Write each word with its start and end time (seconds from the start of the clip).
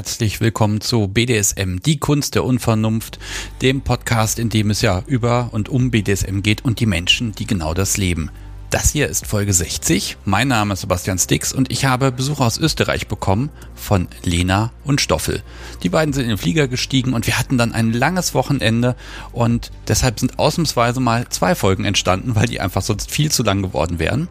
Herzlich 0.00 0.40
willkommen 0.40 0.80
zu 0.80 1.08
BDSM, 1.08 1.76
die 1.84 1.98
Kunst 1.98 2.34
der 2.34 2.44
Unvernunft, 2.44 3.18
dem 3.60 3.82
Podcast, 3.82 4.38
in 4.38 4.48
dem 4.48 4.70
es 4.70 4.80
ja 4.80 5.02
über 5.06 5.50
und 5.52 5.68
um 5.68 5.90
BDSM 5.90 6.40
geht 6.40 6.64
und 6.64 6.80
die 6.80 6.86
Menschen, 6.86 7.32
die 7.32 7.44
genau 7.44 7.74
das 7.74 7.98
leben. 7.98 8.30
Das 8.70 8.92
hier 8.92 9.08
ist 9.08 9.26
Folge 9.26 9.52
60. 9.52 10.16
Mein 10.24 10.48
Name 10.48 10.72
ist 10.72 10.80
Sebastian 10.80 11.18
Stix 11.18 11.52
und 11.52 11.70
ich 11.70 11.84
habe 11.84 12.12
Besuch 12.12 12.40
aus 12.40 12.56
Österreich 12.56 13.08
bekommen 13.08 13.50
von 13.74 14.08
Lena 14.24 14.72
und 14.84 15.02
Stoffel. 15.02 15.42
Die 15.82 15.90
beiden 15.90 16.14
sind 16.14 16.22
in 16.22 16.30
den 16.30 16.38
Flieger 16.38 16.66
gestiegen 16.66 17.12
und 17.12 17.26
wir 17.26 17.38
hatten 17.38 17.58
dann 17.58 17.72
ein 17.74 17.92
langes 17.92 18.32
Wochenende 18.32 18.96
und 19.32 19.70
deshalb 19.86 20.18
sind 20.18 20.38
ausnahmsweise 20.38 21.00
mal 21.00 21.28
zwei 21.28 21.54
Folgen 21.54 21.84
entstanden, 21.84 22.36
weil 22.36 22.46
die 22.46 22.60
einfach 22.60 22.80
sonst 22.80 23.10
viel 23.10 23.30
zu 23.30 23.42
lang 23.42 23.60
geworden 23.60 23.98
wären. 23.98 24.28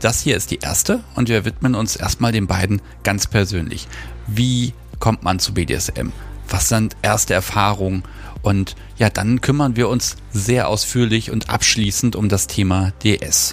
Das 0.00 0.20
hier 0.20 0.36
ist 0.36 0.50
die 0.50 0.58
erste 0.58 1.04
und 1.14 1.28
wir 1.28 1.44
widmen 1.44 1.76
uns 1.76 1.94
erstmal 1.94 2.32
den 2.32 2.48
beiden 2.48 2.82
ganz 3.04 3.28
persönlich. 3.28 3.86
Wie 4.26 4.72
kommt 5.04 5.22
man 5.22 5.38
zu 5.38 5.52
BDSM? 5.52 6.12
Was 6.48 6.70
sind 6.70 6.96
erste 7.02 7.34
Erfahrungen? 7.34 8.04
Und 8.40 8.74
ja, 8.96 9.10
dann 9.10 9.42
kümmern 9.42 9.76
wir 9.76 9.90
uns 9.90 10.16
sehr 10.32 10.66
ausführlich 10.66 11.30
und 11.30 11.50
abschließend 11.50 12.16
um 12.16 12.30
das 12.30 12.46
Thema 12.46 12.92
DS. 13.02 13.52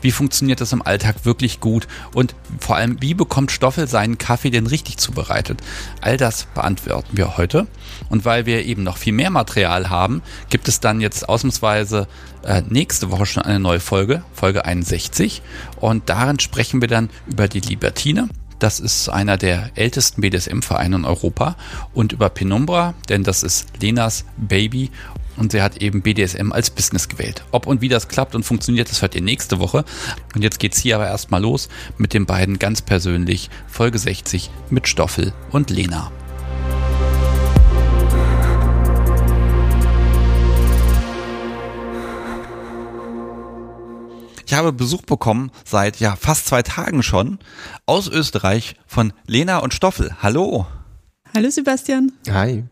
Wie 0.00 0.10
funktioniert 0.10 0.60
das 0.60 0.72
im 0.72 0.82
Alltag 0.82 1.24
wirklich 1.24 1.60
gut? 1.60 1.86
Und 2.14 2.34
vor 2.58 2.74
allem, 2.74 3.00
wie 3.00 3.14
bekommt 3.14 3.52
Stoffel 3.52 3.86
seinen 3.86 4.18
Kaffee 4.18 4.50
denn 4.50 4.66
richtig 4.66 4.96
zubereitet? 4.96 5.60
All 6.00 6.16
das 6.16 6.48
beantworten 6.52 7.16
wir 7.16 7.36
heute. 7.36 7.68
Und 8.08 8.24
weil 8.24 8.44
wir 8.44 8.64
eben 8.64 8.82
noch 8.82 8.96
viel 8.96 9.12
mehr 9.12 9.30
Material 9.30 9.90
haben, 9.90 10.20
gibt 10.50 10.66
es 10.66 10.80
dann 10.80 11.00
jetzt 11.00 11.28
ausnahmsweise 11.28 12.08
äh, 12.42 12.62
nächste 12.68 13.12
Woche 13.12 13.26
schon 13.26 13.44
eine 13.44 13.60
neue 13.60 13.78
Folge, 13.78 14.24
Folge 14.32 14.64
61. 14.64 15.42
Und 15.78 16.08
darin 16.08 16.40
sprechen 16.40 16.80
wir 16.80 16.88
dann 16.88 17.08
über 17.28 17.46
die 17.46 17.60
Libertine 17.60 18.28
das 18.58 18.80
ist 18.80 19.08
einer 19.08 19.36
der 19.36 19.70
ältesten 19.74 20.20
BDSM-Vereine 20.20 20.96
in 20.96 21.04
Europa. 21.04 21.56
Und 21.94 22.12
über 22.12 22.28
Penumbra, 22.28 22.94
denn 23.08 23.24
das 23.24 23.42
ist 23.42 23.66
Lenas 23.80 24.24
Baby 24.36 24.90
und 25.36 25.52
sie 25.52 25.62
hat 25.62 25.78
eben 25.78 26.02
BDSM 26.02 26.52
als 26.52 26.70
Business 26.70 27.08
gewählt. 27.08 27.44
Ob 27.52 27.66
und 27.66 27.80
wie 27.80 27.88
das 27.88 28.08
klappt 28.08 28.34
und 28.34 28.42
funktioniert, 28.42 28.90
das 28.90 29.02
hört 29.02 29.14
ihr 29.14 29.22
nächste 29.22 29.60
Woche. 29.60 29.84
Und 30.34 30.42
jetzt 30.42 30.58
geht's 30.58 30.78
hier 30.78 30.96
aber 30.96 31.06
erstmal 31.06 31.40
los 31.40 31.68
mit 31.96 32.12
den 32.12 32.26
beiden 32.26 32.58
ganz 32.58 32.82
persönlich 32.82 33.48
Folge 33.68 33.98
60 33.98 34.50
mit 34.70 34.88
Stoffel 34.88 35.32
und 35.50 35.70
Lena. 35.70 36.10
Ich 44.48 44.54
habe 44.54 44.72
Besuch 44.72 45.02
bekommen 45.02 45.50
seit 45.66 46.00
ja 46.00 46.16
fast 46.16 46.46
zwei 46.46 46.62
Tagen 46.62 47.02
schon 47.02 47.38
aus 47.84 48.08
Österreich 48.08 48.76
von 48.86 49.12
Lena 49.26 49.58
und 49.58 49.74
Stoffel. 49.74 50.16
Hallo. 50.22 50.66
Hallo 51.34 51.50
Sebastian. 51.50 52.12
Hi. 52.30 52.64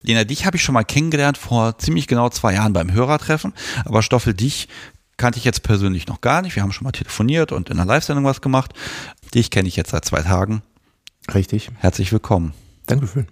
Lena, 0.00 0.24
dich 0.24 0.46
habe 0.46 0.56
ich 0.56 0.62
schon 0.62 0.72
mal 0.72 0.84
kennengelernt 0.84 1.36
vor 1.36 1.76
ziemlich 1.76 2.06
genau 2.06 2.30
zwei 2.30 2.54
Jahren 2.54 2.72
beim 2.72 2.90
Hörertreffen, 2.90 3.52
aber 3.84 4.02
Stoffel, 4.02 4.32
dich 4.32 4.68
kannte 5.18 5.38
ich 5.38 5.44
jetzt 5.44 5.62
persönlich 5.62 6.06
noch 6.06 6.22
gar 6.22 6.40
nicht. 6.40 6.56
Wir 6.56 6.62
haben 6.62 6.72
schon 6.72 6.84
mal 6.84 6.92
telefoniert 6.92 7.52
und 7.52 7.68
in 7.68 7.78
einer 7.78 7.84
Live-Sendung 7.84 8.24
was 8.24 8.40
gemacht. 8.40 8.72
Dich 9.34 9.50
kenne 9.50 9.68
ich 9.68 9.76
jetzt 9.76 9.90
seit 9.90 10.06
zwei 10.06 10.22
Tagen. 10.22 10.62
Richtig. 11.34 11.68
Herzlich 11.76 12.10
willkommen. 12.10 12.54
Dankeschön. 12.86 13.28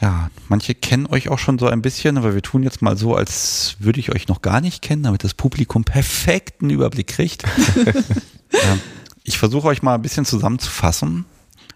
Ja, 0.00 0.30
manche 0.48 0.74
kennen 0.74 1.06
euch 1.06 1.28
auch 1.28 1.38
schon 1.38 1.58
so 1.58 1.66
ein 1.66 1.82
bisschen, 1.82 2.18
aber 2.18 2.34
wir 2.34 2.42
tun 2.42 2.62
jetzt 2.62 2.82
mal 2.82 2.96
so, 2.96 3.16
als 3.16 3.76
würde 3.80 3.98
ich 3.98 4.14
euch 4.14 4.28
noch 4.28 4.42
gar 4.42 4.60
nicht 4.60 4.80
kennen, 4.80 5.02
damit 5.02 5.24
das 5.24 5.34
Publikum 5.34 5.84
perfekten 5.84 6.70
Überblick 6.70 7.08
kriegt. 7.08 7.42
ich 9.24 9.38
versuche 9.38 9.66
euch 9.66 9.82
mal 9.82 9.94
ein 9.94 10.02
bisschen 10.02 10.24
zusammenzufassen. 10.24 11.24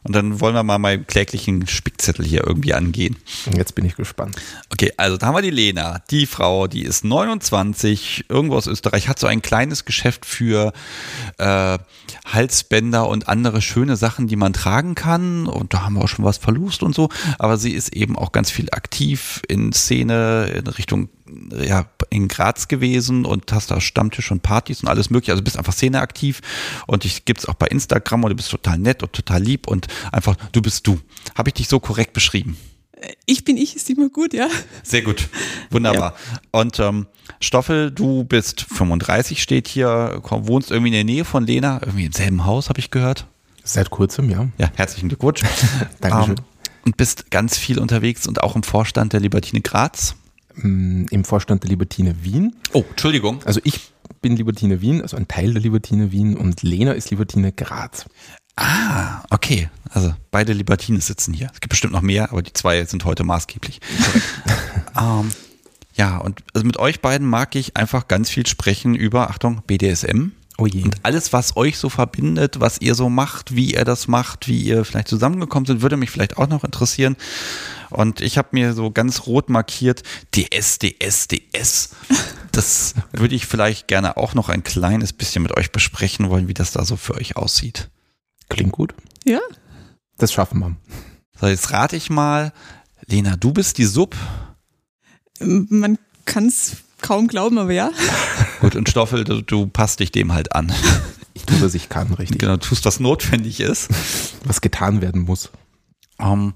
Und 0.05 0.17
dann 0.17 0.41
wollen 0.41 0.55
wir 0.55 0.65
mal 0.65 0.79
meinen 0.79 1.07
kläglichen 1.07 1.67
Spickzettel 1.69 2.25
hier 2.25 2.45
irgendwie 2.47 2.75
angehen. 2.75 3.17
Jetzt 3.57 3.75
bin 3.75 3.85
ich 3.85 3.95
gespannt. 3.95 4.37
Okay, 4.71 4.93
also 4.97 5.17
da 5.17 5.27
haben 5.27 5.37
wir 5.37 5.43
die 5.43 5.51
Lena, 5.51 6.03
die 6.11 6.27
Frau, 6.27 6.67
die 6.67 6.83
ist 6.83 7.05
29, 7.05 8.25
irgendwo 8.29 8.57
aus 8.57 8.67
Österreich, 8.67 9.09
hat 9.09 9.19
so 9.19 9.29
ein 9.29 9.43
kleines 9.43 9.85
Geschäft 9.85 10.27
für 10.27 10.73
äh, 11.39 11.79
Halsbänder 12.25 13.09
und 13.09 13.29
andere 13.29 13.63
schöne 13.63 13.97
Sachen, 13.97 14.27
die 14.27 14.37
man 14.37 14.53
tragen 14.53 14.97
kann. 14.97 15.47
Und 15.47 15.73
da 15.73 15.83
haben 15.83 15.95
wir 15.95 16.03
auch 16.03 16.09
schon 16.09 16.25
was 16.25 16.39
verlust 16.39 16.83
und 16.83 16.95
so. 16.95 17.09
Aber 17.39 17.57
sie 17.57 17.73
ist 17.73 17.95
eben 17.95 18.17
auch 18.17 18.33
ganz 18.33 18.51
viel 18.51 18.71
aktiv 18.71 19.43
in 19.47 19.73
Szene 19.73 20.47
in 20.57 20.67
Richtung 20.67 21.11
ja, 21.65 21.87
in 22.11 22.29
Graz 22.29 22.69
gewesen 22.69 23.25
und 23.25 23.53
hast 23.53 23.71
da 23.71 23.81
Stammtisch 23.81 24.31
und 24.31 24.43
Partys 24.43 24.83
und 24.83 24.89
alles 24.89 25.11
mögliche. 25.11 25.33
Also 25.33 25.43
bist 25.43 25.57
einfach 25.57 25.73
szeneaktiv 25.73 26.41
und 26.87 27.05
dich 27.05 27.25
gibt's 27.25 27.47
auch 27.47 27.55
bei 27.55 27.67
Instagram 27.67 28.25
und 28.25 28.31
du 28.31 28.37
bist 28.37 28.51
total 28.51 28.79
nett 28.79 29.03
und 29.03 29.13
total 29.13 29.43
lieb 29.43 29.67
und 29.67 29.87
einfach, 30.11 30.37
du 30.53 30.63
bist 30.63 30.87
du. 30.87 31.01
Habe 31.35 31.51
ich 31.51 31.55
dich 31.55 31.69
so 31.69 31.81
korrekt 31.81 32.13
beschrieben? 32.13 32.57
Ich 33.27 33.45
bin 33.45 33.57
ich, 33.57 33.75
ist 33.75 33.91
immer 33.91 34.09
gut, 34.09 34.33
ja. 34.33 34.49
Sehr 34.83 35.03
gut. 35.03 35.29
Wunderbar. 35.71 36.15
Ja. 36.33 36.61
Und 36.61 36.79
ähm, 36.79 37.07
Stoffel, 37.41 37.91
du 37.91 38.25
bist 38.25 38.63
35, 38.63 39.43
steht 39.43 39.67
hier, 39.67 40.21
komm, 40.23 40.47
wohnst 40.47 40.71
irgendwie 40.71 40.89
in 40.89 40.95
der 40.95 41.05
Nähe 41.05 41.25
von 41.25 41.45
Lena, 41.45 41.81
irgendwie 41.83 42.05
im 42.05 42.13
selben 42.13 42.45
Haus, 42.45 42.69
habe 42.69 42.79
ich 42.79 42.91
gehört. 42.91 43.27
Seit 43.65 43.91
kurzem, 43.91 44.31
ja. 44.31 44.49
Ja, 44.59 44.71
herzlichen 44.75 45.09
Glückwunsch. 45.09 45.43
Dankeschön. 46.01 46.39
Ähm, 46.39 46.45
und 46.85 46.97
bist 46.97 47.31
ganz 47.31 47.59
viel 47.59 47.79
unterwegs 47.79 48.27
und 48.27 48.43
auch 48.43 48.57
im 48.57 48.63
Vorstand 48.63 49.13
der 49.13 49.21
Libertine 49.21 49.61
Graz. 49.61 50.17
Mm, 50.57 51.07
im 51.11 51.25
Vorstand 51.25 51.63
der 51.63 51.71
Libertine 51.71 52.17
Wien. 52.23 52.55
Oh, 52.73 52.85
Entschuldigung. 52.91 53.43
Also 53.45 53.61
ich 53.65 53.93
bin 54.21 54.37
Libertine 54.37 54.81
Wien, 54.81 55.03
also 55.03 55.17
ein 55.17 55.29
Teil 55.29 55.53
der 55.53 55.63
Libertine 55.63 56.13
Wien 56.13 56.37
und 56.37 56.63
Lena 56.63 56.93
ist 56.93 57.11
Libertine 57.11 57.53
Graz. 57.53 58.07
Ah, 58.57 59.23
okay. 59.31 59.69
Also 59.91 60.15
beide 60.31 60.53
Libertine 60.53 61.01
sitzen 61.01 61.35
hier. 61.35 61.51
Es 61.53 61.61
gibt 61.61 61.71
bestimmt 61.71 61.93
noch 61.93 62.03
mehr, 62.03 62.31
aber 62.31 62.43
die 62.43 62.53
zwei 62.53 62.85
sind 62.85 63.05
heute 63.05 63.25
maßgeblich. 63.25 63.81
ähm, 65.01 65.31
ja, 65.95 66.19
und 66.19 66.43
also 66.55 66.67
mit 66.67 66.79
euch 66.79 67.01
beiden 67.01 67.27
mag 67.27 67.55
ich 67.55 67.77
einfach 67.77 68.09
ganz 68.09 68.31
viel 68.31 68.47
sprechen 68.47 68.95
über, 68.95 69.31
Achtung, 69.31 69.63
BDSM. 69.67 70.33
Oh 70.59 70.67
je. 70.67 70.83
Und 70.83 70.97
alles, 71.03 71.33
was 71.33 71.57
euch 71.57 71.79
so 71.79 71.89
verbindet, 71.89 72.61
was 72.61 72.81
ihr 72.81 72.95
so 72.95 73.09
macht, 73.09 73.57
wie 73.57 73.75
ihr 73.75 73.85
das 73.85 74.07
macht, 74.07 74.49
wie 74.49 74.61
ihr 74.63 74.85
vielleicht 74.85 75.09
zusammengekommen 75.09 75.67
sind, 75.67 75.83
würde 75.83 75.97
mich 75.97 76.11
vielleicht 76.11 76.37
auch 76.39 76.49
noch 76.49 76.63
interessieren. 76.63 77.17
Und 77.93 78.21
ich 78.21 78.39
habe 78.39 78.49
mir 78.53 78.73
so 78.73 78.91
ganz 78.91 79.27
rot 79.27 79.49
markiert, 79.49 80.03
DS, 80.35 80.79
DS, 80.79 81.29
DS. 81.29 81.91
Das 82.51 82.95
würde 83.13 83.35
ich 83.35 83.47
vielleicht 83.47 83.89
gerne 83.89 84.17
auch 84.17 84.35
noch 84.35 84.49
ein 84.49 84.65
kleines 84.65 85.13
bisschen 85.13 85.43
mit 85.43 85.57
euch 85.57 85.73
besprechen 85.73 86.31
wollen, 86.31 86.49
wie 86.49 86.55
das 86.55 86.73
da 86.73 86.85
so 86.85 86.97
für 86.97 87.15
euch 87.15 87.37
aussieht. 87.37 87.91
Klingt 88.49 88.73
gut. 88.73 88.95
Ja. 89.25 89.41
Das 90.19 90.33
schaffen 90.33 90.61
wir. 90.61 90.77
So, 91.41 91.47
jetzt 91.47 91.73
rate 91.73 91.97
ich 91.97 92.11
mal, 92.11 92.53
Lena, 93.07 93.37
du 93.37 93.53
bist 93.53 93.79
die 93.79 93.85
Sub. 93.85 94.15
Man 95.41 95.99
kann 96.25 96.47
es 96.47 96.77
kaum 97.01 97.27
glauben, 97.29 97.59
aber 97.59 97.73
ja. 97.73 97.91
Gut, 98.61 98.77
und 98.77 98.89
Stoffel, 98.89 99.25
du, 99.25 99.43
du 99.43 99.67
passt 99.67 100.01
dich 100.01 100.13
dem 100.13 100.33
halt 100.33 100.55
an. 100.55 100.73
Ich 101.35 101.47
tue, 101.47 101.63
was 101.63 101.75
ich 101.75 101.89
kann, 101.89 102.13
richtig. 102.13 102.41
Genau, 102.41 102.57
du 102.57 102.69
tust, 102.69 102.85
was 102.85 103.01
notwendig 103.01 103.61
ist. 103.61 103.89
Was 104.45 104.61
getan 104.61 105.01
werden 105.01 105.23
muss. 105.23 105.51
Um, 106.19 106.27
ähm, 106.29 106.55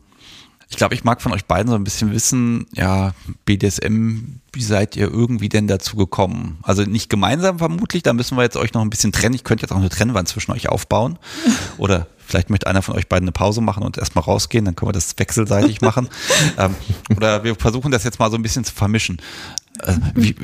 ich 0.68 0.76
glaube, 0.76 0.94
ich 0.94 1.04
mag 1.04 1.22
von 1.22 1.32
euch 1.32 1.44
beiden 1.44 1.68
so 1.68 1.76
ein 1.76 1.84
bisschen 1.84 2.12
wissen, 2.12 2.66
ja, 2.72 3.14
BDSM, 3.44 4.40
wie 4.52 4.62
seid 4.62 4.96
ihr 4.96 5.08
irgendwie 5.08 5.48
denn 5.48 5.68
dazu 5.68 5.96
gekommen? 5.96 6.58
Also 6.62 6.82
nicht 6.82 7.08
gemeinsam 7.08 7.58
vermutlich, 7.58 8.02
da 8.02 8.12
müssen 8.12 8.36
wir 8.36 8.42
jetzt 8.42 8.56
euch 8.56 8.74
noch 8.74 8.82
ein 8.82 8.90
bisschen 8.90 9.12
trennen. 9.12 9.34
Ich 9.34 9.44
könnte 9.44 9.62
jetzt 9.62 9.70
auch 9.70 9.76
eine 9.76 9.90
Trennwand 9.90 10.28
zwischen 10.28 10.52
euch 10.52 10.68
aufbauen. 10.68 11.18
Oder 11.78 12.08
vielleicht 12.18 12.50
möchte 12.50 12.66
einer 12.66 12.82
von 12.82 12.96
euch 12.96 13.08
beiden 13.08 13.24
eine 13.24 13.32
Pause 13.32 13.60
machen 13.60 13.84
und 13.84 13.96
erstmal 13.96 14.24
rausgehen, 14.24 14.64
dann 14.64 14.74
können 14.74 14.88
wir 14.88 14.92
das 14.92 15.16
wechselseitig 15.16 15.80
machen. 15.80 16.08
ähm, 16.58 16.74
oder 17.16 17.44
wir 17.44 17.54
versuchen 17.54 17.92
das 17.92 18.02
jetzt 18.02 18.18
mal 18.18 18.30
so 18.30 18.36
ein 18.36 18.42
bisschen 18.42 18.64
zu 18.64 18.74
vermischen. 18.74 19.18
Äh, 19.82 19.94
wie, 20.16 20.34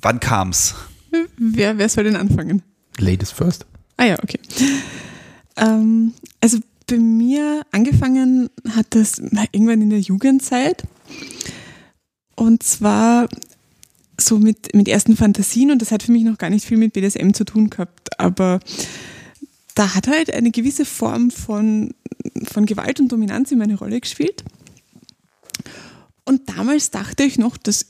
wann 0.00 0.20
kam's? 0.20 0.76
Wer, 1.36 1.76
wer 1.78 1.88
soll 1.88 2.04
denn 2.04 2.14
anfangen? 2.14 2.62
Ladies 2.98 3.32
first. 3.32 3.66
Ah 3.96 4.04
ja, 4.04 4.16
okay. 4.22 4.38
Ähm, 5.56 6.12
also 6.40 6.58
bei 6.88 6.98
mir 6.98 7.64
angefangen 7.70 8.50
hat 8.70 8.86
das 8.90 9.18
irgendwann 9.52 9.82
in 9.82 9.90
der 9.90 10.00
Jugendzeit. 10.00 10.82
Und 12.34 12.62
zwar 12.62 13.28
so 14.20 14.38
mit, 14.38 14.74
mit 14.74 14.88
ersten 14.88 15.16
Fantasien 15.16 15.70
und 15.70 15.80
das 15.80 15.92
hat 15.92 16.02
für 16.02 16.12
mich 16.12 16.24
noch 16.24 16.38
gar 16.38 16.50
nicht 16.50 16.66
viel 16.66 16.76
mit 16.76 16.92
BDSM 16.92 17.32
zu 17.32 17.44
tun 17.44 17.70
gehabt. 17.70 18.18
Aber 18.18 18.58
da 19.74 19.94
hat 19.94 20.08
halt 20.08 20.32
eine 20.32 20.50
gewisse 20.50 20.84
Form 20.84 21.30
von, 21.30 21.94
von 22.44 22.66
Gewalt 22.66 22.98
und 22.98 23.12
Dominanz 23.12 23.52
in 23.52 23.58
meine 23.58 23.76
Rolle 23.76 24.00
gespielt. 24.00 24.42
Und 26.24 26.48
damals 26.48 26.90
dachte 26.90 27.22
ich 27.22 27.38
noch, 27.38 27.56
das 27.56 27.86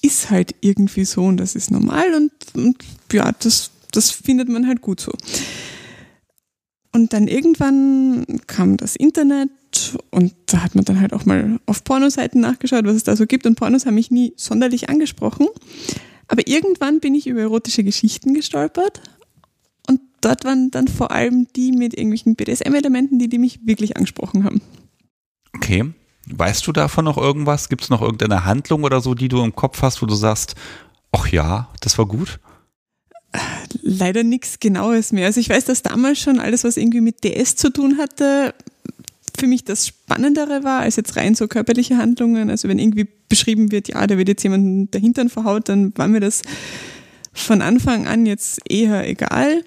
ist 0.00 0.30
halt 0.30 0.54
irgendwie 0.60 1.04
so 1.04 1.24
und 1.24 1.38
das 1.38 1.54
ist 1.54 1.70
normal 1.70 2.14
und, 2.14 2.32
und 2.54 2.76
ja, 3.12 3.32
das, 3.32 3.70
das 3.90 4.10
findet 4.10 4.48
man 4.48 4.66
halt 4.66 4.80
gut 4.80 5.00
so. 5.00 5.12
Und 6.94 7.12
dann 7.12 7.26
irgendwann 7.26 8.24
kam 8.46 8.76
das 8.76 8.94
Internet 8.94 9.50
und 10.12 10.32
da 10.46 10.62
hat 10.62 10.76
man 10.76 10.84
dann 10.84 11.00
halt 11.00 11.12
auch 11.12 11.26
mal 11.26 11.58
auf 11.66 11.82
Pornoseiten 11.82 12.40
nachgeschaut, 12.40 12.84
was 12.84 12.94
es 12.94 13.02
da 13.02 13.16
so 13.16 13.26
gibt. 13.26 13.46
Und 13.46 13.56
Pornos 13.56 13.84
haben 13.84 13.96
mich 13.96 14.12
nie 14.12 14.32
sonderlich 14.36 14.88
angesprochen. 14.88 15.48
Aber 16.28 16.46
irgendwann 16.46 17.00
bin 17.00 17.16
ich 17.16 17.26
über 17.26 17.40
erotische 17.40 17.82
Geschichten 17.82 18.32
gestolpert 18.32 19.02
und 19.88 20.00
dort 20.20 20.44
waren 20.44 20.70
dann 20.70 20.86
vor 20.86 21.10
allem 21.10 21.48
die 21.56 21.72
mit 21.72 21.94
irgendwelchen 21.94 22.36
BDSM-Elementen, 22.36 23.18
die, 23.18 23.28
die 23.28 23.38
mich 23.38 23.66
wirklich 23.66 23.96
angesprochen 23.96 24.44
haben. 24.44 24.62
Okay. 25.56 25.92
Weißt 26.26 26.64
du 26.64 26.70
davon 26.70 27.04
noch 27.04 27.18
irgendwas? 27.18 27.68
Gibt 27.68 27.82
es 27.82 27.90
noch 27.90 28.02
irgendeine 28.02 28.44
Handlung 28.44 28.84
oder 28.84 29.00
so, 29.00 29.14
die 29.14 29.28
du 29.28 29.42
im 29.42 29.56
Kopf 29.56 29.82
hast, 29.82 30.00
wo 30.00 30.06
du 30.06 30.14
sagst, 30.14 30.54
ach 31.10 31.26
ja, 31.26 31.68
das 31.80 31.98
war 31.98 32.06
gut? 32.06 32.38
Leider 33.82 34.22
nichts 34.22 34.60
Genaues 34.60 35.12
mehr. 35.12 35.26
Also 35.26 35.40
ich 35.40 35.48
weiß, 35.48 35.64
dass 35.64 35.82
damals 35.82 36.20
schon 36.20 36.38
alles, 36.38 36.64
was 36.64 36.76
irgendwie 36.76 37.00
mit 37.00 37.24
DS 37.24 37.56
zu 37.56 37.70
tun 37.70 37.98
hatte, 37.98 38.54
für 39.36 39.46
mich 39.46 39.64
das 39.64 39.86
Spannendere 39.88 40.62
war, 40.64 40.80
als 40.80 40.96
jetzt 40.96 41.16
rein 41.16 41.34
so 41.34 41.48
körperliche 41.48 41.98
Handlungen. 41.98 42.50
Also 42.50 42.68
wenn 42.68 42.78
irgendwie 42.78 43.08
beschrieben 43.28 43.72
wird, 43.72 43.88
ja, 43.88 44.06
da 44.06 44.16
wird 44.16 44.28
jetzt 44.28 44.42
jemand 44.42 44.94
der 44.94 45.00
Hintern 45.00 45.28
verhaut, 45.28 45.68
dann 45.68 45.92
war 45.96 46.08
mir 46.08 46.20
das 46.20 46.42
von 47.32 47.62
Anfang 47.62 48.06
an 48.06 48.26
jetzt 48.26 48.60
eher 48.68 49.08
egal. 49.08 49.64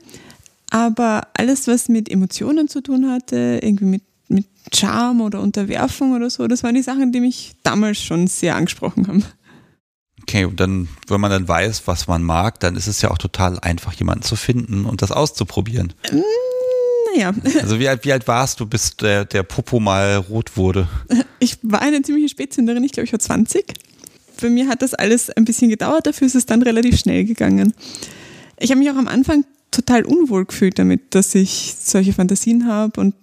Aber 0.70 1.28
alles, 1.34 1.68
was 1.68 1.90
mit 1.90 2.10
Emotionen 2.10 2.68
zu 2.68 2.82
tun 2.82 3.10
hatte, 3.10 3.60
irgendwie 3.62 3.86
mit, 3.86 4.04
mit 4.30 4.48
Charme 4.74 5.22
oder 5.22 5.42
Unterwerfung 5.42 6.14
oder 6.14 6.30
so, 6.30 6.48
das 6.48 6.64
waren 6.64 6.76
die 6.76 6.82
Sachen, 6.82 7.12
die 7.12 7.22
mich 7.22 7.54
damals 7.64 8.02
schon 8.02 8.28
sehr 8.28 8.56
angesprochen 8.56 9.08
haben. 9.08 9.24
Okay, 10.28 10.44
und 10.44 10.60
dann, 10.60 10.90
wenn 11.08 11.22
man 11.22 11.32
dann 11.32 11.48
weiß, 11.48 11.84
was 11.86 12.08
man 12.08 12.22
mag, 12.22 12.60
dann 12.60 12.76
ist 12.76 12.88
es 12.88 13.02
ja 13.02 13.12
auch 13.12 13.18
total 13.18 13.60
einfach, 13.60 13.94
jemanden 13.94 14.24
zu 14.24 14.36
finden 14.36 14.84
und 14.84 15.02
das 15.02 15.12
auszuprobieren. 15.12 15.94
Mm, 16.12 16.22
naja. 17.16 17.34
Also 17.62 17.80
wie 17.80 17.88
alt, 17.88 18.04
wie 18.04 18.12
alt 18.12 18.28
warst 18.28 18.60
du, 18.60 18.66
bis 18.66 18.98
der, 18.98 19.24
der 19.24 19.44
Popo 19.44 19.80
mal 19.80 20.18
rot 20.18 20.58
wurde? 20.58 20.90
Ich 21.40 21.58
war 21.62 21.82
eine 21.82 22.02
ziemliche 22.02 22.28
Spätzünderin, 22.28 22.84
ich 22.84 22.92
glaube, 22.92 23.06
ich 23.06 23.14
war 23.14 23.20
20. 23.20 23.66
Bei 24.42 24.50
mir 24.50 24.68
hat 24.68 24.82
das 24.82 24.94
alles 24.94 25.30
ein 25.30 25.46
bisschen 25.46 25.70
gedauert, 25.70 26.08
dafür 26.08 26.28
ist 26.28 26.36
es 26.36 26.46
dann 26.46 26.62
relativ 26.62 27.00
schnell 27.00 27.24
gegangen. 27.24 27.74
Ich 28.60 28.70
habe 28.72 28.80
mich 28.80 28.92
auch 28.92 28.98
am 28.98 29.08
Anfang 29.08 29.46
total 29.72 30.04
unwohl 30.04 30.46
gefühlt 30.46 30.78
damit, 30.78 31.16
dass 31.16 31.36
ich 31.36 31.76
solche 31.80 32.12
Fantasien 32.12 32.68
habe 32.68 33.00
und 33.00 33.16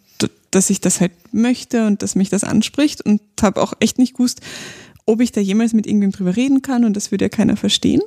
dass 0.51 0.71
ich 0.71 0.81
das 0.81 1.01
halt 1.01 1.13
möchte 1.33 1.87
und 1.87 2.03
dass 2.03 2.15
mich 2.15 2.31
das 2.31 2.45
anspricht 2.45 3.05
und 3.05 3.21
habe 3.43 3.61
auch 3.61 3.75
echt 3.81 3.99
nicht 3.99 4.15
gewusst, 4.15 4.41
ob 5.07 5.21
ich 5.21 5.33
da 5.33 5.41
jemals 5.41 5.73
mit 5.73 5.87
irgendwem 5.87 6.13
drüber 6.13 6.37
reden 6.37 6.63
kann 6.63 6.85
und 6.85 6.95
das 6.95 7.11
würde 7.11 7.27
ja 7.27 7.29
keiner 7.29 7.57
verstehen. 7.57 8.01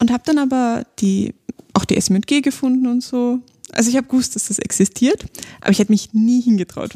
Und 0.00 0.10
habe 0.10 0.22
dann 0.26 0.38
aber 0.38 0.86
die, 0.98 1.34
auch 1.74 1.84
die 1.84 2.00
SMG 2.00 2.40
gefunden 2.40 2.86
und 2.86 3.02
so. 3.02 3.38
Also 3.72 3.90
ich 3.90 3.96
habe 3.96 4.06
gewusst, 4.06 4.34
dass 4.34 4.48
das 4.48 4.58
existiert, 4.58 5.26
aber 5.60 5.70
ich 5.70 5.78
hätte 5.78 5.92
mich 5.92 6.12
nie 6.12 6.40
hingetraut. 6.40 6.92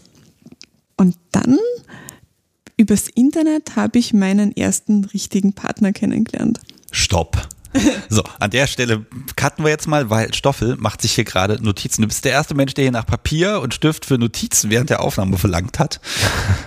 Und 0.96 1.16
dann 1.30 1.58
übers 2.76 3.08
Internet 3.08 3.76
habe 3.76 3.98
ich 3.98 4.12
meinen 4.12 4.56
ersten 4.56 5.04
richtigen 5.04 5.52
Partner 5.52 5.92
kennengelernt. 5.92 6.60
Stopp. 6.90 7.48
So, 8.08 8.22
an 8.38 8.50
der 8.50 8.66
Stelle 8.66 9.04
cutten 9.34 9.64
wir 9.64 9.70
jetzt 9.70 9.86
mal, 9.86 10.08
weil 10.08 10.32
Stoffel 10.32 10.76
macht 10.76 11.02
sich 11.02 11.12
hier 11.12 11.24
gerade 11.24 11.62
Notizen. 11.62 12.02
Du 12.02 12.08
bist 12.08 12.24
der 12.24 12.32
erste 12.32 12.54
Mensch, 12.54 12.72
der 12.72 12.84
hier 12.84 12.92
nach 12.92 13.04
Papier 13.04 13.60
und 13.60 13.74
Stift 13.74 14.06
für 14.06 14.16
Notizen 14.16 14.70
während 14.70 14.88
der 14.88 15.02
Aufnahme 15.02 15.36
verlangt 15.36 15.78
hat. 15.78 16.00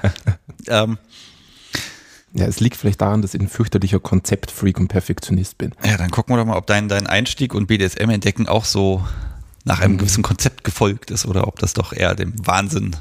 ähm, 0.67 0.99
ja, 2.33 2.45
es 2.45 2.59
liegt 2.59 2.75
vielleicht 2.75 3.01
daran, 3.01 3.21
dass 3.21 3.33
ich 3.33 3.41
ein 3.41 3.47
fürchterlicher 3.47 3.99
Konzeptfreak 3.99 4.79
und 4.79 4.87
Perfektionist 4.87 5.57
bin. 5.57 5.73
Ja, 5.83 5.97
dann 5.97 6.11
gucken 6.11 6.35
wir 6.35 6.39
doch 6.39 6.45
mal, 6.45 6.57
ob 6.57 6.67
dein, 6.67 6.87
dein 6.87 7.07
Einstieg 7.07 7.53
und 7.53 7.67
BDSM-Entdecken 7.67 8.47
auch 8.47 8.65
so 8.65 9.03
nach 9.65 9.81
einem 9.81 9.93
mhm. 9.93 9.97
gewissen 9.99 10.23
Konzept 10.23 10.63
gefolgt 10.63 11.11
ist 11.11 11.25
oder 11.25 11.47
ob 11.47 11.59
das 11.59 11.73
doch 11.73 11.93
eher 11.93 12.15
dem 12.15 12.33
Wahnsinn 12.45 12.95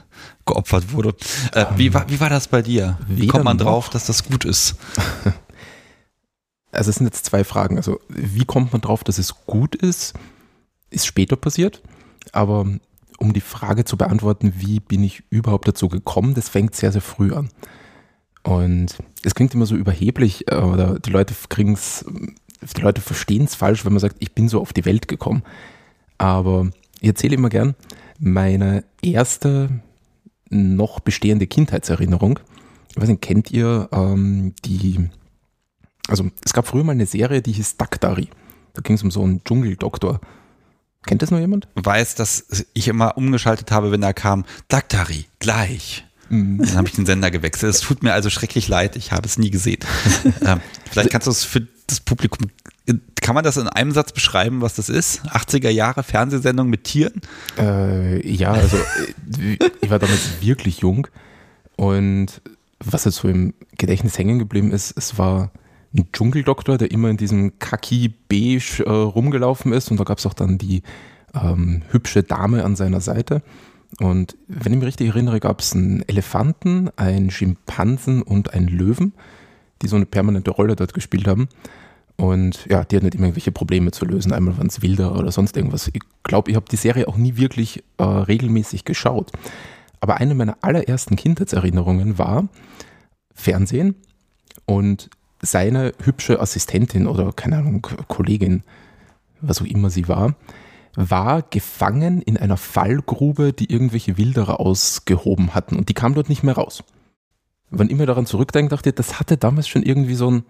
geopfert 0.46 0.92
wurde. 0.92 1.14
Äh, 1.52 1.66
um, 1.66 1.78
wie, 1.78 1.94
war, 1.94 2.08
wie 2.08 2.20
war 2.20 2.30
das 2.30 2.48
bei 2.48 2.62
dir? 2.62 2.98
Wie 3.06 3.26
kommt 3.26 3.44
man 3.44 3.58
drauf, 3.58 3.86
noch? 3.86 3.92
dass 3.92 4.06
das 4.06 4.25
gut 4.25 4.44
ist? 4.44 4.76
Also 6.70 6.90
es 6.90 6.96
sind 6.96 7.06
jetzt 7.06 7.24
zwei 7.24 7.44
Fragen. 7.44 7.78
Also 7.78 7.98
wie 8.08 8.44
kommt 8.44 8.72
man 8.72 8.82
drauf, 8.82 9.02
dass 9.02 9.16
es 9.16 9.34
gut 9.46 9.74
ist? 9.74 10.12
Ist 10.90 11.06
später 11.06 11.36
passiert. 11.36 11.82
Aber 12.32 12.66
um 13.19 13.32
die 13.32 13.40
Frage 13.40 13.84
zu 13.84 13.96
beantworten, 13.96 14.52
wie 14.56 14.78
bin 14.78 15.02
ich 15.02 15.22
überhaupt 15.31 15.66
dazu 15.66 15.88
gekommen, 15.88 16.34
das 16.34 16.48
fängt 16.48 16.74
sehr, 16.74 16.92
sehr 16.92 17.00
früh 17.00 17.32
an. 17.32 17.48
Und 18.48 18.96
es 19.24 19.34
klingt 19.34 19.52
immer 19.52 19.66
so 19.66 19.76
überheblich, 19.76 20.50
äh, 20.50 20.54
oder 20.54 20.98
die 20.98 21.10
Leute 21.10 21.34
kriegen 21.50 21.74
es, 21.74 22.06
die 22.62 22.80
Leute 22.80 23.02
verstehen 23.02 23.44
es 23.44 23.54
falsch, 23.54 23.84
wenn 23.84 23.92
man 23.92 24.00
sagt, 24.00 24.16
ich 24.20 24.32
bin 24.32 24.48
so 24.48 24.62
auf 24.62 24.72
die 24.72 24.86
Welt 24.86 25.06
gekommen. 25.06 25.42
Aber 26.16 26.70
ich 26.98 27.08
erzähle 27.08 27.34
immer 27.34 27.50
gern, 27.50 27.74
meine 28.18 28.84
erste 29.02 29.82
noch 30.48 31.00
bestehende 31.00 31.46
Kindheitserinnerung, 31.46 32.40
ich 32.88 32.96
weiß 32.96 33.10
nicht, 33.10 33.20
kennt 33.20 33.50
ihr 33.50 33.90
ähm, 33.92 34.54
die, 34.64 35.10
also 36.08 36.30
es 36.42 36.54
gab 36.54 36.66
früher 36.66 36.84
mal 36.84 36.92
eine 36.92 37.04
Serie, 37.04 37.42
die 37.42 37.52
hieß 37.52 37.76
Daktari. 37.76 38.30
Da 38.72 38.80
ging 38.80 38.96
es 38.96 39.02
um 39.02 39.10
so 39.10 39.22
einen 39.24 39.44
Dschungeldoktor. 39.44 40.22
Kennt 41.04 41.20
das 41.20 41.30
noch 41.30 41.38
jemand? 41.38 41.68
Weiß, 41.74 42.14
dass 42.14 42.66
ich 42.72 42.88
immer 42.88 43.18
umgeschaltet 43.18 43.70
habe, 43.72 43.92
wenn 43.92 44.00
da 44.00 44.14
kam, 44.14 44.46
Daktari, 44.68 45.26
gleich. 45.38 46.07
Mhm. 46.28 46.58
Dann 46.58 46.76
habe 46.76 46.88
ich 46.88 46.94
den 46.94 47.06
Sender 47.06 47.30
gewechselt. 47.30 47.75
Es 47.75 47.80
tut 47.80 48.02
mir 48.02 48.12
also 48.12 48.30
schrecklich 48.30 48.69
leid, 48.69 48.96
ich 48.96 49.12
habe 49.12 49.26
es 49.26 49.38
nie 49.38 49.50
gesehen. 49.50 49.80
ähm, 50.44 50.60
vielleicht 50.90 51.10
kannst 51.10 51.26
du 51.26 51.30
es 51.30 51.44
für 51.44 51.66
das 51.86 52.00
Publikum, 52.00 52.50
kann 53.20 53.34
man 53.34 53.44
das 53.44 53.56
in 53.56 53.69
einem 53.69 53.92
Satz 53.92 54.12
beschreiben, 54.12 54.60
was 54.60 54.75
das 54.75 54.88
ist? 54.88 55.26
80er 55.26 55.70
Jahre 55.70 56.02
Fernsehsendung 56.02 56.69
mit 56.69 56.84
Tieren? 56.84 57.20
Äh, 57.58 58.26
ja, 58.26 58.52
also 58.52 58.76
äh, 58.76 59.58
ich 59.80 59.90
war 59.90 59.98
damals 59.98 60.40
wirklich 60.40 60.78
jung 60.78 61.06
und 61.76 62.40
was 62.81 63.04
jetzt 63.04 63.16
so 63.16 63.28
im 63.28 63.54
Gedächtnis 63.76 64.19
hängen 64.19 64.38
geblieben 64.38 64.70
ist, 64.72 64.96
es 64.96 65.19
war 65.19 65.50
ein 65.94 66.08
Dschungeldoktor, 66.12 66.78
der 66.78 66.90
immer 66.90 67.10
in 67.10 67.16
diesem 67.16 67.58
Kaki-Beige 67.58 68.84
äh, 68.84 68.90
rumgelaufen 68.90 69.72
ist 69.72 69.90
und 69.90 69.98
da 69.98 70.04
gab 70.04 70.19
es 70.19 70.26
auch 70.26 70.34
dann 70.34 70.58
die 70.58 70.82
ähm, 71.34 71.82
hübsche 71.91 72.22
Dame 72.22 72.64
an 72.64 72.76
seiner 72.76 73.00
Seite. 73.00 73.43
Und 74.00 74.36
wenn 74.46 74.72
ich 74.72 74.78
mich 74.78 74.86
richtig 74.86 75.08
erinnere, 75.08 75.40
gab 75.40 75.60
es 75.60 75.74
einen 75.74 76.02
Elefanten, 76.08 76.90
einen 76.96 77.30
Schimpansen 77.30 78.22
und 78.22 78.54
einen 78.54 78.68
Löwen, 78.68 79.14
die 79.82 79.88
so 79.88 79.96
eine 79.96 80.06
permanente 80.06 80.50
Rolle 80.50 80.76
dort 80.76 80.94
gespielt 80.94 81.26
haben. 81.26 81.48
Und 82.16 82.66
ja, 82.68 82.84
die 82.84 82.96
hatten 82.96 83.06
nicht 83.06 83.14
immer 83.14 83.26
irgendwelche 83.26 83.52
Probleme 83.52 83.92
zu 83.92 84.04
lösen. 84.04 84.32
Einmal 84.32 84.58
waren 84.58 84.66
es 84.66 84.82
wilder 84.82 85.16
oder 85.16 85.30
sonst 85.30 85.56
irgendwas. 85.56 85.88
Ich 85.88 86.00
glaube, 86.24 86.50
ich 86.50 86.56
habe 86.56 86.66
die 86.70 86.76
Serie 86.76 87.08
auch 87.08 87.16
nie 87.16 87.36
wirklich 87.36 87.84
äh, 87.96 88.02
regelmäßig 88.02 88.84
geschaut. 88.84 89.30
Aber 90.00 90.16
eine 90.16 90.34
meiner 90.34 90.58
allerersten 90.60 91.16
Kindheitserinnerungen 91.16 92.18
war 92.18 92.48
Fernsehen 93.34 93.94
und 94.66 95.10
seine 95.40 95.92
hübsche 96.02 96.40
Assistentin 96.40 97.06
oder 97.06 97.32
keine 97.32 97.58
Ahnung, 97.58 97.86
Kollegin, 98.08 98.64
was 99.40 99.62
auch 99.62 99.66
immer 99.66 99.90
sie 99.90 100.08
war, 100.08 100.34
war 100.94 101.42
gefangen 101.42 102.22
in 102.22 102.36
einer 102.36 102.56
Fallgrube, 102.56 103.52
die 103.52 103.70
irgendwelche 103.72 104.16
Wilderer 104.16 104.60
ausgehoben 104.60 105.54
hatten 105.54 105.76
und 105.76 105.88
die 105.88 105.94
kam 105.94 106.14
dort 106.14 106.28
nicht 106.28 106.42
mehr 106.42 106.54
raus. 106.54 106.82
Wenn 107.70 107.90
ich 107.90 107.96
mir 107.96 108.06
daran 108.06 108.26
zurückdenke, 108.26 108.70
dachte 108.70 108.90
ich, 108.90 108.94
das 108.94 109.20
hatte 109.20 109.36
damals 109.36 109.68
schon 109.68 109.82
irgendwie 109.82 110.14
so 110.14 110.30
ein, 110.30 110.44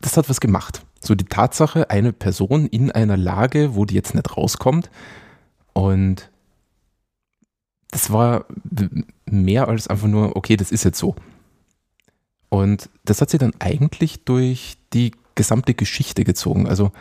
das 0.00 0.16
hat 0.16 0.28
was 0.28 0.40
gemacht. 0.40 0.82
So 1.00 1.14
die 1.14 1.24
Tatsache, 1.24 1.90
eine 1.90 2.12
Person 2.12 2.66
in 2.66 2.90
einer 2.90 3.16
Lage, 3.16 3.74
wo 3.74 3.84
die 3.84 3.94
jetzt 3.94 4.14
nicht 4.14 4.36
rauskommt 4.36 4.90
und 5.72 6.30
das 7.90 8.10
war 8.10 8.46
mehr 9.24 9.68
als 9.68 9.86
einfach 9.86 10.08
nur, 10.08 10.34
okay, 10.36 10.56
das 10.56 10.72
ist 10.72 10.84
jetzt 10.84 10.98
so. 10.98 11.14
Und 12.48 12.88
das 13.04 13.20
hat 13.20 13.30
sie 13.30 13.38
dann 13.38 13.52
eigentlich 13.60 14.24
durch 14.24 14.76
die 14.92 15.12
gesamte 15.34 15.74
Geschichte 15.74 16.24
gezogen. 16.24 16.68
Also 16.68 16.92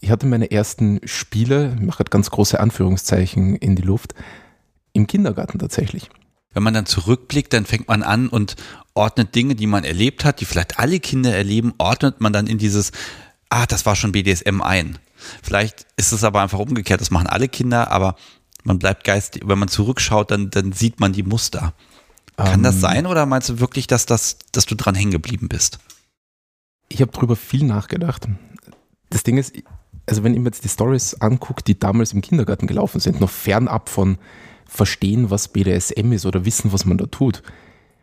ich 0.00 0.10
hatte 0.10 0.26
meine 0.26 0.50
ersten 0.50 1.00
Spiele, 1.04 1.74
ich 1.74 1.82
mache 1.84 2.04
ganz 2.04 2.30
große 2.30 2.60
Anführungszeichen 2.60 3.56
in 3.56 3.76
die 3.76 3.82
Luft, 3.82 4.14
im 4.92 5.06
Kindergarten 5.06 5.58
tatsächlich. 5.58 6.10
Wenn 6.52 6.62
man 6.62 6.74
dann 6.74 6.86
zurückblickt, 6.86 7.52
dann 7.52 7.66
fängt 7.66 7.88
man 7.88 8.02
an 8.02 8.28
und 8.28 8.56
ordnet 8.94 9.34
Dinge, 9.34 9.54
die 9.54 9.66
man 9.66 9.84
erlebt 9.84 10.24
hat, 10.24 10.40
die 10.40 10.46
vielleicht 10.46 10.78
alle 10.78 11.00
Kinder 11.00 11.34
erleben, 11.34 11.74
ordnet 11.78 12.20
man 12.20 12.32
dann 12.32 12.46
in 12.46 12.58
dieses, 12.58 12.92
ah, 13.50 13.66
das 13.66 13.84
war 13.84 13.94
schon 13.94 14.12
BDSM 14.12 14.62
ein. 14.62 14.98
Vielleicht 15.42 15.86
ist 15.96 16.12
es 16.12 16.24
aber 16.24 16.40
einfach 16.40 16.58
umgekehrt, 16.58 17.00
das 17.00 17.10
machen 17.10 17.26
alle 17.26 17.48
Kinder, 17.48 17.90
aber 17.90 18.16
man 18.64 18.78
bleibt 18.78 19.04
geistig, 19.04 19.42
wenn 19.46 19.58
man 19.58 19.68
zurückschaut, 19.68 20.30
dann, 20.30 20.50
dann 20.50 20.72
sieht 20.72 20.98
man 20.98 21.12
die 21.12 21.22
Muster. 21.22 21.74
Kann 22.36 22.56
um, 22.56 22.62
das 22.62 22.76
ähm. 22.76 22.80
sein 22.80 23.06
oder 23.06 23.26
meinst 23.26 23.48
du 23.48 23.60
wirklich, 23.60 23.86
dass, 23.86 24.06
das, 24.06 24.38
dass 24.52 24.66
du 24.66 24.74
dran 24.74 24.94
hängen 24.94 25.10
geblieben 25.10 25.48
bist? 25.48 25.78
Ich 26.88 27.00
habe 27.00 27.12
drüber 27.12 27.36
viel 27.36 27.64
nachgedacht. 27.64 28.28
Das 29.10 29.22
Ding 29.22 29.38
ist, 29.38 29.54
also 30.06 30.22
wenn 30.22 30.34
ich 30.34 30.40
mir 30.40 30.46
jetzt 30.46 30.64
die 30.64 30.68
Stories 30.68 31.14
angucke, 31.20 31.62
die 31.64 31.78
damals 31.78 32.12
im 32.12 32.22
Kindergarten 32.22 32.66
gelaufen 32.66 33.00
sind, 33.00 33.20
noch 33.20 33.30
fernab 33.30 33.88
von 33.88 34.18
verstehen, 34.66 35.30
was 35.30 35.48
BDSM 35.48 36.12
ist 36.12 36.26
oder 36.26 36.44
wissen, 36.44 36.72
was 36.72 36.84
man 36.84 36.98
da 36.98 37.06
tut, 37.06 37.42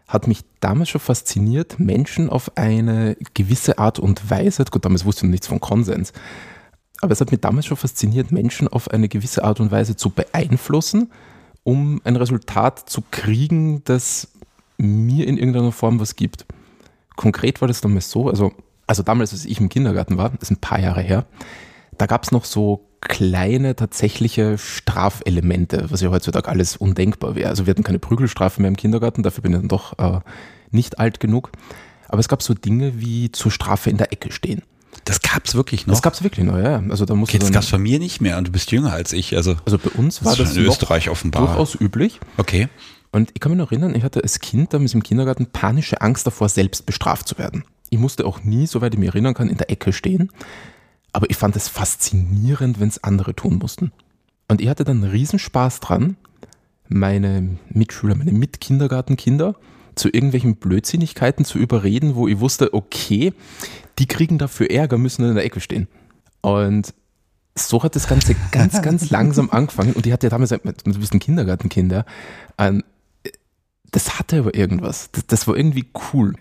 hat 0.07 0.27
mich 0.27 0.43
damals 0.59 0.89
schon 0.89 1.01
fasziniert, 1.01 1.79
Menschen 1.79 2.29
auf 2.29 2.57
eine 2.57 3.17
gewisse 3.33 3.77
Art 3.79 3.99
und 3.99 4.29
Weise, 4.29 4.65
gut, 4.65 4.85
damals 4.85 5.05
wusste 5.05 5.25
ich 5.25 5.31
nichts 5.31 5.47
von 5.47 5.59
Konsens, 5.59 6.13
aber 7.01 7.11
es 7.11 7.21
hat 7.21 7.31
mich 7.31 7.41
damals 7.41 7.65
schon 7.65 7.77
fasziniert, 7.77 8.31
Menschen 8.31 8.67
auf 8.67 8.89
eine 8.89 9.09
gewisse 9.09 9.43
Art 9.43 9.59
und 9.59 9.71
Weise 9.71 9.95
zu 9.95 10.09
beeinflussen, 10.09 11.11
um 11.63 12.01
ein 12.03 12.15
Resultat 12.15 12.89
zu 12.89 13.03
kriegen, 13.11 13.83
das 13.85 14.29
mir 14.77 15.27
in 15.27 15.37
irgendeiner 15.37 15.71
Form 15.71 15.99
was 15.99 16.15
gibt. 16.15 16.45
Konkret 17.15 17.61
war 17.61 17.67
das 17.67 17.81
damals 17.81 18.09
so, 18.09 18.29
also, 18.29 18.51
also 18.87 19.03
damals, 19.03 19.31
als 19.31 19.45
ich 19.45 19.59
im 19.59 19.69
Kindergarten 19.69 20.17
war, 20.17 20.29
das 20.29 20.43
ist 20.43 20.51
ein 20.51 20.61
paar 20.61 20.79
Jahre 20.79 21.01
her, 21.01 21.25
da 21.97 22.05
gab 22.05 22.23
es 22.23 22.31
noch 22.31 22.45
so 22.45 22.89
kleine 23.01 23.75
tatsächliche 23.75 24.57
Strafelemente, 24.57 25.87
was 25.89 26.01
ja 26.01 26.09
heutzutage 26.09 26.47
alles 26.47 26.77
undenkbar 26.77 27.35
wäre. 27.35 27.49
Also 27.49 27.65
wir 27.65 27.71
hatten 27.71 27.83
keine 27.83 27.99
Prügelstrafe 27.99 28.61
mehr 28.61 28.69
im 28.69 28.77
Kindergarten, 28.77 29.23
dafür 29.23 29.41
bin 29.41 29.53
ich 29.53 29.59
dann 29.59 29.67
doch 29.67 29.97
äh, 29.99 30.21
nicht 30.71 30.99
alt 30.99 31.19
genug. 31.19 31.51
Aber 32.07 32.19
es 32.19 32.27
gab 32.27 32.41
so 32.43 32.53
Dinge 32.53 32.99
wie 32.99 33.31
zur 33.31 33.51
Strafe 33.51 33.89
in 33.89 33.97
der 33.97 34.13
Ecke 34.13 34.31
stehen. 34.31 34.61
Das 35.05 35.21
gab's 35.21 35.55
wirklich 35.55 35.87
noch. 35.87 35.95
Das 35.95 36.01
gab's 36.01 36.23
wirklich 36.23 36.45
noch, 36.45 36.57
ja. 36.57 36.81
Also 36.89 37.05
da 37.05 37.15
musst 37.15 37.31
okay, 37.31 37.39
du 37.39 37.41
das 37.41 37.47
dann, 37.47 37.53
gab's 37.53 37.71
bei 37.71 37.77
mir 37.77 37.99
nicht 37.99 38.21
mehr 38.21 38.37
und 38.37 38.47
du 38.47 38.51
bist 38.51 38.71
jünger 38.71 38.93
als 38.93 39.11
ich. 39.11 39.35
Also, 39.35 39.55
also 39.65 39.77
bei 39.77 39.89
uns 39.89 40.23
war 40.23 40.35
das 40.35 40.49
das 40.49 40.57
in 40.57 40.65
Österreich 40.65 41.09
offenbar. 41.09 41.47
durchaus 41.47 41.75
üblich. 41.79 42.19
Okay. 42.37 42.69
Und 43.11 43.31
ich 43.33 43.39
kann 43.39 43.51
mich 43.51 43.59
noch 43.59 43.71
erinnern, 43.71 43.95
ich 43.95 44.03
hatte 44.03 44.23
als 44.23 44.39
Kind 44.39 44.73
damals 44.73 44.93
im 44.93 45.03
Kindergarten 45.03 45.47
panische 45.47 46.01
Angst 46.01 46.25
davor, 46.25 46.49
selbst 46.49 46.85
bestraft 46.85 47.27
zu 47.27 47.37
werden. 47.37 47.63
Ich 47.89 47.99
musste 47.99 48.25
auch 48.25 48.43
nie, 48.43 48.65
soweit 48.65 48.93
ich 48.93 48.99
mich 48.99 49.09
erinnern 49.09 49.35
kann, 49.35 49.49
in 49.49 49.57
der 49.57 49.69
Ecke 49.69 49.93
stehen. 49.93 50.31
Aber 51.13 51.29
ich 51.29 51.37
fand 51.37 51.55
es 51.55 51.67
faszinierend, 51.69 52.79
wenn 52.79 52.87
es 52.89 53.03
andere 53.03 53.35
tun 53.35 53.59
mussten. 53.59 53.91
Und 54.47 54.61
ich 54.61 54.67
hatte 54.67 54.83
dann 54.83 55.03
Riesenspaß 55.03 55.79
dran, 55.79 56.17
meine 56.89 57.57
Mitschüler, 57.69 58.15
meine 58.15 58.31
Mitkindergartenkinder 58.33 59.55
zu 59.95 60.09
irgendwelchen 60.09 60.55
Blödsinnigkeiten 60.55 61.45
zu 61.45 61.59
überreden, 61.59 62.15
wo 62.15 62.27
ich 62.27 62.39
wusste, 62.39 62.73
okay, 62.73 63.33
die 63.99 64.07
kriegen 64.07 64.37
dafür 64.37 64.69
Ärger, 64.71 64.97
müssen 64.97 65.23
in 65.23 65.35
der 65.35 65.45
Ecke 65.45 65.59
stehen. 65.59 65.87
Und 66.41 66.93
so 67.55 67.83
hat 67.83 67.95
das 67.95 68.07
Ganze 68.07 68.35
ganz, 68.51 68.81
ganz 68.81 69.09
langsam 69.11 69.49
angefangen. 69.51 69.93
Und 69.93 70.05
ich 70.07 70.11
hatte 70.11 70.25
ja 70.27 70.31
damals, 70.31 70.49
du 70.49 70.99
bist 70.99 71.13
ein 71.13 71.19
Kindergartenkind, 71.19 71.91
ja, 71.91 72.05
ein- 72.57 72.83
das 73.91 74.17
hatte 74.17 74.39
aber 74.39 74.55
irgendwas. 74.55 75.11
Das, 75.11 75.27
das 75.27 75.47
war 75.47 75.55
irgendwie 75.55 75.85
cool. 76.13 76.33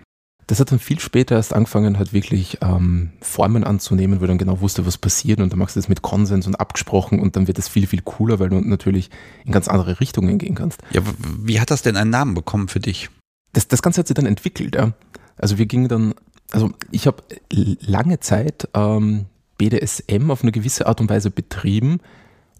Das 0.46 0.58
hat 0.60 0.72
dann 0.72 0.78
viel 0.78 0.98
später 0.98 1.36
erst 1.36 1.54
angefangen, 1.54 1.98
halt 1.98 2.12
wirklich 2.12 2.58
ähm, 2.62 3.10
Formen 3.20 3.64
anzunehmen, 3.64 4.20
ich 4.20 4.26
dann 4.26 4.38
genau 4.38 4.60
wusste, 4.60 4.84
was 4.86 4.98
passiert 4.98 5.40
und 5.40 5.50
dann 5.52 5.58
machst 5.58 5.76
du 5.76 5.80
das 5.80 5.88
mit 5.88 6.02
Konsens 6.02 6.46
und 6.46 6.56
abgesprochen 6.56 7.20
und 7.20 7.36
dann 7.36 7.46
wird 7.46 7.58
das 7.58 7.68
viel, 7.68 7.86
viel 7.86 8.02
cooler, 8.02 8.38
weil 8.38 8.48
du 8.48 8.60
natürlich 8.60 9.10
in 9.44 9.52
ganz 9.52 9.68
andere 9.68 10.00
Richtungen 10.00 10.38
gehen 10.38 10.54
kannst. 10.54 10.80
Ja, 10.90 11.02
wie 11.38 11.60
hat 11.60 11.70
das 11.70 11.82
denn 11.82 11.96
einen 11.96 12.10
Namen 12.10 12.34
bekommen 12.34 12.68
für 12.68 12.80
dich? 12.80 13.08
Das, 13.52 13.68
das 13.68 13.82
Ganze 13.82 14.00
hat 14.00 14.08
sich 14.08 14.14
dann 14.14 14.26
entwickelt, 14.26 14.74
ja. 14.74 14.92
Also 15.36 15.58
wir 15.58 15.66
gingen 15.66 15.88
dann, 15.88 16.14
also 16.50 16.70
ich 16.90 17.06
habe 17.06 17.22
lange 17.50 18.20
Zeit 18.20 18.68
ähm, 18.74 19.26
BDSM 19.58 20.30
auf 20.30 20.42
eine 20.42 20.52
gewisse 20.52 20.86
Art 20.86 21.00
und 21.00 21.08
Weise 21.08 21.30
betrieben, 21.30 22.00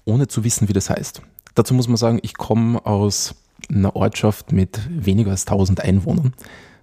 ohne 0.04 0.28
zu 0.28 0.44
wissen, 0.44 0.68
wie 0.68 0.72
das 0.72 0.88
heißt. 0.88 1.22
Dazu 1.54 1.74
muss 1.74 1.88
man 1.88 1.96
sagen, 1.96 2.20
ich 2.22 2.34
komme 2.34 2.84
aus 2.86 3.34
einer 3.68 3.94
Ortschaft 3.96 4.52
mit 4.52 4.80
weniger 4.88 5.30
als 5.30 5.46
1000 5.46 5.80
Einwohnern. 5.80 6.34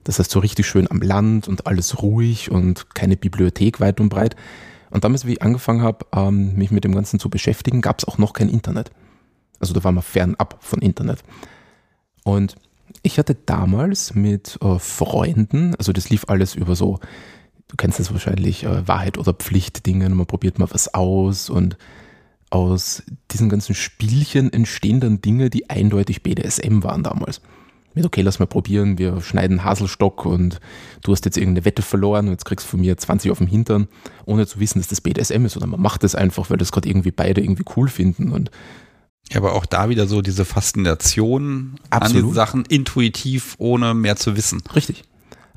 Das 0.04 0.20
heißt, 0.20 0.32
so 0.32 0.40
richtig 0.40 0.68
schön 0.68 0.90
am 0.90 1.02
Land 1.02 1.48
und 1.48 1.68
alles 1.68 2.02
ruhig 2.02 2.52
und 2.52 2.96
keine 2.96 3.18
Bibliothek 3.18 3.80
weit 3.80 4.00
und 4.00 4.10
breit. 4.10 4.36
Und 4.92 5.04
damals, 5.04 5.26
wie 5.26 5.34
ich 5.34 5.42
angefangen 5.42 5.82
habe, 5.82 6.06
ähm, 6.14 6.56
mich 6.56 6.72
mit 6.72 6.84
dem 6.84 6.96
Ganzen 6.96 7.20
zu 7.20 7.30
beschäftigen, 7.30 7.82
gab 7.82 8.00
es 8.00 8.06
auch 8.06 8.18
noch 8.18 8.34
kein 8.34 8.50
Internet. 8.50 8.92
Also 9.60 9.74
da 9.74 9.84
war 9.84 9.92
man 9.92 10.04
fernab 10.04 10.58
von 10.62 10.80
Internet. 10.82 11.20
Und 12.24 12.56
ich 13.04 13.20
hatte 13.20 13.36
damals 13.36 14.16
mit 14.16 14.58
äh, 14.62 14.80
Freunden, 14.80 15.76
also 15.76 15.92
das 15.92 16.10
lief 16.10 16.26
alles 16.28 16.56
über 16.56 16.76
so, 16.76 17.00
du 17.68 17.76
kennst 17.78 18.00
das 18.00 18.12
wahrscheinlich, 18.12 18.64
äh, 18.64 18.88
Wahrheit 18.88 19.18
oder 19.18 19.34
Pflicht 19.34 19.86
Dinge, 19.86 20.10
man 20.10 20.26
probiert 20.26 20.60
mal 20.60 20.72
was 20.72 20.94
aus 20.94 21.50
und 21.50 21.78
aus 22.50 23.04
diesen 23.32 23.48
ganzen 23.48 23.76
Spielchen 23.76 24.52
entstehen 24.52 25.00
dann 25.00 25.22
Dinge, 25.22 25.50
die 25.50 25.70
eindeutig 25.70 26.24
BDSM 26.24 26.84
waren 26.84 27.04
damals. 27.04 27.42
Mit, 27.96 28.06
okay, 28.06 28.22
lass 28.22 28.40
mal 28.40 28.46
probieren, 28.46 28.98
wir 28.98 29.20
schneiden 29.22 29.64
Haselstock 29.64 30.26
und 30.26 30.60
du 31.02 31.12
hast 31.12 31.26
jetzt 31.26 31.38
irgendeine 31.38 31.66
Wette 31.66 31.82
verloren 31.82 32.28
und 32.28 32.34
jetzt 32.34 32.46
kriegst 32.46 32.66
du 32.66 32.72
von 32.72 32.82
mir 32.82 32.98
20 32.98 33.32
auf 33.32 33.40
dem 33.40 33.48
Hintern, 33.48 33.88
ohne 34.26 34.46
zu 34.46 34.60
wissen, 34.60 34.80
dass 34.80 34.88
das 34.88 35.02
BDSM 35.02 35.46
ist, 35.46 35.58
oder 35.58 35.68
man 35.68 35.82
macht 35.82 36.04
das 36.04 36.16
einfach, 36.16 36.50
weil 36.50 36.58
das 36.58 36.72
gerade 36.72 36.88
irgendwie 36.88 37.12
beide 37.12 37.42
irgendwie 37.42 37.66
cool 37.76 37.88
finden 37.88 38.32
und 38.32 38.52
Ja, 39.32 39.38
aber 39.38 39.54
auch 39.54 39.66
da 39.66 39.90
wieder 39.90 40.08
so 40.08 40.22
diese 40.22 40.46
Faszination 40.46 41.80
an 41.90 42.02
Absolut. 42.04 42.32
den 42.32 42.34
Sachen 42.34 42.66
intuitiv, 42.66 43.56
ohne 43.58 43.94
mehr 43.94 44.16
zu 44.16 44.36
wissen. 44.36 44.62
Richtig. 44.76 45.04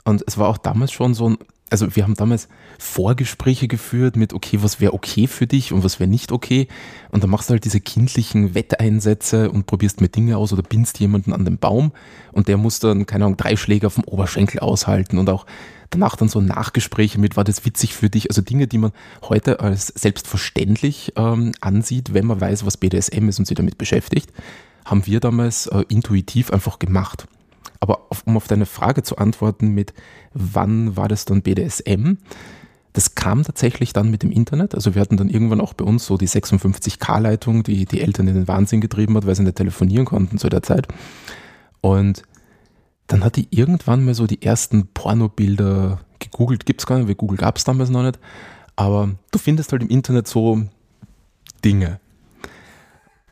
Und 0.05 0.25
es 0.27 0.37
war 0.39 0.49
auch 0.49 0.59
damals 0.59 0.93
schon 0.93 1.15
so 1.15 1.29
ein, 1.29 1.39
also 1.73 1.97
wir 1.97 2.05
haben 2.05 2.14
damals 2.14 2.49
Vorgespräche 2.79 3.67
geführt 3.67 4.17
mit, 4.17 4.35
okay, 4.35 4.59
was 4.62 4.81
wäre 4.81 4.93
okay 4.93 5.26
für 5.26 5.47
dich 5.47 5.73
und 5.73 5.83
was 5.83 5.99
wäre 5.99 6.09
nicht 6.09 6.31
okay. 6.31 6.69
Und 7.11 7.23
dann 7.23 7.31
machst 7.31 7.49
du 7.49 7.52
halt 7.52 7.64
diese 7.64 7.81
kindlichen 7.81 8.55
Wetteinsätze 8.55 9.50
und 9.50 9.67
probierst 9.67 10.00
mir 10.00 10.09
Dinge 10.09 10.37
aus 10.37 10.52
oder 10.52 10.62
bindst 10.62 11.00
jemanden 11.00 11.33
an 11.33 11.45
den 11.45 11.59
Baum 11.59 11.93
und 12.31 12.49
der 12.49 12.59
muss 12.59 12.79
dann, 12.79 13.07
keine 13.07 13.25
Ahnung, 13.25 13.37
drei 13.37 13.57
Schläge 13.57 13.87
auf 13.87 13.95
dem 13.95 14.05
Oberschenkel 14.05 14.61
aushalten 14.61 15.19
und 15.19 15.29
auch 15.31 15.47
danach 15.91 16.17
dann 16.17 16.29
so 16.29 16.41
Nachgespräche 16.41 17.19
mit, 17.19 17.37
war 17.37 17.45
das 17.45 17.64
witzig 17.64 17.95
für 17.95 18.11
dich? 18.11 18.31
Also 18.31 18.43
Dinge, 18.43 18.67
die 18.67 18.79
man 18.79 18.93
heute 19.23 19.61
als 19.61 19.88
selbstverständlich 19.88 21.12
ähm, 21.17 21.52
ansieht, 21.61 22.14
wenn 22.14 22.26
man 22.26 22.41
weiß, 22.41 22.67
was 22.67 22.76
BDSM 22.76 23.29
ist 23.29 23.38
und 23.38 23.47
sich 23.47 23.57
damit 23.57 23.79
beschäftigt, 23.79 24.31
haben 24.85 25.07
wir 25.07 25.21
damals 25.21 25.67
äh, 25.69 25.85
intuitiv 25.88 26.50
einfach 26.50 26.79
gemacht. 26.79 27.26
Aber 27.83 28.07
auf, 28.11 28.23
um 28.27 28.37
auf 28.37 28.47
deine 28.47 28.65
Frage 28.65 29.03
zu 29.03 29.19
antworten 29.19 29.71
mit, 29.71 29.93
wann 30.35 30.97
war 30.97 31.09
das 31.09 31.25
dann 31.25 31.43
BDSM? 31.43 32.12
Das 32.93 33.17
kam 33.17 33.43
tatsächlich 33.43 33.93
dann 33.93 34.09
mit 34.09 34.23
dem 34.23 34.31
Internet. 34.31 34.77
Also 34.77 34.95
wir 34.95 35.03
hatten 35.03 35.17
dann 35.17 35.29
irgendwann 35.29 35.61
auch 35.61 35.75
bei 35.75 35.85
uns 35.85 36.07
so 36.07 36.17
die 36.17 36.29
56K-Leitung, 36.29 37.65
die 37.65 37.85
die 37.85 38.01
Eltern 38.01 38.29
in 38.29 38.37
den 38.37 38.47
Wahnsinn 38.47 38.81
getrieben 38.81 39.17
hat, 39.17 39.27
weil 39.27 39.35
sie 39.35 39.43
nicht 39.43 39.57
telefonieren 39.57 40.05
konnten 40.05 40.39
zu 40.39 40.49
der 40.49 40.62
Zeit. 40.62 40.87
Und 41.81 42.23
dann 43.09 43.25
hatte 43.25 43.41
ich 43.41 43.49
irgendwann 43.51 44.05
mal 44.05 44.15
so 44.15 44.29
die 44.29 44.43
ersten 44.43 44.87
Pornobilder 44.87 46.03
gegoogelt. 46.21 46.67
Gibt 46.67 46.83
es 46.83 46.87
gar 46.87 46.99
nicht, 46.99 47.09
weil 47.09 47.17
Google 47.17 47.37
gab 47.37 47.59
es 47.59 47.65
damals 47.65 47.91
noch 47.91 48.05
nicht. 48.05 48.21
Aber 48.77 49.11
du 49.33 49.41
findest 49.41 49.73
halt 49.73 49.83
im 49.83 49.89
Internet 49.89 50.29
so 50.29 50.62
Dinge. 51.65 51.99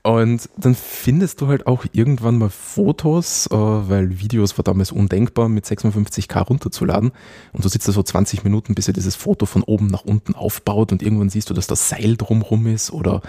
Und 0.02 0.48
dann 0.56 0.74
findest 0.74 1.40
du 1.40 1.48
halt 1.48 1.66
auch 1.66 1.84
irgendwann 1.92 2.38
mal 2.38 2.48
Fotos, 2.48 3.46
äh, 3.48 3.54
weil 3.54 4.18
Videos 4.18 4.56
war 4.56 4.62
damals 4.62 4.92
undenkbar, 4.92 5.50
mit 5.50 5.66
56k 5.66 6.38
runterzuladen. 6.40 7.12
Und 7.52 7.64
du 7.64 7.68
sitzt 7.68 7.86
da 7.86 7.92
so 7.92 8.02
20 8.02 8.42
Minuten, 8.42 8.74
bis 8.74 8.88
er 8.88 8.94
dieses 8.94 9.14
Foto 9.14 9.44
von 9.44 9.62
oben 9.62 9.88
nach 9.88 10.04
unten 10.04 10.34
aufbaut 10.34 10.92
und 10.92 11.02
irgendwann 11.02 11.28
siehst 11.28 11.50
du, 11.50 11.54
dass 11.54 11.66
das 11.66 11.90
Seil 11.90 12.16
drumrum 12.16 12.66
ist 12.66 12.90
oder 12.92 13.20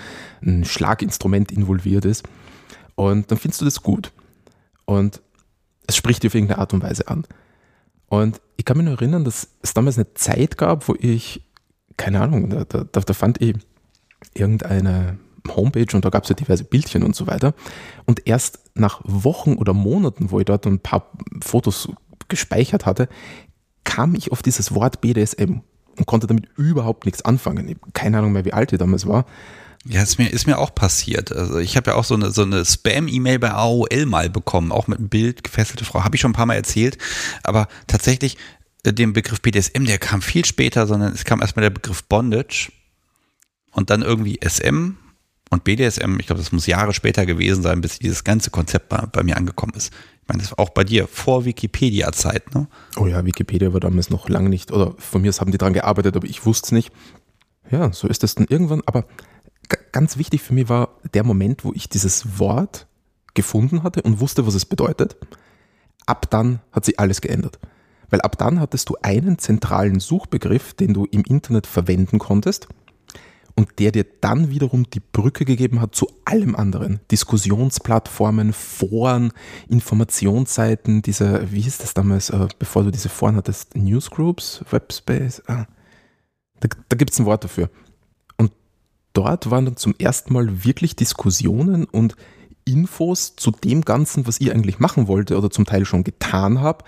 ein 0.41 0.63
Schlaginstrument 0.63 1.51
involviert 1.51 2.05
ist. 2.05 2.23
Und 2.95 3.31
dann 3.31 3.37
findest 3.37 3.61
du 3.61 3.65
das 3.65 3.83
gut. 3.83 4.13
Und 4.85 5.21
es 5.87 5.97
spricht 5.97 6.23
dir 6.23 6.27
auf 6.27 6.35
irgendeine 6.35 6.59
Art 6.59 6.73
und 6.73 6.83
Weise 6.83 7.09
an. 7.09 7.25
Und 8.07 8.39
ich 8.55 8.63
kann 8.63 8.77
mich 8.77 8.85
nur 8.85 8.95
erinnern, 8.95 9.25
dass 9.25 9.49
es 9.61 9.73
damals 9.73 9.97
eine 9.97 10.13
Zeit 10.13 10.57
gab, 10.57 10.87
wo 10.87 10.95
ich, 10.97 11.41
keine 11.97 12.21
Ahnung, 12.21 12.49
da, 12.49 12.63
da, 12.63 12.83
da 12.83 13.13
fand 13.13 13.41
ich 13.41 13.55
irgendeine 14.33 15.17
Homepage 15.47 15.95
und 15.95 16.05
da 16.05 16.09
gab 16.09 16.23
es 16.23 16.29
ja 16.29 16.35
diverse 16.35 16.63
Bildchen 16.63 17.03
und 17.03 17.15
so 17.15 17.27
weiter. 17.27 17.53
Und 18.05 18.27
erst 18.27 18.59
nach 18.75 19.01
Wochen 19.03 19.55
oder 19.55 19.73
Monaten, 19.73 20.31
wo 20.31 20.39
ich 20.39 20.45
dort 20.45 20.65
ein 20.65 20.79
paar 20.79 21.11
Fotos 21.41 21.89
gespeichert 22.27 22.85
hatte, 22.85 23.09
kam 23.83 24.15
ich 24.15 24.31
auf 24.31 24.41
dieses 24.41 24.73
Wort 24.73 25.01
BDSM 25.01 25.61
und 25.97 26.05
konnte 26.05 26.27
damit 26.27 26.47
überhaupt 26.57 27.05
nichts 27.05 27.23
anfangen. 27.23 27.79
Keine 27.93 28.19
Ahnung 28.19 28.31
mehr, 28.31 28.45
wie 28.45 28.53
alt 28.53 28.71
ich 28.71 28.79
damals 28.79 29.07
war. 29.07 29.25
Ja, 29.85 30.03
ist 30.03 30.19
mir, 30.19 30.29
ist 30.29 30.45
mir 30.45 30.59
auch 30.59 30.75
passiert. 30.75 31.31
Also 31.31 31.57
ich 31.57 31.75
habe 31.75 31.91
ja 31.91 31.97
auch 31.97 32.03
so 32.03 32.13
eine, 32.13 32.29
so 32.31 32.43
eine 32.43 32.63
Spam-E-Mail 32.63 33.39
bei 33.39 33.51
AOL 33.51 34.05
mal 34.05 34.29
bekommen, 34.29 34.71
auch 34.71 34.87
mit 34.87 34.99
einem 34.99 35.09
Bild, 35.09 35.43
gefesselte 35.43 35.85
Frau. 35.85 36.03
Habe 36.03 36.15
ich 36.15 36.21
schon 36.21 36.31
ein 36.31 36.35
paar 36.35 36.45
Mal 36.45 36.55
erzählt. 36.55 36.99
Aber 37.43 37.67
tatsächlich, 37.87 38.37
äh, 38.83 38.93
den 38.93 39.13
Begriff 39.13 39.41
BDSM, 39.41 39.85
der 39.85 39.97
kam 39.97 40.21
viel 40.21 40.45
später, 40.45 40.85
sondern 40.85 41.13
es 41.13 41.25
kam 41.25 41.41
erstmal 41.41 41.63
der 41.63 41.71
Begriff 41.71 42.03
Bondage 42.03 42.71
und 43.71 43.89
dann 43.89 44.03
irgendwie 44.03 44.39
SM 44.47 44.97
und 45.51 45.63
BDSM. 45.63 46.17
Ich 46.19 46.27
glaube, 46.27 46.41
das 46.41 46.51
muss 46.51 46.65
Jahre 46.65 46.93
später 46.93 47.25
gewesen 47.25 47.61
sein, 47.61 47.81
bis 47.81 47.99
dieses 47.99 48.23
ganze 48.23 48.49
Konzept 48.49 48.89
bei, 48.89 49.05
bei 49.05 49.21
mir 49.21 49.37
angekommen 49.37 49.73
ist. 49.75 49.93
Ich 50.23 50.27
meine, 50.27 50.41
das 50.41 50.51
war 50.51 50.59
auch 50.59 50.69
bei 50.69 50.83
dir 50.83 51.07
vor 51.07 51.45
Wikipedia-Zeit, 51.45 52.55
ne? 52.55 52.67
Oh 52.97 53.05
ja, 53.05 53.23
Wikipedia 53.25 53.73
war 53.73 53.81
damals 53.81 54.09
noch 54.09 54.29
lange 54.29 54.49
nicht, 54.49 54.71
oder 54.71 54.95
von 54.97 55.21
mir 55.21 55.29
aus 55.29 55.41
haben 55.41 55.51
die 55.51 55.57
dran 55.57 55.73
gearbeitet, 55.73 56.15
aber 56.15 56.27
ich 56.27 56.45
wusste 56.45 56.67
es 56.67 56.71
nicht. 56.71 56.91
Ja, 57.69 57.91
so 57.91 58.07
ist 58.07 58.23
es 58.23 58.35
dann 58.35 58.47
irgendwann. 58.49 58.81
Aber 58.85 59.05
ganz 59.91 60.17
wichtig 60.17 60.41
für 60.41 60.53
mich 60.53 60.69
war 60.69 60.97
der 61.13 61.23
Moment, 61.23 61.63
wo 61.65 61.73
ich 61.73 61.89
dieses 61.89 62.39
Wort 62.39 62.87
gefunden 63.33 63.83
hatte 63.83 64.01
und 64.01 64.19
wusste, 64.19 64.47
was 64.47 64.55
es 64.55 64.65
bedeutet. 64.65 65.17
Ab 66.05 66.29
dann 66.29 66.59
hat 66.71 66.85
sich 66.85 66.99
alles 66.99 67.21
geändert. 67.21 67.59
Weil 68.09 68.21
ab 68.21 68.37
dann 68.37 68.59
hattest 68.59 68.89
du 68.89 68.97
einen 69.01 69.37
zentralen 69.37 69.99
Suchbegriff, 69.99 70.73
den 70.73 70.93
du 70.93 71.05
im 71.05 71.23
Internet 71.23 71.67
verwenden 71.67 72.19
konntest 72.19 72.67
und 73.55 73.79
der 73.79 73.91
dir 73.91 74.05
dann 74.21 74.49
wiederum 74.49 74.89
die 74.89 74.99
Brücke 74.99 75.45
gegeben 75.45 75.81
hat 75.81 75.95
zu 75.95 76.07
allem 76.25 76.55
anderen. 76.55 76.99
Diskussionsplattformen, 77.11 78.53
Foren, 78.53 79.33
Informationsseiten, 79.69 81.01
diese, 81.01 81.51
wie 81.51 81.61
hieß 81.61 81.79
das 81.79 81.93
damals, 81.93 82.29
äh, 82.29 82.47
bevor 82.59 82.83
du 82.83 82.91
diese 82.91 83.09
Foren 83.09 83.35
hattest, 83.35 83.75
Newsgroups, 83.75 84.63
Webspace, 84.69 85.43
ah, 85.47 85.65
da, 86.59 86.69
da 86.89 86.97
gibt 86.97 87.11
es 87.11 87.19
ein 87.19 87.25
Wort 87.25 87.43
dafür. 87.43 87.69
Und 88.37 88.51
dort 89.13 89.49
waren 89.51 89.65
dann 89.65 89.77
zum 89.77 89.95
ersten 89.97 90.33
Mal 90.33 90.63
wirklich 90.63 90.95
Diskussionen 90.95 91.85
und 91.85 92.15
Infos 92.65 93.35
zu 93.35 93.51
dem 93.51 93.81
Ganzen, 93.81 94.27
was 94.27 94.39
ich 94.39 94.51
eigentlich 94.51 94.79
machen 94.79 95.07
wollte 95.07 95.37
oder 95.37 95.49
zum 95.49 95.65
Teil 95.65 95.85
schon 95.85 96.03
getan 96.03 96.61
habe. 96.61 96.85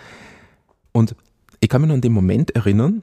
Und 0.91 1.15
ich 1.59 1.69
kann 1.69 1.81
mich 1.81 1.87
noch 1.87 1.95
an 1.95 2.01
den 2.01 2.13
Moment 2.13 2.51
erinnern, 2.51 3.01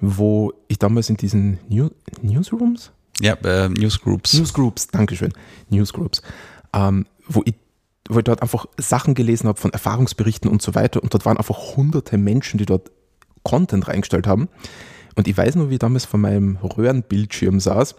wo 0.00 0.52
ich 0.68 0.78
damals 0.78 1.10
in 1.10 1.16
diesen 1.16 1.58
New 1.68 1.90
Newsrooms, 2.22 2.92
Ja, 3.20 3.34
äh, 3.34 3.68
Newsgroups. 3.68 4.34
Newsgroups, 4.34 4.88
Dankeschön. 4.88 5.32
Newsgroups. 5.70 6.22
Ähm, 6.72 7.06
wo 7.26 7.42
ich 7.44 7.54
wo 8.08 8.18
ich 8.18 8.24
dort 8.24 8.42
einfach 8.42 8.66
Sachen 8.78 9.14
gelesen 9.14 9.48
habe 9.48 9.60
von 9.60 9.72
Erfahrungsberichten 9.72 10.50
und 10.50 10.62
so 10.62 10.74
weiter 10.74 11.02
und 11.02 11.12
dort 11.12 11.26
waren 11.26 11.36
einfach 11.36 11.76
hunderte 11.76 12.16
Menschen, 12.16 12.56
die 12.56 12.64
dort 12.64 12.90
Content 13.42 13.86
reingestellt 13.86 14.26
haben. 14.26 14.48
Und 15.14 15.28
ich 15.28 15.36
weiß 15.36 15.56
nur, 15.56 15.68
wie 15.68 15.74
ich 15.74 15.78
damals 15.78 16.06
vor 16.06 16.18
meinem 16.18 16.56
Röhrenbildschirm 16.56 17.60
saß 17.60 17.96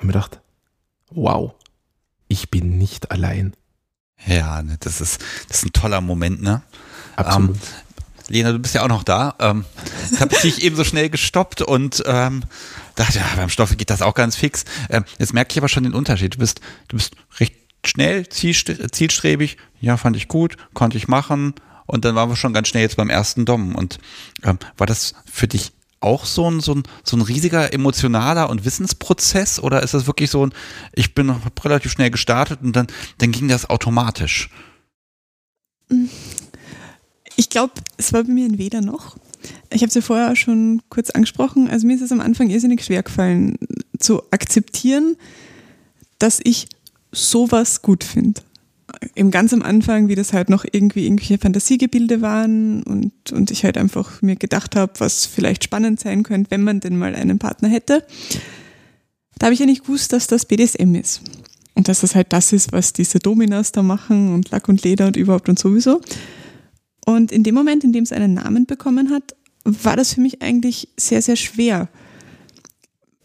und 0.00 0.06
mir 0.06 0.12
dachte, 0.12 0.40
wow, 1.10 1.54
ich 2.28 2.50
bin 2.50 2.78
nicht 2.78 3.10
allein. 3.10 3.54
Ja, 4.26 4.62
ne, 4.62 4.76
das 4.80 5.00
ist, 5.00 5.22
das 5.48 5.58
ist 5.58 5.66
ein 5.66 5.72
toller 5.72 6.00
Moment, 6.00 6.42
ne? 6.42 6.62
Absolut. 7.16 7.50
Ähm, 7.50 7.60
Lena, 8.28 8.52
du 8.52 8.58
bist 8.58 8.74
ja 8.74 8.82
auch 8.82 8.88
noch 8.88 9.02
da. 9.02 9.34
Ähm, 9.38 9.64
ich 10.10 10.20
habe 10.20 10.34
dich 10.34 10.62
eben 10.64 10.76
so 10.76 10.84
schnell 10.84 11.10
gestoppt 11.10 11.60
und 11.62 12.02
ähm, 12.06 12.42
dachte, 12.94 13.18
ja, 13.18 13.26
beim 13.36 13.48
Stoff 13.48 13.76
geht 13.76 13.90
das 13.90 14.02
auch 14.02 14.14
ganz 14.14 14.36
fix. 14.36 14.64
Ähm, 14.90 15.04
jetzt 15.18 15.34
merke 15.34 15.52
ich 15.52 15.58
aber 15.58 15.68
schon 15.68 15.84
den 15.84 15.94
Unterschied. 15.94 16.34
Du 16.34 16.38
bist, 16.38 16.60
du 16.88 16.96
bist 16.96 17.14
recht 17.38 17.54
schnell, 17.84 18.28
zielstrebig. 18.28 19.56
Ja, 19.80 19.96
fand 19.96 20.16
ich 20.16 20.28
gut, 20.28 20.56
konnte 20.72 20.96
ich 20.96 21.08
machen. 21.08 21.54
Und 21.86 22.04
dann 22.04 22.14
waren 22.14 22.28
wir 22.28 22.36
schon 22.36 22.54
ganz 22.54 22.68
schnell 22.68 22.82
jetzt 22.82 22.96
beim 22.96 23.10
ersten 23.10 23.44
Dom. 23.44 23.74
Und 23.74 23.98
ähm, 24.42 24.58
war 24.76 24.86
das 24.86 25.14
für 25.30 25.46
dich 25.48 25.72
auch 26.04 26.26
so 26.26 26.50
ein, 26.50 26.60
so, 26.60 26.74
ein, 26.74 26.82
so 27.02 27.16
ein 27.16 27.22
riesiger 27.22 27.72
emotionaler 27.72 28.50
und 28.50 28.64
Wissensprozess 28.64 29.58
oder 29.58 29.82
ist 29.82 29.94
das 29.94 30.06
wirklich 30.06 30.30
so 30.30 30.46
ein, 30.46 30.52
ich 30.92 31.14
bin 31.14 31.34
relativ 31.64 31.92
schnell 31.92 32.10
gestartet 32.10 32.60
und 32.62 32.76
dann, 32.76 32.86
dann 33.18 33.32
ging 33.32 33.48
das 33.48 33.70
automatisch? 33.70 34.50
Ich 37.36 37.48
glaube, 37.48 37.72
es 37.96 38.12
war 38.12 38.22
bei 38.22 38.32
mir 38.32 38.46
ein 38.46 38.58
Weder 38.58 38.82
noch. 38.82 39.16
Ich 39.70 39.82
habe 39.82 39.88
es 39.88 39.94
ja 39.94 40.00
vorher 40.00 40.36
schon 40.36 40.82
kurz 40.88 41.10
angesprochen. 41.10 41.68
Also 41.68 41.86
mir 41.86 41.94
ist 41.94 42.02
es 42.02 42.12
am 42.12 42.20
Anfang 42.20 42.50
irrsinnig 42.50 42.84
schwer 42.84 43.02
gefallen, 43.02 43.56
zu 43.98 44.22
akzeptieren, 44.30 45.16
dass 46.18 46.40
ich 46.42 46.68
sowas 47.12 47.82
gut 47.82 48.04
finde. 48.04 48.40
Im 49.14 49.30
ganz 49.30 49.52
am 49.52 49.62
Anfang, 49.62 50.08
wie 50.08 50.14
das 50.14 50.32
halt 50.32 50.48
noch 50.48 50.64
irgendwie 50.70 51.04
irgendwelche 51.04 51.38
Fantasiegebilde 51.38 52.20
waren 52.20 52.82
und, 52.84 53.12
und 53.32 53.50
ich 53.50 53.64
halt 53.64 53.76
einfach 53.76 54.22
mir 54.22 54.36
gedacht 54.36 54.76
habe, 54.76 54.92
was 54.98 55.26
vielleicht 55.26 55.64
spannend 55.64 56.00
sein 56.00 56.22
könnte, 56.22 56.50
wenn 56.50 56.62
man 56.62 56.80
denn 56.80 56.96
mal 56.96 57.14
einen 57.14 57.38
Partner 57.38 57.68
hätte. 57.68 58.04
Da 59.38 59.46
habe 59.46 59.54
ich 59.54 59.60
ja 59.60 59.66
nicht 59.66 59.84
gewusst, 59.84 60.12
dass 60.12 60.26
das 60.26 60.46
BDSM 60.46 60.94
ist. 60.94 61.22
Und 61.74 61.88
dass 61.88 62.00
das 62.00 62.14
halt 62.14 62.32
das 62.32 62.52
ist, 62.52 62.72
was 62.72 62.92
diese 62.92 63.18
Dominas 63.18 63.72
da 63.72 63.82
machen 63.82 64.32
und 64.32 64.50
Lack 64.50 64.68
und 64.68 64.82
Leder 64.84 65.08
und 65.08 65.16
überhaupt 65.16 65.48
und 65.48 65.58
sowieso. 65.58 66.00
Und 67.04 67.32
in 67.32 67.42
dem 67.42 67.54
Moment, 67.54 67.84
in 67.84 67.92
dem 67.92 68.04
es 68.04 68.12
einen 68.12 68.34
Namen 68.34 68.66
bekommen 68.66 69.10
hat, 69.10 69.34
war 69.64 69.96
das 69.96 70.14
für 70.14 70.20
mich 70.20 70.42
eigentlich 70.42 70.88
sehr, 70.96 71.22
sehr 71.22 71.36
schwer, 71.36 71.88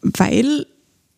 weil 0.02 0.66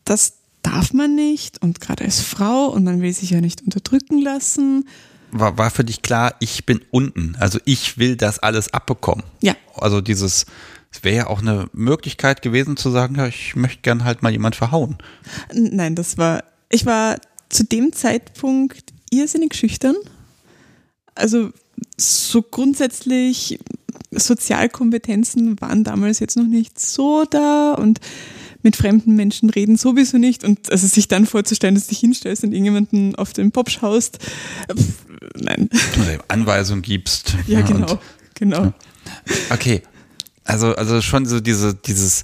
das 0.06 0.34
darf 0.64 0.94
man 0.94 1.16
nicht 1.16 1.62
und 1.62 1.82
gerade 1.82 2.04
als 2.04 2.22
Frau 2.22 2.68
und 2.68 2.84
man 2.84 3.02
will 3.02 3.14
sich 3.14 3.32
ja 3.32 3.42
nicht 3.42 3.62
unterdrücken 3.64 4.22
lassen. 4.22 4.88
War, 5.32 5.58
war 5.58 5.72
für 5.72 5.84
dich 5.84 6.02
klar, 6.02 6.36
ich 6.40 6.66
bin 6.66 6.82
unten, 6.92 7.36
also 7.40 7.60
ich 7.66 7.98
will 7.98 8.16
das 8.16 8.40
alles 8.40 8.74
abbekommen. 8.74 9.24
Ja. 9.42 9.56
Also 9.76 10.02
dieses, 10.02 10.46
es 10.92 11.04
wäre 11.04 11.16
ja 11.16 11.28
auch 11.28 11.42
eine 11.42 11.70
Möglichkeit 11.74 12.42
gewesen 12.42 12.78
zu 12.78 12.92
sagen, 12.92 13.16
ja, 13.16 13.28
ich 13.28 13.56
möchte 13.56 13.82
gern 13.82 14.04
halt 14.04 14.24
mal 14.24 14.32
jemand 14.32 14.56
verhauen. 14.56 14.98
Nein, 15.54 15.96
das 15.96 16.18
war, 16.18 16.44
ich 16.70 16.86
war 16.86 17.18
zu 17.50 17.64
dem 17.64 17.94
Zeitpunkt 17.94 18.94
irrsinnig 19.10 19.54
schüchtern. 19.54 19.96
Also 21.16 21.52
so 21.98 22.42
grundsätzlich 22.42 23.60
Sozialkompetenzen 24.12 25.60
waren 25.62 25.84
damals 25.84 26.20
jetzt 26.20 26.38
noch 26.38 26.48
nicht 26.48 26.80
so 26.80 27.26
da 27.30 27.74
und 27.74 28.00
mit 28.64 28.76
fremden 28.76 29.16
Menschen 29.16 29.50
reden 29.50 29.76
sowieso 29.78 30.18
nicht 30.18 30.44
und 30.44 30.72
also 30.72 30.86
sich 30.88 31.08
dann 31.08 31.26
vorzustellen, 31.26 31.74
dass 31.76 31.86
du 31.86 31.90
dich 31.90 32.00
hinstellst 32.00 32.44
und 32.44 32.52
irgendjemanden 32.54 33.16
auf 33.16 33.34
den 33.34 33.52
Pop 33.52 33.70
schaust, 33.70 34.20
pff, 34.72 35.06
nein. 35.36 35.70
Oder 36.02 36.20
Anweisungen 36.28 36.82
gibst. 36.84 37.36
Ja, 37.48 37.62
genau, 37.62 38.00
genau. 38.36 38.74
Okay, 39.50 39.82
also, 40.44 40.76
also 40.76 41.02
schon 41.02 41.26
so 41.26 41.40
diese, 41.40 41.74
dieses 41.74 42.24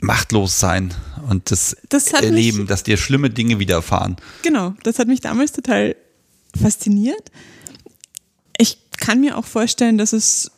Machtlossein 0.00 0.92
und 1.28 1.50
das, 1.50 1.76
Das 1.88 2.08
Erleben, 2.12 2.58
mich- 2.60 2.68
dass 2.68 2.82
dir 2.82 2.96
schlimme 2.96 3.30
Dinge 3.30 3.58
widerfahren. 3.58 4.16
Genau, 4.42 4.74
das 4.82 4.98
hat 4.98 5.06
mich 5.08 5.20
damals 5.20 5.52
total 5.52 5.94
fasziniert. 6.60 7.30
Kann 9.04 9.20
mir 9.20 9.36
auch 9.36 9.44
vorstellen, 9.44 9.98
dass 9.98 10.14
es 10.14 10.50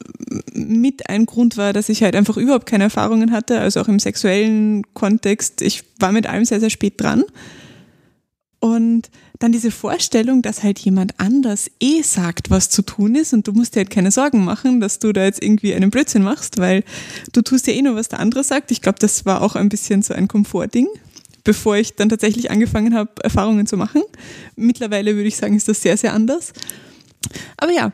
mit 0.52 1.10
ein 1.10 1.26
Grund 1.26 1.56
war, 1.56 1.72
dass 1.72 1.88
ich 1.88 2.04
halt 2.04 2.14
einfach 2.14 2.36
überhaupt 2.36 2.66
keine 2.66 2.84
Erfahrungen 2.84 3.32
hatte, 3.32 3.58
also 3.58 3.80
auch 3.80 3.88
im 3.88 3.98
sexuellen 3.98 4.84
Kontext. 4.94 5.62
Ich 5.62 5.82
war 5.98 6.12
mit 6.12 6.28
allem 6.28 6.44
sehr, 6.44 6.60
sehr 6.60 6.70
spät 6.70 7.00
dran. 7.00 7.24
Und 8.60 9.10
dann 9.40 9.50
diese 9.50 9.72
Vorstellung, 9.72 10.42
dass 10.42 10.62
halt 10.62 10.78
jemand 10.78 11.18
anders 11.18 11.68
eh 11.80 12.02
sagt, 12.02 12.48
was 12.48 12.70
zu 12.70 12.82
tun 12.82 13.16
ist 13.16 13.32
und 13.32 13.48
du 13.48 13.52
musst 13.52 13.74
dir 13.74 13.80
halt 13.80 13.90
keine 13.90 14.12
Sorgen 14.12 14.44
machen, 14.44 14.80
dass 14.80 15.00
du 15.00 15.12
da 15.12 15.24
jetzt 15.24 15.42
irgendwie 15.42 15.74
einen 15.74 15.90
Blödsinn 15.90 16.22
machst, 16.22 16.58
weil 16.58 16.84
du 17.32 17.42
tust 17.42 17.66
ja 17.66 17.72
eh 17.72 17.82
nur, 17.82 17.96
was 17.96 18.08
der 18.08 18.20
andere 18.20 18.44
sagt. 18.44 18.70
Ich 18.70 18.80
glaube, 18.80 19.00
das 19.00 19.26
war 19.26 19.42
auch 19.42 19.56
ein 19.56 19.68
bisschen 19.68 20.02
so 20.02 20.14
ein 20.14 20.28
Komfortding, 20.28 20.86
bevor 21.42 21.76
ich 21.78 21.96
dann 21.96 22.10
tatsächlich 22.10 22.52
angefangen 22.52 22.94
habe, 22.94 23.10
Erfahrungen 23.24 23.66
zu 23.66 23.76
machen. 23.76 24.02
Mittlerweile 24.54 25.16
würde 25.16 25.26
ich 25.26 25.36
sagen, 25.36 25.56
ist 25.56 25.66
das 25.66 25.82
sehr, 25.82 25.96
sehr 25.96 26.14
anders. 26.14 26.52
Aber 27.56 27.72
ja, 27.72 27.92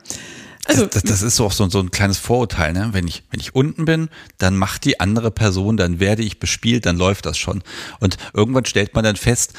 also 0.67 0.87
das, 0.87 1.03
das, 1.03 1.11
das 1.11 1.23
ist 1.23 1.37
so 1.37 1.47
auch 1.47 1.53
so, 1.53 1.69
so 1.69 1.81
ein 1.81 1.91
kleines 1.91 2.19
Vorurteil, 2.19 2.73
ne? 2.73 2.91
Wenn 2.93 3.09
ich, 3.09 3.25
wenn 3.31 3.41
ich 3.41 3.55
unten 3.55 3.85
bin, 3.85 4.09
dann 4.39 4.57
macht 4.57 4.85
die 4.85 5.01
andere 5.01 5.31
Person, 5.31 5.77
dann 5.77 5.99
werde 5.99 6.23
ich 6.23 6.39
bespielt, 6.39 6.87
dann 6.87 6.97
läuft 6.97 7.27
das 7.27 7.37
schon. 7.37 7.63
Und 7.99 8.17
irgendwann 8.33 8.65
stellt 8.65 8.95
man 8.95 9.03
dann 9.03 9.17
fest, 9.17 9.55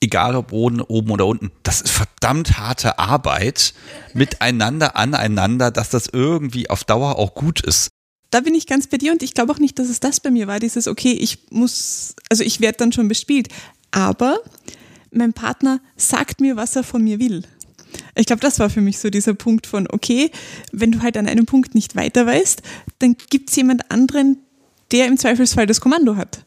egal 0.00 0.36
ob 0.36 0.52
oben, 0.52 0.82
oben 0.82 1.10
oder 1.10 1.26
unten, 1.26 1.50
das 1.62 1.80
ist 1.80 1.90
verdammt 1.90 2.58
harte 2.58 2.98
Arbeit 2.98 3.72
miteinander, 4.12 4.96
aneinander, 4.96 5.70
dass 5.70 5.88
das 5.88 6.08
irgendwie 6.12 6.68
auf 6.68 6.84
Dauer 6.84 7.18
auch 7.18 7.34
gut 7.34 7.60
ist. 7.60 7.88
da 8.30 8.40
bin 8.40 8.54
ich 8.54 8.66
ganz 8.66 8.88
bei 8.88 8.98
dir 8.98 9.12
und 9.12 9.22
ich 9.22 9.32
glaube 9.32 9.52
auch 9.52 9.58
nicht, 9.58 9.78
dass 9.78 9.88
es 9.88 10.00
das 10.00 10.20
bei 10.20 10.30
mir 10.30 10.46
war, 10.46 10.60
dieses, 10.60 10.88
okay, 10.88 11.12
ich 11.12 11.50
muss, 11.50 12.16
also 12.28 12.42
ich 12.42 12.60
werde 12.60 12.78
dann 12.78 12.92
schon 12.92 13.08
bespielt, 13.08 13.48
aber 13.92 14.40
mein 15.10 15.32
Partner 15.32 15.80
sagt 15.96 16.40
mir, 16.40 16.56
was 16.56 16.76
er 16.76 16.82
von 16.82 17.02
mir 17.02 17.18
will. 17.18 17.44
Ich 18.14 18.26
glaube, 18.26 18.40
das 18.40 18.58
war 18.58 18.70
für 18.70 18.80
mich 18.80 18.98
so 18.98 19.10
dieser 19.10 19.34
Punkt 19.34 19.66
von, 19.66 19.86
okay, 19.90 20.30
wenn 20.72 20.92
du 20.92 21.02
halt 21.02 21.16
an 21.16 21.26
einem 21.26 21.46
Punkt 21.46 21.74
nicht 21.74 21.96
weiter 21.96 22.26
weißt, 22.26 22.62
dann 22.98 23.16
gibt 23.30 23.50
es 23.50 23.56
jemand 23.56 23.90
anderen, 23.90 24.38
der 24.92 25.06
im 25.06 25.16
Zweifelsfall 25.16 25.66
das 25.66 25.80
Kommando 25.80 26.16
hat. 26.16 26.44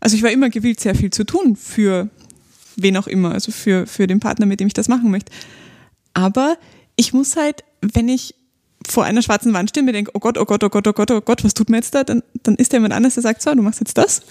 Also 0.00 0.16
ich 0.16 0.22
war 0.22 0.30
immer 0.30 0.50
gewillt, 0.50 0.80
sehr 0.80 0.94
viel 0.94 1.10
zu 1.10 1.24
tun 1.24 1.56
für 1.56 2.08
wen 2.76 2.96
auch 2.96 3.06
immer, 3.06 3.32
also 3.32 3.52
für, 3.52 3.86
für 3.86 4.06
den 4.06 4.20
Partner, 4.20 4.46
mit 4.46 4.60
dem 4.60 4.66
ich 4.66 4.74
das 4.74 4.88
machen 4.88 5.10
möchte. 5.10 5.30
Aber 6.14 6.56
ich 6.96 7.12
muss 7.12 7.36
halt, 7.36 7.64
wenn 7.80 8.08
ich 8.08 8.34
vor 8.88 9.04
einer 9.04 9.22
schwarzen 9.22 9.52
Wand 9.52 9.70
stehe 9.70 9.82
und 9.82 9.86
mir 9.86 9.92
denke, 9.92 10.10
oh 10.14 10.18
Gott, 10.18 10.38
oh 10.38 10.44
Gott, 10.44 10.64
oh 10.64 10.68
Gott, 10.68 10.86
oh 10.86 10.92
Gott, 10.92 11.10
oh 11.10 11.20
Gott, 11.20 11.44
was 11.44 11.54
tut 11.54 11.70
mir 11.70 11.76
jetzt 11.76 11.94
da? 11.94 12.04
Dann, 12.04 12.22
dann 12.42 12.56
ist 12.56 12.72
da 12.72 12.78
jemand 12.78 12.94
anders, 12.94 13.14
der 13.14 13.22
sagt, 13.22 13.42
so, 13.42 13.54
du 13.54 13.62
machst 13.62 13.80
jetzt 13.80 13.96
das. 13.96 14.22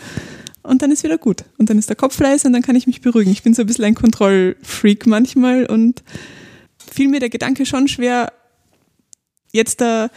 Und 0.64 0.82
dann 0.82 0.92
ist 0.92 1.04
wieder 1.04 1.18
gut. 1.18 1.44
Und 1.58 1.70
dann 1.70 1.78
ist 1.78 1.90
der 1.90 1.96
Kopf 1.96 2.20
leise 2.20 2.48
und 2.48 2.54
dann 2.54 2.62
kann 2.62 2.76
ich 2.76 2.86
mich 2.86 3.02
beruhigen. 3.02 3.32
Ich 3.32 3.44
bin 3.44 3.54
so 3.54 3.64
ein 3.64 3.66
bisschen 3.68 3.86
ein 3.86 3.96
Kontrollfreak 3.96 5.08
manchmal 5.08 5.66
und 5.66 6.04
fiel 6.92 7.08
mir 7.08 7.20
der 7.20 7.30
Gedanke 7.30 7.66
schon 7.66 7.88
schwer, 7.88 8.32
jetzt 9.52 9.82
da 9.82 10.10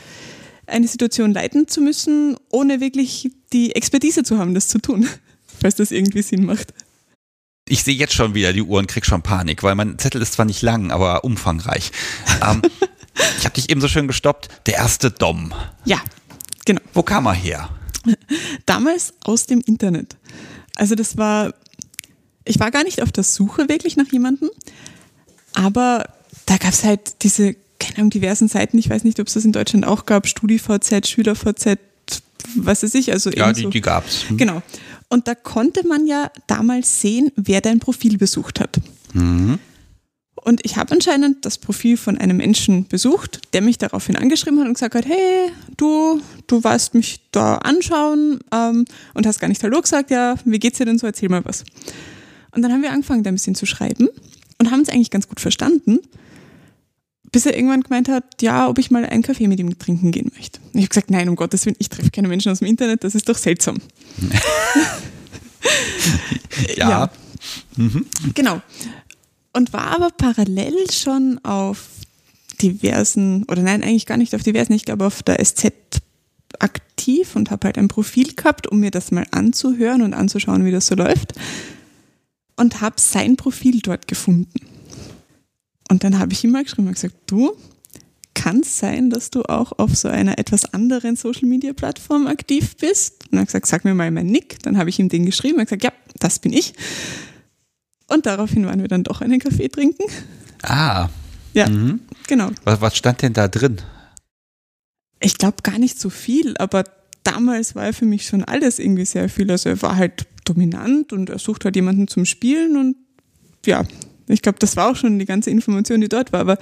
eine 0.67 0.89
Situation 0.89 1.33
leiten 1.33 1.69
zu 1.69 1.81
müssen, 1.81 2.37
ohne 2.51 2.81
wirklich 2.81 3.31
die 3.53 3.75
Expertise 3.75 4.23
zu 4.23 4.39
haben, 4.39 4.55
das 4.55 4.69
zu 4.69 4.79
tun. 4.79 5.09
Falls 5.61 5.77
das 5.77 5.91
irgendwie 5.91 6.23
Sinn 6.23 6.45
macht. 6.45 6.75
Ich 7.67 7.85
sehe 7.85 7.95
jetzt 7.95 8.13
schon 8.13 8.35
wieder 8.35 8.53
die 8.53 8.63
Uhr 8.63 8.79
und 8.79 8.89
krieg 8.89 9.07
schon 9.07 9.23
Panik, 9.23 9.63
weil 9.63 9.75
mein 9.75 9.99
Zettel 9.99 10.21
ist 10.21 10.35
zwar 10.35 10.45
nicht 10.45 10.63
lang, 10.63 10.91
aber 10.91 11.25
umfangreich. 11.25 11.93
ähm, 12.43 12.61
ich 13.39 13.45
habe 13.45 13.55
dich 13.55 13.71
eben 13.71 13.81
so 13.81 13.89
schön 13.89 14.07
gestoppt. 14.07 14.49
Der 14.67 14.75
erste 14.75 15.11
Dom. 15.11 15.55
Ja, 15.85 16.01
genau. 16.67 16.83
Wo 16.93 17.03
kam 17.03 17.27
er 17.27 17.35
her? 17.35 17.71
Damals 18.67 19.15
aus 19.25 19.47
dem 19.47 19.61
Internet. 19.61 20.17
Also 20.77 20.95
das 20.95 21.17
war, 21.17 21.55
ich 22.45 22.59
war 22.61 22.71
gar 22.71 22.85
nicht 22.85 23.01
auf 23.01 23.13
der 23.13 23.25
Suche 23.25 23.69
wirklich 23.69 23.97
nach 23.97 24.11
jemandem, 24.11 24.51
aber 25.55 26.05
da 26.47 26.57
gab 26.57 26.73
es 26.73 26.85
halt 26.85 27.23
diese, 27.23 27.55
keine 27.79 27.99
Ahnung, 27.99 28.11
diversen 28.11 28.49
Seiten, 28.49 28.79
ich 28.79 28.91
weiß 28.91 29.05
nicht, 29.05 29.21
ob 29.21 29.27
es 29.29 29.35
das 29.35 29.45
in 29.45 29.53
Deutschland 29.53 29.87
auch 29.87 30.07
gab, 30.07 30.27
StudiVZ, 30.27 31.09
SchülerVZ, 31.09 31.79
was 32.57 32.83
weiß 32.83 32.95
ich, 32.95 33.13
also 33.13 33.31
Ja, 33.31 33.53
die, 33.53 33.63
so. 33.63 33.71
die 33.71 33.81
gab's. 33.81 34.29
Hm. 34.29 34.37
Genau. 34.37 34.63
Und 35.09 35.29
da 35.29 35.35
konnte 35.35 35.87
man 35.87 36.07
ja 36.07 36.31
damals 36.47 37.01
sehen, 37.01 37.31
wer 37.37 37.61
dein 37.61 37.79
Profil 37.79 38.19
besucht 38.19 38.61
hat. 38.61 38.81
Mhm. 39.13 39.59
Und 40.35 40.65
ich 40.65 40.77
habe 40.77 40.93
anscheinend 40.93 41.47
das 41.47 41.57
Profil 41.57 41.97
von 41.97 42.19
einem 42.19 42.37
Menschen 42.37 42.87
besucht, 42.87 43.41
der 43.55 43.63
mich 43.63 43.79
daraufhin 43.79 44.17
angeschrieben 44.17 44.61
hat 44.61 44.67
und 44.67 44.75
gesagt 44.75 44.95
hat, 44.95 45.07
hey, 45.07 45.51
du, 45.77 46.21
du 46.47 46.63
warst 46.65 46.93
mich 46.95 47.21
da 47.31 47.57
anschauen 47.57 48.41
ähm, 48.53 48.85
und 49.15 49.27
hast 49.27 49.41
gar 49.41 49.49
nicht 49.49 49.63
Hallo 49.63 49.81
gesagt, 49.81 50.11
ja, 50.11 50.35
wie 50.45 50.59
geht's 50.59 50.79
dir 50.79 50.85
denn 50.85 50.99
so, 50.99 51.07
erzähl 51.07 51.31
mal 51.31 51.45
was. 51.45 51.65
Und 52.51 52.63
dann 52.63 52.73
haben 52.73 52.83
wir 52.83 52.93
angefangen, 52.93 53.23
da 53.23 53.31
ein 53.31 53.35
bisschen 53.35 53.55
zu 53.55 53.65
schreiben 53.65 54.09
und 54.59 54.71
haben 54.71 54.81
es 54.81 54.91
eigentlich 54.91 55.11
ganz 55.11 55.29
gut 55.29 55.41
verstanden, 55.41 56.01
bis 57.35 57.47
er 57.47 57.57
irgendwann 57.57 57.83
gemeint 57.83 58.09
hat, 58.09 58.43
ja, 58.43 58.69
ob 58.69 58.79
ich 58.79 58.93
mal 58.93 59.05
einen 59.05 59.25
Kaffee 59.25 59.49
mit 59.49 59.59
ihm 59.59 59.77
trinken 59.77 60.13
gehen 60.13 60.31
möchte. 60.37 60.61
Und 60.61 60.79
ich 60.79 60.83
habe 60.83 60.89
gesagt, 60.91 61.11
nein, 61.11 61.29
um 61.29 61.35
Gottes 61.35 61.67
Willen, 61.67 61.75
ich 61.81 61.89
treffe 61.89 62.13
keine 62.13 62.29
Menschen 62.29 62.53
aus 62.53 62.61
dem 62.61 62.69
Internet, 62.69 63.03
das 63.03 63.17
ist 63.17 63.29
doch 63.29 63.37
seltsam. 63.37 63.79
ja. 66.77 66.89
ja. 66.89 67.11
Mhm. 67.75 68.07
Genau. 68.35 68.63
Und 69.53 69.73
war 69.73 69.89
aber 69.97 70.11
parallel 70.11 70.89
schon 70.93 71.41
auf 71.45 71.89
diversen, 72.63 73.43
oder 73.49 73.63
nein, 73.63 73.83
eigentlich 73.83 74.07
gar 74.07 74.17
nicht 74.17 74.33
auf 74.37 74.45
diversen, 74.45 74.73
ich 74.75 74.85
glaube 74.85 75.05
auf 75.05 75.25
der 75.25 75.45
SZ 75.45 75.73
aktiv 76.61 77.35
und 77.35 77.51
habe 77.51 77.67
halt 77.67 77.79
ein 77.79 77.89
Profil 77.89 78.33
gehabt, 78.33 78.69
um 78.69 78.79
mir 78.79 78.93
das 78.93 79.11
mal 79.11 79.27
anzuhören 79.33 80.03
und 80.03 80.15
anzuschauen, 80.15 80.65
wie 80.65 80.71
das 80.71 80.87
so 80.87 80.95
läuft. 80.95 81.33
Und 82.55 82.81
habe 82.81 83.01
sein 83.01 83.35
Profil 83.35 83.81
dort 83.81 84.07
gefunden. 84.07 84.74
Und 85.91 86.05
dann 86.05 86.19
habe 86.19 86.33
ich 86.33 86.45
ihm 86.45 86.53
mal 86.53 86.65
geschrieben 86.65 86.89
und 86.89 86.95
gesagt, 86.95 87.15
du, 87.27 87.57
kann 88.35 88.61
es 88.61 88.79
sein, 88.79 89.11
dass 89.11 89.31
du 89.31 89.43
auch 89.43 89.73
auf 89.79 89.95
so 89.95 90.09
einer 90.09 90.39
etwas 90.39 90.73
anderen 90.75 91.17
Social-Media-Plattform 91.17 92.27
aktiv 92.27 92.77
bist? 92.77 93.25
Und 93.31 93.39
er 93.39 93.41
hat 93.43 93.49
gesagt, 93.49 93.67
sag 93.67 93.85
mir 93.85 93.95
mal 93.95 94.11
meinen 94.11 94.31
Nick. 94.31 94.63
Dann 94.63 94.77
habe 94.77 94.91
ich 94.91 94.99
ihm 94.99 95.09
den 95.09 95.25
geschrieben 95.25 95.59
und 95.59 95.65
gesagt, 95.65 95.85
ja, 95.85 95.93
das 96.19 96.39
bin 96.41 96.53
ich. 96.53 96.75
Und 98.09 98.27
daraufhin 98.27 98.67
waren 98.67 98.81
wir 98.81 98.89
dann 98.89 99.05
doch 99.05 99.21
einen 99.21 99.41
Kaffee 99.41 99.69
trinken. 99.69 100.05
Ah. 100.63 101.09
Ja, 101.55 101.69
mhm. 101.69 102.01
genau. 102.27 102.51
Was, 102.65 102.81
was 102.81 102.97
stand 102.97 103.23
denn 103.23 103.33
da 103.33 103.49
drin? 103.49 103.81
Ich 105.21 105.39
glaube 105.39 105.59
gar 105.63 105.79
nicht 105.79 105.99
so 105.99 106.11
viel, 106.11 106.57
aber 106.59 106.85
damals 107.23 107.75
war 107.75 107.87
er 107.87 107.95
für 107.95 108.05
mich 108.05 108.27
schon 108.27 108.45
alles 108.45 108.79
irgendwie 108.79 109.07
sehr 109.07 109.29
viel. 109.29 109.51
Also 109.51 109.71
er 109.71 109.81
war 109.81 109.97
halt 109.97 110.27
dominant 110.45 111.13
und 111.13 111.31
er 111.31 111.39
sucht 111.39 111.65
halt 111.65 111.77
jemanden 111.77 112.09
zum 112.09 112.25
Spielen 112.27 112.77
und 112.77 112.97
ja, 113.65 113.85
ich 114.29 114.43
glaube, 114.43 114.59
das 114.59 114.77
war 114.77 114.91
auch 114.91 114.97
schon 114.97 115.19
die 115.19 115.27
ganze 115.27 115.51
Information, 115.51 116.01
die 116.01 116.09
dort 116.09 116.33
war. 116.33 116.41
Aber 116.41 116.59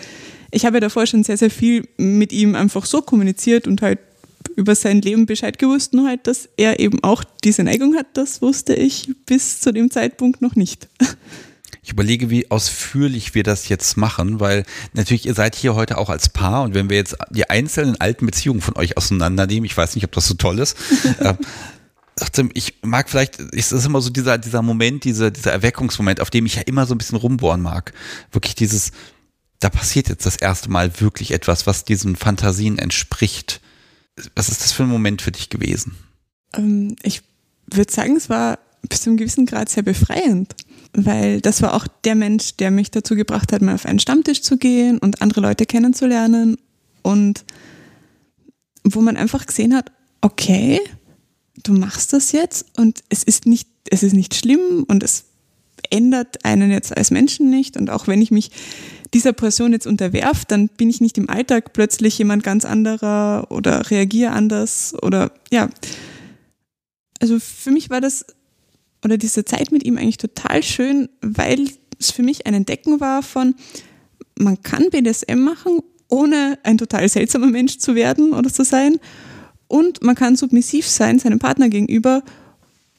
ich 0.51 0.65
habe 0.67 0.77
ja 0.77 0.81
davor 0.81 1.07
schon 1.07 1.25
sehr, 1.25 1.37
sehr 1.37 1.51
viel 1.51 1.89
mit 1.97 2.33
ihm 2.33 2.55
einfach 2.55 2.87
so 2.87 3.03
kommuniziert 3.03 3.67
und 3.67 3.83
halt 3.83 3.99
über 4.57 4.75
sein 4.75 5.01
Leben 5.01 5.27
Bescheid 5.27 5.59
gewusst, 5.59 5.95
nur 5.95 6.09
halt, 6.09 6.27
dass 6.27 6.49
er 6.57 6.81
eben 6.81 7.03
auch 7.03 7.25
diese 7.45 7.63
Neigung 7.63 7.95
hat, 7.95 8.07
das 8.15 8.43
wusste 8.43 8.75
ich 8.75 9.11
bis 9.27 9.61
zu 9.61 9.73
dem 9.73 9.91
Zeitpunkt 9.91 10.43
noch 10.43 10.57
nicht. 10.57 10.89
Ich 11.85 11.91
überlege, 11.91 12.31
wie 12.31 12.49
ausführlich 12.49 13.35
wir 13.35 13.43
das 13.43 13.69
jetzt 13.69 13.97
machen, 13.97 14.39
weil 14.39 14.65
natürlich 14.93 15.27
ihr 15.27 15.35
seid 15.35 15.57
hier 15.57 15.75
heute 15.75 15.99
auch 15.99 16.11
als 16.11 16.29
Paar 16.29 16.63
und 16.63 16.75
wenn 16.75 16.89
wir 16.89 16.97
jetzt 16.97 17.17
die 17.31 17.51
einzelnen 17.51 18.01
alten 18.01 18.27
Beziehungen 18.27 18.61
von 18.61 18.77
euch 18.77 18.97
auseinandernehmen, 18.97 19.65
ich 19.65 19.77
weiß 19.77 19.97
nicht, 19.97 20.05
ob 20.05 20.13
das 20.13 20.29
so 20.29 20.35
toll 20.35 20.61
ist, 20.61 20.77
äh, 21.19 21.35
ich 22.55 22.75
mag 22.83 23.09
vielleicht, 23.09 23.41
es 23.41 23.73
ist 23.73 23.87
immer 23.87 24.01
so 24.01 24.11
dieser, 24.11 24.39
dieser 24.39 24.63
Moment, 24.63 25.05
dieser, 25.05 25.31
dieser 25.31 25.53
Erweckungsmoment, 25.53 26.21
auf 26.21 26.31
dem 26.31 26.47
ich 26.47 26.57
ja 26.57 26.63
immer 26.63 26.87
so 26.87 26.95
ein 26.95 26.99
bisschen 26.99 27.19
rumbohren 27.19 27.63
mag. 27.63 27.93
Wirklich 28.31 28.55
dieses, 28.55 28.93
da 29.61 29.71
passiert 29.71 30.09
jetzt 30.09 30.27
das 30.27 30.37
erste 30.37 30.71
Mal 30.71 31.01
wirklich 31.01 31.33
etwas, 31.33 31.67
was 31.67 31.85
diesen 31.85 32.17
Fantasien 32.17 32.79
entspricht. 32.79 33.61
Was 34.35 34.49
ist 34.49 34.61
das 34.61 34.73
für 34.73 34.83
ein 34.83 34.91
Moment 34.91 35.23
für 35.23 35.33
dich 35.33 35.49
gewesen? 35.49 35.97
Ähm, 36.55 36.97
ich 37.03 37.23
würde 37.73 37.93
sagen, 37.93 38.17
es 38.17 38.29
war 38.29 38.59
bis 38.89 39.03
zu 39.03 39.11
einem 39.11 39.17
gewissen 39.17 39.47
Grad 39.47 39.71
sehr 39.71 39.83
befreiend 39.83 40.55
weil 40.95 41.41
das 41.41 41.63
war 41.63 41.75
auch 41.75 41.87
der 42.05 42.15
Mensch, 42.15 42.57
der 42.57 42.71
mich 42.71 42.91
dazu 42.91 43.15
gebracht 43.15 43.53
hat, 43.53 43.63
mal 43.63 43.75
auf 43.75 43.87
einen 43.87 43.99
Stammtisch 43.99 44.43
zu 44.43 44.59
gehen 44.59 44.99
und 44.99 45.23
andere 45.23 45.41
Leute 45.41 45.67
kennenzulernen 45.67 46.59
und 47.03 47.45
wo 48.85 49.01
man 49.01 49.17
einfach 49.17 49.47
gesehen 49.47 49.75
hat, 49.75 49.91
okay, 50.21 50.81
du 51.63 51.73
machst 51.73 52.13
das 52.13 52.33
jetzt 52.33 52.67
und 52.77 53.03
es 53.09 53.23
ist 53.23 53.47
nicht, 53.47 53.69
es 53.91 54.03
ist 54.03 54.15
nicht 54.15 54.35
schlimm 54.35 54.85
und 54.89 55.03
es 55.03 55.25
ändert 55.91 56.45
einen 56.45 56.71
jetzt 56.71 56.97
als 56.97 57.11
Menschen 57.11 57.51
nicht 57.51 57.77
und 57.77 57.91
auch 57.91 58.07
wenn 58.07 58.23
ich 58.23 58.31
mich 58.31 58.51
dieser 59.13 59.33
Person 59.33 59.73
jetzt 59.73 59.87
unterwerf, 59.87 60.45
dann 60.45 60.69
bin 60.69 60.89
ich 60.89 61.01
nicht 61.01 61.19
im 61.19 61.29
Alltag 61.29 61.73
plötzlich 61.73 62.17
jemand 62.19 62.45
ganz 62.45 62.65
anderer 62.65 63.47
oder 63.51 63.91
reagiere 63.91 64.33
anders 64.33 64.95
oder 65.03 65.33
ja. 65.51 65.69
Also 67.21 67.39
für 67.39 67.71
mich 67.71 67.91
war 67.91 68.01
das 68.01 68.25
oder 69.05 69.19
diese 69.19 69.45
Zeit 69.45 69.73
mit 69.73 69.85
ihm 69.85 69.99
eigentlich 69.99 70.17
total 70.17 70.63
schön, 70.63 71.09
weil 71.21 71.69
es 71.99 72.11
für 72.11 72.23
mich 72.23 72.47
ein 72.47 72.55
Entdecken 72.55 73.01
war 73.01 73.23
von, 73.23 73.55
man 74.39 74.63
kann 74.63 74.91
BDSM 74.91 75.39
machen, 75.39 75.81
ohne 76.09 76.59
ein 76.63 76.79
total 76.79 77.09
seltsamer 77.09 77.49
Mensch 77.49 77.79
zu 77.79 77.95
werden 77.95 78.33
oder 78.33 78.53
zu 78.53 78.65
sein. 78.65 78.99
Und 79.73 80.03
man 80.03 80.15
kann 80.15 80.37
submissiv 80.37 80.87
sein 80.87 81.19
seinem 81.19 81.39
Partner 81.39 81.71
gegenüber, 81.71 82.23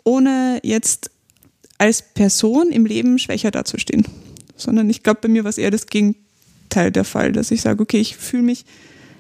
ohne 0.03 0.59
jetzt 0.63 1.11
als 1.77 2.01
Person 2.01 2.71
im 2.71 2.87
Leben 2.87 3.19
schwächer 3.19 3.51
dazustehen. 3.51 4.07
Sondern 4.57 4.89
ich 4.89 5.03
glaube, 5.03 5.19
bei 5.21 5.27
mir 5.27 5.43
war 5.43 5.49
es 5.49 5.59
eher 5.59 5.69
das 5.69 5.85
Gegenteil 5.85 6.89
der 6.91 7.03
Fall, 7.03 7.31
dass 7.31 7.51
ich 7.51 7.61
sage, 7.61 7.83
okay, 7.83 7.99
ich 7.99 8.17
fühle 8.17 8.41
mich 8.41 8.65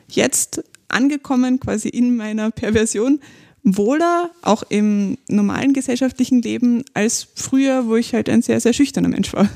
jetzt 0.07 0.63
angekommen 0.87 1.59
quasi 1.59 1.89
in 1.89 2.15
meiner 2.15 2.49
Perversion, 2.49 3.19
wohler, 3.61 4.31
auch 4.41 4.63
im 4.69 5.19
normalen 5.27 5.73
gesellschaftlichen 5.73 6.41
Leben, 6.41 6.83
als 6.95 7.27
früher, 7.35 7.85
wo 7.85 7.97
ich 7.97 8.15
halt 8.15 8.29
ein 8.29 8.41
sehr, 8.41 8.61
sehr 8.61 8.73
schüchterner 8.73 9.09
Mensch 9.09 9.31
war. 9.31 9.47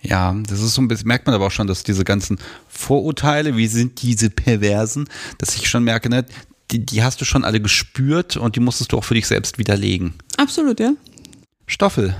Ja, 0.00 0.32
das 0.48 0.62
ist 0.62 0.74
so 0.74 0.80
ein 0.80 0.86
bisschen, 0.86 1.08
merkt 1.08 1.26
man 1.26 1.34
aber 1.34 1.46
auch 1.46 1.50
schon, 1.50 1.66
dass 1.66 1.82
diese 1.82 2.04
ganzen 2.04 2.38
Vorurteile, 2.68 3.56
wie 3.56 3.66
sind 3.66 4.00
diese 4.02 4.30
Perversen, 4.30 5.08
dass 5.38 5.56
ich 5.56 5.68
schon 5.68 5.82
merke, 5.82 6.08
ne, 6.08 6.24
die, 6.70 6.84
die 6.84 7.02
hast 7.02 7.20
du 7.20 7.24
schon 7.24 7.44
alle 7.44 7.60
gespürt 7.60 8.36
und 8.36 8.56
die 8.56 8.60
musstest 8.60 8.92
du 8.92 8.98
auch 8.98 9.04
für 9.04 9.14
dich 9.14 9.26
selbst 9.26 9.58
widerlegen. 9.58 10.14
Absolut, 10.36 10.80
ja. 10.80 10.92
Stoffel. 11.66 12.16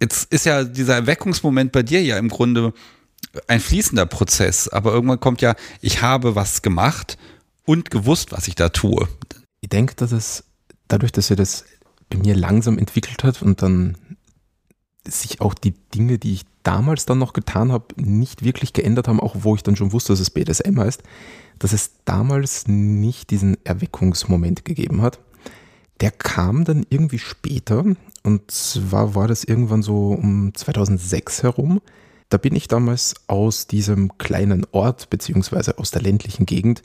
Jetzt 0.00 0.32
ist 0.32 0.46
ja 0.46 0.64
dieser 0.64 0.94
Erweckungsmoment 0.94 1.72
bei 1.72 1.82
dir 1.82 2.02
ja 2.02 2.18
im 2.18 2.28
Grunde 2.28 2.72
ein 3.48 3.60
fließender 3.60 4.06
Prozess, 4.06 4.68
aber 4.68 4.92
irgendwann 4.92 5.20
kommt 5.20 5.40
ja, 5.40 5.54
ich 5.80 6.02
habe 6.02 6.34
was 6.34 6.62
gemacht 6.62 7.18
und 7.64 7.90
gewusst, 7.90 8.32
was 8.32 8.48
ich 8.48 8.54
da 8.54 8.68
tue 8.68 9.08
ich 9.66 9.70
denke, 9.70 9.96
dass 9.96 10.12
es 10.12 10.44
dadurch, 10.86 11.10
dass 11.10 11.28
er 11.28 11.34
das 11.34 11.64
bei 12.08 12.18
mir 12.18 12.36
langsam 12.36 12.78
entwickelt 12.78 13.24
hat 13.24 13.42
und 13.42 13.62
dann 13.62 13.96
sich 15.08 15.40
auch 15.40 15.54
die 15.54 15.74
Dinge, 15.94 16.18
die 16.18 16.34
ich 16.34 16.42
damals 16.62 17.06
dann 17.06 17.18
noch 17.18 17.32
getan 17.32 17.72
habe, 17.72 17.86
nicht 17.96 18.44
wirklich 18.44 18.72
geändert 18.72 19.08
haben, 19.08 19.20
auch 19.20 19.36
wo 19.40 19.54
ich 19.54 19.62
dann 19.62 19.76
schon 19.76 19.92
wusste, 19.92 20.12
dass 20.12 20.20
es 20.20 20.30
BDSM 20.30 20.78
heißt, 20.78 21.02
dass 21.58 21.72
es 21.72 21.92
damals 22.04 22.66
nicht 22.66 23.30
diesen 23.30 23.56
Erweckungsmoment 23.64 24.64
gegeben 24.64 25.02
hat. 25.02 25.20
Der 26.00 26.10
kam 26.10 26.64
dann 26.64 26.84
irgendwie 26.90 27.18
später 27.18 27.84
und 28.22 28.50
zwar 28.50 29.14
war 29.14 29.28
das 29.28 29.44
irgendwann 29.44 29.82
so 29.82 30.10
um 30.10 30.52
2006 30.54 31.42
herum. 31.42 31.80
Da 32.28 32.38
bin 32.38 32.56
ich 32.56 32.66
damals 32.66 33.14
aus 33.28 33.68
diesem 33.68 34.18
kleinen 34.18 34.66
Ort 34.72 35.08
beziehungsweise 35.08 35.78
aus 35.78 35.92
der 35.92 36.02
ländlichen 36.02 36.44
Gegend 36.44 36.82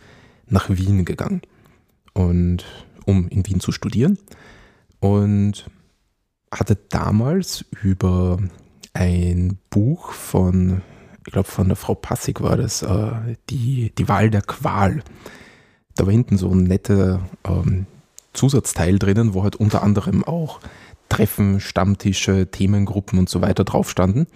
nach 0.48 0.70
Wien 0.70 1.04
gegangen 1.04 1.42
und 2.14 2.64
um 3.06 3.28
in 3.30 3.46
Wien 3.48 3.60
zu 3.60 3.72
studieren 3.72 4.20
und 5.00 5.66
hatte 6.52 6.78
damals 6.90 7.66
über 7.82 8.38
ein 8.94 9.58
Buch 9.70 10.12
von, 10.12 10.82
ich 11.26 11.32
glaube 11.32 11.50
von 11.50 11.68
der 11.68 11.78
Frau 11.78 11.96
Passig 11.96 12.42
war 12.42 12.58
das, 12.58 12.82
äh, 12.82 13.36
die, 13.50 13.94
die 13.98 14.08
Wahl 14.08 14.30
der 14.30 14.42
Qual. 14.42 15.04
Da 15.96 16.06
war 16.06 16.12
hinten 16.12 16.38
so 16.38 16.50
ein 16.50 16.64
netter 16.64 17.22
ähm, 17.46 17.86
Zusatzteil 18.34 19.00
drinnen, 19.00 19.34
wo 19.34 19.44
halt 19.44 19.56
unter 19.56 19.84
anderem 19.84 20.24
auch 20.24 20.60
Treffen, 21.10 21.60
Stammtische, 21.60 22.50
Themengruppen 22.50 23.20
und 23.20 23.30
so 23.30 23.42
weiter 23.42 23.64
drauf 23.64 23.90
standen. 23.90 24.28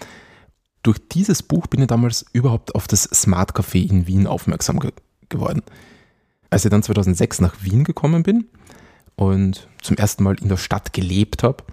Durch 0.84 1.00
dieses 1.10 1.42
Buch 1.42 1.68
bin 1.68 1.82
ich 1.82 1.88
damals 1.88 2.26
überhaupt 2.34 2.76
auf 2.76 2.88
das 2.88 3.04
Smart 3.04 3.54
Café 3.56 3.90
in 3.90 4.08
Wien 4.08 4.28
aufmerksam 4.28 4.80
ge 4.80 4.92
geworden. 5.30 5.64
Als 6.52 6.64
ich 6.64 6.70
dann 6.70 6.84
2006 6.84 7.42
nach 7.42 7.56
Wien 7.62 7.84
gekommen 7.84 8.22
bin 8.22 8.46
und 9.16 9.68
zum 9.82 9.98
ersten 9.98 10.24
Mal 10.24 10.36
in 10.40 10.50
der 10.50 10.58
Stadt 10.58 10.94
gelebt 10.94 11.42
habe, 11.42 11.64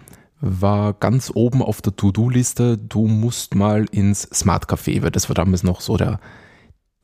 war 0.43 0.93
ganz 0.93 1.31
oben 1.33 1.63
auf 1.63 1.81
der 1.81 1.95
To-Do-Liste, 1.95 2.77
du 2.77 3.07
musst 3.07 3.55
mal 3.55 3.87
ins 3.93 4.23
Smart 4.35 4.69
Café, 4.69 5.01
weil 5.03 5.13
das 5.13 5.29
war 5.29 5.35
damals 5.35 5.63
noch 5.63 5.81
so 5.81 5.97
der, 5.97 6.19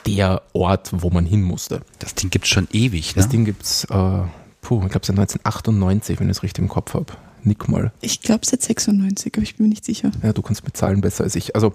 der 0.04 0.42
Ort, 0.52 0.90
wo 0.92 1.10
man 1.10 1.24
hin 1.24 1.42
musste. 1.42 1.82
Das 2.00 2.16
Ding 2.16 2.30
gibt 2.30 2.44
es 2.44 2.50
schon 2.50 2.66
ewig, 2.72 3.14
ne? 3.14 3.22
Das 3.22 3.28
Ding 3.30 3.44
gibt 3.44 3.62
es, 3.62 3.84
äh, 3.84 4.22
puh, 4.60 4.82
ich 4.82 4.90
glaube 4.90 5.06
seit 5.06 5.16
1998, 5.16 6.18
wenn 6.18 6.28
ich 6.28 6.36
es 6.36 6.42
richtig 6.42 6.62
im 6.62 6.68
Kopf 6.68 6.94
habe. 6.94 7.14
Nick 7.44 7.68
mal. 7.68 7.92
Ich 8.00 8.20
glaube 8.20 8.44
seit 8.44 8.60
96, 8.60 9.32
aber 9.34 9.42
ich 9.44 9.56
bin 9.56 9.66
mir 9.66 9.70
nicht 9.70 9.84
sicher. 9.84 10.10
Ja, 10.22 10.32
du 10.32 10.42
kannst 10.42 10.64
mit 10.64 10.76
Zahlen 10.76 11.00
besser 11.00 11.22
als 11.22 11.36
ich. 11.36 11.54
Also 11.54 11.72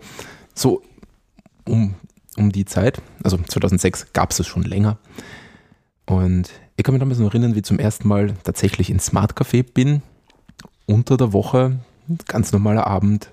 so 0.53 0.81
um, 1.65 1.95
um 2.35 2.51
die 2.51 2.65
Zeit, 2.65 3.01
also 3.23 3.37
2006 3.37 4.07
gab 4.11 4.31
es 4.31 4.39
es 4.39 4.47
schon 4.47 4.63
länger. 4.63 4.97
Und 6.05 6.49
ich 6.75 6.83
kann 6.83 6.93
mich 6.93 6.99
damals 6.99 7.19
noch 7.19 7.29
erinnern, 7.29 7.55
wie 7.55 7.59
ich 7.59 7.65
zum 7.65 7.79
ersten 7.79 8.09
Mal 8.09 8.33
tatsächlich 8.43 8.89
ins 8.89 9.05
Smart 9.05 9.37
Café 9.37 9.63
bin. 9.63 10.01
Unter 10.85 11.17
der 11.17 11.33
Woche, 11.33 11.79
ganz 12.27 12.51
normaler 12.51 12.87
Abend, 12.87 13.31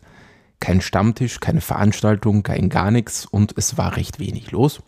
kein 0.60 0.80
Stammtisch, 0.80 1.40
keine 1.40 1.60
Veranstaltung, 1.60 2.42
kein 2.42 2.68
gar 2.68 2.90
nichts 2.90 3.26
und 3.26 3.54
es 3.56 3.76
war 3.78 3.96
recht 3.96 4.18
wenig 4.18 4.50
los. 4.50 4.80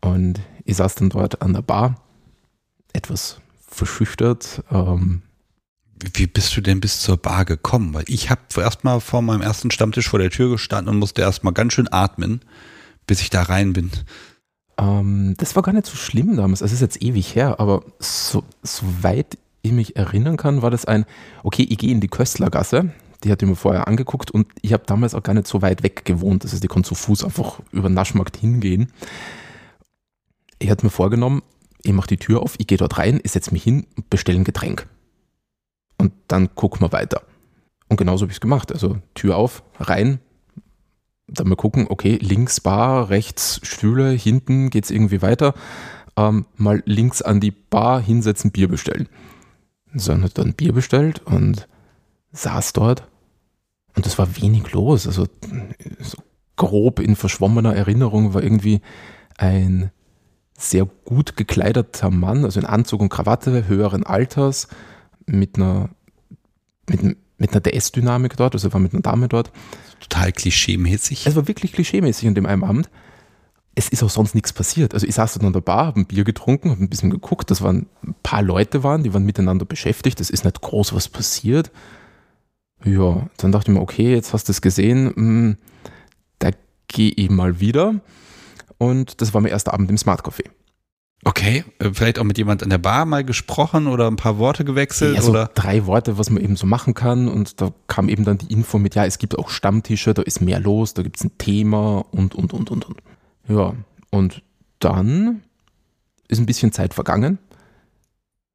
Und 0.00 0.40
ich 0.64 0.76
saß 0.76 0.96
dann 0.96 1.10
dort 1.10 1.42
an 1.42 1.52
der 1.52 1.62
Bar, 1.62 2.00
etwas 2.92 3.40
verschüchtert. 3.66 4.64
Ähm, 4.70 5.22
wie 6.14 6.26
bist 6.26 6.56
du 6.56 6.60
denn 6.60 6.80
bis 6.80 7.00
zur 7.00 7.16
Bar 7.16 7.44
gekommen? 7.44 7.94
Weil 7.94 8.04
ich 8.06 8.30
habe 8.30 8.40
erstmal 8.56 9.00
vor 9.00 9.22
meinem 9.22 9.42
ersten 9.42 9.70
Stammtisch 9.70 10.08
vor 10.08 10.18
der 10.18 10.30
Tür 10.30 10.50
gestanden 10.50 10.94
und 10.94 10.98
musste 10.98 11.22
erstmal 11.22 11.52
ganz 11.52 11.74
schön 11.74 11.92
atmen, 11.92 12.40
bis 13.06 13.20
ich 13.20 13.30
da 13.30 13.42
rein 13.42 13.72
bin. 13.72 13.90
Ähm, 14.78 15.34
das 15.36 15.54
war 15.56 15.62
gar 15.62 15.72
nicht 15.72 15.86
so 15.86 15.96
schlimm 15.96 16.36
damals. 16.36 16.62
Es 16.62 16.72
ist 16.72 16.80
jetzt 16.80 17.02
ewig 17.02 17.34
her, 17.34 17.60
aber 17.60 17.84
so, 17.98 18.44
so 18.62 18.82
weit 19.02 19.38
ich 19.62 19.72
mich 19.72 19.96
erinnern 19.96 20.36
kann, 20.36 20.62
war 20.62 20.70
das 20.70 20.84
ein, 20.84 21.04
okay, 21.42 21.66
ich 21.68 21.78
gehe 21.78 21.90
in 21.90 22.00
die 22.00 22.08
Köstlergasse, 22.08 22.92
die 23.24 23.30
hat 23.30 23.42
ich 23.42 23.48
mir 23.48 23.56
vorher 23.56 23.86
angeguckt 23.86 24.30
und 24.30 24.46
ich 24.62 24.72
habe 24.72 24.84
damals 24.86 25.14
auch 25.14 25.22
gar 25.22 25.34
nicht 25.34 25.46
so 25.46 25.62
weit 25.62 25.82
weg 25.82 26.04
gewohnt. 26.04 26.44
Das 26.44 26.52
heißt, 26.52 26.64
ich 26.64 26.70
konnte 26.70 26.88
zu 26.88 26.94
Fuß 26.94 27.24
einfach 27.24 27.60
über 27.70 27.88
den 27.88 27.94
Naschmarkt 27.94 28.36
hingehen. 28.36 28.92
Ich 30.58 30.70
hatte 30.70 30.86
mir 30.86 30.90
vorgenommen, 30.90 31.42
ich 31.82 31.92
mache 31.92 32.08
die 32.08 32.16
Tür 32.16 32.42
auf, 32.42 32.54
ich 32.58 32.66
gehe 32.66 32.78
dort 32.78 32.98
rein, 32.98 33.20
ich 33.22 33.32
setze 33.32 33.52
mich 33.52 33.62
hin 33.62 33.86
und 33.96 34.10
bestelle 34.10 34.38
ein 34.38 34.44
Getränk. 34.44 34.86
Und 35.98 36.12
dann 36.28 36.54
gucken 36.54 36.80
wir 36.80 36.92
weiter. 36.92 37.22
Und 37.88 37.96
genauso 37.96 38.22
habe 38.22 38.32
ich 38.32 38.36
es 38.36 38.40
gemacht. 38.40 38.72
Also 38.72 38.98
Tür 39.14 39.36
auf, 39.36 39.62
rein, 39.78 40.20
dann 41.26 41.48
mal 41.48 41.56
gucken, 41.56 41.86
okay, 41.88 42.18
links 42.20 42.60
Bar, 42.60 43.10
rechts 43.10 43.60
Stühle, 43.62 44.10
hinten 44.10 44.70
geht 44.70 44.84
es 44.84 44.90
irgendwie 44.90 45.22
weiter. 45.22 45.54
Ähm, 46.16 46.46
mal 46.56 46.82
links 46.86 47.22
an 47.22 47.40
die 47.40 47.50
Bar 47.50 48.00
hinsetzen, 48.00 48.50
Bier 48.50 48.68
bestellen. 48.68 49.08
So, 49.94 50.20
hat 50.20 50.38
dann 50.38 50.54
Bier 50.54 50.72
bestellt 50.72 51.20
und 51.24 51.68
saß 52.32 52.72
dort 52.72 53.08
und 53.96 54.06
es 54.06 54.18
war 54.18 54.36
wenig 54.40 54.72
los. 54.72 55.06
Also 55.06 55.26
so 55.98 56.18
grob 56.56 57.00
in 57.00 57.16
verschwommener 57.16 57.74
Erinnerung 57.74 58.34
war 58.34 58.42
irgendwie 58.42 58.80
ein 59.36 59.90
sehr 60.56 60.84
gut 60.84 61.36
gekleideter 61.36 62.10
Mann, 62.10 62.44
also 62.44 62.60
in 62.60 62.66
Anzug 62.66 63.00
und 63.00 63.08
Krawatte, 63.08 63.66
höheren 63.66 64.04
Alters, 64.04 64.68
mit 65.26 65.56
einer, 65.56 65.88
mit, 66.88 67.16
mit 67.38 67.52
einer 67.52 67.60
DS-Dynamik 67.60 68.36
dort, 68.36 68.54
also 68.54 68.72
war 68.72 68.80
mit 68.80 68.92
einer 68.92 69.02
Dame 69.02 69.28
dort. 69.28 69.50
Total 70.00 70.32
klischeemäßig. 70.32 71.26
Es 71.26 71.36
war 71.36 71.48
wirklich 71.48 71.72
klischeemäßig 71.72 72.26
in 72.26 72.34
dem 72.34 72.46
einen 72.46 72.64
Abend. 72.64 72.90
Es 73.74 73.88
ist 73.88 74.02
auch 74.02 74.10
sonst 74.10 74.34
nichts 74.34 74.52
passiert. 74.52 74.94
Also 74.94 75.06
ich 75.06 75.14
saß 75.14 75.34
dann 75.34 75.46
an 75.46 75.52
der 75.52 75.60
Bar, 75.60 75.86
habe 75.86 76.00
ein 76.00 76.06
Bier 76.06 76.24
getrunken, 76.24 76.70
habe 76.70 76.82
ein 76.82 76.88
bisschen 76.88 77.10
geguckt, 77.10 77.50
das 77.50 77.62
waren 77.62 77.86
ein 78.04 78.14
paar 78.22 78.42
Leute 78.42 78.82
waren, 78.82 79.02
die 79.02 79.14
waren 79.14 79.24
miteinander 79.24 79.64
beschäftigt, 79.64 80.20
es 80.20 80.30
ist 80.30 80.44
nicht 80.44 80.60
groß 80.60 80.92
was 80.92 81.08
passiert. 81.08 81.70
Ja, 82.84 83.28
dann 83.36 83.52
dachte 83.52 83.70
ich 83.70 83.76
mir, 83.76 83.82
okay, 83.82 84.12
jetzt 84.12 84.32
hast 84.32 84.48
du 84.48 84.52
es 84.52 84.60
gesehen, 84.60 85.12
hm, 85.14 85.56
da 86.38 86.50
gehe 86.88 87.12
ich 87.12 87.30
mal 87.30 87.60
wieder. 87.60 88.00
Und 88.78 89.20
das 89.20 89.34
war 89.34 89.40
mein 89.40 89.52
erster 89.52 89.74
Abend 89.74 89.90
im 89.90 89.98
Smart 89.98 90.24
Café. 90.24 90.44
Okay, 91.22 91.64
äh, 91.78 91.90
vielleicht 91.92 92.18
auch 92.18 92.24
mit 92.24 92.38
jemand 92.38 92.62
an 92.62 92.70
der 92.70 92.78
Bar 92.78 93.04
mal 93.04 93.24
gesprochen 93.24 93.86
oder 93.86 94.06
ein 94.06 94.16
paar 94.16 94.38
Worte 94.38 94.64
gewechselt 94.64 95.16
ja, 95.16 95.22
so 95.22 95.30
oder 95.30 95.50
drei 95.54 95.84
Worte, 95.84 96.16
was 96.16 96.30
man 96.30 96.42
eben 96.42 96.56
so 96.56 96.66
machen 96.66 96.94
kann. 96.94 97.28
Und 97.28 97.60
da 97.60 97.72
kam 97.88 98.08
eben 98.08 98.24
dann 98.24 98.38
die 98.38 98.50
Info 98.50 98.78
mit, 98.78 98.94
ja, 98.94 99.04
es 99.04 99.18
gibt 99.18 99.38
auch 99.38 99.50
Stammtische, 99.50 100.14
da 100.14 100.22
ist 100.22 100.40
mehr 100.40 100.60
los, 100.60 100.94
da 100.94 101.02
gibt 101.02 101.18
es 101.18 101.24
ein 101.24 101.36
Thema 101.36 102.06
und, 102.10 102.34
und, 102.34 102.54
und, 102.54 102.70
und, 102.70 102.86
und. 102.86 102.96
Ja, 103.48 103.74
und 104.10 104.42
dann 104.78 105.42
ist 106.28 106.38
ein 106.38 106.46
bisschen 106.46 106.72
Zeit 106.72 106.94
vergangen. 106.94 107.38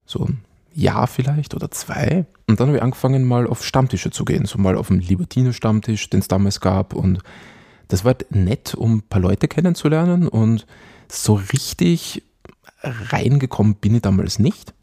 So 0.05 0.25
ein 0.25 0.41
Jahr 0.73 1.07
vielleicht 1.07 1.53
oder 1.53 1.71
zwei. 1.71 2.25
Und 2.47 2.59
dann 2.59 2.67
habe 2.67 2.77
ich 2.77 2.83
angefangen, 2.83 3.23
mal 3.25 3.47
auf 3.47 3.65
Stammtische 3.65 4.11
zu 4.11 4.25
gehen. 4.25 4.45
So 4.45 4.57
mal 4.57 4.77
auf 4.77 4.87
den 4.87 4.99
Libertine-Stammtisch, 4.99 6.09
den 6.09 6.19
es 6.19 6.27
damals 6.27 6.59
gab. 6.59 6.93
Und 6.93 7.19
das 7.87 8.05
war 8.05 8.15
nett, 8.29 8.75
um 8.75 8.97
ein 8.97 9.01
paar 9.01 9.21
Leute 9.21 9.47
kennenzulernen. 9.47 10.27
Und 10.27 10.65
so 11.09 11.35
richtig 11.35 12.23
reingekommen 12.81 13.75
bin 13.75 13.95
ich 13.95 14.01
damals 14.01 14.39
nicht. 14.39 14.73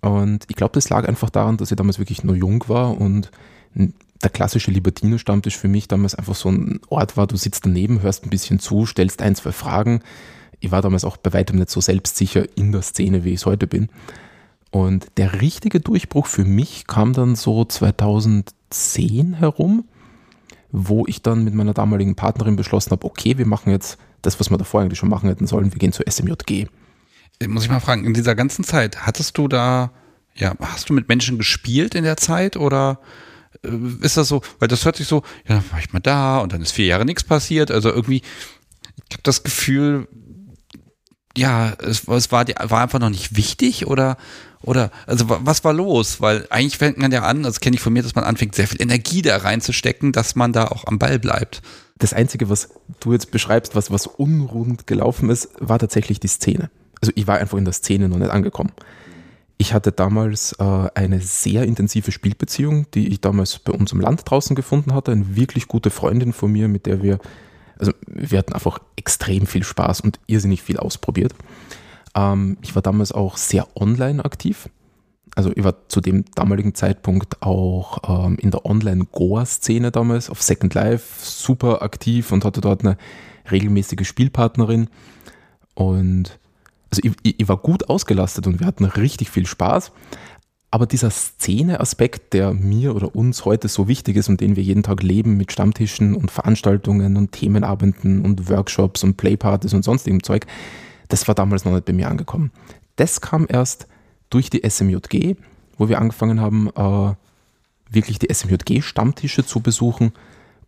Und 0.00 0.44
ich 0.48 0.56
glaube, 0.56 0.72
das 0.72 0.90
lag 0.90 1.08
einfach 1.08 1.30
daran, 1.30 1.56
dass 1.56 1.70
ich 1.70 1.76
damals 1.76 1.98
wirklich 1.98 2.24
nur 2.24 2.36
jung 2.36 2.64
war 2.68 3.00
und 3.00 3.30
der 4.24 4.30
klassische 4.30 4.70
Libertine-Stammtisch 4.70 5.56
für 5.56 5.68
mich 5.68 5.86
damals 5.86 6.14
einfach 6.14 6.34
so 6.34 6.50
ein 6.50 6.80
Ort 6.88 7.16
war, 7.16 7.26
du 7.26 7.36
sitzt 7.36 7.66
daneben, 7.66 8.02
hörst 8.02 8.24
ein 8.24 8.30
bisschen 8.30 8.58
zu, 8.58 8.86
stellst 8.86 9.22
ein, 9.22 9.36
zwei 9.36 9.52
Fragen. 9.52 10.00
Ich 10.60 10.72
war 10.72 10.82
damals 10.82 11.04
auch 11.04 11.16
bei 11.16 11.32
weitem 11.32 11.58
nicht 11.58 11.70
so 11.70 11.80
selbstsicher 11.80 12.46
in 12.56 12.72
der 12.72 12.82
Szene, 12.82 13.24
wie 13.24 13.30
ich 13.30 13.40
es 13.40 13.46
heute 13.46 13.66
bin. 13.66 13.88
Und 14.70 15.06
der 15.18 15.40
richtige 15.40 15.78
Durchbruch 15.78 16.26
für 16.26 16.44
mich 16.44 16.86
kam 16.86 17.12
dann 17.12 17.36
so 17.36 17.64
2010 17.64 19.34
herum, 19.34 19.84
wo 20.72 21.06
ich 21.06 21.22
dann 21.22 21.44
mit 21.44 21.54
meiner 21.54 21.74
damaligen 21.74 22.16
Partnerin 22.16 22.56
beschlossen 22.56 22.90
habe, 22.90 23.06
okay, 23.06 23.38
wir 23.38 23.46
machen 23.46 23.70
jetzt 23.70 23.98
das, 24.22 24.40
was 24.40 24.50
wir 24.50 24.58
davor 24.58 24.80
eigentlich 24.80 24.98
schon 24.98 25.10
machen 25.10 25.28
hätten 25.28 25.46
sollen, 25.46 25.72
wir 25.72 25.78
gehen 25.78 25.92
zur 25.92 26.10
SMJG. 26.10 26.66
Muss 27.46 27.64
ich 27.64 27.70
mal 27.70 27.80
fragen, 27.80 28.04
in 28.04 28.14
dieser 28.14 28.34
ganzen 28.34 28.64
Zeit, 28.64 29.06
hattest 29.06 29.36
du 29.38 29.48
da, 29.48 29.92
ja, 30.34 30.54
hast 30.60 30.88
du 30.88 30.94
mit 30.94 31.08
Menschen 31.08 31.36
gespielt 31.36 31.94
in 31.94 32.04
der 32.04 32.16
Zeit 32.16 32.56
oder 32.56 32.98
äh, 33.02 33.33
ist 34.00 34.16
das 34.16 34.28
so, 34.28 34.42
weil 34.58 34.68
das 34.68 34.84
hört 34.84 34.96
sich 34.96 35.06
so, 35.06 35.22
ja, 35.48 35.56
dann 35.56 35.70
war 35.70 35.78
ich 35.78 35.92
mal 35.92 36.00
da 36.00 36.38
und 36.38 36.52
dann 36.52 36.62
ist 36.62 36.72
vier 36.72 36.86
Jahre 36.86 37.04
nichts 37.04 37.24
passiert, 37.24 37.70
also 37.70 37.90
irgendwie, 37.90 38.22
ich 39.08 39.14
habe 39.14 39.22
das 39.22 39.42
Gefühl, 39.42 40.08
ja, 41.36 41.72
es, 41.82 42.06
es 42.06 42.32
war, 42.32 42.46
war 42.46 42.82
einfach 42.82 43.00
noch 43.00 43.10
nicht 43.10 43.36
wichtig 43.36 43.86
oder 43.86 44.16
oder, 44.64 44.90
also 45.06 45.26
was 45.28 45.62
war 45.62 45.74
los? 45.74 46.22
Weil 46.22 46.46
eigentlich 46.48 46.78
fängt 46.78 46.96
man 46.96 47.12
ja 47.12 47.22
an, 47.22 47.42
das 47.42 47.60
kenne 47.60 47.76
ich 47.76 47.82
von 47.82 47.92
mir, 47.92 48.02
dass 48.02 48.14
man 48.14 48.24
anfängt, 48.24 48.54
sehr 48.54 48.66
viel 48.66 48.80
Energie 48.80 49.20
da 49.20 49.36
reinzustecken, 49.36 50.12
dass 50.12 50.36
man 50.36 50.54
da 50.54 50.68
auch 50.68 50.86
am 50.86 50.98
Ball 50.98 51.18
bleibt. 51.18 51.60
Das 51.98 52.14
Einzige, 52.14 52.48
was 52.48 52.70
du 53.00 53.12
jetzt 53.12 53.30
beschreibst, 53.30 53.76
was, 53.76 53.90
was 53.90 54.06
unrund 54.06 54.86
gelaufen 54.86 55.28
ist, 55.28 55.50
war 55.58 55.78
tatsächlich 55.78 56.18
die 56.18 56.28
Szene. 56.28 56.70
Also 57.02 57.12
ich 57.14 57.26
war 57.26 57.38
einfach 57.38 57.58
in 57.58 57.66
der 57.66 57.74
Szene 57.74 58.08
noch 58.08 58.16
nicht 58.16 58.30
angekommen. 58.30 58.72
Ich 59.56 59.72
hatte 59.72 59.92
damals 59.92 60.52
äh, 60.58 60.88
eine 60.94 61.20
sehr 61.20 61.62
intensive 61.64 62.10
Spielbeziehung, 62.10 62.86
die 62.92 63.08
ich 63.08 63.20
damals 63.20 63.58
bei 63.60 63.72
uns 63.72 63.92
im 63.92 64.00
Land 64.00 64.22
draußen 64.24 64.56
gefunden 64.56 64.94
hatte. 64.94 65.12
Eine 65.12 65.36
wirklich 65.36 65.68
gute 65.68 65.90
Freundin 65.90 66.32
von 66.32 66.50
mir, 66.50 66.68
mit 66.68 66.86
der 66.86 67.02
wir, 67.02 67.18
also 67.78 67.92
wir 68.06 68.38
hatten 68.38 68.52
einfach 68.52 68.80
extrem 68.96 69.46
viel 69.46 69.62
Spaß 69.62 70.00
und 70.00 70.18
irrsinnig 70.26 70.62
viel 70.62 70.78
ausprobiert. 70.78 71.34
Ähm, 72.16 72.56
ich 72.62 72.74
war 72.74 72.82
damals 72.82 73.12
auch 73.12 73.36
sehr 73.36 73.68
online 73.76 74.24
aktiv. 74.24 74.68
Also 75.36 75.52
ich 75.54 75.64
war 75.64 75.88
zu 75.88 76.00
dem 76.00 76.24
damaligen 76.34 76.74
Zeitpunkt 76.74 77.42
auch 77.42 78.26
ähm, 78.26 78.36
in 78.38 78.50
der 78.50 78.64
Online-Goa-Szene 78.64 79.90
damals 79.90 80.30
auf 80.30 80.42
Second 80.42 80.74
Life 80.74 81.24
super 81.24 81.82
aktiv 81.82 82.30
und 82.32 82.44
hatte 82.44 82.60
dort 82.60 82.84
eine 82.84 82.96
regelmäßige 83.50 84.06
Spielpartnerin. 84.06 84.88
Und 85.74 86.38
also 86.94 87.14
ich, 87.22 87.40
ich 87.40 87.48
war 87.48 87.56
gut 87.56 87.88
ausgelastet 87.88 88.46
und 88.46 88.60
wir 88.60 88.66
hatten 88.66 88.84
richtig 88.84 89.30
viel 89.30 89.46
Spaß. 89.46 89.92
Aber 90.70 90.86
dieser 90.86 91.10
Szene-Aspekt, 91.10 92.32
der 92.32 92.52
mir 92.52 92.96
oder 92.96 93.14
uns 93.14 93.44
heute 93.44 93.68
so 93.68 93.86
wichtig 93.86 94.16
ist 94.16 94.28
und 94.28 94.40
den 94.40 94.56
wir 94.56 94.62
jeden 94.62 94.82
Tag 94.82 95.02
leben 95.02 95.36
mit 95.36 95.52
Stammtischen 95.52 96.14
und 96.14 96.32
Veranstaltungen 96.32 97.16
und 97.16 97.32
Themenabenden 97.32 98.22
und 98.22 98.48
Workshops 98.48 99.04
und 99.04 99.16
Playpartys 99.16 99.72
und 99.72 99.84
sonstigem 99.84 100.22
Zeug, 100.22 100.46
das 101.08 101.28
war 101.28 101.34
damals 101.34 101.64
noch 101.64 101.72
nicht 101.72 101.84
bei 101.84 101.92
mir 101.92 102.08
angekommen. 102.08 102.50
Das 102.96 103.20
kam 103.20 103.46
erst 103.48 103.86
durch 104.30 104.50
die 104.50 104.68
SMJG, 104.68 105.36
wo 105.78 105.88
wir 105.88 106.00
angefangen 106.00 106.40
haben, 106.40 106.70
äh, 106.74 107.14
wirklich 107.88 108.18
die 108.18 108.32
SMJG-Stammtische 108.32 109.46
zu 109.46 109.60
besuchen 109.60 110.12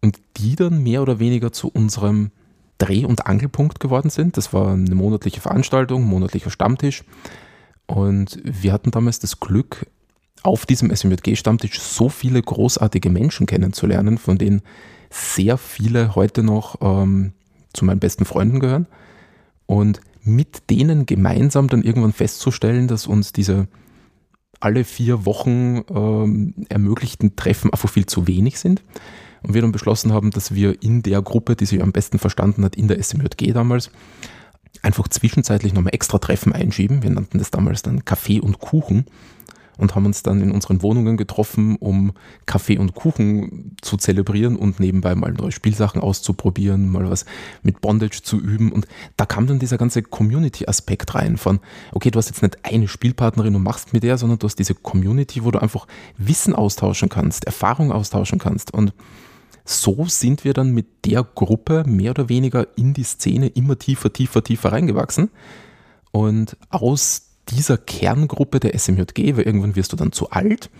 und 0.02 0.20
die 0.36 0.54
dann 0.54 0.84
mehr 0.84 1.02
oder 1.02 1.18
weniger 1.18 1.52
zu 1.52 1.68
unserem 1.68 2.30
Dreh- 2.78 3.04
und 3.04 3.26
Angelpunkt 3.26 3.80
geworden 3.80 4.10
sind. 4.10 4.36
Das 4.36 4.52
war 4.52 4.72
eine 4.72 4.94
monatliche 4.94 5.40
Veranstaltung, 5.40 6.04
monatlicher 6.04 6.50
Stammtisch. 6.50 7.04
Und 7.86 8.40
wir 8.44 8.72
hatten 8.72 8.90
damals 8.90 9.18
das 9.18 9.40
Glück, 9.40 9.86
auf 10.42 10.66
diesem 10.66 10.94
SMJG-Stammtisch 10.94 11.80
so 11.80 12.08
viele 12.08 12.40
großartige 12.40 13.10
Menschen 13.10 13.46
kennenzulernen, 13.46 14.18
von 14.18 14.38
denen 14.38 14.62
sehr 15.10 15.56
viele 15.58 16.14
heute 16.14 16.42
noch 16.42 16.76
ähm, 16.80 17.32
zu 17.72 17.84
meinen 17.84 17.98
besten 17.98 18.24
Freunden 18.24 18.60
gehören. 18.60 18.86
Und 19.66 20.00
mit 20.22 20.70
denen 20.70 21.06
gemeinsam 21.06 21.68
dann 21.68 21.82
irgendwann 21.82 22.12
festzustellen, 22.12 22.88
dass 22.88 23.06
uns 23.06 23.32
diese 23.32 23.68
alle 24.60 24.84
vier 24.84 25.26
Wochen 25.26 25.82
ähm, 25.90 26.54
ermöglichten 26.68 27.36
Treffen 27.36 27.72
einfach 27.72 27.90
viel 27.90 28.06
zu 28.06 28.26
wenig 28.26 28.58
sind. 28.58 28.82
Und 29.46 29.54
wir 29.54 29.62
dann 29.62 29.70
beschlossen 29.70 30.12
haben, 30.12 30.32
dass 30.32 30.54
wir 30.54 30.82
in 30.82 31.02
der 31.02 31.22
Gruppe, 31.22 31.54
die 31.54 31.66
sich 31.66 31.80
am 31.80 31.92
besten 31.92 32.18
verstanden 32.18 32.64
hat, 32.64 32.74
in 32.74 32.88
der 32.88 33.00
SMJG 33.00 33.52
damals, 33.52 33.92
einfach 34.82 35.06
zwischenzeitlich 35.06 35.72
nochmal 35.72 35.94
extra 35.94 36.18
Treffen 36.18 36.52
einschieben. 36.52 37.04
Wir 37.04 37.10
nannten 37.10 37.38
das 37.38 37.52
damals 37.52 37.82
dann 37.82 38.04
Kaffee 38.04 38.40
und 38.40 38.58
Kuchen 38.58 39.06
und 39.78 39.94
haben 39.94 40.06
uns 40.06 40.24
dann 40.24 40.40
in 40.40 40.50
unseren 40.50 40.82
Wohnungen 40.82 41.16
getroffen, 41.16 41.76
um 41.76 42.12
Kaffee 42.46 42.78
und 42.78 42.94
Kuchen 42.94 43.76
zu 43.82 43.96
zelebrieren 43.96 44.56
und 44.56 44.80
nebenbei 44.80 45.14
mal 45.14 45.32
neue 45.32 45.52
Spielsachen 45.52 46.00
auszuprobieren, 46.00 46.88
mal 46.88 47.08
was 47.08 47.24
mit 47.62 47.80
Bondage 47.80 48.22
zu 48.22 48.40
üben. 48.40 48.72
Und 48.72 48.88
da 49.16 49.26
kam 49.26 49.46
dann 49.46 49.60
dieser 49.60 49.78
ganze 49.78 50.02
Community-Aspekt 50.02 51.14
rein 51.14 51.36
von, 51.36 51.60
okay, 51.92 52.10
du 52.10 52.18
hast 52.18 52.30
jetzt 52.30 52.42
nicht 52.42 52.58
eine 52.64 52.88
Spielpartnerin 52.88 53.54
und 53.54 53.62
machst 53.62 53.92
mit 53.92 54.02
der, 54.02 54.18
sondern 54.18 54.40
du 54.40 54.46
hast 54.46 54.58
diese 54.58 54.74
Community, 54.74 55.44
wo 55.44 55.52
du 55.52 55.60
einfach 55.60 55.86
Wissen 56.16 56.54
austauschen 56.54 57.08
kannst, 57.08 57.44
Erfahrung 57.44 57.92
austauschen 57.92 58.40
kannst. 58.40 58.74
Und 58.74 58.92
so 59.66 60.06
sind 60.06 60.44
wir 60.44 60.54
dann 60.54 60.70
mit 60.70 61.04
der 61.04 61.24
Gruppe 61.24 61.84
mehr 61.86 62.12
oder 62.12 62.28
weniger 62.28 62.68
in 62.76 62.94
die 62.94 63.02
Szene 63.02 63.48
immer 63.48 63.78
tiefer, 63.78 64.12
tiefer, 64.12 64.42
tiefer 64.42 64.72
reingewachsen. 64.72 65.30
Und 66.12 66.56
aus 66.70 67.30
dieser 67.48 67.76
Kerngruppe 67.76 68.60
der 68.60 68.78
SMJG, 68.78 69.36
weil 69.36 69.44
irgendwann 69.44 69.76
wirst 69.76 69.92
du 69.92 69.96
dann 69.96 70.12
zu 70.12 70.30
alt, 70.30 70.70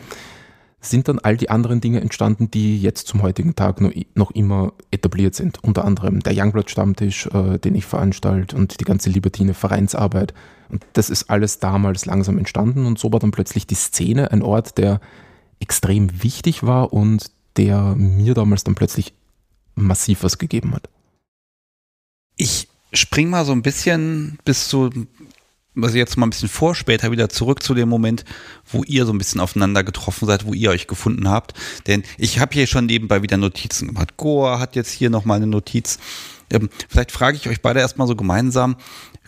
sind 0.81 1.09
dann 1.09 1.19
all 1.19 1.37
die 1.37 1.51
anderen 1.51 1.81
Dinge 1.81 2.01
entstanden, 2.01 2.51
die 2.51 2.81
jetzt 2.81 3.09
zum 3.09 3.23
heutigen 3.23 3.57
Tag 3.57 3.81
noch, 3.81 4.31
immer 4.31 4.73
etabliert 4.93 5.35
sind. 5.35 5.63
Unter 5.65 5.85
anderem 5.85 6.21
der 6.21 6.35
Youngblood-Stammtisch, 6.37 7.27
äh, 7.27 7.59
den 7.59 7.75
ich 7.75 7.87
veranstalte 7.87 8.57
und 8.57 8.81
die 8.81 8.85
ganze 8.85 9.11
Libertine 9.11 9.55
Vereinsarbeit. 9.55 10.33
Und 10.69 10.87
das 10.93 11.11
ist 11.11 11.29
alles 11.29 11.59
damals 11.59 12.07
langsam 12.07 12.39
entstanden 12.39 12.87
und 12.87 12.99
so 12.99 13.13
war 13.13 13.21
dann 13.21 13.31
plötzlich 13.31 13.67
die 13.67 13.75
Szene 13.75 14.31
ein 14.31 14.43
Ort, 14.43 14.79
der 14.79 15.01
extrem 15.61 16.23
wichtig 16.23 16.65
war 16.65 16.93
und 16.93 17.31
der 17.57 17.95
mir 17.97 18.35
damals 18.35 18.65
dann 18.65 18.75
plötzlich 18.75 19.13
massiv 19.75 20.23
was 20.23 20.39
gegeben 20.39 20.75
hat. 20.75 20.89
Ich 22.37 22.69
spring 22.93 23.31
mal 23.31 23.45
so 23.45 23.53
ein 23.53 23.63
bisschen 23.63 24.39
bis 24.45 24.69
zu 24.69 24.91
also 25.83 25.99
jetzt 25.99 26.17
mal 26.17 26.27
ein 26.27 26.31
bisschen 26.31 26.49
vor, 26.49 26.75
später 26.75 27.11
wieder 27.11 27.29
zurück 27.29 27.63
zu 27.63 27.75
dem 27.75 27.89
Moment, 27.89 28.25
wo 28.71 28.83
ihr 28.85 29.05
so 29.05 29.13
ein 29.13 29.19
bisschen 29.19 29.41
aufeinander 29.41 29.85
getroffen 29.85 30.27
seid, 30.27 30.47
wo 30.47 30.55
ihr 30.55 30.71
euch 30.71 30.87
gefunden 30.87 31.29
habt. 31.29 31.55
Denn 31.87 32.03
ich 32.19 32.39
habe 32.39 32.55
hier 32.55 32.67
schon 32.67 32.87
nebenbei 32.87 33.23
wieder 33.23 33.37
Notizen 33.37 33.89
gemacht. 33.89 34.17
Goa 34.17 34.59
hat 34.59 34.77
jetzt 34.77 34.91
hier 34.91 35.11
nochmal 35.11 35.37
eine 35.37 35.47
Notiz. 35.47 35.99
Ähm, 36.51 36.71
vielleicht 36.89 37.13
frage 37.13 37.37
ich 37.37 37.49
euch 37.49 37.61
beide 37.61 37.81
erstmal 37.81 38.07
so 38.07 38.17
gemeinsam, 38.17 38.77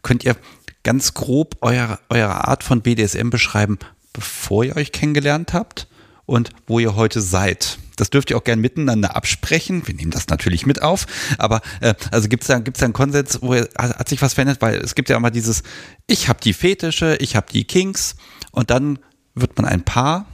könnt 0.02 0.24
ihr 0.24 0.36
ganz 0.84 1.14
grob 1.14 1.56
eure, 1.60 1.98
eure 2.08 2.48
Art 2.48 2.64
von 2.64 2.80
BDSM 2.80 3.30
beschreiben, 3.30 3.78
bevor 4.12 4.64
ihr 4.64 4.76
euch 4.76 4.92
kennengelernt 4.92 5.52
habt 5.52 5.88
und 6.24 6.50
wo 6.66 6.78
ihr 6.78 6.96
heute 6.96 7.20
seid? 7.20 7.78
Das 8.00 8.10
dürft 8.10 8.30
ihr 8.30 8.36
auch 8.36 8.44
gern 8.44 8.60
miteinander 8.60 9.16
absprechen. 9.16 9.86
Wir 9.86 9.94
nehmen 9.94 10.10
das 10.10 10.28
natürlich 10.28 10.66
mit 10.66 10.82
auf. 10.82 11.06
Aber 11.38 11.60
äh, 11.80 11.94
also 12.10 12.28
gibt 12.28 12.44
es 12.44 12.48
da, 12.48 12.58
gibt's 12.60 12.80
da 12.80 12.86
einen 12.86 12.92
Konsens, 12.92 13.40
wo 13.42 13.54
hat, 13.54 13.68
hat 13.76 14.08
sich 14.08 14.22
was 14.22 14.34
verändert? 14.34 14.62
Weil 14.62 14.76
es 14.76 14.94
gibt 14.94 15.08
ja 15.08 15.16
immer 15.16 15.30
dieses, 15.30 15.62
ich 16.06 16.28
habe 16.28 16.40
die 16.40 16.52
Fetische, 16.52 17.16
ich 17.20 17.36
habe 17.36 17.46
die 17.52 17.64
Kings 17.64 18.16
und 18.52 18.70
dann 18.70 18.98
wird 19.34 19.56
man 19.56 19.66
ein 19.66 19.84
Paar, 19.84 20.26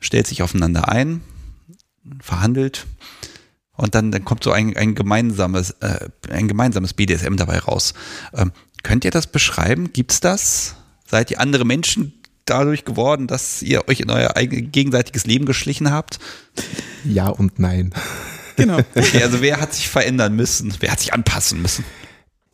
stellt 0.00 0.26
sich 0.26 0.42
aufeinander 0.42 0.88
ein, 0.88 1.22
verhandelt 2.20 2.86
und 3.72 3.94
dann, 3.94 4.10
dann 4.10 4.24
kommt 4.24 4.44
so 4.44 4.52
ein, 4.52 4.76
ein 4.76 4.94
gemeinsames, 4.94 5.70
äh, 5.80 6.08
ein 6.30 6.48
gemeinsames 6.48 6.94
BDSM 6.94 7.36
dabei 7.36 7.58
raus. 7.58 7.94
Ähm, 8.34 8.52
könnt 8.82 9.04
ihr 9.04 9.10
das 9.10 9.26
beschreiben? 9.26 9.92
Gibt's 9.92 10.20
das? 10.20 10.74
Seid 11.06 11.30
ihr 11.30 11.40
andere 11.40 11.64
Menschen 11.64 12.17
dadurch 12.50 12.84
geworden, 12.84 13.26
dass 13.26 13.62
ihr 13.62 13.88
euch 13.88 14.00
in 14.00 14.10
euer 14.10 14.32
gegenseitiges 14.34 15.26
Leben 15.26 15.46
geschlichen 15.46 15.90
habt? 15.90 16.18
Ja 17.04 17.28
und 17.28 17.58
nein. 17.58 17.92
Genau. 18.56 18.78
Okay, 18.94 19.22
also 19.22 19.40
wer 19.40 19.60
hat 19.60 19.72
sich 19.72 19.88
verändern 19.88 20.34
müssen? 20.34 20.74
Wer 20.80 20.90
hat 20.92 21.00
sich 21.00 21.12
anpassen 21.14 21.62
müssen? 21.62 21.84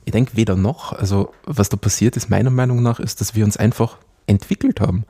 Ich 0.04 0.12
denke 0.12 0.36
weder 0.36 0.56
noch. 0.56 0.92
Also 0.92 1.32
was 1.44 1.68
da 1.70 1.76
passiert 1.76 2.16
ist, 2.16 2.28
meiner 2.28 2.50
Meinung 2.50 2.82
nach, 2.82 3.00
ist, 3.00 3.20
dass 3.20 3.34
wir 3.34 3.44
uns 3.44 3.56
einfach 3.56 3.98
entwickelt 4.26 4.80
haben. 4.80 5.04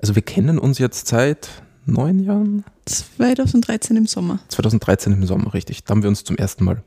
Also 0.00 0.14
wir 0.14 0.22
kennen 0.22 0.58
uns 0.58 0.78
jetzt 0.78 1.08
seit 1.08 1.48
neun 1.86 2.20
Jahren. 2.20 2.64
2013 2.86 3.96
im 3.96 4.06
Sommer. 4.06 4.38
2013 4.48 5.12
im 5.12 5.26
Sommer, 5.26 5.54
richtig. 5.54 5.84
Da 5.84 5.92
haben 5.92 6.02
wir 6.02 6.10
uns 6.10 6.24
zum 6.24 6.36
ersten 6.36 6.64
Mal 6.64 6.82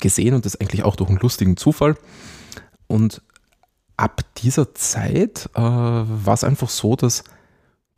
gesehen 0.00 0.34
und 0.34 0.46
das 0.46 0.58
eigentlich 0.58 0.82
auch 0.84 0.96
durch 0.96 1.10
einen 1.10 1.18
lustigen 1.18 1.56
Zufall. 1.56 1.96
Und 2.86 3.22
ab 4.02 4.22
dieser 4.38 4.74
Zeit 4.74 5.48
äh, 5.54 5.60
war 5.60 6.34
es 6.34 6.42
einfach 6.42 6.68
so, 6.68 6.96
dass 6.96 7.22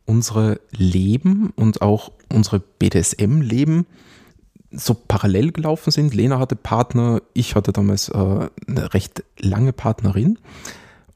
unsere 0.05 0.59
Leben 0.69 1.51
und 1.55 1.81
auch 1.81 2.11
unsere 2.31 2.59
BDSM-Leben 2.59 3.87
so 4.69 4.93
parallel 4.93 5.51
gelaufen 5.51 5.89
sind. 5.89 6.13
Lena 6.13 6.37
hatte 6.37 6.55
Partner, 6.55 7.23
ich 7.33 7.55
hatte 7.55 7.73
damals 7.73 8.09
äh, 8.09 8.13
eine 8.67 8.93
recht 8.93 9.23
lange 9.39 9.73
Partnerin. 9.73 10.37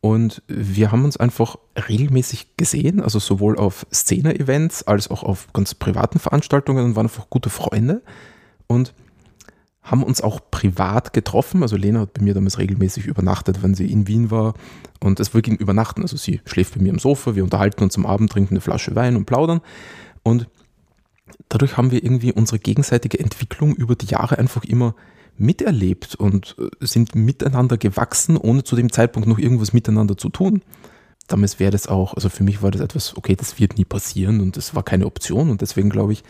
Und 0.01 0.41
wir 0.47 0.91
haben 0.91 1.05
uns 1.05 1.17
einfach 1.17 1.57
regelmäßig 1.87 2.57
gesehen, 2.57 2.99
also 2.99 3.19
sowohl 3.19 3.59
auf 3.59 3.85
Szene-Events 3.93 4.87
als 4.87 5.11
auch 5.11 5.21
auf 5.21 5.53
ganz 5.53 5.75
privaten 5.75 6.17
Veranstaltungen 6.17 6.83
und 6.83 6.95
waren 6.95 7.05
einfach 7.05 7.29
gute 7.29 7.51
Freunde. 7.51 8.01
Und 8.65 8.95
haben 9.89 10.03
uns 10.03 10.21
auch 10.21 10.39
privat 10.51 11.13
getroffen. 11.13 11.63
Also 11.63 11.75
Lena 11.75 12.01
hat 12.01 12.13
bei 12.13 12.21
mir 12.21 12.33
damals 12.33 12.57
regelmäßig 12.57 13.05
übernachtet, 13.05 13.63
wenn 13.63 13.73
sie 13.73 13.91
in 13.91 14.07
Wien 14.07 14.31
war. 14.31 14.53
Und 14.99 15.19
es 15.19 15.33
wirklich 15.33 15.59
übernachten. 15.59 16.01
Also 16.01 16.17
sie 16.17 16.41
schläft 16.45 16.75
bei 16.75 16.81
mir 16.81 16.91
am 16.91 16.99
Sofa, 16.99 17.35
wir 17.35 17.43
unterhalten 17.43 17.83
uns 17.83 17.97
am 17.97 18.05
Abend, 18.05 18.31
trinken 18.31 18.55
eine 18.55 18.61
Flasche 18.61 18.95
Wein 18.95 19.15
und 19.15 19.25
plaudern. 19.25 19.61
Und 20.23 20.47
dadurch 21.47 21.77
haben 21.77 21.91
wir 21.91 22.03
irgendwie 22.03 22.31
unsere 22.31 22.59
gegenseitige 22.59 23.19
Entwicklung 23.19 23.75
über 23.75 23.95
die 23.95 24.07
Jahre 24.07 24.37
einfach 24.37 24.63
immer 24.63 24.95
miterlebt 25.37 26.15
und 26.15 26.55
äh, 26.59 26.85
sind 26.85 27.15
miteinander 27.15 27.77
gewachsen, 27.77 28.37
ohne 28.37 28.63
zu 28.63 28.75
dem 28.75 28.91
Zeitpunkt 28.91 29.27
noch 29.27 29.39
irgendwas 29.39 29.73
miteinander 29.73 30.17
zu 30.17 30.29
tun. 30.29 30.61
Damals 31.27 31.59
wäre 31.59 31.71
das 31.71 31.87
auch, 31.87 32.13
also 32.15 32.27
für 32.29 32.43
mich 32.43 32.61
war 32.61 32.71
das 32.71 32.81
etwas, 32.81 33.15
okay, 33.15 33.35
das 33.35 33.59
wird 33.59 33.77
nie 33.77 33.85
passieren 33.85 34.41
und 34.41 34.57
das 34.57 34.75
war 34.75 34.83
keine 34.83 35.05
Option. 35.05 35.49
Und 35.49 35.61
deswegen 35.61 35.89
glaube 35.89 36.13
ich, 36.13 36.23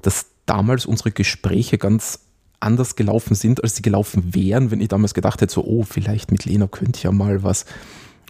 dass 0.00 0.26
damals 0.46 0.86
unsere 0.86 1.10
Gespräche 1.10 1.76
ganz 1.76 2.27
anders 2.60 2.96
gelaufen 2.96 3.34
sind, 3.34 3.62
als 3.62 3.76
sie 3.76 3.82
gelaufen 3.82 4.34
wären, 4.34 4.70
wenn 4.70 4.80
ich 4.80 4.88
damals 4.88 5.14
gedacht 5.14 5.40
hätte, 5.40 5.52
so, 5.52 5.64
oh, 5.64 5.84
vielleicht 5.84 6.30
mit 6.30 6.44
Lena 6.44 6.66
könnte 6.66 6.98
ich 6.98 7.04
ja 7.04 7.12
mal 7.12 7.42
was. 7.42 7.64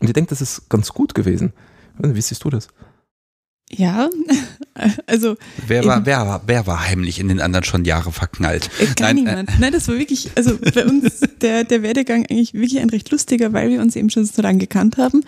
Und 0.00 0.08
ich 0.08 0.12
denke, 0.12 0.30
das 0.30 0.40
ist 0.40 0.68
ganz 0.68 0.92
gut 0.92 1.14
gewesen. 1.14 1.52
Wie 1.98 2.20
siehst 2.20 2.44
du 2.44 2.50
das? 2.50 2.68
Ja, 3.70 4.08
also. 5.06 5.36
Wer 5.66 5.84
war, 5.84 6.06
wer, 6.06 6.26
war, 6.26 6.42
wer 6.46 6.66
war 6.66 6.88
heimlich 6.88 7.20
in 7.20 7.28
den 7.28 7.40
anderen 7.40 7.64
schon 7.64 7.84
Jahre 7.84 8.12
verknallt? 8.12 8.70
Äh, 8.78 8.86
gar 8.94 9.08
Nein, 9.08 9.16
niemand. 9.16 9.50
Äh, 9.50 9.52
Nein, 9.58 9.72
das 9.72 9.88
war 9.88 9.98
wirklich, 9.98 10.30
also 10.36 10.58
bei 10.58 10.86
uns 10.86 11.20
der, 11.40 11.64
der 11.64 11.82
Werdegang 11.82 12.24
eigentlich 12.26 12.54
wirklich 12.54 12.80
ein 12.80 12.90
recht 12.90 13.10
lustiger, 13.10 13.52
weil 13.52 13.68
wir 13.68 13.80
uns 13.80 13.96
eben 13.96 14.10
schon 14.10 14.24
so 14.24 14.40
lange 14.40 14.58
gekannt 14.58 14.96
haben 14.96 15.24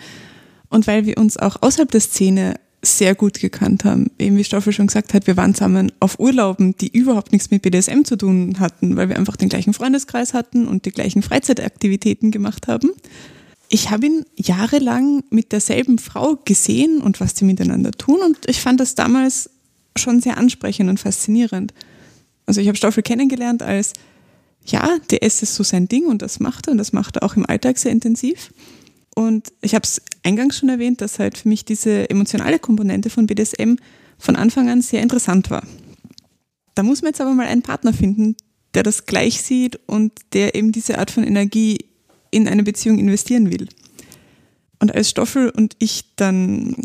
und 0.69 0.87
weil 0.87 1.05
wir 1.05 1.17
uns 1.17 1.37
auch 1.37 1.61
außerhalb 1.61 1.91
der 1.91 2.01
Szene 2.01 2.55
sehr 2.83 3.13
gut 3.13 3.39
gekannt 3.39 3.85
haben. 3.85 4.09
Eben 4.17 4.37
wie 4.37 4.43
Stoffel 4.43 4.73
schon 4.73 4.87
gesagt 4.87 5.13
hat, 5.13 5.27
wir 5.27 5.37
waren 5.37 5.53
zusammen 5.53 5.91
auf 5.99 6.19
Urlauben, 6.19 6.75
die 6.77 6.91
überhaupt 6.91 7.31
nichts 7.31 7.51
mit 7.51 7.61
BDSM 7.61 8.03
zu 8.03 8.15
tun 8.15 8.59
hatten, 8.59 8.95
weil 8.95 9.09
wir 9.09 9.17
einfach 9.17 9.35
den 9.35 9.49
gleichen 9.49 9.73
Freundeskreis 9.73 10.33
hatten 10.33 10.67
und 10.67 10.85
die 10.85 10.91
gleichen 10.91 11.21
Freizeitaktivitäten 11.21 12.31
gemacht 12.31 12.67
haben. 12.67 12.91
Ich 13.69 13.91
habe 13.91 14.07
ihn 14.07 14.25
jahrelang 14.35 15.23
mit 15.29 15.51
derselben 15.51 15.99
Frau 15.99 16.37
gesehen 16.43 17.01
und 17.01 17.19
was 17.19 17.35
sie 17.35 17.45
miteinander 17.45 17.91
tun 17.91 18.19
und 18.25 18.37
ich 18.47 18.59
fand 18.59 18.79
das 18.79 18.95
damals 18.95 19.49
schon 19.97 20.19
sehr 20.19 20.37
ansprechend 20.37 20.89
und 20.89 20.99
faszinierend. 20.99 21.73
Also 22.45 22.61
ich 22.61 22.67
habe 22.67 22.77
Stoffel 22.77 23.03
kennengelernt 23.03 23.61
als, 23.61 23.93
ja, 24.65 24.97
DS 25.09 25.43
ist 25.43 25.55
so 25.55 25.63
sein 25.63 25.87
Ding 25.87 26.05
und 26.05 26.21
das 26.21 26.39
macht 26.39 26.67
er 26.67 26.71
und 26.71 26.77
das 26.79 26.93
macht 26.93 27.17
er 27.17 27.23
auch 27.23 27.35
im 27.35 27.45
Alltag 27.45 27.77
sehr 27.77 27.91
intensiv. 27.91 28.51
Und 29.15 29.51
ich 29.61 29.75
habe 29.75 29.83
es 29.83 30.01
eingangs 30.23 30.57
schon 30.57 30.69
erwähnt, 30.69 31.01
dass 31.01 31.19
halt 31.19 31.37
für 31.37 31.49
mich 31.49 31.65
diese 31.65 32.09
emotionale 32.09 32.59
Komponente 32.59 33.09
von 33.09 33.27
BDSM 33.27 33.75
von 34.17 34.35
Anfang 34.35 34.69
an 34.69 34.81
sehr 34.81 35.01
interessant 35.01 35.49
war. 35.49 35.63
Da 36.75 36.83
muss 36.83 37.01
man 37.01 37.09
jetzt 37.09 37.21
aber 37.21 37.33
mal 37.33 37.47
einen 37.47 37.63
Partner 37.63 37.93
finden, 37.93 38.35
der 38.73 38.83
das 38.83 39.05
gleich 39.05 39.41
sieht 39.41 39.79
und 39.87 40.13
der 40.33 40.55
eben 40.55 40.71
diese 40.71 40.97
Art 40.97 41.11
von 41.11 41.23
Energie 41.23 41.79
in 42.29 42.47
eine 42.47 42.63
Beziehung 42.63 42.97
investieren 42.97 43.51
will. 43.51 43.67
Und 44.79 44.95
als 44.95 45.09
Stoffel 45.09 45.49
und 45.49 45.75
ich 45.77 46.15
dann 46.15 46.75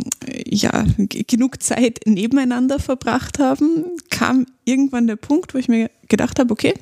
ja 0.45 0.85
genug 0.99 1.63
Zeit 1.63 2.01
nebeneinander 2.05 2.79
verbracht 2.79 3.39
haben, 3.39 3.85
kam 4.11 4.47
irgendwann 4.65 5.07
der 5.07 5.17
Punkt, 5.17 5.55
wo 5.55 5.59
ich 5.59 5.69
mir 5.69 5.91
gedacht 6.09 6.39
habe, 6.39 6.53
okay, 6.53 6.75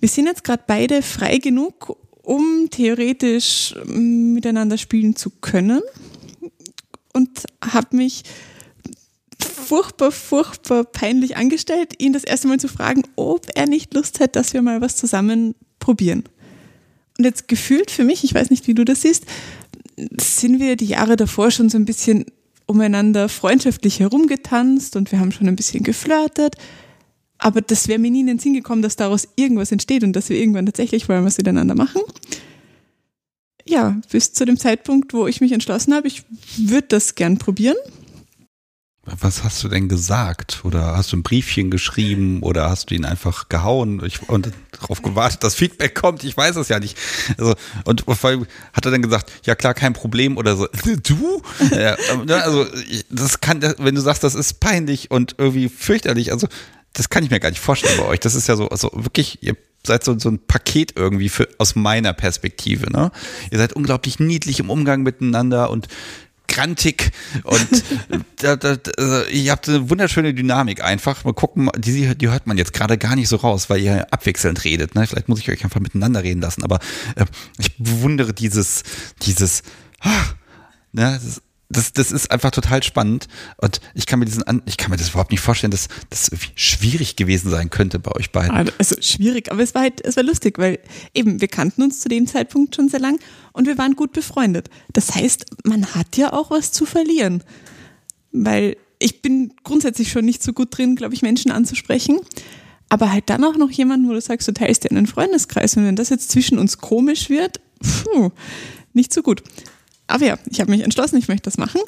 wir 0.00 0.08
sind 0.08 0.26
jetzt 0.26 0.42
gerade 0.42 0.64
beide 0.66 1.02
frei 1.02 1.38
genug, 1.38 1.96
um 2.26 2.68
theoretisch 2.70 3.72
mm, 3.86 4.32
miteinander 4.32 4.78
spielen 4.78 5.14
zu 5.14 5.30
können 5.30 5.80
und 7.12 7.44
habe 7.62 7.96
mich 7.96 8.24
furchtbar, 9.40 10.10
furchtbar 10.10 10.84
peinlich 10.84 11.36
angestellt, 11.36 11.94
ihn 11.98 12.12
das 12.12 12.24
erste 12.24 12.48
Mal 12.48 12.58
zu 12.58 12.66
fragen, 12.66 13.04
ob 13.14 13.46
er 13.54 13.66
nicht 13.66 13.94
Lust 13.94 14.18
hat, 14.18 14.34
dass 14.34 14.54
wir 14.54 14.62
mal 14.62 14.80
was 14.80 14.96
zusammen 14.96 15.54
probieren. 15.78 16.24
Und 17.16 17.24
jetzt 17.24 17.46
gefühlt 17.46 17.92
für 17.92 18.02
mich, 18.02 18.24
ich 18.24 18.34
weiß 18.34 18.50
nicht, 18.50 18.66
wie 18.66 18.74
du 18.74 18.84
das 18.84 19.02
siehst, 19.02 19.24
sind 20.20 20.58
wir 20.58 20.74
die 20.74 20.86
Jahre 20.86 21.16
davor 21.16 21.52
schon 21.52 21.70
so 21.70 21.78
ein 21.78 21.84
bisschen 21.84 22.26
umeinander 22.66 23.28
freundschaftlich 23.28 24.00
herumgetanzt 24.00 24.96
und 24.96 25.12
wir 25.12 25.20
haben 25.20 25.30
schon 25.30 25.46
ein 25.46 25.56
bisschen 25.56 25.84
geflirtet. 25.84 26.56
Aber 27.38 27.60
das 27.60 27.88
wäre 27.88 27.98
mir 27.98 28.10
nie 28.10 28.20
in 28.20 28.26
den 28.26 28.38
Sinn 28.38 28.54
gekommen, 28.54 28.82
dass 28.82 28.96
daraus 28.96 29.28
irgendwas 29.36 29.72
entsteht 29.72 30.04
und 30.04 30.14
dass 30.14 30.28
wir 30.30 30.38
irgendwann 30.38 30.66
tatsächlich 30.66 31.08
wollen 31.08 31.24
was 31.24 31.38
miteinander 31.38 31.74
machen. 31.74 32.00
Ja, 33.66 34.00
bis 34.10 34.32
zu 34.32 34.44
dem 34.44 34.58
Zeitpunkt, 34.58 35.12
wo 35.12 35.26
ich 35.26 35.40
mich 35.40 35.52
entschlossen 35.52 35.92
habe, 35.92 36.06
ich 36.06 36.22
würde 36.56 36.86
das 36.88 37.14
gern 37.14 37.38
probieren. 37.38 37.76
Was 39.08 39.44
hast 39.44 39.62
du 39.62 39.68
denn 39.68 39.88
gesagt? 39.88 40.64
Oder 40.64 40.96
hast 40.96 41.12
du 41.12 41.16
ein 41.16 41.22
Briefchen 41.22 41.70
geschrieben 41.70 42.42
oder 42.42 42.68
hast 42.68 42.90
du 42.90 42.96
ihn 42.96 43.04
einfach 43.04 43.48
gehauen 43.48 44.00
und 44.26 44.52
darauf 44.72 45.00
gewartet, 45.00 45.44
dass 45.44 45.54
Feedback 45.54 45.94
kommt? 45.94 46.24
Ich 46.24 46.36
weiß 46.36 46.56
es 46.56 46.68
ja 46.68 46.80
nicht. 46.80 46.98
Also, 47.38 47.54
und 47.84 48.04
hat 48.08 48.84
er 48.84 48.90
dann 48.90 49.02
gesagt, 49.02 49.32
ja 49.44 49.54
klar, 49.54 49.74
kein 49.74 49.92
Problem 49.92 50.36
oder 50.36 50.56
so, 50.56 50.66
du? 51.04 51.40
Ja, 51.70 51.96
ne, 52.24 52.42
also, 52.42 52.66
das 53.08 53.40
kann, 53.40 53.62
wenn 53.78 53.94
du 53.94 54.00
sagst, 54.00 54.24
das 54.24 54.34
ist 54.34 54.58
peinlich 54.58 55.12
und 55.12 55.36
irgendwie 55.38 55.68
fürchterlich, 55.68 56.32
also 56.32 56.48
das 56.96 57.10
kann 57.10 57.22
ich 57.22 57.30
mir 57.30 57.40
gar 57.40 57.50
nicht 57.50 57.60
vorstellen 57.60 57.98
bei 57.98 58.06
euch. 58.06 58.20
Das 58.20 58.34
ist 58.34 58.48
ja 58.48 58.56
so, 58.56 58.68
also 58.68 58.90
wirklich, 58.94 59.42
ihr 59.42 59.56
seid 59.84 60.02
so, 60.02 60.18
so 60.18 60.30
ein 60.30 60.38
Paket 60.46 60.94
irgendwie 60.96 61.28
für, 61.28 61.48
aus 61.58 61.76
meiner 61.76 62.12
Perspektive. 62.12 62.90
Ne? 62.90 63.12
Ihr 63.50 63.58
seid 63.58 63.74
unglaublich 63.74 64.18
niedlich 64.18 64.60
im 64.60 64.70
Umgang 64.70 65.02
miteinander 65.02 65.70
und 65.70 65.88
grantig 66.48 67.12
und 67.44 67.84
da, 68.36 68.56
da, 68.56 68.76
da, 68.76 69.24
ihr 69.24 69.50
habt 69.52 69.68
eine 69.68 69.90
wunderschöne 69.90 70.32
Dynamik 70.32 70.82
einfach. 70.82 71.24
Mal 71.24 71.34
gucken, 71.34 71.68
die, 71.76 72.16
die 72.16 72.28
hört 72.28 72.46
man 72.46 72.56
jetzt 72.56 72.72
gerade 72.72 72.96
gar 72.96 73.14
nicht 73.14 73.28
so 73.28 73.36
raus, 73.36 73.68
weil 73.68 73.80
ihr 73.80 74.12
abwechselnd 74.12 74.64
redet. 74.64 74.94
Ne? 74.94 75.06
Vielleicht 75.06 75.28
muss 75.28 75.40
ich 75.40 75.50
euch 75.50 75.64
einfach 75.64 75.80
miteinander 75.80 76.22
reden 76.22 76.40
lassen, 76.40 76.64
aber 76.64 76.78
äh, 77.16 77.26
ich 77.58 77.76
bewundere 77.76 78.32
dieses, 78.32 78.84
dieses, 79.22 79.62
ah, 80.00 80.24
ne, 80.92 81.20
das, 81.22 81.42
das, 81.68 81.92
das 81.92 82.12
ist 82.12 82.30
einfach 82.30 82.50
total 82.50 82.82
spannend 82.82 83.26
und 83.58 83.80
ich 83.94 84.06
kann 84.06 84.18
mir 84.18 84.24
diesen, 84.24 84.44
ich 84.66 84.76
kann 84.76 84.90
mir 84.90 84.96
das 84.96 85.10
überhaupt 85.10 85.32
nicht 85.32 85.40
vorstellen, 85.40 85.72
dass 85.72 85.88
das 86.10 86.30
schwierig 86.54 87.16
gewesen 87.16 87.50
sein 87.50 87.70
könnte 87.70 87.98
bei 87.98 88.12
euch 88.12 88.30
beiden. 88.30 88.70
Also 88.78 88.96
schwierig, 89.00 89.50
aber 89.50 89.62
es 89.62 89.74
war 89.74 89.82
halt, 89.82 90.04
es 90.04 90.16
war 90.16 90.22
lustig, 90.22 90.58
weil 90.58 90.78
eben 91.14 91.40
wir 91.40 91.48
kannten 91.48 91.82
uns 91.82 92.00
zu 92.00 92.08
dem 92.08 92.26
Zeitpunkt 92.26 92.76
schon 92.76 92.88
sehr 92.88 93.00
lang 93.00 93.18
und 93.52 93.66
wir 93.66 93.78
waren 93.78 93.96
gut 93.96 94.12
befreundet. 94.12 94.70
Das 94.92 95.14
heißt, 95.14 95.46
man 95.64 95.94
hat 95.94 96.16
ja 96.16 96.32
auch 96.32 96.50
was 96.50 96.70
zu 96.70 96.86
verlieren, 96.86 97.42
weil 98.32 98.76
ich 98.98 99.20
bin 99.22 99.52
grundsätzlich 99.64 100.10
schon 100.10 100.24
nicht 100.24 100.42
so 100.42 100.52
gut 100.52 100.76
drin, 100.76 100.96
glaube 100.96 101.14
ich, 101.14 101.22
Menschen 101.22 101.50
anzusprechen. 101.50 102.20
Aber 102.88 103.10
halt 103.10 103.28
dann 103.28 103.42
auch 103.42 103.56
noch 103.56 103.70
jemanden, 103.70 104.08
wo 104.08 104.12
du 104.12 104.20
sagst, 104.20 104.46
du 104.46 104.52
teilst 104.52 104.84
dir 104.84 104.92
einen 104.92 105.08
Freundeskreis 105.08 105.76
und 105.76 105.84
wenn 105.84 105.96
das 105.96 106.08
jetzt 106.08 106.30
zwischen 106.30 106.56
uns 106.58 106.78
komisch 106.78 107.28
wird, 107.28 107.60
puh, 107.80 108.30
nicht 108.92 109.12
so 109.12 109.22
gut. 109.22 109.42
Aber 110.06 110.24
ja, 110.24 110.38
ich 110.50 110.60
habe 110.60 110.70
mich 110.70 110.82
entschlossen, 110.82 111.16
ich 111.16 111.28
möchte 111.28 111.44
das 111.44 111.58
machen 111.58 111.80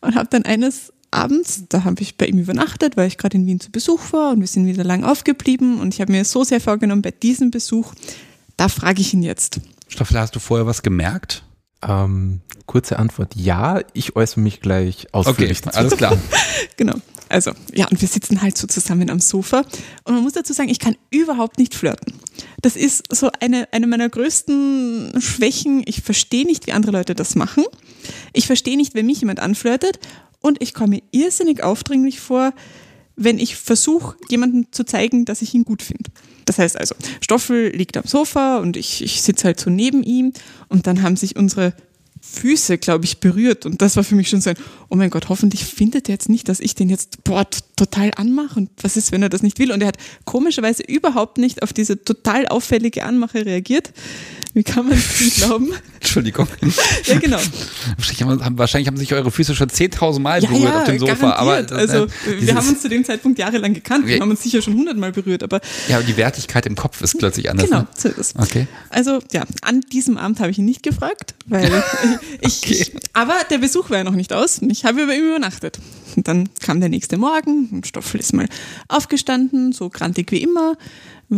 und 0.00 0.14
habe 0.14 0.28
dann 0.30 0.44
eines 0.44 0.92
Abends, 1.10 1.64
da 1.68 1.84
habe 1.84 2.00
ich 2.00 2.16
bei 2.16 2.26
ihm 2.26 2.38
übernachtet, 2.38 2.96
weil 2.96 3.06
ich 3.06 3.18
gerade 3.18 3.36
in 3.36 3.46
Wien 3.46 3.60
zu 3.60 3.70
Besuch 3.70 4.12
war 4.12 4.32
und 4.32 4.40
wir 4.40 4.46
sind 4.46 4.66
wieder 4.66 4.84
lang 4.84 5.04
aufgeblieben 5.04 5.78
und 5.80 5.92
ich 5.94 6.00
habe 6.00 6.10
mir 6.10 6.24
so 6.24 6.42
sehr 6.42 6.60
vorgenommen, 6.60 7.02
bei 7.02 7.10
diesem 7.10 7.50
Besuch, 7.50 7.92
da 8.56 8.68
frage 8.68 9.02
ich 9.02 9.12
ihn 9.12 9.22
jetzt. 9.22 9.60
Stoffel, 9.88 10.18
hast 10.18 10.34
du 10.34 10.40
vorher 10.40 10.66
was 10.66 10.82
gemerkt? 10.82 11.44
Ähm, 11.86 12.40
kurze 12.64 12.98
Antwort, 12.98 13.34
ja, 13.36 13.80
ich 13.92 14.16
äußere 14.16 14.40
mich 14.40 14.60
gleich 14.60 15.08
ausführlich 15.12 15.58
okay, 15.58 15.66
dazu. 15.66 15.78
alles 15.78 15.96
klar. 15.96 16.16
genau. 16.76 16.94
Also, 17.32 17.52
ja, 17.72 17.86
und 17.88 18.00
wir 18.00 18.08
sitzen 18.08 18.42
halt 18.42 18.58
so 18.58 18.66
zusammen 18.66 19.08
am 19.08 19.18
Sofa. 19.18 19.64
Und 20.04 20.14
man 20.14 20.22
muss 20.22 20.34
dazu 20.34 20.52
sagen, 20.52 20.68
ich 20.68 20.78
kann 20.78 20.96
überhaupt 21.10 21.58
nicht 21.58 21.74
flirten. 21.74 22.12
Das 22.60 22.76
ist 22.76 23.04
so 23.10 23.30
eine, 23.40 23.72
eine 23.72 23.86
meiner 23.86 24.08
größten 24.08 25.14
Schwächen. 25.18 25.82
Ich 25.86 26.02
verstehe 26.02 26.44
nicht, 26.44 26.66
wie 26.66 26.72
andere 26.72 26.92
Leute 26.92 27.14
das 27.14 27.34
machen. 27.34 27.64
Ich 28.34 28.46
verstehe 28.46 28.76
nicht, 28.76 28.94
wenn 28.94 29.06
mich 29.06 29.20
jemand 29.20 29.40
anflirtet. 29.40 29.98
Und 30.40 30.60
ich 30.60 30.74
komme 30.74 31.02
irrsinnig 31.10 31.62
aufdringlich 31.62 32.20
vor, 32.20 32.52
wenn 33.16 33.38
ich 33.38 33.56
versuche, 33.56 34.16
jemandem 34.28 34.66
zu 34.70 34.84
zeigen, 34.84 35.24
dass 35.24 35.40
ich 35.40 35.54
ihn 35.54 35.64
gut 35.64 35.82
finde. 35.82 36.10
Das 36.44 36.58
heißt 36.58 36.78
also, 36.78 36.94
Stoffel 37.22 37.70
liegt 37.74 37.96
am 37.96 38.04
Sofa 38.04 38.58
und 38.58 38.76
ich, 38.76 39.02
ich 39.02 39.22
sitze 39.22 39.44
halt 39.44 39.60
so 39.60 39.70
neben 39.70 40.02
ihm 40.02 40.32
und 40.68 40.86
dann 40.86 41.02
haben 41.02 41.16
sich 41.16 41.36
unsere 41.36 41.74
Füße, 42.24 42.78
glaube 42.78 43.04
ich, 43.04 43.18
berührt. 43.18 43.66
Und 43.66 43.82
das 43.82 43.96
war 43.96 44.04
für 44.04 44.14
mich 44.14 44.28
schon 44.28 44.40
so 44.40 44.50
ein, 44.50 44.56
oh 44.88 44.94
mein 44.94 45.10
Gott, 45.10 45.28
hoffentlich 45.28 45.64
findet 45.64 46.08
er 46.08 46.14
jetzt 46.14 46.28
nicht, 46.28 46.48
dass 46.48 46.60
ich 46.60 46.76
den 46.76 46.88
jetzt 46.88 47.24
boah, 47.24 47.44
total 47.74 48.12
anmache. 48.16 48.60
Und 48.60 48.70
was 48.80 48.96
ist, 48.96 49.10
wenn 49.10 49.24
er 49.24 49.28
das 49.28 49.42
nicht 49.42 49.58
will? 49.58 49.72
Und 49.72 49.80
er 49.80 49.88
hat 49.88 49.98
komischerweise 50.24 50.84
überhaupt 50.84 51.38
nicht 51.38 51.64
auf 51.64 51.72
diese 51.72 52.04
total 52.04 52.46
auffällige 52.46 53.04
Anmache 53.04 53.44
reagiert. 53.44 53.92
Wie 54.54 54.62
kann 54.62 54.86
man 54.86 54.96
das 54.96 55.20
nicht 55.20 55.36
glauben? 55.36 55.72
Entschuldigung. 55.94 56.46
ja, 57.04 57.18
genau. 57.18 57.38
Wahrscheinlich 57.96 58.86
haben, 58.86 58.98
sich 58.98 59.14
eure 59.14 59.30
Füße 59.30 59.54
schon 59.54 59.70
10.000 59.70 60.20
Mal 60.20 60.42
ja, 60.42 60.50
berührt 60.50 60.64
ja, 60.64 60.78
auf 60.80 60.84
dem 60.84 60.98
Sofa. 60.98 61.32
Aber, 61.32 61.54
also, 61.54 62.04
äh, 62.04 62.08
wir 62.40 62.54
haben 62.54 62.68
uns 62.68 62.82
zu 62.82 62.90
dem 62.90 63.02
Zeitpunkt 63.02 63.38
jahrelang 63.38 63.72
gekannt. 63.72 64.06
Wir 64.06 64.20
haben 64.20 64.30
uns 64.30 64.42
sicher 64.42 64.60
schon 64.60 64.74
100 64.74 64.98
Mal 64.98 65.12
berührt. 65.12 65.42
Aber 65.42 65.60
ja, 65.88 65.96
aber 65.96 66.04
die 66.04 66.18
Wertigkeit 66.18 66.66
im 66.66 66.76
Kopf 66.76 67.00
ist 67.00 67.18
plötzlich 67.18 67.48
anders. 67.48 67.70
Genau, 67.70 67.82
ne? 67.82 67.88
so 67.96 68.08
ist 68.08 68.18
es. 68.18 68.34
Okay. 68.36 68.66
Also, 68.90 69.20
ja, 69.32 69.44
an 69.62 69.80
diesem 69.80 70.18
Abend 70.18 70.38
habe 70.40 70.50
ich 70.50 70.58
ihn 70.58 70.66
nicht 70.66 70.82
gefragt, 70.82 71.34
weil 71.46 71.70
ich, 72.40 72.62
okay. 72.62 72.74
ich, 72.74 72.92
aber 73.14 73.36
der 73.50 73.58
Besuch 73.58 73.88
war 73.88 73.98
ja 73.98 74.04
noch 74.04 74.12
nicht 74.12 74.34
aus. 74.34 74.60
Ich 74.68 74.84
habe 74.84 75.02
über 75.02 75.14
ihm 75.14 75.28
übernachtet. 75.28 75.78
Und 76.14 76.28
dann 76.28 76.50
kam 76.60 76.80
der 76.80 76.90
nächste 76.90 77.16
Morgen 77.16 77.70
und 77.72 77.86
Stoffel 77.86 78.20
ist 78.20 78.34
mal 78.34 78.46
aufgestanden, 78.88 79.72
so 79.72 79.88
grantig 79.88 80.30
wie 80.30 80.42
immer 80.42 80.76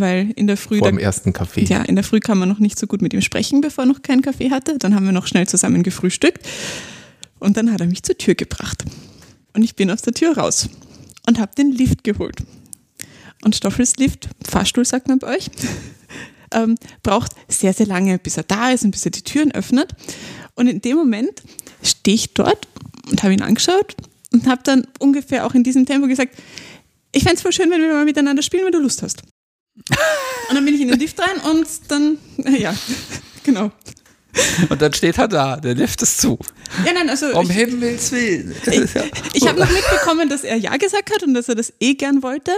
weil 0.00 0.32
in 0.36 0.46
der 0.46 0.56
Früh. 0.56 0.78
Vor 0.78 0.88
dem 0.88 0.98
ersten 0.98 1.32
Kaffee. 1.32 1.64
Ja, 1.64 1.82
in 1.82 1.94
der 1.94 2.04
Früh 2.04 2.20
kann 2.20 2.38
man 2.38 2.48
noch 2.48 2.58
nicht 2.58 2.78
so 2.78 2.86
gut 2.86 3.00
mit 3.00 3.14
ihm 3.14 3.20
sprechen, 3.20 3.60
bevor 3.60 3.84
er 3.84 3.88
noch 3.88 4.02
keinen 4.02 4.22
Kaffee 4.22 4.50
hatte. 4.50 4.78
Dann 4.78 4.94
haben 4.94 5.06
wir 5.06 5.12
noch 5.12 5.26
schnell 5.26 5.46
zusammen 5.46 5.82
gefrühstückt 5.82 6.46
und 7.38 7.56
dann 7.56 7.72
hat 7.72 7.80
er 7.80 7.86
mich 7.86 8.02
zur 8.02 8.18
Tür 8.18 8.34
gebracht. 8.34 8.84
Und 9.52 9.62
ich 9.62 9.76
bin 9.76 9.90
aus 9.90 10.02
der 10.02 10.12
Tür 10.12 10.36
raus 10.36 10.68
und 11.26 11.38
habe 11.38 11.54
den 11.54 11.70
Lift 11.70 12.02
geholt. 12.04 12.38
Und 13.44 13.54
Stoffels 13.54 13.96
Lift, 13.96 14.28
Fahrstuhl 14.46 14.84
sagt 14.84 15.08
man 15.08 15.18
bei 15.18 15.36
euch, 15.36 15.50
ähm, 16.52 16.76
braucht 17.02 17.32
sehr, 17.48 17.72
sehr 17.72 17.86
lange, 17.86 18.18
bis 18.18 18.36
er 18.36 18.42
da 18.44 18.70
ist 18.70 18.84
und 18.84 18.90
bis 18.90 19.04
er 19.04 19.12
die 19.12 19.22
Türen 19.22 19.52
öffnet. 19.52 19.94
Und 20.54 20.66
in 20.66 20.80
dem 20.80 20.96
Moment 20.96 21.42
stehe 21.82 22.14
ich 22.14 22.34
dort 22.34 22.66
und 23.10 23.22
habe 23.22 23.34
ihn 23.34 23.42
angeschaut 23.42 23.94
und 24.32 24.46
habe 24.46 24.62
dann 24.64 24.86
ungefähr 24.98 25.46
auch 25.46 25.54
in 25.54 25.62
diesem 25.62 25.86
Tempo 25.86 26.08
gesagt, 26.08 26.36
ich 27.12 27.22
fände 27.22 27.36
es 27.36 27.42
voll 27.42 27.52
schön, 27.52 27.70
wenn 27.70 27.80
wir 27.80 27.92
mal 27.92 28.04
miteinander 28.04 28.42
spielen, 28.42 28.64
wenn 28.64 28.72
du 28.72 28.80
Lust 28.80 29.02
hast. 29.02 29.22
Und 30.48 30.54
dann 30.54 30.64
bin 30.64 30.74
ich 30.74 30.80
in 30.80 30.88
den 30.88 30.98
Lift 30.98 31.18
rein 31.20 31.40
und 31.50 31.66
dann, 31.88 32.18
ja, 32.36 32.74
genau. 33.42 33.72
Und 34.68 34.82
dann 34.82 34.92
steht 34.92 35.18
er 35.18 35.28
da, 35.28 35.56
der 35.56 35.74
Lift 35.74 36.02
ist 36.02 36.20
zu. 36.20 36.38
Ja, 36.84 36.92
nein, 36.92 37.08
also. 37.08 37.26
Um 37.38 37.48
ich, 37.48 37.56
Himmels 37.56 38.10
Willen. 38.12 38.54
Ich, 38.66 39.42
ich 39.42 39.48
habe 39.48 39.60
noch 39.60 39.70
mitbekommen, 39.70 40.28
dass 40.28 40.42
er 40.42 40.56
Ja 40.56 40.76
gesagt 40.76 41.12
hat 41.14 41.22
und 41.22 41.34
dass 41.34 41.48
er 41.48 41.54
das 41.54 41.72
eh 41.80 41.94
gern 41.94 42.22
wollte. 42.22 42.52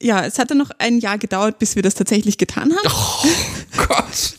Ja, 0.00 0.24
es 0.24 0.38
hat 0.38 0.50
dann 0.50 0.58
noch 0.58 0.70
ein 0.78 0.98
Jahr 0.98 1.16
gedauert, 1.16 1.58
bis 1.58 1.76
wir 1.76 1.82
das 1.82 1.94
tatsächlich 1.94 2.36
getan 2.36 2.74
haben. 2.74 2.92
Oh 2.92 3.86
Gott. 3.86 4.34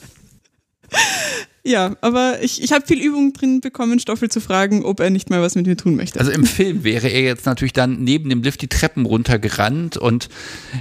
Ja, 1.65 1.95
aber 2.01 2.41
ich, 2.41 2.61
ich 2.61 2.73
habe 2.73 2.85
viel 2.85 3.01
Übung 3.01 3.31
drin 3.31 3.61
bekommen, 3.61 3.97
Stoffel 3.97 4.29
zu 4.29 4.41
fragen, 4.41 4.83
ob 4.83 4.99
er 4.99 5.09
nicht 5.09 5.29
mal 5.29 5.41
was 5.41 5.55
mit 5.55 5.65
mir 5.65 5.77
tun 5.77 5.95
möchte. 5.95 6.19
Also 6.19 6.29
im 6.29 6.45
Film 6.45 6.83
wäre 6.83 7.07
er 7.07 7.21
jetzt 7.21 7.45
natürlich 7.45 7.71
dann 7.71 8.03
neben 8.03 8.29
dem 8.29 8.43
Lift 8.43 8.61
die 8.61 8.67
Treppen 8.67 9.05
runtergerannt 9.05 9.95
und 9.95 10.27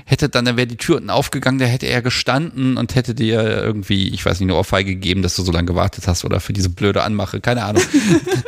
hätte 0.05 0.28
dann, 0.28 0.45
dann 0.45 0.57
wäre 0.57 0.66
die 0.66 0.76
Tür 0.76 0.97
unten 0.97 1.11
aufgegangen, 1.11 1.61
da 1.61 1.66
hätte 1.66 1.87
er 1.87 2.03
gestanden 2.03 2.76
und 2.78 2.97
hätte 2.97 3.14
dir 3.14 3.43
irgendwie, 3.43 4.09
ich 4.09 4.26
weiß 4.26 4.41
nicht, 4.41 4.49
eine 4.49 4.57
Ohrfeige 4.57 4.95
gegeben, 4.95 5.22
dass 5.22 5.37
du 5.37 5.45
so 5.45 5.53
lange 5.53 5.66
gewartet 5.66 6.09
hast 6.09 6.24
oder 6.24 6.41
für 6.41 6.53
diese 6.53 6.68
blöde 6.68 7.05
Anmache, 7.05 7.41
keine 7.41 7.64
Ahnung. 7.64 7.83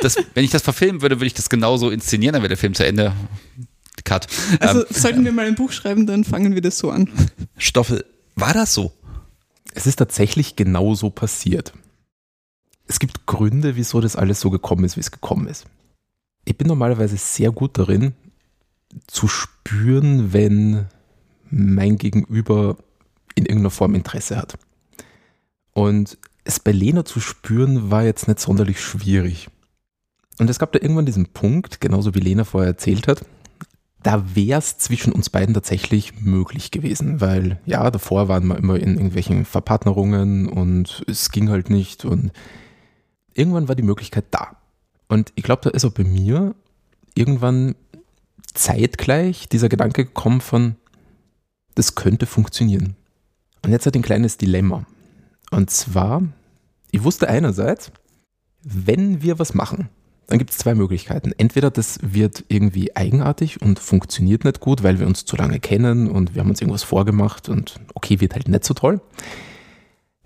Das, 0.00 0.16
wenn 0.34 0.44
ich 0.44 0.50
das 0.50 0.62
verfilmen 0.62 1.02
würde, 1.02 1.16
würde 1.16 1.26
ich 1.26 1.34
das 1.34 1.48
genauso 1.48 1.88
inszenieren, 1.88 2.34
dann 2.34 2.42
wäre 2.42 2.48
der 2.48 2.58
Film 2.58 2.74
zu 2.74 2.84
Ende. 2.84 3.12
Cut. 4.04 4.26
Also 4.60 4.80
ähm, 4.80 4.86
sollten 4.90 5.24
wir 5.24 5.32
mal 5.32 5.46
ein 5.46 5.54
Buch 5.54 5.72
schreiben, 5.72 6.06
dann 6.06 6.24
fangen 6.24 6.54
wir 6.54 6.60
das 6.60 6.78
so 6.78 6.90
an. 6.90 7.08
Stoffel, 7.56 8.04
war 8.34 8.52
das 8.52 8.74
so? 8.74 8.92
Es 9.72 9.86
ist 9.86 9.96
tatsächlich 9.96 10.56
genau 10.56 10.94
so 10.94 11.10
passiert 11.10 11.72
es 12.86 12.98
gibt 12.98 13.26
Gründe, 13.26 13.76
wieso 13.76 14.00
das 14.00 14.16
alles 14.16 14.40
so 14.40 14.50
gekommen 14.50 14.84
ist, 14.84 14.96
wie 14.96 15.00
es 15.00 15.10
gekommen 15.10 15.48
ist. 15.48 15.66
Ich 16.44 16.56
bin 16.56 16.66
normalerweise 16.66 17.16
sehr 17.16 17.50
gut 17.50 17.78
darin, 17.78 18.12
zu 19.06 19.28
spüren, 19.28 20.32
wenn 20.32 20.86
mein 21.50 21.96
Gegenüber 21.96 22.76
in 23.34 23.46
irgendeiner 23.46 23.70
Form 23.70 23.94
Interesse 23.94 24.36
hat. 24.36 24.58
Und 25.72 26.18
es 26.44 26.60
bei 26.60 26.72
Lena 26.72 27.04
zu 27.04 27.20
spüren, 27.20 27.90
war 27.90 28.04
jetzt 28.04 28.28
nicht 28.28 28.40
sonderlich 28.40 28.80
schwierig. 28.80 29.48
Und 30.38 30.50
es 30.50 30.58
gab 30.58 30.72
da 30.72 30.78
irgendwann 30.80 31.06
diesen 31.06 31.26
Punkt, 31.26 31.80
genauso 31.80 32.14
wie 32.14 32.20
Lena 32.20 32.44
vorher 32.44 32.70
erzählt 32.70 33.08
hat, 33.08 33.24
da 34.02 34.36
wäre 34.36 34.58
es 34.58 34.76
zwischen 34.76 35.12
uns 35.12 35.30
beiden 35.30 35.54
tatsächlich 35.54 36.20
möglich 36.20 36.70
gewesen, 36.70 37.22
weil 37.22 37.58
ja, 37.64 37.90
davor 37.90 38.28
waren 38.28 38.46
wir 38.46 38.58
immer 38.58 38.78
in 38.78 38.94
irgendwelchen 38.94 39.46
Verpartnerungen 39.46 40.46
und 40.46 41.04
es 41.08 41.30
ging 41.30 41.48
halt 41.48 41.70
nicht 41.70 42.04
und 42.04 42.30
irgendwann 43.34 43.68
war 43.68 43.74
die 43.74 43.82
Möglichkeit 43.82 44.24
da. 44.30 44.56
Und 45.08 45.32
ich 45.34 45.44
glaube, 45.44 45.62
da 45.62 45.70
ist 45.70 45.84
auch 45.84 45.92
bei 45.92 46.04
mir 46.04 46.54
irgendwann 47.14 47.74
zeitgleich 48.54 49.48
dieser 49.48 49.68
Gedanke 49.68 50.04
gekommen 50.04 50.40
von, 50.40 50.76
das 51.74 51.94
könnte 51.94 52.26
funktionieren. 52.26 52.96
Und 53.62 53.72
jetzt 53.72 53.86
hat 53.86 53.94
ein 53.96 54.02
kleines 54.02 54.36
Dilemma. 54.36 54.86
Und 55.50 55.70
zwar, 55.70 56.22
ich 56.90 57.02
wusste 57.02 57.28
einerseits, 57.28 57.90
wenn 58.62 59.22
wir 59.22 59.38
was 59.38 59.54
machen, 59.54 59.88
dann 60.26 60.38
gibt 60.38 60.50
es 60.50 60.58
zwei 60.58 60.74
Möglichkeiten. 60.74 61.32
Entweder 61.36 61.70
das 61.70 61.98
wird 62.02 62.44
irgendwie 62.48 62.96
eigenartig 62.96 63.60
und 63.60 63.78
funktioniert 63.78 64.44
nicht 64.44 64.60
gut, 64.60 64.82
weil 64.82 64.98
wir 64.98 65.06
uns 65.06 65.24
zu 65.24 65.36
lange 65.36 65.60
kennen 65.60 66.10
und 66.10 66.34
wir 66.34 66.40
haben 66.40 66.50
uns 66.50 66.60
irgendwas 66.60 66.82
vorgemacht 66.82 67.48
und 67.48 67.80
okay, 67.94 68.20
wird 68.20 68.34
halt 68.34 68.48
nicht 68.48 68.64
so 68.64 68.74
toll. 68.74 69.00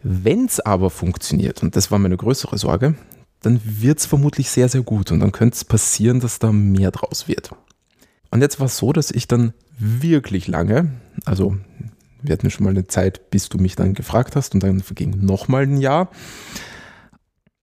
Wenn 0.03 0.47
es 0.47 0.61
aber 0.61 0.91
funktioniert, 0.91 1.63
und 1.63 1.77
das 1.77 1.91
war 1.91 1.99
meine 1.99 2.17
größere 2.17 2.59
Sorge, 2.59 2.95
dann 3.41 3.61
wird 3.65 3.99
es 3.99 4.07
vermutlich 4.07 4.51
sehr, 4.51 4.69
sehr 4.69 4.83
gut 4.83 5.11
und 5.13 5.21
dann 5.21 5.33
könnte 5.33 5.57
es 5.57 5.65
passieren, 5.65 6.21
dass 6.21 6.39
da 6.39 6.53
mehr 6.53 6.91
draus 6.91 7.29
wird. 7.29 7.51
Und 8.31 8.43
jetzt 8.43 8.61
war 8.61 8.67
es 8.67 8.77
so, 8.77 8.93
dass 8.93 9.11
ich 9.11 9.27
dann 9.29 9.55
wirklich 9.79 10.49
lange, 10.49 10.93
also 11.25 11.57
wir 12.21 12.33
hatten 12.33 12.51
schon 12.51 12.65
mal 12.65 12.71
eine 12.71 12.87
Zeit, 12.87 13.31
bis 13.31 13.49
du 13.49 13.59
mich 13.59 13.77
dann 13.77 13.95
gefragt 13.95 14.37
hast 14.37 14.55
und 14.55 14.63
dann 14.63 14.81
verging 14.81 15.25
nochmal 15.25 15.63
ein 15.63 15.79
Jahr. 15.79 16.11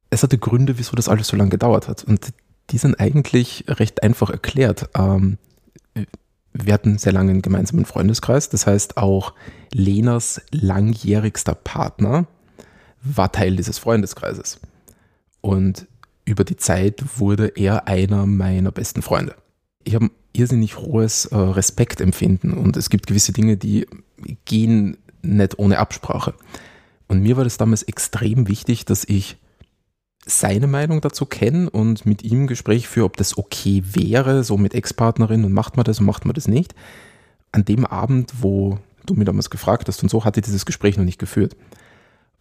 Es 0.09 0.23
hatte 0.23 0.37
Gründe, 0.37 0.77
wieso 0.77 0.95
das 0.95 1.09
alles 1.09 1.27
so 1.27 1.35
lange 1.35 1.49
gedauert 1.49 1.87
hat. 1.87 2.03
Und 2.03 2.33
die 2.69 2.77
sind 2.77 2.99
eigentlich 2.99 3.65
recht 3.67 4.01
einfach 4.01 4.29
erklärt. 4.29 4.89
Ähm, 4.95 5.37
wir 6.63 6.73
hatten 6.73 6.97
sehr 6.97 7.11
lange 7.11 7.31
einen 7.31 7.41
gemeinsamen 7.41 7.85
Freundeskreis. 7.85 8.49
Das 8.49 8.65
heißt, 8.65 8.97
auch 8.97 9.33
Lenas 9.73 10.41
langjährigster 10.51 11.55
Partner 11.55 12.27
war 13.01 13.31
Teil 13.31 13.55
dieses 13.55 13.77
Freundeskreises. 13.77 14.59
Und 15.41 15.87
über 16.23 16.43
die 16.43 16.55
Zeit 16.55 17.03
wurde 17.17 17.51
er 17.55 17.87
einer 17.87 18.25
meiner 18.25 18.71
besten 18.71 19.01
Freunde. 19.01 19.35
Ich 19.83 19.95
habe 19.95 20.05
ein 20.05 20.11
irrsinnig 20.33 20.77
hohes 20.77 21.25
äh, 21.25 21.35
Respektempfinden 21.35 22.53
und 22.53 22.77
es 22.77 22.89
gibt 22.89 23.07
gewisse 23.07 23.31
Dinge, 23.31 23.57
die 23.57 23.85
gehen 24.45 24.97
nicht 25.21 25.59
ohne 25.59 25.77
Absprache. 25.77 26.33
Und 27.07 27.21
mir 27.21 27.37
war 27.37 27.43
das 27.43 27.57
damals 27.57 27.83
extrem 27.83 28.47
wichtig, 28.47 28.85
dass 28.85 29.03
ich 29.03 29.37
seine 30.25 30.67
Meinung 30.67 31.01
dazu 31.01 31.25
kenne 31.25 31.69
und 31.69 32.05
mit 32.05 32.23
ihm 32.23 32.43
ein 32.43 32.47
Gespräch 32.47 32.87
führe, 32.87 33.05
ob 33.05 33.17
das 33.17 33.37
okay 33.37 33.83
wäre, 33.85 34.43
so 34.43 34.57
mit 34.57 34.73
Ex-Partnerin 34.73 35.45
und 35.45 35.53
macht 35.53 35.77
man 35.77 35.83
das 35.83 35.99
und 35.99 36.07
macht 36.07 36.25
man 36.25 36.33
das 36.33 36.47
nicht. 36.47 36.73
An 37.51 37.63
dem 37.63 37.85
Abend, 37.85 38.33
wo 38.41 38.79
du 39.05 39.13
mir 39.13 39.25
damals 39.25 39.51
gefragt 39.51 39.87
hast 39.87 40.01
und 40.01 40.09
so, 40.09 40.25
hatte 40.25 40.39
ich 40.39 40.45
dieses 40.45 40.65
Gespräch 40.65 40.97
noch 40.97 41.05
nicht 41.05 41.19
geführt. 41.19 41.55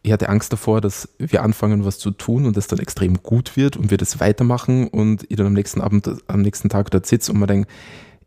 Ich 0.02 0.12
hatte 0.12 0.28
Angst 0.28 0.52
davor, 0.52 0.80
dass 0.80 1.08
wir 1.18 1.42
anfangen, 1.42 1.84
was 1.84 1.98
zu 1.98 2.10
tun 2.10 2.46
und 2.46 2.56
das 2.56 2.66
dann 2.66 2.78
extrem 2.78 3.22
gut 3.22 3.56
wird 3.56 3.76
und 3.76 3.90
wir 3.90 3.98
das 3.98 4.18
weitermachen 4.18 4.88
und 4.88 5.24
ich 5.28 5.36
dann 5.36 5.46
am 5.46 5.52
nächsten 5.52 5.80
Abend, 5.80 6.10
am 6.26 6.40
nächsten 6.40 6.70
Tag 6.70 6.90
dort 6.90 7.06
sitze 7.06 7.32
und 7.32 7.38
mir 7.38 7.46
denke, 7.46 7.68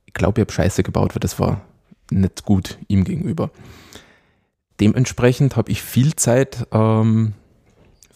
ich 0.06 0.14
glaube, 0.14 0.40
ich 0.40 0.46
habe 0.46 0.54
Scheiße 0.54 0.84
gebaut, 0.84 1.16
weil 1.16 1.20
das 1.20 1.40
war 1.40 1.62
nicht 2.12 2.46
gut 2.46 2.78
ihm 2.88 3.04
gegenüber. 3.04 3.52
Dementsprechend 4.80 5.56
habe 5.56 5.72
ich 5.72 5.82
viel 5.82 6.16
Zeit 6.16 6.68
ähm, 6.72 7.34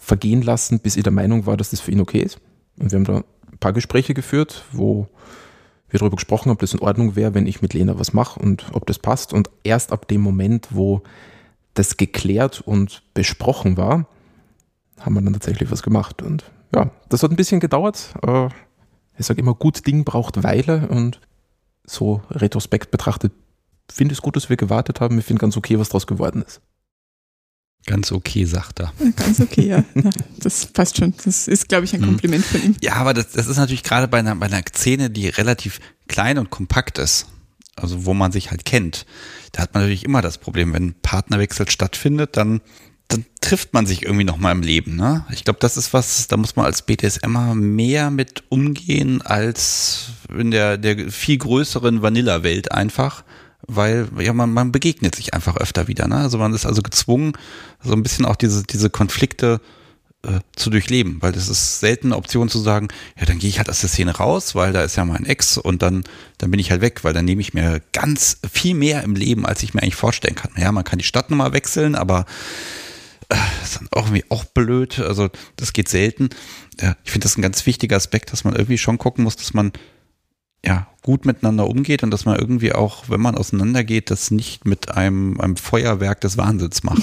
vergehen 0.02 0.42
lassen, 0.42 0.80
bis 0.80 0.98
ich 0.98 1.04
der 1.04 1.14
Meinung 1.14 1.46
war, 1.46 1.56
dass 1.56 1.70
das 1.70 1.80
für 1.80 1.92
ihn 1.92 2.02
okay 2.02 2.20
ist. 2.20 2.40
Und 2.80 2.92
wir 2.92 2.98
haben 2.98 3.06
da 3.06 3.18
ein 3.52 3.58
paar 3.60 3.72
Gespräche 3.72 4.14
geführt, 4.14 4.66
wo 4.72 5.08
wir 5.90 6.00
darüber 6.00 6.16
gesprochen 6.16 6.46
haben, 6.46 6.56
ob 6.56 6.60
das 6.60 6.74
in 6.74 6.80
Ordnung 6.80 7.16
wäre, 7.16 7.34
wenn 7.34 7.46
ich 7.46 7.62
mit 7.62 7.74
Lena 7.74 8.00
was 8.00 8.12
mache 8.12 8.40
und 8.40 8.66
ob 8.74 8.86
das 8.88 9.00
passt. 9.00 9.32
Und 9.32 9.50
erst 9.64 9.92
ab 9.92 10.08
dem 10.08 10.22
Moment, 10.22 10.70
wo 10.72 11.02
das 11.76 11.98
geklärt 11.98 12.62
und 12.62 13.04
besprochen 13.14 13.78
war, 13.78 14.08
haben 15.00 15.14
wir 15.14 15.22
dann 15.22 15.34
tatsächlich 15.34 15.72
was 15.72 15.84
gemacht. 15.84 16.22
Und 16.22 16.50
ja, 16.76 16.90
das 17.10 17.24
hat 17.24 17.32
ein 17.32 17.38
bisschen 17.38 17.60
gedauert. 17.60 18.14
Ich 19.18 19.26
sage 19.26 19.40
immer, 19.40 19.54
gut 19.54 19.86
Ding 19.86 20.04
braucht 20.04 20.44
Weile 20.44 20.88
und 20.90 21.22
so 21.86 22.22
retrospekt 22.32 22.92
betrachtet 22.92 23.34
finde 23.92 24.14
ich 24.14 24.20
es 24.20 24.22
gut, 24.22 24.36
dass 24.36 24.50
wir 24.50 24.58
gewartet 24.58 25.02
haben. 25.02 25.20
Ich 25.20 25.26
finde 25.26 25.42
ganz 25.42 25.58
okay, 25.58 25.78
was 25.78 25.90
daraus 25.90 26.08
geworden 26.08 26.44
ist. 26.46 26.62
Ganz 27.86 28.12
okay, 28.12 28.46
sagt 28.46 28.80
er. 28.80 28.94
Ganz 29.16 29.40
okay, 29.40 29.68
ja. 29.68 29.84
ja. 29.96 30.10
Das 30.40 30.68
passt 30.68 30.98
schon. 30.98 31.14
Das 31.24 31.48
ist, 31.48 31.68
glaube 31.68 31.86
ich, 31.86 31.94
ein 31.94 32.02
hm. 32.02 32.10
Kompliment 32.10 32.46
von 32.46 32.64
ihm. 32.64 32.76
Ja, 32.82 32.96
aber 32.96 33.14
das, 33.14 33.32
das 33.32 33.48
ist 33.48 33.58
natürlich 33.58 33.84
gerade 33.84 34.08
bei 34.08 34.20
einer, 34.20 34.36
bei 34.36 34.46
einer 34.46 34.62
Szene, 34.74 35.10
die 35.10 35.28
relativ 35.28 35.80
klein 36.08 36.38
und 36.38 36.50
kompakt 36.50 37.00
ist, 37.00 37.28
also 37.76 38.06
wo 38.06 38.14
man 38.14 38.32
sich 38.32 38.52
halt 38.52 38.66
kennt, 38.66 39.06
da 39.52 39.64
hat 39.64 39.74
man 39.74 39.84
natürlich 39.84 40.06
immer 40.06 40.22
das 40.22 40.38
Problem, 40.38 40.74
wenn 40.74 40.94
Partnerwechsel 41.02 41.70
stattfindet, 41.70 42.38
dann, 42.38 42.62
dann 43.08 43.26
trifft 43.42 43.74
man 43.74 43.86
sich 43.86 44.04
irgendwie 44.04 44.24
nochmal 44.26 44.52
im 44.54 44.62
Leben. 44.62 44.96
Ne? 44.96 45.26
Ich 45.32 45.44
glaube, 45.44 45.60
das 45.60 45.78
ist 45.78 45.94
was, 45.94 46.28
da 46.28 46.38
muss 46.38 46.56
man 46.56 46.66
als 46.66 46.84
BDSMer 46.84 47.56
mehr 47.56 48.12
mit 48.12 48.44
umgehen 48.50 49.22
als 49.22 50.10
in 50.38 50.52
der, 50.52 50.78
der 50.78 51.10
viel 51.12 51.38
größeren 51.38 52.02
Vanilla-Welt 52.02 52.72
einfach 52.72 53.24
weil 53.68 54.08
ja 54.20 54.34
man, 54.34 54.52
man 54.52 54.72
begegnet 54.72 55.16
sich 55.16 55.34
einfach 55.34 55.58
öfter 55.58 55.88
wieder. 55.88 56.08
Ne? 56.08 56.18
Also 56.18 56.38
man 56.38 56.54
ist 56.54 56.66
also 56.66 56.82
gezwungen, 56.82 57.34
so 57.84 57.94
ein 57.94 58.04
bisschen 58.04 58.26
auch 58.26 58.36
diese, 58.36 58.64
diese 58.64 58.90
Konflikte 58.90 59.62
äh, 60.24 60.40
zu 60.56 60.70
durchleben, 60.70 61.18
weil 61.22 61.32
das 61.32 61.50
ist 61.50 61.80
selten 61.80 62.08
eine 62.08 62.18
Option 62.18 62.50
zu 62.50 62.60
sagen, 62.60 62.90
ja, 63.20 63.26
dann 63.26 63.40
gehe 63.40 63.50
ich 63.50 63.58
halt 63.58 63.70
aus 63.70 63.82
der 63.82 63.90
Szene 63.90 64.16
raus, 64.16 64.54
weil 64.56 64.72
da 64.72 64.84
ist 64.84 64.96
ja 64.96 65.06
mein 65.06 65.26
Ex 65.26 65.58
und 65.58 65.82
dann, 65.82 66.04
dann 66.38 66.52
bin 66.52 66.60
ich 66.60 66.70
halt 66.70 66.82
weg, 66.82 67.04
weil 67.04 67.14
dann 67.14 67.26
nehme 67.26 67.42
ich 67.42 67.54
mir 67.54 67.82
ganz 67.92 68.38
viel 68.52 68.76
mehr 68.76 69.04
im 69.04 69.16
Leben, 69.16 69.46
als 69.46 69.64
ich 69.64 69.74
mir 69.74 69.82
eigentlich 69.82 69.96
vorstellen 69.96 70.36
kann. 70.36 70.52
Ja, 70.58 70.72
man 70.72 70.84
kann 70.84 71.00
die 71.00 71.06
Stadt 71.06 71.32
nochmal 71.32 71.54
wechseln, 71.54 71.96
aber 71.96 72.26
äh, 73.30 73.36
ist 73.64 73.78
dann 73.78 73.88
auch 73.92 74.06
irgendwie 74.06 74.26
auch 74.30 74.44
blöd. 74.44 75.00
Also 75.00 75.30
das 75.56 75.74
geht 75.74 75.90
selten. 75.90 76.30
Ja, 76.80 76.96
ich 77.04 77.12
finde 77.12 77.26
das 77.26 77.38
ein 77.38 77.42
ganz 77.42 77.66
wichtiger 77.66 77.96
Aspekt, 77.96 78.32
dass 78.32 78.44
man 78.44 78.56
irgendwie 78.56 78.78
schon 78.78 78.98
gucken 78.98 79.24
muss, 79.24 79.38
dass 79.38 79.54
man 79.54 79.72
ja, 80.66 80.88
gut 81.02 81.26
miteinander 81.26 81.68
umgeht 81.68 82.04
und 82.04 82.12
dass 82.12 82.26
man 82.26 82.38
irgendwie 82.38 82.74
auch, 82.74 83.10
wenn 83.10 83.22
man 83.22 83.36
auseinandergeht, 83.36 84.12
das 84.12 84.32
nicht 84.32 84.66
mit 84.66 84.92
einem, 84.92 85.40
einem 85.42 85.58
Feuerwerk 85.58 86.22
des 86.22 86.38
Wahnsinns 86.38 86.84
macht. 86.84 87.02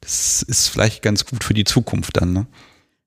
Das 0.00 0.42
ist 0.42 0.68
vielleicht 0.68 1.02
ganz 1.02 1.26
gut 1.26 1.44
für 1.44 1.54
die 1.54 1.64
Zukunft 1.64 2.16
dann, 2.16 2.32
ne? 2.32 2.46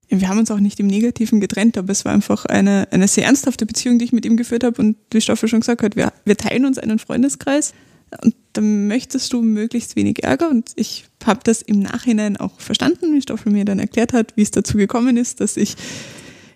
Wir 0.07 0.29
haben 0.29 0.37
uns 0.37 0.51
auch 0.51 0.59
nicht 0.59 0.79
im 0.79 0.87
Negativen 0.87 1.39
getrennt, 1.39 1.77
aber 1.77 1.91
es 1.91 2.05
war 2.05 2.13
einfach 2.13 2.45
eine, 2.45 2.87
eine 2.91 3.07
sehr 3.07 3.25
ernsthafte 3.25 3.65
Beziehung, 3.65 3.97
die 3.97 4.05
ich 4.05 4.11
mit 4.13 4.25
ihm 4.25 4.37
geführt 4.37 4.63
habe. 4.63 4.79
Und 4.79 4.97
wie 5.11 5.19
Stoffel 5.19 5.49
schon 5.49 5.61
gesagt 5.61 5.81
hat, 5.81 5.95
wir, 5.95 6.13
wir 6.25 6.37
teilen 6.37 6.65
uns 6.65 6.77
einen 6.77 6.99
Freundeskreis 6.99 7.73
und 8.21 8.35
da 8.53 8.61
möchtest 8.61 9.33
du 9.33 9.41
möglichst 9.41 9.95
wenig 9.95 10.23
Ärger. 10.23 10.49
Und 10.49 10.71
ich 10.75 11.05
habe 11.25 11.39
das 11.43 11.61
im 11.61 11.79
Nachhinein 11.79 12.37
auch 12.37 12.59
verstanden, 12.59 13.13
wie 13.13 13.21
Stoffel 13.21 13.51
mir 13.51 13.65
dann 13.65 13.79
erklärt 13.79 14.13
hat, 14.13 14.33
wie 14.37 14.43
es 14.43 14.51
dazu 14.51 14.77
gekommen 14.77 15.17
ist, 15.17 15.41
dass 15.41 15.57
ich 15.57 15.75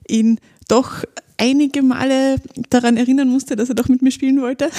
ihn 0.08 0.40
doch 0.68 1.04
einige 1.40 1.82
Male 1.82 2.36
daran 2.70 2.98
erinnern 2.98 3.30
musste, 3.30 3.56
dass 3.56 3.70
er 3.70 3.76
doch 3.76 3.88
mit 3.88 4.02
mir 4.02 4.12
spielen 4.12 4.42
wollte. 4.42 4.70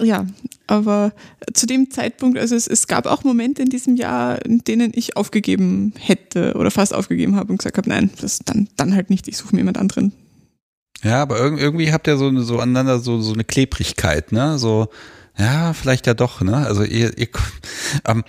Ja, 0.00 0.26
aber 0.66 1.12
zu 1.54 1.66
dem 1.66 1.90
Zeitpunkt, 1.90 2.38
also 2.38 2.54
es, 2.54 2.66
es, 2.66 2.86
gab 2.86 3.06
auch 3.06 3.24
Momente 3.24 3.62
in 3.62 3.68
diesem 3.68 3.96
Jahr, 3.96 4.44
in 4.44 4.64
denen 4.64 4.92
ich 4.94 5.16
aufgegeben 5.16 5.92
hätte 5.98 6.54
oder 6.54 6.70
fast 6.70 6.94
aufgegeben 6.94 7.36
habe 7.36 7.52
und 7.52 7.58
gesagt 7.58 7.78
habe, 7.78 7.88
nein, 7.88 8.10
das 8.20 8.40
dann, 8.44 8.68
dann 8.76 8.94
halt 8.94 9.10
nicht, 9.10 9.28
ich 9.28 9.36
suche 9.36 9.54
mir 9.54 9.60
jemand 9.60 9.78
anderen. 9.78 10.12
Ja, 11.02 11.22
aber 11.22 11.38
irgendwie 11.38 11.92
habt 11.92 12.06
ihr 12.06 12.16
so, 12.16 12.36
so 12.40 12.58
aneinander 12.58 13.00
so, 13.00 13.20
so 13.20 13.32
eine 13.32 13.44
Klebrigkeit, 13.44 14.32
ne? 14.32 14.58
So, 14.58 14.88
ja, 15.36 15.72
vielleicht 15.72 16.06
ja 16.06 16.14
doch, 16.14 16.40
ne? 16.42 16.56
Also 16.56 16.84
ihr, 16.84 17.16
ihr 17.18 17.28
ähm, 18.06 18.24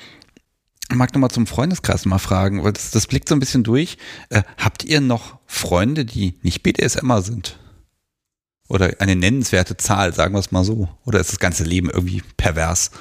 mag 0.98 1.14
nochmal 1.14 1.32
zum 1.32 1.48
Freundeskreis 1.48 2.06
mal 2.06 2.20
fragen, 2.20 2.64
weil 2.64 2.74
das, 2.74 2.92
das 2.92 3.08
blickt 3.08 3.30
so 3.30 3.36
ein 3.36 3.40
bisschen 3.40 3.64
durch. 3.64 3.98
Äh, 4.30 4.44
habt 4.58 4.84
ihr 4.84 5.02
noch 5.02 5.40
Freunde, 5.46 6.06
die 6.06 6.36
nicht 6.42 6.64
BDSMer 6.64 7.22
sind? 7.22 7.58
Oder 8.70 8.94
eine 9.00 9.16
nennenswerte 9.16 9.78
Zahl, 9.78 10.14
sagen 10.14 10.34
wir 10.34 10.40
es 10.40 10.52
mal 10.52 10.64
so? 10.64 10.90
Oder 11.06 11.20
ist 11.20 11.32
das 11.32 11.40
ganze 11.40 11.64
Leben 11.64 11.90
irgendwie 11.90 12.24
pervers? 12.38 12.92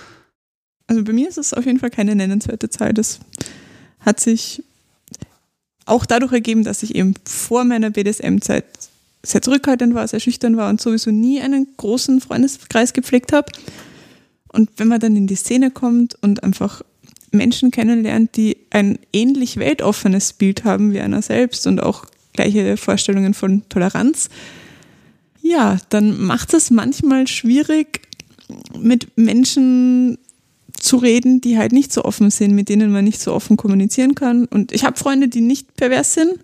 Also 0.87 1.05
bei 1.05 1.13
mir 1.13 1.29
ist 1.29 1.39
es 1.39 1.55
auf 1.55 1.65
jeden 1.65 1.79
Fall 1.79 1.91
keine 1.91 2.15
nennenswerte 2.15 2.69
Zahl. 2.69 2.93
Das 2.93 3.21
hat 4.01 4.21
sich 4.21 4.63
auch 5.87 6.07
dadurch 6.07 6.33
ergeben, 6.33 6.65
dass 6.65 6.83
ich 6.83 6.95
eben 6.95 7.15
vor 7.25 7.65
meiner 7.65 7.91
BDSM-Zeit 7.91 8.65
sehr 9.25 9.43
zurückhaltend 9.43 9.95
war, 9.95 10.07
sehr 10.09 10.21
schüchtern 10.21 10.57
war 10.57 10.69
und 10.69 10.81
sowieso 10.81 11.11
nie 11.11 11.41
einen 11.41 11.69
großen 11.77 12.21
Freundeskreis 12.21 12.93
gepflegt 12.93 13.33
habe. 13.33 13.53
Und 14.49 14.71
wenn 14.77 14.89
man 14.89 15.01
dann 15.01 15.17
in 15.17 15.27
die 15.27 15.37
Szene 15.37 15.71
kommt 15.71 16.17
und 16.21 16.43
einfach 16.43 16.83
Menschen 17.33 17.71
kennenlernt, 17.71 18.37
die 18.37 18.57
ein 18.71 18.99
ähnlich 19.13 19.57
weltoffenes 19.57 20.33
Bild 20.33 20.65
haben 20.65 20.93
wie 20.93 21.01
einer 21.01 21.23
selbst 21.23 21.67
und 21.67 21.83
auch 21.83 22.07
gleiche 22.33 22.77
Vorstellungen 22.77 23.35
von 23.35 23.69
Toleranz, 23.69 24.29
ja, 25.43 25.79
dann 25.89 26.21
macht 26.21 26.55
es 26.55 26.71
manchmal 26.71 27.27
schwierig, 27.27 28.01
mit 28.79 29.17
Menschen 29.17 30.19
zu 30.73 30.97
reden, 30.97 31.41
die 31.41 31.59
halt 31.59 31.73
nicht 31.73 31.93
so 31.93 32.05
offen 32.05 32.31
sind, 32.31 32.55
mit 32.55 32.69
denen 32.69 32.93
man 32.93 33.05
nicht 33.05 33.21
so 33.21 33.33
offen 33.33 33.57
kommunizieren 33.57 34.15
kann. 34.15 34.47
Und 34.47 34.73
ich 34.73 34.85
habe 34.85 34.99
Freunde, 34.99 35.29
die 35.29 35.41
nicht 35.41 35.77
pervers 35.77 36.15
sind, 36.15 36.39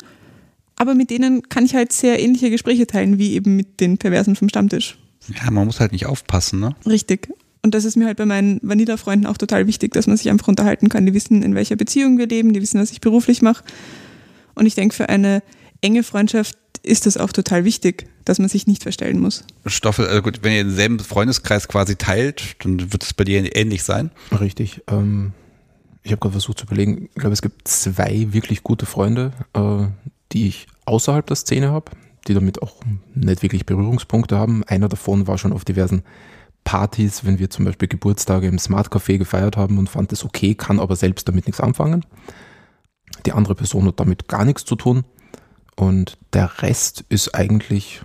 aber 0.77 0.95
mit 0.95 1.11
denen 1.11 1.49
kann 1.49 1.65
ich 1.65 1.75
halt 1.75 1.93
sehr 1.93 2.21
ähnliche 2.21 2.51
Gespräche 2.51 2.87
teilen, 2.87 3.19
wie 3.19 3.33
eben 3.35 3.57
mit 3.57 3.81
den 3.81 3.99
Perversen 3.99 4.37
vom 4.37 4.49
Stammtisch. 4.49 4.99
Ja, 5.43 5.51
man 5.51 5.67
muss 5.67 5.81
halt 5.81 5.93
nicht 5.93 6.07
aufpassen, 6.07 6.61
ne? 6.61 6.75
Richtig. 6.87 7.29
Und 7.63 7.75
das 7.75 7.85
ist 7.85 7.97
mir 7.97 8.07
halt 8.07 8.17
bei 8.17 8.27
meinen 8.27 8.61
Vanilla-Freunden 8.63 9.27
auch 9.27 9.37
total 9.37 9.67
wichtig, 9.67 9.93
dass 9.93 10.07
man 10.07 10.17
sich 10.17 10.31
einfach 10.31 10.49
unterhalten 10.49 10.89
kann. 10.89 11.07
Die 11.07 11.15
wissen, 11.15 11.43
in 11.43 11.55
welcher 11.55 11.77
Beziehung 11.77 12.19
wir 12.19 12.27
leben, 12.27 12.53
die 12.53 12.63
wissen, 12.63 12.81
was 12.81 12.93
ich 12.93 13.01
beruflich 13.01 13.43
mache. 13.43 13.65
Und 14.55 14.67
ich 14.67 14.75
denke, 14.75 14.95
für 14.95 15.09
eine 15.09 15.43
enge 15.81 16.03
Freundschaft 16.03 16.57
ist 16.83 17.07
das 17.07 17.17
auch 17.17 17.33
total 17.33 17.65
wichtig, 17.65 18.07
dass 18.25 18.39
man 18.39 18.49
sich 18.49 18.67
nicht 18.67 18.83
verstellen 18.83 19.21
muss. 19.21 19.45
Stoffel, 19.67 20.07
also 20.07 20.23
gut, 20.23 20.41
wenn 20.43 20.53
ihr 20.53 20.65
denselben 20.65 20.99
Freundeskreis 21.01 21.69
quasi 21.69 21.97
teilt, 21.97 22.57
dann 22.65 22.93
wird 22.93 23.03
es 23.03 23.15
bei 23.15 23.25
dir 23.25 23.57
ähnlich 23.57 23.83
sein. 23.83 24.11
Richtig. 24.39 24.83
Ähm, 24.89 25.33
ich 26.03 26.13
habe 26.13 26.21
gerade 26.21 26.33
versucht 26.33 26.59
zu 26.59 26.67
überlegen, 26.67 27.09
ich 27.15 27.21
glaube, 27.21 27.33
es 27.33 27.43
gibt 27.43 27.67
zwei 27.69 28.29
wirklich 28.31 28.63
gute 28.63 28.87
Freunde, 28.87 29.33
äh, 29.55 29.87
die 30.33 30.49
ich 30.49 30.67
außerhalb 30.85 31.27
der 31.27 31.37
Szene 31.37 31.71
habe, 31.71 31.91
die 32.27 32.35
damit 32.35 32.63
auch 32.63 32.77
nicht 33.15 33.43
wirklich 33.43 33.67
Berührungspunkte 33.67 34.39
haben. 34.39 34.65
Einer 34.65 34.89
davon 34.89 35.27
war 35.27 35.39
schon 35.39 35.53
auf 35.53 35.65
diversen 35.65 36.03
Partys, 36.65 37.25
wenn 37.25 37.39
wir 37.39 37.51
zum 37.51 37.65
Beispiel 37.65 37.89
Geburtstage 37.89 38.47
im 38.47 38.59
Smart 38.59 38.89
Café 38.89 39.19
gefeiert 39.19 39.57
haben 39.57 39.79
und 39.79 39.89
fand 39.89 40.13
es 40.13 40.25
okay, 40.25 40.55
kann 40.55 40.81
aber 40.81 40.97
selbst 40.97 41.29
damit 41.29 41.47
nichts 41.47 41.61
anfangen. 41.61 42.05
Die 43.27 43.33
andere 43.33 43.55
Person 43.55 43.87
hat 43.87 44.01
damit 44.01 44.29
gar 44.29 44.45
nichts 44.45 44.65
zu 44.65 44.77
tun. 44.77 45.05
Und 45.77 46.19
der 46.33 46.63
Rest 46.63 47.05
ist 47.09 47.35
eigentlich 47.35 48.03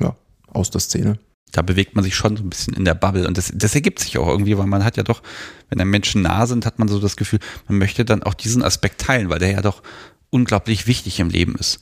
ja, 0.00 0.16
aus 0.48 0.70
der 0.70 0.80
Szene. 0.80 1.18
Da 1.52 1.62
bewegt 1.62 1.94
man 1.94 2.04
sich 2.04 2.14
schon 2.14 2.36
so 2.36 2.42
ein 2.42 2.50
bisschen 2.50 2.74
in 2.74 2.84
der 2.84 2.94
Bubble. 2.94 3.26
Und 3.26 3.38
das, 3.38 3.52
das 3.54 3.74
ergibt 3.74 4.00
sich 4.00 4.18
auch 4.18 4.28
irgendwie, 4.28 4.56
weil 4.58 4.66
man 4.66 4.84
hat 4.84 4.96
ja 4.96 5.02
doch, 5.02 5.22
wenn 5.68 5.80
einem 5.80 5.90
Menschen 5.90 6.22
nah 6.22 6.46
sind, 6.46 6.66
hat 6.66 6.78
man 6.78 6.88
so 6.88 6.98
das 6.98 7.16
Gefühl, 7.16 7.40
man 7.68 7.78
möchte 7.78 8.04
dann 8.04 8.22
auch 8.22 8.34
diesen 8.34 8.62
Aspekt 8.62 9.00
teilen, 9.00 9.30
weil 9.30 9.38
der 9.38 9.52
ja 9.52 9.62
doch 9.62 9.82
unglaublich 10.30 10.86
wichtig 10.86 11.20
im 11.20 11.30
Leben 11.30 11.54
ist. 11.56 11.78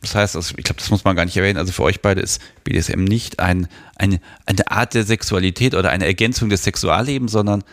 Das 0.00 0.14
heißt, 0.14 0.36
also 0.36 0.54
ich 0.56 0.64
glaube, 0.64 0.80
das 0.80 0.90
muss 0.90 1.04
man 1.04 1.14
gar 1.14 1.24
nicht 1.24 1.36
erwähnen. 1.36 1.58
Also 1.58 1.72
für 1.72 1.82
euch 1.82 2.00
beide 2.00 2.20
ist 2.20 2.40
BDSM 2.64 3.04
nicht 3.04 3.38
ein, 3.38 3.68
eine, 3.96 4.20
eine 4.46 4.70
Art 4.70 4.94
der 4.94 5.04
Sexualität 5.04 5.74
oder 5.74 5.90
eine 5.90 6.06
Ergänzung 6.06 6.48
des 6.48 6.64
Sexuallebens, 6.64 7.32
sondern 7.32 7.64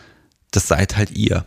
das 0.50 0.68
seid 0.68 0.96
halt 0.96 1.10
ihr. 1.10 1.46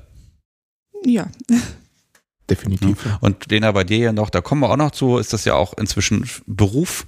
Ja. 1.06 1.28
definitiv. 2.50 3.06
Ja. 3.06 3.18
Und 3.22 3.50
Lena, 3.50 3.72
bei 3.72 3.84
dir 3.84 3.98
ja 3.98 4.12
noch, 4.12 4.30
da 4.30 4.42
kommen 4.42 4.62
wir 4.62 4.70
auch 4.70 4.78
noch 4.78 4.92
zu, 4.92 5.18
ist 5.18 5.34
das 5.34 5.46
ja 5.46 5.54
auch 5.54 5.74
inzwischen 5.78 6.30
Beruf 6.48 7.06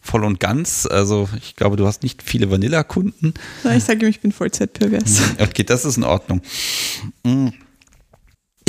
voll 0.00 0.24
und 0.24 0.38
ganz. 0.38 0.86
Also 0.86 1.28
ich 1.38 1.56
glaube, 1.56 1.76
du 1.76 1.86
hast 1.86 2.02
nicht 2.02 2.22
viele 2.22 2.50
Vanilla-Kunden. 2.50 3.34
Ich 3.74 3.84
sage 3.84 4.06
ihm, 4.06 4.10
ich 4.10 4.20
bin 4.20 4.32
Vollzeit-pervers. 4.32 5.22
Okay, 5.38 5.64
das 5.64 5.84
ist 5.84 5.96
in 5.96 6.04
Ordnung. 6.04 6.42
Mhm. 7.24 7.54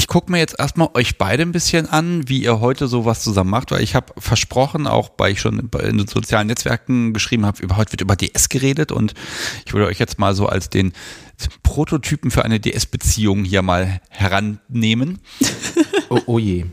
Ich 0.05 0.07
gucke 0.07 0.31
mir 0.31 0.37
jetzt 0.37 0.59
erstmal 0.59 0.89
euch 0.93 1.17
beide 1.17 1.41
ein 1.41 1.51
bisschen 1.51 1.89
an, 1.89 2.29
wie 2.29 2.43
ihr 2.43 2.59
heute 2.59 2.87
sowas 2.87 3.23
zusammen 3.23 3.49
macht, 3.49 3.71
weil 3.71 3.81
ich 3.81 3.95
habe 3.95 4.13
versprochen, 4.19 4.85
auch 4.85 5.09
weil 5.17 5.31
ich 5.31 5.41
schon 5.41 5.57
in 5.57 5.97
den 5.97 6.07
sozialen 6.07 6.45
Netzwerken 6.45 7.11
geschrieben 7.11 7.43
habe, 7.43 7.63
über 7.63 7.75
heute 7.75 7.91
wird 7.91 8.01
über 8.01 8.15
DS 8.15 8.49
geredet 8.49 8.91
und 8.91 9.15
ich 9.65 9.73
würde 9.73 9.87
euch 9.87 9.97
jetzt 9.97 10.19
mal 10.19 10.35
so 10.35 10.45
als 10.45 10.69
den 10.69 10.93
Prototypen 11.63 12.29
für 12.29 12.45
eine 12.45 12.59
DS-Beziehung 12.59 13.45
hier 13.45 13.63
mal 13.63 13.99
herannehmen. 14.09 15.17
oh, 16.09 16.21
oh 16.27 16.37
je. 16.37 16.65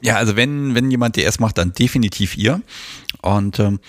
Ja, 0.00 0.14
also 0.14 0.36
wenn, 0.36 0.76
wenn 0.76 0.92
jemand 0.92 1.16
DS 1.16 1.40
macht, 1.40 1.58
dann 1.58 1.72
definitiv 1.72 2.36
ihr. 2.36 2.62
Und 3.20 3.58
ähm, 3.58 3.80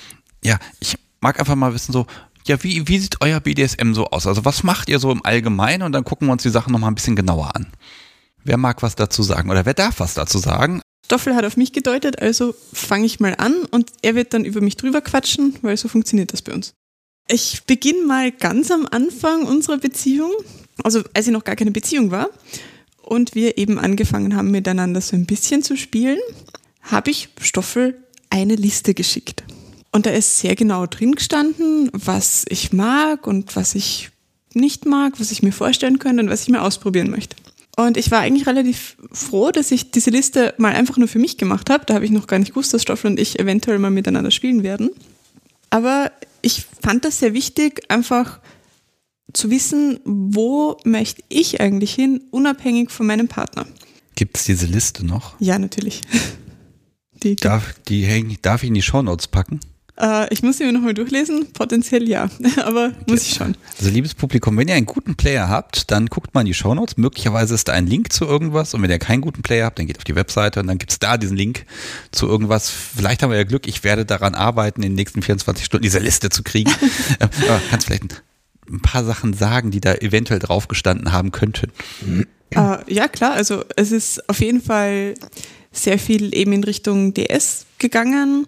ja, 0.44 0.58
ich 0.80 0.98
mag 1.22 1.40
einfach 1.40 1.54
mal 1.54 1.76
wissen, 1.76 1.92
so, 1.92 2.08
ja, 2.48 2.64
wie, 2.64 2.88
wie 2.88 2.98
sieht 2.98 3.18
euer 3.22 3.40
BDSM 3.40 3.94
so 3.94 4.08
aus? 4.08 4.26
Also 4.26 4.44
was 4.44 4.64
macht 4.64 4.90
ihr 4.90 4.98
so 4.98 5.12
im 5.12 5.24
Allgemeinen? 5.24 5.84
Und 5.84 5.92
dann 5.92 6.04
gucken 6.04 6.28
wir 6.28 6.32
uns 6.32 6.42
die 6.42 6.50
Sachen 6.50 6.74
nochmal 6.74 6.90
ein 6.90 6.96
bisschen 6.96 7.16
genauer 7.16 7.56
an. 7.56 7.68
Wer 8.46 8.58
mag 8.58 8.84
was 8.84 8.96
dazu 8.96 9.24
sagen 9.24 9.50
oder 9.50 9.66
wer 9.66 9.74
darf 9.74 10.00
was 10.00 10.14
dazu 10.14 10.38
sagen? 10.38 10.80
Stoffel 11.04 11.36
hat 11.36 11.46
auf 11.46 11.58
mich 11.58 11.74
gedeutet, 11.74 12.22
also 12.22 12.54
fange 12.72 13.06
ich 13.06 13.20
mal 13.20 13.36
an 13.38 13.66
und 13.72 13.92
er 14.04 14.14
wird 14.14 14.34
dann 14.34 14.46
über 14.46 14.62
mich 14.62 14.78
drüber 14.78 15.02
quatschen, 15.02 15.56
weil 15.64 15.76
so 15.78 15.88
funktioniert 15.88 16.32
das 16.32 16.44
bei 16.44 16.54
uns. 16.54 16.74
Ich 17.28 17.64
beginne 17.66 18.06
mal 18.06 18.32
ganz 18.32 18.70
am 18.70 18.88
Anfang 18.90 19.46
unserer 19.46 19.80
Beziehung, 19.80 20.32
also 20.84 21.02
als 21.16 21.26
ich 21.26 21.34
noch 21.34 21.44
gar 21.44 21.56
keine 21.56 21.72
Beziehung 21.72 22.12
war 22.12 22.30
und 23.02 23.34
wir 23.34 23.58
eben 23.58 23.80
angefangen 23.80 24.36
haben 24.36 24.52
miteinander 24.52 25.02
so 25.02 25.16
ein 25.16 25.26
bisschen 25.26 25.64
zu 25.64 25.76
spielen, 25.76 26.20
habe 26.84 27.10
ich 27.10 27.30
Stoffel 27.42 27.98
eine 28.30 28.56
Liste 28.56 28.94
geschickt. 28.94 29.44
Und 29.92 30.06
da 30.06 30.12
ist 30.12 30.38
sehr 30.38 30.56
genau 30.56 30.86
drin 30.86 31.16
gestanden, 31.16 31.90
was 31.94 32.46
ich 32.50 32.74
mag 32.74 33.26
und 33.26 33.56
was 33.56 33.74
ich 33.74 34.12
nicht 34.54 34.86
mag, 34.86 35.20
was 35.20 35.32
ich 35.32 35.42
mir 35.42 35.52
vorstellen 35.52 35.98
könnte 35.98 36.22
und 36.22 36.30
was 36.30 36.44
ich 36.44 36.50
mir 36.50 36.62
ausprobieren 36.62 37.10
möchte. 37.10 37.36
Und 37.76 37.98
ich 37.98 38.10
war 38.10 38.22
eigentlich 38.22 38.48
relativ 38.48 38.98
froh, 39.12 39.52
dass 39.52 39.72
ich 39.72 39.92
diese 39.92 40.10
Liste 40.10 40.54
mal 40.58 40.74
einfach 40.74 40.98
nur 40.98 41.08
für 41.08 41.20
mich 41.20 41.38
gemacht 41.38 41.70
habe. 41.70 41.86
Da 41.86 41.96
habe 41.96 42.06
ich 42.06 42.12
noch 42.12 42.28
gar 42.28 42.40
nicht 42.40 42.50
gewusst, 42.50 42.74
dass 42.74 42.82
Stoffel 42.82 43.12
und 43.12 43.20
ich 43.20 43.40
eventuell 43.40 43.80
mal 43.80 43.92
miteinander 43.92 44.32
spielen 44.32 44.64
werden. 44.64 44.92
Aber 45.70 46.12
ich 46.42 46.66
fand 46.82 47.04
das 47.04 47.20
sehr 47.20 47.34
wichtig, 47.34 47.84
einfach 47.90 48.40
zu 49.34 49.50
wissen, 49.50 50.00
wo 50.06 50.78
möchte 50.86 51.22
ich 51.28 51.60
eigentlich 51.60 51.94
hin, 51.94 52.22
unabhängig 52.32 52.92
von 52.92 53.08
meinem 53.08 53.28
Partner. 53.28 53.66
Gibt 54.16 54.38
es 54.38 54.46
diese 54.46 54.66
Liste 54.66 55.06
noch? 55.06 55.40
Ja, 55.40 55.60
natürlich. 55.60 56.02
Die, 57.24 57.38
darf, 57.38 57.74
die, 57.88 58.38
darf 58.42 58.62
ich 58.62 58.68
in 58.68 58.76
die 58.76 58.82
Shownotes 58.82 59.28
packen? 59.28 59.62
Äh, 60.00 60.34
ich 60.34 60.44
muss 60.44 60.58
sie 60.58 60.66
mir 60.66 60.74
nochmal 60.74 60.94
durchlesen. 60.94 61.52
Potenziell 61.54 62.08
ja, 62.08 62.30
aber 62.64 62.88
okay. 62.88 62.96
muss 63.08 63.22
ich 63.24 63.36
schon. 63.36 63.56
Also 63.78 63.90
liebes 63.90 64.14
Publikum, 64.14 64.58
wenn 64.58 64.68
ihr 64.68 64.76
einen 64.76 64.86
guten 64.86 65.16
Player 65.16 65.48
habt, 65.48 65.92
dann 65.92 66.08
guckt 66.08 66.34
mal 66.34 66.42
in 66.42 66.48
die 66.48 66.54
Shownotes. 66.54 66.98
Möglicherweise 66.98 67.54
ist 67.54 67.68
da 67.68 67.74
ein 67.74 67.88
Link 67.88 68.12
zu 68.12 68.26
irgendwas 68.26 68.74
und 68.74 68.82
wenn 68.82 68.90
ihr 68.90 69.00
keinen 69.00 69.22
guten 69.22 69.42
Player 69.42 69.66
habt, 69.66 69.80
dann 69.80 69.88
geht 69.88 69.98
auf 69.98 70.04
die 70.04 70.16
Webseite 70.16 70.60
und 70.60 70.68
dann 70.68 70.78
gibt 70.78 70.92
es 70.92 71.00
da 71.00 71.18
diesen 71.18 71.38
Link 71.38 71.66
zu 72.12 72.28
irgendwas. 72.28 72.70
Vielleicht 72.70 73.24
haben 73.24 73.30
wir 73.30 73.38
ja 73.38 73.44
Glück, 73.44 73.68
ich 73.68 73.84
werde 73.84 74.06
daran 74.06 74.36
arbeiten, 74.36 74.84
in 74.84 74.92
den 74.92 74.96
nächsten 74.96 75.22
24 75.22 75.66
Stunden 75.66 75.84
diese 75.84 76.00
Liste 76.00 76.30
zu 76.30 76.44
kriegen. 76.44 76.72
äh, 77.20 77.28
kannst 77.70 77.88
vielleicht 77.88 78.22
ein 78.70 78.82
paar 78.82 79.04
Sachen 79.04 79.34
sagen, 79.34 79.72
die 79.72 79.80
da 79.80 79.94
eventuell 79.94 80.40
drauf 80.40 80.68
gestanden 80.68 81.12
haben 81.12 81.32
könnten? 81.32 81.72
Uh, 82.56 82.78
ja, 82.88 83.08
klar. 83.08 83.34
Also 83.34 83.64
es 83.76 83.92
ist 83.92 84.28
auf 84.30 84.40
jeden 84.40 84.62
Fall 84.62 85.16
sehr 85.72 86.00
viel 86.00 86.34
eben 86.36 86.54
in 86.54 86.64
Richtung 86.64 87.14
DS 87.14 87.66
gegangen. 87.78 88.48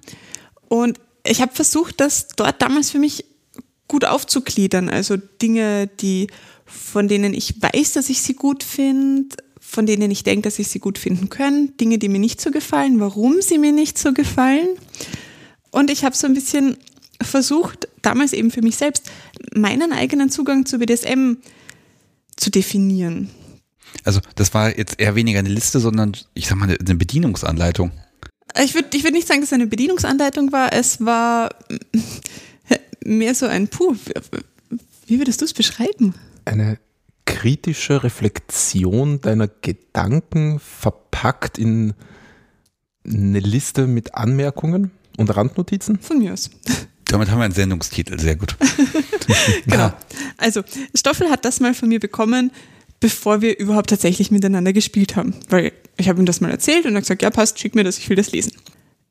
Und 0.70 1.00
ich 1.28 1.42
habe 1.42 1.54
versucht, 1.54 2.00
das 2.00 2.28
dort 2.30 2.62
damals 2.62 2.92
für 2.92 3.00
mich 3.00 3.26
gut 3.88 4.06
aufzugliedern. 4.06 4.90
Also 4.90 5.18
Dinge, 5.18 5.88
die 5.88 6.28
von 6.66 7.08
denen 7.08 7.34
ich 7.34 7.62
weiß, 7.62 7.94
dass 7.94 8.10
ich 8.10 8.22
sie 8.22 8.34
gut 8.34 8.64
finde, 8.64 9.38
von 9.60 9.86
denen 9.86 10.12
ich 10.12 10.24
denke, 10.24 10.44
dass 10.44 10.60
ich 10.60 10.68
sie 10.68 10.80
gut 10.80 10.98
finden 10.98 11.30
kann, 11.30 11.76
Dinge, 11.78 11.98
die 11.98 12.10
mir 12.10 12.20
nicht 12.20 12.42
so 12.42 12.52
gefallen, 12.52 13.00
warum 13.00 13.42
sie 13.42 13.58
mir 13.58 13.72
nicht 13.72 13.98
so 13.98 14.14
gefallen. 14.14 14.68
Und 15.72 15.90
ich 15.90 16.04
habe 16.04 16.16
so 16.16 16.28
ein 16.28 16.34
bisschen 16.34 16.78
versucht, 17.22 17.88
damals 18.02 18.34
eben 18.34 18.52
für 18.52 18.62
mich 18.62 18.78
selbst 18.78 19.10
meinen 19.54 19.92
eigenen 19.92 20.30
Zugang 20.30 20.66
zu 20.66 20.80
BDSM 20.80 21.38
zu 22.36 22.52
definieren. 22.52 23.30
Also 24.04 24.20
das 24.36 24.54
war 24.54 24.78
jetzt 24.78 25.00
eher 25.00 25.16
weniger 25.16 25.40
eine 25.40 25.50
Liste, 25.50 25.80
sondern 25.80 26.16
ich 26.34 26.48
sag 26.48 26.58
mal 26.58 26.70
eine 26.70 26.96
Bedienungsanleitung. 26.96 27.92
Ich 28.64 28.74
würde 28.74 28.90
ich 28.96 29.04
würd 29.04 29.14
nicht 29.14 29.28
sagen, 29.28 29.42
dass 29.42 29.50
es 29.50 29.54
eine 29.54 29.68
Bedienungsanleitung 29.68 30.52
war. 30.52 30.74
Es 30.74 31.04
war 31.04 31.50
mehr 33.04 33.36
so 33.36 33.46
ein 33.46 33.68
Puh. 33.68 33.96
Wie 35.06 35.20
würdest 35.20 35.42
du 35.42 35.46
es 35.46 35.54
beschreiben? 35.54 36.14
Eine 36.46 36.80
kritische 37.26 38.04
Reflexion 38.04 39.22
deiner 39.22 39.48
Gedanken 39.48 40.60
verpackt 40.60 41.58
in 41.58 41.94
eine 43.06 43.40
Liste 43.40 43.88
mit 43.88 44.16
Anmerkungen 44.16 44.92
und 45.18 45.36
Randnotizen? 45.36 46.00
Von 46.00 46.20
mir 46.20 46.34
aus. 46.34 46.50
Damit 47.06 47.30
haben 47.30 47.40
wir 47.40 47.46
einen 47.46 47.54
Sendungstitel, 47.54 48.20
sehr 48.20 48.36
gut. 48.36 48.58
genau. 49.66 49.94
Also, 50.38 50.62
Stoffel 50.94 51.30
hat 51.30 51.46
das 51.46 51.62
mal 51.62 51.74
von 51.74 51.88
mir 51.88 52.02
bekommen, 52.02 52.52
bevor 53.00 53.42
wir 53.42 53.60
überhaupt 53.60 53.90
tatsächlich 53.90 54.30
miteinander 54.30 54.74
gespielt 54.74 55.16
haben. 55.16 55.34
Weil 55.48 55.72
ich 55.98 56.10
habe 56.10 56.22
ihm 56.22 56.26
das 56.26 56.42
mal 56.42 56.52
erzählt 56.52 56.86
und 56.86 56.92
er 56.92 56.98
hat 56.98 57.04
gesagt, 57.04 57.22
ja 57.22 57.30
passt, 57.30 57.60
schick 57.60 57.76
mir 57.76 57.84
das, 57.84 57.98
ich 57.98 58.10
will 58.10 58.16
das 58.16 58.32
lesen. 58.32 58.54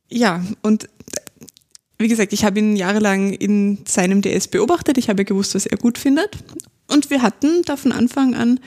Ja, 0.09 0.45
und 0.63 0.89
wie 1.99 2.09
gesagt, 2.09 2.33
ich 2.33 2.45
habe 2.45 2.59
ihn 2.59 2.77
jahrelang 2.77 3.33
in 3.33 3.79
seinem 3.87 4.23
DS 4.23 4.49
beobachtet, 4.49 4.99
ich 4.99 5.09
habe 5.09 5.25
gewusst, 5.25 5.55
was 5.55 5.67
er 5.67 5.79
gut 5.79 5.99
findet. 5.99 6.37
Und 6.89 7.11
wir 7.11 7.23
hatten 7.23 7.63
da 7.65 7.77
von 7.77 7.93
Anfang 7.93 8.35
an 8.35 8.61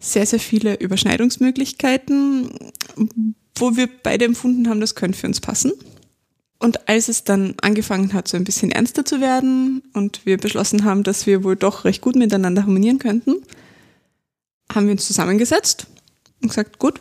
sehr, 0.00 0.26
sehr 0.26 0.40
viele 0.40 0.74
Überschneidungsmöglichkeiten, 0.74 2.50
wo 3.54 3.76
wir 3.76 3.88
beide 4.02 4.24
empfunden 4.24 4.68
haben, 4.68 4.80
das 4.80 4.94
könnte 4.94 5.18
für 5.18 5.28
uns 5.28 5.40
passen. 5.40 5.72
Und 6.58 6.88
als 6.88 7.08
es 7.08 7.24
dann 7.24 7.54
angefangen 7.60 8.12
hat, 8.12 8.28
so 8.28 8.36
ein 8.36 8.44
bisschen 8.44 8.70
ernster 8.70 9.04
zu 9.04 9.20
werden 9.20 9.82
und 9.94 10.26
wir 10.26 10.38
beschlossen 10.38 10.84
haben, 10.84 11.02
dass 11.02 11.26
wir 11.26 11.44
wohl 11.44 11.56
doch 11.56 11.84
recht 11.84 12.02
gut 12.02 12.16
miteinander 12.16 12.62
harmonieren 12.62 12.98
könnten, 12.98 13.42
haben 14.72 14.86
wir 14.86 14.92
uns 14.92 15.06
zusammengesetzt 15.06 15.86
und 16.40 16.48
gesagt, 16.48 16.78
gut, 16.78 17.00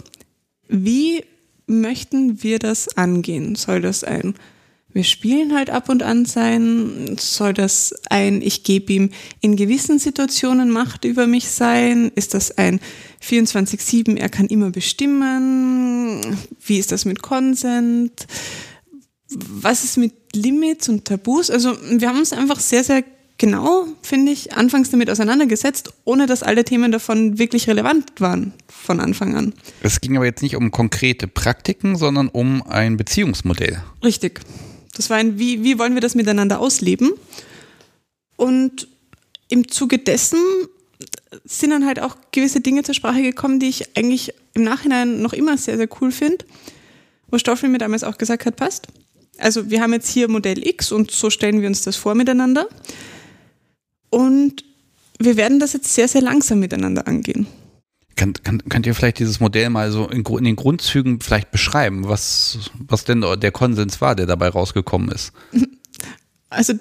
wie 0.71 1.23
möchten 1.67 2.41
wir 2.43 2.59
das 2.59 2.97
angehen? 2.97 3.55
Soll 3.55 3.81
das 3.81 4.03
ein, 4.03 4.35
wir 4.93 5.03
spielen 5.03 5.53
halt 5.53 5.69
ab 5.69 5.89
und 5.89 6.03
an 6.03 6.25
sein? 6.25 7.15
Soll 7.17 7.53
das 7.53 7.93
ein, 8.09 8.41
ich 8.41 8.63
gebe 8.63 8.91
ihm 8.91 9.09
in 9.39 9.55
gewissen 9.55 9.99
Situationen 9.99 10.69
Macht 10.69 11.05
über 11.05 11.27
mich 11.27 11.49
sein? 11.49 12.11
Ist 12.15 12.33
das 12.33 12.57
ein 12.57 12.79
24-7, 13.23 14.17
er 14.17 14.29
kann 14.29 14.47
immer 14.47 14.71
bestimmen? 14.71 16.37
Wie 16.65 16.77
ist 16.77 16.91
das 16.91 17.05
mit 17.05 17.21
Consent? 17.21 18.27
Was 19.29 19.83
ist 19.85 19.97
mit 19.97 20.13
Limits 20.35 20.89
und 20.89 21.05
Tabus? 21.05 21.49
Also 21.49 21.77
wir 21.89 22.09
haben 22.09 22.19
uns 22.19 22.33
einfach 22.33 22.59
sehr, 22.59 22.83
sehr 22.83 23.03
genau, 23.41 23.87
finde 24.03 24.31
ich, 24.31 24.53
anfangs 24.53 24.91
damit 24.91 25.09
auseinandergesetzt, 25.09 25.91
ohne 26.05 26.27
dass 26.27 26.43
alle 26.43 26.63
Themen 26.63 26.91
davon 26.91 27.39
wirklich 27.39 27.67
relevant 27.67 28.21
waren 28.21 28.53
von 28.67 28.99
Anfang 28.99 29.35
an. 29.35 29.53
Es 29.81 29.99
ging 29.99 30.15
aber 30.15 30.25
jetzt 30.25 30.43
nicht 30.43 30.55
um 30.55 30.69
konkrete 30.69 31.27
Praktiken, 31.27 31.95
sondern 31.95 32.27
um 32.27 32.61
ein 32.61 32.97
Beziehungsmodell. 32.97 33.81
Richtig. 34.03 34.41
Das 34.95 35.09
war 35.09 35.17
ein, 35.17 35.39
wie, 35.39 35.63
wie 35.63 35.79
wollen 35.79 35.95
wir 35.95 36.01
das 36.01 36.13
miteinander 36.13 36.59
ausleben? 36.59 37.13
Und 38.35 38.87
im 39.49 39.67
Zuge 39.67 39.97
dessen 39.97 40.37
sind 41.43 41.71
dann 41.71 41.87
halt 41.87 41.99
auch 41.99 42.17
gewisse 42.31 42.61
Dinge 42.61 42.83
zur 42.83 42.93
Sprache 42.93 43.23
gekommen, 43.23 43.59
die 43.59 43.69
ich 43.69 43.97
eigentlich 43.97 44.35
im 44.53 44.63
Nachhinein 44.63 45.19
noch 45.19 45.33
immer 45.33 45.57
sehr, 45.57 45.77
sehr 45.77 45.89
cool 45.99 46.11
finde. 46.11 46.45
Wo 47.31 47.39
Stoffel 47.39 47.69
mir 47.69 47.79
damals 47.79 48.03
auch 48.03 48.19
gesagt 48.19 48.45
hat, 48.45 48.55
passt. 48.55 48.87
Also 49.39 49.71
wir 49.71 49.81
haben 49.81 49.93
jetzt 49.93 50.09
hier 50.09 50.29
Modell 50.29 50.67
X 50.67 50.91
und 50.91 51.09
so 51.09 51.31
stellen 51.31 51.61
wir 51.61 51.67
uns 51.67 51.81
das 51.81 51.95
vor 51.95 52.13
miteinander. 52.13 52.67
Und 54.11 54.63
wir 55.17 55.37
werden 55.37 55.59
das 55.59 55.73
jetzt 55.73 55.93
sehr, 55.93 56.07
sehr 56.07 56.21
langsam 56.21 56.59
miteinander 56.59 57.07
angehen. 57.07 57.47
Kann, 58.15 58.33
kann, 58.33 58.61
könnt 58.69 58.85
ihr 58.85 58.93
vielleicht 58.93 59.17
dieses 59.17 59.39
Modell 59.39 59.69
mal 59.69 59.91
so 59.91 60.07
in, 60.07 60.23
in, 60.23 60.43
den 60.43 60.55
Grundzügen 60.55 61.21
vielleicht 61.21 61.49
beschreiben, 61.49 62.07
was, 62.07 62.59
was 62.77 63.05
denn 63.05 63.25
der 63.39 63.51
Konsens 63.51 63.99
war, 64.01 64.15
der 64.15 64.27
dabei 64.27 64.49
rausgekommen 64.49 65.09
ist? 65.09 65.33
Also 66.53 66.73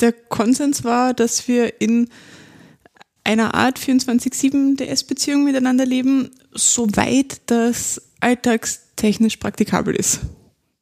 der 0.00 0.12
Konsens 0.12 0.84
war, 0.84 1.14
dass 1.14 1.48
wir 1.48 1.80
in 1.80 2.10
einer 3.24 3.54
Art 3.54 3.78
24-7 3.78 4.76
DS-Beziehung 4.76 5.44
miteinander 5.44 5.86
leben, 5.86 6.30
soweit 6.52 7.40
das 7.46 8.02
alltagstechnisch 8.20 9.38
praktikabel 9.38 9.94
ist. 9.96 10.20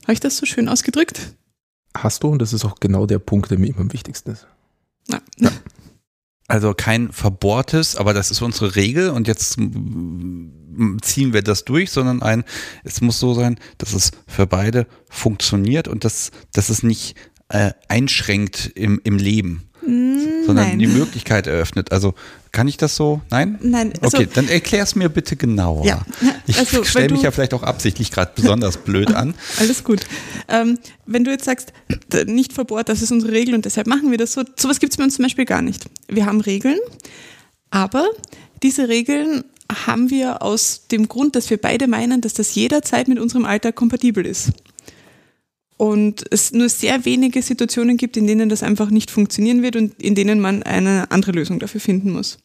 Habe 0.03 0.15
ich 0.15 0.21
das 0.21 0.37
so 0.37 0.45
schön 0.45 0.69
ausgedrückt? 0.69 1.21
Hast 1.97 2.25
du, 2.25 2.29
und 2.29 2.41
das 2.41 2.53
ist 2.53 2.65
auch 2.65 2.81
genau 2.81 3.07
der 3.07 3.21
Punkt, 3.21 3.51
der 3.51 3.59
mir 3.59 3.69
immer 3.69 3.81
am 3.81 3.93
wichtigsten 3.93 4.33
ist. 4.33 4.47
Ja. 5.09 5.21
ja. 5.39 5.51
Also 6.53 6.75
kein 6.75 7.11
verbohrtes, 7.11 7.97
aber 7.97 8.13
das 8.13 8.31
ist 8.31 8.43
unsere 8.43 8.77
Regel 8.77 9.09
und 9.09 9.27
jetzt 9.27 9.55
ziehen 9.55 11.33
wir 11.33 11.41
das 11.41 11.65
durch, 11.65 11.91
sondern 11.91 12.21
ein, 12.21 12.45
es 12.85 13.01
muss 13.01 13.19
so 13.19 13.33
sein, 13.33 13.59
dass 13.79 13.95
es 13.95 14.11
für 14.27 14.47
beide 14.47 14.87
funktioniert 15.09 15.89
und 15.89 16.05
dass, 16.05 16.31
dass 16.53 16.69
es 16.69 16.83
nicht 16.83 17.17
äh, 17.49 17.71
einschränkt 17.89 18.71
im, 18.75 19.01
im 19.03 19.17
Leben, 19.17 19.71
mm, 19.81 20.45
sondern 20.45 20.69
Nein. 20.69 20.79
die 20.79 20.89
Möglichkeit 20.89 21.47
eröffnet. 21.47 21.91
Also 21.91 22.13
kann 22.53 22.69
ich 22.69 22.77
das 22.77 22.95
so? 22.97 23.23
Nein? 23.31 23.59
Nein. 23.63 23.95
Also, 24.03 24.19
okay, 24.19 24.29
dann 24.33 24.47
erklär 24.47 24.83
es 24.83 24.95
mir 24.95 25.09
bitte 25.09 25.37
genauer. 25.37 25.87
Ja, 25.87 26.03
ich 26.47 26.59
also, 26.59 26.85
stelle 26.85 27.09
mich 27.09 27.23
ja 27.23 27.31
vielleicht 27.31 27.55
auch 27.55 27.63
absichtlich 27.63 28.11
gerade 28.11 28.33
besonders 28.35 28.77
blöd 28.77 29.15
an. 29.15 29.35
Alles 29.59 29.85
gut. 29.85 30.01
Ähm, 30.49 30.79
wenn 31.07 31.25
du 31.25 31.31
jetzt 31.31 31.47
sagst, 31.47 31.73
nicht 32.27 32.53
verbohrt, 32.53 32.91
das 32.91 33.01
ist 33.01 33.11
unsere 33.11 33.33
Regel 33.33 33.55
und 33.55 33.65
deshalb 33.65 33.87
machen 33.87 34.11
wir 34.11 34.19
das 34.19 34.35
so, 34.35 34.43
sowas 34.57 34.81
gibt 34.81 34.93
es 34.93 34.99
bei 34.99 35.05
uns 35.05 35.15
zum 35.17 35.25
Beispiel 35.25 35.47
gar 35.47 35.63
nicht. 35.63 35.87
Wir 36.09 36.27
haben 36.27 36.43
Regeln, 36.43 36.79
aber 37.71 38.07
diese 38.63 38.89
Regeln 38.89 39.45
haben 39.87 40.11
wir 40.11 40.43
aus 40.43 40.89
dem 40.91 41.09
Grund, 41.09 41.37
dass 41.37 41.49
wir 41.49 41.57
beide 41.57 41.87
meinen, 41.89 42.21
dass 42.21 42.35
das 42.35 42.55
jederzeit 42.55 43.09
mit 43.09 43.19
unserem 43.19 43.47
Alltag 43.47 43.77
kompatibel 43.77 44.27
ist. 44.27 44.51
Und 45.83 46.23
es 46.31 46.53
nur 46.53 46.69
sehr 46.69 47.05
wenige 47.07 47.43
Situationen 47.43 47.97
gibt, 47.97 48.17
in 48.17 48.29
denen 48.29 48.49
das 48.49 48.63
einfach 48.63 48.91
nicht 48.91 49.11
funktionieren 49.11 49.63
wird 49.63 49.75
und 49.75 50.01
in 50.01 50.15
denen 50.15 50.39
man 50.39 50.63
eine 50.63 51.11
andere 51.11 51.33
Lösung 51.33 51.59
dafür 51.59 51.81
finden 51.81 52.13
muss. 52.13 52.39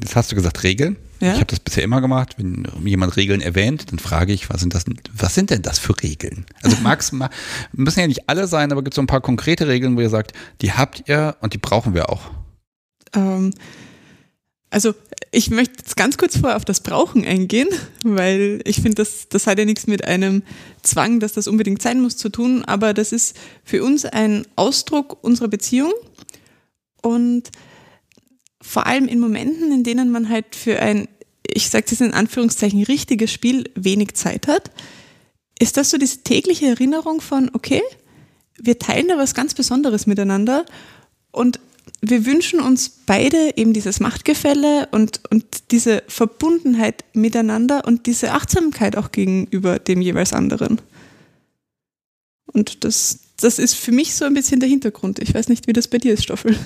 Jetzt 0.00 0.16
hast 0.16 0.32
du 0.32 0.34
gesagt 0.34 0.64
Regeln. 0.64 0.96
Ja? 1.20 1.34
Ich 1.34 1.36
habe 1.36 1.46
das 1.46 1.60
bisher 1.60 1.84
immer 1.84 2.00
gemacht. 2.00 2.34
Wenn 2.36 2.66
jemand 2.84 3.16
Regeln 3.16 3.42
erwähnt, 3.42 3.92
dann 3.92 4.00
frage 4.00 4.32
ich, 4.32 4.50
was 4.50 4.60
sind 4.60 4.74
das? 4.74 4.86
Was 5.14 5.36
sind 5.36 5.50
denn 5.50 5.62
das 5.62 5.78
für 5.78 5.94
Regeln? 6.02 6.46
Also 6.64 6.78
mal, 7.12 7.30
müssen 7.70 8.00
ja 8.00 8.08
nicht 8.08 8.28
alle 8.28 8.48
sein, 8.48 8.72
aber 8.72 8.82
gibt 8.82 8.94
es 8.94 8.96
so 8.96 9.02
ein 9.02 9.06
paar 9.06 9.20
konkrete 9.20 9.68
Regeln, 9.68 9.96
wo 9.96 10.00
ihr 10.00 10.10
sagt, 10.10 10.32
die 10.60 10.72
habt 10.72 11.08
ihr 11.08 11.36
und 11.42 11.54
die 11.54 11.58
brauchen 11.58 11.94
wir 11.94 12.10
auch. 12.10 12.32
Ähm, 13.14 13.52
also 14.68 14.94
ich 15.32 15.50
möchte 15.50 15.74
jetzt 15.78 15.96
ganz 15.96 16.16
kurz 16.16 16.36
vorher 16.36 16.56
auf 16.56 16.64
das 16.64 16.80
Brauchen 16.80 17.24
eingehen, 17.24 17.68
weil 18.02 18.60
ich 18.64 18.76
finde, 18.76 18.96
das, 18.96 19.28
das 19.28 19.46
hat 19.46 19.58
ja 19.58 19.64
nichts 19.64 19.86
mit 19.86 20.04
einem 20.04 20.42
Zwang, 20.82 21.20
dass 21.20 21.34
das 21.34 21.46
unbedingt 21.46 21.82
sein 21.82 22.00
muss, 22.00 22.16
zu 22.16 22.30
tun, 22.30 22.64
aber 22.64 22.94
das 22.94 23.12
ist 23.12 23.36
für 23.62 23.84
uns 23.84 24.04
ein 24.04 24.44
Ausdruck 24.56 25.22
unserer 25.22 25.48
Beziehung. 25.48 25.92
Und 27.02 27.50
vor 28.60 28.86
allem 28.86 29.06
in 29.06 29.20
Momenten, 29.20 29.72
in 29.72 29.84
denen 29.84 30.10
man 30.10 30.28
halt 30.28 30.56
für 30.56 30.80
ein, 30.80 31.08
ich 31.46 31.70
sage 31.70 31.86
es 31.90 32.00
in 32.00 32.12
Anführungszeichen, 32.12 32.82
richtiges 32.82 33.32
Spiel 33.32 33.70
wenig 33.74 34.14
Zeit 34.14 34.48
hat, 34.48 34.70
ist 35.58 35.76
das 35.76 35.90
so 35.90 35.98
diese 35.98 36.22
tägliche 36.22 36.66
Erinnerung 36.66 37.20
von, 37.20 37.50
okay, 37.52 37.82
wir 38.58 38.78
teilen 38.78 39.08
da 39.08 39.16
was 39.16 39.34
ganz 39.34 39.54
Besonderes 39.54 40.06
miteinander. 40.06 40.66
Und 41.30 41.60
wir 42.02 42.24
wünschen 42.24 42.60
uns 42.60 42.88
beide 42.88 43.56
eben 43.56 43.72
dieses 43.72 44.00
Machtgefälle 44.00 44.88
und, 44.90 45.20
und 45.30 45.70
diese 45.70 46.02
Verbundenheit 46.08 47.04
miteinander 47.12 47.84
und 47.86 48.06
diese 48.06 48.32
Achtsamkeit 48.32 48.96
auch 48.96 49.12
gegenüber 49.12 49.78
dem 49.78 50.00
jeweils 50.00 50.32
anderen. 50.32 50.80
Und 52.46 52.84
das, 52.84 53.20
das 53.40 53.58
ist 53.58 53.74
für 53.74 53.92
mich 53.92 54.14
so 54.14 54.24
ein 54.24 54.34
bisschen 54.34 54.60
der 54.60 54.68
Hintergrund. 54.68 55.18
Ich 55.18 55.34
weiß 55.34 55.48
nicht, 55.48 55.66
wie 55.66 55.72
das 55.72 55.88
bei 55.88 55.98
dir 55.98 56.14
ist, 56.14 56.24
Stoffel. 56.24 56.58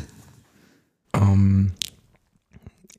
Ähm, 1.12 1.72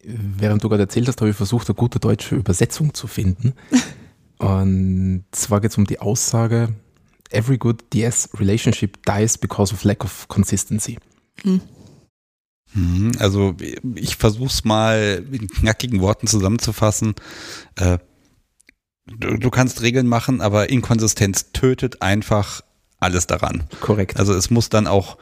während 0.04 0.64
du 0.64 0.70
gerade 0.70 0.84
erzählt 0.84 1.08
hast, 1.08 1.22
habe 1.22 1.32
ich 1.32 1.38
versucht, 1.38 1.70
eine 1.70 1.76
gute 1.76 2.00
deutsche 2.00 2.36
Übersetzung 2.36 2.94
zu 2.94 3.08
finden. 3.08 3.54
und 4.40 5.24
zwar 5.32 5.62
geht 5.62 5.72
es 5.72 5.78
um 5.78 5.86
die 5.86 6.00
Aussage, 6.00 6.70
every 7.32 7.58
good 7.58 7.82
DS 7.94 8.30
relationship 8.40 8.98
dies 9.06 9.38
because 9.38 9.74
of 9.74 9.84
lack 9.86 10.04
of 10.04 10.28
consistency. 10.28 10.98
Hm. 11.44 11.62
Mhm, 12.76 13.14
also 13.20 13.56
ich 13.96 14.18
versuche 14.18 14.50
es 14.50 14.66
mal 14.66 15.26
in 15.32 15.48
knackigen 15.48 16.02
Worten 16.02 16.28
zusammenzufassen. 16.28 17.16
Äh, 17.76 17.98
du, 19.08 19.38
du, 19.38 19.50
kannst 19.50 19.82
Regeln 19.82 20.08
machen, 20.08 20.42
aber 20.42 20.70
Inkonsistenz 20.70 21.52
tötet 21.54 22.02
einfach 22.02 22.62
alles 23.00 23.28
daran. 23.28 23.64
Korrekt. 23.80 24.20
Also 24.20 24.34
es 24.34 24.50
muss 24.50 24.70
dann 24.70 24.88
auch 24.88 25.18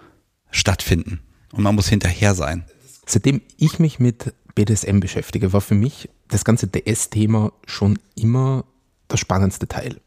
stattfinden 0.50 1.20
und 1.52 1.64
man 1.64 1.76
muss 1.76 1.88
hinterher 1.88 2.34
sein. 2.34 2.66
Seitdem 3.06 3.42
ich 3.58 3.80
mich 3.80 4.00
mit 4.00 4.34
BDSM 4.56 5.00
beschäftige, 5.00 5.54
war 5.54 5.62
für 5.62 5.76
mich 5.76 6.10
das 6.30 6.46
ganze 6.46 6.68
DS-Thema 6.68 7.54
schon 7.66 8.00
immer 8.16 8.66
das 9.08 9.20
spannendste 9.20 9.68
Teil. 9.68 10.02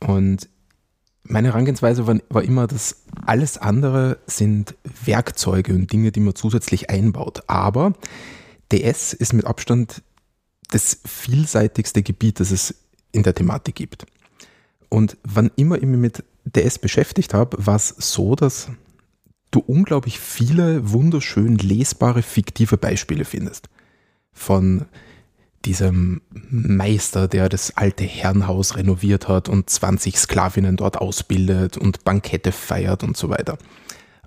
Und 0.00 0.48
meine 1.24 1.48
Herangehensweise 1.48 2.06
war, 2.06 2.18
war, 2.28 2.42
immer, 2.42 2.66
dass 2.66 3.02
alles 3.26 3.58
andere 3.58 4.18
sind 4.26 4.74
Werkzeuge 5.04 5.74
und 5.74 5.92
Dinge, 5.92 6.12
die 6.12 6.20
man 6.20 6.34
zusätzlich 6.34 6.90
einbaut. 6.90 7.42
Aber 7.46 7.94
DS 8.70 9.12
ist 9.12 9.32
mit 9.32 9.46
Abstand 9.46 10.02
das 10.70 10.98
vielseitigste 11.04 12.02
Gebiet, 12.02 12.40
das 12.40 12.50
es 12.50 12.74
in 13.12 13.22
der 13.22 13.34
Thematik 13.34 13.74
gibt. 13.74 14.06
Und 14.88 15.16
wann 15.24 15.50
immer 15.56 15.76
ich 15.76 15.86
mich 15.86 15.98
mit 15.98 16.24
DS 16.44 16.78
beschäftigt 16.78 17.34
habe, 17.34 17.56
war 17.64 17.76
es 17.76 17.88
so, 17.88 18.34
dass 18.34 18.68
du 19.50 19.60
unglaublich 19.60 20.18
viele 20.18 20.92
wunderschön 20.92 21.56
lesbare, 21.56 22.22
fiktive 22.22 22.76
Beispiele 22.76 23.24
findest. 23.24 23.68
Von 24.32 24.86
diesem 25.64 26.20
Meister, 26.50 27.28
der 27.28 27.48
das 27.48 27.76
alte 27.76 28.04
Herrenhaus 28.04 28.76
renoviert 28.76 29.28
hat 29.28 29.48
und 29.48 29.68
20 29.68 30.18
Sklavinnen 30.18 30.76
dort 30.76 30.98
ausbildet 30.98 31.76
und 31.76 32.04
Bankette 32.04 32.52
feiert 32.52 33.02
und 33.02 33.16
so 33.16 33.30
weiter. 33.30 33.58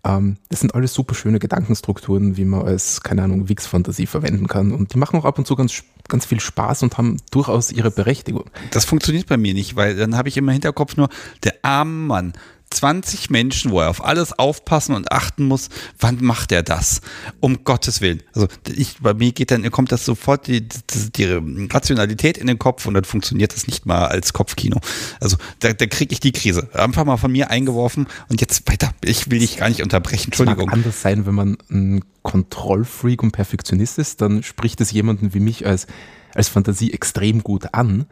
Ähm, 0.04 0.38
das 0.50 0.62
sind 0.62 0.74
alles 0.74 0.94
super 0.94 1.16
schöne 1.16 1.40
Gedankenstrukturen, 1.40 2.38
wie 2.38 2.46
man 2.46 2.66
als, 2.66 3.02
keine 3.02 3.24
Ahnung, 3.24 3.50
Wix-Fantasie 3.50 4.06
verwenden 4.06 4.48
kann. 4.48 4.72
Und 4.72 4.94
die 4.94 4.98
machen 4.98 5.20
auch 5.20 5.26
ab 5.26 5.38
und 5.38 5.46
zu 5.46 5.56
ganz, 5.56 5.84
ganz 6.08 6.26
viel 6.26 6.40
Spaß 6.40 6.84
und 6.84 6.98
haben 6.98 7.18
durchaus 7.32 7.72
ihre 7.72 7.92
Berechtigung. 7.92 8.46
Das 8.72 8.86
funktioniert 8.86 9.28
bei 9.28 9.38
mir 9.38 9.54
nicht, 9.54 9.76
weil 9.76 9.96
dann 9.96 10.16
habe 10.16 10.30
ich 10.30 10.38
immer 10.38 10.52
im 10.52 10.54
Hinterkopf 10.54 10.98
nur, 10.98 11.10
der 11.44 11.56
arme 11.62 12.08
Mann, 12.08 12.34
20 12.70 13.30
Menschen, 13.30 13.72
wo 13.72 13.80
er 13.80 13.90
auf 13.90 14.04
alles 14.04 14.38
aufpassen 14.38 14.94
und 14.96 15.12
achten 15.12 15.46
muss, 15.46 15.70
wann 16.00 16.24
macht 16.24 16.52
er 16.52 16.64
das? 16.64 17.02
Um 17.40 17.64
Gottes 17.64 18.02
Willen. 18.02 18.24
Also 18.34 18.48
ich, 18.68 18.98
bei 19.00 19.14
mir 19.14 19.32
geht 19.32 19.52
dann, 19.52 19.70
kommt 19.72 19.92
das 19.92 20.06
sofort 20.06 20.48
die, 20.48 20.68
die, 20.68 21.12
die 21.16 21.68
Rationalität 21.72 22.38
in 22.38 22.48
den 22.48 22.60
Kopf 22.60 22.86
und 22.86 22.94
dann 22.94 23.06
funktioniert 23.06 23.54
das 23.56 23.68
nicht 23.68 23.86
mal 23.86 24.08
als 24.08 24.34
Kopfkino. 24.34 24.80
Also 25.20 25.38
da, 25.60 25.74
da 25.74 25.86
kriege 25.86 26.14
ich 26.14 26.20
die 26.20 26.32
Krise. 26.32 26.70
Einfach 26.74 27.06
mal 27.06 27.18
von 27.18 27.32
mir 27.32 27.50
eingeworfen 27.50 28.08
und 28.30 28.42
jetzt 28.42 28.70
weiter. 28.70 28.92
Ich 29.04 29.32
will 29.32 29.40
dich 29.40 29.58
gar 29.58 29.70
nicht 29.70 29.82
unterbrechen. 29.82 30.26
Entschuldigung. 30.26 30.62
Es 30.62 30.66
mag 30.68 30.74
anders 30.74 31.02
sein, 31.02 31.26
wenn 31.26 31.36
man 31.36 31.58
ein 31.70 32.04
Kontrollfreak 32.24 33.24
und 33.24 33.32
Perfektionist 33.32 33.98
ist, 34.00 34.22
dann 34.22 34.44
spricht 34.44 34.82
es 34.82 34.92
jemanden 34.92 35.34
wie 35.34 35.40
mich 35.40 35.66
als, 35.66 35.88
als 36.34 36.50
Fantasie 36.50 36.92
extrem 36.92 37.42
gut 37.42 37.74
an. 37.74 38.06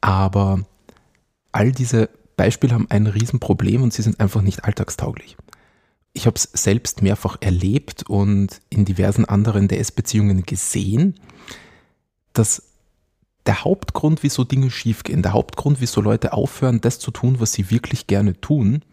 Aber 0.00 0.60
all 1.52 1.72
diese 1.72 2.10
Beispiele 2.40 2.72
haben 2.72 2.86
ein 2.88 3.06
Riesenproblem 3.06 3.82
und 3.82 3.92
sie 3.92 4.00
sind 4.00 4.18
einfach 4.18 4.40
nicht 4.40 4.64
alltagstauglich. 4.64 5.36
Ich 6.14 6.24
habe 6.24 6.36
es 6.36 6.44
selbst 6.54 7.02
mehrfach 7.02 7.36
erlebt 7.42 8.08
und 8.08 8.62
in 8.70 8.86
diversen 8.86 9.26
anderen 9.26 9.68
DS-Beziehungen 9.68 10.44
gesehen, 10.44 11.16
dass 12.32 12.62
der 13.44 13.62
Hauptgrund, 13.62 14.22
wieso 14.22 14.44
Dinge 14.44 14.70
schiefgehen, 14.70 15.20
der 15.20 15.34
Hauptgrund, 15.34 15.82
wieso 15.82 16.00
Leute 16.00 16.32
aufhören, 16.32 16.80
das 16.80 16.98
zu 16.98 17.10
tun, 17.10 17.40
was 17.40 17.52
sie 17.52 17.70
wirklich 17.70 18.06
gerne 18.06 18.40
tun, 18.40 18.86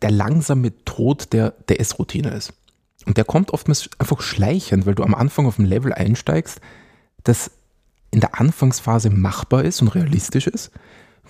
der 0.00 0.10
langsame 0.10 0.72
Tod 0.86 1.34
der 1.34 1.50
DS-Routine 1.68 2.30
ist. 2.30 2.54
Und 3.04 3.18
der 3.18 3.26
kommt 3.26 3.52
oftmals 3.52 3.90
einfach 3.98 4.22
schleichend, 4.22 4.86
weil 4.86 4.94
du 4.94 5.02
am 5.02 5.14
Anfang 5.14 5.44
auf 5.44 5.58
ein 5.58 5.66
Level 5.66 5.92
einsteigst, 5.92 6.58
das 7.22 7.50
in 8.10 8.20
der 8.20 8.40
Anfangsphase 8.40 9.10
machbar 9.10 9.62
ist 9.62 9.82
und 9.82 9.88
realistisch 9.88 10.46
ist, 10.46 10.70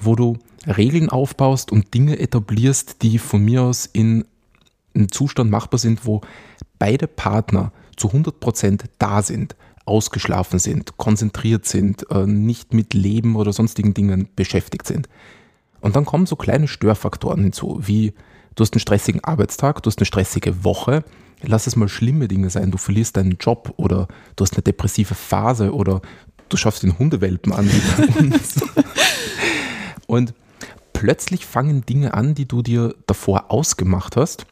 wo 0.00 0.14
du 0.14 0.38
Regeln 0.66 1.08
aufbaust 1.10 1.72
und 1.72 1.92
Dinge 1.94 2.18
etablierst, 2.18 3.02
die 3.02 3.18
von 3.18 3.44
mir 3.44 3.62
aus 3.62 3.86
in 3.86 4.24
einem 4.94 5.10
Zustand 5.10 5.50
machbar 5.50 5.78
sind, 5.78 6.06
wo 6.06 6.20
beide 6.78 7.06
Partner 7.06 7.72
zu 7.96 8.08
100% 8.08 8.84
da 8.98 9.22
sind, 9.22 9.56
ausgeschlafen 9.84 10.58
sind, 10.58 10.96
konzentriert 10.96 11.66
sind, 11.66 12.10
äh, 12.10 12.26
nicht 12.26 12.72
mit 12.72 12.94
Leben 12.94 13.36
oder 13.36 13.52
sonstigen 13.52 13.92
Dingen 13.94 14.28
beschäftigt 14.34 14.86
sind. 14.86 15.08
Und 15.80 15.96
dann 15.96 16.06
kommen 16.06 16.26
so 16.26 16.36
kleine 16.36 16.68
Störfaktoren 16.68 17.42
hinzu, 17.42 17.80
wie 17.82 18.14
du 18.54 18.62
hast 18.62 18.72
einen 18.72 18.80
stressigen 18.80 19.22
Arbeitstag, 19.22 19.82
du 19.82 19.90
hast 19.90 19.98
eine 19.98 20.06
stressige 20.06 20.64
Woche, 20.64 21.04
lass 21.42 21.66
es 21.66 21.76
mal 21.76 21.88
schlimme 21.88 22.28
Dinge 22.28 22.48
sein, 22.48 22.70
du 22.70 22.78
verlierst 22.78 23.18
deinen 23.18 23.36
Job 23.38 23.74
oder 23.76 24.08
du 24.36 24.44
hast 24.44 24.54
eine 24.54 24.62
depressive 24.62 25.14
Phase 25.14 25.74
oder 25.74 26.00
du 26.48 26.56
schaffst 26.56 26.82
den 26.82 26.98
Hundewelpen 26.98 27.52
an. 27.52 27.68
Und 30.06 30.34
plötzlich 30.92 31.46
fangen 31.46 31.84
Dinge 31.86 32.14
an, 32.14 32.34
die 32.34 32.46
du 32.46 32.62
dir 32.62 32.94
davor 33.06 33.50
ausgemacht 33.50 34.16
hast, 34.16 34.46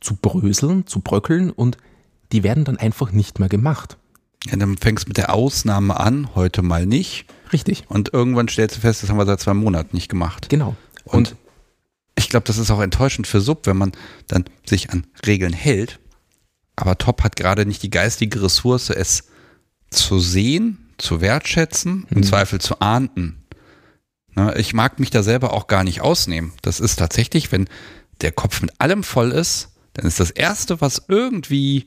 zu 0.00 0.16
bröseln, 0.16 0.86
zu 0.86 1.00
bröckeln 1.00 1.50
und 1.50 1.78
die 2.32 2.42
werden 2.42 2.64
dann 2.64 2.76
einfach 2.76 3.12
nicht 3.12 3.38
mehr 3.38 3.48
gemacht. 3.48 3.96
Ja, 4.46 4.56
dann 4.56 4.76
fängst 4.76 5.06
du 5.06 5.10
mit 5.10 5.16
der 5.16 5.32
Ausnahme 5.32 5.98
an, 5.98 6.34
heute 6.34 6.60
mal 6.62 6.84
nicht. 6.84 7.26
Richtig. 7.52 7.84
Und 7.88 8.12
irgendwann 8.12 8.48
stellst 8.48 8.76
du 8.76 8.80
fest, 8.80 9.02
das 9.02 9.08
haben 9.10 9.16
wir 9.16 9.24
seit 9.24 9.40
zwei 9.40 9.54
Monaten 9.54 9.96
nicht 9.96 10.08
gemacht. 10.08 10.48
Genau. 10.50 10.76
Und, 11.04 11.30
und 11.32 11.36
ich 12.16 12.28
glaube, 12.28 12.46
das 12.46 12.58
ist 12.58 12.70
auch 12.70 12.80
enttäuschend 12.80 13.26
für 13.26 13.40
Sub, 13.40 13.66
wenn 13.66 13.76
man 13.76 13.92
dann 14.26 14.44
sich 14.66 14.90
an 14.90 15.06
Regeln 15.26 15.52
hält 15.52 15.98
Aber 16.76 16.98
Top 16.98 17.22
hat 17.22 17.36
gerade 17.36 17.64
nicht 17.66 17.82
die 17.82 17.90
geistige 17.90 18.42
Ressource, 18.42 18.90
es 18.90 19.28
zu 19.90 20.18
sehen, 20.18 20.90
zu 20.98 21.20
wertschätzen, 21.20 22.06
im 22.10 22.18
Mhm. 22.18 22.22
Zweifel 22.24 22.60
zu 22.60 22.80
ahnden. 22.80 23.43
Ne, 24.36 24.54
ich 24.58 24.74
mag 24.74 24.98
mich 24.98 25.10
da 25.10 25.22
selber 25.22 25.52
auch 25.52 25.66
gar 25.66 25.84
nicht 25.84 26.00
ausnehmen. 26.00 26.52
Das 26.62 26.80
ist 26.80 26.96
tatsächlich, 26.96 27.52
wenn 27.52 27.68
der 28.20 28.32
Kopf 28.32 28.60
mit 28.62 28.80
allem 28.80 29.02
voll 29.04 29.30
ist, 29.30 29.70
dann 29.94 30.06
ist 30.06 30.18
das 30.18 30.30
Erste, 30.30 30.80
was 30.80 31.04
irgendwie 31.08 31.86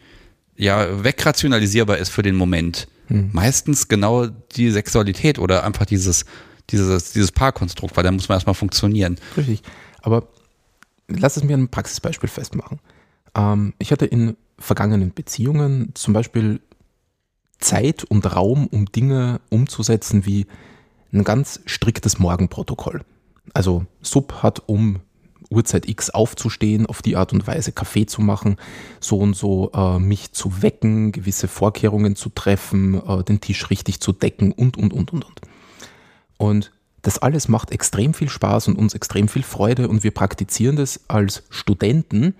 ja 0.56 1.04
wegrationalisierbar 1.04 1.98
ist 1.98 2.10
für 2.10 2.24
den 2.24 2.36
Moment, 2.36 2.88
Mhm. 3.10 3.30
meistens 3.32 3.88
genau 3.88 4.26
die 4.28 4.70
Sexualität 4.70 5.40
oder 5.40 5.64
einfach 5.64 5.86
dieses, 5.86 6.26
dieses, 6.70 7.14
dieses 7.14 7.32
Paarkonstrukt, 7.32 7.96
weil 7.96 8.04
da 8.04 8.12
muss 8.12 8.28
man 8.28 8.36
erstmal 8.36 8.54
funktionieren. 8.56 9.18
Richtig. 9.38 9.62
Aber 10.02 10.28
lass 11.08 11.38
es 11.38 11.44
mir 11.46 11.56
ein 11.58 11.70
Praxisbeispiel 11.70 12.28
festmachen. 12.30 12.80
Ähm, 13.34 13.74
ich 13.80 13.92
hatte 13.94 14.06
in 14.06 14.36
vergangenen 14.60 15.14
Beziehungen 15.14 15.92
zum 15.94 16.14
Beispiel 16.14 16.60
Zeit 17.60 18.04
und 18.04 18.26
Raum, 18.36 18.68
um 18.68 18.86
Dinge 18.88 19.40
umzusetzen 19.50 20.26
wie 20.26 20.46
ein 21.12 21.24
ganz 21.24 21.62
striktes 21.66 22.20
Morgenprotokoll. 22.20 23.02
Also 23.54 23.86
Sub 24.02 24.44
hat 24.44 24.64
um 24.68 25.00
Uhrzeit 25.50 25.88
X 25.88 26.10
aufzustehen, 26.10 26.86
auf 26.86 27.02
die 27.02 27.16
Art 27.16 27.32
und 27.34 27.48
Weise 27.48 27.72
Kaffee 27.72 28.06
zu 28.06 28.22
machen, 28.22 28.58
so 29.00 29.18
und 29.20 29.36
so 29.36 29.72
äh, 29.74 30.00
mich 30.00 30.34
zu 30.34 30.62
wecken, 30.62 31.12
gewisse 31.12 31.48
Vorkehrungen 31.48 32.16
zu 32.16 32.30
treffen, 32.30 33.02
äh, 33.08 33.24
den 33.24 33.40
Tisch 33.40 33.70
richtig 33.70 34.02
zu 34.02 34.12
decken 34.12 34.52
und, 34.52 34.78
und, 34.78 34.94
und, 34.94 35.14
und, 35.14 35.26
und. 35.26 35.42
Und 36.38 36.72
das 37.02 37.20
alles 37.20 37.48
macht 37.48 37.72
extrem 37.72 38.14
viel 38.14 38.30
Spaß 38.30 38.68
und 38.68 38.78
uns 38.78 38.94
extrem 38.94 39.30
viel 39.30 39.44
Freude 39.44 39.88
und 39.88 40.04
wir 40.04 40.12
praktizieren 40.12 40.76
das 40.76 41.02
als 41.08 41.44
Studenten 41.50 42.36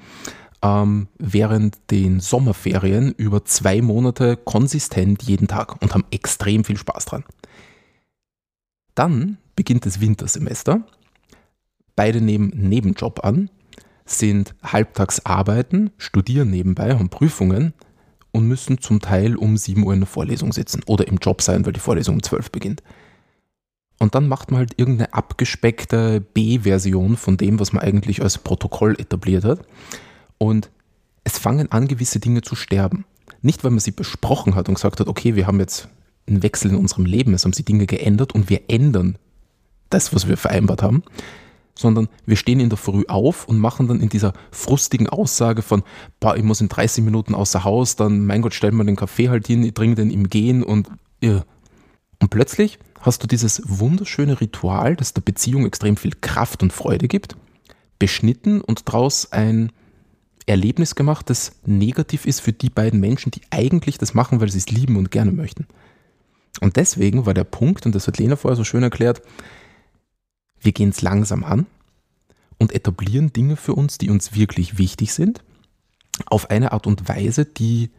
ähm, 0.62 1.08
während 1.18 1.78
den 1.92 2.20
Sommerferien 2.20 3.14
über 3.14 3.46
zwei 3.46 3.82
Monate 3.82 4.36
konsistent 4.36 5.24
jeden 5.24 5.48
Tag 5.48 5.82
und 5.82 5.94
haben 5.94 6.06
extrem 6.12 6.64
viel 6.64 6.78
Spaß 6.78 7.06
dran. 7.06 7.24
Dann 8.98 9.38
beginnt 9.56 9.86
das 9.86 10.02
Wintersemester. 10.02 10.82
Beide 11.96 12.20
nehmen 12.20 12.52
Nebenjob 12.56 13.24
an, 13.24 13.52
sind 14.06 14.56
halbtags 14.64 15.24
arbeiten, 15.24 15.92
studieren 15.98 16.50
nebenbei, 16.50 16.96
haben 16.96 17.10
Prüfungen 17.10 17.74
und 18.32 18.48
müssen 18.48 18.80
zum 18.80 19.00
Teil 19.00 19.36
um 19.36 19.56
7 19.56 19.84
Uhr 19.84 19.94
in 19.94 20.00
der 20.00 20.08
Vorlesung 20.08 20.52
sitzen 20.52 20.82
oder 20.88 21.08
im 21.08 21.18
Job 21.18 21.44
sein, 21.44 21.64
weil 21.64 21.74
die 21.74 21.80
Vorlesung 21.80 22.16
um 22.16 22.24
12 22.24 22.52
beginnt. 22.52 22.82
Und 24.00 24.16
dann 24.16 24.28
macht 24.28 24.50
man 24.50 24.60
halt 24.60 24.74
irgendeine 24.78 25.14
abgespeckte 25.14 26.20
B-Version 26.20 27.18
von 27.18 27.38
dem, 27.38 27.60
was 27.60 27.74
man 27.74 27.84
eigentlich 27.84 28.24
als 28.24 28.40
Protokoll 28.40 29.00
etabliert 29.00 29.44
hat. 29.44 29.60
Und 30.40 30.72
es 31.24 31.38
fangen 31.38 31.72
an, 31.72 31.88
gewisse 31.88 32.20
Dinge 32.20 32.42
zu 32.42 32.56
sterben. 32.56 33.06
Nicht, 33.44 33.64
weil 33.64 33.72
man 33.72 33.80
sie 33.80 33.92
besprochen 33.92 34.56
hat 34.56 34.70
und 34.70 34.76
gesagt 34.76 35.00
hat, 35.00 35.08
okay, 35.08 35.36
wir 35.36 35.46
haben 35.46 35.60
jetzt 35.60 35.88
einen 36.28 36.44
Wechsel 36.44 36.72
in 36.72 36.78
unserem 36.78 37.06
Leben, 37.06 37.34
es 37.34 37.46
haben 37.46 37.54
sich 37.54 37.66
Dinge 37.66 37.86
geändert 37.86 38.34
und 38.34 38.50
wir 38.50 38.70
ändern 38.70 39.18
das, 39.90 40.14
was 40.14 40.28
wir 40.28 40.38
vereinbart 40.38 40.84
haben, 40.84 41.04
sondern 41.76 42.10
wir 42.26 42.36
stehen 42.36 42.60
in 42.60 42.70
der 42.70 42.78
Früh 42.78 43.06
auf 43.08 43.48
und 43.48 43.60
machen 43.60 43.88
dann 43.88 44.02
in 44.02 44.10
dieser 44.10 44.34
frustigen 44.52 45.08
Aussage 45.08 45.62
von, 45.62 45.84
boah, 46.20 46.36
ich 46.36 46.44
muss 46.44 46.62
in 46.62 46.70
30 46.70 47.04
Minuten 47.04 47.36
außer 47.36 47.64
Haus, 47.64 47.96
dann, 47.96 48.26
mein 48.26 48.42
Gott, 48.42 48.54
stellen 48.54 48.76
wir 48.76 48.84
den 48.84 48.96
Kaffee 48.96 49.30
halt 49.30 49.48
hin, 49.48 49.64
ich 49.64 49.74
trinke 49.74 49.96
den 49.96 50.12
im 50.12 50.30
Gehen 50.30 50.64
und, 50.64 50.90
ja. 51.22 51.44
und 52.20 52.30
plötzlich 52.30 52.80
hast 53.00 53.24
du 53.24 53.28
dieses 53.28 53.62
wunderschöne 53.66 54.42
Ritual, 54.42 54.96
das 54.96 55.14
der 55.14 55.22
Beziehung 55.22 55.66
extrem 55.66 55.98
viel 55.98 56.14
Kraft 56.20 56.64
und 56.64 56.74
Freude 56.74 57.08
gibt, 57.08 57.38
beschnitten 58.00 58.62
und 58.62 58.88
daraus 58.88 59.32
ein 59.32 59.72
Erlebnis 60.48 60.96
gemacht, 60.96 61.30
das 61.30 61.52
negativ 61.66 62.26
ist 62.26 62.40
für 62.40 62.54
die 62.54 62.70
beiden 62.70 63.00
Menschen, 63.00 63.32
die 63.32 63.42
eigentlich 63.52 63.98
das 63.98 64.14
machen, 64.14 64.40
weil 64.40 64.50
sie 64.50 64.60
es 64.60 64.70
lieben 64.70 64.96
und 64.96 65.12
gerne 65.12 65.32
möchten. 65.32 65.68
Und 66.62 66.76
deswegen 66.76 67.26
war 67.26 67.34
der 67.34 67.44
Punkt, 67.44 67.86
und 67.86 67.94
das 67.94 68.08
hat 68.08 68.18
Lena 68.18 68.36
vorher 68.36 68.56
so 68.56 68.64
schön 68.64 68.84
erklärt, 68.84 69.22
wir 70.60 70.72
gehen 70.72 70.90
es 70.90 71.02
langsam 71.02 71.44
an 71.44 71.68
und 72.58 72.74
etablieren 72.74 73.32
Dinge 73.32 73.56
für 73.56 73.74
uns, 73.74 73.98
die 73.98 74.10
uns 74.10 74.34
wirklich 74.34 74.78
wichtig 74.78 75.14
sind, 75.14 75.44
auf 76.26 76.50
eine 76.50 76.72
Art 76.72 76.88
und 76.88 77.08
Weise, 77.08 77.46
die 77.46 77.92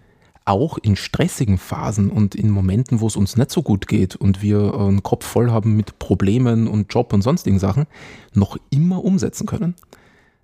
auch 0.45 0.79
in 0.79 0.97
stressigen 0.97 1.59
Phasen 1.59 2.11
und 2.11 2.35
in 2.35 2.51
Momenten, 2.51 3.01
wo 3.01 3.07
es 3.07 3.17
uns 3.17 3.37
nicht 3.37 3.51
so 3.51 3.63
gut 3.63 3.87
geht 3.87 4.17
und 4.17 4.41
wir 4.41 4.75
einen 4.75 5.03
Kopf 5.03 5.27
voll 5.27 5.51
haben 5.51 5.77
mit 5.77 5.99
Problemen 5.99 6.67
und 6.67 6.93
Job 6.93 7.13
und 7.13 7.23
sonstigen 7.23 7.59
Sachen, 7.59 7.87
noch 8.33 8.57
immer 8.71 9.05
umsetzen 9.05 9.47
können. 9.47 9.75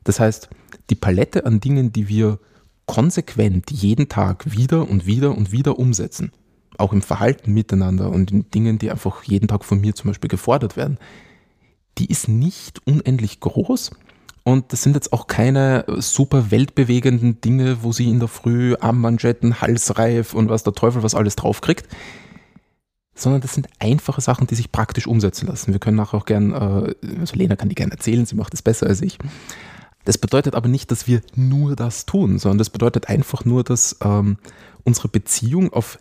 Das 0.05 0.21
heißt, 0.21 0.51
die 0.91 0.95
Palette 0.95 1.47
an 1.47 1.61
Dingen, 1.61 1.93
die 1.93 2.09
wir 2.09 2.39
konsequent 2.85 3.71
jeden 3.71 4.11
Tag 4.11 4.53
wieder 4.53 4.89
und 4.89 5.07
wieder 5.07 5.37
und 5.37 5.53
wieder 5.53 5.79
umsetzen, 5.79 6.33
auch 6.79 6.93
im 6.93 7.03
Verhalten 7.03 7.53
miteinander 7.53 8.11
und 8.11 8.31
in 8.31 8.51
Dingen, 8.51 8.79
die 8.79 8.91
einfach 8.91 9.23
jeden 9.25 9.49
Tag 9.49 9.65
von 9.65 9.81
mir 9.81 9.95
zum 9.95 10.11
Beispiel 10.11 10.29
gefordert 10.29 10.77
werden, 10.77 10.99
die 11.99 12.07
ist 12.07 12.29
nicht 12.29 12.87
unendlich 12.87 13.41
groß. 13.41 13.93
Und 14.43 14.73
das 14.73 14.83
sind 14.83 14.95
jetzt 14.95 15.13
auch 15.13 15.27
keine 15.27 15.87
super 15.99 16.51
weltbewegenden 16.51 17.41
Dinge, 17.41 17.83
wo 17.83 17.93
sie 17.93 18.11
in 18.11 18.19
der 18.19 18.29
Früh 18.29 18.77
Armmanschetten, 18.79 19.63
Halsreif 19.63 20.35
und 20.35 20.51
was 20.51 20.65
der 20.65 20.75
Teufel 20.75 21.03
was 21.03 21.15
alles 21.15 21.35
draufkriegt, 21.37 21.89
sondern 23.15 23.41
das 23.41 23.55
sind 23.55 23.69
einfache 23.79 24.21
Sachen, 24.21 24.47
die 24.47 24.55
sich 24.55 24.71
praktisch 24.71 25.07
umsetzen 25.07 25.47
lassen. 25.47 25.73
Wir 25.73 25.81
können 25.81 25.97
nachher 25.97 26.19
auch 26.19 26.27
gern, 26.27 26.53
äh, 26.53 26.95
also 27.21 27.37
Lena 27.37 27.57
kann 27.57 27.71
die 27.71 27.75
gerne 27.75 27.93
erzählen, 27.93 28.27
sie 28.27 28.35
macht 28.35 28.53
es 28.53 28.61
besser 28.61 28.87
als 28.87 29.01
ich. 29.01 29.19
Das 30.05 30.19
bedeutet 30.19 30.55
aber 30.55 30.69
nicht, 30.69 30.91
dass 30.91 31.07
wir 31.07 31.23
nur 31.35 31.77
das 31.77 32.05
tun, 32.05 32.39
sondern 32.39 32.59
das 32.59 32.69
bedeutet 32.69 33.09
einfach 33.09 33.47
nur, 33.47 33.65
dass 33.65 33.97
ähm, 34.03 34.37
unsere 34.85 35.09
Beziehung 35.09 35.73
auf 35.73 35.99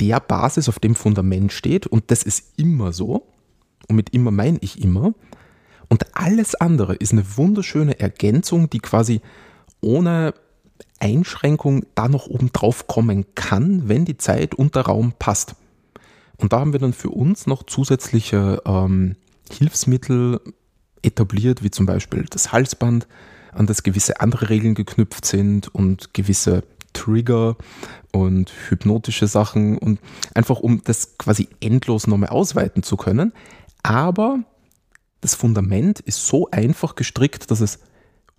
der 0.00 0.20
Basis, 0.20 0.68
auf 0.68 0.78
dem 0.78 0.94
Fundament 0.94 1.52
steht 1.52 1.86
und 1.86 2.10
das 2.10 2.22
ist 2.22 2.58
immer 2.58 2.92
so. 2.92 3.26
Und 3.88 3.96
mit 3.96 4.10
immer 4.10 4.30
meine 4.30 4.58
ich 4.60 4.82
immer. 4.82 5.14
Und 5.88 6.14
alles 6.14 6.54
andere 6.54 6.94
ist 6.94 7.12
eine 7.12 7.24
wunderschöne 7.36 7.98
Ergänzung, 7.98 8.68
die 8.68 8.80
quasi 8.80 9.20
ohne 9.80 10.34
Einschränkung 11.00 11.86
da 11.94 12.08
noch 12.08 12.26
oben 12.26 12.52
drauf 12.52 12.86
kommen 12.86 13.24
kann, 13.34 13.88
wenn 13.88 14.04
die 14.04 14.18
Zeit 14.18 14.54
und 14.54 14.74
der 14.74 14.82
Raum 14.82 15.14
passt. 15.18 15.54
Und 16.36 16.52
da 16.52 16.60
haben 16.60 16.72
wir 16.72 16.80
dann 16.80 16.92
für 16.92 17.10
uns 17.10 17.46
noch 17.46 17.64
zusätzliche 17.64 18.62
ähm, 18.64 19.16
Hilfsmittel 19.50 20.40
etabliert, 21.02 21.62
wie 21.62 21.70
zum 21.70 21.86
Beispiel 21.86 22.26
das 22.28 22.52
Halsband, 22.52 23.06
an 23.52 23.66
das 23.66 23.82
gewisse 23.82 24.20
andere 24.20 24.50
Regeln 24.50 24.74
geknüpft 24.74 25.24
sind 25.24 25.74
und 25.74 26.12
gewisse 26.14 26.62
Trigger 26.92 27.56
und 28.12 28.52
hypnotische 28.68 29.26
Sachen 29.26 29.78
und 29.78 30.00
einfach 30.34 30.60
um 30.60 30.82
das 30.84 31.18
quasi 31.18 31.48
endlos 31.60 32.06
nochmal 32.06 32.30
ausweiten 32.30 32.82
zu 32.82 32.96
können. 32.96 33.32
Aber 33.82 34.40
das 35.20 35.34
Fundament 35.34 36.00
ist 36.00 36.26
so 36.26 36.50
einfach 36.50 36.94
gestrickt, 36.94 37.50
dass 37.50 37.60
es 37.60 37.80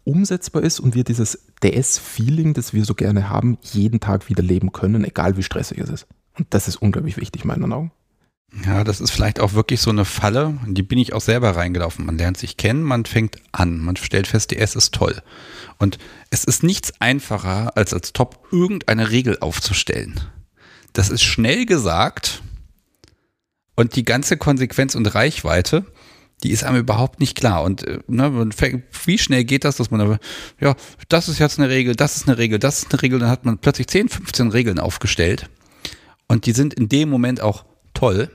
umsetzbar 0.03 0.63
ist 0.63 0.79
und 0.79 0.95
wir 0.95 1.03
dieses 1.03 1.47
DS-Feeling, 1.61 2.53
das 2.53 2.73
wir 2.73 2.85
so 2.85 2.95
gerne 2.95 3.29
haben, 3.29 3.57
jeden 3.61 3.99
Tag 3.99 4.29
wieder 4.29 4.43
leben 4.43 4.71
können, 4.71 5.03
egal 5.03 5.37
wie 5.37 5.43
stressig 5.43 5.77
es 5.77 5.89
ist. 5.89 6.07
Und 6.37 6.47
das 6.53 6.67
ist 6.67 6.77
unglaublich 6.77 7.17
wichtig, 7.17 7.45
meiner 7.45 7.75
Augen. 7.75 7.91
Ja, 8.65 8.83
das 8.83 8.99
ist 8.99 9.11
vielleicht 9.11 9.39
auch 9.39 9.53
wirklich 9.53 9.79
so 9.79 9.91
eine 9.91 10.05
Falle, 10.05 10.57
die 10.65 10.81
bin 10.81 10.97
ich 10.97 11.13
auch 11.13 11.21
selber 11.21 11.55
reingelaufen. 11.55 12.05
Man 12.05 12.17
lernt 12.17 12.37
sich 12.37 12.57
kennen, 12.57 12.81
man 12.81 13.05
fängt 13.05 13.37
an, 13.51 13.79
man 13.79 13.95
stellt 13.95 14.25
fest, 14.25 14.51
DS 14.51 14.75
ist 14.75 14.93
toll. 14.93 15.21
Und 15.77 15.99
es 16.31 16.45
ist 16.45 16.63
nichts 16.63 16.93
einfacher, 16.99 17.77
als 17.77 17.93
als 17.93 18.11
Top 18.11 18.47
irgendeine 18.51 19.11
Regel 19.11 19.37
aufzustellen. 19.39 20.19
Das 20.93 21.09
ist 21.09 21.21
schnell 21.21 21.67
gesagt 21.67 22.41
und 23.75 23.95
die 23.95 24.03
ganze 24.03 24.35
Konsequenz 24.35 24.95
und 24.95 25.05
Reichweite, 25.13 25.85
die 26.43 26.49
ist 26.51 26.63
einem 26.63 26.79
überhaupt 26.79 27.19
nicht 27.19 27.37
klar. 27.37 27.63
Und 27.63 27.87
äh, 27.87 27.99
ne, 28.07 28.49
wie 29.05 29.17
schnell 29.19 29.43
geht 29.43 29.63
das, 29.63 29.77
dass 29.77 29.91
man, 29.91 30.17
ja, 30.59 30.75
das 31.07 31.29
ist 31.29 31.37
jetzt 31.37 31.59
eine 31.59 31.69
Regel, 31.69 31.95
das 31.95 32.17
ist 32.17 32.27
eine 32.27 32.39
Regel, 32.39 32.57
das 32.57 32.79
ist 32.79 32.91
eine 32.91 33.01
Regel, 33.03 33.19
dann 33.19 33.29
hat 33.29 33.45
man 33.45 33.59
plötzlich 33.59 33.87
10, 33.87 34.09
15 34.09 34.49
Regeln 34.49 34.79
aufgestellt. 34.79 35.49
Und 36.27 36.45
die 36.47 36.51
sind 36.51 36.73
in 36.73 36.89
dem 36.89 37.09
Moment 37.09 37.41
auch 37.41 37.65
toll 37.93 38.31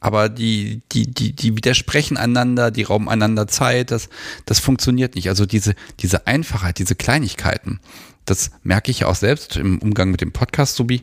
aber 0.00 0.28
die, 0.28 0.82
die, 0.92 1.10
die, 1.10 1.32
die 1.32 1.56
widersprechen 1.56 2.16
einander, 2.16 2.70
die 2.70 2.82
rauben 2.82 3.08
einander 3.08 3.46
Zeit, 3.46 3.90
das, 3.90 4.08
das 4.46 4.58
funktioniert 4.58 5.14
nicht. 5.14 5.28
Also 5.28 5.46
diese, 5.46 5.74
diese 6.00 6.26
Einfachheit, 6.26 6.78
diese 6.78 6.94
Kleinigkeiten, 6.94 7.80
das 8.24 8.50
merke 8.62 8.90
ich 8.90 9.00
ja 9.00 9.06
auch 9.08 9.14
selbst 9.14 9.56
im 9.56 9.78
Umgang 9.78 10.10
mit 10.10 10.20
dem 10.20 10.32
Podcast, 10.32 10.76
sowie 10.76 11.02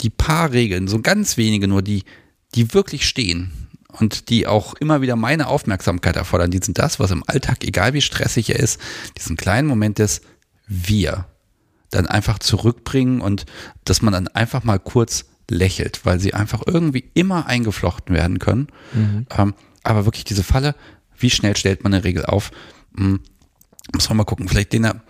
die 0.00 0.10
paar 0.10 0.52
Regeln, 0.52 0.86
so 0.86 1.00
ganz 1.00 1.36
wenige 1.36 1.66
nur, 1.66 1.82
die, 1.82 2.04
die 2.54 2.72
wirklich 2.74 3.08
stehen 3.08 3.52
und 3.88 4.28
die 4.28 4.46
auch 4.46 4.74
immer 4.74 5.00
wieder 5.00 5.16
meine 5.16 5.48
Aufmerksamkeit 5.48 6.16
erfordern, 6.16 6.50
die 6.50 6.60
sind 6.62 6.78
das, 6.78 7.00
was 7.00 7.10
im 7.10 7.24
Alltag, 7.26 7.64
egal 7.64 7.94
wie 7.94 8.00
stressig 8.00 8.50
er 8.50 8.60
ist, 8.60 8.80
diesen 9.16 9.36
kleinen 9.36 9.66
Moment 9.66 9.98
des 9.98 10.20
Wir 10.66 11.26
dann 11.90 12.06
einfach 12.06 12.38
zurückbringen 12.38 13.20
und 13.20 13.46
dass 13.84 14.02
man 14.02 14.12
dann 14.12 14.28
einfach 14.28 14.62
mal 14.62 14.78
kurz 14.78 15.24
lächelt, 15.50 16.04
weil 16.04 16.20
sie 16.20 16.34
einfach 16.34 16.62
irgendwie 16.66 17.10
immer 17.14 17.46
eingeflochten 17.46 18.14
werden 18.14 18.38
können. 18.38 18.68
Mhm. 18.92 19.26
Ähm, 19.36 19.54
aber 19.82 20.04
wirklich 20.04 20.24
diese 20.24 20.42
Falle, 20.42 20.74
wie 21.18 21.30
schnell 21.30 21.56
stellt 21.56 21.82
man 21.84 21.94
eine 21.94 22.04
Regel 22.04 22.26
auf? 22.26 22.50
Hm, 22.96 23.20
muss 23.94 24.08
man 24.08 24.18
mal 24.18 24.24
gucken. 24.24 24.48
Vielleicht, 24.48 24.72
Lena, 24.72 25.02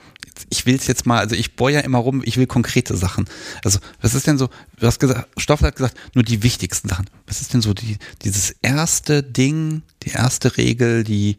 ich 0.50 0.66
will 0.66 0.76
es 0.76 0.86
jetzt 0.86 1.06
mal, 1.06 1.18
also 1.18 1.34
ich 1.34 1.56
bohre 1.56 1.72
ja 1.72 1.80
immer 1.80 1.98
rum, 1.98 2.22
ich 2.24 2.36
will 2.36 2.46
konkrete 2.46 2.96
Sachen. 2.96 3.28
Also, 3.64 3.80
was 4.00 4.14
ist 4.14 4.26
denn 4.26 4.38
so, 4.38 4.48
du 4.78 4.86
hast 4.86 5.00
gesagt, 5.00 5.28
Stoffel 5.40 5.66
hat 5.66 5.76
gesagt, 5.76 5.96
nur 6.14 6.22
die 6.22 6.42
wichtigsten 6.42 6.88
Sachen. 6.88 7.10
Was 7.26 7.40
ist 7.40 7.54
denn 7.54 7.60
so 7.60 7.74
die, 7.74 7.98
dieses 8.22 8.50
erste 8.62 9.22
Ding, 9.22 9.82
die 10.04 10.10
erste 10.10 10.56
Regel, 10.56 11.02
die, 11.04 11.38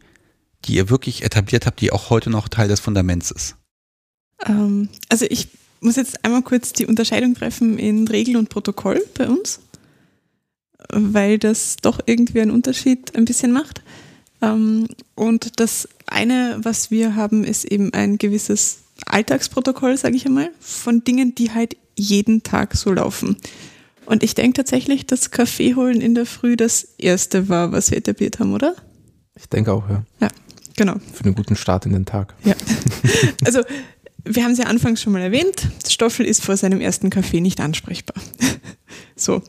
die 0.64 0.74
ihr 0.74 0.90
wirklich 0.90 1.24
etabliert 1.24 1.66
habt, 1.66 1.80
die 1.80 1.92
auch 1.92 2.10
heute 2.10 2.30
noch 2.30 2.48
Teil 2.48 2.68
des 2.68 2.80
Fundaments 2.80 3.30
ist? 3.30 3.56
Ähm, 4.46 4.88
also 5.08 5.26
ich 5.28 5.48
muss 5.80 5.96
jetzt 5.96 6.24
einmal 6.24 6.42
kurz 6.42 6.72
die 6.72 6.86
Unterscheidung 6.86 7.34
treffen 7.34 7.78
in 7.78 8.06
Regel 8.08 8.36
und 8.36 8.48
Protokoll 8.48 9.02
bei 9.16 9.28
uns, 9.28 9.60
weil 10.92 11.38
das 11.38 11.76
doch 11.76 12.00
irgendwie 12.06 12.40
einen 12.40 12.50
Unterschied 12.50 13.16
ein 13.16 13.24
bisschen 13.24 13.52
macht. 13.52 13.82
Ähm, 14.42 14.88
und 15.14 15.60
das 15.60 15.88
eine, 16.06 16.58
was 16.62 16.90
wir 16.90 17.16
haben, 17.16 17.44
ist 17.44 17.64
eben 17.64 17.92
ein 17.92 18.18
gewisses 18.18 18.80
Alltagsprotokoll, 19.06 19.96
sage 19.96 20.16
ich 20.16 20.26
einmal, 20.26 20.50
von 20.60 21.04
Dingen, 21.04 21.34
die 21.34 21.52
halt 21.52 21.76
jeden 21.96 22.42
Tag 22.42 22.74
so 22.76 22.92
laufen. 22.92 23.36
Und 24.06 24.22
ich 24.22 24.34
denke 24.34 24.54
tatsächlich, 24.54 25.06
dass 25.06 25.30
Kaffee 25.30 25.74
holen 25.74 26.00
in 26.00 26.14
der 26.14 26.26
Früh 26.26 26.56
das 26.56 26.82
erste 26.98 27.48
war, 27.48 27.72
was 27.72 27.90
wir 27.90 27.98
etabliert 27.98 28.38
haben, 28.40 28.52
oder? 28.52 28.74
Ich 29.36 29.48
denke 29.48 29.72
auch, 29.72 29.88
ja. 29.88 30.02
Ja, 30.20 30.28
genau. 30.76 30.96
Für 31.12 31.24
einen 31.24 31.34
guten 31.34 31.56
Start 31.56 31.86
in 31.86 31.92
den 31.92 32.06
Tag. 32.06 32.34
Ja. 32.44 32.54
Also, 33.44 33.62
wir 34.24 34.44
haben 34.44 34.52
es 34.52 34.58
ja 34.58 34.66
anfangs 34.66 35.02
schon 35.02 35.12
mal 35.12 35.22
erwähnt, 35.22 35.68
Stoffel 35.88 36.26
ist 36.26 36.42
vor 36.44 36.56
seinem 36.56 36.80
ersten 36.80 37.10
Kaffee 37.10 37.40
nicht 37.40 37.60
ansprechbar. 37.60 38.20
So. 39.16 39.42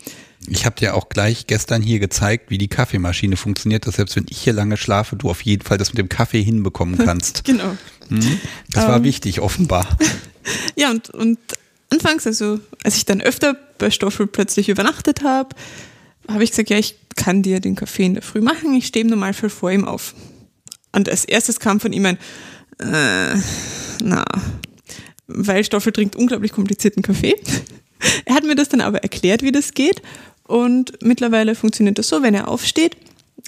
Ich 0.47 0.65
habe 0.65 0.75
dir 0.75 0.95
auch 0.95 1.07
gleich 1.07 1.47
gestern 1.47 1.81
hier 1.81 1.99
gezeigt, 1.99 2.49
wie 2.49 2.57
die 2.57 2.67
Kaffeemaschine 2.67 3.37
funktioniert, 3.37 3.87
dass 3.87 3.95
selbst 3.95 4.17
wenn 4.17 4.25
ich 4.29 4.39
hier 4.39 4.51
lange 4.51 4.75
schlafe, 4.75 5.15
du 5.15 5.29
auf 5.29 5.41
jeden 5.43 5.63
Fall 5.63 5.77
das 5.77 5.93
mit 5.93 5.97
dem 5.97 6.09
Kaffee 6.09 6.43
hinbekommen 6.43 6.97
kannst. 7.05 7.45
Genau. 7.45 7.77
Hm? 8.09 8.39
Das 8.71 8.85
war 8.85 8.97
Ähm. 8.97 9.03
wichtig, 9.03 9.39
offenbar. 9.39 9.87
Ja, 10.75 10.89
und, 10.89 11.09
und 11.11 11.37
anfangs, 11.89 12.25
also 12.27 12.59
als 12.83 12.97
ich 12.97 13.05
dann 13.05 13.21
öfter 13.21 13.55
bei 13.77 13.91
Stoffel 13.91 14.25
plötzlich 14.27 14.69
übernachtet 14.69 15.23
habe, 15.23 15.55
habe 16.27 16.43
ich 16.43 16.49
gesagt, 16.49 16.69
ja, 16.71 16.77
ich 16.79 16.95
kann 17.15 17.43
dir 17.43 17.59
den 17.59 17.75
Kaffee 17.75 18.05
in 18.05 18.15
der 18.15 18.23
Früh 18.23 18.41
machen, 18.41 18.73
ich 18.73 18.87
stehe 18.87 19.03
im 19.05 19.09
Normalfall 19.11 19.51
vor 19.51 19.71
ihm 19.71 19.85
auf. 19.85 20.15
Und 20.91 21.07
als 21.09 21.25
erstes 21.25 21.59
kam 21.59 21.79
von 21.79 21.93
ihm 21.93 22.05
ein, 22.05 22.17
äh, 22.81 23.39
na, 24.03 24.25
weil 25.27 25.63
Stoffel 25.63 25.93
trinkt 25.93 26.15
unglaublich 26.15 26.51
komplizierten 26.51 27.03
Kaffee. 27.03 27.35
Er 28.25 28.33
hat 28.33 28.43
mir 28.43 28.55
das 28.55 28.67
dann 28.67 28.81
aber 28.81 29.03
erklärt, 29.03 29.43
wie 29.43 29.51
das 29.51 29.75
geht. 29.75 30.01
Und 30.47 31.03
mittlerweile 31.03 31.53
funktioniert 31.53 31.99
das 31.99 32.07
so, 32.07 32.23
wenn 32.23 32.33
er 32.33 32.47
aufsteht, 32.47 32.97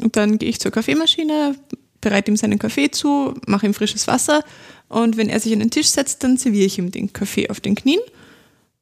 und 0.01 0.15
dann 0.15 0.37
gehe 0.37 0.49
ich 0.49 0.59
zur 0.59 0.71
Kaffeemaschine, 0.71 1.55
bereite 2.01 2.31
ihm 2.31 2.37
seinen 2.37 2.59
Kaffee 2.59 2.91
zu, 2.91 3.33
mache 3.47 3.65
ihm 3.65 3.73
frisches 3.73 4.07
Wasser 4.07 4.43
und 4.89 5.17
wenn 5.17 5.29
er 5.29 5.39
sich 5.39 5.53
an 5.53 5.59
den 5.59 5.71
Tisch 5.71 5.87
setzt, 5.87 6.23
dann 6.23 6.37
serviere 6.37 6.65
ich 6.65 6.77
ihm 6.77 6.91
den 6.91 7.13
Kaffee 7.13 7.49
auf 7.49 7.59
den 7.59 7.75
Knien 7.75 8.01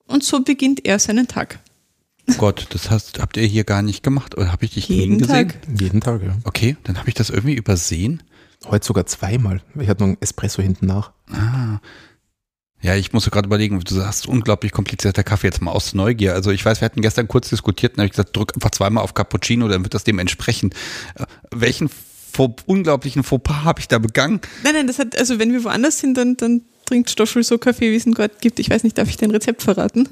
und 0.07 0.23
so 0.23 0.41
beginnt 0.41 0.85
er 0.85 0.99
seinen 0.99 1.27
Tag. 1.27 1.59
Oh 2.29 2.33
Gott, 2.37 2.67
das 2.69 2.89
hast, 2.89 3.19
habt 3.19 3.37
ihr 3.37 3.45
hier 3.45 3.63
gar 3.63 3.81
nicht 3.81 4.03
gemacht 4.03 4.37
oder 4.37 4.51
habe 4.51 4.65
ich 4.65 4.73
dich 4.73 4.87
Jeden 4.87 5.17
gesehen? 5.17 5.49
Tag. 5.49 5.57
Jeden 5.79 6.01
Tag, 6.01 6.23
ja. 6.23 6.37
Okay, 6.43 6.77
dann 6.83 6.97
habe 6.97 7.09
ich 7.09 7.15
das 7.15 7.29
irgendwie 7.29 7.55
übersehen. 7.55 8.23
Heute 8.67 8.85
sogar 8.85 9.05
zweimal. 9.05 9.61
Ich 9.79 9.89
hatte 9.89 10.03
noch 10.03 10.09
einen 10.09 10.21
Espresso 10.21 10.61
hinten 10.61 10.85
nach. 10.85 11.11
Ah. 11.31 11.79
Ja, 12.81 12.95
ich 12.95 13.13
musste 13.13 13.29
gerade 13.29 13.45
überlegen, 13.45 13.79
du 13.79 13.93
sagst 13.93 14.27
unglaublich 14.27 14.71
komplizierter 14.71 15.23
Kaffee 15.23 15.47
jetzt 15.47 15.61
mal 15.61 15.71
aus 15.71 15.93
Neugier. 15.93 16.33
Also 16.33 16.51
ich 16.51 16.65
weiß, 16.65 16.81
wir 16.81 16.85
hatten 16.85 17.01
gestern 17.01 17.27
kurz 17.27 17.49
diskutiert 17.49 17.93
und 17.93 17.99
habe 17.99 18.05
ich 18.05 18.11
gesagt, 18.11 18.35
drück 18.35 18.53
einfach 18.55 18.71
zweimal 18.71 19.03
auf 19.03 19.13
Cappuccino, 19.13 19.67
dann 19.67 19.83
wird 19.83 19.93
das 19.93 20.03
dem 20.03 20.19
entsprechen. 20.19 20.71
Äh, 21.15 21.25
Welchen 21.51 21.89
unglaublichen 22.65 23.23
Fauxpas 23.23 23.63
habe 23.63 23.81
ich 23.81 23.87
da 23.87 23.99
begangen? 23.99 24.41
Nein, 24.63 24.73
nein, 24.73 24.87
das 24.87 24.99
hat, 24.99 25.17
also 25.17 25.37
wenn 25.37 25.51
wir 25.51 25.63
woanders 25.63 25.99
sind, 25.99 26.17
dann, 26.17 26.37
dann 26.37 26.61
trinkt 26.85 27.09
Stoffel 27.09 27.43
so 27.43 27.57
Kaffee, 27.57 27.91
wie 27.91 27.95
es 27.95 28.05
ihn 28.05 28.13
gerade 28.13 28.33
gibt. 28.41 28.59
Ich 28.59 28.69
weiß 28.69 28.83
nicht, 28.83 28.97
darf 28.97 29.09
ich 29.09 29.17
dein 29.17 29.31
Rezept 29.31 29.61
verraten? 29.61 30.09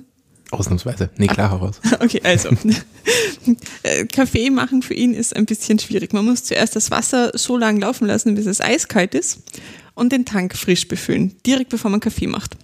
Ausnahmsweise. 0.52 1.10
Nee, 1.18 1.28
klar 1.28 1.52
heraus. 1.52 1.80
Okay, 2.00 2.22
also. 2.24 2.50
Kaffee 4.12 4.50
machen 4.50 4.82
für 4.82 4.94
ihn 4.94 5.14
ist 5.14 5.36
ein 5.36 5.46
bisschen 5.46 5.80
schwierig. 5.80 6.14
Man 6.14 6.26
muss 6.26 6.44
zuerst 6.44 6.76
das 6.76 6.92
Wasser 6.92 7.32
so 7.36 7.58
lang 7.58 7.80
laufen 7.80 8.08
lassen, 8.08 8.36
bis 8.36 8.46
es 8.46 8.62
eiskalt 8.62 9.14
ist 9.14 9.40
und 9.96 10.12
den 10.12 10.26
Tank 10.26 10.56
frisch 10.56 10.88
befüllen, 10.88 11.36
direkt 11.46 11.70
bevor 11.70 11.92
man 11.92 12.00
Kaffee 12.00 12.28
macht. 12.28 12.56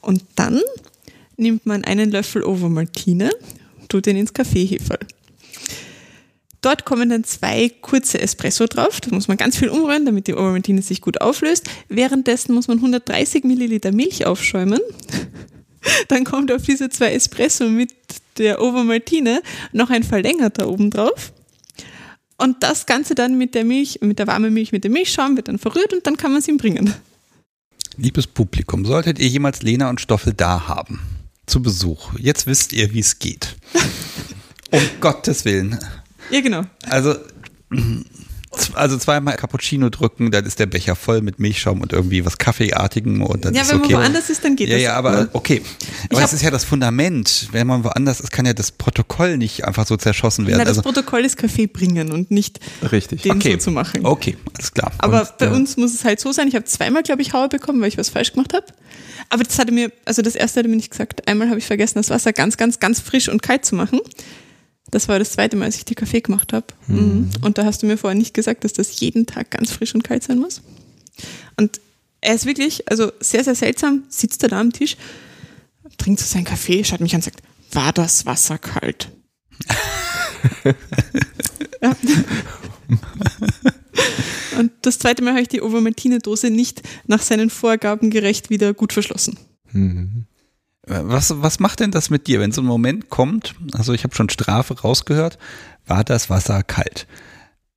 Und 0.00 0.24
dann 0.36 0.60
nimmt 1.36 1.66
man 1.66 1.84
einen 1.84 2.10
Löffel 2.10 2.44
Ovomaltine, 2.44 3.30
tut 3.88 4.06
den 4.06 4.16
ins 4.16 4.32
Kaffeeheferl. 4.32 5.00
Dort 6.60 6.86
kommen 6.86 7.10
dann 7.10 7.24
zwei 7.24 7.70
kurze 7.82 8.20
Espresso 8.20 8.66
drauf. 8.66 9.00
Da 9.00 9.14
muss 9.14 9.28
man 9.28 9.36
ganz 9.36 9.58
viel 9.58 9.68
umrühren, 9.68 10.06
damit 10.06 10.28
die 10.28 10.34
Ovomaltine 10.34 10.80
sich 10.80 11.02
gut 11.02 11.20
auflöst. 11.20 11.68
Währenddessen 11.90 12.54
muss 12.54 12.68
man 12.68 12.78
130 12.78 13.44
Milliliter 13.44 13.92
Milch 13.92 14.24
aufschäumen. 14.24 14.80
Dann 16.08 16.24
kommt 16.24 16.50
auf 16.52 16.62
diese 16.62 16.88
zwei 16.88 17.12
Espresso 17.12 17.68
mit 17.68 17.92
der 18.38 18.60
Ovomaltine 18.60 19.42
noch 19.72 19.90
ein 19.90 20.02
verlängerter 20.02 20.68
oben 20.68 20.90
drauf. 20.90 21.32
Und 22.36 22.62
das 22.62 22.86
Ganze 22.86 23.14
dann 23.14 23.38
mit 23.38 23.54
der 23.54 23.64
Milch, 23.64 24.00
mit 24.00 24.18
der 24.18 24.26
warmen 24.26 24.52
Milch, 24.52 24.72
mit 24.72 24.84
dem 24.84 24.92
Milchschaum 24.92 25.36
wird 25.36 25.48
dann 25.48 25.58
verrührt 25.58 25.92
und 25.92 26.06
dann 26.06 26.16
kann 26.16 26.32
man 26.32 26.40
es 26.40 26.48
ihm 26.48 26.56
bringen. 26.56 26.92
Liebes 27.96 28.26
Publikum, 28.26 28.84
solltet 28.84 29.20
ihr 29.20 29.28
jemals 29.28 29.62
Lena 29.62 29.88
und 29.88 30.00
Stoffel 30.00 30.34
da 30.34 30.66
haben, 30.66 31.00
zu 31.46 31.62
Besuch, 31.62 32.12
jetzt 32.18 32.46
wisst 32.46 32.72
ihr, 32.72 32.92
wie 32.92 32.98
es 32.98 33.20
geht. 33.20 33.54
um 34.72 34.80
Gottes 35.00 35.44
Willen. 35.44 35.78
Ja, 36.30 36.40
genau. 36.40 36.62
Also, 36.88 37.14
also 38.74 38.96
zweimal 38.98 39.36
Cappuccino 39.36 39.88
drücken, 39.90 40.30
dann 40.30 40.44
ist 40.44 40.58
der 40.58 40.66
Becher 40.66 40.96
voll 40.96 41.20
mit 41.20 41.38
Milchschaum 41.38 41.80
und 41.80 41.92
irgendwie 41.92 42.24
was 42.24 42.38
Kaffeeartigem 42.38 43.22
und 43.22 43.44
dann 43.44 43.54
Ja, 43.54 43.62
ist 43.62 43.70
wenn 43.70 43.80
okay. 43.80 43.92
man 43.92 44.02
woanders 44.02 44.30
ist, 44.30 44.44
dann 44.44 44.56
geht 44.56 44.68
ja, 44.68 44.74
das. 44.74 44.82
ja, 44.82 44.94
aber 44.94 45.28
okay. 45.32 45.62
Aber 46.10 46.20
das 46.20 46.32
ist 46.32 46.42
ja 46.42 46.50
das 46.50 46.64
Fundament. 46.64 47.48
Wenn 47.52 47.66
man 47.66 47.84
woanders 47.84 48.20
ist, 48.20 48.30
kann 48.30 48.46
ja 48.46 48.52
das 48.52 48.72
Protokoll 48.72 49.36
nicht 49.36 49.64
einfach 49.64 49.86
so 49.86 49.96
zerschossen 49.96 50.46
werden. 50.46 50.58
Na, 50.58 50.64
das 50.64 50.78
also, 50.78 50.82
Protokoll 50.82 51.24
ist 51.24 51.36
Kaffee 51.36 51.66
bringen 51.66 52.12
und 52.12 52.30
nicht 52.30 52.60
Richtig. 52.90 53.22
den 53.22 53.32
okay. 53.32 53.52
so 53.52 53.58
zu 53.58 53.70
machen. 53.70 54.04
Okay, 54.04 54.36
alles 54.56 54.72
klar. 54.72 54.92
Aber 54.98 55.20
Und, 55.22 55.38
bei 55.38 55.46
ja. 55.46 55.52
uns 55.52 55.76
muss 55.76 55.94
es 55.94 56.04
halt 56.04 56.20
so 56.20 56.32
sein, 56.32 56.48
ich 56.48 56.54
habe 56.54 56.64
zweimal, 56.64 57.02
glaube 57.02 57.22
ich, 57.22 57.32
Haue 57.32 57.48
bekommen, 57.48 57.80
weil 57.80 57.88
ich 57.88 57.98
was 57.98 58.08
falsch 58.08 58.32
gemacht 58.32 58.52
habe. 58.54 58.66
Aber 59.30 59.42
das 59.42 59.58
hatte 59.58 59.72
mir, 59.72 59.90
also 60.04 60.22
das 60.22 60.34
erste 60.34 60.60
hatte 60.60 60.68
mir 60.68 60.76
nicht 60.76 60.90
gesagt. 60.90 61.26
Einmal 61.28 61.48
habe 61.48 61.58
ich 61.58 61.66
vergessen, 61.66 61.98
das 61.98 62.10
Wasser 62.10 62.32
ganz, 62.32 62.56
ganz, 62.56 62.78
ganz 62.78 63.00
frisch 63.00 63.28
und 63.28 63.42
kalt 63.42 63.64
zu 63.64 63.74
machen. 63.74 64.00
Das 64.94 65.08
war 65.08 65.18
das 65.18 65.32
zweite 65.32 65.56
Mal, 65.56 65.64
als 65.64 65.74
ich 65.74 65.84
dir 65.84 65.96
Kaffee 65.96 66.20
gemacht 66.20 66.52
habe. 66.52 66.66
Mhm. 66.86 67.28
Und 67.42 67.58
da 67.58 67.64
hast 67.64 67.82
du 67.82 67.86
mir 67.86 67.98
vorher 67.98 68.16
nicht 68.16 68.32
gesagt, 68.32 68.62
dass 68.62 68.72
das 68.72 69.00
jeden 69.00 69.26
Tag 69.26 69.50
ganz 69.50 69.72
frisch 69.72 69.92
und 69.92 70.04
kalt 70.04 70.22
sein 70.22 70.38
muss. 70.38 70.62
Und 71.56 71.80
er 72.20 72.36
ist 72.36 72.46
wirklich, 72.46 72.88
also 72.88 73.10
sehr, 73.18 73.42
sehr 73.42 73.56
seltsam, 73.56 74.04
sitzt 74.08 74.44
er 74.44 74.50
da 74.50 74.60
am 74.60 74.72
Tisch, 74.72 74.96
trinkt 75.98 76.20
so 76.20 76.26
seinen 76.26 76.44
Kaffee, 76.44 76.84
schaut 76.84 77.00
mich 77.00 77.12
an 77.12 77.18
und 77.18 77.24
sagt, 77.24 77.42
war 77.72 77.92
das 77.92 78.24
Wasser 78.24 78.56
kalt? 78.56 79.10
ja. 81.82 81.96
Und 84.58 84.70
das 84.82 85.00
zweite 85.00 85.24
Mal 85.24 85.32
habe 85.32 85.42
ich 85.42 85.48
die 85.48 85.60
Ovomaltine-Dose 85.60 86.50
nicht 86.50 86.82
nach 87.08 87.20
seinen 87.20 87.50
Vorgaben 87.50 88.10
gerecht 88.10 88.50
wieder 88.50 88.72
gut 88.72 88.92
verschlossen. 88.92 89.36
Mhm. 89.72 90.26
Was, 90.86 91.40
was 91.42 91.60
macht 91.60 91.80
denn 91.80 91.90
das 91.90 92.10
mit 92.10 92.26
dir, 92.26 92.40
wenn 92.40 92.52
so 92.52 92.60
ein 92.60 92.66
Moment 92.66 93.08
kommt? 93.08 93.54
Also 93.72 93.92
ich 93.92 94.04
habe 94.04 94.14
schon 94.14 94.28
Strafe 94.28 94.80
rausgehört. 94.80 95.38
War 95.86 96.04
das 96.04 96.28
Wasser 96.30 96.62
kalt? 96.62 97.06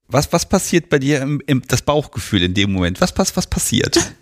Was, 0.08 0.32
was 0.34 0.48
passiert 0.48 0.90
bei 0.90 1.00
dir 1.00 1.22
im, 1.22 1.42
im 1.46 1.62
das 1.68 1.82
Bauchgefühl 1.82 2.44
in 2.44 2.54
dem 2.54 2.72
Moment? 2.72 3.02
Was, 3.02 3.18
was, 3.18 3.36
was 3.36 3.48
passiert? 3.48 3.98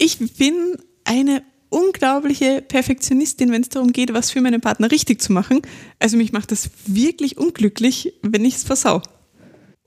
Ich 0.00 0.16
bin 0.36 0.76
eine 1.04 1.42
unglaubliche 1.70 2.62
Perfektionistin, 2.62 3.50
wenn 3.50 3.62
es 3.62 3.68
darum 3.68 3.92
geht, 3.92 4.14
was 4.14 4.30
für 4.30 4.40
meinen 4.40 4.60
Partner 4.60 4.92
richtig 4.92 5.20
zu 5.20 5.32
machen. 5.32 5.62
Also 5.98 6.16
mich 6.16 6.32
macht 6.32 6.52
das 6.52 6.70
wirklich 6.86 7.36
unglücklich, 7.36 8.14
wenn 8.22 8.44
ich 8.44 8.54
es 8.54 8.62
versau. 8.62 9.02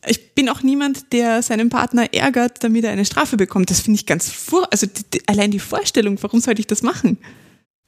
Ich 0.05 0.33
bin 0.33 0.49
auch 0.49 0.63
niemand, 0.63 1.13
der 1.13 1.41
seinen 1.43 1.69
Partner 1.69 2.13
ärgert, 2.13 2.61
damit 2.63 2.83
er 2.83 2.91
eine 2.91 3.05
Strafe 3.05 3.37
bekommt. 3.37 3.69
Das 3.69 3.79
finde 3.79 3.99
ich 3.99 4.05
ganz 4.05 4.29
vor. 4.29 4.67
Also 4.71 4.85
die, 4.85 5.03
die, 5.13 5.27
allein 5.27 5.51
die 5.51 5.59
Vorstellung, 5.59 6.17
warum 6.21 6.41
sollte 6.41 6.59
ich 6.59 6.67
das 6.67 6.81
machen? 6.81 7.17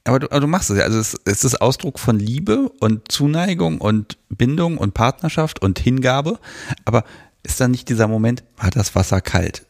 Aber 0.06 0.18
du, 0.18 0.26
aber 0.30 0.40
du 0.40 0.46
machst 0.46 0.70
es 0.70 0.76
ja. 0.78 0.84
Also 0.84 0.98
es, 0.98 1.16
es 1.24 1.44
ist 1.44 1.60
Ausdruck 1.62 1.98
von 1.98 2.18
Liebe 2.18 2.68
und 2.80 3.10
Zuneigung 3.10 3.80
und 3.80 4.18
Bindung 4.28 4.76
und 4.78 4.92
Partnerschaft 4.94 5.62
und 5.62 5.78
Hingabe. 5.78 6.38
Aber 6.84 7.04
ist 7.42 7.60
dann 7.60 7.70
nicht 7.70 7.88
dieser 7.88 8.06
Moment, 8.08 8.42
war 8.58 8.70
das 8.70 8.94
Wasser 8.94 9.20
kalt? 9.20 9.64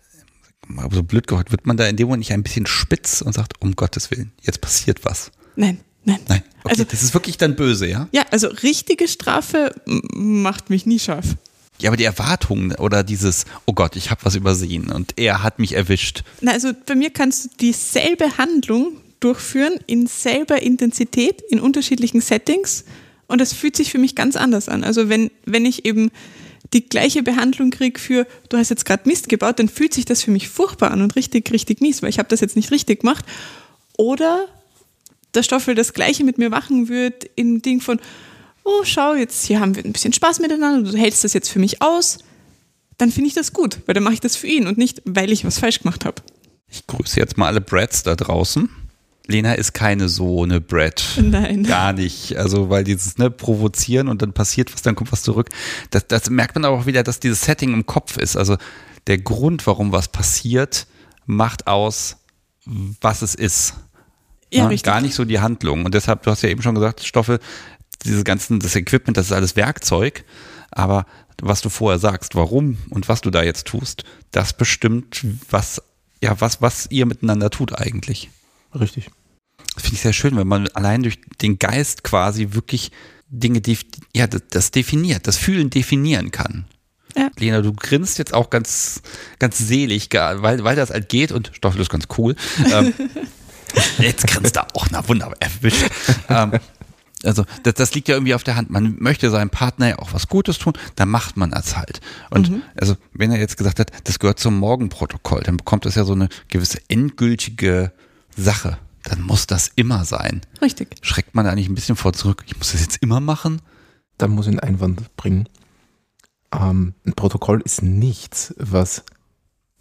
Aber 0.76 0.94
so 0.96 1.02
blöd 1.02 1.26
gehört, 1.26 1.52
wird 1.52 1.66
man 1.66 1.76
da 1.76 1.86
in 1.86 1.96
dem 1.96 2.06
Moment 2.08 2.20
nicht 2.20 2.32
ein 2.32 2.42
bisschen 2.42 2.66
spitz 2.66 3.20
und 3.20 3.32
sagt, 3.34 3.60
um 3.60 3.76
Gottes 3.76 4.10
Willen, 4.10 4.32
jetzt 4.42 4.60
passiert 4.60 5.04
was. 5.04 5.30
Nein, 5.56 5.78
nein. 6.04 6.20
Nein, 6.28 6.42
okay, 6.64 6.70
Also- 6.70 6.84
das 6.84 7.02
ist 7.02 7.14
wirklich 7.14 7.36
dann 7.36 7.54
böse, 7.54 7.86
ja? 7.86 8.08
Ja, 8.12 8.22
also 8.30 8.48
richtige 8.48 9.06
Strafe 9.06 9.74
macht 10.14 10.70
mich 10.70 10.86
nie 10.86 10.98
scharf. 10.98 11.36
Ja, 11.80 11.90
aber 11.90 11.96
die 11.96 12.04
Erwartungen 12.04 12.72
oder 12.76 13.02
dieses, 13.02 13.44
oh 13.66 13.72
Gott, 13.72 13.96
ich 13.96 14.10
habe 14.10 14.24
was 14.24 14.36
übersehen 14.36 14.90
und 14.90 15.12
er 15.18 15.42
hat 15.42 15.58
mich 15.58 15.74
erwischt. 15.74 16.22
Na, 16.40 16.52
also 16.52 16.70
bei 16.86 16.94
mir 16.94 17.10
kannst 17.10 17.44
du 17.44 17.48
dieselbe 17.60 18.38
Handlung 18.38 18.92
durchführen 19.24 19.80
in 19.86 20.06
selber 20.06 20.62
Intensität, 20.62 21.40
in 21.48 21.58
unterschiedlichen 21.58 22.20
Settings 22.20 22.84
und 23.26 23.40
das 23.40 23.52
fühlt 23.52 23.74
sich 23.74 23.90
für 23.90 23.98
mich 23.98 24.14
ganz 24.14 24.36
anders 24.36 24.68
an. 24.68 24.84
Also 24.84 25.08
wenn, 25.08 25.30
wenn 25.46 25.64
ich 25.64 25.86
eben 25.86 26.10
die 26.72 26.86
gleiche 26.86 27.22
Behandlung 27.22 27.70
kriege 27.70 27.98
für, 27.98 28.26
du 28.48 28.58
hast 28.58 28.68
jetzt 28.68 28.84
gerade 28.84 29.08
Mist 29.08 29.28
gebaut, 29.28 29.58
dann 29.58 29.68
fühlt 29.68 29.94
sich 29.94 30.04
das 30.04 30.22
für 30.22 30.30
mich 30.30 30.48
furchtbar 30.48 30.90
an 30.90 31.02
und 31.02 31.16
richtig, 31.16 31.50
richtig 31.52 31.80
mies, 31.80 32.02
weil 32.02 32.10
ich 32.10 32.18
habe 32.18 32.28
das 32.28 32.40
jetzt 32.40 32.56
nicht 32.56 32.70
richtig 32.70 33.00
gemacht. 33.00 33.24
Oder 33.96 34.46
der 35.34 35.42
Stoffel 35.42 35.74
das 35.74 35.92
gleiche 35.92 36.24
mit 36.24 36.38
mir 36.38 36.50
machen 36.50 36.88
wird 36.88 37.24
im 37.36 37.62
Ding 37.62 37.80
von, 37.80 38.00
oh, 38.64 38.82
schau, 38.84 39.14
jetzt 39.14 39.46
hier 39.46 39.60
haben 39.60 39.74
wir 39.76 39.84
ein 39.84 39.92
bisschen 39.92 40.12
Spaß 40.12 40.40
miteinander, 40.40 40.90
du 40.90 40.98
hältst 40.98 41.24
das 41.24 41.32
jetzt 41.32 41.48
für 41.48 41.58
mich 41.58 41.80
aus, 41.80 42.18
dann 42.98 43.10
finde 43.10 43.28
ich 43.28 43.34
das 43.34 43.52
gut, 43.52 43.78
weil 43.86 43.94
dann 43.94 44.04
mache 44.04 44.14
ich 44.14 44.20
das 44.20 44.36
für 44.36 44.46
ihn 44.46 44.66
und 44.66 44.78
nicht, 44.78 45.02
weil 45.04 45.32
ich 45.32 45.44
was 45.44 45.58
falsch 45.58 45.80
gemacht 45.80 46.04
habe. 46.04 46.22
Ich 46.70 46.86
grüße 46.86 47.18
jetzt 47.18 47.36
mal 47.36 47.46
alle 47.46 47.60
Brads 47.60 48.02
da 48.02 48.16
draußen. 48.16 48.68
Lena 49.26 49.54
ist 49.54 49.72
keine 49.72 50.08
so 50.08 50.42
eine 50.42 50.60
Brad. 50.60 51.18
Nein. 51.22 51.64
Gar 51.64 51.94
nicht. 51.94 52.36
Also, 52.36 52.68
weil 52.68 52.84
dieses, 52.84 53.16
ne, 53.16 53.30
provozieren 53.30 54.08
und 54.08 54.20
dann 54.20 54.32
passiert 54.32 54.72
was, 54.74 54.82
dann 54.82 54.94
kommt 54.94 55.12
was 55.12 55.22
zurück. 55.22 55.48
Das, 55.90 56.06
das 56.06 56.28
merkt 56.28 56.54
man 56.54 56.64
aber 56.64 56.78
auch 56.78 56.86
wieder, 56.86 57.02
dass 57.02 57.20
dieses 57.20 57.42
Setting 57.42 57.72
im 57.72 57.86
Kopf 57.86 58.18
ist. 58.18 58.36
Also, 58.36 58.56
der 59.06 59.18
Grund, 59.18 59.66
warum 59.66 59.92
was 59.92 60.08
passiert, 60.08 60.86
macht 61.26 61.66
aus, 61.66 62.18
was 62.66 63.22
es 63.22 63.34
ist. 63.34 63.74
Ja, 64.52 64.66
richtig. 64.66 64.84
Gar 64.84 65.00
nicht 65.00 65.14
so 65.14 65.24
die 65.24 65.40
Handlung. 65.40 65.84
Und 65.84 65.94
deshalb, 65.94 66.22
du 66.22 66.30
hast 66.30 66.42
ja 66.42 66.50
eben 66.50 66.62
schon 66.62 66.74
gesagt, 66.74 67.02
Stoffe, 67.02 67.40
diese 68.04 68.24
ganzen, 68.24 68.60
das 68.60 68.76
Equipment, 68.76 69.16
das 69.16 69.26
ist 69.26 69.32
alles 69.32 69.56
Werkzeug. 69.56 70.24
Aber 70.70 71.06
was 71.40 71.62
du 71.62 71.70
vorher 71.70 71.98
sagst, 71.98 72.34
warum 72.34 72.78
und 72.90 73.08
was 73.08 73.20
du 73.20 73.30
da 73.30 73.42
jetzt 73.42 73.66
tust, 73.66 74.04
das 74.30 74.52
bestimmt, 74.52 75.24
was, 75.50 75.82
ja, 76.22 76.40
was, 76.40 76.60
was 76.60 76.86
ihr 76.90 77.06
miteinander 77.06 77.50
tut 77.50 77.78
eigentlich. 77.78 78.30
Richtig. 78.74 79.10
Das 79.74 79.82
finde 79.82 79.96
ich 79.96 80.02
sehr 80.02 80.12
schön, 80.12 80.36
wenn 80.36 80.46
man 80.46 80.68
allein 80.68 81.02
durch 81.02 81.18
den 81.40 81.58
Geist 81.58 82.04
quasi 82.04 82.48
wirklich 82.52 82.92
Dinge, 83.28 83.60
def- 83.60 83.84
ja, 84.14 84.26
das, 84.26 84.70
definiert, 84.70 85.26
das 85.26 85.36
Fühlen 85.36 85.70
definieren 85.70 86.30
kann. 86.30 86.66
Ja. 87.16 87.30
Lena, 87.38 87.62
du 87.62 87.72
grinst 87.72 88.18
jetzt 88.18 88.34
auch 88.34 88.50
ganz, 88.50 89.02
ganz 89.38 89.58
selig, 89.58 90.08
weil, 90.12 90.64
weil 90.64 90.76
das 90.76 90.90
halt 90.90 91.08
geht 91.08 91.32
und 91.32 91.50
Stoffel 91.54 91.80
ist 91.80 91.90
ganz 91.90 92.06
cool. 92.18 92.34
Ähm, 92.72 92.92
jetzt 93.98 94.26
grinst 94.26 94.56
er 94.56 94.66
auch, 94.74 94.88
na 94.90 95.06
wunderbar, 95.08 95.36
erwischt. 95.40 95.86
Ähm, 96.28 96.52
also 97.22 97.44
das, 97.62 97.74
das 97.74 97.94
liegt 97.94 98.08
ja 98.08 98.16
irgendwie 98.16 98.34
auf 98.34 98.44
der 98.44 98.56
Hand. 98.56 98.70
Man 98.70 98.96
möchte 98.98 99.30
seinem 99.30 99.50
Partner 99.50 99.88
ja 99.90 99.98
auch 99.98 100.12
was 100.12 100.28
Gutes 100.28 100.58
tun, 100.58 100.74
dann 100.96 101.08
macht 101.08 101.36
man 101.36 101.50
das 101.50 101.76
halt. 101.76 102.00
Und 102.30 102.62
also 102.76 102.96
wenn 103.12 103.30
er 103.30 103.38
jetzt 103.38 103.56
gesagt 103.56 103.78
hat, 103.78 103.90
das 104.04 104.18
gehört 104.18 104.38
zum 104.38 104.58
Morgenprotokoll, 104.58 105.42
dann 105.42 105.56
bekommt 105.56 105.86
das 105.86 105.94
ja 105.94 106.04
so 106.04 106.12
eine 106.12 106.28
gewisse 106.48 106.80
endgültige 106.88 107.92
Sache. 108.36 108.78
Dann 109.04 109.20
muss 109.20 109.46
das 109.46 109.70
immer 109.76 110.04
sein. 110.04 110.40
Richtig. 110.62 110.96
Schreckt 111.02 111.34
man 111.34 111.44
da 111.44 111.54
nicht 111.54 111.68
ein 111.68 111.74
bisschen 111.74 111.96
vor 111.96 112.12
zurück? 112.12 112.44
Ich 112.46 112.56
muss 112.56 112.72
das 112.72 112.80
jetzt 112.80 113.02
immer 113.02 113.20
machen? 113.20 113.60
Da 114.16 114.28
muss 114.28 114.46
ich 114.46 114.52
einen 114.52 114.60
Einwand 114.60 115.14
bringen. 115.16 115.48
Ähm, 116.52 116.94
ein 117.04 117.12
Protokoll 117.12 117.60
ist 117.60 117.82
nichts, 117.82 118.54
was 118.58 119.04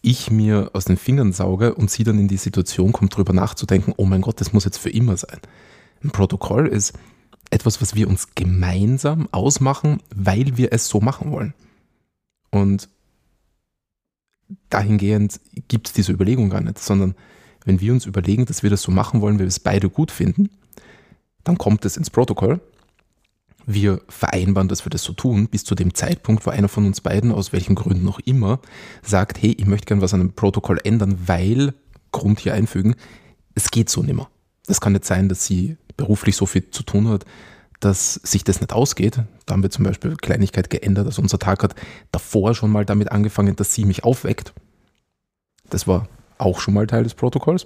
ich 0.02 0.30
mir 0.30 0.72
aus 0.74 0.86
den 0.86 0.98
Fingern 0.98 1.32
sauge 1.32 1.74
und 1.76 1.90
sie 1.90 2.04
dann 2.04 2.20
in 2.20 2.28
die 2.28 2.38
Situation 2.38 2.92
kommt, 2.92 3.14
darüber 3.14 3.32
nachzudenken, 3.32 3.94
oh 3.96 4.06
mein 4.06 4.22
Gott, 4.22 4.42
das 4.42 4.52
muss 4.52 4.66
jetzt 4.66 4.78
für 4.78 4.90
immer 4.90 5.16
sein. 5.16 5.40
Ein 6.04 6.12
Protokoll 6.12 6.68
ist 6.68 6.94
etwas, 7.50 7.82
was 7.82 7.96
wir 7.96 8.10
uns 8.10 8.36
gemeinsam 8.36 9.30
ausmachen, 9.32 10.02
weil 10.14 10.58
wir 10.58 10.74
es 10.74 10.88
so 10.88 11.00
machen 11.00 11.32
wollen. 11.32 11.54
Und 12.52 12.90
dahingehend 14.70 15.40
gibt 15.70 15.88
es 15.88 15.94
diese 15.94 16.12
Überlegung 16.12 16.50
gar 16.50 16.62
nicht, 16.62 16.80
sondern 16.80 17.16
wenn 17.66 17.80
wir 17.80 17.94
uns 17.94 18.06
überlegen, 18.06 18.46
dass 18.46 18.64
wir 18.64 18.70
das 18.70 18.82
so 18.82 18.92
machen 18.92 19.22
wollen, 19.22 19.36
weil 19.36 19.46
wir 19.46 19.48
es 19.48 19.60
beide 19.60 19.90
gut 19.90 20.12
finden, 20.12 20.50
dann 21.44 21.58
kommt 21.58 21.86
es 21.86 21.98
ins 21.98 22.10
Protokoll. 22.10 22.62
Wir 23.66 24.02
vereinbaren, 24.10 24.68
dass 24.68 24.86
wir 24.86 24.90
das 24.90 25.04
so 25.04 25.14
tun, 25.14 25.48
bis 25.48 25.64
zu 25.64 25.74
dem 25.74 25.94
Zeitpunkt, 25.94 26.46
wo 26.46 26.50
einer 26.50 26.68
von 26.68 26.86
uns 26.86 27.00
beiden, 27.00 27.32
aus 27.32 27.54
welchen 27.54 27.76
Gründen 27.76 28.08
auch 28.10 28.20
immer, 28.20 28.60
sagt, 29.02 29.42
hey, 29.42 29.56
ich 29.58 29.66
möchte 29.66 29.86
gern 29.86 30.02
was 30.02 30.14
an 30.14 30.20
dem 30.20 30.34
Protokoll 30.34 30.80
ändern, 30.84 31.18
weil, 31.28 31.74
Grund 32.12 32.40
hier 32.40 32.54
einfügen, 32.54 32.96
es 33.56 33.72
geht 33.72 33.90
so 33.90 34.04
nimmer. 34.04 34.30
Das 34.66 34.82
kann 34.82 34.94
nicht 34.94 35.06
sein, 35.06 35.30
dass 35.30 35.46
sie 35.46 35.78
beruflich 35.96 36.36
so 36.36 36.46
viel 36.46 36.70
zu 36.72 36.84
tun 36.84 37.08
hat, 37.08 37.26
dass 37.80 38.16
sich 38.16 38.44
das 38.44 38.62
nicht 38.62 38.74
ausgeht. 38.74 39.22
Da 39.46 39.54
haben 39.54 39.64
wir 39.64 39.70
zum 39.70 39.86
Beispiel 39.86 40.16
Kleinigkeit 40.16 40.70
geändert. 40.70 41.06
Also 41.06 41.22
unser 41.22 41.40
Tag 41.40 41.64
hat 41.64 41.76
davor 42.12 42.56
schon 42.56 42.72
mal 42.72 42.86
damit 42.86 43.12
angefangen, 43.12 43.56
dass 43.56 43.74
sie 43.74 43.86
mich 43.86 44.04
aufweckt. 44.04 44.54
Das 45.70 45.88
war 45.88 46.08
auch 46.38 46.60
schon 46.60 46.74
mal 46.74 46.88
Teil 46.88 47.04
des 47.04 47.14
Protokolls, 47.14 47.66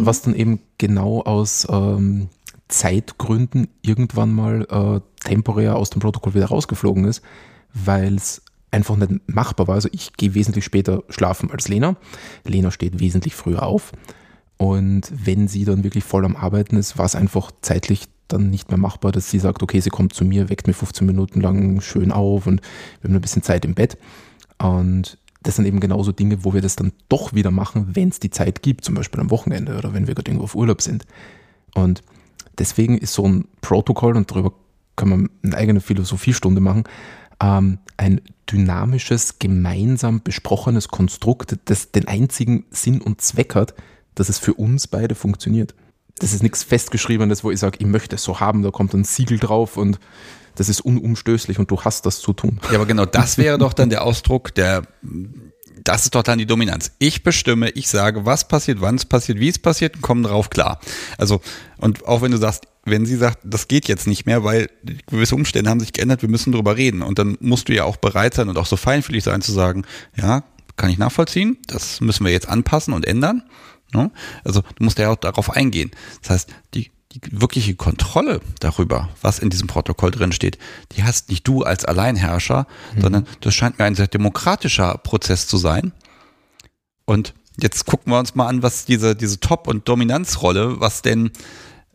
was 0.00 0.22
dann 0.22 0.34
eben 0.34 0.60
genau 0.78 1.22
aus 1.22 1.66
ähm, 1.70 2.28
Zeitgründen 2.68 3.68
irgendwann 3.82 4.32
mal 4.32 4.66
äh, 4.70 5.26
temporär 5.26 5.76
aus 5.76 5.90
dem 5.90 6.00
Protokoll 6.00 6.34
wieder 6.34 6.46
rausgeflogen 6.46 7.04
ist, 7.04 7.22
weil 7.72 8.14
es 8.14 8.42
einfach 8.70 8.96
nicht 8.96 9.12
machbar 9.26 9.68
war. 9.68 9.74
Also 9.76 9.88
ich 9.92 10.12
gehe 10.14 10.34
wesentlich 10.34 10.64
später 10.64 11.02
schlafen 11.08 11.50
als 11.50 11.68
Lena. 11.68 11.96
Lena 12.44 12.70
steht 12.70 13.00
wesentlich 13.00 13.34
früher 13.34 13.62
auf. 13.62 13.92
Und 14.58 15.10
wenn 15.14 15.48
sie 15.48 15.64
dann 15.64 15.84
wirklich 15.84 16.04
voll 16.04 16.24
am 16.24 16.36
Arbeiten 16.36 16.76
ist, 16.76 16.98
war 16.98 17.06
es 17.06 17.14
einfach 17.14 17.50
zeitlich 17.62 18.06
dann 18.26 18.50
nicht 18.50 18.68
mehr 18.68 18.78
machbar, 18.78 19.12
dass 19.12 19.30
sie 19.30 19.38
sagt, 19.38 19.62
okay, 19.62 19.80
sie 19.80 19.90
kommt 19.90 20.12
zu 20.12 20.24
mir, 20.24 20.50
weckt 20.50 20.66
mir 20.66 20.74
15 20.74 21.06
Minuten 21.06 21.40
lang 21.40 21.80
schön 21.80 22.12
auf 22.12 22.46
und 22.46 22.60
wir 23.00 23.08
haben 23.08 23.16
ein 23.16 23.22
bisschen 23.22 23.42
Zeit 23.42 23.64
im 23.64 23.74
Bett. 23.74 23.96
Und 24.58 25.16
das 25.42 25.56
sind 25.56 25.66
eben 25.66 25.80
genauso 25.80 26.12
Dinge, 26.12 26.44
wo 26.44 26.52
wir 26.52 26.60
das 26.60 26.76
dann 26.76 26.92
doch 27.08 27.32
wieder 27.32 27.50
machen, 27.50 27.94
wenn 27.94 28.08
es 28.08 28.20
die 28.20 28.30
Zeit 28.30 28.62
gibt, 28.62 28.84
zum 28.84 28.94
Beispiel 28.94 29.20
am 29.20 29.30
Wochenende 29.30 29.78
oder 29.78 29.94
wenn 29.94 30.06
wir 30.06 30.14
gerade 30.14 30.30
irgendwo 30.30 30.44
auf 30.44 30.54
Urlaub 30.54 30.82
sind. 30.82 31.06
Und 31.74 32.02
deswegen 32.58 32.98
ist 32.98 33.14
so 33.14 33.26
ein 33.26 33.46
Protokoll, 33.60 34.16
und 34.16 34.30
darüber 34.30 34.52
kann 34.96 35.08
man 35.08 35.30
eine 35.42 35.56
eigene 35.56 35.80
Philosophiestunde 35.80 36.60
machen, 36.60 36.84
ähm, 37.40 37.78
ein 37.96 38.20
dynamisches, 38.50 39.38
gemeinsam 39.38 40.22
besprochenes 40.22 40.88
Konstrukt, 40.88 41.56
das 41.66 41.92
den 41.92 42.08
einzigen 42.08 42.64
Sinn 42.70 43.00
und 43.00 43.20
Zweck 43.20 43.54
hat, 43.54 43.74
dass 44.14 44.28
es 44.28 44.38
für 44.38 44.54
uns 44.54 44.88
beide 44.88 45.14
funktioniert. 45.14 45.74
Das 46.18 46.32
ist 46.32 46.42
nichts 46.42 46.64
Festgeschriebenes, 46.64 47.44
wo 47.44 47.50
ich 47.52 47.60
sage, 47.60 47.78
ich 47.80 47.86
möchte 47.86 48.16
es 48.16 48.24
so 48.24 48.40
haben, 48.40 48.62
da 48.62 48.70
kommt 48.72 48.92
ein 48.94 49.04
Siegel 49.04 49.38
drauf 49.38 49.76
und 49.76 50.00
das 50.58 50.68
ist 50.68 50.80
unumstößlich 50.80 51.58
und 51.58 51.70
du 51.70 51.80
hast 51.82 52.06
das 52.06 52.20
zu 52.20 52.32
tun. 52.32 52.60
Ja, 52.70 52.76
aber 52.76 52.86
genau 52.86 53.06
das 53.06 53.38
wäre 53.38 53.58
doch 53.58 53.72
dann 53.72 53.90
der 53.90 54.02
Ausdruck 54.02 54.54
der, 54.54 54.82
das 55.84 56.04
ist 56.04 56.14
doch 56.14 56.22
dann 56.22 56.38
die 56.38 56.46
Dominanz. 56.46 56.92
Ich 56.98 57.22
bestimme, 57.22 57.70
ich 57.70 57.88
sage, 57.88 58.26
was 58.26 58.48
passiert, 58.48 58.80
wann 58.80 58.96
es 58.96 59.04
passiert, 59.04 59.38
wie 59.38 59.48
es 59.48 59.58
passiert 59.58 59.96
und 59.96 60.02
komme 60.02 60.22
drauf 60.22 60.50
klar. 60.50 60.80
Also, 61.16 61.40
und 61.78 62.06
auch 62.06 62.22
wenn 62.22 62.32
du 62.32 62.38
sagst, 62.38 62.64
wenn 62.84 63.06
sie 63.06 63.16
sagt, 63.16 63.38
das 63.44 63.68
geht 63.68 63.86
jetzt 63.86 64.06
nicht 64.06 64.26
mehr, 64.26 64.44
weil 64.44 64.68
gewisse 65.06 65.34
Umstände 65.34 65.70
haben 65.70 65.80
sich 65.80 65.92
geändert, 65.92 66.22
wir 66.22 66.28
müssen 66.28 66.52
drüber 66.52 66.76
reden. 66.76 67.02
Und 67.02 67.18
dann 67.18 67.36
musst 67.40 67.68
du 67.68 67.74
ja 67.74 67.84
auch 67.84 67.96
bereit 67.96 68.34
sein 68.34 68.48
und 68.48 68.56
auch 68.56 68.66
so 68.66 68.76
feinfühlig 68.76 69.24
sein 69.24 69.42
zu 69.42 69.52
sagen, 69.52 69.84
ja, 70.16 70.42
kann 70.76 70.90
ich 70.90 70.98
nachvollziehen, 70.98 71.58
das 71.66 72.00
müssen 72.00 72.24
wir 72.24 72.32
jetzt 72.32 72.48
anpassen 72.48 72.94
und 72.94 73.06
ändern. 73.06 73.42
Ne? 73.92 74.10
Also 74.44 74.62
du 74.62 74.84
musst 74.84 74.98
ja 74.98 75.10
auch 75.10 75.16
darauf 75.16 75.50
eingehen. 75.50 75.90
Das 76.22 76.30
heißt, 76.30 76.54
die, 76.74 76.90
die 77.12 77.20
wirkliche 77.30 77.74
Kontrolle 77.74 78.40
darüber, 78.60 79.08
was 79.22 79.38
in 79.38 79.50
diesem 79.50 79.66
Protokoll 79.66 80.10
drin 80.10 80.32
steht, 80.32 80.58
die 80.92 81.04
hast 81.04 81.30
nicht 81.30 81.46
du 81.48 81.62
als 81.62 81.84
Alleinherrscher, 81.84 82.66
sondern 83.00 83.26
das 83.40 83.54
scheint 83.54 83.78
mir 83.78 83.86
ein 83.86 83.94
sehr 83.94 84.08
demokratischer 84.08 84.98
Prozess 84.98 85.46
zu 85.46 85.56
sein. 85.56 85.92
Und 87.06 87.32
jetzt 87.58 87.86
gucken 87.86 88.12
wir 88.12 88.18
uns 88.18 88.34
mal 88.34 88.46
an, 88.46 88.62
was 88.62 88.84
diese, 88.84 89.16
diese 89.16 89.40
Top- 89.40 89.68
und 89.68 89.88
Dominanzrolle, 89.88 90.80
was 90.80 91.00
denn 91.00 91.30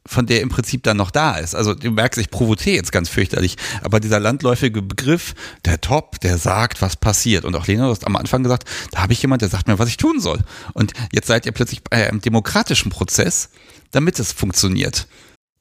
von 0.06 0.26
der 0.26 0.42
im 0.42 0.50
Prinzip 0.50 0.84
dann 0.84 0.98
noch 0.98 1.12
da 1.12 1.38
ist. 1.38 1.56
Also 1.56 1.74
du 1.74 1.92
merkst, 1.92 2.20
ich 2.20 2.30
provoziere 2.30 2.76
jetzt 2.76 2.92
ganz 2.92 3.10
fürchterlich, 3.10 3.56
aber 3.82 4.00
dieser 4.00 4.20
landläufige 4.20 4.82
Begriff, 4.82 5.34
der 5.66 5.80
Top, 5.82 6.20
der 6.20 6.38
sagt, 6.38 6.82
was 6.82 6.96
passiert. 6.96 7.46
Und 7.46 7.56
auch 7.56 7.68
Lena, 7.68 7.86
du 7.86 7.92
hast 7.92 8.06
am 8.06 8.16
Anfang 8.16 8.44
gesagt, 8.44 8.68
da 8.92 9.02
habe 9.02 9.14
ich 9.14 9.22
jemand, 9.22 9.42
der 9.42 9.50
sagt 9.50 9.68
mir, 9.68 9.80
was 9.80 9.90
ich 9.90 9.98
tun 9.98 10.20
soll. 10.20 10.40
Und 10.74 10.94
jetzt 11.12 11.28
seid 11.28 11.46
ihr 11.46 11.52
plötzlich 11.52 11.84
bei 11.84 12.08
einem 12.08 12.22
demokratischen 12.22 12.92
Prozess, 12.92 13.50
damit 13.92 14.20
es 14.20 14.32
funktioniert. 14.32 15.08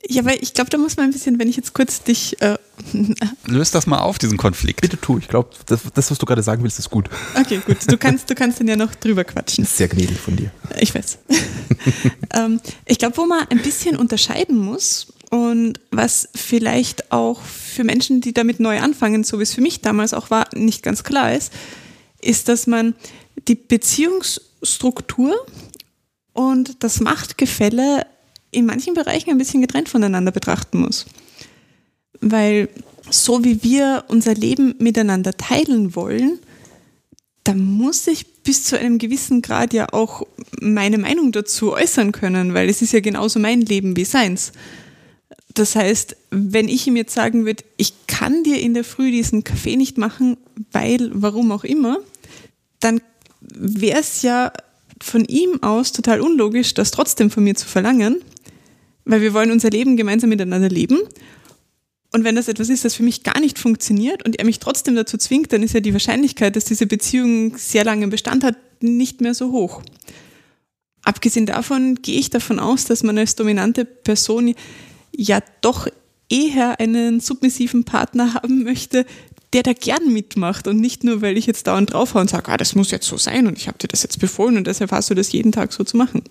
Ja, 0.09 0.25
weil 0.25 0.39
ich 0.41 0.53
glaube, 0.53 0.69
da 0.69 0.79
muss 0.79 0.97
man 0.97 1.07
ein 1.07 1.13
bisschen, 1.13 1.39
wenn 1.39 1.49
ich 1.49 1.57
jetzt 1.57 1.75
kurz 1.75 2.03
dich. 2.03 2.41
Äh, 2.43 2.59
Löst 3.47 3.75
das 3.75 3.87
mal 3.87 3.99
auf, 3.99 4.19
diesen 4.19 4.37
Konflikt. 4.37 4.81
Bitte 4.81 5.01
tu, 5.01 5.19
ich 5.19 5.29
glaube, 5.29 5.51
das, 5.67 5.83
das, 5.95 6.11
was 6.11 6.19
du 6.19 6.27
gerade 6.27 6.43
sagen 6.43 6.65
willst, 6.65 6.79
ist 6.81 6.91
gut. 6.91 7.09
okay, 7.39 7.61
gut. 7.65 7.79
Du 7.87 7.97
kannst, 7.97 8.29
du 8.29 8.35
kannst 8.35 8.59
dann 8.59 8.67
ja 8.67 8.75
noch 8.75 8.95
drüber 8.97 9.23
quatschen. 9.23 9.65
Sehr 9.65 9.87
gnädig 9.87 10.19
von 10.19 10.35
dir. 10.35 10.51
Ich 10.81 10.93
weiß. 10.93 11.19
ähm, 12.35 12.61
ich 12.87 12.99
glaube, 12.99 13.17
wo 13.17 13.27
man 13.27 13.47
ein 13.49 13.63
bisschen 13.63 13.97
unterscheiden 13.97 14.59
muss 14.59 15.13
und 15.31 15.81
was 15.91 16.29
vielleicht 16.35 17.13
auch 17.13 17.41
für 17.43 17.85
Menschen, 17.85 18.21
die 18.21 18.35
damit 18.35 18.61
neu 18.61 18.81
anfangen, 18.81 19.25
so 19.25 19.39
wie 19.39 19.45
es 19.45 19.55
für 19.55 19.61
mich 19.61 19.81
damals 19.81 20.15
auch 20.15 20.31
war, 20.31 20.49
nicht 20.55 20.83
ganz 20.83 21.05
klar 21.05 21.35
ist, 21.35 21.53
ist, 22.21 22.49
dass 22.49 22.67
man 22.67 22.95
die 23.49 23.55
Beziehungsstruktur 23.55 25.35
und 26.33 26.83
das 26.83 27.01
Machtgefälle 27.01 28.07
in 28.51 28.67
manchen 28.67 28.95
Bereichen 28.95 29.31
ein 29.31 29.39
bisschen 29.39 29.63
getrennt 29.63 29.89
voneinander 29.89 30.31
betrachten 30.31 30.81
muss. 30.81 31.07
Weil 32.21 32.69
so 33.11 33.45
wie 33.45 33.63
wir 33.63 34.05
unser 34.09 34.35
Leben 34.35 34.75
miteinander 34.79 35.37
teilen 35.37 35.97
wollen, 35.97 36.39
da 37.45 37.55
muss 37.55 38.07
ich 38.07 38.27
bis 38.45 38.65
zu 38.65 38.79
einem 38.79 38.99
gewissen 38.99 39.43
Grad 39.43 39.73
ja 39.73 39.87
auch 39.93 40.27
meine 40.61 40.99
Meinung 40.99 41.33
dazu 41.33 41.73
äußern 41.73 42.13
können, 42.13 42.55
weil 42.55 42.69
es 42.69 42.83
ist 42.83 42.93
ja 42.93 43.01
genauso 43.01 43.39
mein 43.39 43.61
Leben 43.61 43.97
wie 43.97 44.05
seins. 44.05 44.53
Das 45.55 45.77
heißt, 45.77 46.17
wenn 46.31 46.69
ich 46.69 46.87
ihm 46.87 46.97
jetzt 46.97 47.15
sagen 47.15 47.45
würde, 47.45 47.65
ich 47.77 47.93
kann 48.07 48.43
dir 48.43 48.59
in 48.61 48.75
der 48.75 48.85
Früh 48.85 49.11
diesen 49.11 49.45
Kaffee 49.45 49.77
nicht 49.77 49.99
machen, 49.99 50.37
weil, 50.73 51.11
warum 51.13 51.53
auch 51.53 51.65
immer, 51.65 51.99
dann 52.81 53.01
wäre 53.41 54.01
es 54.01 54.23
ja 54.23 54.53
von 55.01 55.25
ihm 55.25 55.63
aus 55.63 55.93
total 55.93 56.21
unlogisch, 56.21 56.75
das 56.75 56.91
trotzdem 56.91 57.31
von 57.31 57.45
mir 57.45 57.55
zu 57.55 57.67
verlangen, 57.67 58.23
weil 59.05 59.21
wir 59.21 59.35
wollen 59.35 59.51
unser 59.51 59.71
Leben 59.71 59.97
gemeinsam 59.97 60.31
miteinander 60.31 60.69
leben. 60.69 60.99
Und 62.13 62.25
wenn 62.25 62.37
das 62.37 62.49
etwas 62.49 62.69
ist, 62.69 62.85
das 62.85 62.95
für 62.95 63.03
mich 63.03 63.23
gar 63.23 63.41
nicht 63.41 63.59
funktioniert 63.59 64.25
und 64.25 64.39
er 64.39 64.45
mich 64.45 64.59
trotzdem 64.59 64.95
dazu 64.95 65.17
zwingt, 65.17 65.53
dann 65.53 65.63
ist 65.63 65.73
ja 65.73 65.81
die 65.81 65.95
Wahrscheinlichkeit, 65.95 66.57
dass 66.57 66.67
diese 66.67 66.87
Beziehung 66.87 67.57
sehr 67.57 67.85
lange 67.85 68.07
Bestand 68.09 68.45
hat, 68.45 68.57
nicht 68.81 69.23
mehr 69.23 69.33
so 69.33 69.51
hoch. 69.51 69.83
Abgesehen 71.05 71.47
davon 71.47 71.97
gehe 72.03 72.19
ich 72.19 72.31
davon 72.31 72.59
aus, 72.59 72.85
dass 72.85 73.03
man 73.03 73.17
als 73.17 73.35
dominante 73.35 73.85
Person 73.87 74.55
ja 75.11 75.41
doch 75.63 75.89
eher 76.29 76.79
einen 76.81 77.21
submissiven 77.21 77.85
Partner 77.85 78.35
haben 78.35 78.63
möchte, 78.63 79.07
der 79.53 79.63
da 79.63 79.73
gern 79.73 80.13
mitmacht 80.13 80.67
und 80.67 80.79
nicht 80.79 81.05
nur, 81.05 81.23
weil 81.23 81.37
ich 81.37 81.47
jetzt 81.47 81.67
dauernd 81.67 81.93
draufhaue 81.93 82.23
und 82.23 82.31
sage, 82.31 82.51
ah, 82.51 82.57
das 82.57 82.75
muss 82.75 82.91
jetzt 82.91 83.07
so 83.07 83.19
sein 83.19 83.47
und 83.47 83.59
ich 83.59 83.69
habe 83.69 83.79
dir 83.79 83.89
das 83.89 84.03
jetzt 84.03 84.19
befohlen 84.19 84.57
und 84.57 84.67
deshalb 84.67 84.93
hast 84.93 85.11
du 85.11 85.15
das 85.15 85.33
jeden 85.33 85.53
Tag 85.53 85.73
so 85.73 85.85
zu 85.85 85.97
machen. 85.97 86.23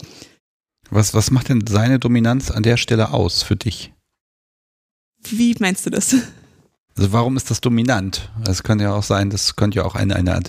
Was, 0.89 1.13
was 1.13 1.31
macht 1.31 1.49
denn 1.49 1.65
seine 1.67 1.99
Dominanz 1.99 2.51
an 2.51 2.63
der 2.63 2.77
Stelle 2.77 3.11
aus 3.11 3.43
für 3.43 3.55
dich? 3.55 3.93
Wie 5.29 5.55
meinst 5.59 5.85
du 5.85 5.89
das? 5.89 6.15
Also 6.97 7.13
warum 7.13 7.37
ist 7.37 7.49
das 7.49 7.61
dominant? 7.61 8.29
Es 8.47 8.63
könnte 8.63 8.85
ja 8.85 8.93
auch 8.93 9.03
sein, 9.03 9.29
das 9.29 9.55
könnte 9.55 9.77
ja 9.77 9.85
auch 9.85 9.95
eine, 9.95 10.15
eine 10.15 10.41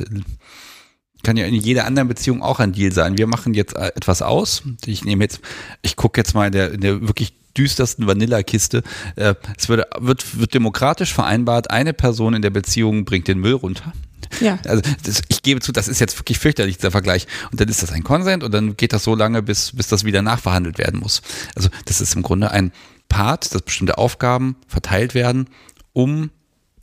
kann 1.22 1.36
ja 1.36 1.46
in 1.46 1.54
jeder 1.54 1.86
anderen 1.86 2.08
Beziehung 2.08 2.42
auch 2.42 2.60
ein 2.60 2.72
Deal 2.72 2.92
sein. 2.92 3.16
Wir 3.16 3.26
machen 3.26 3.54
jetzt 3.54 3.76
äh, 3.76 3.92
etwas 3.94 4.22
aus. 4.22 4.62
Ich 4.86 5.04
nehme 5.04 5.24
jetzt, 5.24 5.40
ich 5.82 5.96
gucke 5.96 6.20
jetzt 6.20 6.34
mal 6.34 6.46
in 6.46 6.52
der, 6.52 6.72
in 6.72 6.80
der 6.80 7.00
wirklich 7.06 7.34
düstersten 7.56 8.06
Vanillakiste. 8.06 8.82
Äh, 9.16 9.34
es 9.56 9.68
wird, 9.68 9.86
wird, 9.98 10.38
wird 10.38 10.54
demokratisch 10.54 11.12
vereinbart, 11.12 11.70
eine 11.70 11.92
Person 11.92 12.34
in 12.34 12.42
der 12.42 12.50
Beziehung 12.50 13.04
bringt 13.04 13.28
den 13.28 13.38
Müll 13.38 13.54
runter. 13.54 13.92
Ja. 14.40 14.58
Also 14.66 14.82
das, 15.04 15.22
ich 15.28 15.42
gebe 15.42 15.60
zu, 15.60 15.72
das 15.72 15.88
ist 15.88 16.00
jetzt 16.00 16.18
wirklich 16.18 16.38
fürchterlich, 16.38 16.76
dieser 16.76 16.90
Vergleich. 16.90 17.26
Und 17.50 17.60
dann 17.60 17.68
ist 17.68 17.82
das 17.82 17.92
ein 17.92 18.02
Konsent 18.02 18.42
und 18.42 18.52
dann 18.52 18.76
geht 18.76 18.92
das 18.92 19.04
so 19.04 19.14
lange, 19.14 19.42
bis, 19.42 19.72
bis 19.76 19.88
das 19.88 20.04
wieder 20.04 20.22
nachverhandelt 20.22 20.78
werden 20.78 21.00
muss. 21.00 21.22
Also 21.54 21.68
das 21.84 22.00
ist 22.00 22.16
im 22.16 22.22
Grunde 22.22 22.50
ein 22.50 22.72
Part, 23.12 23.54
dass 23.54 23.60
bestimmte 23.60 23.98
Aufgaben 23.98 24.56
verteilt 24.66 25.14
werden, 25.14 25.50
um 25.92 26.30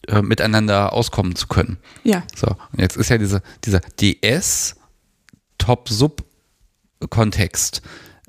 äh, 0.07 0.21
miteinander 0.21 0.93
auskommen 0.93 1.35
zu 1.35 1.47
können. 1.47 1.79
Ja. 2.03 2.21
So, 2.35 2.45
und 2.47 2.79
jetzt 2.79 2.97
ist 2.97 3.09
ja 3.09 3.17
diese, 3.17 3.41
dieser 3.65 3.79
DS 3.99 4.75
Top-Sub-Kontext. 5.57 7.81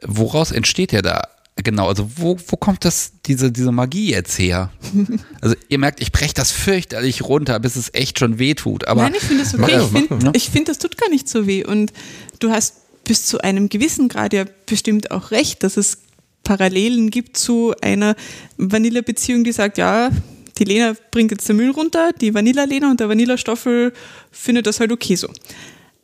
Woraus 0.02 0.50
entsteht 0.50 0.92
der 0.92 1.02
da? 1.02 1.24
Genau, 1.56 1.88
also 1.88 2.10
wo, 2.16 2.38
wo 2.46 2.56
kommt 2.56 2.86
das, 2.86 3.12
diese, 3.26 3.52
diese 3.52 3.70
Magie 3.70 4.12
jetzt 4.12 4.38
her? 4.38 4.70
Also 5.42 5.56
ihr 5.68 5.78
merkt, 5.78 6.00
ich 6.00 6.10
breche 6.12 6.32
das 6.32 6.50
fürchterlich 6.50 7.20
runter, 7.22 7.60
bis 7.60 7.76
es 7.76 7.92
echt 7.92 8.18
schon 8.18 8.38
weh 8.38 8.54
tut. 8.54 8.86
Aber 8.86 9.02
Nein, 9.02 9.12
ich 9.16 9.22
finde 9.22 9.42
das 9.42 9.52
okay. 9.54 9.76
Ich 9.76 9.88
finde, 9.90 10.38
find, 10.38 10.68
das 10.68 10.78
tut 10.78 10.96
gar 10.96 11.10
nicht 11.10 11.28
so 11.28 11.46
weh. 11.46 11.62
Und 11.64 11.92
du 12.38 12.50
hast 12.50 12.76
bis 13.04 13.26
zu 13.26 13.42
einem 13.42 13.68
gewissen 13.68 14.08
Grad 14.08 14.32
ja 14.32 14.46
bestimmt 14.64 15.10
auch 15.10 15.32
recht, 15.32 15.62
dass 15.62 15.76
es 15.76 15.98
Parallelen 16.44 17.10
gibt 17.10 17.36
zu 17.36 17.74
einer 17.80 18.16
Vanillebeziehung, 18.56 19.44
die 19.44 19.52
sagt, 19.52 19.78
ja, 19.78 20.10
die 20.58 20.64
Lena 20.64 20.94
bringt 21.10 21.30
jetzt 21.30 21.48
den 21.48 21.56
Müll 21.56 21.70
runter, 21.70 22.12
die 22.12 22.34
Vanilla-Lena 22.34 22.90
und 22.90 23.00
der 23.00 23.08
Vanilla-Stoffel 23.08 23.92
findet 24.30 24.66
das 24.66 24.80
halt 24.80 24.92
okay 24.92 25.16
so. 25.16 25.28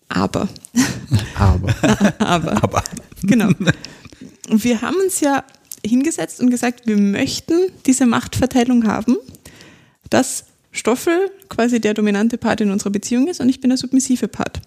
Aber. 0.08 0.48
Aber. 1.36 1.74
aber. 2.18 2.62
Aber. 2.62 2.84
Genau. 3.22 3.50
Wir 4.48 4.80
haben 4.80 4.96
uns 4.96 5.20
ja 5.20 5.44
hingesetzt 5.84 6.40
und 6.40 6.50
gesagt, 6.50 6.86
wir 6.86 6.96
möchten 6.96 7.70
diese 7.84 8.06
Machtverteilung 8.06 8.86
haben, 8.86 9.16
dass 10.10 10.44
Stoffel 10.72 11.30
quasi 11.48 11.80
der 11.80 11.94
dominante 11.94 12.38
Part 12.38 12.60
in 12.60 12.70
unserer 12.70 12.90
Beziehung 12.90 13.28
ist 13.28 13.40
und 13.40 13.48
ich 13.48 13.60
bin 13.60 13.70
der 13.70 13.78
submissive 13.78 14.28
Part. 14.28 14.60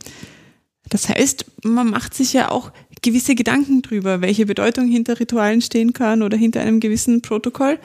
Das 0.89 1.07
heißt, 1.07 1.45
man 1.63 1.89
macht 1.89 2.13
sich 2.13 2.33
ja 2.33 2.49
auch 2.49 2.71
gewisse 3.01 3.35
Gedanken 3.35 3.81
drüber, 3.81 4.21
welche 4.21 4.45
Bedeutung 4.45 4.87
hinter 4.87 5.19
Ritualen 5.19 5.61
stehen 5.61 5.93
kann 5.93 6.21
oder 6.21 6.37
hinter 6.37 6.61
einem 6.61 6.79
gewissen 6.79 7.21
Protokoll. 7.21 7.79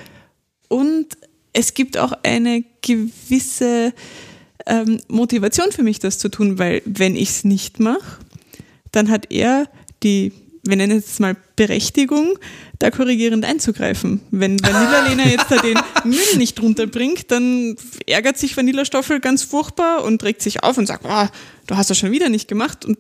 Und 0.69 1.07
es 1.53 1.75
gibt 1.75 1.99
auch 1.99 2.13
eine 2.23 2.65
gewisse 2.83 3.93
ähm, 4.67 5.01
Motivation 5.09 5.73
für 5.73 5.83
mich, 5.83 5.99
das 5.99 6.19
zu 6.19 6.29
tun, 6.29 6.59
weil 6.59 6.83
wenn 6.85 7.17
ich 7.17 7.31
es 7.31 7.45
nicht 7.45 7.81
mache, 7.81 8.19
dann 8.93 9.11
hat 9.11 9.31
er 9.31 9.69
die, 10.03 10.33
wir 10.65 10.77
nennen 10.77 10.99
es 10.99 11.19
mal 11.21 11.37
Berechtigung, 11.57 12.39
da 12.79 12.91
korrigierend 12.91 13.45
einzugreifen. 13.45 14.21
Wenn 14.31 14.61
Vanilla 14.61 15.09
Lena 15.09 15.25
jetzt 15.29 15.51
da 15.51 15.57
den 15.57 15.79
Müll 16.05 16.37
nicht 16.39 16.61
runterbringt, 16.61 17.31
dann 17.31 17.77
ärgert 18.07 18.39
sich 18.39 18.57
Vanilla 18.57 18.85
Stoffel 18.85 19.21
ganz 19.21 19.43
furchtbar 19.43 20.05
und 20.05 20.23
regt 20.25 20.43
sich 20.43 20.63
auf 20.63 20.79
und 20.79 20.87
sagt, 20.87 21.05
oh, 21.09 21.27
du 21.67 21.77
hast 21.77 21.91
das 21.91 21.99
schon 21.99 22.13
wieder 22.13 22.29
nicht 22.29 22.49
gemacht 22.49 22.85
und 22.85 22.99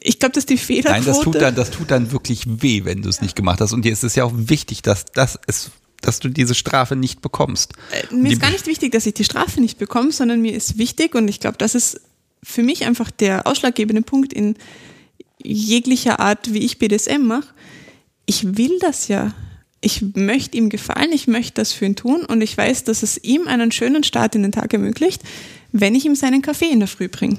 ich 0.00 0.18
glaube, 0.18 0.32
dass 0.32 0.46
die 0.46 0.56
Fehlerquote... 0.56 0.98
Nein, 0.98 1.04
das 1.04 1.20
tut, 1.20 1.34
dann, 1.36 1.54
das 1.54 1.70
tut 1.70 1.90
dann 1.90 2.10
wirklich 2.12 2.44
weh, 2.46 2.84
wenn 2.84 3.02
du 3.02 3.08
es 3.08 3.20
nicht 3.20 3.36
gemacht 3.36 3.60
hast. 3.60 3.72
Und 3.72 3.84
dir 3.84 3.92
ist 3.92 4.02
es 4.02 4.14
ja 4.14 4.24
auch 4.24 4.32
wichtig, 4.34 4.82
dass, 4.82 5.04
dass, 5.04 5.38
es, 5.46 5.70
dass 6.00 6.20
du 6.20 6.28
diese 6.28 6.54
Strafe 6.54 6.96
nicht 6.96 7.20
bekommst. 7.20 7.74
Äh, 7.92 8.14
mir 8.14 8.32
ist 8.32 8.40
gar 8.40 8.50
nicht 8.50 8.66
wichtig, 8.66 8.92
dass 8.92 9.06
ich 9.06 9.14
die 9.14 9.24
Strafe 9.24 9.60
nicht 9.60 9.78
bekomme, 9.78 10.10
sondern 10.10 10.40
mir 10.40 10.54
ist 10.54 10.78
wichtig, 10.78 11.14
und 11.14 11.28
ich 11.28 11.40
glaube, 11.40 11.58
das 11.58 11.74
ist 11.74 12.00
für 12.42 12.62
mich 12.62 12.84
einfach 12.84 13.10
der 13.10 13.46
ausschlaggebende 13.46 14.02
Punkt 14.02 14.32
in 14.32 14.56
jeglicher 15.42 16.20
Art, 16.20 16.52
wie 16.52 16.58
ich 16.58 16.78
BDSM 16.78 17.22
mache. 17.22 17.48
Ich 18.26 18.56
will 18.56 18.78
das 18.80 19.08
ja. 19.08 19.34
Ich 19.80 20.02
möchte 20.14 20.56
ihm 20.56 20.70
gefallen, 20.70 21.12
ich 21.12 21.28
möchte 21.28 21.54
das 21.54 21.72
für 21.72 21.84
ihn 21.84 21.94
tun 21.94 22.24
und 22.24 22.40
ich 22.40 22.56
weiß, 22.56 22.84
dass 22.84 23.04
es 23.04 23.22
ihm 23.22 23.46
einen 23.46 23.70
schönen 23.70 24.02
Start 24.02 24.34
in 24.34 24.42
den 24.42 24.50
Tag 24.50 24.72
ermöglicht, 24.72 25.22
wenn 25.70 25.94
ich 25.94 26.04
ihm 26.04 26.16
seinen 26.16 26.42
Kaffee 26.42 26.70
in 26.70 26.80
der 26.80 26.88
Früh 26.88 27.08
bringe. 27.08 27.38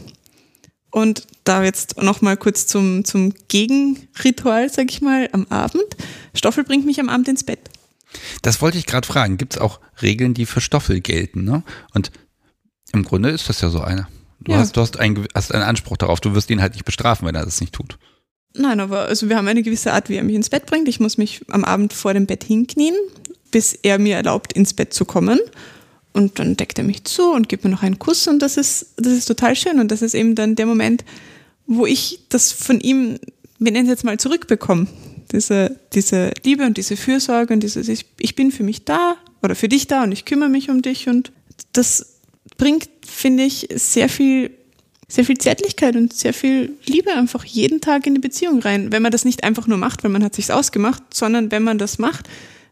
Und 0.91 1.27
da 1.43 1.63
jetzt 1.63 2.01
nochmal 2.01 2.37
kurz 2.37 2.65
zum, 2.65 3.05
zum 3.05 3.33
Gegenritual, 3.47 4.69
sag 4.69 4.89
ich 4.89 5.01
mal, 5.01 5.29
am 5.31 5.45
Abend. 5.49 5.85
Stoffel 6.33 6.63
bringt 6.63 6.85
mich 6.85 6.99
am 6.99 7.09
Abend 7.09 7.27
ins 7.27 7.43
Bett. 7.43 7.59
Das 8.41 8.61
wollte 8.61 8.77
ich 8.77 8.85
gerade 8.85 9.07
fragen. 9.07 9.37
Gibt 9.37 9.55
es 9.55 9.61
auch 9.61 9.79
Regeln, 10.01 10.33
die 10.33 10.45
für 10.45 10.61
Stoffel 10.61 10.99
gelten? 10.99 11.43
Ne? 11.43 11.63
Und 11.93 12.11
im 12.91 13.03
Grunde 13.03 13.29
ist 13.29 13.49
das 13.49 13.61
ja 13.61 13.69
so 13.69 13.81
eine. 13.81 14.07
Du, 14.39 14.53
ja. 14.53 14.59
hast, 14.59 14.77
du 14.77 14.81
hast, 14.81 14.97
einen, 14.97 15.27
hast 15.35 15.53
einen 15.53 15.63
Anspruch 15.63 15.97
darauf. 15.97 16.21
Du 16.21 16.33
wirst 16.33 16.49
ihn 16.49 16.61
halt 16.61 16.73
nicht 16.73 16.85
bestrafen, 16.85 17.27
wenn 17.27 17.35
er 17.35 17.45
das 17.45 17.61
nicht 17.61 17.73
tut. 17.73 17.97
Nein, 18.55 18.79
aber 18.79 19.01
also 19.01 19.29
wir 19.29 19.37
haben 19.37 19.47
eine 19.47 19.61
gewisse 19.61 19.93
Art, 19.93 20.09
wie 20.09 20.15
er 20.15 20.23
mich 20.23 20.35
ins 20.35 20.49
Bett 20.49 20.65
bringt. 20.65 20.87
Ich 20.87 20.99
muss 20.99 21.17
mich 21.17 21.41
am 21.49 21.63
Abend 21.63 21.93
vor 21.93 22.13
dem 22.13 22.25
Bett 22.25 22.43
hinknien, 22.43 22.95
bis 23.51 23.73
er 23.73 23.99
mir 23.99 24.15
erlaubt, 24.15 24.53
ins 24.53 24.73
Bett 24.73 24.93
zu 24.93 25.05
kommen. 25.05 25.39
Und 26.13 26.39
dann 26.39 26.57
deckt 26.57 26.77
er 26.77 26.83
mich 26.83 27.03
zu 27.03 27.31
und 27.31 27.49
gibt 27.49 27.63
mir 27.63 27.69
noch 27.69 27.83
einen 27.83 27.99
Kuss 27.99 28.27
und 28.27 28.39
das 28.39 28.57
ist, 28.57 28.93
das 28.97 29.13
ist 29.13 29.25
total 29.25 29.55
schön. 29.55 29.79
Und 29.79 29.91
das 29.91 30.01
ist 30.01 30.15
eben 30.15 30.35
dann 30.35 30.55
der 30.55 30.65
Moment, 30.65 31.05
wo 31.67 31.85
ich 31.85 32.21
das 32.29 32.51
von 32.51 32.79
ihm, 32.79 33.19
wir 33.59 33.71
nennen 33.71 33.85
es 33.85 33.91
jetzt 33.91 34.03
mal, 34.03 34.19
zurückbekomme. 34.19 34.87
Diese, 35.31 35.79
diese 35.93 36.31
Liebe 36.43 36.65
und 36.65 36.77
diese 36.77 36.97
Fürsorge 36.97 37.53
und 37.53 37.61
dieses, 37.61 37.87
ich, 37.87 38.05
ich 38.19 38.35
bin 38.35 38.51
für 38.51 38.63
mich 38.63 38.85
da 38.85 39.17
oder 39.43 39.53
für 39.53 39.69
dich 39.69 39.85
da 39.85 40.03
und 40.03 40.11
ich 40.11 40.25
kümmere 40.25 40.49
mich 40.49 40.71
um 40.71 40.81
dich. 40.81 41.07
Und 41.07 41.31
das 41.73 42.17
bringt, 42.57 42.89
finde 43.05 43.43
ich, 43.43 43.69
sehr 43.75 44.09
viel, 44.09 44.49
sehr 45.07 45.25
viel 45.25 45.37
Zärtlichkeit 45.37 45.95
und 45.95 46.13
sehr 46.13 46.33
viel 46.33 46.73
Liebe 46.85 47.13
einfach 47.13 47.45
jeden 47.45 47.81
Tag 47.81 48.07
in 48.07 48.15
die 48.15 48.21
Beziehung 48.21 48.59
rein. 48.61 48.91
Wenn 48.91 49.03
man 49.03 49.11
das 49.11 49.25
nicht 49.25 49.43
einfach 49.43 49.67
nur 49.67 49.77
macht, 49.77 50.03
weil 50.03 50.11
man 50.11 50.23
hat 50.23 50.33
sich's 50.33 50.49
ausgemacht, 50.49 51.03
sondern 51.13 51.51
wenn 51.51 51.61
man 51.63 51.77
das 51.77 51.99
macht, 51.99 52.27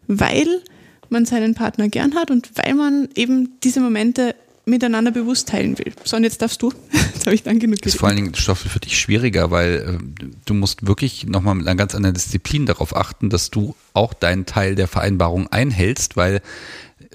weil 0.08 0.64
man 1.12 1.26
seinen 1.26 1.56
Partner 1.56 1.90
gern 1.90 2.16
hat 2.16 2.32
und 2.32 2.52
weil 2.56 2.74
man 2.76 3.10
eben 3.16 3.60
diese 3.64 3.80
Momente 3.80 4.36
miteinander 4.66 5.12
bewusst 5.12 5.48
teilen 5.48 5.78
will. 5.78 5.94
So, 6.04 6.18
und 6.18 6.24
jetzt 6.24 6.42
darfst 6.42 6.62
du. 6.62 6.74
Jetzt 6.92 7.26
habe 7.26 7.34
ich 7.34 7.44
dann 7.44 7.58
genug 7.58 7.82
Das 7.82 7.94
ist 7.94 8.00
vor 8.00 8.10
allen 8.10 8.18
Dingen 8.18 8.36
Stoffel 8.36 8.70
für 8.70 8.80
dich 8.80 9.00
schwieriger, 9.00 9.50
weil 9.50 10.00
äh, 10.00 10.24
du 10.46 10.54
musst 10.54 10.86
wirklich 10.86 11.26
nochmal 11.26 11.56
mit 11.56 11.68
einer 11.68 11.78
ganz 11.78 11.96
anderen 11.96 12.14
Disziplin 12.14 12.66
darauf 12.66 12.96
achten, 12.96 13.30
dass 13.30 13.50
du 13.50 13.76
auch 13.94 14.14
deinen 14.14 14.46
Teil 14.46 14.76
der 14.76 14.88
Vereinbarung 14.88 15.48
einhältst, 15.48 16.18
weil 16.18 16.42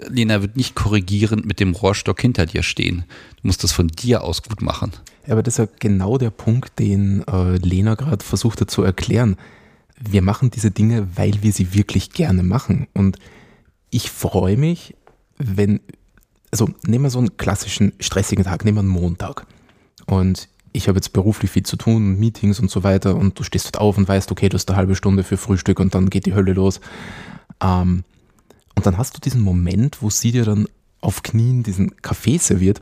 Lena 0.08 0.42
wird 0.42 0.56
nicht 0.56 0.74
korrigierend 0.74 1.44
mit 1.44 1.60
dem 1.60 1.72
Rohrstock 1.72 2.20
hinter 2.20 2.46
dir 2.46 2.62
stehen. 2.62 3.04
Du 3.36 3.48
musst 3.48 3.62
das 3.62 3.72
von 3.72 3.88
dir 3.88 4.24
aus 4.24 4.42
gut 4.42 4.62
machen. 4.62 4.92
Ja, 5.26 5.34
aber 5.34 5.42
das 5.42 5.54
ist 5.54 5.58
ja 5.58 5.68
genau 5.78 6.18
der 6.18 6.30
Punkt, 6.30 6.78
den 6.78 7.22
äh, 7.28 7.56
Lena 7.56 7.94
gerade 7.94 8.24
versucht 8.24 8.60
hat 8.60 8.70
zu 8.70 8.82
erklären. 8.82 9.36
Wir 10.00 10.22
machen 10.22 10.50
diese 10.50 10.70
Dinge, 10.70 11.06
weil 11.14 11.42
wir 11.42 11.52
sie 11.52 11.74
wirklich 11.74 12.10
gerne 12.10 12.42
machen. 12.42 12.88
Und 12.94 13.18
ich 13.92 14.10
freue 14.10 14.56
mich, 14.56 14.96
wenn, 15.38 15.80
also 16.50 16.68
nehmen 16.86 17.04
wir 17.04 17.10
so 17.10 17.18
einen 17.18 17.36
klassischen 17.36 17.92
stressigen 18.00 18.44
Tag, 18.44 18.64
nehmen 18.64 18.78
wir 18.78 18.80
einen 18.80 18.88
Montag. 18.88 19.46
Und 20.06 20.48
ich 20.72 20.88
habe 20.88 20.96
jetzt 20.96 21.12
beruflich 21.12 21.50
viel 21.50 21.62
zu 21.62 21.76
tun, 21.76 22.18
Meetings 22.18 22.58
und 22.58 22.70
so 22.70 22.82
weiter, 22.82 23.14
und 23.14 23.38
du 23.38 23.44
stehst 23.44 23.66
dort 23.66 23.78
auf 23.78 23.98
und 23.98 24.08
weißt, 24.08 24.32
okay, 24.32 24.48
du 24.48 24.54
hast 24.54 24.68
eine 24.70 24.78
halbe 24.78 24.96
Stunde 24.96 25.22
für 25.22 25.36
Frühstück 25.36 25.78
und 25.78 25.94
dann 25.94 26.08
geht 26.08 26.24
die 26.24 26.34
Hölle 26.34 26.54
los. 26.54 26.80
Ähm, 27.62 28.02
und 28.74 28.86
dann 28.86 28.96
hast 28.96 29.14
du 29.14 29.20
diesen 29.20 29.42
Moment, 29.42 30.00
wo 30.00 30.08
sie 30.08 30.32
dir 30.32 30.46
dann 30.46 30.66
auf 31.02 31.22
Knien 31.22 31.62
diesen 31.62 32.00
Kaffee 32.00 32.38
serviert. 32.38 32.80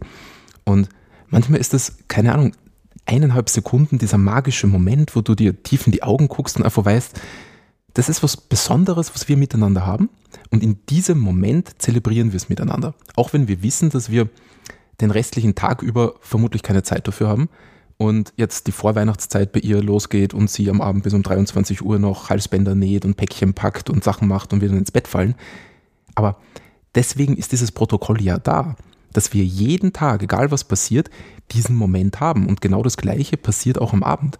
Und 0.65 0.89
manchmal 1.29 1.59
ist 1.59 1.75
das, 1.75 1.97
keine 2.07 2.33
Ahnung, 2.33 2.53
eineinhalb 3.05 3.49
Sekunden 3.49 3.99
dieser 3.99 4.19
magische 4.19 4.69
Moment, 4.69 5.17
wo 5.17 5.23
du 5.23 5.35
dir 5.35 5.61
tief 5.61 5.87
in 5.87 5.93
die 5.93 6.05
Augen 6.05 6.29
guckst 6.29 6.57
und 6.57 6.63
einfach 6.63 6.85
weißt, 6.85 7.21
das 7.95 8.09
ist 8.09 8.23
was 8.23 8.37
Besonderes, 8.37 9.15
was 9.15 9.29
wir 9.29 9.37
miteinander 9.37 9.87
haben. 9.87 10.11
Und 10.51 10.63
in 10.63 10.79
diesem 10.89 11.19
Moment 11.19 11.81
zelebrieren 11.81 12.33
wir 12.33 12.37
es 12.37 12.49
miteinander. 12.49 12.95
Auch 13.17 13.33
wenn 13.33 13.49
wir 13.49 13.63
wissen, 13.63 13.91
dass 13.91 14.11
wir 14.11 14.29
den 15.01 15.11
restlichen 15.11 15.55
Tag 15.55 15.83
über 15.83 16.15
vermutlich 16.21 16.63
keine 16.63 16.83
Zeit 16.83 17.09
dafür 17.09 17.29
haben 17.29 17.49
und 17.97 18.33
jetzt 18.37 18.67
die 18.67 18.73
Vorweihnachtszeit 18.73 19.53
bei 19.53 19.61
ihr 19.61 19.83
losgeht 19.83 20.35
und 20.35 20.51
sie 20.51 20.71
am 20.71 20.81
Abend 20.81 21.03
bis 21.05 21.15
um 21.15 21.23
23 21.23 21.83
Uhr 21.83 21.99
noch 21.99 22.31
Halsbänder 22.31 22.75
näht 22.75 23.05
und 23.05 23.17
Päckchen 23.17 23.55
packt 23.55 23.91
und 23.91 24.05
Sachen 24.05 24.29
macht 24.29 24.53
und 24.53 24.61
wir 24.61 24.69
dann 24.69 24.79
ins 24.79 24.91
Bett 24.91 25.09
fallen. 25.09 25.35
Aber 26.15 26.37
deswegen 26.95 27.37
ist 27.37 27.53
dieses 27.53 27.73
Protokoll 27.73 28.23
ja 28.23 28.39
da, 28.39 28.77
dass 29.13 29.33
wir 29.33 29.45
jeden 29.45 29.93
Tag, 29.93 30.23
egal 30.23 30.51
was 30.51 30.65
passiert, 30.65 31.11
diesen 31.53 31.77
Moment 31.77 32.21
haben. 32.21 32.47
Und 32.47 32.61
genau 32.61 32.83
das 32.83 32.97
Gleiche 32.97 33.37
passiert 33.37 33.79
auch 33.79 33.93
am 33.93 34.03
Abend, 34.03 34.39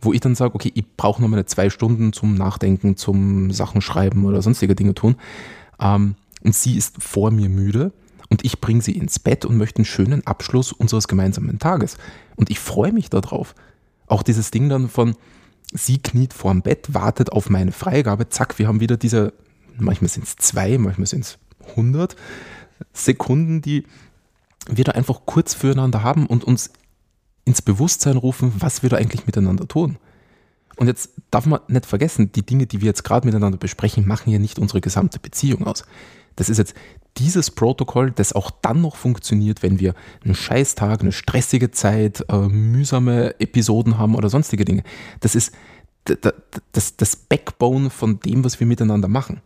wo 0.00 0.12
ich 0.12 0.20
dann 0.20 0.34
sage, 0.34 0.54
okay, 0.54 0.72
ich 0.74 0.84
brauche 0.96 1.20
noch 1.20 1.28
meine 1.28 1.46
zwei 1.46 1.70
Stunden 1.70 2.12
zum 2.12 2.34
Nachdenken, 2.34 2.96
zum 2.96 3.50
Sachen 3.50 3.80
schreiben 3.80 4.24
oder 4.24 4.42
sonstige 4.42 4.74
Dinge 4.74 4.94
tun. 4.94 5.16
Ähm, 5.80 6.14
und 6.42 6.54
sie 6.54 6.76
ist 6.76 7.02
vor 7.02 7.30
mir 7.30 7.48
müde 7.48 7.92
und 8.30 8.44
ich 8.44 8.60
bringe 8.60 8.80
sie 8.80 8.92
ins 8.92 9.18
Bett 9.18 9.44
und 9.44 9.56
möchte 9.56 9.78
einen 9.78 9.84
schönen 9.84 10.26
Abschluss 10.26 10.72
unseres 10.72 11.08
gemeinsamen 11.08 11.58
Tages. 11.58 11.98
Und 12.36 12.50
ich 12.50 12.58
freue 12.58 12.92
mich 12.92 13.10
darauf. 13.10 13.54
Auch 14.06 14.22
dieses 14.22 14.50
Ding 14.50 14.68
dann 14.68 14.88
von, 14.88 15.16
sie 15.72 15.98
kniet 15.98 16.32
vorm 16.32 16.62
Bett, 16.62 16.94
wartet 16.94 17.32
auf 17.32 17.50
meine 17.50 17.72
Freigabe, 17.72 18.28
zack, 18.28 18.58
wir 18.58 18.68
haben 18.68 18.80
wieder 18.80 18.96
diese, 18.96 19.32
manchmal 19.78 20.08
sind 20.08 20.24
es 20.24 20.36
zwei, 20.36 20.78
manchmal 20.78 21.06
sind 21.06 21.24
es 21.24 21.38
hundert 21.76 22.16
Sekunden, 22.92 23.60
die 23.60 23.84
wir 24.68 24.84
da 24.84 24.92
einfach 24.92 25.20
kurz 25.26 25.54
füreinander 25.54 26.02
haben 26.02 26.26
und 26.26 26.44
uns 26.44 26.70
ins 27.50 27.62
Bewusstsein 27.62 28.16
rufen, 28.16 28.52
was 28.58 28.82
wir 28.82 28.90
da 28.90 28.96
eigentlich 28.96 29.26
miteinander 29.26 29.66
tun. 29.66 29.98
Und 30.76 30.86
jetzt 30.86 31.10
darf 31.30 31.46
man 31.46 31.60
nicht 31.68 31.84
vergessen, 31.84 32.32
die 32.32 32.46
Dinge, 32.46 32.66
die 32.66 32.80
wir 32.80 32.86
jetzt 32.86 33.02
gerade 33.02 33.26
miteinander 33.26 33.58
besprechen, 33.58 34.06
machen 34.06 34.30
ja 34.30 34.38
nicht 34.38 34.58
unsere 34.58 34.80
gesamte 34.80 35.18
Beziehung 35.18 35.66
aus. 35.66 35.84
Das 36.36 36.48
ist 36.48 36.58
jetzt 36.58 36.74
dieses 37.18 37.50
Protokoll, 37.50 38.12
das 38.12 38.32
auch 38.32 38.52
dann 38.62 38.80
noch 38.80 38.94
funktioniert, 38.94 39.62
wenn 39.64 39.80
wir 39.80 39.94
einen 40.24 40.36
Scheißtag, 40.36 41.00
eine 41.00 41.12
stressige 41.12 41.72
Zeit, 41.72 42.24
äh, 42.28 42.48
mühsame 42.48 43.38
Episoden 43.40 43.98
haben 43.98 44.14
oder 44.14 44.30
sonstige 44.30 44.64
Dinge. 44.64 44.84
Das 45.18 45.34
ist 45.34 45.52
das, 46.72 46.96
das 46.96 47.16
Backbone 47.16 47.90
von 47.90 48.20
dem, 48.20 48.44
was 48.44 48.60
wir 48.60 48.66
miteinander 48.66 49.08
machen. 49.08 49.42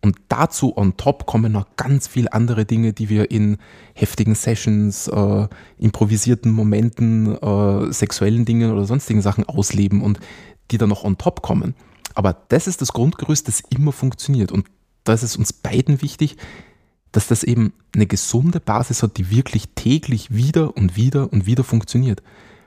Und 0.00 0.16
dazu 0.28 0.76
on 0.76 0.96
top 0.96 1.26
kommen 1.26 1.52
noch 1.52 1.66
ganz 1.76 2.06
viele 2.06 2.32
andere 2.32 2.64
Dinge, 2.64 2.92
die 2.92 3.08
wir 3.08 3.30
in 3.30 3.58
heftigen 3.94 4.34
Sessions, 4.34 5.08
äh, 5.08 5.48
improvisierten 5.78 6.52
Momenten, 6.52 7.36
äh, 7.36 7.92
sexuellen 7.92 8.44
Dingen 8.44 8.70
oder 8.70 8.84
sonstigen 8.84 9.22
Sachen 9.22 9.44
ausleben 9.44 10.02
und 10.02 10.20
die 10.70 10.78
dann 10.78 10.88
noch 10.88 11.02
on 11.02 11.18
top 11.18 11.42
kommen. 11.42 11.74
Aber 12.14 12.36
das 12.48 12.66
ist 12.66 12.80
das 12.80 12.92
Grundgerüst, 12.92 13.48
das 13.48 13.60
immer 13.70 13.92
funktioniert. 13.92 14.52
Und 14.52 14.66
da 15.04 15.14
ist 15.14 15.22
es 15.22 15.36
uns 15.36 15.52
beiden 15.52 16.00
wichtig, 16.00 16.36
dass 17.12 17.26
das 17.26 17.42
eben 17.42 17.72
eine 17.94 18.06
gesunde 18.06 18.60
Basis 18.60 19.02
hat, 19.02 19.16
die 19.16 19.30
wirklich 19.30 19.68
täglich 19.74 20.34
wieder 20.34 20.76
und 20.76 20.96
wieder 20.96 21.32
und 21.32 21.46
wieder 21.46 21.64
funktioniert. 21.64 22.22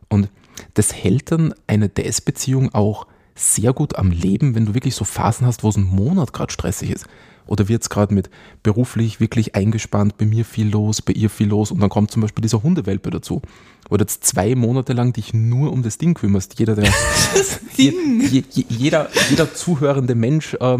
Und 0.10 0.30
das 0.74 0.94
hält 0.94 1.32
dann 1.32 1.53
eine 1.68 1.90
DS-Beziehung 1.90 2.74
auch 2.74 3.08
sehr 3.36 3.74
gut 3.74 3.95
am 3.95 4.12
Leben, 4.12 4.56
wenn 4.56 4.66
du 4.66 4.74
wirklich 4.74 4.95
so 4.95 5.06
Phasen 5.06 5.45
hast, 5.45 5.64
wo 5.64 5.70
es 5.70 5.78
ein 5.78 5.84
Monat 5.84 6.34
gerade 6.34 6.52
stressig 6.52 6.91
ist. 6.91 7.08
Oder 7.48 7.68
wird 7.68 7.82
es 7.82 7.90
gerade 7.90 8.14
mit 8.14 8.30
beruflich 8.64 9.20
wirklich 9.20 9.56
eingespannt, 9.56 10.18
bei 10.18 10.26
mir 10.26 10.45
viel 10.45 10.70
los, 10.70 11.02
bei 11.02 11.14
ihr 11.14 11.30
viel 11.30 11.48
los 11.48 11.72
und 11.72 11.80
dann 11.80 11.90
kommt 11.90 12.12
zum 12.12 12.22
Beispiel 12.22 12.41
dieser 12.41 12.64
Hundewelpe 12.64 13.10
dazu. 13.10 13.41
Oder 13.90 14.03
jetzt 14.03 14.24
zwei 14.24 14.56
Monate 14.56 14.94
lang 14.94 15.12
dich 15.12 15.34
nur 15.34 15.74
um 15.74 15.84
das 15.84 15.98
Ding 15.98 16.14
kümmerst. 16.14 16.60
Jeder, 16.60 16.76
der. 16.76 16.90
Je, 17.78 17.94
je, 18.30 18.44
jeder, 18.70 19.10
jeder 19.30 19.53
zuhörende 19.56 20.14
Mensch, 20.14 20.53
äh, 20.56 20.78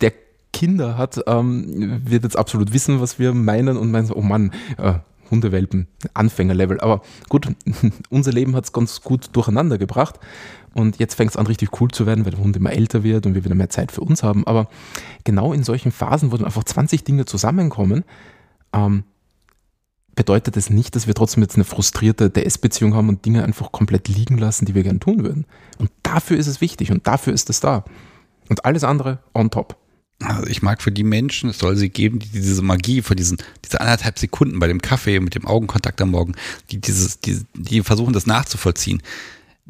der 0.00 0.12
Kinder 0.52 0.98
hat, 0.98 1.20
ähm, 1.26 2.02
wird 2.04 2.24
jetzt 2.24 2.36
absolut 2.36 2.72
wissen, 2.72 3.00
was 3.00 3.18
wir 3.18 3.32
meinen 3.32 3.76
und 3.78 3.90
meinen 3.90 4.06
so, 4.06 4.14
oh 4.14 4.20
Mann, 4.20 4.52
äh, 4.76 4.94
Hundewelpen, 5.32 5.88
Anfängerlevel. 6.14 6.80
Aber 6.80 7.02
gut, 7.28 7.48
unser 8.10 8.30
Leben 8.30 8.54
hat 8.54 8.64
es 8.64 8.72
ganz 8.72 9.00
gut 9.00 9.30
durcheinander 9.32 9.78
gebracht. 9.78 10.20
Und 10.74 10.98
jetzt 10.98 11.14
fängt 11.16 11.32
es 11.32 11.36
an, 11.36 11.46
richtig 11.46 11.80
cool 11.80 11.90
zu 11.90 12.06
werden, 12.06 12.24
weil 12.24 12.32
der 12.32 12.40
Hund 12.40 12.56
immer 12.56 12.72
älter 12.72 13.02
wird 13.02 13.26
und 13.26 13.34
wir 13.34 13.44
wieder 13.44 13.54
mehr 13.56 13.68
Zeit 13.68 13.90
für 13.90 14.02
uns 14.02 14.22
haben. 14.22 14.46
Aber 14.46 14.68
genau 15.24 15.52
in 15.52 15.64
solchen 15.64 15.90
Phasen, 15.90 16.30
wo 16.30 16.36
dann 16.36 16.46
einfach 16.46 16.64
20 16.64 17.02
Dinge 17.02 17.24
zusammenkommen, 17.24 18.04
ähm, 18.72 19.04
bedeutet 20.14 20.56
es 20.56 20.66
das 20.66 20.74
nicht, 20.74 20.94
dass 20.94 21.06
wir 21.06 21.14
trotzdem 21.14 21.42
jetzt 21.42 21.56
eine 21.56 21.64
frustrierte 21.64 22.30
DS-Beziehung 22.30 22.94
haben 22.94 23.08
und 23.08 23.24
Dinge 23.24 23.44
einfach 23.44 23.72
komplett 23.72 24.08
liegen 24.08 24.38
lassen, 24.38 24.66
die 24.66 24.74
wir 24.74 24.82
gern 24.82 25.00
tun 25.00 25.24
würden. 25.24 25.46
Und 25.78 25.90
dafür 26.02 26.36
ist 26.36 26.46
es 26.46 26.60
wichtig 26.60 26.90
und 26.90 27.06
dafür 27.06 27.32
ist 27.32 27.50
es 27.50 27.60
da. 27.60 27.84
Und 28.48 28.64
alles 28.64 28.84
andere 28.84 29.18
on 29.34 29.50
top. 29.50 29.76
Also 30.20 30.46
ich 30.46 30.62
mag 30.62 30.82
für 30.82 30.92
die 30.92 31.04
Menschen, 31.04 31.50
es 31.50 31.58
soll 31.58 31.76
sie 31.76 31.88
geben, 31.88 32.20
die 32.20 32.28
diese 32.28 32.62
Magie 32.62 33.02
von 33.02 33.16
diesen, 33.16 33.38
diese 33.64 33.80
anderthalb 33.80 34.18
Sekunden 34.18 34.58
bei 34.58 34.68
dem 34.68 34.80
Kaffee 34.80 35.18
mit 35.18 35.34
dem 35.34 35.46
Augenkontakt 35.46 36.00
am 36.00 36.10
Morgen, 36.10 36.34
die 36.70 36.80
dieses, 36.80 37.20
die, 37.20 37.40
die 37.54 37.82
versuchen 37.82 38.12
das 38.12 38.26
nachzuvollziehen 38.26 39.02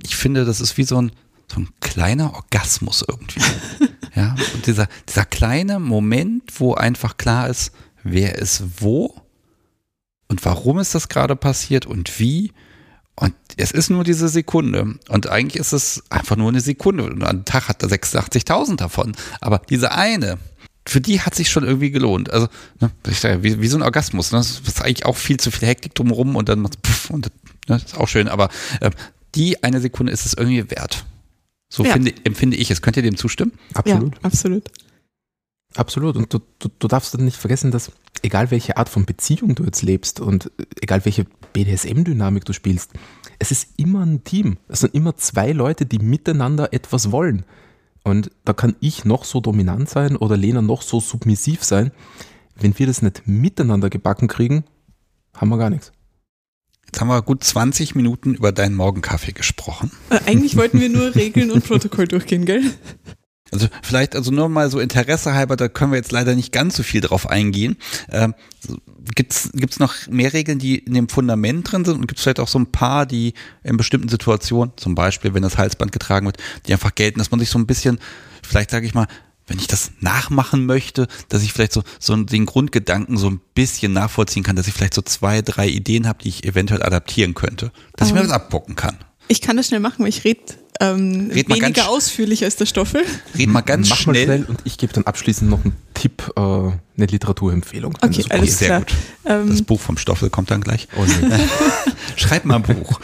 ich 0.03 0.17
finde, 0.17 0.45
das 0.45 0.61
ist 0.61 0.77
wie 0.79 0.85
so 0.85 1.01
ein, 1.01 1.13
so 1.53 1.61
ein 1.61 1.69
kleiner 1.81 2.35
Orgasmus 2.35 3.05
irgendwie. 3.07 3.41
ja, 4.15 4.35
und 4.55 4.67
dieser, 4.67 4.89
dieser 5.09 5.25
kleine 5.25 5.79
Moment, 5.79 6.61
wo 6.61 6.75
einfach 6.75 7.17
klar 7.17 7.49
ist, 7.49 7.73
wer 8.03 8.37
ist 8.37 8.63
wo 8.81 9.15
und 10.29 10.45
warum 10.45 10.79
ist 10.79 10.95
das 10.95 11.09
gerade 11.09 11.37
passiert 11.37 11.87
und 11.87 12.19
wie. 12.19 12.53
Und 13.17 13.35
es 13.57 13.71
ist 13.73 13.91
nur 13.91 14.05
diese 14.05 14.29
Sekunde. 14.29 14.95
Und 15.09 15.29
eigentlich 15.29 15.61
ist 15.61 15.73
es 15.73 16.03
einfach 16.11 16.37
nur 16.37 16.49
eine 16.49 16.61
Sekunde. 16.61 17.05
Und 17.05 17.23
ein 17.23 17.45
Tag 17.45 17.69
hat 17.69 17.83
er 17.83 17.89
86.000 17.89 18.77
davon. 18.77 19.13
Aber 19.41 19.59
diese 19.59 19.93
eine, 19.93 20.39
für 20.87 21.01
die 21.01 21.21
hat 21.21 21.35
sich 21.35 21.51
schon 21.51 21.65
irgendwie 21.65 21.91
gelohnt. 21.91 22.31
Also, 22.31 22.49
ne, 22.81 22.91
wie, 23.43 23.61
wie 23.61 23.69
so 23.69 23.77
ein 23.77 23.83
Orgasmus. 23.83 24.33
Ne? 24.33 24.39
Das 24.39 24.61
ist 24.61 24.83
eigentlich 24.83 25.05
auch 25.05 25.17
viel 25.17 25.39
zu 25.39 25.51
viel 25.51 25.69
Hektik 25.69 25.95
drumherum 25.95 26.37
und 26.37 26.49
dann 26.49 26.61
macht 26.61 26.81
puff 26.83 27.11
und 27.11 27.31
ne, 27.69 27.77
ist 27.77 27.97
auch 27.97 28.09
schön. 28.09 28.29
Aber 28.29 28.49
äh, 28.81 28.91
die 29.35 29.63
eine 29.63 29.81
Sekunde 29.81 30.13
ist 30.13 30.27
es 30.27 30.35
irgendwie 30.35 30.71
wert. 30.71 31.05
So 31.69 31.85
ja. 31.85 31.93
finde, 31.93 32.13
empfinde 32.25 32.57
ich 32.57 32.71
es. 32.71 32.83
Könnt 32.83 32.97
ihr 32.97 33.03
dem 33.03 33.17
zustimmen? 33.17 33.53
Absolut. 33.75 34.15
Ja, 34.15 34.21
absolut. 34.23 34.71
Absolut. 35.75 36.17
Und 36.17 36.33
du, 36.33 36.41
du, 36.59 36.69
du 36.79 36.89
darfst 36.89 37.17
nicht 37.19 37.37
vergessen, 37.37 37.71
dass 37.71 37.93
egal 38.23 38.51
welche 38.51 38.77
Art 38.77 38.89
von 38.89 39.05
Beziehung 39.05 39.55
du 39.55 39.65
jetzt 39.65 39.83
lebst 39.83 40.21
und 40.21 40.51
egal 40.81 41.05
welche 41.05 41.27
BDSM-Dynamik 41.53 42.45
du 42.45 42.53
spielst, 42.53 42.93
es 43.39 43.51
ist 43.51 43.69
immer 43.77 44.05
ein 44.05 44.25
Team. 44.25 44.59
Es 44.69 44.81
sind 44.81 44.95
immer 44.95 45.17
zwei 45.17 45.53
Leute, 45.53 45.87
die 45.87 45.99
miteinander 45.99 46.73
etwas 46.73 47.11
wollen. 47.11 47.45
Und 48.05 48.31
da 48.45 48.53
kann 48.53 48.77
ich 48.81 49.05
noch 49.05 49.25
so 49.25 49.41
dominant 49.41 49.89
sein 49.89 50.17
oder 50.17 50.37
Lena 50.37 50.63
noch 50.63 50.83
so 50.83 51.01
submissiv 51.01 51.63
sein. 51.63 51.93
Wenn 52.57 52.79
wir 52.79 52.87
das 52.87 53.03
nicht 53.03 53.27
miteinander 53.27 53.91
gebacken 53.91 54.29
kriegen, 54.29 54.65
haben 55.35 55.49
wir 55.49 55.59
gar 55.59 55.71
nichts. 55.71 55.93
Jetzt 56.87 57.01
haben 57.01 57.09
wir 57.09 57.23
gut 57.23 57.43
20 57.43 57.95
Minuten 57.95 58.35
über 58.35 58.53
deinen 58.53 58.75
Morgenkaffee 58.75 59.33
gesprochen. 59.33 59.91
Äh, 60.11 60.19
eigentlich 60.27 60.57
wollten 60.57 60.81
wir 60.81 60.91
nur 60.91 61.15
Regeln 61.15 61.51
und 61.51 61.65
Protokoll 61.65 62.07
durchgehen, 62.07 62.45
gell? 62.45 62.63
Also 63.53 63.69
vielleicht, 63.83 64.17
also 64.17 64.31
nur 64.31 64.49
mal 64.49 64.71
so 64.71 64.81
Interesse 64.81 65.35
halber, 65.35 65.57
da 65.57 65.69
können 65.69 65.93
wir 65.93 65.99
jetzt 65.99 66.11
leider 66.11 66.35
nicht 66.35 66.53
ganz 66.53 66.75
so 66.75 66.83
viel 66.83 67.03
drauf 67.03 67.29
eingehen. 67.29 67.77
Ähm, 68.11 68.35
gibt's 69.15 69.51
gibt's 69.53 69.79
noch 69.79 69.95
mehr 70.09 70.33
Regeln, 70.33 70.59
die 70.59 70.79
in 70.79 70.95
dem 70.95 71.09
Fundament 71.09 71.71
drin 71.71 71.85
sind 71.85 71.97
und 71.97 72.07
gibt's 72.07 72.23
vielleicht 72.23 72.41
auch 72.41 72.49
so 72.49 72.59
ein 72.59 72.73
paar, 72.73 73.05
die 73.05 73.35
in 73.63 73.77
bestimmten 73.77 74.09
Situationen, 74.09 74.73
zum 74.77 74.95
Beispiel 74.95 75.35
wenn 75.35 75.43
das 75.43 75.59
Halsband 75.59 75.93
getragen 75.93 76.25
wird, 76.25 76.39
die 76.67 76.73
einfach 76.73 76.95
gelten, 76.95 77.19
dass 77.19 77.31
man 77.31 77.41
sich 77.41 77.51
so 77.51 77.59
ein 77.59 77.67
bisschen, 77.67 77.99
vielleicht 78.43 78.71
sage 78.71 78.87
ich 78.87 78.95
mal, 78.95 79.07
wenn 79.47 79.59
ich 79.59 79.67
das 79.67 79.93
nachmachen 80.01 80.65
möchte, 80.65 81.07
dass 81.29 81.43
ich 81.43 81.53
vielleicht 81.53 81.73
so, 81.73 81.83
so 81.99 82.17
den 82.17 82.47
Grundgedanken 82.47 83.19
so 83.19 83.29
ein 83.29 83.41
bisschen 83.55 83.93
nachvollziehen 83.93 84.45
kann, 84.45 84.57
dass 84.57 84.67
ich 84.67 84.73
vielleicht 84.73 84.95
so 84.95 85.03
zwei, 85.03 85.43
drei 85.43 85.69
Ideen 85.69 86.09
habe, 86.09 86.23
die 86.23 86.31
ich 86.31 86.45
eventuell 86.45 86.83
adaptieren 86.83 87.35
könnte, 87.35 87.71
dass 87.97 88.11
um, 88.11 88.17
ich 88.17 88.23
mir 88.23 88.27
das 88.27 88.35
abgucken 88.35 88.77
kann. 88.77 88.97
Ich 89.29 89.43
kann 89.43 89.59
das 89.59 89.67
schnell 89.67 89.81
machen, 89.81 90.01
weil 90.01 90.09
ich 90.09 90.25
rede 90.25 90.41
ähm, 90.81 91.31
Red 91.33 91.49
weniger 91.49 91.89
ausführlich 91.89 92.45
als 92.45 92.57
der 92.57 92.67
Stoffel. 92.67 93.03
Red 93.37 93.49
mal 93.49 93.61
ganz 93.61 93.91
Mach 93.91 93.97
schnell. 93.97 94.27
Mal 94.27 94.37
schnell 94.37 94.47
und 94.49 94.61
ich 94.65 94.79
gebe 94.79 94.93
dann 94.93 95.05
abschließend 95.05 95.51
noch 95.51 95.65
einen 95.65 95.77
Tipp, 95.95 96.33
äh, 96.35 96.41
eine 96.41 96.77
Literaturempfehlung. 96.97 97.97
Okay, 98.01 98.25
alles 98.31 98.59
sehr 98.59 98.69
klar. 98.69 98.81
gut. 98.81 98.95
Ähm, 99.25 99.49
das 99.49 99.63
Buch 99.63 99.81
vom 99.81 99.99
Stoffel 99.99 100.31
kommt 100.31 100.51
dann 100.51 100.63
gleich. 100.63 100.89
Oh 100.97 101.05
nee. 101.05 101.37
Schreib 102.17 102.45
mal 102.45 102.57
ein 102.57 102.63
Buch. 102.63 103.01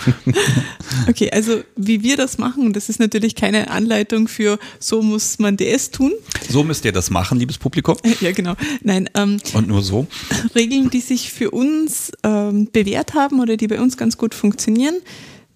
okay, 1.08 1.30
also 1.30 1.62
wie 1.76 2.02
wir 2.02 2.16
das 2.16 2.38
machen, 2.38 2.72
das 2.72 2.88
ist 2.88 3.00
natürlich 3.00 3.34
keine 3.34 3.70
Anleitung 3.70 4.28
für 4.28 4.58
so 4.78 5.02
muss 5.02 5.38
man 5.38 5.56
DS 5.56 5.90
tun. 5.90 6.12
So 6.48 6.64
müsst 6.64 6.84
ihr 6.84 6.92
das 6.92 7.10
machen, 7.10 7.38
liebes 7.38 7.58
Publikum. 7.58 7.96
Ja, 8.20 8.32
genau. 8.32 8.54
Nein. 8.82 9.08
Ähm, 9.14 9.38
und 9.52 9.68
nur 9.68 9.82
so. 9.82 10.08
Regeln, 10.54 10.90
die 10.90 11.00
sich 11.00 11.30
für 11.32 11.50
uns 11.52 12.10
ähm, 12.24 12.68
bewährt 12.72 13.14
haben 13.14 13.38
oder 13.38 13.56
die 13.56 13.68
bei 13.68 13.80
uns 13.80 13.96
ganz 13.96 14.16
gut 14.16 14.34
funktionieren, 14.34 14.96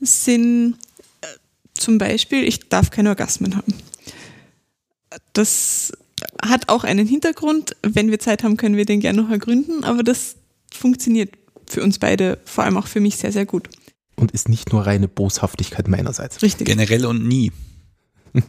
sind 0.01 0.77
zum 1.75 1.99
Beispiel, 1.99 2.45
ich 2.45 2.69
darf 2.69 2.91
keine 2.91 3.11
Orgasmen 3.11 3.57
haben. 3.57 3.75
Das 5.33 5.93
hat 6.41 6.69
auch 6.69 6.85
einen 6.85 7.07
Hintergrund. 7.07 7.77
Wenn 7.83 8.11
wir 8.11 8.19
Zeit 8.19 8.43
haben, 8.45 8.57
können 8.57 8.77
wir 8.77 8.85
den 8.85 9.01
gerne 9.01 9.23
noch 9.23 9.31
ergründen, 9.31 9.85
aber 9.85 10.03
das 10.03 10.37
funktioniert 10.73 11.31
für 11.67 11.83
uns 11.83 11.99
beide, 11.99 12.39
vor 12.45 12.65
allem 12.65 12.77
auch 12.77 12.87
für 12.87 13.01
mich 13.01 13.17
sehr, 13.17 13.33
sehr 13.33 13.47
gut. 13.47 13.69
Und 14.17 14.31
ist 14.33 14.49
nicht 14.49 14.73
nur 14.73 14.87
reine 14.87 15.09
Boshaftigkeit 15.09 15.89
meinerseits. 15.89 16.43
Richtig. 16.43 16.67
Generell 16.67 17.07
und 17.07 17.27
nie. 17.27 17.53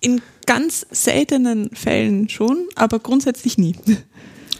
In 0.00 0.22
ganz 0.46 0.86
seltenen 0.90 1.70
Fällen 1.74 2.28
schon, 2.28 2.68
aber 2.76 3.00
grundsätzlich 3.00 3.58
nie. 3.58 3.74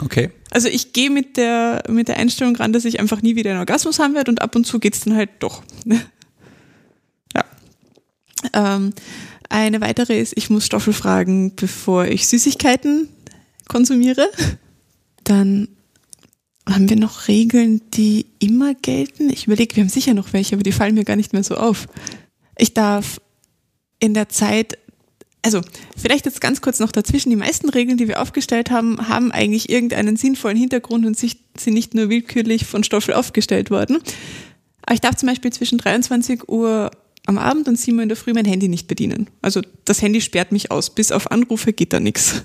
Okay. 0.03 0.31
Also 0.49 0.67
ich 0.67 0.93
gehe 0.93 1.09
mit 1.09 1.37
der, 1.37 1.83
mit 1.87 2.07
der 2.07 2.17
Einstellung 2.17 2.55
ran, 2.55 2.73
dass 2.73 2.85
ich 2.85 2.99
einfach 2.99 3.21
nie 3.21 3.35
wieder 3.35 3.51
einen 3.51 3.59
Orgasmus 3.59 3.99
haben 3.99 4.15
werde 4.15 4.31
und 4.31 4.41
ab 4.41 4.55
und 4.55 4.65
zu 4.65 4.79
geht's 4.79 5.01
dann 5.01 5.15
halt 5.15 5.29
doch. 5.39 5.63
Ähm, 8.53 8.93
eine 9.49 9.81
weitere 9.81 10.19
ist, 10.19 10.33
ich 10.35 10.49
muss 10.49 10.65
Stoffel 10.65 10.93
fragen, 10.93 11.55
bevor 11.55 12.05
ich 12.05 12.27
Süßigkeiten 12.27 13.09
konsumiere. 13.67 14.29
Dann 15.23 15.67
haben 16.67 16.89
wir 16.89 16.97
noch 16.97 17.27
Regeln, 17.27 17.81
die 17.93 18.27
immer 18.39 18.75
gelten. 18.75 19.29
Ich 19.29 19.47
überlege, 19.47 19.75
wir 19.75 19.83
haben 19.83 19.89
sicher 19.89 20.13
noch 20.13 20.33
welche, 20.33 20.55
aber 20.55 20.63
die 20.63 20.71
fallen 20.71 20.95
mir 20.95 21.03
gar 21.03 21.15
nicht 21.15 21.33
mehr 21.33 21.43
so 21.43 21.55
auf. 21.55 21.87
Ich 22.57 22.73
darf 22.73 23.19
in 23.99 24.13
der 24.13 24.29
Zeit 24.29 24.77
also 25.41 25.61
vielleicht 25.95 26.25
jetzt 26.25 26.41
ganz 26.41 26.61
kurz 26.61 26.79
noch 26.79 26.91
dazwischen, 26.91 27.29
die 27.29 27.35
meisten 27.35 27.69
Regeln, 27.69 27.97
die 27.97 28.07
wir 28.07 28.21
aufgestellt 28.21 28.71
haben, 28.71 29.07
haben 29.07 29.31
eigentlich 29.31 29.69
irgendeinen 29.69 30.17
sinnvollen 30.17 30.57
Hintergrund 30.57 31.05
und 31.05 31.17
sind 31.17 31.39
nicht 31.67 31.93
nur 31.93 32.09
willkürlich 32.09 32.65
von 32.65 32.83
Stoffel 32.83 33.13
aufgestellt 33.13 33.71
worden. 33.71 33.99
Aber 34.81 34.93
ich 34.93 35.01
darf 35.01 35.15
zum 35.15 35.27
Beispiel 35.27 35.53
zwischen 35.53 35.77
23 35.77 36.49
Uhr 36.49 36.91
am 37.25 37.37
Abend 37.37 37.67
und 37.67 37.77
7 37.79 37.97
Uhr 37.97 38.03
in 38.03 38.09
der 38.09 38.17
Früh 38.17 38.33
mein 38.33 38.45
Handy 38.45 38.67
nicht 38.67 38.87
bedienen. 38.87 39.29
Also 39.41 39.61
das 39.85 40.01
Handy 40.01 40.21
sperrt 40.21 40.51
mich 40.51 40.71
aus. 40.71 40.89
Bis 40.89 41.11
auf 41.11 41.31
Anrufe 41.31 41.73
geht 41.73 41.93
da 41.93 41.99
nichts. 41.99 42.43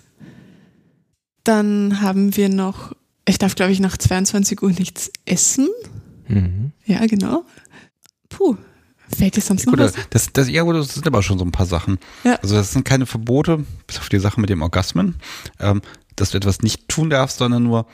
Dann 1.44 2.00
haben 2.00 2.36
wir 2.36 2.48
noch, 2.48 2.92
ich 3.26 3.38
darf 3.38 3.54
glaube 3.54 3.72
ich 3.72 3.80
nach 3.80 3.96
22 3.96 4.62
Uhr 4.62 4.70
nichts 4.70 5.10
essen. 5.24 5.68
Mhm. 6.28 6.72
Ja, 6.86 7.06
genau. 7.06 7.44
Puh, 8.28 8.56
Fällt 9.16 9.36
dir 9.36 9.40
sonst 9.40 9.66
noch 9.66 9.72
gut, 9.72 9.80
was? 9.80 9.94
Das, 10.10 10.32
das, 10.32 10.48
ja, 10.48 10.62
gut, 10.62 10.76
das 10.76 10.94
sind 10.94 11.06
aber 11.06 11.22
schon 11.22 11.38
so 11.38 11.44
ein 11.44 11.52
paar 11.52 11.66
Sachen. 11.66 11.98
Ja. 12.24 12.36
Also 12.36 12.56
das 12.56 12.72
sind 12.72 12.84
keine 12.84 13.06
Verbote, 13.06 13.64
bis 13.86 13.98
auf 13.98 14.08
die 14.08 14.18
Sache 14.18 14.40
mit 14.40 14.50
dem 14.50 14.62
Orgasmen, 14.62 15.16
ähm, 15.60 15.82
dass 16.16 16.30
du 16.30 16.38
etwas 16.38 16.62
nicht 16.62 16.88
tun 16.88 17.10
darfst, 17.10 17.38
sondern 17.38 17.64
nur, 17.64 17.86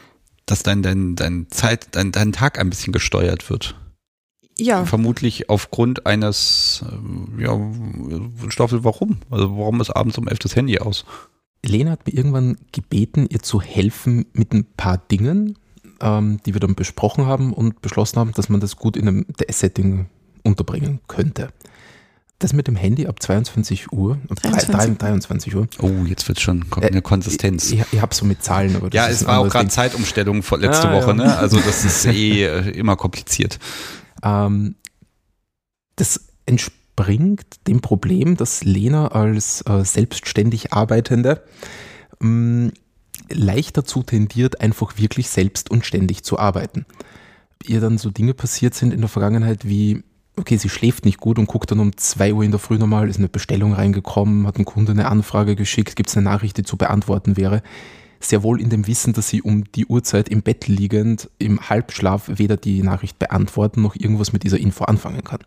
dass 0.46 0.62
dein, 0.62 0.82
dein, 0.82 1.16
dein 1.16 1.48
Zeit, 1.50 1.88
dein, 1.92 2.12
dein 2.12 2.32
Tag 2.32 2.58
ein 2.58 2.70
bisschen 2.70 2.92
gesteuert 2.92 3.50
wird. 3.50 3.76
Ja. 4.60 4.84
Vermutlich 4.84 5.48
aufgrund 5.48 6.06
eines, 6.06 6.84
äh, 7.38 7.42
ja, 7.42 7.58
Stoffel, 8.48 8.84
warum? 8.84 9.18
Also 9.30 9.56
warum 9.56 9.80
ist 9.80 9.90
abends 9.90 10.18
um 10.18 10.28
elf 10.28 10.38
das 10.38 10.56
Handy 10.56 10.78
aus? 10.78 11.04
Lena 11.64 11.92
hat 11.92 12.06
mir 12.06 12.14
irgendwann 12.14 12.56
gebeten, 12.72 13.26
ihr 13.28 13.40
zu 13.40 13.60
helfen 13.60 14.26
mit 14.32 14.52
ein 14.52 14.64
paar 14.76 14.98
Dingen, 14.98 15.58
ähm, 16.00 16.40
die 16.46 16.54
wir 16.54 16.60
dann 16.60 16.74
besprochen 16.74 17.26
haben 17.26 17.52
und 17.52 17.82
beschlossen 17.82 18.18
haben, 18.18 18.32
dass 18.32 18.48
man 18.48 18.60
das 18.60 18.76
gut 18.76 18.96
in 18.96 19.08
einem 19.08 19.26
DS-Setting 19.38 20.06
unterbringen 20.42 21.00
könnte. 21.06 21.48
Das 22.38 22.54
mit 22.54 22.68
dem 22.68 22.76
Handy 22.76 23.06
ab 23.06 23.22
22 23.22 23.92
Uhr, 23.92 24.16
23, 24.28 24.96
23 24.96 25.56
Uhr. 25.56 25.68
Oh, 25.82 25.90
jetzt 26.06 26.26
wird 26.26 26.40
schon 26.40 26.64
eine 26.74 26.96
äh, 26.96 27.00
Konsistenz. 27.02 27.70
Ich, 27.70 27.84
ich 27.92 28.00
habe 28.00 28.14
so 28.14 28.24
mit 28.24 28.42
Zahlen. 28.42 28.76
Aber 28.76 28.88
ja, 28.92 29.08
es 29.08 29.26
war 29.26 29.40
auch 29.40 29.48
gerade 29.50 29.68
Zeitumstellung 29.68 30.42
vor 30.42 30.58
letzte 30.58 30.88
ah, 30.88 30.94
Woche, 30.94 31.08
ja. 31.08 31.14
ne? 31.14 31.36
Also 31.36 31.58
das 31.58 31.84
ist 31.84 32.06
eh 32.06 32.44
äh, 32.44 32.70
immer 32.70 32.96
kompliziert. 32.96 33.58
Ähm, 34.22 34.76
das 35.96 36.28
entspringt 36.46 37.66
dem 37.66 37.80
Problem, 37.80 38.36
dass 38.36 38.64
Lena 38.64 39.08
als 39.08 39.62
äh, 39.62 39.84
selbstständig 39.84 40.72
Arbeitende 40.72 41.42
ähm, 42.20 42.72
leicht 43.30 43.76
dazu 43.76 44.02
tendiert, 44.02 44.60
einfach 44.60 44.98
wirklich 44.98 45.28
selbst 45.28 45.70
und 45.70 45.86
ständig 45.86 46.24
zu 46.24 46.38
arbeiten. 46.38 46.86
Ihr 47.64 47.80
dann 47.80 47.98
so 47.98 48.10
Dinge 48.10 48.34
passiert 48.34 48.74
sind 48.74 48.92
in 48.92 49.00
der 49.00 49.08
Vergangenheit 49.08 49.66
wie 49.66 50.02
okay, 50.40 50.56
sie 50.56 50.68
schläft 50.68 51.04
nicht 51.04 51.18
gut 51.18 51.38
und 51.38 51.46
guckt 51.46 51.70
dann 51.70 51.80
um 51.80 51.96
zwei 51.96 52.32
Uhr 52.32 52.42
in 52.42 52.50
der 52.50 52.60
Früh 52.60 52.78
nochmal, 52.78 53.08
ist 53.08 53.18
eine 53.18 53.28
Bestellung 53.28 53.74
reingekommen, 53.74 54.46
hat 54.46 54.58
ein 54.58 54.64
Kunde 54.64 54.92
eine 54.92 55.08
Anfrage 55.08 55.54
geschickt, 55.54 55.96
gibt 55.96 56.08
es 56.08 56.16
eine 56.16 56.24
Nachricht, 56.24 56.56
die 56.56 56.62
zu 56.62 56.76
beantworten 56.76 57.36
wäre. 57.36 57.62
Sehr 58.20 58.42
wohl 58.42 58.60
in 58.60 58.68
dem 58.68 58.86
Wissen, 58.86 59.14
dass 59.14 59.28
sie 59.28 59.42
um 59.42 59.64
die 59.72 59.86
Uhrzeit 59.86 60.28
im 60.28 60.42
Bett 60.42 60.68
liegend, 60.68 61.30
im 61.38 61.68
Halbschlaf 61.68 62.30
weder 62.34 62.56
die 62.56 62.82
Nachricht 62.82 63.18
beantworten 63.18 63.82
noch 63.82 63.96
irgendwas 63.96 64.32
mit 64.32 64.44
dieser 64.44 64.58
Info 64.58 64.84
anfangen 64.84 65.24
kann. 65.24 65.40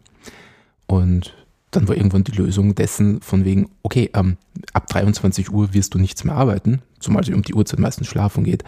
Und 0.87 1.35
dann 1.71 1.87
war 1.87 1.95
irgendwann 1.95 2.23
die 2.23 2.31
Lösung 2.31 2.75
dessen 2.75 3.21
von 3.21 3.45
wegen, 3.45 3.69
okay, 3.83 4.09
ähm, 4.13 4.37
ab 4.73 4.87
23 4.87 5.51
Uhr 5.51 5.73
wirst 5.73 5.93
du 5.93 5.99
nichts 5.99 6.23
mehr 6.23 6.35
arbeiten, 6.35 6.81
zumal 6.99 7.23
sie 7.23 7.33
um 7.33 7.41
die 7.41 7.53
Uhrzeit 7.53 7.79
meistens 7.79 8.07
schlafen 8.07 8.43
geht. 8.43 8.63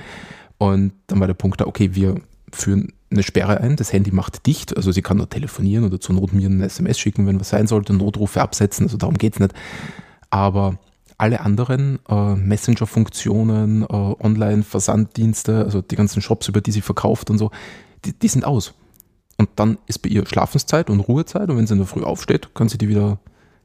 Und 0.57 0.93
dann 1.07 1.19
war 1.19 1.27
der 1.27 1.33
Punkt 1.33 1.61
da, 1.61 1.67
okay, 1.67 1.93
wir 1.93 2.21
führen 2.51 2.93
eine 3.11 3.23
Sperre 3.23 3.61
ein, 3.61 3.75
das 3.75 3.93
Handy 3.93 4.11
macht 4.11 4.45
dicht, 4.45 4.75
also 4.75 4.91
sie 4.91 5.01
kann 5.01 5.17
nur 5.17 5.29
telefonieren 5.29 5.85
oder 5.85 5.99
zur 5.99 6.15
Not 6.15 6.33
mir 6.33 6.49
eine 6.49 6.65
SMS 6.65 6.99
schicken, 6.99 7.27
wenn 7.27 7.39
was 7.39 7.49
sein 7.49 7.67
sollte, 7.67 7.93
Notrufe 7.93 8.41
absetzen, 8.41 8.85
also 8.85 8.97
darum 8.97 9.17
geht 9.17 9.33
es 9.33 9.39
nicht. 9.39 9.53
Aber 10.29 10.79
alle 11.17 11.41
anderen 11.41 11.99
äh, 12.09 12.35
Messenger-Funktionen, 12.35 13.83
äh, 13.83 13.85
Online-Versanddienste, 13.87 15.63
also 15.63 15.81
die 15.81 15.95
ganzen 15.95 16.21
Shops, 16.21 16.47
über 16.47 16.61
die 16.61 16.71
sie 16.71 16.81
verkauft 16.81 17.29
und 17.29 17.37
so, 17.37 17.51
die, 18.03 18.13
die, 18.13 18.27
sind 18.27 18.45
aus. 18.45 18.73
Und 19.37 19.49
dann 19.55 19.77
ist 19.87 19.99
bei 19.99 20.09
ihr 20.09 20.25
Schlafenszeit 20.25 20.89
und 20.89 20.99
Ruhezeit 20.99 21.49
und 21.49 21.57
wenn 21.57 21.67
sie 21.67 21.73
in 21.73 21.79
der 21.79 21.87
Früh 21.87 22.03
aufsteht, 22.03 22.53
kann 22.53 22.69
sie 22.69 22.77
die 22.77 22.89
wieder 22.89 23.19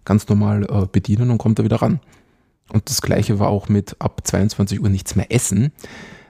ganz 0.05 0.29
normal 0.29 0.65
äh, 0.65 0.87
bedienen 0.91 1.31
und 1.31 1.39
kommt 1.39 1.59
da 1.59 1.65
wieder 1.65 1.83
ran. 1.83 2.01
Und 2.73 2.89
das 2.89 3.03
gleiche 3.03 3.39
war 3.39 3.49
auch 3.49 3.69
mit 3.69 3.97
ab 3.99 4.21
22 4.25 4.81
Uhr 4.81 4.89
nichts 4.89 5.17
mehr 5.17 5.33
essen, 5.33 5.73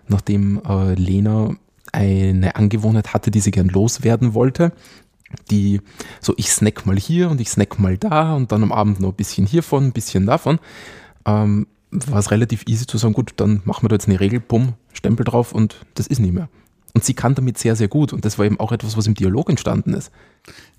nachdem 0.08 0.60
äh, 0.66 0.94
Lena 0.94 1.54
eine 1.92 2.56
Angewohnheit 2.56 3.12
hatte, 3.14 3.30
die 3.30 3.40
sie 3.40 3.50
gern 3.50 3.68
loswerden 3.68 4.34
wollte. 4.34 4.72
Die 5.50 5.80
so, 6.20 6.34
ich 6.36 6.50
snack 6.50 6.86
mal 6.86 6.98
hier 6.98 7.30
und 7.30 7.40
ich 7.40 7.50
snack 7.50 7.78
mal 7.78 7.96
da 7.96 8.34
und 8.34 8.50
dann 8.50 8.62
am 8.62 8.72
Abend 8.72 9.00
noch 9.00 9.10
ein 9.10 9.16
bisschen 9.16 9.46
hiervon, 9.46 9.86
ein 9.86 9.92
bisschen 9.92 10.26
davon. 10.26 10.58
Ähm, 11.26 11.66
war 11.90 12.18
es 12.18 12.30
relativ 12.30 12.64
easy 12.66 12.86
zu 12.86 12.98
sagen, 12.98 13.14
gut, 13.14 13.32
dann 13.36 13.62
machen 13.64 13.84
wir 13.84 13.88
da 13.88 13.96
jetzt 13.96 14.08
eine 14.08 14.20
Regel, 14.20 14.40
bumm, 14.40 14.74
Stempel 14.92 15.24
drauf 15.24 15.52
und 15.52 15.84
das 15.94 16.06
ist 16.06 16.20
nicht 16.20 16.32
mehr. 16.32 16.48
Und 16.92 17.04
sie 17.04 17.14
kann 17.14 17.34
damit 17.34 17.58
sehr, 17.58 17.76
sehr 17.76 17.88
gut. 17.88 18.12
Und 18.12 18.24
das 18.24 18.38
war 18.38 18.46
eben 18.46 18.58
auch 18.58 18.72
etwas, 18.72 18.96
was 18.96 19.06
im 19.06 19.14
Dialog 19.14 19.48
entstanden 19.48 19.94
ist. 19.94 20.10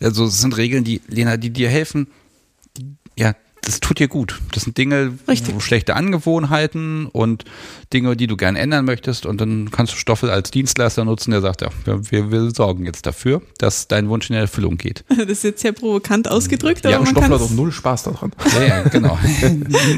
Also 0.01 0.25
es 0.25 0.41
sind 0.41 0.57
Regeln, 0.57 0.83
die, 0.83 1.01
Lena, 1.07 1.37
die 1.37 1.51
dir 1.51 1.69
helfen, 1.69 2.07
die, 2.77 2.95
ja, 3.17 3.35
das 3.61 3.79
tut 3.79 3.99
dir 3.99 4.07
gut. 4.07 4.41
Das 4.53 4.63
sind 4.63 4.77
Dinge, 4.77 5.13
Richtig. 5.27 5.61
schlechte 5.61 5.95
Angewohnheiten 5.95 7.05
und 7.05 7.45
Dinge, 7.93 8.15
die 8.17 8.25
du 8.25 8.35
gerne 8.35 8.57
ändern 8.59 8.85
möchtest. 8.85 9.27
Und 9.27 9.39
dann 9.39 9.69
kannst 9.69 9.93
du 9.93 9.97
Stoffel 9.97 10.31
als 10.31 10.49
Dienstleister 10.49 11.05
nutzen, 11.05 11.31
der 11.31 11.41
sagt, 11.41 11.61
ja, 11.61 11.69
wir, 11.85 12.31
wir 12.31 12.51
sorgen 12.51 12.85
jetzt 12.85 13.05
dafür, 13.05 13.41
dass 13.59 13.87
dein 13.87 14.09
Wunsch 14.09 14.29
in 14.29 14.35
Erfüllung 14.35 14.77
geht. 14.77 15.03
Das 15.21 15.37
ist 15.37 15.43
jetzt 15.43 15.61
sehr 15.61 15.71
provokant 15.71 16.29
ausgedrückt, 16.29 16.85
aber 16.85 16.93
ja, 16.93 16.97
man 16.97 17.07
Stoffel 17.07 17.29
hat 17.29 17.41
auch 17.41 17.51
null 17.51 17.71
Spaß 17.71 18.03
daran. 18.03 18.31
Ja, 18.55 18.63
ja 18.63 18.81
genau. 18.83 19.17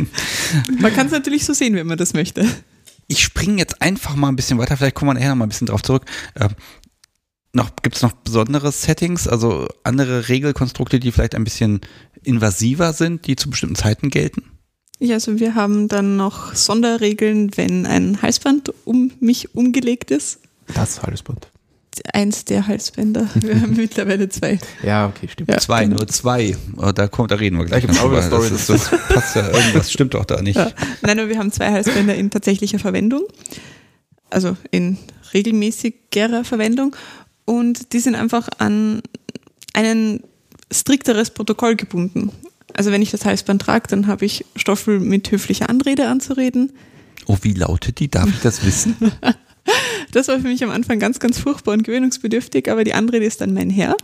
man 0.79 0.93
kann 0.93 1.07
es 1.07 1.13
natürlich 1.13 1.45
so 1.45 1.53
sehen, 1.53 1.75
wenn 1.75 1.87
man 1.87 1.97
das 1.97 2.13
möchte. 2.13 2.45
Ich 3.07 3.23
springe 3.23 3.57
jetzt 3.57 3.81
einfach 3.81 4.15
mal 4.15 4.27
ein 4.27 4.35
bisschen 4.35 4.57
weiter, 4.57 4.75
vielleicht 4.75 4.95
kommen 4.95 5.09
wir 5.09 5.13
nachher 5.15 5.29
noch 5.29 5.37
mal 5.37 5.45
ein 5.45 5.49
bisschen 5.49 5.67
drauf 5.67 5.81
zurück. 5.81 6.03
Ähm, 6.39 6.49
noch, 7.53 7.75
gibt 7.81 7.95
es 7.95 8.01
noch 8.01 8.13
besondere 8.13 8.71
Settings, 8.71 9.27
also 9.27 9.67
andere 9.83 10.27
Regelkonstrukte, 10.27 10.99
die 10.99 11.11
vielleicht 11.11 11.35
ein 11.35 11.43
bisschen 11.43 11.81
invasiver 12.23 12.93
sind, 12.93 13.27
die 13.27 13.35
zu 13.35 13.49
bestimmten 13.49 13.75
Zeiten 13.75 14.09
gelten? 14.09 14.43
Ja, 14.99 15.15
also 15.15 15.39
wir 15.39 15.55
haben 15.55 15.87
dann 15.87 16.15
noch 16.15 16.55
Sonderregeln, 16.55 17.51
wenn 17.57 17.85
ein 17.85 18.21
Halsband 18.21 18.73
um 18.85 19.11
mich 19.19 19.53
umgelegt 19.55 20.11
ist. 20.11 20.39
Das 20.73 21.01
Halsband. 21.03 21.47
Eins 22.13 22.45
der 22.45 22.67
Halsbänder. 22.67 23.29
Wir 23.35 23.61
haben 23.61 23.75
mittlerweile 23.75 24.27
zwei. 24.27 24.59
Ja, 24.81 25.07
okay, 25.07 25.27
stimmt. 25.27 25.49
Ja, 25.49 25.59
zwei, 25.59 25.83
genau. 25.83 25.97
nur 25.97 26.07
zwei. 26.07 26.57
Oh, 26.77 26.91
da, 26.91 27.07
kommt, 27.07 27.29
da 27.29 27.35
reden 27.35 27.59
wir 27.59 27.65
gleich. 27.65 27.85
Das, 27.85 28.51
ist, 28.51 28.69
das 28.69 28.89
passt 29.09 29.35
ja, 29.35 29.47
irgendwas 29.47 29.91
stimmt 29.91 30.15
doch 30.15 30.25
da 30.25 30.41
nicht. 30.41 30.55
Ja. 30.55 30.71
Nein, 31.03 31.19
aber 31.19 31.29
wir 31.29 31.37
haben 31.37 31.51
zwei 31.51 31.71
Halsbänder 31.71 32.15
in 32.15 32.31
tatsächlicher 32.31 32.79
Verwendung. 32.79 33.23
Also 34.31 34.57
in 34.71 34.97
regelmäßigerer 35.35 36.43
Verwendung. 36.43 36.95
Und 37.45 37.93
die 37.93 37.99
sind 37.99 38.15
einfach 38.15 38.49
an 38.57 39.03
einen 39.73 40.23
strikteres 40.73 41.31
Protokoll 41.31 41.75
gebunden. 41.75 42.31
Also 42.73 42.91
wenn 42.91 43.01
ich 43.01 43.11
das 43.11 43.25
Halsband 43.25 43.61
trage, 43.61 43.87
dann 43.87 44.07
habe 44.07 44.25
ich 44.25 44.45
Stoffel 44.55 44.99
mit 44.99 45.31
höflicher 45.31 45.69
Anrede 45.69 46.07
anzureden. 46.07 46.71
Oh, 47.27 47.37
wie 47.41 47.53
lautet 47.53 47.99
die? 47.99 48.09
Darf 48.09 48.29
ich 48.29 48.41
das 48.41 48.65
wissen? 48.65 48.95
das 50.11 50.27
war 50.27 50.39
für 50.39 50.47
mich 50.47 50.63
am 50.63 50.71
Anfang 50.71 50.99
ganz, 50.99 51.19
ganz 51.19 51.39
furchtbar 51.39 51.73
und 51.73 51.83
gewöhnungsbedürftig, 51.83 52.69
aber 52.69 52.83
die 52.83 52.93
Anrede 52.93 53.25
ist 53.25 53.41
dann 53.41 53.53
mein 53.53 53.69
Herr. 53.69 53.95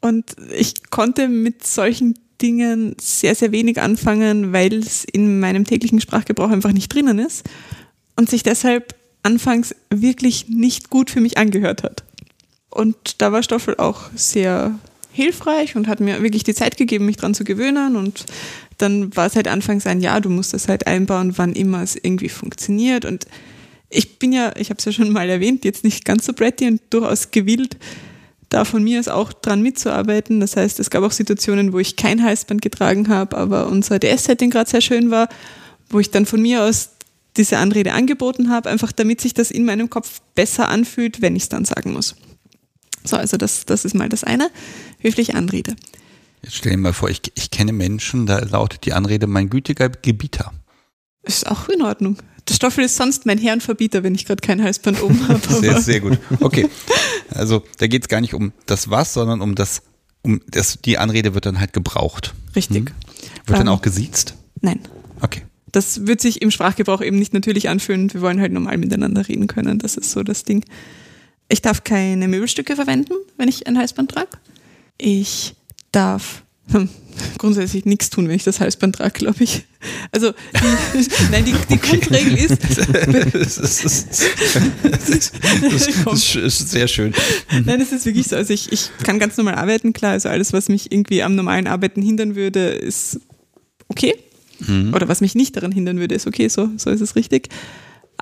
Und 0.00 0.36
ich 0.56 0.90
konnte 0.90 1.28
mit 1.28 1.66
solchen 1.66 2.14
Dingen 2.40 2.94
sehr, 3.00 3.34
sehr 3.34 3.52
wenig 3.52 3.80
anfangen, 3.80 4.52
weil 4.52 4.74
es 4.74 5.04
in 5.04 5.40
meinem 5.40 5.64
täglichen 5.64 6.00
Sprachgebrauch 6.00 6.50
einfach 6.50 6.72
nicht 6.72 6.92
drinnen 6.92 7.18
ist 7.18 7.44
und 8.16 8.30
sich 8.30 8.42
deshalb 8.42 8.94
anfangs 9.22 9.74
wirklich 9.90 10.48
nicht 10.48 10.90
gut 10.90 11.10
für 11.10 11.20
mich 11.20 11.36
angehört 11.36 11.82
hat. 11.82 12.04
Und 12.70 13.20
da 13.20 13.32
war 13.32 13.42
Stoffel 13.42 13.76
auch 13.76 14.10
sehr 14.14 14.78
hilfreich 15.12 15.76
und 15.76 15.88
hat 15.88 16.00
mir 16.00 16.22
wirklich 16.22 16.44
die 16.44 16.54
Zeit 16.54 16.76
gegeben, 16.76 17.06
mich 17.06 17.16
dran 17.16 17.34
zu 17.34 17.44
gewöhnen. 17.44 17.96
Und 17.96 18.24
dann 18.78 19.14
war 19.16 19.26
es 19.26 19.36
halt 19.36 19.48
anfangs 19.48 19.86
ein 19.86 20.00
Ja, 20.00 20.20
du 20.20 20.30
musst 20.30 20.54
das 20.54 20.68
halt 20.68 20.86
einbauen, 20.86 21.36
wann 21.36 21.54
immer 21.54 21.82
es 21.82 21.96
irgendwie 21.96 22.28
funktioniert. 22.28 23.04
Und 23.04 23.26
ich 23.88 24.18
bin 24.18 24.32
ja, 24.32 24.52
ich 24.56 24.70
habe 24.70 24.78
es 24.78 24.84
ja 24.84 24.92
schon 24.92 25.10
mal 25.10 25.28
erwähnt, 25.28 25.64
jetzt 25.64 25.84
nicht 25.84 26.04
ganz 26.04 26.26
so 26.26 26.32
bratty 26.32 26.66
und 26.68 26.80
durchaus 26.90 27.30
gewillt, 27.30 27.76
da 28.48 28.64
von 28.64 28.82
mir 28.82 29.00
aus 29.00 29.08
auch 29.08 29.32
dran 29.32 29.62
mitzuarbeiten. 29.62 30.40
Das 30.40 30.56
heißt, 30.56 30.80
es 30.80 30.90
gab 30.90 31.02
auch 31.02 31.12
Situationen, 31.12 31.72
wo 31.72 31.78
ich 31.78 31.96
kein 31.96 32.22
Halsband 32.22 32.62
getragen 32.62 33.08
habe, 33.08 33.36
aber 33.36 33.66
unser 33.66 33.98
DS-Setting 33.98 34.50
gerade 34.50 34.70
sehr 34.70 34.80
schön 34.80 35.10
war, 35.10 35.28
wo 35.88 36.00
ich 36.00 36.10
dann 36.10 36.26
von 36.26 36.40
mir 36.40 36.62
aus 36.62 36.90
diese 37.36 37.58
Anrede 37.58 37.92
angeboten 37.92 38.50
habe, 38.50 38.68
einfach 38.68 38.92
damit 38.92 39.20
sich 39.20 39.34
das 39.34 39.50
in 39.50 39.64
meinem 39.64 39.88
Kopf 39.88 40.20
besser 40.34 40.68
anfühlt, 40.68 41.22
wenn 41.22 41.36
ich 41.36 41.44
es 41.44 41.48
dann 41.48 41.64
sagen 41.64 41.92
muss. 41.92 42.16
So, 43.04 43.16
also 43.16 43.36
das, 43.36 43.64
das 43.66 43.84
ist 43.84 43.94
mal 43.94 44.08
das 44.08 44.24
eine. 44.24 44.50
Höflich 44.98 45.34
Anrede. 45.34 45.76
Jetzt 46.42 46.56
stell 46.56 46.72
dir 46.72 46.78
mal 46.78 46.92
vor, 46.92 47.10
ich, 47.10 47.20
ich 47.34 47.50
kenne 47.50 47.72
Menschen, 47.72 48.26
da 48.26 48.38
lautet 48.38 48.86
die 48.86 48.92
Anrede 48.92 49.26
mein 49.26 49.50
gütiger 49.50 49.88
Gebieter. 49.88 50.52
Ist 51.22 51.46
auch 51.46 51.68
in 51.68 51.82
Ordnung. 51.82 52.16
Der 52.48 52.54
Stoffel 52.54 52.84
ist 52.84 52.96
sonst 52.96 53.26
mein 53.26 53.38
Herrenverbieter, 53.38 54.02
wenn 54.02 54.14
ich 54.14 54.24
gerade 54.24 54.40
kein 54.40 54.62
Halsband 54.62 55.02
oben 55.02 55.28
habe. 55.28 55.40
Sehr, 55.60 55.80
sehr 55.80 56.00
gut. 56.00 56.18
Okay. 56.40 56.68
Also 57.30 57.62
da 57.78 57.86
geht 57.86 58.02
es 58.02 58.08
gar 58.08 58.20
nicht 58.20 58.34
um 58.34 58.52
das 58.66 58.90
Was, 58.90 59.12
sondern 59.12 59.40
um 59.40 59.54
das, 59.54 59.82
um 60.22 60.40
das, 60.48 60.78
die 60.84 60.98
Anrede 60.98 61.34
wird 61.34 61.46
dann 61.46 61.60
halt 61.60 61.72
gebraucht. 61.72 62.34
Richtig. 62.56 62.76
Hm? 62.76 62.86
Wird 63.46 63.58
dann 63.58 63.66
Ähm, 63.66 63.72
auch 63.72 63.82
gesiezt? 63.82 64.34
Nein. 64.62 64.80
Okay. 65.20 65.42
Das 65.72 66.06
wird 66.06 66.20
sich 66.20 66.42
im 66.42 66.50
Sprachgebrauch 66.50 67.02
eben 67.02 67.18
nicht 67.18 67.32
natürlich 67.34 67.68
anfühlen. 67.68 68.12
Wir 68.12 68.22
wollen 68.22 68.40
halt 68.40 68.52
normal 68.52 68.78
miteinander 68.78 69.28
reden 69.28 69.46
können. 69.46 69.78
Das 69.78 69.96
ist 69.96 70.10
so 70.10 70.22
das 70.22 70.42
Ding. 70.42 70.64
Ich 71.50 71.62
darf 71.62 71.82
keine 71.82 72.28
Möbelstücke 72.28 72.76
verwenden, 72.76 73.14
wenn 73.36 73.48
ich 73.48 73.66
ein 73.66 73.76
Halsband 73.76 74.12
trage. 74.12 74.38
Ich 74.98 75.56
darf 75.90 76.44
hm, 76.70 76.88
grundsätzlich 77.38 77.84
nichts 77.84 78.08
tun, 78.08 78.28
wenn 78.28 78.36
ich 78.36 78.44
das 78.44 78.60
Halsband 78.60 78.94
trage, 78.94 79.18
glaube 79.18 79.42
ich. 79.42 79.64
Also, 80.12 80.30
die, 80.30 81.08
nein, 81.32 81.44
die, 81.44 81.54
die 81.68 81.80
Grundregel 81.80 82.38
ist, 82.38 82.50
das, 83.34 83.58
ist, 83.58 83.82
das, 84.82 85.08
ist, 85.08 85.34
das 86.04 86.36
ist 86.36 86.70
sehr 86.70 86.86
schön. 86.86 87.12
Nein, 87.64 87.80
es 87.80 87.90
ist 87.90 88.06
wirklich 88.06 88.28
so. 88.28 88.36
Also 88.36 88.54
ich, 88.54 88.70
ich 88.70 88.90
kann 89.02 89.18
ganz 89.18 89.36
normal 89.36 89.56
arbeiten, 89.56 89.92
klar. 89.92 90.12
Also 90.12 90.28
alles, 90.28 90.52
was 90.52 90.68
mich 90.68 90.92
irgendwie 90.92 91.24
am 91.24 91.34
normalen 91.34 91.66
Arbeiten 91.66 92.00
hindern 92.00 92.36
würde, 92.36 92.68
ist 92.68 93.18
okay. 93.88 94.14
Oder 94.92 95.08
was 95.08 95.22
mich 95.22 95.34
nicht 95.34 95.56
daran 95.56 95.72
hindern 95.72 95.98
würde, 95.98 96.14
ist 96.14 96.26
okay, 96.26 96.48
so, 96.48 96.68
so 96.76 96.90
ist 96.90 97.00
es 97.00 97.16
richtig. 97.16 97.48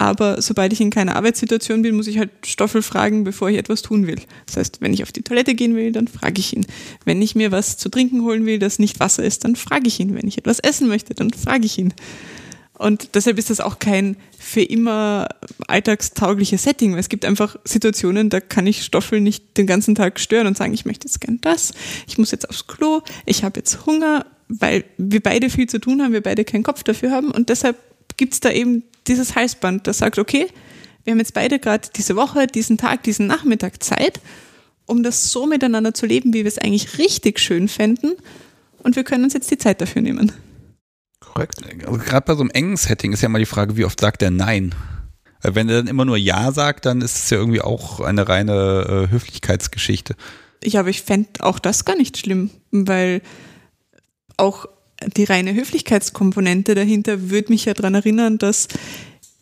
Aber 0.01 0.41
sobald 0.41 0.73
ich 0.73 0.81
in 0.81 0.91
keiner 0.91 1.17
Arbeitssituation 1.17 1.83
bin, 1.83 1.97
muss 1.97 2.07
ich 2.07 2.19
halt 2.19 2.31
Stoffel 2.47 2.83
fragen, 2.83 3.25
bevor 3.25 3.51
ich 3.51 3.57
etwas 3.57 3.83
tun 3.83 4.07
will. 4.07 4.21
Das 4.47 4.57
heißt, 4.57 4.81
wenn 4.81 4.95
ich 4.95 5.03
auf 5.03 5.11
die 5.11 5.23
Toilette 5.23 5.57
gehen 5.57 5.75
will, 5.75 5.91
dann 5.91 6.07
frage 6.07 6.39
ich 6.39 6.55
ihn. 6.55 6.67
Wenn 7.05 7.21
ich 7.21 7.35
mir 7.35 7.51
was 7.51 7.79
zu 7.79 7.89
trinken 7.89 8.23
holen 8.23 8.47
will, 8.47 8.61
das 8.61 8.79
nicht 8.79 9.01
Wasser 9.01 9.25
ist, 9.25 9.43
dann 9.43 9.57
frage 9.57 9.89
ich 9.89 9.99
ihn. 9.99 10.15
Wenn 10.15 10.29
ich 10.29 10.39
etwas 10.39 10.61
essen 10.61 10.87
möchte, 10.87 11.15
dann 11.15 11.33
frage 11.33 11.67
ich 11.67 11.79
ihn. 11.79 11.93
Und 12.75 13.17
deshalb 13.17 13.39
ist 13.39 13.51
das 13.51 13.59
auch 13.59 13.81
kein 13.81 14.17
für 14.39 14.63
immer 14.63 15.27
alltagstaugliches 15.67 16.63
Setting, 16.63 16.93
weil 16.93 17.01
es 17.01 17.09
gibt 17.09 17.25
einfach 17.25 17.57
Situationen, 17.65 18.31
da 18.31 18.39
kann 18.39 18.69
ich 18.69 18.85
Stoffel 18.85 19.21
nicht 19.21 19.59
den 19.59 19.67
ganzen 19.67 19.97
Tag 19.97 20.21
stören 20.21 20.47
und 20.47 20.57
sagen, 20.57 20.75
ich 20.75 20.85
möchte 20.85 21.09
jetzt 21.09 21.21
gern 21.21 21.41
das, 21.41 21.73
ich 22.07 22.19
muss 22.19 22.31
jetzt 22.31 22.49
aufs 22.49 22.69
Klo, 22.69 23.01
ich 23.27 23.43
habe 23.43 23.59
jetzt 23.59 23.85
Hunger, 23.85 24.27
weil 24.47 24.85
wir 24.97 25.21
beide 25.21 25.51
viel 25.51 25.69
zu 25.69 25.81
tun 25.81 26.01
haben, 26.01 26.13
wir 26.13 26.23
beide 26.23 26.45
keinen 26.45 26.63
Kopf 26.63 26.85
dafür 26.85 27.11
haben 27.11 27.33
und 27.33 27.49
deshalb 27.49 27.77
gibt 28.19 28.35
es 28.35 28.41
da 28.41 28.51
eben 28.51 28.83
dieses 29.07 29.35
Halsband, 29.35 29.87
das 29.87 29.99
sagt, 29.99 30.19
okay, 30.19 30.49
wir 31.05 31.13
haben 31.13 31.19
jetzt 31.19 31.33
beide 31.33 31.59
gerade 31.59 31.89
diese 31.97 32.17
Woche, 32.17 32.47
diesen 32.47 32.77
Tag, 32.77 33.03
diesen 33.05 33.27
Nachmittag 33.27 33.83
Zeit, 33.83 34.21
um 34.85 35.03
das 35.03 35.33
so 35.33 35.47
miteinander 35.47 35.95
zu 35.95 36.05
leben, 36.05 36.35
wie 36.35 36.45
wir 36.45 36.49
es 36.49 36.59
eigentlich 36.59 36.99
richtig 36.99 37.41
schön 37.41 37.69
fänden 37.69 38.15
und 38.83 38.97
wir 38.97 39.05
können 39.05 39.25
uns 39.25 39.33
jetzt 39.33 39.51
die 39.51 39.57
Zeit 39.59 39.81
dafür 39.81 40.03
nehmen. 40.03 40.33
Korrekt. 41.21 41.61
Also 41.87 41.99
gerade 41.99 42.27
bei 42.27 42.35
so 42.35 42.43
einem 42.43 42.51
engen 42.51 42.77
Setting 42.77 43.13
ist 43.13 43.23
ja 43.23 43.29
mal 43.29 43.39
die 43.39 43.47
Frage, 43.47 43.77
wie 43.77 43.85
oft 43.85 43.99
sagt 43.99 44.23
er 44.23 44.31
Nein? 44.31 44.75
Weil 45.41 45.55
wenn 45.55 45.69
er 45.69 45.79
dann 45.79 45.87
immer 45.87 46.05
nur 46.05 46.17
Ja 46.17 46.53
sagt, 46.53 46.85
dann 46.85 47.01
ist 47.01 47.17
es 47.17 47.31
ja 47.31 47.39
irgendwie 47.39 47.61
auch 47.61 48.01
eine 48.01 48.29
reine 48.29 49.07
äh, 49.09 49.13
Höflichkeitsgeschichte. 49.13 50.15
Ja, 50.65 50.81
aber 50.81 50.89
ich 50.89 51.03
fände 51.03 51.29
auch 51.41 51.59
das 51.59 51.85
gar 51.85 51.97
nicht 51.97 52.19
schlimm, 52.19 52.51
weil 52.73 53.23
auch 54.37 54.67
die 55.17 55.25
reine 55.25 55.55
Höflichkeitskomponente 55.55 56.75
dahinter 56.75 57.31
würde 57.31 57.53
mich 57.53 57.65
ja 57.65 57.75
daran 57.75 57.95
erinnern, 57.95 58.39
dass 58.39 58.69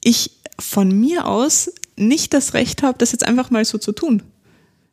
ich 0.02 0.32
von 0.58 0.98
mir 0.98 1.26
aus 1.26 1.72
nicht 1.96 2.34
das 2.34 2.54
Recht 2.54 2.82
habe, 2.82 2.98
das 2.98 3.12
jetzt 3.12 3.26
einfach 3.26 3.50
mal 3.50 3.64
so 3.64 3.78
zu 3.78 3.92
tun. 3.92 4.22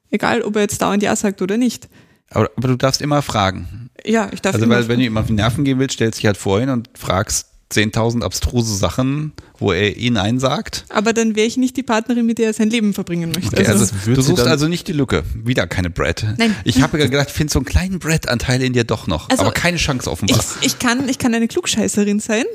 Egal, 0.10 0.42
ob 0.42 0.56
er 0.56 0.62
jetzt 0.62 0.82
dauernd 0.82 1.04
Ja 1.04 1.16
sagt 1.16 1.42
oder 1.42 1.58
nicht. 1.58 1.90
Aber, 2.30 2.50
aber 2.56 2.68
du 2.70 2.78
darfst 2.78 3.02
immer 3.02 3.22
fragen. 3.22 3.90
Ja, 4.06 4.30
ich 4.32 4.42
darf 4.42 4.56
Also 4.56 4.68
weil 4.70 4.88
wenn 4.88 5.00
du 5.00 5.06
ihm 5.06 5.18
auf 5.18 5.28
die 5.28 5.34
Nerven 5.34 5.64
gehen 5.64 5.80
willst, 5.80 5.96
stellst 5.96 6.20
dich 6.20 6.26
halt 6.26 6.38
vorhin 6.38 6.70
und 6.70 6.90
fragst 6.94 7.48
10.000 7.74 8.24
abstruse 8.24 8.76
Sachen, 8.76 9.34
wo 9.60 9.72
er 9.72 9.98
ihn 9.98 10.18
einsagt. 10.18 10.86
aber 10.90 11.14
dann 11.14 11.36
wäre 11.36 11.48
ich 11.48 11.58
nicht 11.58 11.76
die 11.78 11.84
Partnerin, 11.84 12.26
mit 12.26 12.38
der 12.38 12.48
er 12.48 12.54
sein 12.54 12.70
Leben 12.70 12.94
verbringen 12.94 13.32
möchte. 13.34 13.56
Okay, 13.58 13.68
also, 13.68 13.82
also, 13.84 13.96
du 14.14 14.22
sie 14.22 14.28
suchst 14.30 14.46
also 14.48 14.68
nicht 14.68 14.88
die 14.88 14.94
Lücke. 14.94 15.24
Wieder 15.34 15.68
keine 15.68 15.90
Brad. 15.90 16.26
Nein. 16.38 16.56
Ich 16.64 16.82
habe 16.82 17.00
ja 17.00 17.08
gedacht, 17.08 17.28
ich 17.30 17.34
finde 17.34 17.52
so 17.52 17.60
einen 17.60 17.66
kleinen 17.66 18.00
Brad-Anteil 18.00 18.62
in 18.62 18.74
dir 18.74 18.84
doch 18.84 19.08
noch. 19.08 19.30
Also, 19.30 19.44
aber 19.44 19.52
keine 19.52 19.78
Chance 19.78 20.10
offenbar. 20.10 20.40
ich, 20.62 20.66
ich, 20.68 20.80
kann, 20.80 21.08
ich 21.10 21.18
kann 21.20 21.34
eine 21.34 21.48
Klugscheißerin 21.48 22.20
sein, 22.20 22.46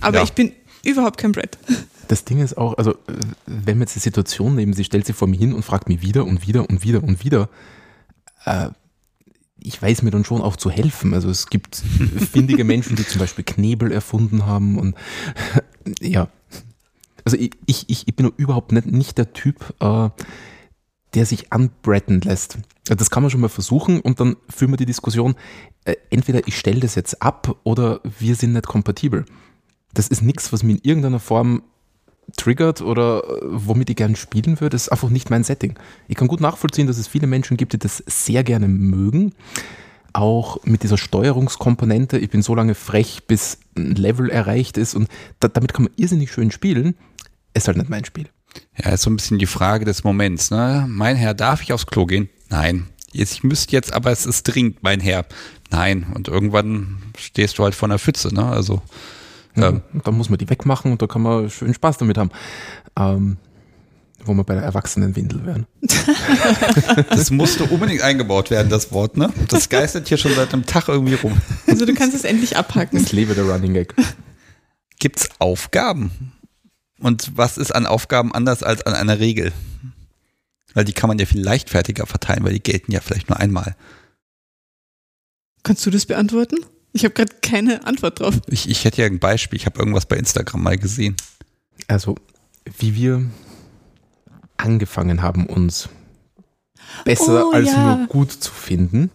aber 0.00 0.18
Ja. 0.18 0.24
ich 0.24 0.32
bin 0.32 0.52
überhaupt 0.84 1.18
kein 1.18 1.32
Brett. 1.32 1.58
Das 2.08 2.24
Ding 2.24 2.40
ist 2.40 2.56
auch, 2.56 2.78
also 2.78 2.94
wenn 3.46 3.76
wir 3.78 3.82
jetzt 3.82 3.94
die 3.94 4.00
Situation 4.00 4.54
nehmen, 4.54 4.72
sie 4.72 4.84
stellt 4.84 5.04
sich 5.06 5.14
vor 5.16 5.28
mir 5.28 5.36
hin 5.38 5.52
und 5.52 5.62
fragt 5.64 5.88
mich 5.88 6.00
wieder 6.00 6.24
und 6.24 6.46
wieder 6.46 6.68
und 6.70 6.82
wieder 6.82 7.02
und 7.02 7.22
wieder, 7.24 7.48
äh, 8.46 8.68
ich 9.60 9.80
weiß 9.80 10.02
mir 10.02 10.10
dann 10.10 10.24
schon 10.24 10.40
auch 10.40 10.56
zu 10.56 10.70
helfen. 10.70 11.14
Also 11.14 11.28
es 11.30 11.48
gibt 11.48 11.76
findige 12.32 12.64
Menschen, 12.64 12.96
die 12.96 13.06
zum 13.06 13.20
Beispiel 13.20 13.44
Knebel 13.44 13.92
erfunden 13.92 14.46
haben 14.46 14.78
und 14.78 14.94
ja. 16.00 16.28
Also 17.24 17.36
ich, 17.36 17.50
ich, 17.66 17.86
ich 17.88 18.16
bin 18.16 18.30
überhaupt 18.36 18.72
nicht, 18.72 18.86
nicht 18.86 19.18
der 19.18 19.32
Typ, 19.32 19.74
äh, 19.80 20.08
der 21.14 21.26
sich 21.26 21.52
anbretten 21.52 22.20
lässt. 22.20 22.58
Das 22.84 23.10
kann 23.10 23.22
man 23.22 23.30
schon 23.30 23.40
mal 23.40 23.48
versuchen 23.48 24.00
und 24.00 24.20
dann 24.20 24.36
führen 24.48 24.72
wir 24.72 24.78
die 24.78 24.86
Diskussion, 24.86 25.34
äh, 25.84 25.96
entweder 26.10 26.46
ich 26.46 26.58
stelle 26.58 26.80
das 26.80 26.94
jetzt 26.94 27.20
ab 27.22 27.58
oder 27.64 28.00
wir 28.18 28.34
sind 28.34 28.52
nicht 28.52 28.66
kompatibel. 28.66 29.26
Das 29.92 30.08
ist 30.08 30.22
nichts, 30.22 30.52
was 30.52 30.62
mir 30.62 30.72
in 30.72 30.80
irgendeiner 30.82 31.20
Form 31.20 31.62
triggert 32.36 32.80
oder 32.80 33.22
äh, 33.24 33.38
womit 33.42 33.90
ich 33.90 33.96
gern 33.96 34.16
spielen 34.16 34.60
würde. 34.60 34.76
Ist 34.76 34.90
einfach 34.90 35.10
nicht 35.10 35.30
mein 35.30 35.44
Setting. 35.44 35.74
Ich 36.08 36.16
kann 36.16 36.28
gut 36.28 36.40
nachvollziehen, 36.40 36.86
dass 36.86 36.98
es 36.98 37.08
viele 37.08 37.26
Menschen 37.26 37.56
gibt, 37.56 37.72
die 37.72 37.78
das 37.78 38.02
sehr 38.06 38.44
gerne 38.44 38.68
mögen. 38.68 39.32
Auch 40.12 40.64
mit 40.64 40.82
dieser 40.82 40.98
Steuerungskomponente. 40.98 42.18
Ich 42.18 42.30
bin 42.30 42.42
so 42.42 42.54
lange 42.54 42.74
frech, 42.74 43.24
bis 43.26 43.58
ein 43.76 43.94
Level 43.94 44.30
erreicht 44.30 44.78
ist 44.78 44.94
und 44.94 45.08
da, 45.40 45.48
damit 45.48 45.74
kann 45.74 45.84
man 45.84 45.92
irrsinnig 45.96 46.32
schön 46.32 46.50
spielen. 46.50 46.94
Ist 47.54 47.68
halt 47.68 47.76
nicht 47.76 47.90
mein 47.90 48.04
Spiel. 48.04 48.28
Ja, 48.82 48.92
ist 48.92 49.02
so 49.02 49.10
ein 49.10 49.16
bisschen 49.16 49.38
die 49.38 49.46
Frage 49.46 49.84
des 49.84 50.04
Moments. 50.04 50.50
Ne? 50.50 50.86
Mein 50.88 51.16
Herr, 51.16 51.34
darf 51.34 51.62
ich 51.62 51.72
aufs 51.72 51.86
Klo 51.86 52.06
gehen? 52.06 52.28
Nein. 52.48 52.88
Ich 53.12 53.42
müsste 53.42 53.72
jetzt, 53.72 53.92
aber 53.92 54.10
es 54.10 54.26
ist 54.26 54.42
dringend, 54.44 54.82
mein 54.82 55.00
Herr. 55.00 55.24
Nein. 55.70 56.06
Und 56.14 56.28
irgendwann 56.28 57.02
stehst 57.16 57.58
du 57.58 57.64
halt 57.64 57.74
vor 57.74 57.88
einer 57.88 57.98
Pfütze. 57.98 58.34
Ne? 58.34 58.44
Also 58.44 58.82
Ähm. 59.62 59.82
und 59.92 60.06
dann 60.06 60.16
muss 60.16 60.28
man 60.28 60.38
die 60.38 60.48
wegmachen 60.48 60.92
und 60.92 61.02
da 61.02 61.06
kann 61.06 61.22
man 61.22 61.50
schön 61.50 61.74
Spaß 61.74 61.98
damit 61.98 62.18
haben. 62.18 62.30
Ähm, 62.98 63.38
wo 64.24 64.34
wir 64.34 64.44
bei 64.44 64.54
der 64.54 64.64
Erwachsenenwindel 64.64 65.46
wären. 65.46 65.66
das 67.10 67.30
musste 67.30 67.64
unbedingt 67.64 68.02
eingebaut 68.02 68.50
werden, 68.50 68.68
das 68.68 68.92
Wort. 68.92 69.16
Ne? 69.16 69.32
Das 69.48 69.68
geistert 69.68 70.08
hier 70.08 70.18
schon 70.18 70.34
seit 70.34 70.52
einem 70.52 70.66
Tag 70.66 70.88
irgendwie 70.88 71.14
rum. 71.14 71.40
Also 71.66 71.86
du 71.86 71.94
kannst 71.94 72.16
es 72.16 72.24
endlich 72.24 72.56
abhaken. 72.56 72.98
Es 72.98 73.12
lebe 73.12 73.34
der 73.34 73.44
Running 73.44 73.74
Gag. 73.74 73.94
Gibt's 74.98 75.28
Aufgaben? 75.38 76.32
Und 77.00 77.36
was 77.36 77.58
ist 77.58 77.74
an 77.74 77.86
Aufgaben 77.86 78.34
anders 78.34 78.62
als 78.62 78.84
an 78.84 78.94
einer 78.94 79.20
Regel? 79.20 79.52
Weil 80.74 80.84
die 80.84 80.92
kann 80.92 81.08
man 81.08 81.18
ja 81.18 81.26
viel 81.26 81.40
leichtfertiger 81.40 82.06
verteilen, 82.06 82.44
weil 82.44 82.52
die 82.52 82.62
gelten 82.62 82.92
ja 82.92 83.00
vielleicht 83.00 83.28
nur 83.28 83.38
einmal. 83.38 83.76
Kannst 85.62 85.86
du 85.86 85.90
das 85.90 86.06
beantworten? 86.06 86.56
Ich 86.92 87.04
habe 87.04 87.14
gerade 87.14 87.34
keine 87.42 87.86
Antwort 87.86 88.20
drauf. 88.20 88.40
Ich, 88.48 88.68
ich 88.68 88.84
hätte 88.84 89.02
ja 89.02 89.06
ein 89.06 89.18
Beispiel, 89.18 89.56
ich 89.56 89.66
habe 89.66 89.78
irgendwas 89.78 90.06
bei 90.06 90.16
Instagram 90.16 90.62
mal 90.62 90.78
gesehen. 90.78 91.16
Also, 91.86 92.16
wie 92.78 92.94
wir 92.94 93.24
angefangen 94.56 95.22
haben, 95.22 95.46
uns 95.46 95.88
besser 97.04 97.46
Oh, 97.46 97.52
als 97.52 97.68
ja. 97.68 97.96
nur 97.96 98.06
gut 98.08 98.32
zu 98.32 98.52
finden, 98.52 99.10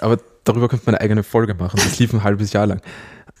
aber 0.00 0.18
darüber 0.44 0.68
könnte 0.68 0.86
man 0.86 0.94
eine 0.94 1.04
eigene 1.04 1.22
Folge 1.22 1.54
machen, 1.54 1.80
das 1.82 1.98
lief 1.98 2.12
ein 2.12 2.24
halbes 2.24 2.52
Jahr 2.52 2.66
lang, 2.66 2.80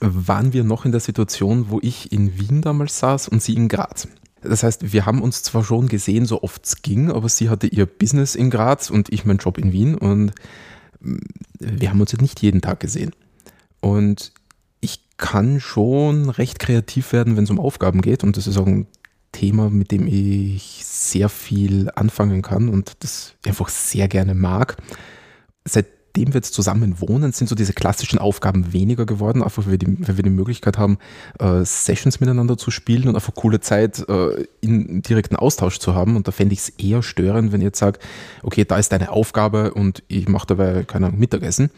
waren 0.00 0.52
wir 0.52 0.64
noch 0.64 0.84
in 0.84 0.92
der 0.92 1.00
Situation, 1.00 1.70
wo 1.70 1.80
ich 1.82 2.12
in 2.12 2.38
Wien 2.38 2.62
damals 2.62 2.98
saß 2.98 3.28
und 3.28 3.42
sie 3.42 3.54
in 3.54 3.68
Graz. 3.68 4.06
Das 4.42 4.62
heißt, 4.62 4.92
wir 4.92 5.04
haben 5.04 5.20
uns 5.20 5.42
zwar 5.42 5.64
schon 5.64 5.88
gesehen, 5.88 6.24
so 6.24 6.42
oft 6.42 6.64
es 6.64 6.82
ging, 6.82 7.10
aber 7.10 7.28
sie 7.28 7.48
hatte 7.48 7.66
ihr 7.66 7.86
Business 7.86 8.36
in 8.36 8.50
Graz 8.50 8.90
und 8.90 9.12
ich 9.12 9.24
meinen 9.24 9.38
Job 9.38 9.58
in 9.58 9.72
Wien 9.72 9.96
und 9.96 10.32
mm, 11.00 11.16
wir 11.58 11.90
haben 11.90 12.00
uns 12.00 12.12
jetzt 12.12 12.22
nicht 12.22 12.40
jeden 12.40 12.60
Tag 12.60 12.78
gesehen. 12.78 13.12
Und 13.80 14.32
ich 14.80 15.00
kann 15.16 15.60
schon 15.60 16.30
recht 16.30 16.58
kreativ 16.58 17.12
werden, 17.12 17.36
wenn 17.36 17.44
es 17.44 17.50
um 17.50 17.60
Aufgaben 17.60 18.00
geht. 18.00 18.24
Und 18.24 18.36
das 18.36 18.46
ist 18.46 18.58
auch 18.58 18.66
ein 18.66 18.86
Thema, 19.32 19.70
mit 19.70 19.90
dem 19.90 20.06
ich 20.06 20.82
sehr 20.84 21.28
viel 21.28 21.90
anfangen 21.94 22.42
kann 22.42 22.68
und 22.68 22.92
das 23.00 23.34
einfach 23.46 23.68
sehr 23.68 24.08
gerne 24.08 24.34
mag. 24.34 24.76
Seit 25.64 25.86
seitdem 26.18 26.34
wir 26.34 26.38
jetzt 26.38 26.54
zusammen 26.54 27.00
wohnen, 27.00 27.32
sind 27.32 27.48
so 27.48 27.54
diese 27.54 27.72
klassischen 27.72 28.18
Aufgaben 28.18 28.72
weniger 28.72 29.06
geworden, 29.06 29.42
einfach 29.42 29.64
weil 29.64 29.72
wir 29.72 29.78
die, 29.78 30.08
weil 30.08 30.16
wir 30.16 30.24
die 30.24 30.30
Möglichkeit 30.30 30.76
haben, 30.76 30.98
äh, 31.38 31.64
Sessions 31.64 32.18
miteinander 32.20 32.56
zu 32.56 32.70
spielen 32.70 33.08
und 33.08 33.14
einfach 33.14 33.34
coole 33.34 33.60
Zeit 33.60 34.04
äh, 34.08 34.46
in 34.60 35.02
direkten 35.02 35.36
Austausch 35.36 35.78
zu 35.78 35.94
haben. 35.94 36.16
Und 36.16 36.26
da 36.26 36.32
fände 36.32 36.54
ich 36.54 36.60
es 36.60 36.68
eher 36.70 37.02
störend, 37.02 37.52
wenn 37.52 37.60
ihr 37.60 37.68
jetzt 37.68 37.78
sagt, 37.78 38.02
okay, 38.42 38.64
da 38.64 38.78
ist 38.78 38.90
deine 38.90 39.10
Aufgabe 39.10 39.74
und 39.74 40.02
ich 40.08 40.28
mache 40.28 40.48
dabei, 40.48 40.84
keine 40.84 41.06
Ahnung, 41.06 41.20
Mittagessen. 41.20 41.70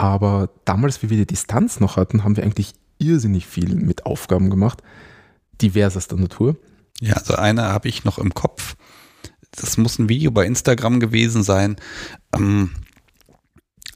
Aber 0.00 0.48
damals, 0.64 1.02
wie 1.02 1.10
wir 1.10 1.18
die 1.18 1.26
Distanz 1.26 1.78
noch 1.78 1.98
hatten, 1.98 2.24
haben 2.24 2.34
wir 2.34 2.42
eigentlich 2.42 2.72
irrsinnig 2.96 3.46
viel 3.46 3.74
mit 3.74 4.06
Aufgaben 4.06 4.48
gemacht, 4.48 4.82
diversester 5.60 6.16
Natur. 6.16 6.56
Ja, 7.02 7.16
also 7.16 7.34
eine 7.34 7.64
habe 7.64 7.88
ich 7.88 8.02
noch 8.02 8.16
im 8.16 8.32
Kopf. 8.32 8.76
Das 9.50 9.76
muss 9.76 9.98
ein 9.98 10.08
Video 10.08 10.30
bei 10.30 10.46
Instagram 10.46 11.00
gewesen 11.00 11.42
sein. 11.42 11.76
Ähm, 12.34 12.70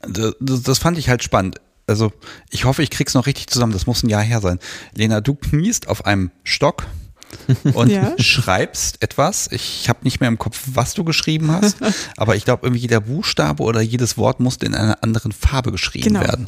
das, 0.07 0.35
das 0.39 0.77
fand 0.77 0.99
ich 0.99 1.09
halt 1.09 1.23
spannend. 1.23 1.59
Also 1.87 2.13
ich 2.51 2.65
hoffe, 2.65 2.83
ich 2.83 2.91
krieg's 2.91 3.15
noch 3.15 3.25
richtig 3.25 3.47
zusammen. 3.47 3.73
Das 3.73 3.87
muss 3.87 4.03
ein 4.03 4.09
Jahr 4.09 4.21
her 4.21 4.41
sein. 4.41 4.59
Lena, 4.93 5.21
du 5.21 5.33
kniest 5.33 5.87
auf 5.87 6.05
einem 6.05 6.29
Stock 6.43 6.85
und 7.73 7.89
Ja. 7.89 8.13
schreibst 8.17 9.01
etwas. 9.03 9.49
Ich 9.51 9.87
habe 9.89 9.99
nicht 10.03 10.19
mehr 10.19 10.29
im 10.29 10.37
Kopf, 10.37 10.61
was 10.73 10.93
du 10.93 11.03
geschrieben 11.03 11.51
hast, 11.51 11.77
aber 12.17 12.35
ich 12.35 12.45
glaube, 12.45 12.65
irgendwie 12.65 12.81
jeder 12.81 13.01
Buchstabe 13.01 13.63
oder 13.63 13.81
jedes 13.81 14.17
Wort 14.17 14.39
musste 14.39 14.65
in 14.65 14.75
einer 14.75 15.01
anderen 15.03 15.31
Farbe 15.31 15.71
geschrieben 15.71 16.05
Genau. 16.13 16.21
werden. 16.21 16.47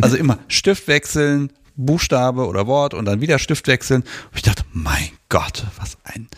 Also 0.00 0.16
immer 0.16 0.38
Stift 0.48 0.88
wechseln, 0.88 1.52
Buchstabe 1.76 2.46
oder 2.46 2.66
Wort 2.66 2.94
und 2.94 3.04
dann 3.06 3.20
wieder 3.20 3.38
Stift 3.38 3.66
wechseln. 3.66 4.02
Und 4.02 4.36
ich 4.36 4.42
dachte, 4.42 4.64
mein 4.72 5.10
Gott, 5.28 5.64
was 5.78 5.96
ein 6.04 6.28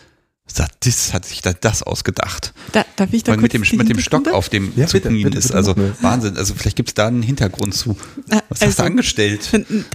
Sadist 0.45 1.13
hat 1.13 1.25
sich 1.25 1.41
da 1.41 1.53
das 1.53 1.83
ausgedacht. 1.83 2.53
Da, 2.73 2.85
darf 2.97 3.13
ich 3.13 3.23
da 3.23 3.31
Weil 3.31 3.39
kurz 3.39 3.53
mit 3.53 3.71
dem, 3.71 3.77
mit 3.77 3.89
dem 3.89 3.99
Stock 3.99 4.27
auf 4.27 4.49
dem 4.49 4.73
Ja, 4.75 4.87
zu 4.87 4.97
bitte, 4.97 5.09
knien 5.09 5.23
bitte, 5.23 5.37
ist 5.37 5.47
bitte, 5.47 5.57
also. 5.57 5.75
Wahnsinn. 6.01 6.35
Also 6.37 6.53
vielleicht 6.53 6.75
gibt 6.75 6.89
es 6.89 6.93
da 6.95 7.07
einen 7.07 7.23
Hintergrund 7.23 7.73
zu. 7.73 7.95
Was 8.27 8.41
hast 8.49 8.61
du 8.61 8.65
also, 8.65 8.83
angestellt? 8.83 9.49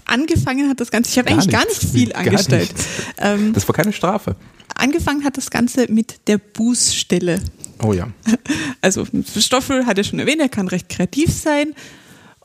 Angefangen 0.07 0.69
hat 0.71 0.81
das 0.81 0.91
Ganze, 0.91 1.11
ich 1.11 1.19
habe 1.19 1.29
eigentlich 1.31 1.51
gar 1.51 1.67
nicht 1.67 1.83
nichts. 1.83 1.93
viel 1.97 2.09
Gar 2.09 2.21
angestellt. 2.23 2.73
nichts. 2.73 2.87
Ähm, 3.19 3.53
Das 3.53 3.69
war 3.69 3.75
keine 3.75 3.93
Strafe. 3.93 4.37
angefangen 4.75 5.23
hat 5.23 5.37
das 5.37 5.51
Ganze 5.51 5.87
mit 5.93 6.27
der 6.29 6.39
Bußstelle. 6.39 7.41
Oh 7.83 7.93
ja. 7.93 8.09
Also 8.81 9.07
Stoffel 9.39 9.87
hat 9.87 9.99
er 9.99 10.05
schon 10.05 10.19
erwähnt, 10.19 10.41
er 10.41 10.49
kann 10.49 10.69
recht 10.69 10.89
kreativ 10.89 11.31
sein 11.33 11.75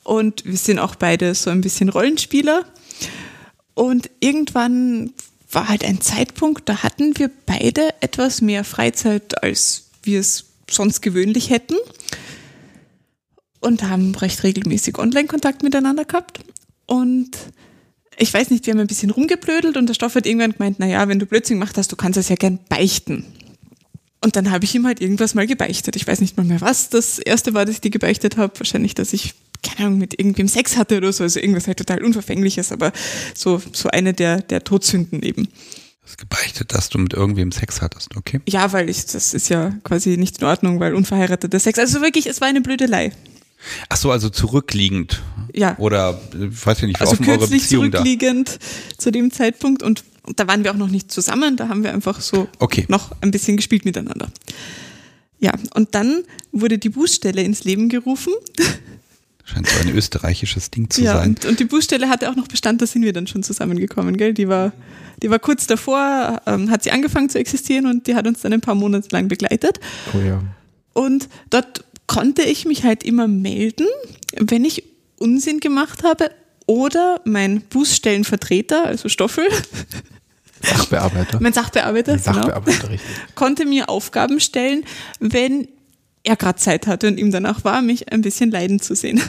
und 0.03 0.43
wir 0.45 0.57
sind 0.57 0.79
auch 0.79 0.95
beide 0.95 1.33
so 1.35 1.51
ein 1.51 1.61
bisschen 1.61 1.89
Rollenspieler. 1.89 2.65
Und 3.75 4.09
irgendwann 4.19 5.11
war 5.53 5.69
halt 5.69 5.83
ein 5.83 6.01
Zeitpunkt, 6.01 6.67
da 6.69 6.83
hatten 6.83 7.17
wir 7.17 7.29
beide 7.45 7.93
etwas 8.01 8.41
mehr 8.41 8.63
Freizeit, 8.63 9.43
als 9.43 9.89
wir 10.03 10.19
es 10.19 10.45
sonst 10.69 11.01
gewöhnlich 11.01 11.49
hätten 11.49 11.75
und 13.59 13.83
haben 13.83 14.15
recht 14.15 14.43
regelmäßig 14.43 14.97
Online-Kontakt 14.97 15.63
miteinander 15.63 16.05
gehabt. 16.05 16.39
Und 16.85 17.31
ich 18.17 18.33
weiß 18.33 18.49
nicht, 18.49 18.65
wir 18.65 18.73
haben 18.73 18.79
ein 18.79 18.87
bisschen 18.87 19.09
rumgeblödelt 19.09 19.77
und 19.77 19.87
der 19.87 19.93
Stoff 19.93 20.15
hat 20.15 20.25
irgendwann 20.25 20.51
gemeint, 20.51 20.79
naja, 20.79 21.07
wenn 21.07 21.19
du 21.19 21.25
Blödsinn 21.25 21.57
gemacht 21.57 21.77
hast, 21.77 21.91
du 21.91 21.95
kannst 21.95 22.17
es 22.17 22.29
ja 22.29 22.35
gern 22.35 22.59
beichten. 22.69 23.25
Und 24.21 24.35
dann 24.35 24.51
habe 24.51 24.63
ich 24.63 24.73
ihm 24.73 24.85
halt 24.85 25.01
irgendwas 25.01 25.35
mal 25.35 25.47
gebeichtet. 25.47 25.95
Ich 25.95 26.07
weiß 26.07 26.21
nicht 26.21 26.37
mal 26.37 26.45
mehr 26.45 26.61
was. 26.61 26.89
Das 26.89 27.19
erste 27.19 27.53
war, 27.53 27.65
dass 27.65 27.75
ich 27.75 27.81
dir 27.81 27.91
gebeichtet 27.91 28.37
habe. 28.37 28.57
Wahrscheinlich, 28.57 28.95
dass 28.95 29.11
ich, 29.11 29.33
keine 29.63 29.87
Ahnung, 29.87 29.99
mit 29.99 30.19
irgendwem 30.19 30.47
Sex 30.47 30.77
hatte 30.77 30.97
oder 30.97 31.11
so. 31.13 31.23
Also 31.23 31.39
irgendwas 31.39 31.67
halt 31.67 31.77
total 31.77 32.03
Unverfängliches, 32.03 32.71
aber 32.71 32.91
so, 33.33 33.61
so 33.71 33.89
eine 33.89 34.13
der, 34.13 34.41
der 34.41 34.63
Todsünden 34.63 35.23
eben. 35.23 35.45
Du 35.45 35.49
hast 36.07 36.17
gebeichtet, 36.17 36.73
dass 36.73 36.89
du 36.89 36.97
mit 36.97 37.13
irgendwem 37.13 37.51
Sex 37.53 37.81
hattest, 37.81 38.15
okay? 38.17 38.41
Ja, 38.47 38.73
weil 38.73 38.89
ich, 38.89 39.05
das 39.05 39.33
ist 39.33 39.47
ja 39.49 39.73
quasi 39.83 40.17
nicht 40.17 40.39
in 40.39 40.43
Ordnung, 40.45 40.79
weil 40.81 40.93
unverheirateter 40.95 41.59
Sex. 41.59 41.79
Also 41.79 42.01
wirklich, 42.01 42.27
es 42.27 42.41
war 42.41 42.49
eine 42.49 42.59
Blödelei. 42.61 43.11
Ach 43.87 43.95
so, 43.95 44.11
also 44.11 44.29
zurückliegend. 44.29 45.21
Ja. 45.53 45.77
Oder, 45.77 46.19
ich 46.33 46.65
weiß 46.65 46.81
ja 46.81 46.87
nicht, 46.87 46.99
wie 46.99 47.01
Also 47.01 47.13
offen 47.13 47.29
eure 47.29 47.37
kürzlich 47.39 47.61
Beziehung 47.61 47.91
da. 47.91 47.99
zurückliegend 47.99 48.59
zu 48.97 49.11
dem 49.11 49.31
Zeitpunkt 49.31 49.81
und 49.83 50.03
da 50.35 50.47
waren 50.47 50.63
wir 50.65 50.71
auch 50.71 50.77
noch 50.77 50.89
nicht 50.89 51.09
zusammen, 51.11 51.55
da 51.55 51.69
haben 51.69 51.83
wir 51.83 51.93
einfach 51.93 52.19
so 52.21 52.47
Okay. 52.59 52.85
noch 52.89 53.11
ein 53.21 53.31
bisschen 53.31 53.55
gespielt 53.55 53.85
miteinander. 53.85 54.29
Ja, 55.39 55.53
und 55.73 55.95
dann 55.95 56.23
wurde 56.51 56.77
die 56.77 56.89
Bußstelle 56.89 57.41
ins 57.41 57.63
Leben 57.63 57.87
gerufen. 57.89 58.33
Scheint 59.45 59.67
so 59.67 59.79
ein 59.81 59.93
österreichisches 59.93 60.71
Ding 60.71 60.89
zu 60.89 61.01
ja, 61.01 61.17
sein. 61.17 61.29
und, 61.29 61.45
und 61.45 61.59
die 61.59 61.65
Bußstelle 61.65 62.07
hatte 62.07 62.29
auch 62.29 62.35
noch 62.35 62.47
Bestand, 62.47 62.81
da 62.81 62.87
sind 62.87 63.03
wir 63.03 63.11
dann 63.11 63.27
schon 63.27 63.43
zusammengekommen, 63.43 64.15
gell? 64.15 64.33
Die 64.33 64.47
war, 64.47 64.71
die 65.21 65.29
war 65.29 65.39
kurz 65.39 65.67
davor, 65.67 66.41
ähm, 66.45 66.71
hat 66.71 66.83
sie 66.83 66.91
angefangen 66.91 67.29
zu 67.29 67.39
existieren 67.39 67.85
und 67.85 68.07
die 68.07 68.15
hat 68.15 68.25
uns 68.25 68.41
dann 68.41 68.53
ein 68.53 68.61
paar 68.61 68.75
Monate 68.75 69.09
lang 69.11 69.27
begleitet. 69.27 69.79
Oh 70.13 70.19
ja. 70.19 70.41
Und 70.93 71.27
dort 71.49 71.83
konnte 72.07 72.43
ich 72.43 72.65
mich 72.65 72.83
halt 72.83 73.03
immer 73.03 73.27
melden, 73.27 73.87
wenn 74.37 74.63
ich 74.63 74.83
Unsinn 75.19 75.59
gemacht 75.59 76.03
habe 76.03 76.31
oder 76.65 77.19
mein 77.25 77.61
Bußstellenvertreter, 77.61 78.85
also 78.85 79.09
Stoffel, 79.09 79.45
Sachbearbeiter. 80.61 81.39
mein 81.41 81.53
Sachbearbeiter, 81.53 82.17
genau, 82.17 82.33
Sachbearbeiter, 82.33 82.89
richtig. 82.89 83.11
konnte 83.35 83.65
mir 83.65 83.89
Aufgaben 83.89 84.39
stellen, 84.39 84.85
wenn 85.19 85.67
er 86.23 86.35
gerade 86.35 86.59
Zeit 86.59 86.87
hatte 86.87 87.07
und 87.07 87.19
ihm 87.19 87.31
danach 87.31 87.63
war, 87.63 87.81
mich 87.81 88.11
ein 88.11 88.21
bisschen 88.21 88.51
leiden 88.51 88.79
zu 88.79 88.95
sehen. 88.95 89.21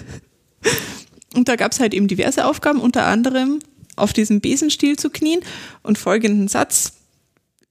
Und 1.35 1.49
da 1.49 1.57
gab 1.57 1.73
es 1.73 1.81
halt 1.81 1.95
eben 1.95 2.09
diverse 2.09 2.47
Aufgaben, 2.47 2.81
unter 2.81 3.07
anderem 3.07 3.59
auf 3.97 4.12
diesem 4.12 4.41
Besenstiel 4.41 4.97
zu 4.97 5.11
knien 5.11 5.41
und 5.83 5.99
folgenden 5.99 6.49
Satz 6.49 6.95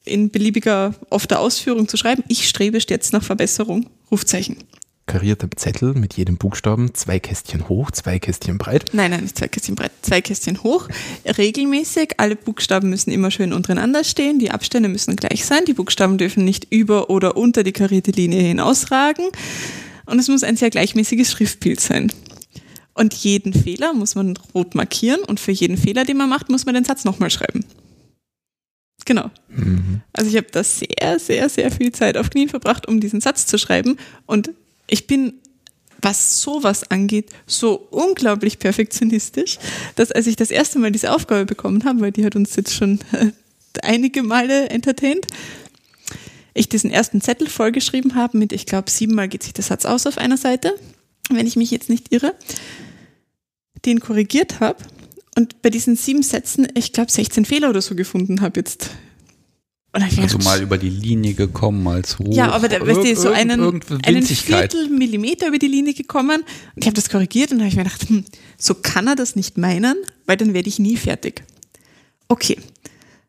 in 0.05 0.29
beliebiger 0.29 0.93
ofter 1.09 1.39
Ausführung 1.39 1.87
zu 1.87 1.95
schreiben. 1.95 2.23
Ich 2.27 2.47
strebe 2.47 2.81
stets 2.81 3.11
nach 3.13 3.23
Verbesserung. 3.23 3.89
Rufzeichen. 4.11 4.57
Karierter 5.05 5.49
Zettel 5.55 5.93
mit 5.93 6.13
jedem 6.15 6.37
Buchstaben, 6.37 6.93
zwei 6.93 7.19
Kästchen 7.19 7.67
hoch, 7.67 7.91
zwei 7.91 8.19
Kästchen 8.19 8.57
breit. 8.57 8.91
Nein, 8.93 9.11
nein, 9.11 9.21
nicht 9.21 9.37
zwei 9.37 9.47
Kästchen 9.47 9.75
breit, 9.75 9.91
zwei 10.01 10.21
Kästchen 10.21 10.63
hoch. 10.63 10.87
Regelmäßig, 11.25 12.19
alle 12.19 12.35
Buchstaben 12.35 12.89
müssen 12.89 13.11
immer 13.11 13.29
schön 13.29 13.53
untereinander 13.53 14.03
stehen, 14.03 14.39
die 14.39 14.51
Abstände 14.51 14.89
müssen 14.89 15.15
gleich 15.15 15.45
sein, 15.45 15.65
die 15.65 15.73
Buchstaben 15.73 16.17
dürfen 16.17 16.45
nicht 16.45 16.67
über 16.71 17.09
oder 17.09 17.35
unter 17.35 17.63
die 17.63 17.73
karierte 17.73 18.11
Linie 18.11 18.41
hinausragen 18.41 19.25
und 20.05 20.19
es 20.19 20.27
muss 20.29 20.43
ein 20.43 20.55
sehr 20.55 20.69
gleichmäßiges 20.69 21.31
Schriftbild 21.31 21.79
sein. 21.79 22.11
Und 22.93 23.13
jeden 23.13 23.53
Fehler 23.53 23.93
muss 23.93 24.15
man 24.15 24.37
rot 24.53 24.75
markieren 24.75 25.21
und 25.21 25.39
für 25.39 25.51
jeden 25.51 25.77
Fehler, 25.77 26.05
den 26.05 26.17
man 26.17 26.29
macht, 26.29 26.49
muss 26.49 26.65
man 26.65 26.75
den 26.75 26.83
Satz 26.83 27.05
nochmal 27.05 27.31
schreiben. 27.31 27.65
Genau. 29.05 29.31
Mhm. 29.49 30.01
Also 30.13 30.29
ich 30.29 30.37
habe 30.37 30.47
da 30.51 30.63
sehr, 30.63 31.19
sehr, 31.19 31.49
sehr 31.49 31.71
viel 31.71 31.91
Zeit 31.91 32.17
auf 32.17 32.29
Knien 32.29 32.49
verbracht, 32.49 32.87
um 32.87 32.99
diesen 32.99 33.19
Satz 33.19 33.45
zu 33.47 33.57
schreiben. 33.57 33.97
Und 34.25 34.51
ich 34.87 35.07
bin, 35.07 35.33
was 36.01 36.41
sowas 36.41 36.89
angeht, 36.91 37.29
so 37.47 37.87
unglaublich 37.91 38.59
perfektionistisch, 38.59 39.57
dass 39.95 40.11
als 40.11 40.27
ich 40.27 40.35
das 40.35 40.51
erste 40.51 40.79
Mal 40.79 40.91
diese 40.91 41.11
Aufgabe 41.11 41.45
bekommen 41.45 41.85
habe, 41.85 42.01
weil 42.01 42.11
die 42.11 42.25
hat 42.25 42.35
uns 42.35 42.55
jetzt 42.55 42.73
schon 42.73 42.99
äh, 43.13 43.31
einige 43.81 44.23
Male 44.23 44.69
entertained, 44.69 45.25
ich 46.53 46.69
diesen 46.69 46.91
ersten 46.91 47.21
Zettel 47.21 47.47
vollgeschrieben 47.47 48.15
habe 48.15 48.37
mit, 48.37 48.51
ich 48.51 48.65
glaube, 48.65 48.91
siebenmal 48.91 49.27
geht 49.27 49.43
sich 49.43 49.53
der 49.53 49.63
Satz 49.63 49.85
aus 49.85 50.05
auf 50.05 50.17
einer 50.17 50.37
Seite, 50.37 50.75
wenn 51.29 51.47
ich 51.47 51.55
mich 51.55 51.71
jetzt 51.71 51.89
nicht 51.89 52.11
irre, 52.13 52.35
den 53.85 53.99
korrigiert 53.99 54.59
habe 54.59 54.83
und 55.35 55.61
bei 55.61 55.69
diesen 55.69 55.95
sieben 55.95 56.21
Sätzen, 56.21 56.67
ich 56.75 56.93
glaube, 56.93 57.11
16 57.11 57.45
Fehler 57.45 57.69
oder 57.69 57.81
so 57.81 57.95
gefunden 57.95 58.41
habe 58.41 58.59
jetzt. 58.59 58.91
Und 58.91 58.91
dann 58.91 58.91
hab 58.91 59.61
ich 59.61 59.71
mir 59.71 59.81
Also 60.39 60.39
mal 60.39 60.59
über 60.61 60.79
die 60.79 60.89
Linie 60.89 61.35
gekommen, 61.35 61.83
mal 61.83 62.03
zu 62.03 62.19
hoch. 62.19 62.33
ja, 62.33 62.51
aber 62.51 62.67
da, 62.67 62.81
weißt 62.81 63.03
du, 63.03 63.15
so 63.15 63.29
einen, 63.29 63.61
einen 63.61 63.81
Winzigkeit. 64.05 64.73
Viertelmillimeter 64.73 65.47
über 65.47 65.59
die 65.59 65.67
Linie 65.67 65.93
gekommen 65.93 66.41
und 66.41 66.81
ich 66.81 66.87
habe 66.87 66.95
das 66.95 67.09
korrigiert 67.09 67.51
und 67.51 67.59
habe 67.59 67.67
ich 67.67 67.75
mir 67.75 67.83
gedacht, 67.83 68.09
hm, 68.09 68.25
so 68.57 68.73
kann 68.73 69.05
er 69.05 69.15
das 69.15 69.35
nicht 69.35 69.59
meinen, 69.59 69.95
weil 70.25 70.37
dann 70.37 70.55
werde 70.55 70.67
ich 70.67 70.79
nie 70.79 70.97
fertig. 70.97 71.43
Okay. 72.27 72.57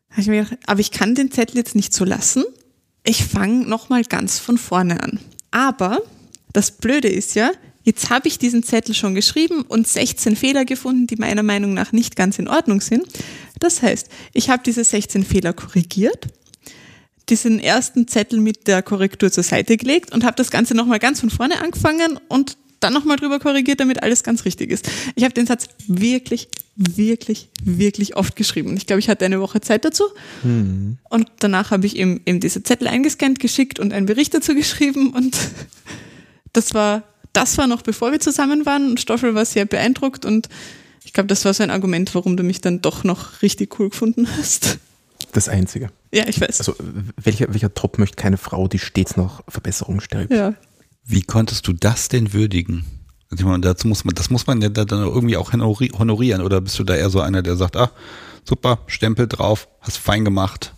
Hab 0.09 0.19
ich 0.19 0.27
mir 0.27 0.43
gedacht, 0.43 0.57
aber 0.65 0.79
ich 0.79 0.89
kann 0.89 1.13
den 1.13 1.29
Zettel 1.29 1.57
jetzt 1.57 1.75
nicht 1.75 1.93
so 1.93 2.03
lassen. 2.03 2.43
Ich 3.03 3.23
fange 3.23 3.67
nochmal 3.67 4.03
ganz 4.03 4.39
von 4.39 4.57
vorne 4.57 5.03
an. 5.03 5.19
Aber 5.51 6.01
das 6.51 6.71
Blöde 6.71 7.09
ist 7.09 7.35
ja, 7.35 7.51
jetzt 7.83 8.09
habe 8.09 8.27
ich 8.27 8.39
diesen 8.39 8.63
Zettel 8.63 8.95
schon 8.95 9.13
geschrieben 9.13 9.61
und 9.61 9.87
16 9.87 10.35
Fehler 10.35 10.65
gefunden, 10.65 11.05
die 11.05 11.17
meiner 11.17 11.43
Meinung 11.43 11.75
nach 11.75 11.91
nicht 11.91 12.15
ganz 12.15 12.39
in 12.39 12.47
Ordnung 12.47 12.81
sind. 12.81 13.05
Das 13.59 13.83
heißt, 13.83 14.09
ich 14.33 14.49
habe 14.49 14.63
diese 14.65 14.83
16 14.83 15.23
Fehler 15.23 15.53
korrigiert 15.53 16.27
diesen 17.29 17.59
ersten 17.59 18.07
Zettel 18.07 18.39
mit 18.39 18.67
der 18.67 18.81
Korrektur 18.81 19.31
zur 19.31 19.43
Seite 19.43 19.77
gelegt 19.77 20.13
und 20.13 20.23
habe 20.23 20.35
das 20.35 20.51
Ganze 20.51 20.75
nochmal 20.75 20.99
ganz 20.99 21.19
von 21.19 21.29
vorne 21.29 21.61
angefangen 21.61 22.19
und 22.27 22.57
dann 22.79 22.93
nochmal 22.93 23.17
drüber 23.17 23.39
korrigiert, 23.39 23.79
damit 23.79 24.03
alles 24.03 24.23
ganz 24.23 24.45
richtig 24.45 24.69
ist. 24.69 24.89
Ich 25.15 25.23
habe 25.23 25.33
den 25.33 25.47
Satz 25.47 25.67
wirklich, 25.87 26.49
wirklich, 26.75 27.49
wirklich 27.63 28.15
oft 28.15 28.35
geschrieben. 28.35 28.75
Ich 28.77 28.85
glaube, 28.85 28.99
ich 28.99 29.09
hatte 29.09 29.25
eine 29.25 29.41
Woche 29.41 29.61
Zeit 29.61 29.85
dazu. 29.85 30.03
Und 31.09 31.27
danach 31.39 31.71
habe 31.71 31.87
ich 31.87 31.95
eben, 31.95 32.21
eben 32.25 32.39
diese 32.39 32.61
Zettel 32.61 32.87
eingescannt, 32.87 33.39
geschickt 33.39 33.79
und 33.79 33.91
einen 33.91 34.05
Bericht 34.05 34.33
dazu 34.33 34.53
geschrieben. 34.53 35.11
Und 35.11 35.35
das 36.53 36.73
war, 36.73 37.03
das 37.33 37.57
war 37.57 37.65
noch 37.65 37.81
bevor 37.81 38.11
wir 38.11 38.19
zusammen 38.19 38.65
waren. 38.65 38.91
Und 38.91 38.99
Stoffel 38.99 39.33
war 39.33 39.45
sehr 39.45 39.65
beeindruckt. 39.65 40.25
Und 40.25 40.49
ich 41.03 41.13
glaube, 41.13 41.27
das 41.27 41.43
war 41.45 41.53
so 41.53 41.63
ein 41.63 41.71
Argument, 41.71 42.13
warum 42.13 42.37
du 42.37 42.43
mich 42.43 42.61
dann 42.61 42.81
doch 42.81 43.03
noch 43.03 43.41
richtig 43.41 43.79
cool 43.79 43.89
gefunden 43.89 44.27
hast. 44.37 44.77
Das 45.35 45.49
Einzige. 45.49 45.89
Ja, 46.13 46.27
ich 46.27 46.39
weiß. 46.39 46.59
Also 46.59 46.75
welcher, 47.21 47.53
welcher 47.53 47.73
Top 47.73 47.99
möchte 47.99 48.15
keine 48.15 48.37
Frau, 48.37 48.69
die 48.69 48.79
stets 48.79 49.17
nach 49.17 49.41
Verbesserung 49.49 49.99
strebt? 49.99 50.31
ja. 50.31 50.53
Wie 51.07 51.21
konntest 51.21 51.67
du 51.67 51.73
das 51.73 52.07
denn 52.07 52.33
würdigen? 52.33 52.85
Also 53.29 53.43
ich 53.43 53.45
meine, 53.47 53.61
dazu 53.61 53.87
muss 53.87 54.05
man, 54.05 54.15
das 54.15 54.29
muss 54.29 54.47
man 54.47 54.61
ja 54.61 54.69
dann 54.69 54.87
irgendwie 54.87 55.37
auch 55.37 55.51
honorieren. 55.53 56.41
Oder 56.41 56.61
bist 56.61 56.79
du 56.79 56.83
da 56.83 56.95
eher 56.95 57.09
so 57.09 57.19
einer, 57.19 57.43
der 57.43 57.57
sagt, 57.57 57.75
ah, 57.75 57.91
super, 58.43 58.79
Stempel 58.87 59.27
drauf, 59.27 59.67
hast 59.81 59.97
fein 59.97 60.25
gemacht. 60.25 60.73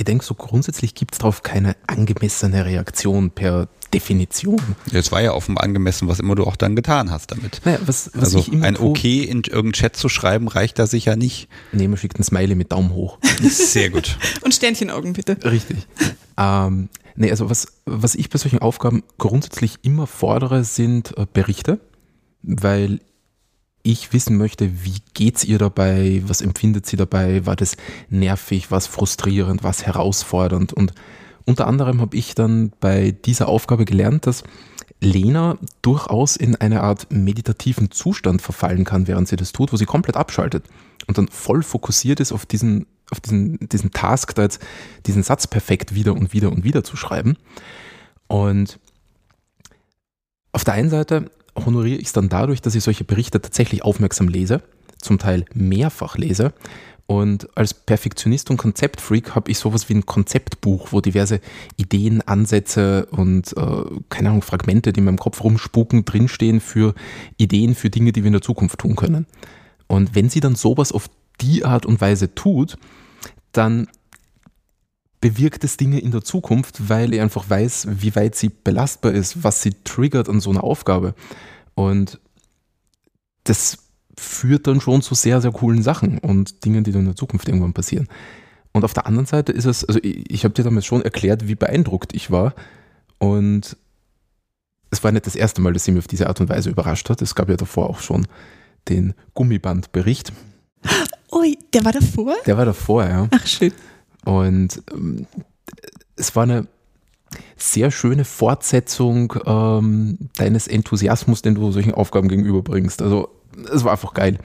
Ich 0.00 0.04
denke, 0.04 0.24
so 0.24 0.34
grundsätzlich 0.34 0.94
gibt 0.94 1.12
es 1.12 1.18
darauf 1.18 1.42
keine 1.42 1.76
angemessene 1.86 2.64
Reaktion 2.64 3.32
per 3.32 3.68
Definition. 3.92 4.58
Es 4.94 5.12
war 5.12 5.20
ja 5.20 5.34
offenbar 5.34 5.62
angemessen, 5.62 6.08
was 6.08 6.20
immer 6.20 6.34
du 6.34 6.46
auch 6.46 6.56
dann 6.56 6.74
getan 6.74 7.10
hast 7.10 7.32
damit. 7.32 7.60
Naja, 7.66 7.80
was, 7.84 8.10
was 8.14 8.34
also 8.34 8.50
ein 8.62 8.78
Okay 8.78 9.24
in 9.24 9.42
irgendeinen 9.44 9.74
Chat 9.74 9.96
zu 9.96 10.08
schreiben, 10.08 10.48
reicht 10.48 10.78
da 10.78 10.86
sicher 10.86 11.16
nicht. 11.16 11.50
Nee, 11.72 11.86
man 11.86 11.98
schickt 11.98 12.18
ein 12.18 12.22
Smiley 12.22 12.54
mit 12.54 12.72
Daumen 12.72 12.94
hoch. 12.94 13.18
Sehr 13.42 13.90
gut. 13.90 14.16
Und 14.40 14.54
Sternchenaugen 14.54 15.12
bitte. 15.12 15.36
Richtig. 15.44 15.86
ähm, 16.38 16.88
nee, 17.16 17.30
also 17.30 17.50
was, 17.50 17.66
was 17.84 18.14
ich 18.14 18.30
bei 18.30 18.38
solchen 18.38 18.60
Aufgaben 18.60 19.02
grundsätzlich 19.18 19.80
immer 19.82 20.06
fordere, 20.06 20.64
sind 20.64 21.14
äh, 21.18 21.26
Berichte, 21.30 21.78
weil 22.40 23.00
ich 23.82 24.12
wissen 24.12 24.36
möchte, 24.36 24.84
wie 24.84 24.98
geht's 25.14 25.44
ihr 25.44 25.58
dabei, 25.58 26.22
was 26.26 26.42
empfindet 26.42 26.86
sie 26.86 26.96
dabei, 26.96 27.46
war 27.46 27.56
das 27.56 27.76
nervig, 28.08 28.70
was 28.70 28.86
frustrierend, 28.86 29.62
was 29.62 29.86
herausfordernd 29.86 30.72
und 30.72 30.92
unter 31.46 31.66
anderem 31.66 32.00
habe 32.00 32.16
ich 32.16 32.34
dann 32.34 32.72
bei 32.80 33.10
dieser 33.10 33.48
Aufgabe 33.48 33.84
gelernt, 33.84 34.26
dass 34.26 34.44
Lena 35.00 35.56
durchaus 35.82 36.36
in 36.36 36.56
eine 36.56 36.82
Art 36.82 37.10
meditativen 37.10 37.90
Zustand 37.90 38.42
verfallen 38.42 38.84
kann, 38.84 39.08
während 39.08 39.28
sie 39.28 39.36
das 39.36 39.52
tut, 39.52 39.72
wo 39.72 39.76
sie 39.76 39.86
komplett 39.86 40.16
abschaltet 40.16 40.64
und 41.06 41.18
dann 41.18 41.28
voll 41.28 41.62
fokussiert 41.62 42.20
ist 42.20 42.32
auf 42.32 42.44
diesen, 42.46 42.86
auf 43.10 43.20
diesen, 43.20 43.58
diesen 43.68 43.90
Task, 43.92 44.34
da 44.34 44.42
jetzt 44.42 44.60
diesen 45.06 45.22
Satz 45.22 45.46
perfekt 45.46 45.94
wieder 45.94 46.12
und 46.12 46.32
wieder 46.32 46.52
und 46.52 46.64
wieder 46.64 46.84
zu 46.84 46.96
schreiben. 46.96 47.36
Und 48.26 48.78
auf 50.52 50.64
der 50.64 50.74
einen 50.74 50.90
Seite 50.90 51.30
honoriere 51.56 51.98
ich 51.98 52.08
es 52.08 52.12
dann 52.12 52.28
dadurch, 52.28 52.60
dass 52.60 52.74
ich 52.74 52.84
solche 52.84 53.04
Berichte 53.04 53.40
tatsächlich 53.40 53.84
aufmerksam 53.84 54.28
lese, 54.28 54.62
zum 55.00 55.18
Teil 55.18 55.44
mehrfach 55.54 56.16
lese. 56.16 56.52
Und 57.06 57.48
als 57.56 57.74
Perfektionist 57.74 58.50
und 58.50 58.56
Konzeptfreak 58.56 59.34
habe 59.34 59.50
ich 59.50 59.58
sowas 59.58 59.88
wie 59.88 59.94
ein 59.94 60.06
Konzeptbuch, 60.06 60.92
wo 60.92 61.00
diverse 61.00 61.40
Ideen, 61.76 62.22
Ansätze 62.22 63.06
und 63.06 63.52
äh, 63.56 63.82
keine 64.10 64.28
Ahnung, 64.28 64.42
Fragmente, 64.42 64.92
die 64.92 65.00
in 65.00 65.06
meinem 65.06 65.18
Kopf 65.18 65.42
rumspuken, 65.42 66.04
drinstehen 66.04 66.60
für 66.60 66.94
Ideen 67.36 67.74
für 67.74 67.90
Dinge, 67.90 68.12
die 68.12 68.22
wir 68.22 68.28
in 68.28 68.34
der 68.34 68.42
Zukunft 68.42 68.78
tun 68.78 68.94
können. 68.94 69.26
Und 69.88 70.14
wenn 70.14 70.28
sie 70.30 70.38
dann 70.38 70.54
sowas 70.54 70.92
auf 70.92 71.10
die 71.40 71.64
Art 71.64 71.84
und 71.84 72.00
Weise 72.00 72.32
tut, 72.36 72.76
dann 73.50 73.88
bewirkt 75.20 75.64
es 75.64 75.76
Dinge 75.76 75.98
in 75.98 76.10
der 76.10 76.22
Zukunft, 76.22 76.88
weil 76.88 77.12
ich 77.12 77.20
einfach 77.20 77.48
weiß, 77.48 77.88
wie 77.90 78.14
weit 78.16 78.34
sie 78.34 78.48
belastbar 78.48 79.12
ist, 79.12 79.44
was 79.44 79.62
sie 79.62 79.74
triggert 79.84 80.28
an 80.28 80.40
so 80.40 80.50
einer 80.50 80.64
Aufgabe. 80.64 81.14
Und 81.74 82.18
das 83.44 83.78
führt 84.16 84.66
dann 84.66 84.80
schon 84.80 85.02
zu 85.02 85.14
sehr, 85.14 85.40
sehr 85.40 85.52
coolen 85.52 85.82
Sachen 85.82 86.18
und 86.18 86.64
Dingen, 86.64 86.84
die 86.84 86.92
dann 86.92 87.02
in 87.02 87.06
der 87.06 87.16
Zukunft 87.16 87.48
irgendwann 87.48 87.72
passieren. 87.72 88.08
Und 88.72 88.84
auf 88.84 88.94
der 88.94 89.06
anderen 89.06 89.26
Seite 89.26 89.52
ist 89.52 89.64
es, 89.64 89.84
also 89.84 90.00
ich, 90.02 90.30
ich 90.30 90.44
habe 90.44 90.54
dir 90.54 90.62
damals 90.62 90.86
schon 90.86 91.02
erklärt, 91.02 91.48
wie 91.48 91.54
beeindruckt 91.54 92.14
ich 92.14 92.30
war. 92.30 92.54
Und 93.18 93.76
es 94.90 95.02
war 95.04 95.12
nicht 95.12 95.26
das 95.26 95.36
erste 95.36 95.60
Mal, 95.60 95.72
dass 95.72 95.84
sie 95.84 95.92
mich 95.92 96.00
auf 96.00 96.08
diese 96.08 96.28
Art 96.28 96.40
und 96.40 96.48
Weise 96.48 96.70
überrascht 96.70 97.10
hat. 97.10 97.20
Es 97.22 97.34
gab 97.34 97.48
ja 97.48 97.56
davor 97.56 97.90
auch 97.90 98.00
schon 98.00 98.26
den 98.88 99.14
Gummibandbericht. 99.34 100.32
Ui, 101.32 101.58
der 101.72 101.84
war 101.84 101.92
davor? 101.92 102.34
Der 102.46 102.56
war 102.56 102.64
davor, 102.64 103.04
ja. 103.04 103.28
Ach, 103.30 103.46
schön. 103.46 103.72
Und 104.24 104.82
ähm, 104.92 105.26
es 106.16 106.36
war 106.36 106.44
eine 106.44 106.66
sehr 107.56 107.90
schöne 107.90 108.24
Fortsetzung 108.24 109.34
ähm, 109.46 110.18
deines 110.36 110.68
Enthusiasmus, 110.68 111.42
den 111.42 111.54
du 111.54 111.70
solchen 111.72 111.94
Aufgaben 111.94 112.28
gegenüberbringst. 112.28 113.02
Also 113.02 113.30
es 113.72 113.84
war 113.84 113.92
einfach 113.92 114.14
geil. 114.14 114.38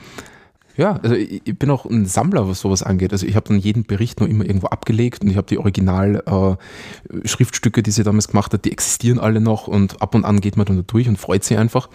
Ja, 0.77 0.97
also 0.97 1.15
ich, 1.15 1.41
bin 1.57 1.69
auch 1.69 1.85
ein 1.85 2.05
Sammler, 2.05 2.49
was 2.49 2.59
sowas 2.59 2.83
angeht. 2.83 3.13
Also 3.13 3.25
ich 3.25 3.37
habe 3.37 3.47
dann 3.47 3.59
jeden 3.59 3.85
Bericht 3.85 4.19
noch 4.19 4.27
immer 4.27 4.43
irgendwo 4.43 4.67
abgelegt 4.67 5.23
und 5.23 5.29
ich 5.29 5.37
habe 5.37 5.47
die 5.47 5.57
Original-Schriftstücke, 5.57 7.81
die 7.81 7.91
sie 7.91 8.03
damals 8.03 8.27
gemacht 8.27 8.51
hat, 8.51 8.65
die 8.65 8.73
existieren 8.73 9.19
alle 9.19 9.39
noch 9.39 9.69
und 9.69 10.01
ab 10.01 10.15
und 10.15 10.25
an 10.25 10.41
geht 10.41 10.57
man 10.57 10.65
dann 10.65 10.75
da 10.75 10.83
durch 10.85 11.07
und 11.07 11.17
freut 11.17 11.45
sich 11.45 11.57
einfach. 11.57 11.89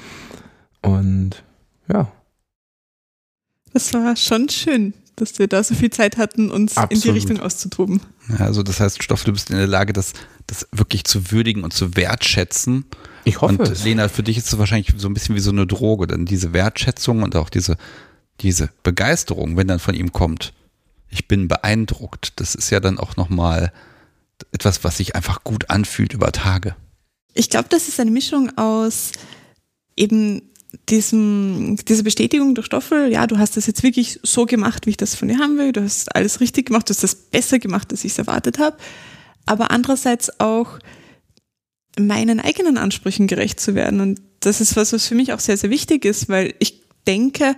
Und 0.81 1.45
ja, 1.93 2.11
Das 3.73 3.95
war 3.95 4.17
schon 4.17 4.49
schön, 4.49 4.95
dass 5.21 5.39
wir 5.39 5.49
da 5.49 5.63
so 5.63 5.75
viel 5.75 5.91
Zeit 5.91 6.17
hatten, 6.17 6.51
uns 6.51 6.77
in 6.77 6.89
die 6.89 6.95
Absolut. 6.95 7.17
Richtung 7.17 7.41
auszutoben. 7.41 8.01
Ja, 8.29 8.47
also 8.47 8.63
das 8.63 8.81
heißt, 8.81 9.03
Stoff, 9.03 9.25
du 9.25 9.33
bist 9.33 9.51
in 9.51 9.57
der 9.57 9.67
Lage, 9.67 9.93
das, 9.93 10.13
das 10.47 10.67
wirklich 10.73 11.05
zu 11.05 11.31
würdigen 11.31 11.65
und 11.65 11.73
zu 11.73 11.97
wertschätzen. 11.97 12.85
ich 13.25 13.41
hoffe 13.41 13.55
und 13.55 13.69
es. 13.69 13.85
Lena, 13.85 14.09
für 14.09 14.23
dich 14.23 14.39
ist 14.39 14.53
es 14.53 14.59
wahrscheinlich 14.59 14.93
so 14.97 15.09
ein 15.09 15.15
bisschen 15.15 15.35
wie 15.35 15.41
so 15.41 15.51
eine 15.51 15.67
Droge, 15.67 16.07
dann 16.07 16.27
diese 16.27 16.53
Wertschätzung 16.53 17.23
und 17.23 17.37
auch 17.37 17.51
diese, 17.51 17.77
diese 18.41 18.71
Begeisterung, 18.83 19.57
wenn 19.57 19.69
dann 19.69 19.79
von 19.79 19.95
ihm 19.95 20.13
kommt. 20.13 20.53
Ich 21.09 21.29
bin 21.29 21.49
beeindruckt. 21.49 22.35
Das 22.37 22.55
ist 22.55 22.71
ja 22.71 22.81
dann 22.81 22.99
auch 22.99 23.17
nochmal 23.17 23.73
etwas, 24.53 24.85
was 24.85 24.97
sich 24.97 25.17
einfach 25.17 25.45
gut 25.45 25.71
anfühlt 25.71 26.15
über 26.15 26.33
Tage. 26.33 26.75
Ich 27.35 27.51
glaube, 27.51 27.69
das 27.69 27.89
ist 27.89 28.01
eine 28.01 28.11
Mischung 28.11 28.57
aus 28.57 29.13
eben 29.97 30.50
diesem, 30.89 31.77
diese 31.89 32.05
Bestätigung 32.05 32.55
durch 32.55 32.67
Stoffel, 32.67 33.11
ja, 33.11 33.27
du 33.27 33.39
hast 33.39 33.57
das 33.57 33.67
jetzt 33.67 33.83
wirklich 33.83 34.21
so 34.23 34.47
gemacht, 34.47 34.87
wie 34.87 34.91
ich 34.91 34.97
das 34.97 35.15
von 35.15 35.29
dir 35.29 35.39
haben 35.39 35.59
will, 35.59 35.73
du 35.73 35.83
hast 35.83 36.15
alles 36.15 36.41
richtig 36.41 36.67
gemacht, 36.67 36.89
du 36.89 36.95
hast 36.95 37.03
das 37.03 37.15
besser 37.15 37.59
gemacht, 37.59 37.91
als 37.91 38.05
ich 38.05 38.13
es 38.13 38.19
erwartet 38.19 38.59
habe, 38.59 38.77
aber 39.47 39.71
andererseits 39.71 40.41
auch 40.41 40.79
meinen 41.99 42.41
eigenen 42.41 42.79
Ansprüchen 42.79 43.27
gerecht 43.27 43.61
zu 43.61 43.75
werden. 43.75 44.01
Und 44.01 44.21
das 44.41 44.61
ist 44.61 44.77
was, 44.77 44.93
was 44.93 45.07
für 45.07 45.15
mich 45.15 45.33
auch 45.33 45.41
sehr, 45.41 45.57
sehr 45.57 45.71
wichtig 45.71 46.05
ist, 46.05 46.29
weil 46.29 46.55
ich 46.61 46.83
denke, 47.07 47.57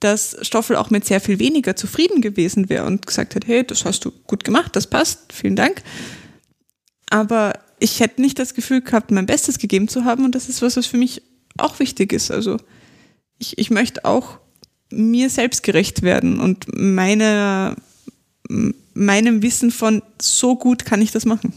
dass 0.00 0.36
Stoffel 0.42 0.76
auch 0.76 0.90
mit 0.90 1.04
sehr 1.04 1.20
viel 1.20 1.38
weniger 1.38 1.76
zufrieden 1.76 2.20
gewesen 2.20 2.68
wäre 2.68 2.86
und 2.86 3.06
gesagt 3.06 3.34
hat, 3.34 3.46
hey, 3.46 3.64
das 3.64 3.84
hast 3.84 4.04
du 4.04 4.12
gut 4.26 4.44
gemacht, 4.44 4.74
das 4.76 4.86
passt, 4.86 5.32
vielen 5.32 5.56
Dank. 5.56 5.82
Aber 7.10 7.54
ich 7.80 8.00
hätte 8.00 8.20
nicht 8.20 8.38
das 8.38 8.54
Gefühl 8.54 8.80
gehabt, 8.80 9.10
mein 9.10 9.26
Bestes 9.26 9.58
gegeben 9.58 9.88
zu 9.88 10.04
haben. 10.04 10.24
Und 10.24 10.34
das 10.34 10.48
ist 10.48 10.62
was, 10.62 10.76
was 10.76 10.86
für 10.86 10.96
mich 10.96 11.22
auch 11.60 11.78
wichtig 11.78 12.12
ist. 12.12 12.30
Also 12.30 12.58
ich, 13.38 13.58
ich 13.58 13.70
möchte 13.70 14.04
auch 14.04 14.38
mir 14.90 15.30
selbst 15.30 15.62
gerecht 15.62 16.02
werden 16.02 16.40
und 16.40 16.66
meine, 16.74 17.76
meinem 18.94 19.42
Wissen 19.42 19.70
von 19.70 20.02
so 20.20 20.56
gut 20.56 20.84
kann 20.84 21.02
ich 21.02 21.12
das 21.12 21.24
machen. 21.24 21.52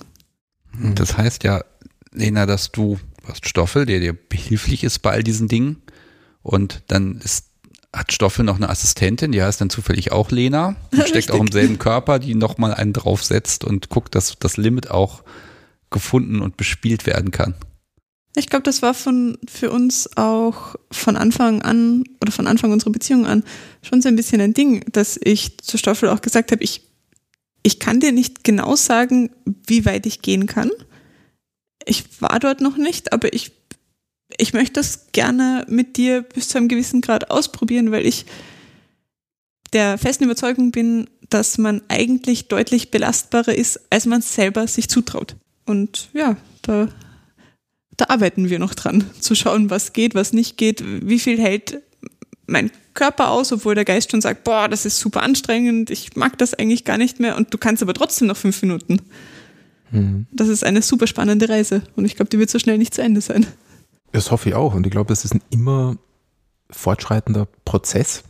Das 0.95 1.17
heißt 1.17 1.43
ja, 1.43 1.63
Lena, 2.11 2.45
dass 2.45 2.71
du 2.71 2.99
hast 3.25 3.47
Stoffel, 3.47 3.85
der 3.85 3.99
dir 3.99 4.13
behilflich 4.13 4.83
ist 4.83 4.99
bei 4.99 5.11
all 5.11 5.23
diesen 5.23 5.47
Dingen. 5.47 5.81
Und 6.41 6.83
dann 6.87 7.19
ist, 7.23 7.45
hat 7.93 8.11
Stoffel 8.11 8.43
noch 8.43 8.55
eine 8.55 8.69
Assistentin, 8.69 9.31
die 9.31 9.43
heißt 9.43 9.61
dann 9.61 9.69
zufällig 9.69 10.11
auch 10.11 10.31
Lena. 10.31 10.75
Die 10.91 10.97
steckt 10.97 11.15
Richtig. 11.15 11.31
auch 11.31 11.39
im 11.39 11.51
selben 11.51 11.77
Körper, 11.77 12.19
die 12.19 12.35
nochmal 12.35 12.73
einen 12.73 12.93
draufsetzt 12.93 13.63
und 13.63 13.89
guckt, 13.89 14.15
dass 14.15 14.37
das 14.39 14.57
Limit 14.57 14.89
auch 14.89 15.23
gefunden 15.89 16.41
und 16.41 16.57
bespielt 16.57 17.05
werden 17.05 17.31
kann. 17.31 17.53
Ich 18.35 18.47
glaube, 18.47 18.63
das 18.63 18.81
war 18.81 18.93
von, 18.93 19.37
für 19.47 19.71
uns 19.71 20.15
auch 20.15 20.75
von 20.89 21.17
Anfang 21.17 21.61
an 21.61 22.05
oder 22.21 22.31
von 22.31 22.47
Anfang 22.47 22.71
unserer 22.71 22.91
Beziehung 22.91 23.25
an 23.25 23.43
schon 23.81 24.01
so 24.01 24.07
ein 24.07 24.15
bisschen 24.15 24.39
ein 24.39 24.53
Ding, 24.53 24.85
dass 24.91 25.19
ich 25.21 25.57
zu 25.57 25.77
Stoffel 25.77 26.09
auch 26.09 26.21
gesagt 26.21 26.51
habe, 26.51 26.63
ich, 26.63 26.81
ich 27.63 27.79
kann 27.79 27.99
dir 27.99 28.13
nicht 28.13 28.43
genau 28.43 28.75
sagen, 28.75 29.31
wie 29.67 29.85
weit 29.85 30.05
ich 30.05 30.21
gehen 30.21 30.45
kann. 30.45 30.71
Ich 31.85 32.21
war 32.21 32.39
dort 32.39 32.61
noch 32.61 32.77
nicht, 32.77 33.11
aber 33.11 33.33
ich, 33.33 33.51
ich 34.37 34.53
möchte 34.53 34.73
das 34.73 35.11
gerne 35.11 35.65
mit 35.67 35.97
dir 35.97 36.21
bis 36.21 36.47
zu 36.47 36.57
einem 36.57 36.69
gewissen 36.69 37.01
Grad 37.01 37.31
ausprobieren, 37.31 37.91
weil 37.91 38.05
ich 38.05 38.25
der 39.73 39.97
festen 39.97 40.23
Überzeugung 40.23 40.71
bin, 40.71 41.09
dass 41.29 41.57
man 41.57 41.81
eigentlich 41.87 42.47
deutlich 42.47 42.91
belastbarer 42.91 43.55
ist, 43.55 43.79
als 43.89 44.05
man 44.05 44.21
selber 44.21 44.67
sich 44.67 44.89
zutraut. 44.89 45.35
Und 45.65 46.09
ja, 46.13 46.37
da 46.61 46.89
da 48.01 48.09
arbeiten 48.09 48.49
wir 48.49 48.59
noch 48.59 48.73
dran, 48.73 49.03
zu 49.19 49.35
schauen, 49.35 49.69
was 49.69 49.93
geht, 49.93 50.15
was 50.15 50.33
nicht 50.33 50.57
geht, 50.57 50.83
wie 50.85 51.19
viel 51.19 51.39
hält 51.39 51.81
mein 52.47 52.71
Körper 52.93 53.29
aus, 53.29 53.51
obwohl 53.51 53.75
der 53.75 53.85
Geist 53.85 54.11
schon 54.11 54.21
sagt, 54.21 54.43
boah, 54.43 54.67
das 54.67 54.85
ist 54.85 54.99
super 54.99 55.23
anstrengend, 55.23 55.89
ich 55.89 56.15
mag 56.15 56.37
das 56.37 56.53
eigentlich 56.53 56.83
gar 56.83 56.97
nicht 56.97 57.19
mehr 57.19 57.37
und 57.37 57.53
du 57.53 57.57
kannst 57.57 57.81
aber 57.83 57.93
trotzdem 57.93 58.27
noch 58.27 58.37
fünf 58.37 58.61
Minuten. 58.61 59.01
Mhm. 59.91 60.25
Das 60.31 60.47
ist 60.47 60.63
eine 60.63 60.81
super 60.81 61.05
spannende 61.05 61.47
Reise 61.47 61.83
und 61.95 62.05
ich 62.05 62.15
glaube, 62.15 62.29
die 62.29 62.39
wird 62.39 62.49
so 62.49 62.59
schnell 62.59 62.77
nicht 62.77 62.93
zu 62.93 63.01
Ende 63.01 63.21
sein. 63.21 63.45
Das 64.11 64.31
hoffe 64.31 64.49
ich 64.49 64.55
auch. 64.55 64.73
Und 64.73 64.85
ich 64.85 64.91
glaube, 64.91 65.07
das 65.07 65.23
ist 65.23 65.33
ein 65.33 65.41
immer 65.51 65.95
fortschreitender 66.69 67.47
Prozess. 67.65 68.23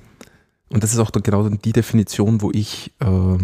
Und 0.70 0.84
das 0.84 0.94
ist 0.94 1.00
auch 1.00 1.12
genau 1.12 1.50
die 1.50 1.74
Definition, 1.74 2.42
wo 2.42 2.52
ich, 2.52 2.92
äh, 3.00 3.38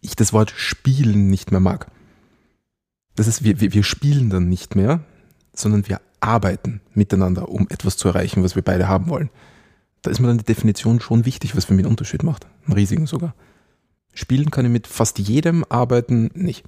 ich 0.00 0.14
das 0.14 0.32
Wort 0.32 0.52
spielen 0.54 1.28
nicht 1.28 1.50
mehr 1.50 1.60
mag. 1.60 1.88
Das 3.16 3.26
ist, 3.26 3.42
wir, 3.42 3.60
wir, 3.60 3.72
wir 3.72 3.82
spielen 3.82 4.30
dann 4.30 4.48
nicht 4.48 4.76
mehr, 4.76 5.00
sondern 5.54 5.88
wir 5.88 6.00
arbeiten 6.20 6.80
miteinander, 6.94 7.48
um 7.48 7.66
etwas 7.70 7.96
zu 7.96 8.08
erreichen, 8.08 8.42
was 8.42 8.54
wir 8.54 8.62
beide 8.62 8.88
haben 8.88 9.08
wollen. 9.08 9.30
Da 10.02 10.10
ist 10.10 10.20
mir 10.20 10.28
dann 10.28 10.38
die 10.38 10.44
Definition 10.44 11.00
schon 11.00 11.24
wichtig, 11.24 11.56
was 11.56 11.64
für 11.64 11.74
mich 11.74 11.84
einen 11.84 11.92
Unterschied 11.92 12.22
macht. 12.22 12.46
Einen 12.64 12.74
riesigen 12.74 13.06
sogar. 13.06 13.34
Spielen 14.14 14.50
kann 14.50 14.64
ich 14.64 14.70
mit 14.70 14.86
fast 14.86 15.18
jedem, 15.18 15.64
arbeiten 15.68 16.30
nicht. 16.34 16.64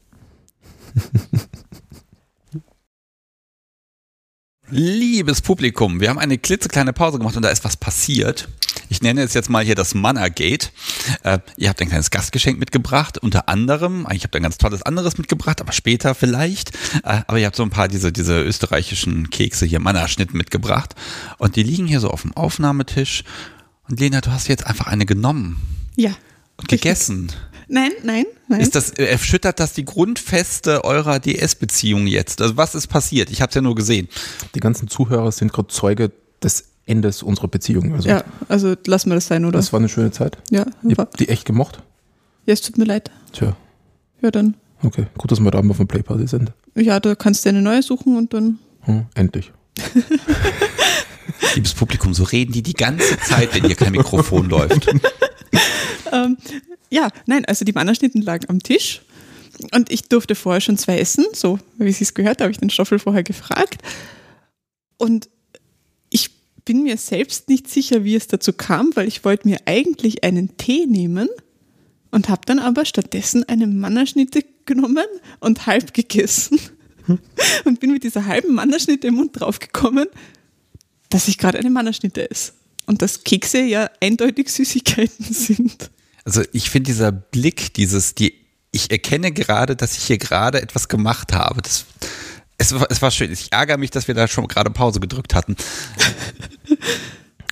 Liebes 4.71 5.41
Publikum, 5.41 6.01
wir 6.01 6.11
haben 6.11 6.19
eine 6.19 6.37
klitzekleine 6.37 6.93
Pause 6.93 7.19
gemacht 7.19 7.37
und 7.37 7.43
da 7.43 7.49
ist 7.49 7.65
was 7.65 7.77
passiert. 7.77 8.49
Ich 8.91 9.01
nenne 9.01 9.23
es 9.23 9.33
jetzt 9.33 9.49
mal 9.49 9.65
hier 9.65 9.75
das 9.75 9.95
Manna-Gate. 9.95 10.73
Äh, 11.23 11.39
ihr 11.57 11.71
habt 11.71 11.81
ein 11.81 11.89
kleines 11.89 12.11
Gastgeschenk 12.11 12.59
mitgebracht, 12.59 13.17
unter 13.19 13.49
anderem. 13.49 14.07
Ich 14.13 14.25
habe 14.25 14.37
ein 14.39 14.43
ganz 14.43 14.59
tolles 14.59 14.83
anderes 14.83 15.17
mitgebracht, 15.17 15.61
aber 15.61 15.73
später 15.73 16.15
vielleicht. 16.15 16.75
Äh, 17.03 17.23
aber 17.27 17.39
ihr 17.39 17.47
habt 17.47 17.57
so 17.57 17.63
ein 17.63 17.71
paar 17.71 17.89
diese, 17.89 18.13
diese 18.13 18.43
österreichischen 18.43 19.31
Kekse 19.31 19.65
hier, 19.65 19.81
Manna-Schnitten 19.81 20.37
mitgebracht. 20.37 20.95
Und 21.39 21.57
die 21.57 21.63
liegen 21.63 21.87
hier 21.87 22.01
so 22.01 22.11
auf 22.11 22.23
dem 22.23 22.37
Aufnahmetisch. 22.37 23.25
Und 23.89 24.01
Lena, 24.01 24.21
du 24.21 24.31
hast 24.31 24.49
jetzt 24.49 24.67
einfach 24.67 24.87
eine 24.87 25.07
genommen 25.07 25.57
Ja. 25.97 26.11
Gegessen. 26.67 27.31
Nein, 27.69 27.93
nein, 28.03 28.25
nein. 28.49 28.61
Ist 28.61 28.75
das, 28.75 28.91
erschüttert 28.91 29.61
das 29.61 29.75
die 29.75 29.85
Grundfeste 29.85 30.85
eurer 30.85 31.19
DS-Beziehung 31.21 32.07
jetzt? 32.07 32.41
Also 32.41 32.57
was 32.57 32.75
ist 32.75 32.87
passiert? 32.87 33.31
Ich 33.31 33.43
habe 33.43 33.51
es 33.51 33.55
ja 33.55 33.61
nur 33.61 33.75
gesehen. 33.75 34.09
Die 34.55 34.61
ganzen 34.61 34.89
Zuhörer 34.89 35.31
sind 35.33 35.53
gerade 35.53 35.69
Zeuge 35.69 36.11
des 36.43 36.65
Endes 36.87 37.23
unserer 37.23 37.49
Beziehung. 37.49 37.93
Also 37.95 38.09
ja, 38.09 38.25
also 38.49 38.75
lassen 38.87 39.11
wir 39.11 39.17
das 39.17 39.27
sein, 39.27 39.45
oder? 39.45 39.59
das 39.59 39.73
war 39.75 39.81
eine 39.81 39.91
schöne 39.91 40.11
Zeit. 40.13 40.39
ja, 40.51 40.65
Ich 40.89 40.97
war, 40.97 41.05
hab 41.05 41.17
die 41.19 41.29
echt 41.29 41.45
gemocht. 41.45 41.83
ja, 42.47 42.55
es 42.55 42.63
tut 42.63 42.79
mir 42.79 42.85
leid. 42.85 43.11
Tja, 43.33 43.55
Ja, 44.23 44.31
dann. 44.31 44.55
okay. 44.83 45.07
Gut, 45.19 45.31
dass 45.31 45.39
wir 45.41 45.51
da 45.51 45.61
mal 45.61 45.73
auf 45.73 45.77
dem 45.77 45.87
Playparty 45.89 46.27
sind. 46.27 46.53
Ja, 46.75 46.99
da 47.01 47.15
kannst 47.15 47.45
du 47.45 47.51
eine 47.51 47.61
neue 47.61 47.83
suchen 47.83 48.17
und 48.17 48.33
dann. 48.33 48.59
Hm, 48.83 49.05
endlich. 49.15 49.53
Liebes 51.55 51.75
Publikum, 51.75 52.15
so 52.15 52.25
reden 52.25 52.53
die 52.53 52.63
die 52.63 52.75
ganze 52.75 53.19
Zeit, 53.21 53.55
wenn 53.55 53.65
hier 53.65 53.77
kein 53.77 53.93
Mikrofon 53.93 54.49
läuft. 54.49 54.89
Ähm, 56.13 56.37
ja, 56.91 57.11
nein, 57.27 57.45
also 57.45 57.65
die 57.65 57.73
Mannerschnitten 57.73 58.23
lagen 58.23 58.49
am 58.49 58.63
Tisch 58.63 59.03
und 59.73 59.91
ich 59.93 60.09
durfte 60.09 60.35
vorher 60.35 60.61
schon 60.61 60.79
zwei 60.79 60.99
essen, 60.99 61.27
so 61.33 61.59
wie 61.77 61.93
sie 61.93 62.05
es 62.05 62.15
gehört, 62.15 62.41
habe 62.41 62.51
ich 62.51 62.59
den 62.59 62.71
Stoffel 62.71 62.99
vorher 62.99 63.23
gefragt. 63.23 63.83
Und 64.97 65.29
ich 66.11 66.31
bin 66.65 66.83
mir 66.83 66.97
selbst 66.97 67.49
nicht 67.49 67.69
sicher, 67.69 68.05
wie 68.05 68.15
es 68.15 68.27
dazu 68.27 68.53
kam, 68.53 68.91
weil 68.95 69.09
ich 69.09 69.25
wollte 69.25 69.49
mir 69.49 69.59
eigentlich 69.67 70.25
einen 70.25 70.57
Tee 70.57 70.87
nehmen 70.87 71.29
und 72.11 72.29
habe 72.29 72.43
dann 72.47 72.59
aber 72.59 72.85
stattdessen 72.85 73.45
eine 73.49 73.67
Mannerschnitte 73.67 74.45
genommen 74.65 75.07
und 75.41 75.67
halb 75.67 75.95
gegessen 75.95 76.59
und 77.65 77.81
bin 77.81 77.93
mit 77.93 78.05
dieser 78.05 78.27
halben 78.27 78.55
Mannerschnitte 78.55 79.09
im 79.09 79.15
Mund 79.15 79.33
draufgekommen, 79.35 80.07
dass 81.11 81.29
ich 81.29 81.39
gerade 81.39 81.59
eine 81.59 81.71
Mannerschnitte 81.71 82.31
esse. 82.31 82.53
Und 82.87 83.03
dass 83.03 83.23
Kekse 83.25 83.61
ja 83.63 83.91
eindeutig 84.01 84.51
Süßigkeiten 84.51 85.25
sind. 85.33 85.91
Also 86.25 86.43
ich 86.53 86.71
finde 86.71 86.89
dieser 86.89 87.13
Blick, 87.13 87.75
dieses, 87.75 88.15
die, 88.15 88.35
ich 88.71 88.91
erkenne 88.91 89.33
gerade, 89.33 89.77
dass 89.77 89.97
ich 89.97 90.05
hier 90.05 90.19
gerade 90.19 90.61
etwas 90.63 90.89
gemacht 90.89 91.33
habe. 91.33 91.61
Das, 91.63 91.85
es, 92.59 92.73
war- 92.79 92.91
es 92.91 93.01
war 93.03 93.11
schön. 93.11 93.31
Ich 93.33 93.53
ärgere 93.53 93.77
mich, 93.79 93.91
dass 93.91 94.09
wir 94.09 94.15
da 94.15 94.27
schon 94.29 94.47
gerade 94.49 94.71
Pause 94.71 95.01
gedrückt 95.01 95.35
hatten. 95.35 95.57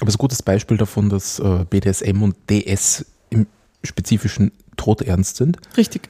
Aber 0.00 0.08
es 0.08 0.14
ist 0.14 0.16
ein 0.16 0.18
gutes 0.18 0.42
Beispiel 0.42 0.76
davon, 0.76 1.08
dass 1.08 1.38
äh, 1.38 1.64
BDSM 1.68 2.22
und 2.22 2.36
DS 2.50 3.04
im 3.30 3.46
spezifischen 3.82 4.52
todernst 4.76 5.36
sind. 5.36 5.58
Richtig. 5.76 6.08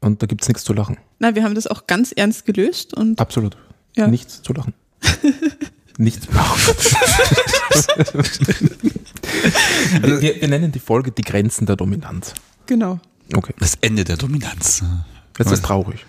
Und 0.00 0.22
da 0.22 0.26
gibt 0.26 0.42
es 0.42 0.48
nichts 0.48 0.62
zu 0.64 0.72
lachen. 0.72 0.98
Na, 1.18 1.34
wir 1.34 1.42
haben 1.42 1.54
das 1.54 1.66
auch 1.66 1.86
ganz 1.86 2.12
ernst 2.12 2.44
gelöst 2.46 2.94
und 2.94 3.18
Absolut. 3.20 3.56
Ja. 3.96 4.06
Nichts 4.06 4.42
zu 4.42 4.52
lachen. 4.52 4.74
nichts. 5.98 6.26
also, 10.02 10.20
wir, 10.20 10.40
wir 10.40 10.48
nennen 10.48 10.72
die 10.72 10.78
Folge 10.78 11.10
die 11.12 11.22
Grenzen 11.22 11.66
der 11.66 11.76
Dominanz. 11.76 12.34
genau. 12.66 13.00
Okay. 13.34 13.54
Das 13.58 13.74
Ende 13.80 14.04
der 14.04 14.18
Dominanz. 14.18 14.82
Jetzt 15.38 15.50
ist 15.50 15.64
traurig. 15.64 16.04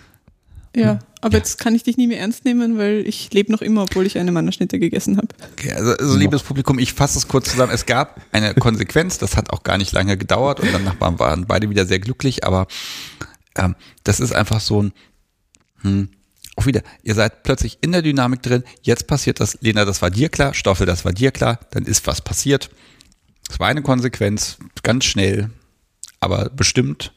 Ja, 0.76 0.98
aber 1.22 1.38
jetzt 1.38 1.58
kann 1.58 1.74
ich 1.74 1.82
dich 1.82 1.96
nie 1.96 2.06
mehr 2.06 2.20
ernst 2.20 2.44
nehmen, 2.44 2.76
weil 2.76 3.02
ich 3.06 3.32
lebe 3.32 3.50
noch 3.50 3.62
immer, 3.62 3.84
obwohl 3.84 4.04
ich 4.04 4.18
eine 4.18 4.30
Mannerschnitte 4.30 4.78
gegessen 4.78 5.16
habe. 5.16 5.28
Okay, 5.52 5.72
also, 5.72 5.92
also 5.92 6.14
liebes 6.18 6.42
Publikum, 6.42 6.78
ich 6.78 6.92
fasse 6.92 7.16
es 7.16 7.26
kurz 7.26 7.50
zusammen. 7.50 7.72
Es 7.72 7.86
gab 7.86 8.20
eine 8.32 8.52
Konsequenz, 8.54 9.16
das 9.16 9.34
hat 9.38 9.48
auch 9.50 9.62
gar 9.62 9.78
nicht 9.78 9.92
lange 9.92 10.18
gedauert 10.18 10.60
und 10.60 10.68
danach 10.74 11.00
waren- 11.00 11.18
waren 11.18 11.46
beide 11.46 11.70
wieder 11.70 11.86
sehr 11.86 11.98
glücklich, 12.00 12.44
aber 12.44 12.66
ähm, 13.56 13.74
das 14.04 14.20
ist 14.20 14.34
einfach 14.34 14.60
so 14.60 14.82
ein, 14.82 14.92
hm, 15.80 16.10
auch 16.56 16.66
wieder, 16.66 16.82
ihr 17.02 17.14
seid 17.14 17.42
plötzlich 17.42 17.78
in 17.82 17.92
der 17.92 18.02
Dynamik 18.02 18.42
drin, 18.42 18.64
jetzt 18.82 19.06
passiert 19.06 19.40
das, 19.40 19.58
Lena, 19.60 19.84
das 19.84 20.02
war 20.02 20.10
dir 20.10 20.28
klar, 20.28 20.54
Stoffel, 20.54 20.86
das 20.86 21.04
war 21.04 21.12
dir 21.12 21.30
klar, 21.30 21.60
dann 21.70 21.84
ist 21.84 22.06
was 22.06 22.20
passiert. 22.20 22.70
Es 23.48 23.60
war 23.60 23.68
eine 23.68 23.82
Konsequenz, 23.82 24.56
ganz 24.82 25.04
schnell, 25.04 25.50
aber 26.18 26.50
bestimmt 26.50 27.12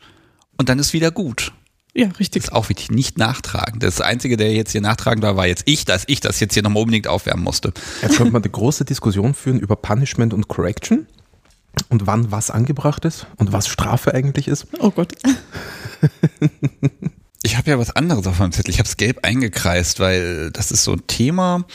und 0.58 0.70
dann 0.70 0.78
ist 0.78 0.94
wieder 0.94 1.10
gut. 1.10 1.54
Ja, 1.96 2.08
richtig. 2.20 2.44
Das 2.44 2.52
ist 2.52 2.56
auch 2.56 2.70
wichtig, 2.70 2.92
nicht 2.92 3.18
nachtragen. 3.18 3.80
Das 3.80 4.00
Einzige, 4.00 4.38
der 4.38 4.54
jetzt 4.54 4.74
hier 4.74 4.82
nachtragen 4.82 5.24
war, 5.24 5.36
war 5.38 5.48
jetzt 5.48 5.64
ich, 5.66 5.86
dass 5.86 6.04
ich 6.08 6.20
das 6.20 6.40
jetzt 6.40 6.54
hier 6.54 6.62
nochmal 6.62 6.84
unbedingt 6.84 7.08
aufwärmen 7.08 7.44
musste. 7.44 7.74
Jetzt 8.02 8.18
könnte 8.18 8.32
man 8.32 8.44
eine 8.44 8.52
große 8.52 8.86
Diskussion 8.86 9.34
führen 9.34 9.60
über 9.60 9.76
Punishment 9.76 10.34
und 10.34 10.48
Correction 10.48 11.08
und 11.90 12.06
wann 12.06 12.32
was 12.32 12.52
angebracht 12.52 13.06
ist 13.06 13.26
und 13.38 13.52
was 13.54 13.68
Strafe 13.68 14.14
eigentlich 14.14 14.48
ist. 14.48 14.68
Oh 14.80 14.92
Gott. 14.92 15.14
Ich 17.42 17.58
habe 17.58 17.70
ja 17.72 17.80
was 17.80 17.92
anderes 17.96 18.28
auf 18.28 18.40
meinem 18.40 18.52
Zettel. 18.52 18.72
Ich 18.72 18.80
habe 18.80 18.90
es 18.90 18.98
gelb 18.98 19.26
eingekreist, 19.26 20.00
weil 20.00 20.52
das 20.52 20.72
ist 20.72 20.84
so 20.84 20.94
ein 20.94 21.08
Thema, 21.08 21.66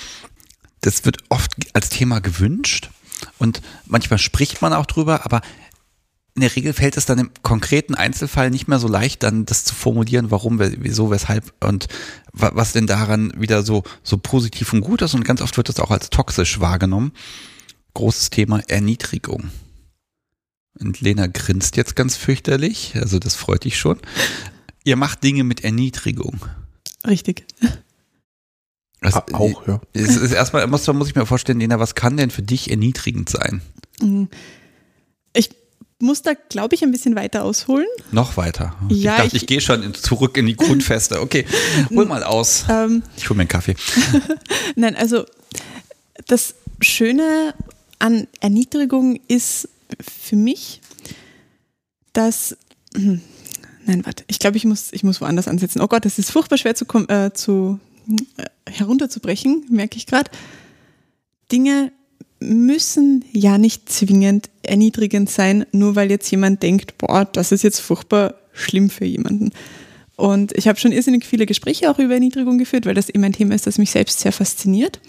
das 0.83 1.05
wird 1.05 1.19
oft 1.31 1.53
als 1.73 1.89
Thema 1.89 2.21
gewünscht 2.21 2.91
und 3.39 3.63
manchmal 3.87 4.19
spricht 4.19 4.61
man 4.61 4.75
auch 4.75 4.87
drüber, 4.87 5.25
aber 5.25 5.41
in 6.35 6.41
der 6.43 6.55
Regel 6.55 6.73
fällt 6.73 6.97
es 6.97 7.07
dann 7.07 7.19
im 7.19 7.31
konkreten 7.43 7.95
Einzelfall 7.95 8.51
nicht 8.51 8.67
mehr 8.67 8.81
so 8.81 8.89
leicht, 8.89 9.23
dann 9.23 9.47
das 9.47 9.65
zu 9.65 9.75
formulieren, 9.75 10.33
warum, 10.33 10.59
wieso, 10.59 11.11
weshalb 11.11 11.55
und 11.65 11.87
wa- 12.33 12.51
was 12.55 12.73
denn 12.73 12.89
daran 12.89 13.33
wieder 13.41 13.63
so, 13.63 13.85
so 14.03 14.19
positiv 14.19 14.73
und 14.73 14.81
gut 14.81 15.01
ist 15.01 15.15
und 15.15 15.25
ganz 15.25 15.41
oft 15.41 15.57
wird 15.57 15.69
das 15.69 15.79
auch 15.79 15.93
als 15.93 16.11
toxisch 16.11 16.59
wahrgenommen. 16.61 17.13
Großes 17.95 18.31
Thema 18.31 18.61
Erniedrigung. 18.67 19.51
Und 20.81 21.01
Lena 21.01 21.29
grinst 21.29 21.77
jetzt 21.77 21.95
ganz 21.95 22.17
fürchterlich, 22.17 22.95
also 22.97 23.21
das 23.21 23.37
freut 23.37 23.63
dich 23.63 23.79
schon. 23.79 24.01
Ihr 24.85 24.97
macht 24.97 25.25
Dinge 25.25 25.45
mit 25.45 25.65
Erniedrigung. 25.65 26.39
Richtig. 27.07 27.45
Das, 29.01 29.15
Ah, 29.15 29.25
auch, 29.33 29.67
ja. 29.67 29.81
Es 29.93 30.17
ist 30.17 30.33
erstmal, 30.33 30.67
muss, 30.67 30.87
muss 30.89 31.09
ich 31.09 31.15
mir 31.15 31.27
vorstellen, 31.27 31.61
Lena, 31.61 31.79
was 31.79 31.95
kann 31.95 32.17
denn 32.17 32.31
für 32.31 32.43
dich 32.43 32.71
erniedrigend 32.71 33.29
sein? 33.29 33.61
Mhm. 34.01 34.29
Ich 35.35 35.51
muss 36.01 36.23
da, 36.23 36.33
glaube 36.35 36.75
ich, 36.75 36.83
ein 36.83 36.91
bisschen 36.91 37.15
weiter 37.17 37.45
ausholen. 37.45 37.87
Noch 38.13 38.37
weiter. 38.37 38.77
Ja, 38.89 39.17
ich 39.17 39.23
dachte, 39.23 39.27
ich- 39.37 39.43
ich, 39.43 39.47
gehe 39.47 39.61
schon 39.61 39.83
in, 39.83 39.95
zurück 39.95 40.37
in 40.37 40.47
die 40.47 40.57
Grundfeste. 40.57 41.21
Okay, 41.21 41.47
hol 41.91 42.05
mal 42.07 42.23
aus. 42.23 42.65
Ähm, 42.69 43.03
Ich 43.17 43.29
hol 43.29 43.37
mir 43.37 43.43
einen 43.43 43.49
Kaffee. 43.49 43.75
Nein, 44.77 44.97
also 44.97 45.25
das 46.27 46.55
Schöne 46.81 47.55
an 47.99 48.27
Erniedrigung 48.41 49.19
ist 49.29 49.69
für 50.01 50.37
mich, 50.37 50.81
dass. 52.13 52.57
Nein, 53.87 54.05
warte. 54.05 54.25
Ich 54.29 54.39
glaube, 54.39 54.57
ich 54.57 54.65
muss, 54.65 54.93
ich 54.93 55.05
muss 55.05 55.21
woanders 55.21 55.49
ansetzen. 55.49 55.81
Oh 55.81 55.89
Gott, 55.89 56.05
das 56.05 56.19
ist 56.19 56.31
furchtbar 56.31 56.59
schwer 56.59 56.75
zu, 56.75 56.87
äh, 57.09 57.33
zu 57.33 57.79
äh, 58.37 58.71
herunterzubrechen, 58.71 59.67
merke 59.71 59.97
ich 59.97 60.07
gerade. 60.07 60.31
Dinge 61.53 61.93
müssen 62.41 63.25
ja 63.33 63.59
nicht 63.59 63.89
zwingend 63.89 64.51
erniedrigend 64.63 65.31
sein, 65.31 65.67
nur 65.73 65.97
weil 65.97 66.11
jetzt 66.11 66.31
jemand 66.31 66.63
denkt, 66.63 66.99
boah, 66.99 67.25
das 67.25 67.53
ist 67.53 67.63
jetzt 67.63 67.81
furchtbar 67.81 68.35
schlimm 68.53 68.91
für 68.91 69.05
jemanden. 69.05 69.51
Und 70.17 70.57
ich 70.57 70.69
habe 70.69 70.79
schon 70.79 70.93
irrsinnig 70.93 71.25
viele 71.25 71.47
Gespräche 71.47 71.91
auch 71.91 71.99
über 71.99 72.15
Erniedrigung 72.15 72.59
geführt, 72.59 72.87
weil 72.87 72.95
das 72.95 73.09
eben 73.09 73.25
ein 73.25 73.33
Thema 73.33 73.55
ist, 73.55 73.67
das 73.67 73.79
mich 73.79 73.91
selbst 73.91 74.21
sehr 74.21 74.33
fasziniert, 74.33 75.01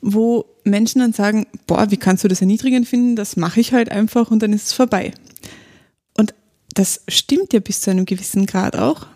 wo 0.00 0.46
Menschen 0.64 1.00
dann 1.00 1.12
sagen, 1.12 1.46
boah, 1.66 1.90
wie 1.90 1.96
kannst 1.96 2.24
du 2.24 2.28
das 2.28 2.40
erniedrigend 2.40 2.88
finden? 2.88 3.16
Das 3.16 3.36
mache 3.36 3.60
ich 3.60 3.72
halt 3.72 3.90
einfach 3.90 4.30
und 4.30 4.42
dann 4.42 4.52
ist 4.52 4.66
es 4.66 4.72
vorbei. 4.72 5.12
Das 6.76 7.00
stimmt 7.08 7.54
ja 7.54 7.60
bis 7.60 7.80
zu 7.80 7.90
einem 7.90 8.04
gewissen 8.04 8.44
Grad 8.44 8.76
auch, 8.76 9.06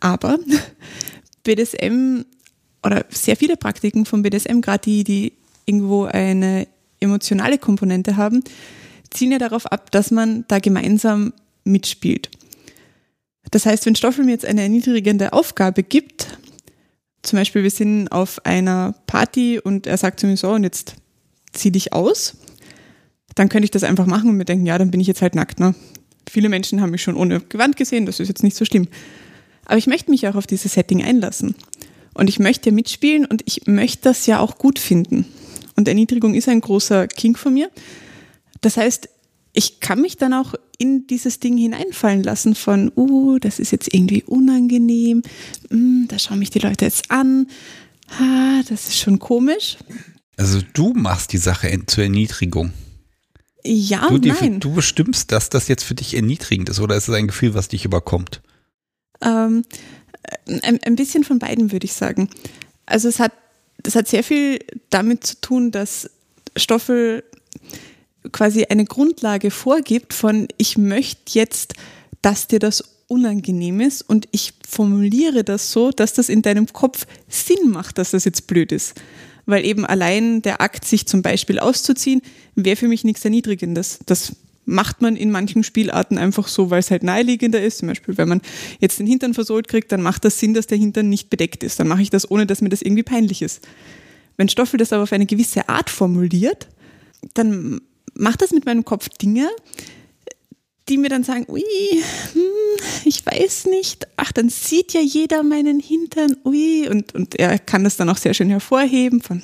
aber 0.00 0.36
BDSM 1.44 2.24
oder 2.82 3.06
sehr 3.08 3.36
viele 3.36 3.56
Praktiken 3.56 4.04
von 4.04 4.22
BDSM, 4.22 4.60
gerade 4.60 4.82
die, 4.82 5.04
die 5.04 5.32
irgendwo 5.64 6.06
eine 6.06 6.66
emotionale 6.98 7.58
Komponente 7.58 8.16
haben, 8.16 8.42
zielen 9.10 9.30
ja 9.30 9.38
darauf 9.38 9.66
ab, 9.66 9.92
dass 9.92 10.10
man 10.10 10.44
da 10.48 10.58
gemeinsam 10.58 11.32
mitspielt. 11.62 12.30
Das 13.52 13.64
heißt, 13.64 13.86
wenn 13.86 13.94
Stoffel 13.94 14.24
mir 14.24 14.32
jetzt 14.32 14.44
eine 14.44 14.62
erniedrigende 14.62 15.32
Aufgabe 15.32 15.84
gibt, 15.84 16.36
zum 17.22 17.38
Beispiel 17.38 17.62
wir 17.62 17.70
sind 17.70 18.08
auf 18.08 18.44
einer 18.44 18.96
Party 19.06 19.60
und 19.60 19.86
er 19.86 19.98
sagt 19.98 20.18
zu 20.18 20.26
mir 20.26 20.36
so, 20.36 20.50
und 20.50 20.64
jetzt 20.64 20.96
zieh 21.52 21.70
dich 21.70 21.92
aus, 21.92 22.36
dann 23.36 23.48
könnte 23.48 23.66
ich 23.66 23.70
das 23.70 23.84
einfach 23.84 24.06
machen 24.06 24.30
und 24.30 24.36
mir 24.36 24.44
denken, 24.44 24.66
ja, 24.66 24.78
dann 24.78 24.90
bin 24.90 25.00
ich 25.00 25.06
jetzt 25.06 25.22
halt 25.22 25.36
nackt. 25.36 25.60
Ne? 25.60 25.76
Viele 26.28 26.48
Menschen 26.48 26.80
haben 26.80 26.90
mich 26.90 27.02
schon 27.02 27.16
ohne 27.16 27.40
Gewand 27.40 27.76
gesehen, 27.76 28.06
das 28.06 28.20
ist 28.20 28.28
jetzt 28.28 28.42
nicht 28.42 28.56
so 28.56 28.64
schlimm. 28.64 28.88
Aber 29.64 29.78
ich 29.78 29.86
möchte 29.86 30.10
mich 30.10 30.26
auch 30.28 30.34
auf 30.34 30.46
dieses 30.46 30.72
Setting 30.72 31.02
einlassen. 31.02 31.54
Und 32.12 32.28
ich 32.28 32.38
möchte 32.38 32.70
mitspielen 32.70 33.24
und 33.24 33.42
ich 33.44 33.66
möchte 33.66 34.02
das 34.02 34.26
ja 34.26 34.38
auch 34.38 34.58
gut 34.58 34.78
finden. 34.78 35.26
Und 35.76 35.88
Erniedrigung 35.88 36.34
ist 36.34 36.48
ein 36.48 36.60
großer 36.60 37.08
King 37.08 37.36
von 37.36 37.54
mir. 37.54 37.70
Das 38.60 38.76
heißt, 38.76 39.08
ich 39.52 39.80
kann 39.80 40.00
mich 40.00 40.16
dann 40.16 40.32
auch 40.32 40.54
in 40.78 41.06
dieses 41.06 41.40
Ding 41.40 41.56
hineinfallen 41.56 42.22
lassen 42.22 42.54
von, 42.54 42.92
uh, 42.96 43.38
das 43.38 43.58
ist 43.58 43.72
jetzt 43.72 43.92
irgendwie 43.92 44.22
unangenehm, 44.24 45.22
mm, 45.70 46.04
da 46.08 46.18
schauen 46.18 46.40
mich 46.40 46.50
die 46.50 46.58
Leute 46.58 46.84
jetzt 46.84 47.10
an, 47.10 47.46
Ah, 48.08 48.62
das 48.68 48.88
ist 48.88 48.98
schon 48.98 49.18
komisch. 49.18 49.76
Also 50.36 50.60
du 50.72 50.92
machst 50.94 51.32
die 51.32 51.38
Sache 51.38 51.78
zur 51.86 52.04
Erniedrigung. 52.04 52.72
Ja, 53.66 54.08
du, 54.08 54.18
nein. 54.18 54.60
Du 54.60 54.72
bestimmst, 54.72 55.32
dass 55.32 55.48
das 55.48 55.68
jetzt 55.68 55.84
für 55.84 55.94
dich 55.94 56.14
erniedrigend 56.14 56.68
ist 56.68 56.80
oder 56.80 56.96
ist 56.96 57.08
es 57.08 57.14
ein 57.14 57.26
Gefühl, 57.26 57.54
was 57.54 57.68
dich 57.68 57.84
überkommt? 57.84 58.42
Ähm, 59.22 59.64
ein, 60.62 60.82
ein 60.82 60.96
bisschen 60.96 61.24
von 61.24 61.38
beiden 61.38 61.72
würde 61.72 61.86
ich 61.86 61.94
sagen. 61.94 62.28
Also 62.84 63.08
es 63.08 63.20
hat, 63.20 63.32
das 63.78 63.94
hat 63.94 64.08
sehr 64.08 64.22
viel 64.22 64.58
damit 64.90 65.26
zu 65.26 65.40
tun, 65.40 65.70
dass 65.70 66.10
Stoffel 66.56 67.24
quasi 68.32 68.64
eine 68.64 68.84
Grundlage 68.84 69.50
vorgibt 69.50 70.12
von, 70.12 70.48
ich 70.58 70.76
möchte 70.76 71.38
jetzt, 71.38 71.74
dass 72.20 72.46
dir 72.46 72.58
das 72.58 72.84
unangenehm 73.06 73.80
ist 73.80 74.02
und 74.02 74.28
ich 74.30 74.54
formuliere 74.68 75.44
das 75.44 75.72
so, 75.72 75.90
dass 75.90 76.14
das 76.14 76.28
in 76.28 76.42
deinem 76.42 76.66
Kopf 76.72 77.06
Sinn 77.28 77.70
macht, 77.70 77.98
dass 77.98 78.10
das 78.10 78.24
jetzt 78.24 78.46
blöd 78.46 78.72
ist 78.72 78.94
weil 79.46 79.64
eben 79.64 79.84
allein 79.84 80.42
der 80.42 80.60
Akt, 80.60 80.84
sich 80.84 81.06
zum 81.06 81.22
Beispiel 81.22 81.58
auszuziehen, 81.58 82.22
wäre 82.54 82.76
für 82.76 82.88
mich 82.88 83.04
nichts 83.04 83.24
Erniedrigendes. 83.24 84.00
Das 84.06 84.36
macht 84.66 85.02
man 85.02 85.16
in 85.16 85.30
manchen 85.30 85.62
Spielarten 85.62 86.18
einfach 86.18 86.48
so, 86.48 86.70
weil 86.70 86.80
es 86.80 86.90
halt 86.90 87.02
naheliegender 87.02 87.62
ist. 87.62 87.78
Zum 87.78 87.88
Beispiel, 87.88 88.16
wenn 88.16 88.28
man 88.28 88.40
jetzt 88.80 88.98
den 88.98 89.06
Hintern 89.06 89.34
versohlt 89.34 89.68
kriegt, 89.68 89.92
dann 89.92 90.02
macht 90.02 90.24
das 90.24 90.38
Sinn, 90.38 90.54
dass 90.54 90.66
der 90.66 90.78
Hintern 90.78 91.08
nicht 91.08 91.30
bedeckt 91.30 91.62
ist. 91.62 91.78
Dann 91.80 91.88
mache 91.88 92.02
ich 92.02 92.10
das, 92.10 92.30
ohne 92.30 92.46
dass 92.46 92.60
mir 92.60 92.70
das 92.70 92.82
irgendwie 92.82 93.02
peinlich 93.02 93.42
ist. 93.42 93.66
Wenn 94.36 94.48
Stoffel 94.48 94.78
das 94.78 94.92
aber 94.92 95.02
auf 95.02 95.12
eine 95.12 95.26
gewisse 95.26 95.68
Art 95.68 95.90
formuliert, 95.90 96.68
dann 97.34 97.80
macht 98.14 98.42
das 98.42 98.52
mit 98.52 98.64
meinem 98.64 98.84
Kopf 98.84 99.08
Dinge, 99.08 99.48
die 100.88 100.98
mir 100.98 101.08
dann 101.08 101.24
sagen, 101.24 101.46
ui, 101.48 101.62
hm, 102.32 102.42
ich 103.04 103.24
weiß 103.24 103.66
nicht, 103.66 104.06
ach, 104.16 104.32
dann 104.32 104.48
sieht 104.50 104.92
ja 104.92 105.00
jeder 105.00 105.42
meinen 105.42 105.80
Hintern, 105.80 106.36
ui, 106.44 106.88
und, 106.88 107.14
und 107.14 107.36
er 107.36 107.58
kann 107.58 107.84
das 107.84 107.96
dann 107.96 108.10
auch 108.10 108.18
sehr 108.18 108.34
schön 108.34 108.50
hervorheben 108.50 109.22
von, 109.22 109.42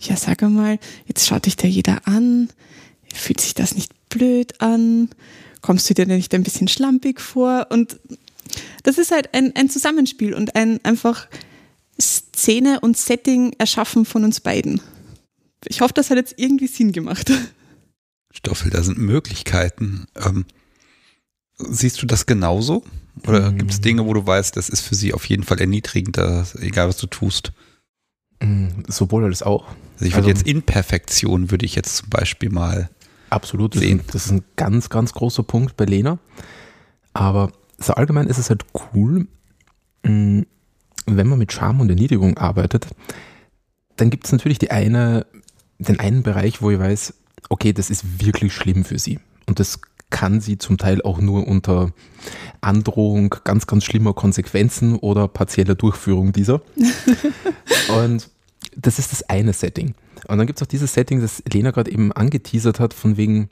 ja, 0.00 0.16
sag 0.16 0.42
mal, 0.42 0.78
jetzt 1.06 1.26
schaut 1.26 1.46
dich 1.46 1.56
da 1.56 1.68
jeder 1.68 2.06
an, 2.06 2.48
fühlt 3.12 3.40
sich 3.40 3.54
das 3.54 3.74
nicht 3.74 3.92
blöd 4.08 4.60
an, 4.60 5.10
kommst 5.60 5.90
du 5.90 5.94
dir 5.94 6.06
denn 6.06 6.16
nicht 6.16 6.34
ein 6.34 6.44
bisschen 6.44 6.68
schlampig 6.68 7.20
vor? 7.20 7.66
Und 7.70 7.98
das 8.84 8.96
ist 8.96 9.10
halt 9.10 9.34
ein, 9.34 9.54
ein 9.54 9.68
Zusammenspiel 9.68 10.34
und 10.34 10.56
ein 10.56 10.82
einfach 10.84 11.28
Szene 12.00 12.80
und 12.80 12.96
Setting 12.96 13.54
erschaffen 13.58 14.04
von 14.04 14.24
uns 14.24 14.40
beiden. 14.40 14.80
Ich 15.66 15.80
hoffe, 15.80 15.94
das 15.94 16.10
hat 16.10 16.16
jetzt 16.16 16.34
irgendwie 16.36 16.68
Sinn 16.68 16.92
gemacht. 16.92 17.30
Stoffel, 18.30 18.70
da 18.70 18.82
sind 18.82 18.98
Möglichkeiten. 18.98 20.06
Ähm, 20.16 20.44
siehst 21.56 22.02
du 22.02 22.06
das 22.06 22.26
genauso? 22.26 22.84
Oder 23.26 23.50
mhm. 23.50 23.58
gibt 23.58 23.70
es 23.70 23.80
Dinge, 23.80 24.06
wo 24.06 24.14
du 24.14 24.26
weißt, 24.26 24.56
das 24.56 24.68
ist 24.68 24.80
für 24.80 24.94
sie 24.94 25.12
auf 25.12 25.24
jeden 25.26 25.42
Fall 25.42 25.60
erniedrigend, 25.60 26.18
egal 26.60 26.88
was 26.88 26.98
du 26.98 27.06
tust? 27.06 27.52
Mhm, 28.40 28.84
sowohl 28.86 29.24
als 29.24 29.42
auch. 29.42 29.66
Also 29.94 30.04
ich 30.04 30.12
würde 30.12 30.28
also, 30.28 30.30
jetzt 30.30 30.46
Imperfektion, 30.46 31.50
würde 31.50 31.66
ich 31.66 31.74
jetzt 31.74 31.96
zum 31.96 32.10
Beispiel 32.10 32.50
mal 32.50 32.90
absolut 33.30 33.74
sehen. 33.74 34.00
Das 34.12 34.26
ist 34.26 34.32
ein 34.32 34.44
ganz, 34.56 34.88
ganz 34.88 35.12
großer 35.12 35.42
Punkt 35.42 35.76
bei 35.76 35.84
Lena. 35.84 36.18
Aber 37.12 37.50
so 37.78 37.94
allgemein 37.94 38.28
ist 38.28 38.38
es 38.38 38.50
halt 38.50 38.64
cool, 38.94 39.26
mm, 40.04 40.42
wenn 41.06 41.26
man 41.26 41.38
mit 41.38 41.52
Charme 41.52 41.80
und 41.80 41.90
Erniedrigung 41.90 42.36
arbeitet, 42.36 42.86
dann 43.96 44.10
gibt 44.10 44.26
es 44.26 44.32
natürlich 44.32 44.58
die 44.58 44.70
eine, 44.70 45.26
den 45.78 45.98
einen 45.98 46.22
Bereich, 46.22 46.62
wo 46.62 46.70
ich 46.70 46.78
weiß, 46.78 47.14
okay, 47.48 47.72
das 47.72 47.90
ist 47.90 48.22
wirklich 48.22 48.52
schlimm 48.52 48.84
für 48.84 48.98
sie. 48.98 49.18
Und 49.46 49.60
das 49.60 49.80
kann 50.10 50.40
sie 50.40 50.58
zum 50.58 50.78
Teil 50.78 51.02
auch 51.02 51.18
nur 51.18 51.46
unter 51.46 51.92
Androhung 52.60 53.34
ganz, 53.44 53.66
ganz 53.66 53.84
schlimmer 53.84 54.14
Konsequenzen 54.14 54.96
oder 54.96 55.28
partieller 55.28 55.74
Durchführung 55.74 56.32
dieser. 56.32 56.62
und 57.88 58.30
das 58.76 58.98
ist 58.98 59.12
das 59.12 59.28
eine 59.28 59.52
Setting. 59.52 59.94
Und 60.26 60.38
dann 60.38 60.46
gibt 60.46 60.58
es 60.58 60.62
auch 60.62 60.70
dieses 60.70 60.94
Setting, 60.94 61.20
das 61.20 61.42
Lena 61.52 61.70
gerade 61.70 61.90
eben 61.90 62.12
angeteasert 62.12 62.80
hat, 62.80 62.94
von 62.94 63.16
wegen, 63.16 63.50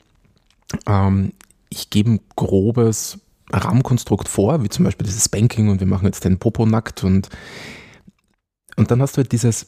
ähm, 0.87 1.33
ich 1.69 1.89
gebe 1.89 2.11
ein 2.11 2.19
grobes 2.35 3.19
Rahmenkonstrukt 3.51 4.27
vor, 4.27 4.63
wie 4.63 4.69
zum 4.69 4.85
Beispiel 4.85 5.05
dieses 5.05 5.29
Banking 5.29 5.69
und 5.69 5.79
wir 5.79 5.87
machen 5.87 6.05
jetzt 6.05 6.25
den 6.25 6.37
Popo 6.37 6.65
nackt 6.65 7.03
und, 7.03 7.29
und 8.75 8.91
dann 8.91 9.01
hast 9.01 9.15
du 9.15 9.17
halt 9.19 9.31
dieses 9.31 9.67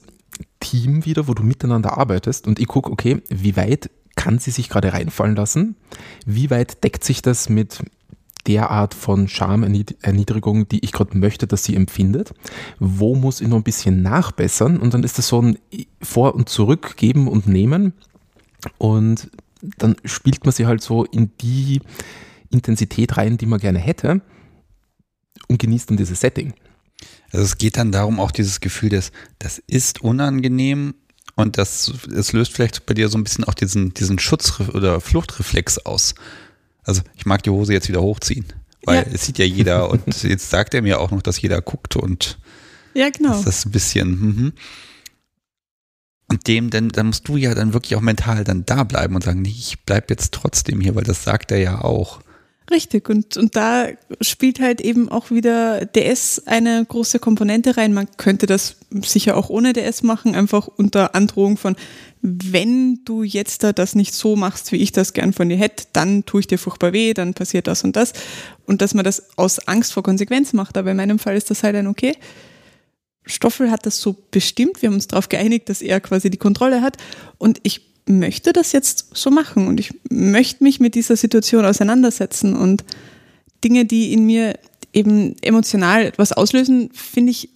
Team 0.60 1.06
wieder, 1.06 1.28
wo 1.28 1.34
du 1.34 1.44
miteinander 1.44 1.98
arbeitest 1.98 2.48
und 2.48 2.60
ich 2.60 2.68
gucke, 2.68 2.92
okay, 2.92 3.22
wie 3.30 3.56
weit 3.56 3.90
kann 4.20 4.38
sie 4.38 4.52
sich 4.52 4.68
gerade 4.68 4.92
reinfallen 4.92 5.38
lassen? 5.38 5.78
Wie 6.26 6.50
weit 6.50 6.84
deckt 6.84 7.06
sich 7.06 7.22
das 7.22 7.48
mit 7.48 7.82
der 8.48 8.70
Art 8.70 8.94
von 8.94 9.30
Schamerniedrigung, 9.30 10.68
die 10.68 10.84
ich 10.84 10.92
gerade 10.92 11.18
möchte, 11.18 11.48
dass 11.48 11.64
sie 11.64 11.78
empfindet? 11.78 12.34
Wo 12.80 13.16
muss 13.16 13.40
ich 13.40 13.48
noch 13.48 13.56
ein 13.56 13.64
bisschen 13.64 14.02
nachbessern? 14.02 14.78
Und 14.78 14.94
dann 14.94 15.04
ist 15.04 15.20
das 15.20 15.30
so 15.30 15.42
ein 15.42 15.58
Vor- 16.02 16.36
und 16.36 16.50
Zurück 16.50 16.98
geben 16.98 17.30
und 17.30 17.48
nehmen. 17.48 17.94
Und 18.78 19.32
dann 19.78 19.96
spielt 20.04 20.44
man 20.44 20.52
sie 20.52 20.66
halt 20.66 20.82
so 20.82 21.06
in 21.06 21.32
die 21.40 21.80
Intensität 22.50 23.16
rein, 23.16 23.38
die 23.38 23.46
man 23.46 23.62
gerne 23.62 23.80
hätte 23.80 24.20
und 25.48 25.60
genießt 25.60 25.92
dann 25.92 25.98
dieses 25.98 26.20
Setting. 26.20 26.54
Also 27.32 27.46
es 27.46 27.58
geht 27.58 27.78
dann 27.78 27.94
darum, 27.94 28.20
auch 28.20 28.32
dieses 28.32 28.60
Gefühl 28.60 28.90
des, 28.90 29.14
das 29.38 29.60
ist 29.60 30.02
unangenehm 30.02 30.96
und 31.40 31.58
das, 31.58 31.92
es 32.14 32.34
löst 32.34 32.54
vielleicht 32.54 32.86
bei 32.86 32.94
dir 32.94 33.10
so 33.10 33.18
ein 33.18 33.24
bisschen 33.24 33.44
auch 33.44 33.54
diesen, 33.54 33.94
diesen 33.94 34.20
Schutz- 34.20 34.60
oder 34.60 35.00
Fluchtreflex 35.02 35.80
aus. 35.80 36.16
Also 36.84 37.02
ich 37.16 37.26
mag 37.26 37.44
die 37.44 37.50
Hose 37.50 37.74
jetzt 37.74 37.88
wieder 37.88 38.02
hochziehen, 38.02 38.46
weil 38.84 39.06
ja. 39.08 39.14
es 39.14 39.26
sieht 39.26 39.38
ja 39.38 39.46
jeder 39.46 39.90
und 39.92 40.24
jetzt 40.24 40.50
sagt 40.50 40.74
er 40.74 40.82
mir 40.82 41.00
auch 41.00 41.12
noch, 41.12 41.22
dass 41.22 41.42
jeder 41.42 41.62
guckt 41.62 41.96
und 41.96 42.38
ja, 42.94 43.10
genau. 43.10 43.30
Das 43.30 43.46
ist 43.46 43.66
ein 43.66 43.72
bisschen, 43.72 44.10
mhm. 44.10 44.54
Und 46.32 46.48
dem, 46.48 46.70
dann, 46.70 46.90
dann 46.90 47.08
musst 47.08 47.28
du 47.28 47.38
ja 47.38 47.56
dann 47.56 47.74
wirklich 47.74 47.96
auch 47.96 48.02
mental 48.02 48.44
dann 48.44 48.66
da 48.66 48.84
bleiben 48.84 49.16
und 49.16 49.24
sagen, 49.24 49.42
nee, 49.42 49.50
ich 49.50 49.80
bleib 49.86 50.12
jetzt 50.12 50.32
trotzdem 50.32 50.80
hier, 50.80 50.94
weil 50.94 51.04
das 51.04 51.24
sagt 51.24 51.52
er 51.52 51.58
ja 51.58 51.82
auch. 51.82 52.22
Richtig, 52.72 53.10
und, 53.10 53.36
und 53.36 53.56
da 53.56 53.88
spielt 54.22 54.60
halt 54.60 54.80
eben 54.80 55.10
auch 55.10 55.32
wieder 55.32 55.86
DS 55.86 56.44
eine 56.46 56.86
große 56.86 57.18
Komponente 57.18 57.78
rein. 57.78 57.94
Man 57.94 58.08
könnte 58.18 58.46
das 58.46 58.76
sicher 59.02 59.38
auch 59.38 59.50
ohne 59.50 59.74
DS 59.74 60.04
machen, 60.04 60.36
einfach 60.36 60.68
unter 60.68 61.16
Androhung 61.16 61.58
von, 61.58 61.76
wenn 62.22 63.04
du 63.06 63.24
jetzt 63.24 63.64
da 63.64 63.74
das 63.74 63.96
nicht 63.96 64.14
so 64.14 64.36
machst, 64.36 64.72
wie 64.72 64.78
ich 64.78 64.92
das 64.92 65.14
gern 65.14 65.34
von 65.34 65.50
dir 65.50 65.58
hätte, 65.58 65.86
dann 65.94 66.26
tue 66.26 66.42
ich 66.42 66.48
dir 66.48 66.60
furchtbar 66.60 66.94
weh, 66.94 67.16
dann 67.16 67.34
passiert 67.34 67.66
das 67.66 67.84
und 67.84 67.96
das. 67.96 68.14
Und 68.68 68.84
dass 68.84 68.94
man 68.94 69.04
das 69.04 69.36
aus 69.38 69.68
Angst 69.68 69.94
vor 69.94 70.04
Konsequenz 70.04 70.54
macht. 70.54 70.78
Aber 70.78 70.92
in 70.92 70.98
meinem 70.98 71.18
Fall 71.18 71.36
ist 71.36 71.50
das 71.50 71.64
halt 71.64 71.76
ein 71.76 71.88
okay. 71.88 72.16
Stoffel 73.26 73.72
hat 73.72 73.86
das 73.86 74.00
so 74.00 74.16
bestimmt. 74.32 74.82
Wir 74.82 74.88
haben 74.88 74.96
uns 74.96 75.08
darauf 75.08 75.30
geeinigt, 75.30 75.70
dass 75.70 75.82
er 75.82 76.02
quasi 76.02 76.30
die 76.30 76.38
Kontrolle 76.38 76.82
hat. 76.82 76.98
Und 77.38 77.60
ich 77.64 77.89
möchte 78.10 78.54
das 78.54 78.72
jetzt 78.72 79.16
so 79.16 79.30
machen 79.30 79.68
und 79.68 79.80
ich 79.80 79.94
möchte 80.10 80.64
mich 80.64 80.80
mit 80.80 80.96
dieser 80.96 81.16
Situation 81.16 81.66
auseinandersetzen 81.66 82.56
und 82.56 82.84
Dinge, 83.64 83.86
die 83.86 84.14
in 84.14 84.26
mir 84.26 84.58
eben 84.94 85.36
emotional 85.42 86.06
etwas 86.06 86.32
auslösen, 86.32 86.90
finde 86.94 87.32
ich 87.32 87.50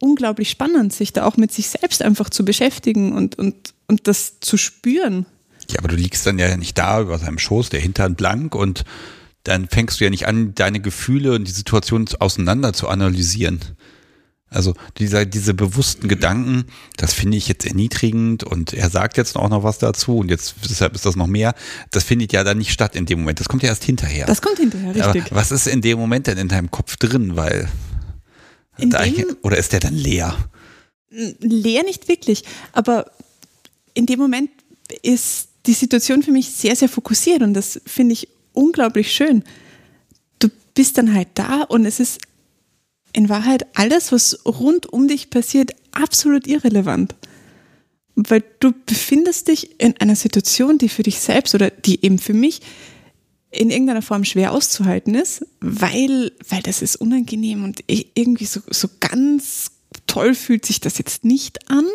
unglaublich 0.00 0.50
spannend, 0.50 0.92
sich 0.92 1.12
da 1.12 1.24
auch 1.24 1.36
mit 1.36 1.52
sich 1.52 1.68
selbst 1.68 2.02
einfach 2.02 2.30
zu 2.30 2.44
beschäftigen 2.44 3.12
und, 3.12 3.38
und, 3.38 3.74
und 3.88 4.06
das 4.06 4.40
zu 4.40 4.56
spüren. 4.56 5.26
Ja, 5.70 5.78
aber 5.78 5.88
du 5.88 5.96
liegst 5.96 6.24
dann 6.26 6.38
ja 6.38 6.56
nicht 6.56 6.78
da 6.78 7.00
über 7.00 7.18
seinem 7.18 7.38
Schoß, 7.38 7.70
der 7.70 7.80
Hintern 7.80 8.14
blank 8.14 8.54
und 8.54 8.84
dann 9.42 9.68
fängst 9.68 10.00
du 10.00 10.04
ja 10.04 10.10
nicht 10.10 10.26
an, 10.26 10.54
deine 10.54 10.80
Gefühle 10.80 11.32
und 11.34 11.46
die 11.46 11.52
Situation 11.52 12.06
auseinander 12.18 12.72
zu 12.72 12.88
analysieren. 12.88 13.60
Also 14.48 14.74
dieser, 14.98 15.26
diese 15.26 15.54
bewussten 15.54 16.06
Gedanken, 16.06 16.66
das 16.96 17.12
finde 17.12 17.36
ich 17.36 17.48
jetzt 17.48 17.66
erniedrigend 17.66 18.44
und 18.44 18.72
er 18.72 18.90
sagt 18.90 19.16
jetzt 19.16 19.36
auch 19.36 19.48
noch 19.48 19.64
was 19.64 19.78
dazu 19.78 20.18
und 20.18 20.30
jetzt 20.30 20.54
deshalb 20.70 20.94
ist 20.94 21.04
das 21.04 21.16
noch 21.16 21.26
mehr. 21.26 21.54
Das 21.90 22.04
findet 22.04 22.32
ja 22.32 22.44
dann 22.44 22.58
nicht 22.58 22.72
statt 22.72 22.94
in 22.94 23.06
dem 23.06 23.20
Moment. 23.20 23.40
Das 23.40 23.48
kommt 23.48 23.64
ja 23.64 23.70
erst 23.70 23.82
hinterher. 23.82 24.24
Das 24.26 24.40
kommt 24.40 24.58
hinterher, 24.58 24.94
richtig. 24.94 25.32
Aber 25.32 25.40
was 25.40 25.50
ist 25.50 25.66
in 25.66 25.82
dem 25.82 25.98
Moment 25.98 26.28
denn 26.28 26.38
in 26.38 26.46
deinem 26.46 26.70
Kopf 26.70 26.96
drin? 26.96 27.34
Weil 27.34 27.68
da, 28.78 29.04
oder 29.42 29.56
ist 29.56 29.72
der 29.72 29.80
dann 29.80 29.94
leer? 29.94 30.36
Leer 31.10 31.82
nicht 31.82 32.08
wirklich, 32.08 32.44
aber 32.72 33.10
in 33.94 34.06
dem 34.06 34.18
Moment 34.18 34.50
ist 35.02 35.48
die 35.66 35.72
Situation 35.72 36.22
für 36.22 36.30
mich 36.30 36.50
sehr, 36.50 36.76
sehr 36.76 36.88
fokussiert 36.88 37.42
und 37.42 37.54
das 37.54 37.80
finde 37.84 38.12
ich 38.12 38.28
unglaublich 38.52 39.12
schön. 39.12 39.42
Du 40.38 40.48
bist 40.74 40.98
dann 40.98 41.12
halt 41.12 41.28
da 41.34 41.62
und 41.62 41.84
es 41.84 41.98
ist 41.98 42.20
in 43.16 43.30
Wahrheit 43.30 43.66
alles, 43.74 44.12
was 44.12 44.38
rund 44.44 44.92
um 44.92 45.08
dich 45.08 45.30
passiert, 45.30 45.72
absolut 45.92 46.46
irrelevant. 46.46 47.14
Weil 48.14 48.44
du 48.60 48.72
befindest 48.84 49.48
dich 49.48 49.80
in 49.80 49.96
einer 49.98 50.16
Situation, 50.16 50.76
die 50.76 50.90
für 50.90 51.02
dich 51.02 51.18
selbst 51.18 51.54
oder 51.54 51.70
die 51.70 52.04
eben 52.04 52.18
für 52.18 52.34
mich 52.34 52.60
in 53.50 53.70
irgendeiner 53.70 54.02
Form 54.02 54.24
schwer 54.24 54.52
auszuhalten 54.52 55.14
ist, 55.14 55.46
weil, 55.60 56.32
weil 56.46 56.60
das 56.60 56.82
ist 56.82 56.96
unangenehm 56.96 57.64
und 57.64 57.82
irgendwie 57.88 58.44
so, 58.44 58.60
so 58.68 58.88
ganz 59.00 59.70
toll 60.06 60.34
fühlt 60.34 60.66
sich 60.66 60.80
das 60.80 60.98
jetzt 60.98 61.24
nicht 61.24 61.70
an. 61.70 61.86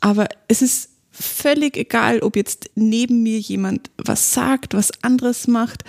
Aber 0.00 0.26
es 0.48 0.60
ist 0.60 0.88
völlig 1.12 1.76
egal, 1.76 2.20
ob 2.20 2.34
jetzt 2.34 2.70
neben 2.74 3.22
mir 3.22 3.38
jemand 3.38 3.90
was 3.96 4.34
sagt, 4.34 4.74
was 4.74 4.90
anderes 5.04 5.46
macht 5.46 5.84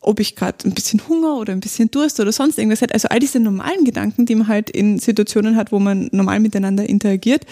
ob 0.00 0.20
ich 0.20 0.36
gerade 0.36 0.68
ein 0.68 0.74
bisschen 0.74 1.06
Hunger 1.08 1.36
oder 1.36 1.52
ein 1.52 1.60
bisschen 1.60 1.90
Durst 1.90 2.20
oder 2.20 2.32
sonst 2.32 2.58
irgendwas 2.58 2.80
hätte. 2.80 2.94
Also 2.94 3.08
all 3.08 3.18
diese 3.18 3.40
normalen 3.40 3.84
Gedanken, 3.84 4.26
die 4.26 4.34
man 4.34 4.48
halt 4.48 4.70
in 4.70 4.98
Situationen 4.98 5.56
hat, 5.56 5.72
wo 5.72 5.78
man 5.78 6.08
normal 6.12 6.40
miteinander 6.40 6.88
interagiert, 6.88 7.44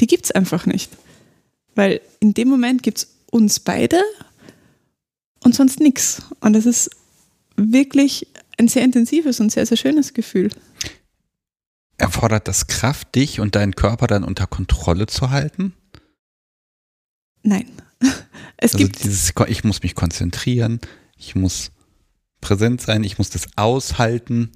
die 0.00 0.06
gibt 0.06 0.24
es 0.24 0.30
einfach 0.30 0.66
nicht. 0.66 0.90
Weil 1.74 2.00
in 2.18 2.34
dem 2.34 2.48
Moment 2.48 2.82
gibt 2.82 2.98
es 2.98 3.08
uns 3.30 3.60
beide 3.60 4.00
und 5.44 5.54
sonst 5.54 5.80
nichts. 5.80 6.22
Und 6.40 6.54
das 6.54 6.66
ist 6.66 6.90
wirklich 7.56 8.26
ein 8.58 8.68
sehr 8.68 8.84
intensives 8.84 9.40
und 9.40 9.50
sehr, 9.52 9.66
sehr 9.66 9.76
schönes 9.76 10.12
Gefühl. 10.12 10.50
Erfordert 11.96 12.48
das 12.48 12.66
Kraft, 12.66 13.14
dich 13.14 13.40
und 13.40 13.54
deinen 13.54 13.76
Körper 13.76 14.06
dann 14.06 14.24
unter 14.24 14.46
Kontrolle 14.46 15.06
zu 15.06 15.30
halten? 15.30 15.74
Nein. 17.42 17.66
Es 18.62 18.74
also 18.74 18.84
gibt 18.84 19.02
dieses, 19.02 19.32
ich 19.48 19.64
muss 19.64 19.82
mich 19.82 19.94
konzentrieren, 19.94 20.80
ich 21.20 21.34
muss 21.34 21.70
präsent 22.40 22.80
sein, 22.80 23.04
ich 23.04 23.18
muss 23.18 23.30
das 23.30 23.46
aushalten. 23.56 24.50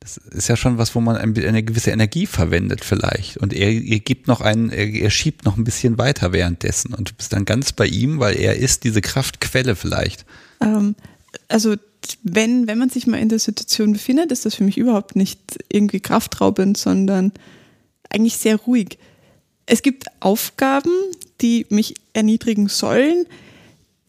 Das 0.00 0.18
ist 0.18 0.48
ja 0.48 0.56
schon 0.56 0.76
was, 0.76 0.94
wo 0.94 1.00
man 1.00 1.16
eine 1.16 1.62
gewisse 1.62 1.90
Energie 1.90 2.26
verwendet 2.26 2.84
vielleicht. 2.84 3.38
Und 3.38 3.54
er, 3.54 3.70
er 3.72 4.00
gibt 4.00 4.28
noch 4.28 4.42
einen, 4.42 4.68
er, 4.68 4.86
er 4.86 5.10
schiebt 5.10 5.46
noch 5.46 5.56
ein 5.56 5.64
bisschen 5.64 5.96
weiter 5.96 6.32
währenddessen. 6.32 6.92
Und 6.92 7.10
du 7.10 7.14
bist 7.14 7.32
dann 7.32 7.46
ganz 7.46 7.72
bei 7.72 7.86
ihm, 7.86 8.20
weil 8.20 8.36
er 8.36 8.56
ist 8.56 8.84
diese 8.84 9.00
Kraftquelle 9.00 9.76
vielleicht. 9.76 10.26
Ähm, 10.60 10.94
also 11.48 11.76
wenn, 12.22 12.66
wenn 12.66 12.78
man 12.78 12.90
sich 12.90 13.06
mal 13.06 13.18
in 13.18 13.30
der 13.30 13.38
Situation 13.38 13.94
befindet, 13.94 14.30
ist 14.30 14.44
das 14.44 14.54
für 14.54 14.64
mich 14.64 14.76
überhaupt 14.76 15.16
nicht 15.16 15.40
irgendwie 15.70 16.00
kraftraubend, 16.00 16.76
sondern 16.76 17.32
eigentlich 18.10 18.36
sehr 18.36 18.56
ruhig. 18.56 18.98
Es 19.64 19.80
gibt 19.80 20.04
Aufgaben, 20.20 20.92
die 21.40 21.64
mich 21.70 21.94
erniedrigen 22.12 22.68
sollen, 22.68 23.24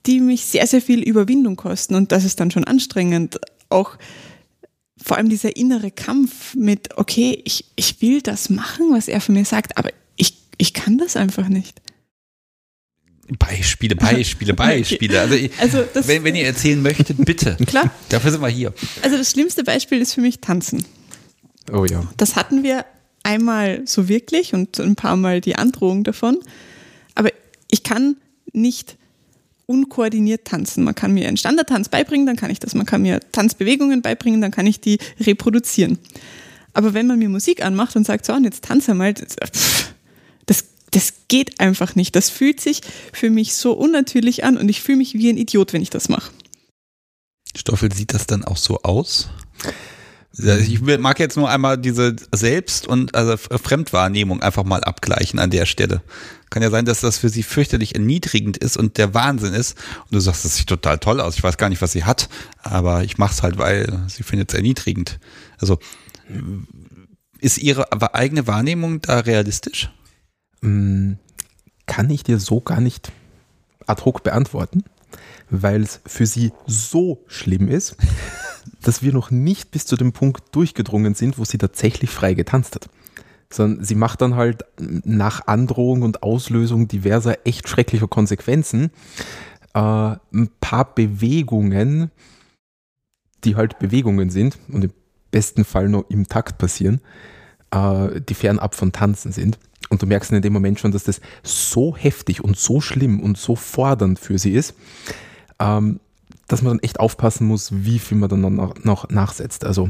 die 0.05 0.19
mich 0.19 0.45
sehr, 0.45 0.67
sehr 0.67 0.81
viel 0.81 1.01
Überwindung 1.01 1.55
kosten. 1.55 1.95
Und 1.95 2.11
das 2.11 2.25
ist 2.25 2.39
dann 2.39 2.51
schon 2.51 2.63
anstrengend. 2.63 3.39
Auch 3.69 3.97
vor 5.01 5.17
allem 5.17 5.29
dieser 5.29 5.55
innere 5.55 5.91
Kampf 5.91 6.55
mit, 6.55 6.97
okay, 6.97 7.41
ich, 7.45 7.65
ich 7.75 8.01
will 8.01 8.21
das 8.21 8.49
machen, 8.49 8.87
was 8.91 9.07
er 9.07 9.21
von 9.21 9.35
mir 9.35 9.45
sagt, 9.45 9.77
aber 9.77 9.89
ich, 10.15 10.37
ich 10.57 10.73
kann 10.73 10.97
das 10.97 11.15
einfach 11.15 11.47
nicht. 11.47 11.81
Beispiele, 13.39 13.95
Beispiele, 13.95 14.53
Beispiele. 14.55 15.19
Also, 15.19 15.35
also 15.57 16.07
wenn, 16.07 16.23
wenn 16.23 16.35
ihr 16.35 16.45
erzählen 16.45 16.81
möchtet, 16.81 17.23
bitte. 17.25 17.57
Klar. 17.65 17.91
Dafür 18.09 18.31
sind 18.31 18.41
wir 18.41 18.49
hier. 18.49 18.73
Also 19.01 19.17
das 19.17 19.31
schlimmste 19.31 19.63
Beispiel 19.63 19.99
ist 19.99 20.13
für 20.13 20.21
mich 20.21 20.39
Tanzen. 20.39 20.85
Oh 21.71 21.85
ja. 21.85 22.07
Das 22.17 22.35
hatten 22.35 22.63
wir 22.63 22.85
einmal 23.23 23.81
so 23.85 24.07
wirklich 24.07 24.53
und 24.53 24.79
ein 24.79 24.95
paar 24.95 25.15
Mal 25.15 25.41
die 25.41 25.55
Androhung 25.55 26.03
davon. 26.03 26.37
Aber 27.15 27.31
ich 27.69 27.81
kann 27.81 28.17
nicht 28.53 28.97
unkoordiniert 29.67 30.45
tanzen. 30.45 30.83
Man 30.83 30.95
kann 30.95 31.13
mir 31.13 31.27
einen 31.27 31.37
Standardtanz 31.37 31.89
beibringen, 31.89 32.25
dann 32.25 32.35
kann 32.35 32.51
ich 32.51 32.59
das. 32.59 32.75
Man 32.75 32.85
kann 32.85 33.01
mir 33.01 33.19
Tanzbewegungen 33.31 34.01
beibringen, 34.01 34.41
dann 34.41 34.51
kann 34.51 34.67
ich 34.67 34.79
die 34.79 34.99
reproduzieren. 35.19 35.99
Aber 36.73 36.93
wenn 36.93 37.07
man 37.07 37.19
mir 37.19 37.29
Musik 37.29 37.63
anmacht 37.63 37.95
und 37.95 38.05
sagt, 38.05 38.25
so, 38.25 38.33
und 38.33 38.43
jetzt 38.43 38.65
tanze 38.65 38.93
mal, 38.93 39.13
das, 39.13 39.35
das, 40.91 41.13
geht 41.27 41.59
einfach 41.59 41.95
nicht. 41.95 42.15
Das 42.15 42.29
fühlt 42.29 42.61
sich 42.61 42.81
für 43.11 43.29
mich 43.29 43.55
so 43.55 43.73
unnatürlich 43.73 44.43
an 44.43 44.57
und 44.57 44.69
ich 44.69 44.81
fühle 44.81 44.99
mich 44.99 45.15
wie 45.15 45.29
ein 45.29 45.37
Idiot, 45.37 45.73
wenn 45.73 45.81
ich 45.81 45.89
das 45.89 46.07
mache. 46.07 46.31
Stoffel, 47.55 47.91
sieht 47.91 48.13
das 48.13 48.27
dann 48.27 48.43
auch 48.43 48.57
so 48.57 48.81
aus? 48.83 49.29
Ich 50.37 50.81
mag 50.81 51.19
jetzt 51.19 51.37
nur 51.37 51.49
einmal 51.49 51.77
diese 51.77 52.15
Selbst- 52.33 52.87
und 52.87 53.15
also 53.15 53.37
Fremdwahrnehmung 53.37 54.41
einfach 54.41 54.65
mal 54.65 54.83
abgleichen 54.83 55.39
an 55.39 55.49
der 55.49 55.65
Stelle. 55.65 56.01
Kann 56.55 56.63
ja 56.63 56.69
sein, 56.69 56.85
dass 56.85 57.01
das 57.01 57.17
für 57.17 57.27
sie 57.27 57.43
fürchterlich 57.43 57.95
erniedrigend 57.95 58.55
ist 58.55 58.77
und 58.77 58.97
der 58.97 59.13
Wahnsinn 59.13 59.53
ist. 59.53 59.77
Und 60.03 60.13
du 60.13 60.21
sagst, 60.21 60.45
das 60.45 60.55
sieht 60.55 60.67
total 60.67 60.99
toll 60.99 61.19
aus. 61.19 61.35
Ich 61.35 61.43
weiß 61.43 61.57
gar 61.57 61.67
nicht, 61.67 61.81
was 61.81 61.91
sie 61.91 62.05
hat, 62.05 62.29
aber 62.63 63.03
ich 63.03 63.17
mache 63.17 63.33
es 63.33 63.43
halt, 63.43 63.57
weil 63.57 64.05
sie 64.07 64.23
findet 64.23 64.51
es 64.51 64.55
erniedrigend. 64.55 65.19
Also 65.57 65.79
ist 67.41 67.57
ihre 67.57 67.91
eigene 68.15 68.47
Wahrnehmung 68.47 69.01
da 69.01 69.19
realistisch? 69.19 69.91
Mm, 70.61 71.15
kann 71.87 72.09
ich 72.09 72.23
dir 72.23 72.39
so 72.39 72.61
gar 72.61 72.79
nicht 72.79 73.11
ad 73.85 74.05
hoc 74.05 74.23
beantworten, 74.23 74.85
weil 75.49 75.83
es 75.83 75.99
für 76.05 76.25
sie 76.25 76.53
so 76.65 77.25
schlimm 77.27 77.67
ist, 77.67 77.97
dass 78.81 79.01
wir 79.01 79.11
noch 79.11 79.29
nicht 79.29 79.71
bis 79.71 79.85
zu 79.85 79.97
dem 79.97 80.13
Punkt 80.13 80.55
durchgedrungen 80.55 81.15
sind, 81.15 81.37
wo 81.37 81.43
sie 81.43 81.57
tatsächlich 81.57 82.11
frei 82.11 82.33
getanzt 82.33 82.75
hat. 82.75 82.87
Sondern 83.51 83.83
sie 83.83 83.95
macht 83.95 84.21
dann 84.21 84.35
halt 84.35 84.65
nach 84.79 85.47
Androhung 85.47 86.01
und 86.01 86.23
Auslösung 86.23 86.87
diverser 86.87 87.45
echt 87.45 87.69
schrecklicher 87.69 88.07
Konsequenzen 88.07 88.91
äh, 89.75 90.15
ein 90.33 90.49
paar 90.61 90.95
Bewegungen, 90.95 92.09
die 93.43 93.55
halt 93.55 93.77
Bewegungen 93.77 94.29
sind 94.29 94.57
und 94.69 94.85
im 94.85 94.93
besten 95.31 95.65
Fall 95.65 95.89
nur 95.89 96.05
im 96.09 96.27
Takt 96.27 96.57
passieren, 96.57 97.01
äh, 97.71 98.21
die 98.21 98.33
fernab 98.33 98.73
von 98.73 98.93
Tanzen 98.93 99.33
sind. 99.33 99.59
Und 99.89 100.01
du 100.01 100.07
merkst 100.07 100.31
in 100.31 100.41
dem 100.41 100.53
Moment 100.53 100.79
schon, 100.79 100.91
dass 100.91 101.03
das 101.03 101.21
so 101.43 101.95
heftig 101.95 102.43
und 102.43 102.57
so 102.57 102.81
schlimm 102.81 103.19
und 103.19 103.37
so 103.37 103.55
fordernd 103.55 104.17
für 104.17 104.39
sie 104.39 104.53
ist, 104.53 104.73
ähm, 105.59 105.99
dass 106.47 106.61
man 106.61 106.77
dann 106.77 106.83
echt 106.83 106.99
aufpassen 106.99 107.45
muss, 107.45 107.71
wie 107.71 107.99
viel 107.99 108.17
man 108.17 108.29
dann 108.29 108.55
noch, 108.55 108.75
noch 108.83 109.09
nachsetzt. 109.09 109.65
Also 109.65 109.89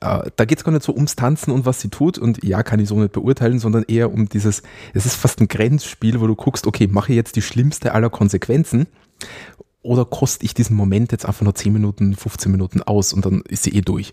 äh, 0.00 0.30
da 0.36 0.44
geht 0.44 0.58
es 0.58 0.64
gar 0.64 0.72
nicht 0.72 0.84
so 0.84 0.94
ums 0.94 1.16
Tanzen 1.16 1.50
und 1.50 1.64
was 1.64 1.80
sie 1.80 1.88
tut 1.88 2.18
und 2.18 2.42
ja, 2.44 2.62
kann 2.62 2.80
ich 2.80 2.88
so 2.88 2.98
nicht 2.98 3.12
beurteilen, 3.12 3.58
sondern 3.58 3.84
eher 3.84 4.12
um 4.12 4.28
dieses, 4.28 4.62
es 4.94 5.06
ist 5.06 5.16
fast 5.16 5.40
ein 5.40 5.48
Grenzspiel, 5.48 6.20
wo 6.20 6.26
du 6.26 6.34
guckst, 6.34 6.66
okay, 6.66 6.86
mache 6.86 7.12
ich 7.12 7.16
jetzt 7.16 7.36
die 7.36 7.42
schlimmste 7.42 7.94
aller 7.94 8.10
Konsequenzen 8.10 8.86
oder 9.82 10.04
koste 10.04 10.44
ich 10.44 10.54
diesen 10.54 10.76
Moment 10.76 11.12
jetzt 11.12 11.26
einfach 11.26 11.42
nur 11.42 11.54
10 11.54 11.72
Minuten, 11.72 12.14
15 12.14 12.50
Minuten 12.50 12.82
aus 12.82 13.12
und 13.12 13.24
dann 13.24 13.42
ist 13.42 13.62
sie 13.62 13.70
eh 13.70 13.82
durch. 13.82 14.12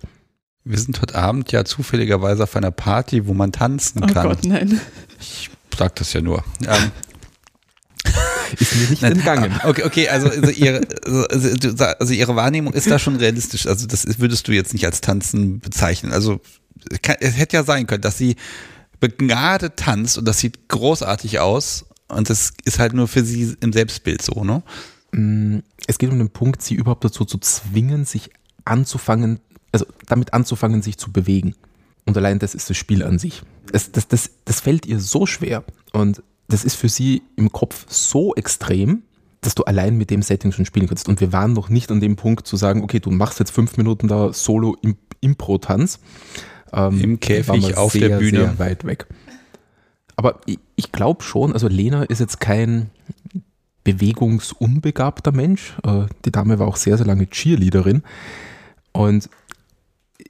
Wir 0.65 0.77
sind 0.77 1.01
heute 1.01 1.15
Abend 1.15 1.51
ja 1.51 1.65
zufälligerweise 1.65 2.43
auf 2.43 2.55
einer 2.55 2.71
Party, 2.71 3.27
wo 3.27 3.33
man 3.33 3.51
tanzen 3.51 4.01
kann. 4.01 4.25
Oh 4.25 4.29
Gott, 4.29 4.45
nein. 4.45 4.79
Ich 5.19 5.49
sag 5.77 5.95
das 5.95 6.13
ja 6.13 6.21
nur. 6.21 6.43
Ähm, 6.61 6.91
ist 8.59 8.75
mir 8.75 8.89
nicht 8.89 9.03
entgangen. 9.03 9.59
Okay, 9.63 9.83
okay, 9.83 10.09
also, 10.09 10.29
also, 10.29 10.49
ihre, 10.49 10.81
also, 11.05 11.83
also, 11.99 12.13
ihre 12.13 12.35
Wahrnehmung 12.35 12.73
ist 12.73 12.89
da 12.89 12.99
schon 12.99 13.15
realistisch. 13.15 13.67
Also 13.67 13.87
das 13.87 14.19
würdest 14.19 14.47
du 14.47 14.51
jetzt 14.51 14.73
nicht 14.73 14.85
als 14.85 15.01
Tanzen 15.01 15.59
bezeichnen. 15.59 16.13
Also 16.13 16.41
es 17.19 17.37
hätte 17.37 17.57
ja 17.57 17.63
sein 17.63 17.87
können, 17.87 18.01
dass 18.01 18.17
sie 18.17 18.35
begnadet 18.99 19.77
tanzt 19.77 20.17
und 20.17 20.25
das 20.25 20.39
sieht 20.39 20.69
großartig 20.69 21.39
aus 21.39 21.85
und 22.07 22.29
das 22.29 22.53
ist 22.63 22.79
halt 22.79 22.93
nur 22.93 23.07
für 23.07 23.23
sie 23.23 23.55
im 23.59 23.73
Selbstbild 23.73 24.21
so, 24.21 24.43
ne? 24.43 24.63
Mm, 25.11 25.59
es 25.87 25.97
geht 25.97 26.09
um 26.09 26.17
den 26.17 26.29
Punkt, 26.29 26.61
sie 26.61 26.75
überhaupt 26.75 27.03
dazu 27.03 27.25
zu 27.25 27.37
zwingen, 27.37 28.05
sich 28.05 28.29
anzufangen, 28.65 29.39
also 29.71 29.85
damit 30.07 30.33
anzufangen, 30.33 30.81
sich 30.81 30.97
zu 30.97 31.11
bewegen. 31.11 31.55
Und 32.05 32.17
allein 32.17 32.39
das 32.39 32.55
ist 32.55 32.69
das 32.69 32.77
Spiel 32.77 33.03
an 33.03 33.19
sich. 33.19 33.43
Das, 33.71 33.91
das, 33.91 34.07
das, 34.07 34.29
das 34.45 34.59
fällt 34.61 34.85
ihr 34.85 34.99
so 34.99 35.25
schwer. 35.25 35.63
Und 35.91 36.21
das 36.47 36.63
ist 36.65 36.75
für 36.75 36.89
sie 36.89 37.23
im 37.35 37.51
Kopf 37.51 37.85
so 37.89 38.35
extrem, 38.35 39.03
dass 39.41 39.55
du 39.55 39.63
allein 39.63 39.97
mit 39.97 40.09
dem 40.09 40.21
Setting 40.21 40.51
schon 40.51 40.65
spielen 40.65 40.87
kannst. 40.87 41.07
Und 41.07 41.19
wir 41.19 41.33
waren 41.33 41.53
noch 41.53 41.69
nicht 41.69 41.91
an 41.91 41.99
dem 41.99 42.15
Punkt 42.15 42.47
zu 42.47 42.57
sagen, 42.57 42.83
okay, 42.83 42.99
du 42.99 43.11
machst 43.11 43.39
jetzt 43.39 43.51
fünf 43.51 43.77
Minuten 43.77 44.07
da 44.07 44.33
Solo 44.33 44.77
im 44.81 44.97
Impro-Tanz. 45.21 45.99
Ähm, 46.71 47.01
Im 47.01 47.19
Käfig 47.19 47.77
auf 47.77 47.93
sehr, 47.93 48.09
der 48.09 48.17
Bühne. 48.17 48.39
Sehr 48.39 48.59
weit 48.59 48.85
weg. 48.85 49.07
Aber 50.15 50.41
ich, 50.45 50.59
ich 50.75 50.91
glaube 50.91 51.23
schon, 51.23 51.53
also 51.53 51.67
Lena 51.67 52.03
ist 52.03 52.19
jetzt 52.19 52.39
kein 52.39 52.89
bewegungsunbegabter 53.83 55.31
Mensch. 55.31 55.75
Äh, 55.83 56.05
die 56.25 56.31
Dame 56.31 56.59
war 56.59 56.67
auch 56.67 56.77
sehr, 56.77 56.97
sehr 56.97 57.05
lange 57.05 57.29
Cheerleaderin. 57.29 58.03
Und 58.91 59.29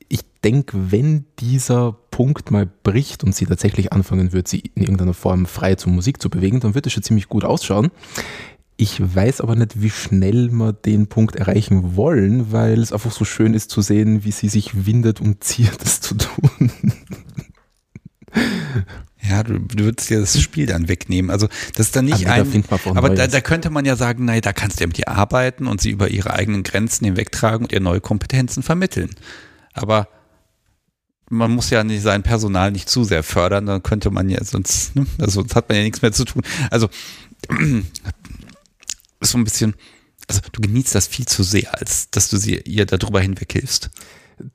ich 0.10 0.22
denke, 0.44 0.92
wenn 0.92 1.26
dieser 1.40 1.98
Punkt 2.14 2.52
mal 2.52 2.70
bricht 2.84 3.24
und 3.24 3.34
sie 3.34 3.48
tatsächlich 3.48 3.92
anfangen 3.92 4.34
wird, 4.34 4.48
sie 4.48 4.60
in 4.76 4.84
irgendeiner 4.84 5.16
Form 5.16 5.48
frei 5.48 5.74
zur 5.74 5.92
Musik 5.92 6.22
zu 6.22 6.30
bewegen, 6.30 6.60
dann 6.60 6.76
wird 6.76 6.86
es 6.86 6.94
schon 6.94 7.02
ziemlich 7.02 7.28
gut 7.28 7.44
ausschauen. 7.44 7.90
Ich 8.78 9.02
weiß 9.16 9.42
aber 9.42 9.56
nicht, 9.56 9.82
wie 9.82 9.90
schnell 9.90 10.52
wir 10.52 10.74
den 10.74 11.08
Punkt 11.08 11.36
erreichen 11.36 11.96
wollen, 11.96 12.52
weil 12.52 12.80
es 12.80 12.94
einfach 12.94 13.12
so 13.12 13.26
schön 13.26 13.56
ist 13.56 13.72
zu 13.72 13.82
sehen, 13.82 14.24
wie 14.26 14.32
sie 14.32 14.48
sich 14.48 14.86
windet 14.86 15.22
und 15.22 15.44
ziert, 15.44 15.82
das 15.82 16.02
zu 16.02 16.14
tun. 16.14 16.72
Ja, 19.28 19.42
du, 19.42 19.58
du 19.58 19.86
würdest 19.86 20.12
dir 20.12 20.20
das 20.20 20.40
Spiel 20.40 20.68
dann 20.68 20.90
wegnehmen. 20.90 21.32
Also 21.32 21.48
das 21.76 21.88
ist 21.88 21.96
dann 21.96 22.06
nicht 22.06 22.28
aber 22.28 22.34
ein. 22.36 22.64
Da 22.70 22.78
aber 22.92 23.10
da, 23.10 23.26
da, 23.26 23.42
könnte 23.42 23.72
man 23.72 23.86
ja 23.86 23.96
sagen, 23.96 24.26
nein, 24.26 24.42
da 24.42 24.54
kannst 24.54 24.80
du 24.80 24.84
ja 24.84 24.88
mit 24.88 25.00
ihr 25.00 25.08
arbeiten 25.08 25.66
und 25.66 25.82
sie 25.82 25.90
über 25.90 26.10
ihre 26.10 26.34
eigenen 26.34 26.62
Grenzen 26.62 27.06
hinwegtragen 27.06 27.66
und 27.66 27.72
ihr 27.72 27.80
neue 27.80 28.02
Kompetenzen 28.02 28.62
vermitteln. 28.62 29.10
Aber 29.74 30.10
man 31.34 31.52
muss 31.52 31.70
ja 31.70 31.84
nicht 31.84 32.02
sein 32.02 32.24
Personal 32.24 32.72
nicht 32.72 32.90
zu 32.90 33.04
sehr 33.04 33.24
fördern, 33.24 33.66
dann 33.66 33.84
könnte 33.84 34.12
man 34.12 34.30
ja 34.30 34.44
sonst, 34.44 34.96
ne? 34.96 35.06
also 35.20 35.42
sonst 35.42 35.56
hat 35.56 35.70
man 35.70 35.78
ja 35.78 35.84
nichts 35.84 36.02
mehr 36.02 36.12
zu 36.12 36.26
tun. 36.26 36.44
Also 36.70 36.90
so 39.22 39.38
ein 39.38 39.44
bisschen, 39.44 39.76
also 40.28 40.42
du 40.52 40.62
genießt 40.62 40.96
das 40.96 41.08
viel 41.08 41.26
zu 41.26 41.44
sehr, 41.44 41.78
als 41.80 42.10
dass 42.12 42.30
du 42.30 42.38
sie 42.38 42.58
ihr 42.62 42.86
darüber 42.86 43.20
hinweg 43.20 43.52
hilfst. 43.52 43.90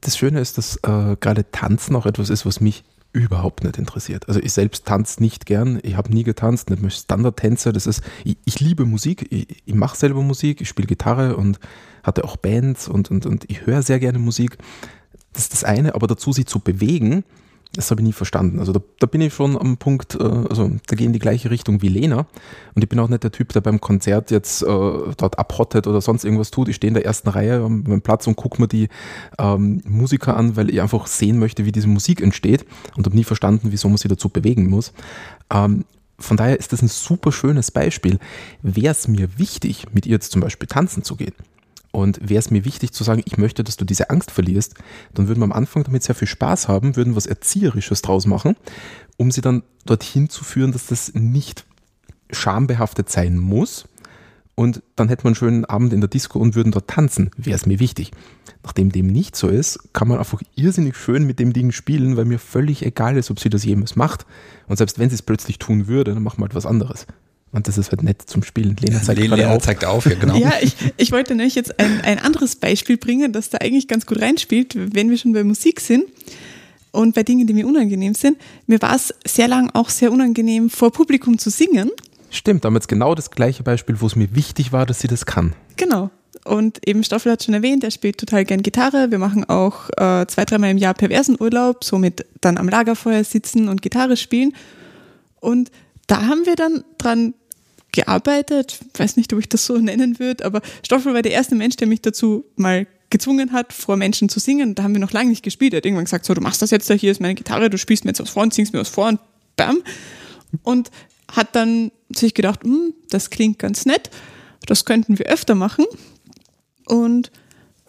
Das 0.00 0.16
Schöne 0.16 0.40
ist, 0.40 0.58
dass 0.58 0.76
äh, 0.76 1.16
gerade 1.20 1.50
Tanzen 1.50 1.96
auch 1.96 2.06
etwas 2.06 2.30
ist, 2.30 2.46
was 2.46 2.60
mich 2.60 2.84
überhaupt 3.12 3.64
nicht 3.64 3.78
interessiert. 3.78 4.28
Also 4.28 4.40
ich 4.40 4.52
selbst 4.52 4.84
tanze 4.84 5.22
nicht 5.22 5.46
gern, 5.46 5.80
ich 5.82 5.96
habe 5.96 6.12
nie 6.12 6.24
getanzt, 6.24 6.70
nicht 6.70 6.82
mehr 6.82 6.90
Standardtänzer. 6.90 7.72
Das 7.72 7.86
ist, 7.86 8.02
ich, 8.24 8.36
ich 8.44 8.60
liebe 8.60 8.84
Musik, 8.84 9.26
ich, 9.30 9.62
ich 9.64 9.74
mache 9.74 9.96
selber 9.96 10.22
Musik, 10.22 10.60
ich 10.60 10.68
spiele 10.68 10.86
Gitarre 10.86 11.36
und 11.36 11.58
hatte 12.02 12.24
auch 12.24 12.36
Bands 12.36 12.86
und, 12.86 13.10
und, 13.10 13.26
und 13.26 13.44
ich 13.48 13.66
höre 13.66 13.82
sehr 13.82 13.98
gerne 13.98 14.18
Musik. 14.18 14.58
Das 15.32 15.42
ist 15.42 15.52
das 15.52 15.64
eine, 15.64 15.94
aber 15.94 16.06
dazu 16.06 16.32
sie 16.32 16.44
zu 16.44 16.60
bewegen, 16.60 17.24
das 17.74 17.90
habe 17.90 18.00
ich 18.00 18.06
nie 18.06 18.12
verstanden. 18.12 18.58
Also 18.60 18.72
da, 18.72 18.80
da, 18.98 19.06
bin 19.06 19.20
ich 19.20 19.34
schon 19.34 19.58
am 19.58 19.76
Punkt, 19.76 20.14
äh, 20.14 20.24
also 20.24 20.70
da 20.86 20.96
gehen 20.96 21.08
in 21.08 21.12
die 21.12 21.18
gleiche 21.18 21.50
Richtung 21.50 21.82
wie 21.82 21.88
Lena. 21.88 22.26
Und 22.74 22.82
ich 22.82 22.88
bin 22.88 22.98
auch 22.98 23.08
nicht 23.08 23.22
der 23.22 23.30
Typ, 23.30 23.52
der 23.52 23.60
beim 23.60 23.80
Konzert 23.80 24.30
jetzt 24.30 24.62
äh, 24.62 24.66
dort 24.66 25.38
abhottet 25.38 25.86
oder 25.86 26.00
sonst 26.00 26.24
irgendwas 26.24 26.50
tut. 26.50 26.68
Ich 26.68 26.76
stehe 26.76 26.88
in 26.88 26.94
der 26.94 27.04
ersten 27.04 27.28
Reihe 27.28 27.62
am 27.62 27.82
meinem 27.82 28.00
Platz 28.00 28.26
und 28.26 28.36
gucke 28.36 28.60
mir 28.60 28.68
die 28.68 28.88
ähm, 29.38 29.82
Musiker 29.84 30.36
an, 30.36 30.56
weil 30.56 30.70
ich 30.70 30.80
einfach 30.80 31.06
sehen 31.06 31.38
möchte, 31.38 31.66
wie 31.66 31.72
diese 31.72 31.88
Musik 31.88 32.22
entsteht 32.22 32.64
und 32.96 33.04
habe 33.04 33.14
nie 33.14 33.24
verstanden, 33.24 33.68
wieso 33.70 33.88
man 33.88 33.98
sie 33.98 34.08
dazu 34.08 34.30
bewegen 34.30 34.68
muss. 34.68 34.92
Ähm, 35.52 35.84
von 36.18 36.36
daher 36.36 36.58
ist 36.58 36.72
das 36.72 36.82
ein 36.82 36.88
super 36.88 37.30
schönes 37.32 37.70
Beispiel. 37.70 38.18
Wäre 38.62 38.92
es 38.92 39.06
mir 39.06 39.38
wichtig, 39.38 39.86
mit 39.92 40.06
ihr 40.06 40.12
jetzt 40.12 40.32
zum 40.32 40.40
Beispiel 40.40 40.66
tanzen 40.66 41.04
zu 41.04 41.16
gehen, 41.16 41.34
und 41.98 42.20
wäre 42.28 42.38
es 42.38 42.50
mir 42.50 42.64
wichtig 42.64 42.92
zu 42.92 43.04
sagen, 43.04 43.22
ich 43.24 43.38
möchte, 43.38 43.64
dass 43.64 43.76
du 43.76 43.84
diese 43.84 44.10
Angst 44.10 44.30
verlierst, 44.30 44.74
dann 45.14 45.28
würden 45.28 45.40
wir 45.40 45.44
am 45.44 45.52
Anfang 45.52 45.84
damit 45.84 46.02
sehr 46.02 46.14
viel 46.14 46.28
Spaß 46.28 46.68
haben, 46.68 46.96
würden 46.96 47.16
was 47.16 47.26
Erzieherisches 47.26 48.02
draus 48.02 48.26
machen, 48.26 48.56
um 49.16 49.30
sie 49.30 49.40
dann 49.40 49.62
dorthin 49.86 50.28
zu 50.28 50.44
führen, 50.44 50.72
dass 50.72 50.86
das 50.86 51.14
nicht 51.14 51.64
schambehaftet 52.30 53.10
sein 53.10 53.36
muss. 53.38 53.86
Und 54.54 54.82
dann 54.96 55.08
hätten 55.08 55.22
wir 55.22 55.28
einen 55.28 55.34
schönen 55.36 55.64
Abend 55.64 55.92
in 55.92 56.00
der 56.00 56.10
Disco 56.10 56.40
und 56.40 56.56
würden 56.56 56.72
dort 56.72 56.88
tanzen. 56.88 57.30
Wäre 57.36 57.54
es 57.54 57.66
mir 57.66 57.78
wichtig. 57.78 58.10
Nachdem 58.64 58.90
dem 58.90 59.06
nicht 59.06 59.36
so 59.36 59.48
ist, 59.48 59.78
kann 59.92 60.08
man 60.08 60.18
einfach 60.18 60.42
irrsinnig 60.56 60.96
schön 60.96 61.24
mit 61.24 61.38
dem 61.38 61.52
Ding 61.52 61.70
spielen, 61.70 62.16
weil 62.16 62.24
mir 62.24 62.40
völlig 62.40 62.84
egal 62.84 63.16
ist, 63.16 63.30
ob 63.30 63.38
sie 63.38 63.50
das 63.50 63.64
jemals 63.64 63.94
macht. 63.94 64.26
Und 64.66 64.76
selbst 64.76 64.98
wenn 64.98 65.10
sie 65.10 65.14
es 65.14 65.22
plötzlich 65.22 65.60
tun 65.60 65.86
würde, 65.86 66.12
dann 66.12 66.24
machen 66.24 66.40
wir 66.40 66.42
halt 66.42 66.56
was 66.56 66.66
anderes. 66.66 67.06
Und 67.50 67.66
das 67.66 67.78
ist 67.78 67.90
halt 67.90 68.02
nett 68.02 68.22
zum 68.26 68.42
Spielen. 68.42 68.76
Lena 68.78 69.00
zeigt, 69.02 69.20
Lena, 69.20 69.36
Lena 69.36 69.54
auf. 69.54 69.62
zeigt 69.62 69.84
auf. 69.84 70.04
Ja, 70.06 70.16
genau. 70.16 70.36
ja 70.36 70.52
ich, 70.60 70.74
ich 70.96 71.12
wollte 71.12 71.34
nämlich 71.34 71.54
jetzt 71.54 71.78
ein, 71.80 72.00
ein 72.02 72.18
anderes 72.18 72.56
Beispiel 72.56 72.98
bringen, 72.98 73.32
das 73.32 73.48
da 73.48 73.58
eigentlich 73.58 73.88
ganz 73.88 74.04
gut 74.04 74.20
reinspielt, 74.20 74.74
wenn 74.94 75.08
wir 75.08 75.16
schon 75.16 75.32
bei 75.32 75.44
Musik 75.44 75.80
sind 75.80 76.04
und 76.90 77.14
bei 77.14 77.22
Dingen, 77.22 77.46
die 77.46 77.54
mir 77.54 77.66
unangenehm 77.66 78.14
sind. 78.14 78.38
Mir 78.66 78.80
war 78.82 78.94
es 78.94 79.14
sehr 79.26 79.48
lang 79.48 79.70
auch 79.72 79.88
sehr 79.88 80.12
unangenehm, 80.12 80.68
vor 80.68 80.92
Publikum 80.92 81.38
zu 81.38 81.50
singen. 81.50 81.90
Stimmt, 82.30 82.64
damals 82.64 82.88
genau 82.88 83.14
das 83.14 83.30
gleiche 83.30 83.62
Beispiel, 83.62 84.00
wo 84.00 84.06
es 84.06 84.14
mir 84.14 84.34
wichtig 84.34 84.72
war, 84.72 84.84
dass 84.84 85.00
sie 85.00 85.08
das 85.08 85.24
kann. 85.24 85.54
Genau. 85.76 86.10
Und 86.44 86.86
eben 86.86 87.02
Stoffel 87.04 87.32
hat 87.32 87.42
schon 87.42 87.54
erwähnt, 87.54 87.84
er 87.84 87.90
spielt 87.90 88.18
total 88.18 88.44
gern 88.44 88.62
Gitarre. 88.62 89.10
Wir 89.10 89.18
machen 89.18 89.44
auch 89.48 89.90
äh, 89.96 90.26
zwei, 90.26 90.44
dreimal 90.44 90.70
im 90.70 90.78
Jahr 90.78 90.94
perversen 90.94 91.36
Urlaub, 91.40 91.84
somit 91.84 92.26
dann 92.40 92.58
am 92.58 92.68
Lagerfeuer 92.68 93.24
sitzen 93.24 93.68
und 93.68 93.82
Gitarre 93.82 94.16
spielen. 94.16 94.54
Und 95.40 95.70
da 96.06 96.26
haben 96.26 96.46
wir 96.46 96.56
dann 96.56 96.84
dran 96.96 97.34
gearbeitet. 97.98 98.78
Weiß 98.96 99.16
nicht, 99.16 99.32
ob 99.32 99.40
ich 99.40 99.48
das 99.48 99.66
so 99.66 99.76
nennen 99.76 100.20
würde, 100.20 100.44
aber 100.44 100.62
Stoffel 100.84 101.14
war 101.14 101.22
der 101.22 101.32
erste 101.32 101.56
Mensch, 101.56 101.74
der 101.76 101.88
mich 101.88 102.00
dazu 102.00 102.44
mal 102.54 102.86
gezwungen 103.10 103.52
hat, 103.52 103.72
vor 103.72 103.96
Menschen 103.96 104.28
zu 104.28 104.38
singen. 104.38 104.76
Da 104.76 104.84
haben 104.84 104.94
wir 104.94 105.00
noch 105.00 105.10
lange 105.10 105.30
nicht 105.30 105.42
gespielt. 105.42 105.74
Er 105.74 105.78
hat 105.78 105.84
irgendwann 105.84 106.04
gesagt, 106.04 106.24
so, 106.24 106.32
du 106.32 106.40
machst 106.40 106.62
das 106.62 106.70
jetzt 106.70 106.88
da, 106.88 106.94
hier 106.94 107.10
ist 107.10 107.20
meine 107.20 107.34
Gitarre, 107.34 107.70
du 107.70 107.78
spielst 107.78 108.04
mir 108.04 108.10
jetzt 108.10 108.20
was 108.20 108.30
vor 108.30 108.44
und 108.44 108.54
singst 108.54 108.72
mir 108.72 108.78
was 108.78 108.88
vor 108.88 109.08
und 109.08 109.18
bam. 109.56 109.82
Und 110.62 110.92
hat 111.32 111.56
dann 111.56 111.90
sich 112.08 112.34
gedacht, 112.34 112.62
hm, 112.62 112.94
das 113.10 113.30
klingt 113.30 113.58
ganz 113.58 113.84
nett, 113.84 114.10
das 114.66 114.84
könnten 114.84 115.18
wir 115.18 115.26
öfter 115.26 115.56
machen. 115.56 115.84
Und 116.86 117.32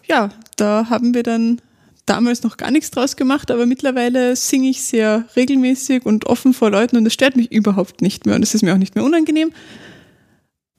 ja, 0.08 0.30
da 0.56 0.90
haben 0.90 1.14
wir 1.14 1.22
dann 1.22 1.60
damals 2.04 2.42
noch 2.42 2.56
gar 2.56 2.72
nichts 2.72 2.90
draus 2.90 3.14
gemacht, 3.14 3.52
aber 3.52 3.64
mittlerweile 3.64 4.34
singe 4.34 4.70
ich 4.70 4.82
sehr 4.82 5.26
regelmäßig 5.36 6.04
und 6.04 6.26
offen 6.26 6.52
vor 6.52 6.70
Leuten 6.70 6.96
und 6.96 7.04
das 7.04 7.14
stört 7.14 7.36
mich 7.36 7.52
überhaupt 7.52 8.02
nicht 8.02 8.26
mehr 8.26 8.34
und 8.34 8.42
es 8.42 8.54
ist 8.54 8.62
mir 8.62 8.74
auch 8.74 8.78
nicht 8.78 8.96
mehr 8.96 9.04
unangenehm. 9.04 9.52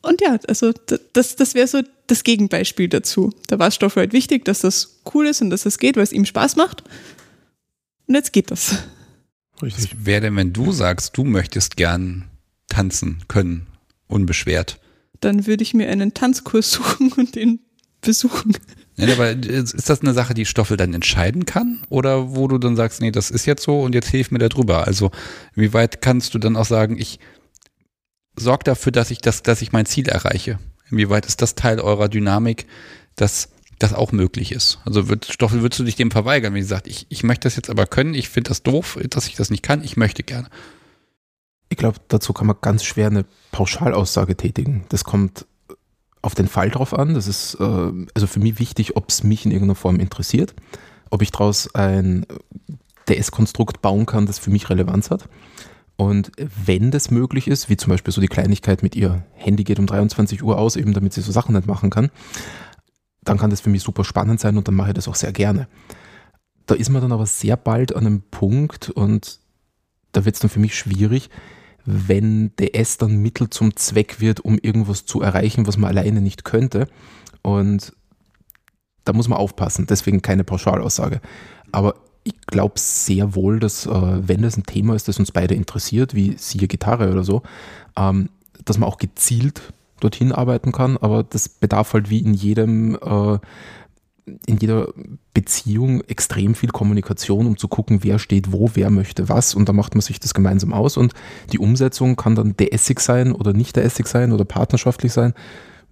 Und 0.02 0.22
ja, 0.22 0.38
also 0.48 0.74
das, 1.14 1.36
das 1.36 1.54
wäre 1.54 1.68
so 1.68 1.82
das 2.08 2.24
Gegenbeispiel 2.24 2.90
dazu. 2.90 3.32
Da 3.48 3.60
war 3.60 3.68
es 3.68 3.76
Stoff 3.76 3.96
halt 3.96 4.14
wichtig, 4.14 4.46
dass 4.46 4.60
das 4.60 5.02
cool 5.14 5.28
ist 5.28 5.42
und 5.42 5.50
dass 5.50 5.64
das 5.64 5.78
geht, 5.78 5.96
weil 5.96 6.04
es 6.04 6.12
ihm 6.12 6.26
Spaß 6.26 6.56
macht. 6.56 6.84
Und 8.08 8.16
jetzt 8.16 8.34
geht 8.34 8.52
das. 8.52 8.78
Richtig. 9.62 9.92
Was 9.92 10.06
wäre 10.06 10.22
denn, 10.22 10.36
wenn 10.36 10.54
du 10.54 10.72
sagst, 10.72 11.16
du 11.18 11.24
möchtest 11.24 11.78
gern 11.78 12.30
tanzen 12.68 13.24
können, 13.28 13.68
unbeschwert? 14.08 14.80
Dann 15.20 15.46
würde 15.46 15.62
ich 15.62 15.74
mir 15.74 15.88
einen 15.90 16.14
Tanzkurs 16.14 16.72
suchen 16.74 17.12
und 17.14 17.36
den 17.36 17.60
besuchen. 18.02 18.58
Ja, 18.98 19.14
aber 19.14 19.32
ist 19.32 19.90
das 19.90 20.02
eine 20.02 20.14
Sache, 20.14 20.34
die 20.34 20.46
Stoffel 20.46 20.78
dann 20.78 20.94
entscheiden 20.94 21.46
kann? 21.46 21.84
Oder 21.90 22.36
wo 22.36 22.48
du 22.48 22.58
dann 22.58 22.76
sagst, 22.76 23.02
nee, 23.02 23.12
das 23.12 23.32
ist 23.32 23.46
jetzt 23.46 23.64
so 23.64 23.82
und 23.82 23.96
jetzt 23.96 24.10
hilf 24.10 24.32
mir 24.32 24.40
da 24.40 24.50
drüber? 24.50 24.86
Also, 24.86 25.12
wie 25.56 25.74
weit 25.74 26.02
kannst 26.02 26.34
du 26.34 26.40
dann 26.40 26.56
auch 26.56 26.66
sagen, 26.66 26.98
ich 26.98 27.20
sorge 28.36 28.64
dafür, 28.64 28.92
dass 28.92 29.12
ich 29.12 29.20
das, 29.20 29.44
dass 29.44 29.62
ich 29.62 29.72
mein 29.72 29.86
Ziel 29.86 30.08
erreiche? 30.08 30.60
Inwieweit 30.90 31.26
ist 31.26 31.42
das 31.42 31.56
Teil 31.56 31.80
eurer 31.80 32.10
Dynamik, 32.10 32.68
dass 33.16 33.50
das 33.80 33.94
auch 33.94 34.12
möglich 34.12 34.52
ist? 34.52 34.80
Also 34.86 35.10
wird, 35.10 35.26
Stoffel, 35.26 35.62
würdest 35.62 35.80
du 35.80 35.84
dich 35.84 35.96
dem 35.96 36.12
verweigern, 36.12 36.54
wenn 36.54 36.62
sie 36.62 36.68
sagt, 36.68 36.88
ich, 36.88 37.08
ich 37.10 37.24
möchte 37.24 37.46
das 37.46 37.56
jetzt 37.56 37.70
aber 37.70 37.88
können, 37.88 38.14
ich 38.14 38.30
finde 38.30 38.50
das 38.50 38.64
doof, 38.64 39.00
dass 39.10 39.28
ich 39.28 39.36
das 39.36 39.50
nicht 39.50 39.64
kann, 39.64 39.84
ich 39.84 39.98
möchte 39.98 40.24
gerne? 40.24 40.50
Ich 41.70 41.78
glaube, 41.78 42.00
dazu 42.10 42.34
kann 42.34 42.48
man 42.48 42.58
ganz 42.60 42.84
schwer 42.84 43.08
eine 43.08 43.26
Pauschalaussage 43.52 44.36
tätigen. 44.36 44.84
Das 44.90 45.06
kommt 45.06 45.46
auf 46.22 46.36
den 46.36 46.48
Fall 46.48 46.70
drauf 46.70 46.94
an. 46.94 47.14
Das 47.14 47.28
ist 47.28 47.56
äh, 47.56 47.92
also 48.14 48.28
für 48.28 48.40
mich 48.40 48.60
wichtig, 48.60 48.98
ob 48.98 49.10
es 49.10 49.24
mich 49.24 49.46
in 49.46 49.52
irgendeiner 49.52 49.76
Form 49.76 50.00
interessiert, 50.00 50.54
ob 51.10 51.22
ich 51.22 51.32
daraus 51.32 51.74
ein 51.74 52.26
DS-Konstrukt 53.08 53.82
bauen 53.82 54.06
kann, 54.06 54.26
das 54.26 54.38
für 54.38 54.52
mich 54.52 54.70
Relevanz 54.70 55.10
hat. 55.10 55.28
Und 56.02 56.32
wenn 56.66 56.90
das 56.90 57.12
möglich 57.12 57.48
ist, 57.48 57.70
wie 57.70 57.78
zum 57.78 57.92
Beispiel 57.92 58.12
so 58.12 58.22
die 58.22 58.28
Kleinigkeit 58.28 58.82
mit 58.82 58.96
ihr 58.96 59.24
Handy 59.34 59.64
geht 59.64 59.78
um 59.78 59.86
23 59.86 60.42
Uhr 60.42 60.58
aus, 60.58 60.76
eben 60.76 60.94
damit 60.94 61.14
sie 61.14 61.22
so 61.22 61.32
Sachen 61.32 61.54
nicht 61.54 61.68
machen 61.68 61.92
kann, 61.92 62.10
dann 63.24 63.38
kann 63.38 63.52
das 63.52 63.62
für 63.62 63.70
mich 63.70 63.84
super 63.84 64.04
spannend 64.04 64.40
sein 64.40 64.58
und 64.58 64.68
dann 64.68 64.74
mache 64.74 64.90
ich 64.90 64.94
das 64.96 65.08
auch 65.08 65.14
sehr 65.14 65.32
gerne. 65.32 65.68
Da 66.66 66.74
ist 66.74 66.90
man 66.90 67.04
dann 67.04 67.12
aber 67.12 67.28
sehr 67.28 67.56
bald 67.56 67.96
an 67.96 68.08
einem 68.08 68.24
Punkt 68.24 68.90
und 68.90 69.42
da 70.12 70.26
wird 70.26 70.34
es 70.34 70.42
dann 70.42 70.50
für 70.50 70.60
mich 70.60 70.76
schwierig, 70.76 71.30
wenn 71.86 72.52
DS 72.56 72.98
dann 72.98 73.18
Mittel 73.18 73.52
zum 73.52 73.76
Zweck 73.76 74.20
wird, 74.20 74.40
um 74.40 74.58
irgendwas 74.58 75.06
zu 75.06 75.22
erreichen, 75.22 75.68
was 75.68 75.78
man 75.78 75.96
alleine 75.96 76.20
nicht 76.20 76.44
könnte. 76.44 76.88
Und 77.44 77.94
da 79.06 79.14
muss 79.14 79.28
man 79.28 79.38
aufpassen, 79.38 79.86
deswegen 79.86 80.24
keine 80.24 80.46
Pauschalaussage. 80.46 81.22
Aber 81.72 81.94
ich 82.24 82.40
glaube 82.48 82.76
sehr 82.78 83.36
wohl, 83.36 83.60
dass 83.60 83.86
äh, 83.86 83.92
wenn 83.92 84.42
das 84.44 84.58
ein 84.58 84.64
Thema 84.64 84.96
ist, 84.96 85.08
das 85.08 85.20
uns 85.20 85.32
beide 85.32 85.56
interessiert, 85.56 86.14
wie 86.14 86.36
siehe 86.38 86.68
Gitarre 86.68 87.12
oder 87.12 87.24
so, 87.24 87.42
ähm, 87.98 88.30
dass 88.64 88.78
man 88.78 88.88
auch 88.88 88.98
gezielt 88.98 89.62
dorthin 90.00 90.32
arbeiten 90.32 90.72
kann, 90.72 90.98
aber 90.98 91.24
das 91.24 91.50
bedarf 91.50 91.94
halt 91.94 92.10
wie 92.10 92.20
in 92.20 92.34
jedem 92.34 92.96
äh, 92.96 93.40
in 94.46 94.58
jeder 94.58 94.94
Beziehung 95.34 96.02
extrem 96.02 96.56
viel 96.56 96.70
Kommunikation, 96.70 97.48
um 97.48 97.58
zu 97.58 97.68
gucken, 97.68 98.04
wer 98.04 98.20
steht 98.20 98.52
wo, 98.52 98.70
wer 98.76 98.90
möchte 98.90 99.30
was. 99.30 99.56
Und 99.56 99.68
da 99.68 99.74
macht 99.74 99.96
man 99.96 100.02
sich 100.02 100.20
das 100.20 100.34
gemeinsam 100.34 100.74
aus. 100.74 100.96
Und 100.96 101.14
die 101.52 101.60
Umsetzung 101.60 102.16
kann 102.16 102.36
dann 102.36 102.56
der 102.56 102.74
Essig 102.74 103.00
sein 103.00 103.34
oder 103.34 103.54
nicht 103.54 103.76
der 103.76 103.84
Essig 103.84 104.08
sein 104.08 104.32
oder 104.32 104.46
partnerschaftlich 104.46 105.12
sein, 105.12 105.34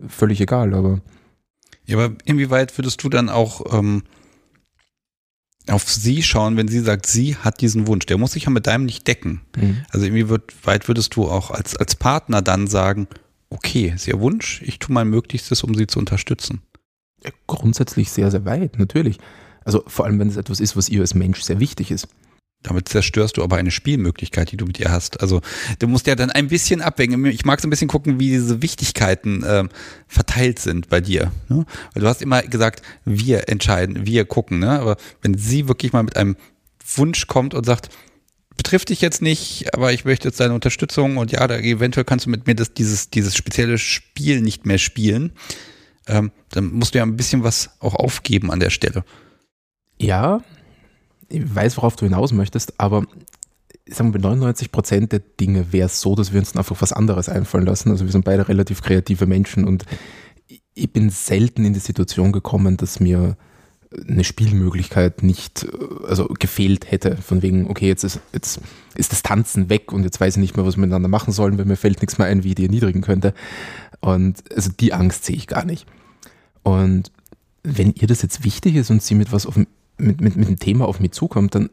völlig 0.08 0.40
egal, 0.42 0.74
aber. 0.74 1.02
Ja, 1.86 1.98
aber 1.98 2.16
inwieweit 2.24 2.78
würdest 2.78 3.04
du 3.04 3.10
dann 3.10 3.30
auch 3.30 3.74
ähm, 3.74 4.04
auf 5.72 5.90
sie 5.90 6.24
schauen, 6.24 6.58
wenn 6.58 6.68
sie 6.68 6.80
sagt, 6.80 7.06
sie 7.06 7.36
hat 7.36 7.62
diesen 7.62 7.88
Wunsch? 7.88 8.06
Der 8.06 8.18
muss 8.18 8.34
sich 8.34 8.44
ja 8.44 8.50
mit 8.50 8.68
deinem 8.68 8.86
nicht 8.86 9.08
decken. 9.08 9.42
Mhm. 9.56 9.84
Also 9.90 10.06
inwieweit 10.06 10.88
würdest 10.88 11.16
du 11.16 11.28
auch 11.28 11.52
als, 11.52 11.76
als 11.76 11.96
Partner 11.96 12.42
dann 12.42 12.68
sagen, 12.68 13.08
okay, 13.50 13.94
ist 13.96 14.08
ihr 14.08 14.20
Wunsch, 14.20 14.62
ich 14.64 14.80
tue 14.80 14.94
mein 14.94 15.10
Möglichstes, 15.10 15.64
um 15.64 15.76
sie 15.76 15.88
zu 15.88 16.00
unterstützen? 16.00 16.62
Grundsätzlich 17.48 18.12
sehr, 18.12 18.32
sehr 18.32 18.46
weit, 18.46 18.80
natürlich. 18.80 19.18
Also 19.66 19.84
vor 19.88 20.06
allem, 20.06 20.20
wenn 20.20 20.30
es 20.30 20.38
etwas 20.38 20.60
ist, 20.60 20.78
was 20.78 20.90
ihr 20.90 21.02
als 21.02 21.14
Mensch 21.14 21.42
sehr 21.42 21.60
wichtig 21.60 21.92
ist. 21.92 22.08
Damit 22.62 22.90
zerstörst 22.90 23.38
du 23.38 23.44
aber 23.44 23.56
eine 23.56 23.72
Spielmöglichkeit, 23.72 24.52
die 24.52 24.58
du 24.58 24.66
mit 24.66 24.80
ihr 24.80 24.92
hast. 24.92 25.22
Also 25.22 25.42
du 25.80 25.88
musst 25.88 26.08
ja 26.08 26.16
dann 26.16 26.30
ein 26.30 26.50
bisschen 26.50 26.82
abwägen. 26.82 27.26
Ich 27.26 27.46
mag 27.46 27.62
so 27.62 27.68
ein 27.68 27.70
bisschen 27.70 27.88
gucken, 27.88 28.20
wie 28.20 28.30
diese 28.30 28.62
Wichtigkeiten 28.62 29.44
äh, 29.44 29.64
verteilt 30.08 30.60
sind 30.60 30.90
bei 30.90 31.00
dir. 31.00 31.32
Ne? 31.48 31.66
Weil 31.94 32.02
du 32.02 32.08
hast 32.08 32.22
immer 32.22 32.42
gesagt, 32.42 32.82
wir 33.06 33.48
entscheiden, 33.48 34.06
wir 34.06 34.26
gucken. 34.26 34.60
Ne? 34.60 34.72
Aber 34.72 34.98
wenn 35.22 35.38
sie 35.38 35.70
wirklich 35.70 35.94
mal 35.94 36.04
mit 36.04 36.18
einem 36.18 36.36
Wunsch 36.96 37.28
kommt 37.28 37.54
und 37.54 37.66
sagt, 37.66 37.90
betrifft 38.58 38.90
dich 38.90 39.00
jetzt 39.00 39.22
nicht, 39.22 39.74
aber 39.74 39.94
ich 39.94 40.04
möchte 40.04 40.28
jetzt 40.28 40.42
deine 40.42 40.54
Unterstützung 40.54 41.16
und 41.16 41.32
ja, 41.32 41.48
da 41.48 41.58
eventuell 41.58 42.04
kannst 42.04 42.26
du 42.26 42.30
mit 42.30 42.46
mir 42.46 42.56
das, 42.56 42.74
dieses, 42.74 43.10
dieses 43.10 43.38
spezielle 43.38 43.78
Spiel 43.78 44.42
nicht 44.42 44.66
mehr 44.66 44.80
spielen, 44.80 45.32
ähm, 46.08 46.32
dann 46.50 46.74
musst 46.74 46.94
du 46.94 46.98
ja 46.98 47.06
ein 47.06 47.16
bisschen 47.16 47.44
was 47.44 47.70
auch 47.80 47.96
aufgeben 47.96 48.52
an 48.52 48.60
der 48.60 48.70
Stelle. 48.70 49.06
Ja, 49.98 50.42
ich 51.30 51.56
weiß, 51.56 51.78
worauf 51.78 51.96
du 51.96 52.06
hinaus 52.06 52.32
möchtest, 52.32 52.80
aber 52.80 53.06
sagen 53.88 54.14
wir, 54.14 54.20
bei 54.20 54.30
99 54.30 54.72
Prozent 54.72 55.12
der 55.12 55.20
Dinge 55.20 55.72
wäre 55.72 55.88
es 55.88 56.02
so, 56.02 56.16
dass 56.16 56.34
wir 56.34 56.40
uns 56.40 56.52
dann 56.52 56.60
einfach 56.60 56.82
was 56.82 56.94
anderes 56.94 57.30
einfallen 57.30 57.66
lassen. 57.66 57.92
Also 57.92 58.06
wir 58.06 58.12
sind 58.12 58.26
beide 58.26 58.48
relativ 58.48 58.82
kreative 58.82 59.26
Menschen 59.26 59.66
und 59.66 59.86
ich 60.74 60.92
bin 60.92 61.10
selten 61.10 61.66
in 61.66 61.74
die 61.74 61.80
Situation 61.80 62.32
gekommen, 62.32 62.78
dass 62.78 63.00
mir 63.00 63.38
eine 64.08 64.24
Spielmöglichkeit 64.24 65.24
nicht, 65.24 65.68
also 66.08 66.28
gefehlt 66.28 66.92
hätte, 66.92 67.18
von 67.18 67.42
wegen, 67.42 67.70
okay, 67.70 67.88
jetzt 67.88 68.04
ist, 68.04 68.20
jetzt 68.34 68.62
ist 68.96 69.12
das 69.12 69.24
Tanzen 69.24 69.70
weg 69.70 69.92
und 69.92 70.04
jetzt 70.04 70.22
weiß 70.22 70.36
ich 70.36 70.42
nicht 70.42 70.56
mehr, 70.56 70.66
was 70.66 70.78
wir 70.78 70.82
miteinander 70.82 71.10
machen 71.10 71.34
sollen, 71.34 71.58
weil 71.58 71.66
mir 71.66 71.76
fällt 71.76 72.02
nichts 72.02 72.18
mehr 72.20 72.28
ein, 72.28 72.44
wie 72.44 72.50
ich 72.50 72.56
die 72.56 72.66
erniedrigen 72.66 73.02
könnte. 73.02 73.34
Und 74.00 74.44
also 74.56 74.70
die 74.80 74.94
Angst 74.94 75.26
sehe 75.26 75.36
ich 75.36 75.48
gar 75.48 75.66
nicht. 75.66 75.88
Und 76.62 77.12
wenn 77.64 77.92
ihr 77.94 78.08
das 78.08 78.22
jetzt 78.22 78.44
wichtig 78.44 78.76
ist 78.76 78.92
und 78.92 79.02
sie 79.02 79.16
mit 79.16 79.32
was 79.32 79.48
auf, 79.48 79.60
mit, 80.00 80.22
mit, 80.22 80.36
mit 80.36 80.48
dem 80.48 80.60
Thema 80.60 80.88
auf 80.88 81.00
mich 81.00 81.12
zukommt, 81.12 81.56
dann 81.56 81.70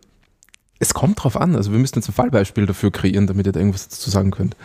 es 0.78 0.94
kommt 0.94 1.22
drauf 1.22 1.36
an. 1.36 1.56
Also 1.56 1.72
wir 1.72 1.78
müssen 1.78 1.96
jetzt 1.96 2.08
ein 2.08 2.12
Fallbeispiel 2.12 2.66
dafür 2.66 2.90
kreieren, 2.90 3.26
damit 3.26 3.46
ihr 3.46 3.52
da 3.52 3.60
irgendwas 3.60 3.88
dazu 3.88 4.10
sagen 4.10 4.30
könnt. 4.30 4.56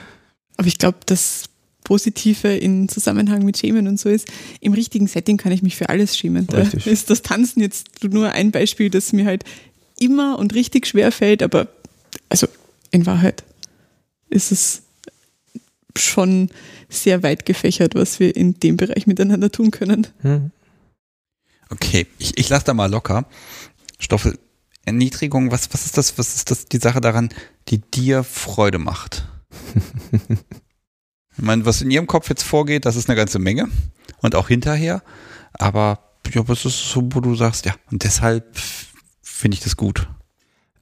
Aber 0.57 0.67
ich 0.67 0.77
glaube, 0.77 0.97
das 1.05 1.45
Positive 1.83 2.55
in 2.55 2.89
Zusammenhang 2.89 3.43
mit 3.43 3.57
Schämen 3.57 3.87
und 3.87 3.99
so 3.99 4.09
ist, 4.09 4.27
im 4.59 4.73
richtigen 4.73 5.07
Setting 5.07 5.37
kann 5.37 5.51
ich 5.51 5.61
mich 5.61 5.75
für 5.75 5.89
alles 5.89 6.17
schämen. 6.17 6.47
Da 6.47 6.57
richtig. 6.57 6.85
ist 6.87 7.09
das 7.09 7.21
Tanzen 7.21 7.61
jetzt 7.61 8.03
nur 8.03 8.31
ein 8.31 8.51
Beispiel, 8.51 8.89
das 8.89 9.13
mir 9.13 9.25
halt 9.25 9.43
immer 9.99 10.37
und 10.37 10.53
richtig 10.53 10.87
schwer 10.87 11.11
fällt, 11.11 11.43
aber 11.43 11.67
also 12.29 12.47
in 12.91 13.05
Wahrheit 13.05 13.43
ist 14.29 14.51
es 14.51 14.83
schon 15.97 16.49
sehr 16.89 17.23
weit 17.23 17.45
gefächert, 17.45 17.95
was 17.95 18.19
wir 18.19 18.35
in 18.35 18.59
dem 18.59 18.77
Bereich 18.77 19.07
miteinander 19.07 19.51
tun 19.51 19.71
können. 19.71 20.07
Hm. 20.21 20.51
Okay, 21.71 22.05
ich, 22.19 22.37
ich 22.37 22.49
lasse 22.49 22.65
da 22.65 22.73
mal 22.73 22.91
locker. 22.91 23.25
Stoffel, 23.97 24.37
Erniedrigung, 24.85 25.51
was, 25.51 25.73
was 25.73 25.85
ist 25.85 25.97
das, 25.97 26.17
was 26.17 26.35
ist 26.35 26.51
das, 26.51 26.65
die 26.65 26.77
Sache 26.77 27.01
daran, 27.01 27.29
die 27.69 27.79
dir 27.79 28.23
Freude 28.23 28.77
macht? 28.77 29.27
ich 30.11 31.41
meine, 31.43 31.65
was 31.65 31.81
in 31.81 31.91
ihrem 31.91 32.07
Kopf 32.07 32.29
jetzt 32.29 32.43
vorgeht, 32.43 32.85
das 32.85 32.95
ist 32.95 33.09
eine 33.09 33.15
ganze 33.15 33.39
Menge 33.39 33.69
und 34.21 34.35
auch 34.35 34.49
hinterher, 34.49 35.01
aber 35.53 35.99
ja, 36.33 36.47
was 36.47 36.65
ist 36.65 36.89
so, 36.89 37.07
wo 37.11 37.19
du 37.19 37.35
sagst, 37.35 37.65
ja, 37.65 37.75
und 37.91 38.03
deshalb 38.03 38.57
finde 39.21 39.55
ich 39.55 39.63
das 39.63 39.77
gut. 39.77 40.07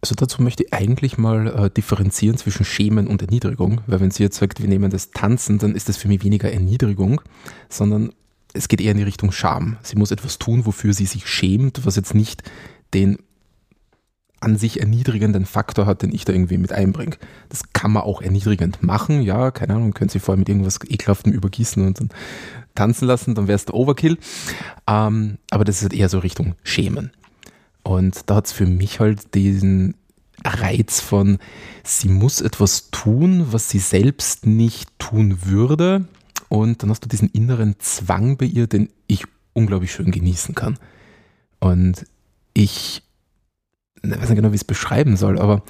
Also 0.01 0.15
dazu 0.15 0.41
möchte 0.41 0.63
ich 0.63 0.73
eigentlich 0.73 1.17
mal 1.17 1.47
äh, 1.47 1.69
differenzieren 1.69 2.37
zwischen 2.37 2.63
Schämen 2.65 3.07
und 3.07 3.21
Erniedrigung, 3.21 3.81
weil 3.85 3.99
wenn 3.99 4.11
sie 4.11 4.23
jetzt 4.23 4.37
sagt, 4.37 4.61
wir 4.61 4.69
nehmen 4.69 4.91
das 4.91 5.11
Tanzen, 5.11 5.59
dann 5.59 5.75
ist 5.75 5.89
das 5.89 5.97
für 5.97 6.07
mich 6.07 6.23
weniger 6.23 6.51
Erniedrigung, 6.51 7.21
sondern 7.67 8.13
es 8.59 8.67
geht 8.67 8.81
eher 8.81 8.91
in 8.91 8.97
die 8.97 9.03
Richtung 9.03 9.31
Scham. 9.31 9.77
Sie 9.81 9.95
muss 9.95 10.11
etwas 10.11 10.37
tun, 10.37 10.65
wofür 10.65 10.93
sie 10.93 11.05
sich 11.05 11.27
schämt, 11.27 11.85
was 11.85 11.95
jetzt 11.95 12.13
nicht 12.13 12.43
den 12.93 13.17
an 14.41 14.57
sich 14.57 14.79
erniedrigenden 14.79 15.45
Faktor 15.45 15.85
hat, 15.85 16.01
den 16.01 16.13
ich 16.13 16.25
da 16.25 16.33
irgendwie 16.33 16.57
mit 16.57 16.71
einbringe. 16.71 17.17
Das 17.49 17.73
kann 17.73 17.91
man 17.91 18.03
auch 18.03 18.21
erniedrigend 18.21 18.83
machen, 18.83 19.21
ja, 19.21 19.51
keine 19.51 19.75
Ahnung, 19.75 19.93
können 19.93 20.09
Sie 20.09 20.19
vorher 20.19 20.39
mit 20.39 20.47
irgendwas 20.47 20.79
ekelhaftem 20.87 21.33
übergießen 21.33 21.85
und 21.85 21.99
dann 21.99 22.09
tanzen 22.75 23.05
lassen, 23.05 23.35
dann 23.35 23.47
wäre 23.47 23.57
es 23.57 23.65
der 23.65 23.75
Overkill. 23.75 24.17
Ähm, 24.87 25.37
aber 25.51 25.65
das 25.65 25.81
ist 25.81 25.93
eher 25.93 26.09
so 26.09 26.19
Richtung 26.19 26.55
Schämen. 26.63 27.11
Und 27.83 28.29
da 28.29 28.35
hat 28.35 28.47
es 28.47 28.51
für 28.53 28.65
mich 28.65 28.99
halt 28.99 29.35
diesen 29.35 29.95
Reiz 30.45 31.01
von, 31.01 31.37
sie 31.83 32.09
muss 32.09 32.39
etwas 32.39 32.91
tun, 32.91 33.47
was 33.51 33.69
sie 33.69 33.79
selbst 33.79 34.45
nicht 34.45 34.87
tun 34.99 35.39
würde. 35.45 36.07
Und 36.49 36.81
dann 36.81 36.89
hast 36.89 37.05
du 37.05 37.09
diesen 37.09 37.29
inneren 37.29 37.75
Zwang 37.79 38.37
bei 38.37 38.45
ihr, 38.45 38.67
den 38.67 38.89
ich 39.07 39.23
unglaublich 39.53 39.93
schön 39.93 40.11
genießen 40.11 40.55
kann. 40.55 40.77
Und 41.59 42.05
ich 42.53 43.03
weiß 44.01 44.29
nicht 44.29 44.35
genau, 44.35 44.51
wie 44.51 44.55
ich 44.55 44.61
es 44.61 44.65
beschreiben 44.65 45.17
soll, 45.17 45.39
aber 45.39 45.63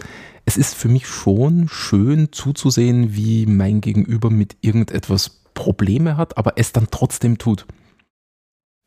es 0.45 0.57
ist 0.57 0.75
für 0.75 0.87
mich 0.87 1.07
schon 1.07 1.67
schön 1.67 2.31
zuzusehen, 2.31 3.15
wie 3.15 3.45
mein 3.45 3.81
Gegenüber 3.81 4.29
mit 4.29 4.57
irgendetwas 4.61 5.41
Probleme 5.53 6.17
hat, 6.17 6.37
aber 6.37 6.53
es 6.55 6.71
dann 6.71 6.87
trotzdem 6.89 7.37
tut. 7.37 7.65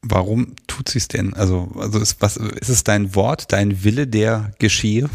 Warum 0.04 0.54
tut 0.66 0.88
sie 0.88 0.98
es 0.98 1.08
denn? 1.08 1.34
Also, 1.34 1.70
also 1.76 2.00
ist, 2.00 2.20
was, 2.20 2.36
ist 2.36 2.68
es 2.68 2.82
dein 2.82 3.14
Wort, 3.14 3.52
dein 3.52 3.84
Wille, 3.84 4.08
der 4.08 4.52
geschehe? 4.58 5.08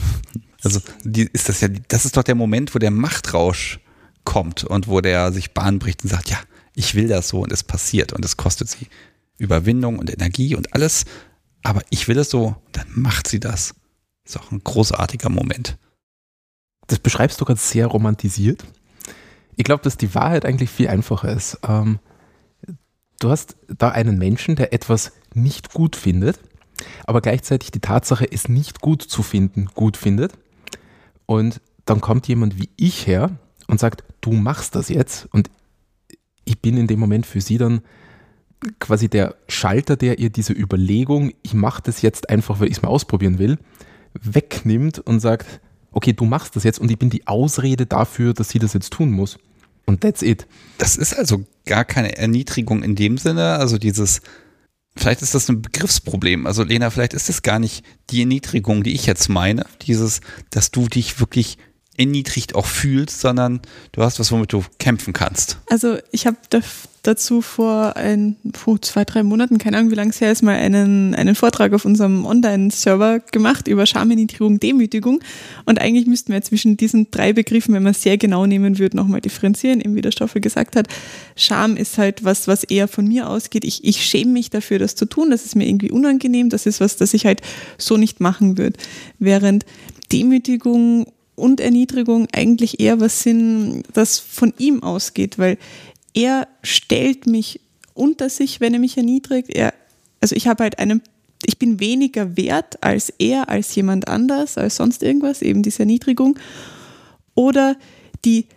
Also, 0.64 0.80
die, 1.04 1.24
ist 1.34 1.50
das 1.50 1.60
ja, 1.60 1.68
das 1.68 2.06
ist 2.06 2.16
doch 2.16 2.24
der 2.24 2.36
Moment, 2.36 2.74
wo 2.74 2.80
der 2.80 2.92
Machtrausch 2.92 3.80
kommt 4.24 4.64
und 4.64 4.88
wo 4.88 5.02
der 5.02 5.34
sich 5.34 5.54
Bahn 5.54 5.80
bricht 5.80 6.04
und 6.04 6.10
sagt, 6.10 6.30
ja, 6.30 6.38
ich 6.78 6.94
will 6.94 7.08
das 7.08 7.30
so 7.30 7.42
und 7.42 7.52
es 7.52 7.64
passiert 7.64 8.14
und 8.14 8.24
es 8.24 8.38
kostet 8.38 8.70
sie 8.70 8.88
Überwindung 9.40 9.98
und 9.98 10.14
Energie 10.14 10.56
und 10.56 10.76
alles, 10.76 11.06
aber 11.64 11.82
ich 11.90 12.08
will 12.08 12.20
es 12.20 12.30
so, 12.30 12.56
dann 12.72 12.86
macht 12.94 13.28
sie 13.28 13.40
das. 13.40 13.74
Ist 14.24 14.38
auch 14.38 14.52
ein 14.52 14.62
großartiger 14.64 15.30
Moment. 15.30 15.78
Das 16.86 17.00
beschreibst 17.00 17.42
du 17.42 17.46
gerade 17.46 17.60
sehr 17.60 17.88
romantisiert. 17.88 18.64
Ich 19.56 19.64
glaube, 19.64 19.84
dass 19.84 19.98
die 19.98 20.14
Wahrheit 20.14 20.46
eigentlich 20.46 20.70
viel 20.70 20.88
einfacher 20.88 21.32
ist. 21.32 21.58
Ähm, 21.68 21.98
du 23.20 23.32
hast 23.32 23.58
da 23.68 23.90
einen 23.90 24.20
Menschen, 24.20 24.56
der 24.56 24.72
etwas 24.72 25.14
nicht 25.34 25.74
gut 25.74 25.96
findet, 25.96 26.40
aber 27.08 27.22
gleichzeitig 27.22 27.72
die 27.72 27.82
Tatsache, 27.82 28.32
es 28.32 28.50
nicht 28.50 28.82
gut 28.82 29.02
zu 29.02 29.24
finden, 29.24 29.66
gut 29.74 29.98
findet. 29.98 30.34
Und 31.26 31.60
dann 31.86 32.02
kommt 32.02 32.28
jemand 32.28 32.60
wie 32.62 32.70
ich 32.78 33.08
her 33.08 33.32
und 33.66 33.80
sagt, 33.80 34.04
du 34.22 34.32
machst 34.32 34.76
das 34.76 34.90
jetzt. 34.90 35.28
Und 35.32 35.50
ich 36.48 36.60
bin 36.60 36.78
in 36.78 36.88
dem 36.88 37.00
Moment 37.00 37.26
für 37.26 37.42
sie 37.42 37.58
dann 37.58 37.82
quasi 38.80 39.08
der 39.08 39.36
Schalter, 39.48 39.96
der 39.96 40.20
ihr 40.20 40.30
diese 40.30 40.54
Überlegung, 40.54 41.32
ich 41.44 41.54
mache 41.54 41.84
das 41.84 42.02
jetzt 42.02 42.30
einfach, 42.30 42.60
weil 42.60 42.68
ich 42.68 42.78
es 42.78 42.82
mal 42.82 42.90
ausprobieren 42.90 43.38
will, 43.38 43.58
wegnimmt 44.14 45.00
und 45.00 45.20
sagt, 45.20 45.62
okay, 45.92 46.14
du 46.14 46.26
machst 46.26 46.56
das 46.56 46.64
jetzt 46.64 46.80
und 46.80 46.90
ich 46.90 46.98
bin 46.98 47.10
die 47.10 47.28
Ausrede 47.28 47.86
dafür, 47.86 48.34
dass 48.34 48.50
sie 48.50 48.60
das 48.60 48.74
jetzt 48.74 48.92
tun 48.94 49.12
muss. 49.12 49.38
Und 49.86 50.02
that's 50.02 50.22
it. 50.22 50.48
Das 50.78 50.98
ist 50.98 51.14
also 51.18 51.46
gar 51.66 51.86
keine 51.86 52.18
Erniedrigung 52.18 52.84
in 52.84 52.96
dem 52.96 53.18
Sinne, 53.18 53.54
also 53.54 53.78
dieses, 53.78 54.22
vielleicht 54.96 55.22
ist 55.22 55.36
das 55.36 55.50
ein 55.50 55.62
Begriffsproblem. 55.62 56.46
Also 56.48 56.64
Lena, 56.64 56.90
vielleicht 56.90 57.14
ist 57.14 57.30
es 57.30 57.42
gar 57.42 57.60
nicht 57.60 57.86
die 58.10 58.22
Erniedrigung, 58.22 58.84
die 58.84 58.94
ich 58.94 59.06
jetzt 59.06 59.30
meine, 59.30 59.66
dieses, 59.84 60.22
dass 60.50 60.72
du 60.72 60.88
dich 60.88 61.20
wirklich 61.20 61.58
erniedrigt 61.98 62.56
auch 62.56 62.66
fühlst, 62.66 63.20
sondern 63.20 63.60
du 63.92 64.04
hast 64.04 64.20
was, 64.20 64.32
womit 64.32 64.54
du 64.54 64.64
kämpfen 64.80 65.14
kannst. 65.14 65.58
Also 65.70 65.98
ich 66.12 66.28
habe 66.28 66.38
dazu 67.08 67.42
vor 67.42 67.96
ein, 67.96 68.36
vor 68.54 68.82
zwei, 68.82 69.06
drei 69.06 69.24
Monaten, 69.24 69.58
keine 69.58 69.78
Ahnung 69.78 69.92
wie 69.92 69.96
lange 69.96 70.12
es 70.12 70.20
her 70.20 70.32
ist, 70.32 70.44
mal 70.44 70.56
einen, 70.56 71.16
einen 71.16 71.36
Vortrag 71.36 71.74
auf 71.74 71.86
unserem 71.86 72.26
Online-Server 72.26 73.20
gemacht 73.32 73.68
über 73.68 73.86
Schameniedrigung, 73.86 74.60
Demütigung. 74.60 75.22
Und 75.66 75.80
eigentlich 75.80 76.06
müssten 76.06 76.34
wir 76.34 76.42
zwischen 76.42 76.78
diesen 76.78 77.10
drei 77.10 77.34
Begriffen, 77.34 77.74
wenn 77.74 77.84
man 77.84 77.92
es 77.92 78.04
sehr 78.04 78.18
genau 78.18 78.46
nehmen 78.46 78.78
würde, 78.78 78.98
nochmal 78.98 79.22
differenzieren, 79.22 79.80
eben 79.80 79.96
wie 79.96 80.02
der 80.02 80.12
Stoffel 80.12 80.42
gesagt 80.42 80.76
hat. 80.76 80.88
Scham 81.36 81.78
ist 81.78 81.98
halt 81.98 82.24
was, 82.24 82.48
was 82.48 82.64
eher 82.64 82.88
von 82.88 83.08
mir 83.08 83.30
ausgeht. 83.30 83.64
Ich, 83.64 83.84
ich 83.84 84.06
schäme 84.06 84.34
mich 84.34 84.50
dafür, 84.50 84.78
das 84.78 84.96
zu 84.96 85.06
tun. 85.06 85.32
Das 85.32 85.46
ist 85.46 85.56
mir 85.56 85.68
irgendwie 85.68 85.92
unangenehm. 85.92 86.50
Das 86.50 86.66
ist 86.66 86.82
was, 86.82 86.98
das 86.98 87.14
ich 87.14 87.26
halt 87.26 87.42
so 87.78 87.98
nicht 87.98 88.20
machen 88.20 88.58
würde. 88.58 88.78
Während 89.18 89.66
Demütigung 90.12 91.08
und 91.38 91.62
Erniedrigung 91.62 92.28
eigentlich 92.34 92.80
eher 92.80 93.00
was 93.00 93.22
sind, 93.22 93.84
das 93.94 94.18
von 94.18 94.54
ihm 94.58 94.82
ausgeht, 94.82 95.38
weil 95.38 95.58
er 96.14 96.48
stellt 96.64 97.28
mich 97.28 97.62
unter 97.94 98.28
sich, 98.30 98.60
wenn 98.60 98.74
er 98.74 98.80
mich 98.80 98.98
erniedrigt. 98.98 99.52
Er, 99.52 99.74
also 100.20 100.36
ich 100.36 100.48
habe 100.48 100.64
halt 100.64 100.80
einen, 100.80 101.04
ich 101.46 101.60
bin 101.60 101.80
weniger 101.80 102.36
wert 102.38 102.84
als 102.84 103.14
er, 103.20 103.50
als 103.50 103.76
jemand 103.76 104.08
anders, 104.08 104.58
als 104.58 104.78
sonst 104.78 105.04
irgendwas, 105.04 105.44
eben 105.44 105.62
diese 105.62 105.80
Erniedrigung. 105.80 106.40
Oder 107.36 107.78
die 108.26 108.48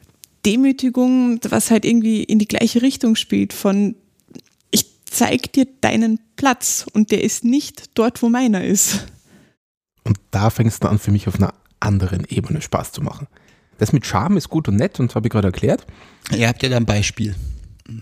Demütigung, 0.47 1.39
was 1.51 1.70
halt 1.70 1.85
irgendwie 1.85 2.23
in 2.23 2.39
die 2.39 2.48
gleiche 2.48 2.81
Richtung 2.81 3.15
spielt, 3.15 3.52
von 3.52 3.94
ich 4.70 4.86
zeig 5.05 5.52
dir 5.52 5.66
deinen 5.82 6.19
Platz 6.36 6.86
und 6.94 7.11
der 7.11 7.23
ist 7.23 7.44
nicht 7.44 7.90
dort, 7.93 8.23
wo 8.23 8.31
meiner 8.31 8.65
ist. 8.65 9.07
Und 10.02 10.19
da 10.31 10.48
fängst 10.48 10.82
du 10.82 10.89
an, 10.89 10.98
für 10.98 11.11
mich 11.11 11.28
auf 11.28 11.35
einer 11.35 11.52
anderen 11.81 12.24
Ebene 12.27 12.61
Spaß 12.61 12.93
zu 12.93 13.02
machen. 13.02 13.27
Das 13.78 13.93
mit 13.93 14.07
Charme 14.07 14.36
ist 14.36 14.48
gut 14.48 14.69
und 14.69 14.77
nett 14.77 15.01
und 15.01 15.15
habe 15.15 15.27
ich 15.27 15.32
gerade 15.32 15.48
erklärt. 15.48 15.86
Ihr 16.36 16.48
habt 16.48 16.62
ja 16.62 16.69
da 16.69 16.77
ein 16.77 16.86
Beispiel 16.86 17.35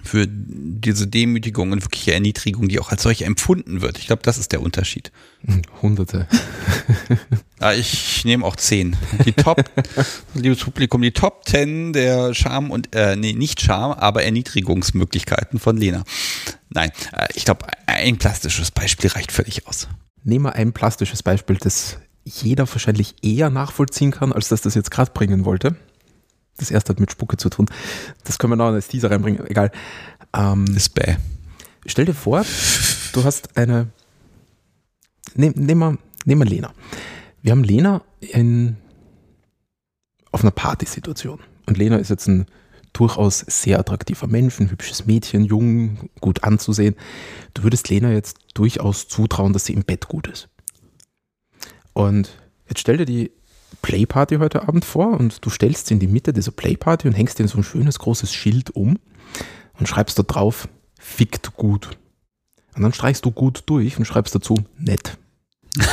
für 0.04 0.26
diese 0.28 1.06
Demütigung 1.06 1.72
und 1.72 1.82
wirkliche 1.82 2.12
Erniedrigung, 2.12 2.68
die 2.68 2.78
auch 2.80 2.90
als 2.90 3.02
solche 3.02 3.24
empfunden 3.24 3.80
wird. 3.80 3.98
Ich 3.98 4.06
glaube, 4.06 4.22
das 4.22 4.38
ist 4.38 4.52
der 4.52 4.60
Unterschied. 4.60 5.12
Hunderte. 5.82 6.26
ah, 7.58 7.72
ich 7.72 8.24
nehme 8.24 8.44
auch 8.44 8.56
zehn. 8.56 8.96
Die 9.24 9.32
Top, 9.32 9.64
liebes 10.34 10.64
Publikum, 10.64 11.02
die 11.02 11.12
Top 11.12 11.44
Ten 11.44 11.92
der 11.92 12.34
Scham 12.34 12.70
und, 12.70 12.94
äh, 12.94 13.16
nee, 13.16 13.32
nicht 13.32 13.60
Scham, 13.60 13.92
aber 13.92 14.24
Erniedrigungsmöglichkeiten 14.24 15.58
von 15.58 15.76
Lena. 15.76 16.04
Nein, 16.70 16.90
äh, 17.12 17.28
ich 17.34 17.44
glaube, 17.44 17.66
ein 17.86 18.18
plastisches 18.18 18.70
Beispiel 18.70 19.10
reicht 19.10 19.32
völlig 19.32 19.66
aus. 19.66 19.88
Nehmen 20.24 20.44
wir 20.46 20.54
ein 20.54 20.72
plastisches 20.72 21.22
Beispiel, 21.22 21.56
das 21.56 21.98
jeder 22.28 22.68
wahrscheinlich 22.68 23.16
eher 23.22 23.50
nachvollziehen 23.50 24.10
kann, 24.10 24.32
als 24.32 24.48
dass 24.48 24.62
das 24.62 24.74
jetzt 24.74 24.90
gerade 24.90 25.10
bringen 25.12 25.44
wollte. 25.44 25.76
Das 26.56 26.70
erste 26.70 26.90
hat 26.90 27.00
mit 27.00 27.10
Spucke 27.10 27.36
zu 27.36 27.48
tun. 27.48 27.66
Das 28.24 28.38
können 28.38 28.52
wir 28.52 28.56
noch 28.56 28.66
als 28.66 28.88
Teaser 28.88 29.10
reinbringen, 29.10 29.46
egal. 29.46 29.70
Ähm, 30.34 30.66
das 30.74 30.88
bäh. 30.88 31.16
Stell 31.86 32.04
dir 32.04 32.14
vor, 32.14 32.44
du 33.12 33.24
hast 33.24 33.56
eine. 33.56 33.88
Nehmen 35.34 35.54
nehm 35.56 35.78
wir, 35.78 35.98
nehm 36.24 36.38
wir 36.38 36.46
Lena. 36.46 36.72
Wir 37.42 37.52
haben 37.52 37.62
Lena 37.62 38.02
in, 38.20 38.76
auf 40.32 40.42
einer 40.42 40.50
Partysituation. 40.50 41.38
Und 41.66 41.78
Lena 41.78 41.96
ist 41.96 42.10
jetzt 42.10 42.26
ein 42.26 42.46
durchaus 42.92 43.44
sehr 43.46 43.78
attraktiver 43.78 44.26
Mensch, 44.26 44.58
ein 44.58 44.70
hübsches 44.70 45.06
Mädchen, 45.06 45.44
jung, 45.44 46.10
gut 46.20 46.42
anzusehen. 46.42 46.96
Du 47.54 47.62
würdest 47.62 47.88
Lena 47.88 48.10
jetzt 48.10 48.38
durchaus 48.54 49.06
zutrauen, 49.06 49.52
dass 49.52 49.66
sie 49.66 49.74
im 49.74 49.84
Bett 49.84 50.08
gut 50.08 50.26
ist. 50.26 50.48
Und 51.98 52.30
jetzt 52.68 52.78
stell 52.78 52.96
dir 52.96 53.06
die 53.06 53.32
Playparty 53.82 54.36
heute 54.36 54.68
Abend 54.68 54.84
vor 54.84 55.18
und 55.18 55.44
du 55.44 55.50
stellst 55.50 55.88
sie 55.88 55.94
in 55.94 56.00
die 56.00 56.06
Mitte 56.06 56.32
dieser 56.32 56.52
Playparty 56.52 57.08
und 57.08 57.14
hängst 57.14 57.40
dir 57.40 57.48
so 57.48 57.58
ein 57.58 57.64
schönes 57.64 57.98
großes 57.98 58.32
Schild 58.32 58.70
um 58.70 59.00
und 59.80 59.88
schreibst 59.88 60.16
da 60.16 60.22
drauf, 60.22 60.68
fickt 60.96 61.56
gut. 61.56 61.98
Und 62.76 62.82
dann 62.82 62.92
streichst 62.92 63.24
du 63.24 63.32
gut 63.32 63.64
durch 63.66 63.98
und 63.98 64.04
schreibst 64.04 64.32
dazu, 64.32 64.54
nett. 64.78 65.18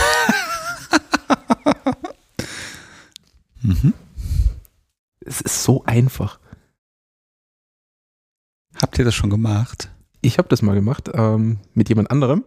mhm. 3.64 3.96
Es 5.22 5.42
ist 5.42 5.64
so 5.64 5.86
einfach. 5.86 6.40
Habt 8.80 9.00
ihr 9.00 9.06
das 9.06 9.16
schon 9.16 9.32
gemacht? 9.32 9.90
Ich 10.22 10.38
habe 10.38 10.50
das 10.50 10.62
mal 10.62 10.76
gemacht 10.76 11.10
ähm, 11.16 11.58
mit 11.74 11.90
jemand 11.90 12.12
anderem. 12.12 12.44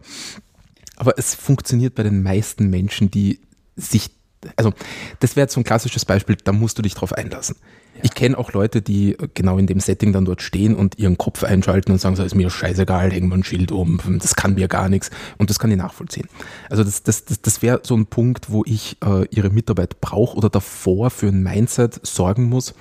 Aber 0.95 1.17
es 1.17 1.35
funktioniert 1.35 1.95
bei 1.95 2.03
den 2.03 2.23
meisten 2.23 2.69
Menschen, 2.69 3.11
die 3.11 3.41
sich, 3.79 4.11
also 4.55 4.73
das 5.19 5.35
wäre 5.35 5.45
jetzt 5.45 5.53
so 5.53 5.59
ein 5.59 5.63
klassisches 5.63 6.05
Beispiel, 6.05 6.37
da 6.43 6.51
musst 6.51 6.77
du 6.77 6.81
dich 6.81 6.93
drauf 6.93 7.13
einlassen. 7.13 7.55
Ja. 7.95 8.01
Ich 8.03 8.13
kenne 8.13 8.37
auch 8.37 8.53
Leute, 8.53 8.81
die 8.81 9.17
genau 9.33 9.57
in 9.57 9.67
dem 9.67 9.79
Setting 9.79 10.13
dann 10.13 10.25
dort 10.25 10.41
stehen 10.41 10.75
und 10.75 10.97
ihren 10.97 11.17
Kopf 11.17 11.43
einschalten 11.43 11.91
und 11.91 11.99
sagen, 11.99 12.15
so 12.15 12.23
ist 12.23 12.35
mir 12.35 12.49
scheißegal, 12.49 13.11
hängen 13.11 13.29
wir 13.29 13.35
ein 13.35 13.43
Schild 13.43 13.71
um, 13.71 13.99
das 14.19 14.35
kann 14.35 14.53
mir 14.53 14.67
gar 14.67 14.89
nichts. 14.89 15.09
Und 15.37 15.49
das 15.49 15.59
kann 15.59 15.71
ich 15.71 15.77
nachvollziehen. 15.77 16.27
Also 16.69 16.83
das, 16.83 17.03
das, 17.03 17.25
das, 17.25 17.41
das 17.41 17.61
wäre 17.61 17.81
so 17.83 17.95
ein 17.95 18.05
Punkt, 18.05 18.49
wo 18.49 18.63
ich 18.65 18.97
äh, 19.03 19.25
ihre 19.29 19.49
Mitarbeit 19.49 19.99
brauche 20.01 20.37
oder 20.37 20.49
davor 20.49 21.09
für 21.09 21.27
ein 21.27 21.43
Mindset 21.43 21.99
sorgen 22.05 22.45
muss. 22.45 22.73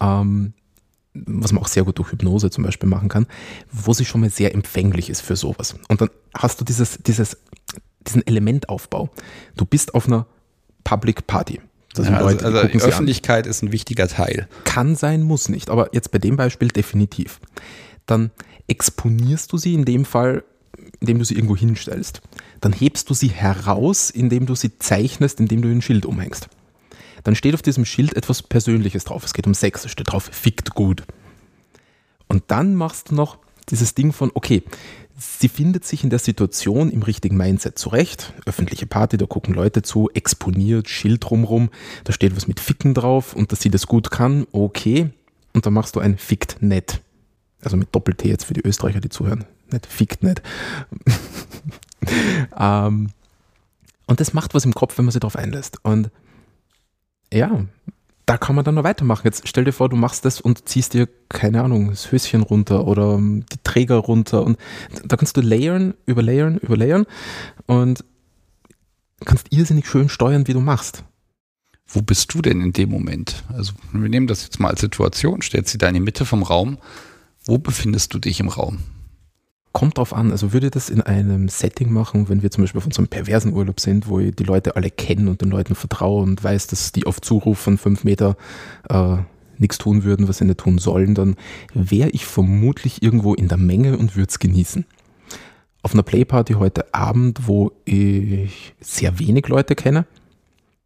Ähm, 0.00 0.54
was 1.14 1.52
man 1.52 1.62
auch 1.62 1.68
sehr 1.68 1.84
gut 1.84 1.98
durch 1.98 2.10
Hypnose 2.10 2.50
zum 2.50 2.64
Beispiel 2.64 2.88
machen 2.88 3.08
kann, 3.08 3.26
wo 3.70 3.92
sie 3.92 4.04
schon 4.04 4.20
mal 4.20 4.30
sehr 4.30 4.52
empfänglich 4.52 5.08
ist 5.08 5.20
für 5.20 5.36
sowas. 5.36 5.76
Und 5.88 6.00
dann 6.00 6.10
hast 6.36 6.60
du 6.60 6.64
dieses, 6.64 6.98
dieses, 6.98 7.36
diesen 8.06 8.26
Elementaufbau. 8.26 9.10
Du 9.56 9.64
bist 9.64 9.94
auf 9.94 10.06
einer 10.06 10.26
Public 10.84 11.26
Party. 11.26 11.60
Das 11.94 12.08
ja, 12.08 12.20
Leute, 12.20 12.44
also, 12.44 12.58
also 12.58 12.68
die 12.70 12.82
Öffentlichkeit 12.82 13.44
an. 13.44 13.50
ist 13.50 13.62
ein 13.62 13.72
wichtiger 13.72 14.08
Teil. 14.08 14.48
Kann 14.64 14.96
sein, 14.96 15.22
muss 15.22 15.48
nicht, 15.48 15.70
aber 15.70 15.90
jetzt 15.92 16.10
bei 16.10 16.18
dem 16.18 16.36
Beispiel 16.36 16.68
definitiv. 16.68 17.40
Dann 18.06 18.30
exponierst 18.66 19.52
du 19.52 19.58
sie 19.58 19.74
in 19.74 19.84
dem 19.84 20.04
Fall, 20.04 20.42
indem 21.00 21.18
du 21.18 21.24
sie 21.24 21.34
irgendwo 21.34 21.56
hinstellst. 21.56 22.20
Dann 22.60 22.72
hebst 22.72 23.08
du 23.08 23.14
sie 23.14 23.28
heraus, 23.28 24.10
indem 24.10 24.46
du 24.46 24.54
sie 24.54 24.78
zeichnest, 24.78 25.38
indem 25.38 25.62
du 25.62 25.68
ein 25.68 25.82
Schild 25.82 26.04
umhängst 26.04 26.48
dann 27.24 27.34
steht 27.34 27.54
auf 27.54 27.62
diesem 27.62 27.84
Schild 27.84 28.14
etwas 28.16 28.42
Persönliches 28.42 29.04
drauf. 29.04 29.24
Es 29.24 29.32
geht 29.32 29.46
um 29.46 29.54
Sex, 29.54 29.84
es 29.84 29.90
steht 29.90 30.12
drauf, 30.12 30.28
fickt 30.30 30.74
gut. 30.74 31.02
Und 32.28 32.44
dann 32.48 32.74
machst 32.74 33.10
du 33.10 33.14
noch 33.14 33.38
dieses 33.70 33.94
Ding 33.94 34.12
von, 34.12 34.30
okay, 34.34 34.62
sie 35.16 35.48
findet 35.48 35.84
sich 35.84 36.04
in 36.04 36.10
der 36.10 36.18
Situation 36.18 36.90
im 36.90 37.02
richtigen 37.02 37.36
Mindset 37.36 37.78
zurecht. 37.78 38.32
Öffentliche 38.46 38.86
Party, 38.86 39.16
da 39.16 39.26
gucken 39.26 39.54
Leute 39.54 39.82
zu, 39.82 40.10
exponiert, 40.12 40.88
Schild 40.88 41.24
drumrum, 41.28 41.70
da 42.04 42.12
steht 42.12 42.36
was 42.36 42.48
mit 42.48 42.60
Ficken 42.60 42.94
drauf 42.94 43.34
und 43.34 43.52
dass 43.52 43.60
sie 43.60 43.70
das 43.70 43.86
gut 43.86 44.10
kann, 44.10 44.46
okay. 44.52 45.10
Und 45.52 45.66
dann 45.66 45.72
machst 45.72 45.96
du 45.96 46.00
ein 46.00 46.18
Fickt 46.18 46.56
nett. 46.60 47.00
Also 47.62 47.76
mit 47.76 47.94
Doppel-T 47.94 48.28
jetzt 48.28 48.44
für 48.44 48.54
die 48.54 48.64
Österreicher, 48.64 49.00
die 49.00 49.08
zuhören. 49.08 49.44
Nicht 49.70 49.86
fickt 49.86 50.22
nett. 50.22 50.42
ähm, 52.58 53.10
und 54.06 54.20
das 54.20 54.34
macht 54.34 54.54
was 54.54 54.64
im 54.64 54.74
Kopf, 54.74 54.98
wenn 54.98 55.06
man 55.06 55.12
sich 55.12 55.20
darauf 55.20 55.36
einlässt. 55.36 55.78
Und 55.82 56.10
ja, 57.32 57.64
da 58.26 58.38
kann 58.38 58.56
man 58.56 58.64
dann 58.64 58.76
noch 58.76 58.84
weitermachen. 58.84 59.22
Jetzt 59.24 59.46
stell 59.46 59.64
dir 59.64 59.72
vor, 59.72 59.88
du 59.88 59.96
machst 59.96 60.24
das 60.24 60.40
und 60.40 60.68
ziehst 60.68 60.94
dir, 60.94 61.08
keine 61.28 61.62
Ahnung, 61.62 61.90
das 61.90 62.10
Höschen 62.10 62.42
runter 62.42 62.86
oder 62.86 63.18
die 63.18 63.58
Träger 63.62 63.96
runter 63.96 64.44
und 64.44 64.58
da 65.04 65.16
kannst 65.16 65.36
du 65.36 65.40
layern, 65.40 65.94
überlayern, 66.06 66.58
überlayern 66.58 67.06
und 67.66 68.04
kannst 69.24 69.52
irrsinnig 69.52 69.86
schön 69.86 70.08
steuern, 70.08 70.46
wie 70.46 70.54
du 70.54 70.60
machst. 70.60 71.04
Wo 71.86 72.00
bist 72.00 72.32
du 72.32 72.40
denn 72.40 72.60
in 72.62 72.72
dem 72.72 72.90
Moment? 72.90 73.44
Also 73.48 73.72
wir 73.92 74.08
nehmen 74.08 74.26
das 74.26 74.44
jetzt 74.44 74.58
mal 74.58 74.70
als 74.70 74.80
Situation, 74.80 75.42
stellst 75.42 75.72
sie 75.72 75.78
da 75.78 75.88
in 75.88 75.94
die 75.94 76.00
Mitte 76.00 76.24
vom 76.24 76.42
Raum. 76.42 76.78
Wo 77.44 77.58
befindest 77.58 78.14
du 78.14 78.18
dich 78.18 78.40
im 78.40 78.48
Raum? 78.48 78.78
Kommt 79.74 79.98
drauf 79.98 80.14
an. 80.14 80.30
Also 80.30 80.54
würde 80.54 80.70
das 80.70 80.88
in 80.88 81.02
einem 81.02 81.50
Setting 81.50 81.92
machen, 81.92 82.30
wenn 82.30 82.42
wir 82.42 82.50
zum 82.50 82.64
Beispiel 82.64 82.78
auf 82.78 82.86
unserem 82.86 83.08
perversen 83.08 83.52
Urlaub 83.52 83.80
sind, 83.80 84.08
wo 84.08 84.20
ich 84.20 84.34
die 84.34 84.44
Leute 84.44 84.76
alle 84.76 84.88
kennen 84.88 85.28
und 85.28 85.42
den 85.42 85.50
Leuten 85.50 85.74
vertraue 85.74 86.22
und 86.22 86.42
weiß, 86.42 86.68
dass 86.68 86.92
die 86.92 87.04
auf 87.04 87.20
Zuruf 87.20 87.58
von 87.58 87.76
fünf 87.76 88.04
Meter 88.04 88.36
äh, 88.88 89.16
nichts 89.58 89.76
tun 89.76 90.04
würden, 90.04 90.28
was 90.28 90.38
sie 90.38 90.44
nicht 90.44 90.58
tun 90.58 90.78
sollen, 90.78 91.14
dann 91.14 91.36
wäre 91.74 92.08
ich 92.10 92.24
vermutlich 92.24 93.02
irgendwo 93.02 93.34
in 93.34 93.48
der 93.48 93.58
Menge 93.58 93.98
und 93.98 94.16
würde 94.16 94.30
es 94.30 94.38
genießen. 94.38 94.86
Auf 95.82 95.92
einer 95.92 96.02
Playparty 96.02 96.54
heute 96.54 96.94
Abend, 96.94 97.46
wo 97.46 97.72
ich 97.84 98.74
sehr 98.80 99.18
wenig 99.18 99.48
Leute 99.48 99.74
kenne, 99.74 100.06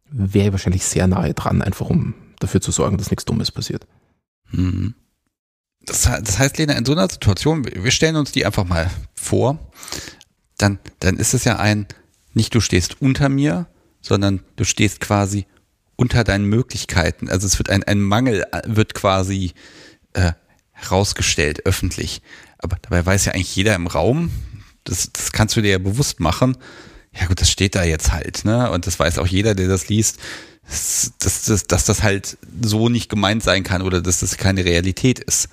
wäre 0.09 0.47
ich 0.47 0.51
wahrscheinlich 0.51 0.83
sehr 0.83 1.07
nahe 1.07 1.33
dran, 1.33 1.61
einfach 1.61 1.89
um 1.89 2.15
dafür 2.39 2.59
zu 2.59 2.71
sorgen, 2.71 2.97
dass 2.97 3.11
nichts 3.11 3.25
Dummes 3.25 3.51
passiert. 3.51 3.85
Mhm. 4.51 4.95
Das, 5.85 6.03
das 6.03 6.39
heißt, 6.39 6.57
Lena, 6.57 6.73
in 6.73 6.85
so 6.85 6.91
einer 6.91 7.09
Situation, 7.09 7.65
wir 7.65 7.91
stellen 7.91 8.15
uns 8.15 8.31
die 8.31 8.45
einfach 8.45 8.65
mal 8.65 8.89
vor, 9.15 9.57
dann, 10.57 10.79
dann 10.99 11.17
ist 11.17 11.33
es 11.33 11.45
ja 11.45 11.57
ein, 11.57 11.87
nicht 12.33 12.53
du 12.53 12.59
stehst 12.59 13.01
unter 13.01 13.29
mir, 13.29 13.67
sondern 14.01 14.41
du 14.55 14.65
stehst 14.65 14.99
quasi 14.99 15.45
unter 15.95 16.23
deinen 16.23 16.45
Möglichkeiten. 16.45 17.29
Also 17.29 17.47
es 17.47 17.57
wird 17.59 17.69
ein, 17.69 17.83
ein 17.83 18.01
Mangel, 18.01 18.45
äh, 18.51 18.61
wird 18.65 18.93
quasi 18.93 19.53
äh, 20.13 20.33
herausgestellt, 20.71 21.65
öffentlich. 21.65 22.21
Aber 22.57 22.77
dabei 22.81 23.05
weiß 23.05 23.25
ja 23.25 23.33
eigentlich 23.33 23.55
jeder 23.55 23.75
im 23.75 23.87
Raum, 23.87 24.31
das, 24.83 25.11
das 25.11 25.31
kannst 25.31 25.55
du 25.55 25.61
dir 25.61 25.71
ja 25.71 25.77
bewusst 25.77 26.19
machen, 26.19 26.57
ja 27.13 27.25
gut, 27.27 27.41
das 27.41 27.49
steht 27.49 27.75
da 27.75 27.83
jetzt 27.83 28.11
halt, 28.11 28.45
ne? 28.45 28.69
Und 28.71 28.87
das 28.87 28.99
weiß 28.99 29.17
auch 29.17 29.27
jeder, 29.27 29.55
der 29.55 29.67
das 29.67 29.89
liest, 29.89 30.19
dass, 30.69 31.11
dass, 31.45 31.67
dass 31.67 31.85
das 31.85 32.03
halt 32.03 32.37
so 32.61 32.89
nicht 32.89 33.09
gemeint 33.09 33.43
sein 33.43 33.63
kann 33.63 33.81
oder 33.81 34.01
dass 34.01 34.19
das 34.19 34.37
keine 34.37 34.65
Realität 34.65 35.19
ist. 35.19 35.49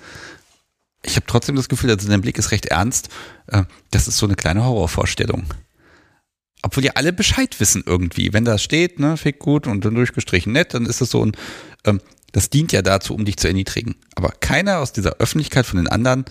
Ich 1.03 1.15
habe 1.15 1.25
trotzdem 1.27 1.55
das 1.55 1.69
Gefühl, 1.69 1.89
also 1.89 2.07
dein 2.07 2.21
Blick 2.21 2.37
ist 2.37 2.51
recht 2.51 2.67
ernst. 2.67 3.09
Äh, 3.47 3.63
das 3.91 4.07
ist 4.07 4.17
so 4.17 4.25
eine 4.25 4.35
kleine 4.35 4.63
Horrorvorstellung. 4.63 5.45
Obwohl 6.61 6.83
ja 6.83 6.93
alle 6.95 7.13
Bescheid 7.13 7.59
wissen 7.59 7.83
irgendwie. 7.85 8.33
Wenn 8.33 8.45
da 8.45 8.57
steht, 8.57 8.99
ne, 8.99 9.17
fick 9.17 9.39
gut 9.39 9.67
und 9.67 9.85
dann 9.85 9.95
durchgestrichen 9.95 10.53
nett, 10.53 10.73
dann 10.73 10.85
ist 10.85 11.01
das 11.01 11.11
so 11.11 11.25
ein, 11.25 11.31
ähm, 11.85 12.01
das 12.31 12.49
dient 12.49 12.71
ja 12.71 12.81
dazu, 12.81 13.15
um 13.15 13.25
dich 13.25 13.37
zu 13.37 13.47
erniedrigen. 13.47 13.95
Aber 14.15 14.29
keiner 14.39 14.79
aus 14.79 14.91
dieser 14.91 15.17
Öffentlichkeit 15.17 15.65
von 15.65 15.77
den 15.77 15.87
anderen 15.87 16.25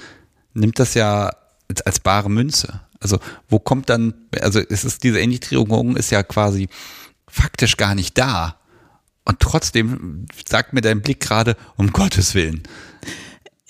nimmt 0.52 0.78
das 0.78 0.94
ja 0.94 1.30
als, 1.68 1.82
als 1.82 2.00
bare 2.00 2.30
Münze. 2.30 2.80
Also 3.00 3.18
wo 3.48 3.58
kommt 3.58 3.88
dann, 3.88 4.14
also 4.40 4.60
es 4.60 4.84
ist 4.84 5.02
diese 5.02 5.20
Erniedrigung 5.20 5.96
ist 5.96 6.10
ja 6.10 6.22
quasi 6.22 6.68
faktisch 7.28 7.76
gar 7.76 7.94
nicht 7.94 8.18
da. 8.18 8.56
Und 9.26 9.40
trotzdem 9.40 10.26
sagt 10.48 10.72
mir 10.72 10.80
dein 10.80 11.02
Blick 11.02 11.20
gerade, 11.20 11.56
um 11.76 11.92
Gottes 11.92 12.34
Willen. 12.34 12.62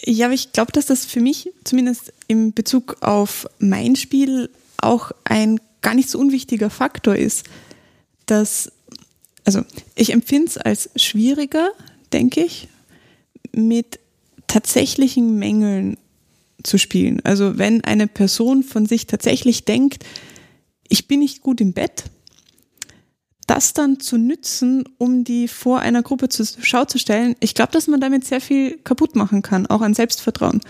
Ja, 0.05 0.27
aber 0.27 0.35
ich 0.35 0.53
glaube, 0.53 0.71
dass 0.71 0.87
das 0.87 1.07
für 1.07 1.21
mich 1.21 1.51
zumindest 1.65 2.13
im 2.29 2.53
Bezug 2.53 2.99
auf 3.01 3.49
mein 3.59 3.97
Spiel 3.97 4.51
auch 4.77 5.11
ein 5.25 5.59
gar 5.81 5.95
nicht 5.95 6.11
so 6.11 6.19
unwichtiger 6.19 6.69
Faktor 6.69 7.17
ist, 7.17 7.45
dass, 8.27 8.71
also 9.45 9.63
ich 9.95 10.13
empfinde 10.13 10.49
es 10.49 10.59
als 10.59 10.91
schwieriger, 10.97 11.71
denke 12.13 12.45
ich, 12.45 12.69
mit 13.53 13.99
tatsächlichen 14.47 15.39
Mängeln 15.39 15.97
zu 16.63 16.77
spielen. 16.79 17.21
Also 17.25 17.57
wenn 17.57 17.83
eine 17.83 18.09
Person 18.09 18.63
von 18.63 18.85
sich 18.85 19.07
tatsächlich 19.07 19.65
denkt, 19.65 20.05
ich 20.89 21.09
bin 21.09 21.21
nicht 21.21 21.41
gut 21.41 21.61
im 21.61 21.73
Bett, 21.73 22.05
das 23.47 23.73
dann 23.73 24.01
zu 24.01 24.19
nützen, 24.19 24.85
um 24.99 25.25
die 25.25 25.49
vor 25.49 25.81
einer 25.81 26.03
Gruppe 26.03 26.29
zur 26.29 26.47
Schau 26.61 26.85
zu 26.85 26.99
stellen, 26.99 27.37
ich 27.41 27.55
glaube, 27.55 27.73
dass 27.73 27.87
man 27.87 28.01
damit 28.01 28.25
sehr 28.25 28.41
viel 28.41 28.79
kaputt 28.79 29.15
machen 29.15 29.43
kann, 29.43 29.67
auch 29.67 29.83
an 29.83 29.95
Selbstvertrauen. 29.95 30.61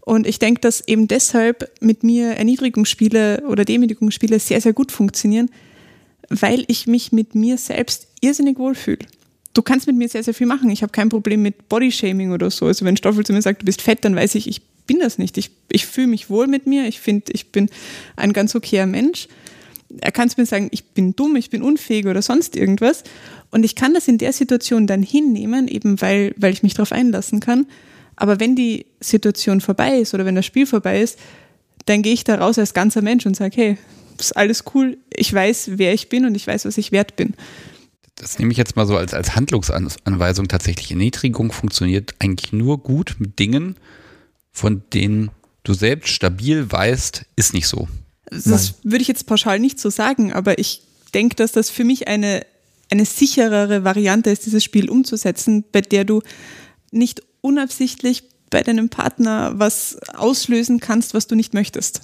Und 0.00 0.26
ich 0.26 0.38
denke, 0.38 0.60
dass 0.60 0.86
eben 0.86 1.08
deshalb 1.08 1.70
mit 1.80 2.02
mir 2.02 2.32
Erniedrigungsspiele 2.32 3.44
oder 3.48 3.64
Demütigungsspiele 3.64 4.38
sehr, 4.38 4.60
sehr 4.60 4.72
gut 4.72 4.92
funktionieren, 4.92 5.50
weil 6.28 6.64
ich 6.68 6.86
mich 6.86 7.12
mit 7.12 7.34
mir 7.34 7.58
selbst 7.58 8.08
irrsinnig 8.20 8.58
wohlfühle. 8.58 9.06
Du 9.54 9.62
kannst 9.62 9.86
mit 9.86 9.96
mir 9.96 10.08
sehr, 10.08 10.22
sehr 10.22 10.34
viel 10.34 10.46
machen. 10.46 10.68
Ich 10.70 10.82
habe 10.82 10.92
kein 10.92 11.08
Problem 11.08 11.42
mit 11.42 11.68
Bodyshaming 11.68 12.32
oder 12.32 12.50
so. 12.50 12.66
Also 12.66 12.84
wenn 12.84 12.96
Stoffel 12.96 13.24
zu 13.24 13.32
mir 13.32 13.40
sagt, 13.40 13.62
du 13.62 13.66
bist 13.66 13.82
fett, 13.82 14.04
dann 14.04 14.16
weiß 14.16 14.34
ich, 14.34 14.48
ich 14.48 14.62
bin 14.86 14.98
das 14.98 15.16
nicht. 15.16 15.38
Ich, 15.38 15.50
ich 15.70 15.86
fühle 15.86 16.08
mich 16.08 16.28
wohl 16.28 16.48
mit 16.48 16.66
mir. 16.66 16.86
Ich 16.86 17.00
finde, 17.00 17.32
ich 17.32 17.52
bin 17.52 17.70
ein 18.16 18.32
ganz 18.32 18.54
okayer 18.54 18.86
Mensch 18.86 19.28
er 20.00 20.12
kann 20.12 20.28
zu 20.28 20.40
mir 20.40 20.46
sagen, 20.46 20.68
ich 20.72 20.84
bin 20.90 21.14
dumm, 21.14 21.36
ich 21.36 21.50
bin 21.50 21.62
unfähig 21.62 22.06
oder 22.06 22.22
sonst 22.22 22.56
irgendwas. 22.56 23.04
Und 23.50 23.64
ich 23.64 23.74
kann 23.74 23.94
das 23.94 24.08
in 24.08 24.18
der 24.18 24.32
Situation 24.32 24.86
dann 24.86 25.02
hinnehmen, 25.02 25.68
eben 25.68 26.00
weil, 26.00 26.34
weil 26.36 26.52
ich 26.52 26.62
mich 26.62 26.74
darauf 26.74 26.92
einlassen 26.92 27.40
kann. 27.40 27.66
Aber 28.16 28.40
wenn 28.40 28.56
die 28.56 28.86
Situation 29.00 29.60
vorbei 29.60 29.98
ist 29.98 30.14
oder 30.14 30.24
wenn 30.24 30.34
das 30.34 30.46
Spiel 30.46 30.66
vorbei 30.66 31.00
ist, 31.00 31.18
dann 31.86 32.02
gehe 32.02 32.14
ich 32.14 32.24
da 32.24 32.36
raus 32.36 32.58
als 32.58 32.74
ganzer 32.74 33.02
Mensch 33.02 33.26
und 33.26 33.36
sage, 33.36 33.56
hey, 33.56 33.78
ist 34.18 34.36
alles 34.36 34.64
cool, 34.74 34.96
ich 35.14 35.32
weiß, 35.32 35.72
wer 35.74 35.92
ich 35.92 36.08
bin 36.08 36.24
und 36.24 36.34
ich 36.34 36.46
weiß, 36.46 36.64
was 36.64 36.78
ich 36.78 36.92
wert 36.92 37.16
bin. 37.16 37.34
Das 38.14 38.38
nehme 38.38 38.52
ich 38.52 38.58
jetzt 38.58 38.76
mal 38.76 38.86
so 38.86 38.96
als, 38.96 39.12
als 39.12 39.34
Handlungsanweisung 39.34 40.46
tatsächlich. 40.46 40.92
Erniedrigung 40.92 41.50
funktioniert 41.50 42.14
eigentlich 42.20 42.52
nur 42.52 42.78
gut 42.78 43.16
mit 43.18 43.38
Dingen, 43.40 43.76
von 44.52 44.82
denen 44.92 45.30
du 45.64 45.74
selbst 45.74 46.10
stabil 46.10 46.70
weißt, 46.70 47.26
ist 47.34 47.54
nicht 47.54 47.66
so. 47.66 47.88
Das 48.30 48.46
Nein. 48.46 48.74
würde 48.84 49.02
ich 49.02 49.08
jetzt 49.08 49.26
pauschal 49.26 49.58
nicht 49.58 49.78
so 49.78 49.90
sagen, 49.90 50.32
aber 50.32 50.58
ich 50.58 50.82
denke, 51.14 51.36
dass 51.36 51.52
das 51.52 51.70
für 51.70 51.84
mich 51.84 52.08
eine, 52.08 52.44
eine 52.90 53.04
sicherere 53.04 53.84
Variante 53.84 54.30
ist, 54.30 54.46
dieses 54.46 54.64
Spiel 54.64 54.90
umzusetzen, 54.90 55.64
bei 55.70 55.80
der 55.80 56.04
du 56.04 56.22
nicht 56.90 57.22
unabsichtlich 57.40 58.24
bei 58.50 58.62
deinem 58.62 58.88
Partner 58.88 59.52
was 59.56 59.98
auslösen 60.14 60.80
kannst, 60.80 61.14
was 61.14 61.26
du 61.26 61.34
nicht 61.34 61.54
möchtest. 61.54 62.02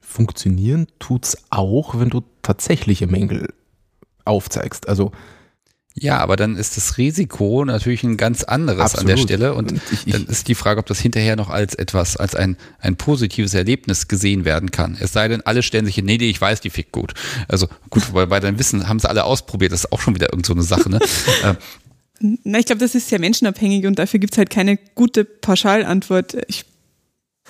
Funktionieren 0.00 0.88
tut 0.98 1.26
es 1.26 1.38
auch, 1.50 1.98
wenn 1.98 2.10
du 2.10 2.22
tatsächliche 2.42 3.06
Mängel 3.06 3.52
aufzeigst. 4.24 4.88
Also 4.88 5.12
ja, 5.94 6.18
aber 6.18 6.36
dann 6.36 6.56
ist 6.56 6.76
das 6.76 6.98
Risiko 6.98 7.64
natürlich 7.64 8.04
ein 8.04 8.16
ganz 8.16 8.44
anderes 8.44 8.94
Absolut. 8.94 9.00
an 9.00 9.06
der 9.16 9.22
Stelle 9.22 9.54
und 9.54 9.72
ich, 9.72 10.06
ich, 10.06 10.12
dann 10.12 10.24
ist 10.26 10.46
die 10.46 10.54
Frage, 10.54 10.78
ob 10.78 10.86
das 10.86 11.00
hinterher 11.00 11.34
noch 11.34 11.50
als 11.50 11.74
etwas, 11.74 12.16
als 12.16 12.36
ein, 12.36 12.56
ein 12.78 12.96
positives 12.96 13.54
Erlebnis 13.54 14.06
gesehen 14.06 14.44
werden 14.44 14.70
kann. 14.70 14.96
Es 15.00 15.12
sei 15.12 15.26
denn, 15.26 15.42
alle 15.42 15.62
stellen 15.62 15.86
sich 15.86 15.96
hin, 15.96 16.04
nee, 16.04 16.16
nee, 16.16 16.30
ich 16.30 16.40
weiß, 16.40 16.60
die 16.60 16.70
fickt 16.70 16.92
gut. 16.92 17.14
Also 17.48 17.66
gut, 17.90 18.14
weil 18.14 18.28
bei 18.28 18.38
deinem 18.38 18.58
Wissen 18.58 18.88
haben 18.88 19.00
sie 19.00 19.08
alle 19.08 19.24
ausprobiert, 19.24 19.72
das 19.72 19.80
ist 19.84 19.92
auch 19.92 20.00
schon 20.00 20.14
wieder 20.14 20.32
irgend 20.32 20.46
so 20.46 20.52
eine 20.52 20.62
Sache, 20.62 20.88
ne? 20.88 21.00
Äh, 21.42 21.54
Na, 22.44 22.58
ich 22.58 22.66
glaube, 22.66 22.80
das 22.80 22.94
ist 22.94 23.08
sehr 23.08 23.18
menschenabhängig 23.18 23.86
und 23.86 23.98
dafür 23.98 24.20
gibt 24.20 24.34
es 24.34 24.38
halt 24.38 24.50
keine 24.50 24.76
gute 24.94 25.24
Pauschalantwort. 25.24 26.36
Ich 26.48 26.64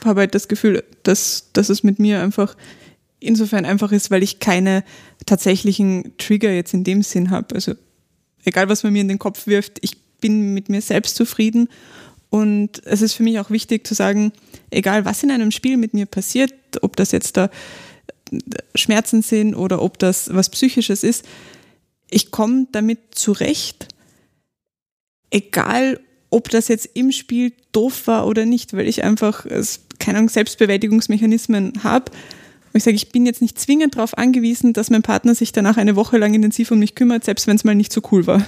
habe 0.04 0.20
halt 0.20 0.34
das 0.34 0.48
Gefühl, 0.48 0.84
dass, 1.02 1.50
dass 1.52 1.70
es 1.70 1.82
mit 1.82 1.98
mir 1.98 2.22
einfach 2.22 2.56
insofern 3.18 3.64
einfach 3.64 3.92
ist, 3.92 4.10
weil 4.10 4.22
ich 4.22 4.38
keine 4.38 4.84
tatsächlichen 5.26 6.12
Trigger 6.18 6.52
jetzt 6.52 6.72
in 6.72 6.84
dem 6.84 7.02
Sinn 7.02 7.30
habe. 7.30 7.54
Also 7.54 7.74
egal 8.44 8.68
was 8.68 8.82
man 8.82 8.92
mir 8.92 9.02
in 9.02 9.08
den 9.08 9.18
Kopf 9.18 9.46
wirft, 9.46 9.78
ich 9.80 9.96
bin 10.20 10.54
mit 10.54 10.68
mir 10.68 10.80
selbst 10.80 11.16
zufrieden. 11.16 11.68
Und 12.28 12.84
es 12.84 13.02
ist 13.02 13.14
für 13.14 13.24
mich 13.24 13.40
auch 13.40 13.50
wichtig 13.50 13.86
zu 13.86 13.94
sagen, 13.94 14.32
egal 14.70 15.04
was 15.04 15.22
in 15.22 15.30
einem 15.30 15.50
Spiel 15.50 15.76
mit 15.76 15.94
mir 15.94 16.06
passiert, 16.06 16.54
ob 16.82 16.96
das 16.96 17.10
jetzt 17.10 17.36
da 17.36 17.50
Schmerzen 18.76 19.22
sind 19.22 19.54
oder 19.54 19.82
ob 19.82 19.98
das 19.98 20.32
was 20.32 20.50
Psychisches 20.50 21.02
ist, 21.02 21.24
ich 22.08 22.30
komme 22.30 22.68
damit 22.70 22.98
zurecht, 23.12 23.88
egal 25.30 25.98
ob 26.30 26.48
das 26.48 26.68
jetzt 26.68 26.90
im 26.94 27.10
Spiel 27.10 27.52
doof 27.72 28.06
war 28.06 28.26
oder 28.26 28.46
nicht, 28.46 28.72
weil 28.72 28.86
ich 28.86 29.02
einfach, 29.02 29.46
keine 29.98 30.18
Ahnung, 30.18 30.28
Selbstbewältigungsmechanismen 30.28 31.82
habe 31.82 32.12
ich 32.78 32.84
sage, 32.84 32.96
ich 32.96 33.10
bin 33.10 33.26
jetzt 33.26 33.42
nicht 33.42 33.58
zwingend 33.58 33.96
darauf 33.96 34.16
angewiesen, 34.16 34.72
dass 34.72 34.90
mein 34.90 35.02
Partner 35.02 35.34
sich 35.34 35.52
danach 35.52 35.76
eine 35.76 35.96
Woche 35.96 36.18
lang 36.18 36.34
intensiv 36.34 36.70
um 36.70 36.78
mich 36.78 36.94
kümmert, 36.94 37.24
selbst 37.24 37.46
wenn 37.46 37.56
es 37.56 37.64
mal 37.64 37.74
nicht 37.74 37.92
so 37.92 38.00
cool 38.12 38.26
war. 38.26 38.46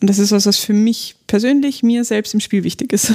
Und 0.00 0.08
das 0.08 0.18
ist 0.18 0.32
was, 0.32 0.46
was 0.46 0.58
für 0.58 0.72
mich 0.72 1.16
persönlich, 1.26 1.82
mir 1.82 2.04
selbst 2.04 2.34
im 2.34 2.40
Spiel 2.40 2.64
wichtig 2.64 2.92
ist. 2.92 3.14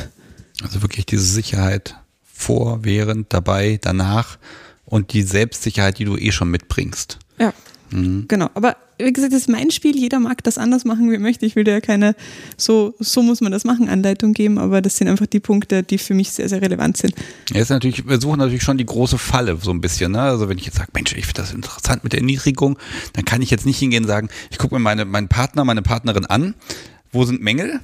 Also 0.62 0.82
wirklich 0.82 1.06
diese 1.06 1.26
Sicherheit 1.26 1.96
vor, 2.24 2.84
während, 2.84 3.34
dabei, 3.34 3.80
danach 3.82 4.38
und 4.86 5.14
die 5.14 5.24
Selbstsicherheit, 5.24 6.00
die 6.00 6.06
du 6.06 6.16
eh 6.18 6.32
schon 6.32 6.50
mitbringst. 6.50 7.18
Ja. 7.40 7.54
Mhm. 7.92 8.26
Genau. 8.28 8.50
Aber 8.54 8.78
wie 8.98 9.12
gesagt, 9.12 9.34
das 9.34 9.42
ist 9.42 9.50
mein 9.50 9.72
Spiel. 9.72 9.96
Jeder 9.96 10.20
mag 10.20 10.44
das 10.44 10.58
anders 10.58 10.86
machen, 10.86 11.10
wie 11.10 11.16
er 11.16 11.20
möchte. 11.20 11.46
Ich 11.46 11.56
will 11.56 11.68
ja 11.68 11.82
keine, 11.82 12.16
so, 12.58 12.94
so 13.00 13.22
muss 13.22 13.42
man 13.42 13.52
das 13.52 13.64
machen, 13.64 13.90
Anleitung 13.90 14.34
geben, 14.34 14.58
aber 14.58 14.82
das 14.82 14.98
sind 14.98 15.08
einfach 15.08 15.26
die 15.26 15.40
Punkte, 15.40 15.84
die 15.84 15.98
für 15.98 16.14
mich 16.14 16.32
sehr, 16.32 16.48
sehr 16.48 16.62
relevant 16.62 16.98
sind. 16.98 17.14
Ja, 17.52 17.62
ist 17.62 17.70
natürlich, 17.70 18.08
wir 18.08 18.20
suchen 18.20 18.40
natürlich 18.40 18.64
schon 18.64 18.78
die 18.78 18.86
große 18.86 19.18
Falle 19.18 19.58
so 19.62 19.72
ein 19.72 19.82
bisschen. 19.82 20.14
Ne? 20.14 20.22
Also 20.22 20.48
wenn 20.50 20.58
ich 20.58 20.66
jetzt 20.66 20.78
sage, 20.78 20.90
Mensch, 20.94 21.14
ich 21.14 21.26
finde 21.26 21.42
das 21.42 21.54
interessant 21.54 22.04
mit 22.04 22.14
der 22.14 22.22
Erniedrigung, 22.22 22.80
dann 23.14 23.26
kann 23.26 23.42
ich 23.42 23.50
jetzt 23.50 23.66
nicht 23.66 23.80
hingehen 23.80 24.04
und 24.04 24.08
sagen, 24.08 24.30
ich 24.50 24.58
gucke 24.58 24.76
mir 24.76 24.80
meine, 24.80 25.06
meinen 25.06 25.28
Partner, 25.28 25.66
meine 25.66 25.82
Partnerin 25.82 26.26
an, 26.26 26.56
wo 27.12 27.26
sind 27.26 27.42
Mängel? 27.42 27.82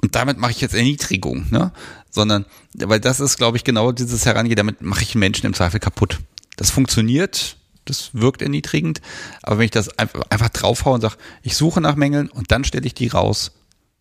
Und 0.00 0.14
damit 0.14 0.38
mache 0.38 0.52
ich 0.52 0.60
jetzt 0.60 0.74
Erniedrigung, 0.74 1.46
ne? 1.50 1.72
Sondern, 2.10 2.46
weil 2.74 3.00
das 3.00 3.20
ist, 3.20 3.36
glaube 3.36 3.56
ich, 3.56 3.64
genau 3.64 3.92
dieses 3.92 4.24
Herangehen, 4.24 4.56
damit 4.56 4.80
mache 4.80 5.02
ich 5.02 5.14
Menschen 5.14 5.46
im 5.46 5.54
Zweifel 5.54 5.80
kaputt. 5.80 6.20
Das 6.56 6.70
funktioniert 6.70 7.56
das 7.88 8.10
wirkt 8.12 8.42
erniedrigend. 8.42 9.00
Aber 9.42 9.58
wenn 9.58 9.66
ich 9.66 9.70
das 9.70 9.88
einfach, 9.98 10.22
einfach 10.30 10.48
draufhaue 10.48 10.94
und 10.94 11.00
sage, 11.00 11.16
ich 11.42 11.56
suche 11.56 11.80
nach 11.80 11.96
Mängeln 11.96 12.28
und 12.28 12.50
dann 12.52 12.64
stelle 12.64 12.86
ich 12.86 12.94
die 12.94 13.08
raus, 13.08 13.52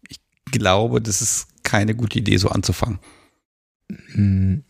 ich 0.08 0.20
glaube, 0.52 1.02
das 1.02 1.22
ist 1.22 1.48
keine 1.64 1.96
gute 1.96 2.20
Idee, 2.20 2.38
so 2.38 2.50
anzufangen. 2.50 3.00
Hm, 4.14 4.64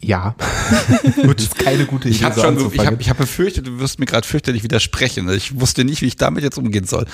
ja, 0.00 0.36
das 1.22 1.42
ist 1.42 1.58
keine 1.58 1.86
gute 1.86 2.08
Idee. 2.08 2.18
Ich 2.18 2.24
habe 2.24 2.34
so 2.58 2.72
ich 2.72 2.86
habe, 2.86 3.00
ich 3.00 3.08
habe 3.08 3.20
befürchtet, 3.20 3.66
du 3.66 3.80
wirst 3.80 3.98
mir 3.98 4.06
gerade 4.06 4.26
fürchterlich 4.26 4.62
widersprechen. 4.62 5.28
Ich 5.30 5.60
wusste 5.60 5.84
nicht, 5.84 6.02
wie 6.02 6.06
ich 6.06 6.16
damit 6.16 6.44
jetzt 6.44 6.58
umgehen 6.58 6.84
soll. 6.84 7.06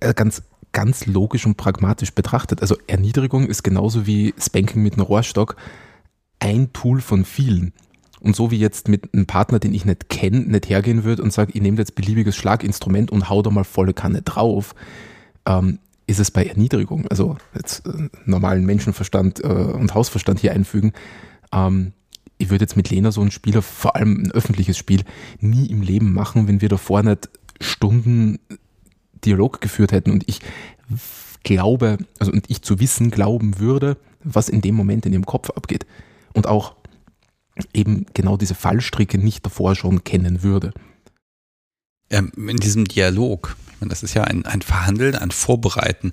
Äh, 0.00 0.12
ganz, 0.12 0.42
ganz 0.72 1.06
logisch 1.06 1.46
und 1.46 1.56
pragmatisch 1.56 2.12
betrachtet. 2.12 2.60
Also 2.60 2.76
Erniedrigung 2.86 3.46
ist 3.46 3.62
genauso 3.62 4.06
wie 4.06 4.34
Spanking 4.38 4.82
mit 4.82 4.94
einem 4.94 5.02
Rohrstock 5.02 5.56
ein 6.38 6.72
Tool 6.74 7.00
von 7.00 7.24
vielen. 7.24 7.72
Und 8.20 8.34
so 8.34 8.50
wie 8.50 8.58
jetzt 8.58 8.88
mit 8.88 9.12
einem 9.12 9.26
Partner, 9.26 9.58
den 9.58 9.74
ich 9.74 9.84
nicht 9.84 10.08
kenne, 10.08 10.40
nicht 10.40 10.68
hergehen 10.68 11.04
würde 11.04 11.22
und 11.22 11.32
sage, 11.32 11.52
ich 11.54 11.60
nehme 11.60 11.78
jetzt 11.78 11.94
beliebiges 11.94 12.36
Schlaginstrument 12.36 13.10
und 13.10 13.28
hau 13.28 13.42
da 13.42 13.50
mal 13.50 13.64
volle 13.64 13.92
Kanne 13.92 14.22
drauf, 14.22 14.74
ähm, 15.46 15.78
ist 16.06 16.20
es 16.20 16.30
bei 16.30 16.44
Erniedrigung, 16.44 17.06
also 17.08 17.36
jetzt 17.54 17.86
äh, 17.86 18.08
normalen 18.24 18.64
Menschenverstand 18.64 19.42
äh, 19.42 19.48
und 19.48 19.94
Hausverstand 19.94 20.40
hier 20.40 20.52
einfügen, 20.52 20.92
ähm, 21.52 21.92
ich 22.38 22.50
würde 22.50 22.64
jetzt 22.64 22.76
mit 22.76 22.90
Lena 22.90 23.12
so 23.12 23.22
ein 23.22 23.30
Spieler, 23.30 23.62
vor 23.62 23.96
allem 23.96 24.24
ein 24.24 24.30
öffentliches 24.32 24.76
Spiel, 24.76 25.02
nie 25.40 25.66
im 25.66 25.82
Leben 25.82 26.12
machen, 26.12 26.48
wenn 26.48 26.60
wir 26.60 26.68
davor 26.68 27.02
nicht 27.02 27.30
Stunden 27.60 28.38
Dialog 29.24 29.60
geführt 29.60 29.92
hätten 29.92 30.10
und 30.10 30.24
ich 30.26 30.40
glaube, 31.42 31.98
also 32.18 32.32
und 32.32 32.50
ich 32.50 32.62
zu 32.62 32.80
wissen 32.80 33.10
glauben 33.10 33.58
würde, 33.58 33.96
was 34.22 34.48
in 34.48 34.60
dem 34.60 34.74
Moment 34.74 35.06
in 35.06 35.12
ihrem 35.12 35.26
Kopf 35.26 35.50
abgeht. 35.50 35.86
Und 36.34 36.46
auch 36.46 36.74
eben 37.72 38.06
genau 38.14 38.36
diese 38.36 38.54
Fallstricke 38.54 39.18
nicht 39.18 39.44
davor 39.44 39.74
schon 39.74 40.04
kennen 40.04 40.42
würde. 40.42 40.72
Ähm, 42.10 42.32
in 42.36 42.56
diesem 42.56 42.84
Dialog, 42.84 43.56
das 43.80 44.02
ist 44.02 44.14
ja 44.14 44.24
ein, 44.24 44.46
ein 44.46 44.62
Verhandeln, 44.62 45.14
ein 45.14 45.30
Vorbereiten. 45.30 46.12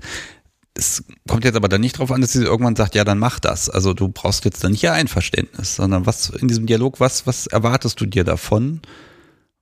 Es 0.76 1.04
kommt 1.28 1.46
jetzt 1.46 1.56
aber 1.56 1.70
dann 1.70 1.82
nicht 1.82 1.96
darauf 1.96 2.12
an, 2.12 2.22
dass 2.22 2.34
sie 2.34 2.44
irgendwann 2.44 2.76
sagt, 2.76 2.96
ja, 2.96 3.04
dann 3.04 3.20
mach 3.20 3.40
das. 3.40 3.70
Also 3.70 3.94
du 3.94 4.08
brauchst 4.08 4.44
jetzt 4.46 4.64
dann 4.64 4.72
nicht 4.72 4.84
ihr 4.84 4.94
Einverständnis, 4.94 5.76
sondern 5.76 6.06
was 6.06 6.30
in 6.30 6.48
diesem 6.48 6.66
Dialog, 6.66 7.00
was, 7.00 7.28
was 7.28 7.46
erwartest 7.48 8.02
du 8.02 8.08
dir 8.08 8.24
davon, 8.24 8.82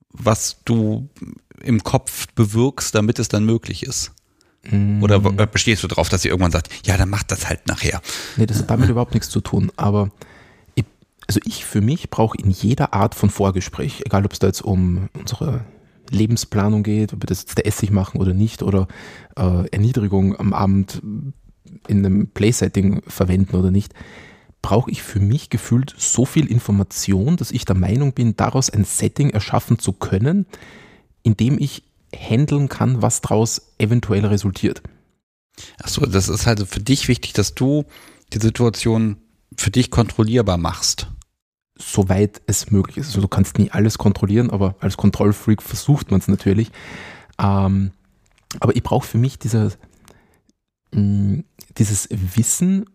was 0.08 0.62
du 0.64 1.10
im 1.62 1.82
Kopf 1.82 2.28
bewirkst, 2.34 2.94
damit 2.94 3.18
es 3.18 3.28
dann 3.28 3.44
möglich 3.44 3.82
ist? 3.82 4.12
Oder 5.00 5.18
mm. 5.18 5.48
bestehst 5.50 5.82
du 5.82 5.88
darauf, 5.88 6.08
dass 6.08 6.22
sie 6.22 6.28
irgendwann 6.28 6.52
sagt, 6.52 6.68
ja, 6.86 6.96
dann 6.96 7.10
mach 7.10 7.24
das 7.24 7.48
halt 7.48 7.66
nachher? 7.66 8.00
Nee, 8.36 8.46
das 8.46 8.58
hat 8.58 8.70
damit 8.70 8.88
überhaupt 8.88 9.12
nichts 9.12 9.28
zu 9.28 9.40
tun. 9.40 9.72
Aber 9.76 10.10
also 11.32 11.40
ich 11.46 11.64
für 11.64 11.80
mich 11.80 12.10
brauche 12.10 12.36
in 12.36 12.50
jeder 12.50 12.92
Art 12.92 13.14
von 13.14 13.30
Vorgespräch, 13.30 14.02
egal 14.04 14.26
ob 14.26 14.34
es 14.34 14.38
da 14.38 14.48
jetzt 14.48 14.60
um 14.60 15.08
unsere 15.18 15.64
Lebensplanung 16.10 16.82
geht, 16.82 17.14
ob 17.14 17.22
wir 17.22 17.26
das 17.26 17.40
jetzt 17.40 17.56
der 17.56 17.66
Essig 17.66 17.90
machen 17.90 18.20
oder 18.20 18.34
nicht, 18.34 18.62
oder 18.62 18.86
äh, 19.36 19.66
Erniedrigung 19.70 20.38
am 20.38 20.52
Abend 20.52 21.00
in 21.88 22.04
einem 22.04 22.28
Playsetting 22.28 23.00
verwenden 23.06 23.56
oder 23.56 23.70
nicht, 23.70 23.94
brauche 24.60 24.90
ich 24.90 25.02
für 25.02 25.20
mich 25.20 25.48
gefühlt 25.48 25.94
so 25.96 26.26
viel 26.26 26.50
Information, 26.50 27.38
dass 27.38 27.50
ich 27.50 27.64
der 27.64 27.76
Meinung 27.76 28.12
bin, 28.12 28.36
daraus 28.36 28.68
ein 28.68 28.84
Setting 28.84 29.30
erschaffen 29.30 29.78
zu 29.78 29.94
können, 29.94 30.44
in 31.22 31.38
dem 31.38 31.58
ich 31.58 31.82
handeln 32.14 32.68
kann, 32.68 33.00
was 33.00 33.22
daraus 33.22 33.72
eventuell 33.78 34.26
resultiert. 34.26 34.82
Achso, 35.82 36.04
das 36.04 36.28
ist 36.28 36.46
halt 36.46 36.68
für 36.68 36.80
dich 36.80 37.08
wichtig, 37.08 37.32
dass 37.32 37.54
du 37.54 37.86
die 38.34 38.38
Situation 38.38 39.16
für 39.56 39.70
dich 39.70 39.90
kontrollierbar 39.90 40.58
machst. 40.58 41.08
Soweit 41.82 42.40
es 42.46 42.70
möglich 42.70 42.98
ist. 42.98 43.08
Also 43.08 43.20
du 43.20 43.28
kannst 43.28 43.58
nie 43.58 43.70
alles 43.70 43.98
kontrollieren, 43.98 44.50
aber 44.50 44.76
als 44.80 44.96
Kontrollfreak 44.96 45.62
versucht 45.62 46.10
man 46.10 46.20
es 46.20 46.28
natürlich. 46.28 46.70
Ähm, 47.38 47.90
aber 48.60 48.76
ich 48.76 48.82
brauche 48.82 49.06
für 49.06 49.18
mich 49.18 49.38
diese, 49.38 49.72
mh, 50.92 51.00
mm, 51.00 51.44
dieses 51.78 52.08
Wissen, 52.10 52.86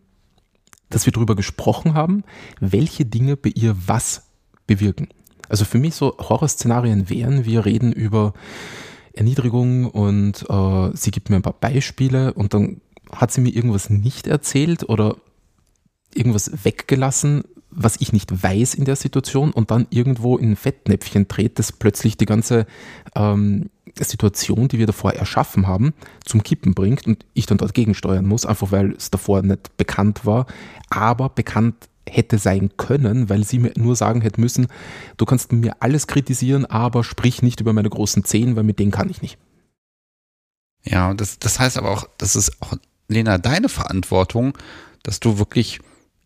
dass 0.90 1.06
wir 1.06 1.12
darüber 1.12 1.36
gesprochen 1.36 1.94
haben, 1.94 2.24
welche 2.60 3.04
Dinge 3.04 3.36
bei 3.36 3.50
ihr 3.54 3.76
was 3.86 4.22
bewirken. 4.66 5.08
Also 5.48 5.64
für 5.64 5.78
mich 5.78 5.94
so 5.94 6.16
Horrorszenarien 6.18 7.08
wären, 7.08 7.44
wir 7.44 7.64
reden 7.64 7.92
über 7.92 8.32
Erniedrigung 9.12 9.90
und 9.90 10.46
äh, 10.48 10.96
sie 10.96 11.10
gibt 11.10 11.30
mir 11.30 11.36
ein 11.36 11.42
paar 11.42 11.58
Beispiele 11.58 12.34
und 12.34 12.54
dann 12.54 12.80
hat 13.12 13.32
sie 13.32 13.40
mir 13.40 13.50
irgendwas 13.50 13.90
nicht 13.90 14.26
erzählt 14.26 14.88
oder 14.88 15.16
irgendwas 16.14 16.64
weggelassen, 16.64 17.44
was 17.78 17.96
ich 18.00 18.12
nicht 18.12 18.42
weiß 18.42 18.74
in 18.74 18.84
der 18.84 18.96
Situation 18.96 19.52
und 19.52 19.70
dann 19.70 19.86
irgendwo 19.90 20.36
in 20.36 20.56
Fettnäpfchen 20.56 21.28
dreht, 21.28 21.58
das 21.58 21.72
plötzlich 21.72 22.16
die 22.16 22.26
ganze 22.26 22.66
ähm, 23.14 23.70
Situation, 23.98 24.68
die 24.68 24.78
wir 24.78 24.86
davor 24.86 25.14
erschaffen 25.14 25.66
haben, 25.66 25.94
zum 26.24 26.42
Kippen 26.42 26.74
bringt 26.74 27.06
und 27.06 27.24
ich 27.34 27.46
dann 27.46 27.58
dort 27.58 27.74
gegensteuern 27.74 28.26
muss, 28.26 28.46
einfach 28.46 28.72
weil 28.72 28.92
es 28.92 29.10
davor 29.10 29.42
nicht 29.42 29.76
bekannt 29.76 30.26
war, 30.26 30.46
aber 30.90 31.28
bekannt 31.28 31.88
hätte 32.08 32.38
sein 32.38 32.70
können, 32.76 33.28
weil 33.28 33.44
sie 33.44 33.58
mir 33.58 33.72
nur 33.76 33.94
sagen 33.94 34.22
hätte 34.22 34.40
müssen, 34.40 34.66
du 35.16 35.24
kannst 35.24 35.52
mir 35.52 35.76
alles 35.80 36.06
kritisieren, 36.06 36.66
aber 36.66 37.04
sprich 37.04 37.42
nicht 37.42 37.60
über 37.60 37.72
meine 37.72 37.90
großen 37.90 38.24
Zehen, 38.24 38.56
weil 38.56 38.64
mit 38.64 38.78
denen 38.78 38.90
kann 38.90 39.10
ich 39.10 39.22
nicht. 39.22 39.38
Ja, 40.84 41.12
das, 41.14 41.38
das 41.38 41.60
heißt 41.60 41.76
aber 41.76 41.90
auch, 41.90 42.08
das 42.18 42.34
ist 42.34 42.60
auch, 42.62 42.74
Lena, 43.08 43.38
deine 43.38 43.68
Verantwortung, 43.68 44.56
dass 45.02 45.20
du 45.20 45.38
wirklich 45.38 45.80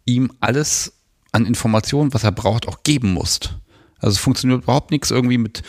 ihm 0.04 0.30
alles 0.40 1.01
an 1.32 1.46
Informationen, 1.46 2.14
was 2.14 2.24
er 2.24 2.32
braucht, 2.32 2.68
auch 2.68 2.82
geben 2.82 3.12
musst. 3.12 3.56
Also 3.98 4.14
es 4.14 4.18
funktioniert 4.18 4.62
überhaupt 4.62 4.90
nichts 4.90 5.10
irgendwie 5.10 5.38
mit 5.38 5.62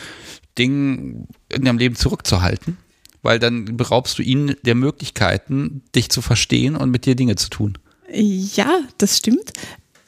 Dingen 0.58 1.28
in 1.48 1.64
deinem 1.64 1.78
Leben 1.78 1.96
zurückzuhalten, 1.96 2.76
weil 3.22 3.38
dann 3.38 3.76
beraubst 3.76 4.18
du 4.18 4.22
ihn 4.22 4.56
der 4.62 4.74
Möglichkeiten, 4.74 5.82
dich 5.94 6.10
zu 6.10 6.20
verstehen 6.20 6.76
und 6.76 6.90
mit 6.90 7.06
dir 7.06 7.14
Dinge 7.14 7.36
zu 7.36 7.48
tun. 7.48 7.78
Ja, 8.12 8.80
das 8.98 9.18
stimmt. 9.18 9.52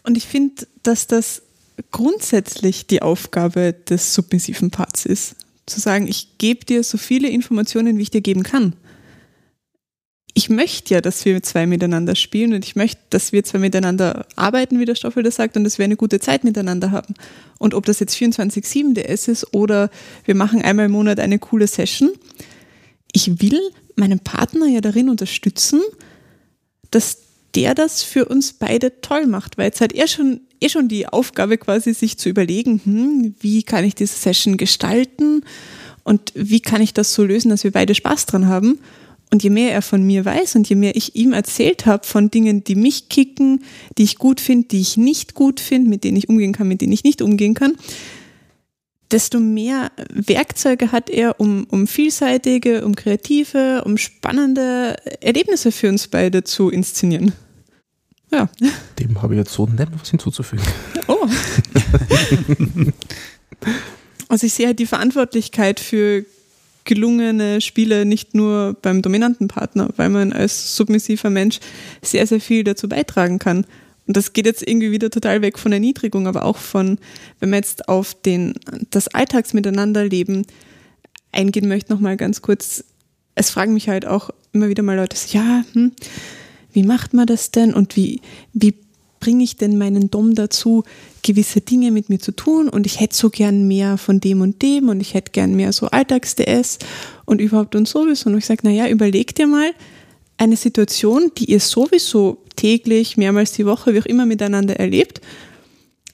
Und 0.03 0.16
ich 0.16 0.27
finde, 0.27 0.66
dass 0.83 1.07
das 1.07 1.43
grundsätzlich 1.91 2.87
die 2.87 3.03
Aufgabe 3.03 3.73
des 3.73 4.15
submissiven 4.15 4.70
Parts 4.70 5.07
ist. 5.07 5.37
Zu 5.66 5.81
sagen, 5.81 6.07
ich 6.07 6.39
gebe 6.39 6.65
dir 6.65 6.85
so 6.85 6.97
viele 6.97 7.28
Informationen, 7.28 7.99
wie 7.99 8.03
ich 8.03 8.11
dir 8.11 8.20
geben 8.20 8.45
kann. 8.45 8.74
Ich 10.39 10.51
möchte 10.51 10.93
ja, 10.93 11.01
dass 11.01 11.25
wir 11.25 11.43
zwei 11.43 11.67
miteinander 11.67 12.15
spielen 12.15 12.53
und 12.53 12.63
ich 12.63 12.77
möchte, 12.77 13.01
dass 13.09 13.33
wir 13.33 13.43
zwei 13.43 13.59
miteinander 13.59 14.27
arbeiten, 14.37 14.79
wie 14.79 14.85
der 14.85 14.95
Stoffel 14.95 15.23
das 15.23 15.37
sagt, 15.37 15.57
und 15.57 15.65
dass 15.65 15.79
wir 15.79 15.87
eine 15.87 15.97
gute 15.97 16.21
Zeit 16.21 16.45
miteinander 16.45 16.91
haben. 16.91 17.15
Und 17.57 17.73
ob 17.73 17.87
das 17.87 18.01
jetzt 18.01 18.15
24-7 18.15 18.93
DS 18.93 19.29
ist 19.29 19.55
oder 19.55 19.89
wir 20.27 20.35
machen 20.35 20.61
einmal 20.61 20.87
im 20.87 20.93
Monat 20.93 21.21
eine 21.21 21.39
coole 21.39 21.67
Session, 21.67 22.11
ich 23.13 23.41
will 23.41 23.59
meinen 23.95 24.21
Partner 24.21 24.67
ja 24.67 24.83
darin 24.83 25.09
unterstützen, 25.09 25.81
dass 26.91 27.17
der 27.55 27.75
das 27.75 28.03
für 28.03 28.27
uns 28.27 28.53
beide 28.53 29.01
toll 29.01 29.27
macht, 29.27 29.57
weil 29.57 29.69
jetzt 29.69 29.81
hat 29.81 29.95
er 29.95 30.07
schon, 30.07 30.43
eh 30.61 30.69
schon 30.69 30.89
die 30.89 31.09
Aufgabe 31.09 31.57
quasi, 31.57 31.95
sich 31.95 32.19
zu 32.19 32.29
überlegen, 32.29 32.83
hm, 32.85 33.35
wie 33.41 33.63
kann 33.63 33.87
ich 33.87 33.95
diese 33.95 34.19
Session 34.19 34.59
gestalten 34.59 35.47
und 36.05 36.33
wie 36.35 36.61
kann 36.61 36.83
ich 36.83 36.93
das 36.93 37.15
so 37.15 37.25
lösen, 37.25 37.49
dass 37.49 37.65
wir 37.65 37.73
beide 37.73 37.95
Spaß 37.95 38.27
dran 38.27 38.49
haben. 38.49 38.81
Und 39.32 39.43
je 39.43 39.51
mehr 39.51 39.73
er 39.73 39.82
von 39.82 40.03
mir 40.05 40.24
weiß 40.24 40.55
und 40.55 40.69
je 40.69 40.77
mehr 40.77 40.94
ich 40.94 41.16
ihm 41.16 41.32
erzählt 41.32 41.85
habe 41.85 42.07
von 42.07 42.31
Dingen, 42.31 42.62
die 42.62 42.77
mich 42.77 43.09
kicken, 43.09 43.65
die 43.98 44.05
ich 44.05 44.19
gut 44.19 44.40
finde, 44.40 44.69
die 44.69 44.81
ich 44.81 44.97
nicht 44.97 45.35
gut 45.35 45.59
finde, 45.61 45.90
mit 45.90 46.05
denen 46.05 46.16
ich 46.16 46.28
umgehen 46.28 46.53
kann, 46.53 46.69
mit 46.69 46.81
denen 46.81 46.93
ich 46.93 47.03
nicht 47.03 47.20
umgehen 47.23 47.55
kann, 47.55 47.74
desto 49.11 49.40
mehr 49.40 49.90
Werkzeuge 50.12 50.93
hat 50.93 51.11
er, 51.11 51.40
um, 51.40 51.66
um 51.70 51.86
vielseitige, 51.86 52.85
um 52.85 52.94
kreative, 52.94 53.82
um 53.85 53.98
spannende 53.98 54.97
Erlebnisse 55.20 55.73
für 55.73 55.89
uns 55.89 56.09
beide 56.09 56.44
zu 56.44 56.70
inszenieren. 56.70 57.32
Ja. 58.31 58.48
Dem 58.98 59.23
habe 59.23 59.35
ich 59.35 59.39
jetzt 59.39 59.53
so 59.53 59.66
nett 59.66 59.89
was 59.98 60.11
hinzuzufügen. 60.11 60.65
Oh. 61.09 61.28
also 64.28 64.44
ich 64.44 64.53
sehe 64.53 64.66
halt 64.66 64.81
die 64.81 64.86
Verantwortlichkeit 64.86 65.78
für 65.78 66.24
gelungene 66.87 67.61
Spiele 67.61 68.07
nicht 68.07 68.35
nur 68.35 68.77
beim 68.81 69.03
dominanten 69.03 69.49
Partner, 69.49 69.91
weil 69.97 70.09
man 70.09 70.33
als 70.33 70.75
submissiver 70.75 71.29
Mensch 71.29 71.61
sehr, 72.01 72.27
sehr 72.27 72.41
viel 72.41 72.65
dazu 72.65 72.89
beitragen 72.89 73.39
kann. 73.39 73.67
Und 74.07 74.17
das 74.17 74.33
geht 74.33 74.47
jetzt 74.47 74.67
irgendwie 74.67 74.93
wieder 74.93 75.11
total 75.11 75.43
weg 75.43 75.59
von 75.59 75.73
Erniedrigung, 75.73 76.27
aber 76.27 76.45
auch 76.45 76.57
von, 76.57 76.99
wenn 77.41 77.51
man 77.51 77.59
jetzt 77.59 77.89
auf 77.89 78.15
den, 78.15 78.55
das 78.91 79.09
Alltagsmiteinanderleben 79.09 80.47
eingehen 81.33 81.69
möchte, 81.69 81.93
nochmal 81.93 82.17
ganz 82.17 82.41
kurz. 82.41 82.85
Es 83.35 83.51
fragen 83.51 83.75
mich 83.75 83.89
halt 83.89 84.07
auch 84.07 84.31
immer 84.53 84.69
wieder 84.69 84.83
mal 84.83 84.97
Leute, 84.97 85.17
ja, 85.31 85.65
hm, 85.73 85.93
wie 86.73 86.85
macht 86.85 87.15
man 87.15 87.27
das 87.27 87.51
denn 87.51 87.75
und 87.75 87.97
wie, 87.97 88.21
wie 88.53 88.75
bringe 89.27 89.43
ich 89.43 89.57
denn 89.57 89.77
meinen 89.77 90.09
Dom 90.09 90.36
dazu, 90.36 90.85
gewisse 91.24 91.61
Dinge 91.61 91.90
mit 91.90 92.11
mir 92.11 92.20
zu 92.20 92.31
tun 92.31 92.69
und 92.69 92.86
ich 92.86 93.01
hätte 93.01 93.16
so 93.16 93.28
gern 93.28 93.66
mehr 93.66 93.98
von 93.98 94.20
dem 94.20 94.40
und 94.40 94.62
dem 94.62 94.89
und 94.89 95.01
ich 95.01 95.15
hätte 95.15 95.32
gern 95.32 95.57
mehr 95.57 95.73
so 95.73 95.89
Alltags-DS 95.89 96.78
und 97.24 97.40
überhaupt 97.40 97.74
und 97.74 97.89
sowieso. 97.89 98.31
Und 98.31 98.39
ich 98.39 98.47
sage, 98.47 98.61
naja, 98.62 98.89
überleg 98.89 99.35
dir 99.35 99.48
mal 99.48 99.73
eine 100.36 100.55
Situation, 100.55 101.32
die 101.39 101.47
ihr 101.47 101.59
sowieso 101.59 102.39
täglich, 102.55 103.16
mehrmals 103.16 103.51
die 103.51 103.66
Woche, 103.66 103.94
wie 103.94 103.98
auch 103.98 104.07
immer 104.07 104.27
miteinander 104.27 104.77
erlebt 104.77 105.20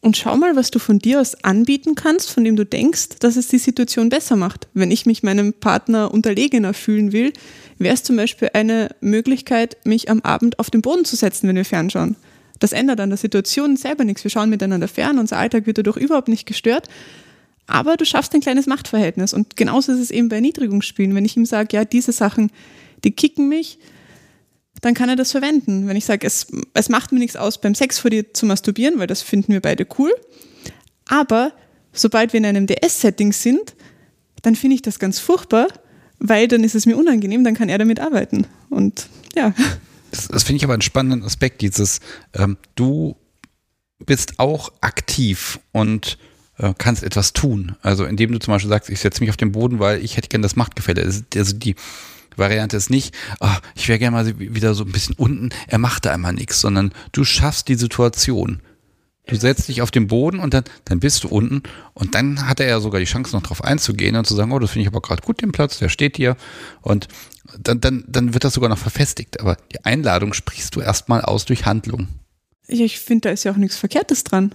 und 0.01 0.17
schau 0.17 0.35
mal, 0.39 0.57
was 0.57 0.71
du 0.71 0.79
von 0.79 0.99
dir 0.99 1.21
aus 1.21 1.45
anbieten 1.45 1.95
kannst, 1.95 2.31
von 2.31 2.45
dem 2.45 2.57
du 2.57 2.65
denkst, 2.65 3.19
dass 3.21 3.37
es 3.37 3.49
die 3.49 3.59
Situation 3.59 4.09
besser 4.09 4.37
macht. 4.37 4.69
Wenn 4.73 4.91
ich 4.91 5.05
mich 5.05 5.23
meinem 5.23 5.53
Partner 5.53 6.15
unterlegener 6.15 6.73
fühlen 6.73 7.13
will, 7.13 7.35
wäre 7.79 7.93
es 7.93 8.05
zum 8.05 8.17
Beispiel 8.17 8.49
eine 8.55 8.89
Möglichkeit, 9.03 9.77
mich 9.85 10.09
am 10.09 10.21
Abend 10.23 10.59
auf 10.59 10.71
den 10.71 10.81
Boden 10.81 11.05
zu 11.05 11.15
setzen, 11.15 11.47
wenn 11.47 11.57
wir 11.57 11.67
fernschauen. 11.67 12.17
Das 12.63 12.73
ändert 12.73 13.01
an 13.01 13.11
der 13.11 13.17
Situation 13.17 13.77
selber 13.77 14.05
nichts. 14.05 14.23
Wir 14.23 14.31
schauen 14.31 14.49
miteinander 14.49 14.87
fern, 14.87 15.19
unser 15.19 15.37
Alltag 15.37 15.67
wird 15.67 15.79
dadurch 15.79 15.97
überhaupt 15.97 16.29
nicht 16.29 16.47
gestört. 16.47 16.89
Aber 17.67 17.97
du 17.97 18.05
schaffst 18.05 18.33
ein 18.35 18.41
kleines 18.41 18.69
Machtverhältnis. 18.69 19.35
Und 19.35 19.57
genauso 19.57 19.91
ist 19.91 19.99
es 19.99 20.13
eben 20.13 20.29
bei 20.29 20.37
Erniedrigungsspielen. 20.37 21.13
Wenn 21.13 21.25
ich 21.25 21.37
ihm 21.37 21.45
sage, 21.45 21.77
ja, 21.77 21.85
diese 21.85 22.13
Sachen, 22.13 22.53
die 23.03 23.11
kicken 23.11 23.49
mich, 23.49 23.81
dann 24.81 24.95
kann 24.95 25.09
er 25.09 25.17
das 25.17 25.33
verwenden. 25.33 25.89
Wenn 25.89 25.97
ich 25.97 26.05
sage, 26.05 26.25
es, 26.25 26.47
es 26.73 26.89
macht 26.89 27.11
mir 27.11 27.19
nichts 27.19 27.35
aus, 27.35 27.61
beim 27.61 27.75
Sex 27.75 27.99
vor 27.99 28.13
dir 28.13 28.33
zu 28.33 28.47
masturbieren, 28.47 29.01
weil 29.01 29.09
das 29.09 29.23
finden 29.23 29.53
wir 29.53 29.61
beide 29.61 29.85
cool. 29.99 30.15
Aber 31.07 31.51
sobald 31.93 32.33
wir 32.33 32.39
in 32.39 32.47
einem 32.47 32.69
DS-Setting 32.69 33.33
sind, 33.33 33.75
dann 34.43 34.55
finde 34.55 34.77
ich 34.77 34.83
das 34.83 35.01
ganz 35.01 35.19
furchtbar, 35.19 35.67
weil 36.21 36.47
dann 36.47 36.63
ist 36.63 36.77
es 36.77 36.87
mir 36.87 36.97
unangenehm, 36.97 37.43
dann 37.43 37.55
kann 37.55 37.69
er 37.69 37.79
damit 37.79 37.99
arbeiten. 37.99 38.47
Und 38.71 39.09
ja. 39.35 39.53
Das, 40.13 40.29
das 40.29 40.45
finde 40.45 40.59
ich 40.59 40.65
aber 40.65 40.75
einen 40.75 40.83
spannenden 40.83 41.25
Aspekt, 41.25 41.61
dieses, 41.63 42.01
ähm, 42.35 42.57
du 42.77 43.17
bist 43.99 44.39
auch 44.39 44.73
aktiv 44.81 45.59
und 45.73 46.19
äh, 46.59 46.75
kannst 46.79 47.03
etwas 47.03 47.33
tun. 47.33 47.77
Also 47.83 48.05
indem 48.05 48.31
du 48.31 48.39
zum 48.39 48.53
Beispiel 48.53 48.69
sagst, 48.69 48.91
ich 48.91 49.01
setze 49.01 49.21
mich 49.21 49.31
auf 49.31 49.37
den 49.37 49.53
Boden, 49.53 49.81
weil 49.81 50.05
ich 50.05 50.17
hätte 50.17 50.29
gerne 50.29 50.43
das 50.43 50.57
Machtgefälle. 50.57 51.03
Also 51.03 51.57
die, 51.57 51.75
Variante 52.37 52.77
ist 52.77 52.91
nicht, 52.91 53.15
oh, 53.41 53.49
ich 53.75 53.89
wäre 53.89 53.99
gerne 53.99 54.17
mal 54.17 54.39
wieder 54.39 54.75
so 54.75 54.85
ein 54.85 54.93
bisschen 54.93 55.15
unten, 55.17 55.51
er 55.67 55.79
macht 55.79 56.07
da 56.07 56.13
einmal 56.13 56.33
nichts, 56.33 56.61
sondern 56.61 56.93
du 57.13 57.25
schaffst 57.25 57.69
die 57.69 57.75
Situation. 57.75 58.61
Du 59.27 59.37
setzt 59.37 59.69
dich 59.69 59.83
auf 59.83 59.93
den 59.93 60.09
Boden 60.09 60.41
und 60.41 60.53
dann, 60.53 60.65
dann 60.85 60.99
bist 60.99 61.25
du 61.25 61.29
unten 61.29 61.63
und 61.95 62.15
dann 62.15 62.49
hat 62.49 62.59
er 62.59 62.67
ja 62.67 62.81
sogar 62.81 63.01
die 63.01 63.07
Chance 63.07 63.37
noch 63.37 63.43
drauf 63.43 63.63
einzugehen 63.63 64.17
und 64.17 64.27
zu 64.27 64.35
sagen, 64.35 64.51
oh, 64.51 64.59
das 64.59 64.71
finde 64.71 64.83
ich 64.83 64.89
aber 64.89 65.01
gerade 65.01 65.23
gut, 65.23 65.43
den 65.43 65.53
Platz, 65.53 65.79
der 65.79 65.89
steht 65.89 66.17
hier 66.17 66.37
und 66.81 67.07
dann, 67.59 67.81
dann, 67.81 68.05
dann 68.07 68.35
wird 68.35 68.45
das 68.45 68.55
sogar 68.55 68.71
noch 68.71 68.79
verfestigt. 68.79 69.41
Aber 69.41 69.57
die 69.73 69.85
Einladung 69.85 70.33
sprichst 70.33 70.75
du 70.75 70.81
erstmal 70.81 71.23
aus 71.23 71.45
durch 71.45 71.67
Handlung. 71.67 72.09
Ich 72.69 73.01
finde, 73.01 73.29
da 73.29 73.31
ist 73.31 73.45
ja 73.45 73.53
auch 73.53 73.57
nichts 73.57 73.77
Verkehrtes 73.77 74.25
dran. 74.25 74.55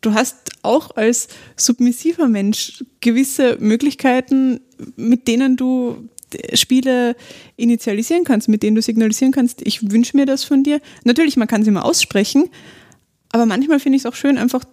Du 0.00 0.14
hast 0.14 0.36
auch 0.62 0.96
als 0.96 1.28
submissiver 1.56 2.28
Mensch 2.28 2.84
gewisse 3.00 3.56
Möglichkeiten, 3.60 4.60
mit 4.96 5.26
denen 5.26 5.56
du 5.56 6.08
Spiele 6.54 7.16
initialisieren 7.56 8.24
kannst, 8.24 8.48
mit 8.48 8.62
denen 8.62 8.74
du 8.74 8.82
signalisieren 8.82 9.32
kannst, 9.32 9.62
ich 9.62 9.90
wünsche 9.90 10.16
mir 10.16 10.26
das 10.26 10.44
von 10.44 10.64
dir. 10.64 10.80
Natürlich, 11.04 11.36
man 11.36 11.48
kann 11.48 11.62
es 11.62 11.68
immer 11.68 11.84
aussprechen, 11.84 12.50
aber 13.30 13.46
manchmal 13.46 13.80
finde 13.80 13.96
ich 13.96 14.02
es 14.02 14.06
auch 14.06 14.14
schön, 14.14 14.36
einfach 14.38 14.64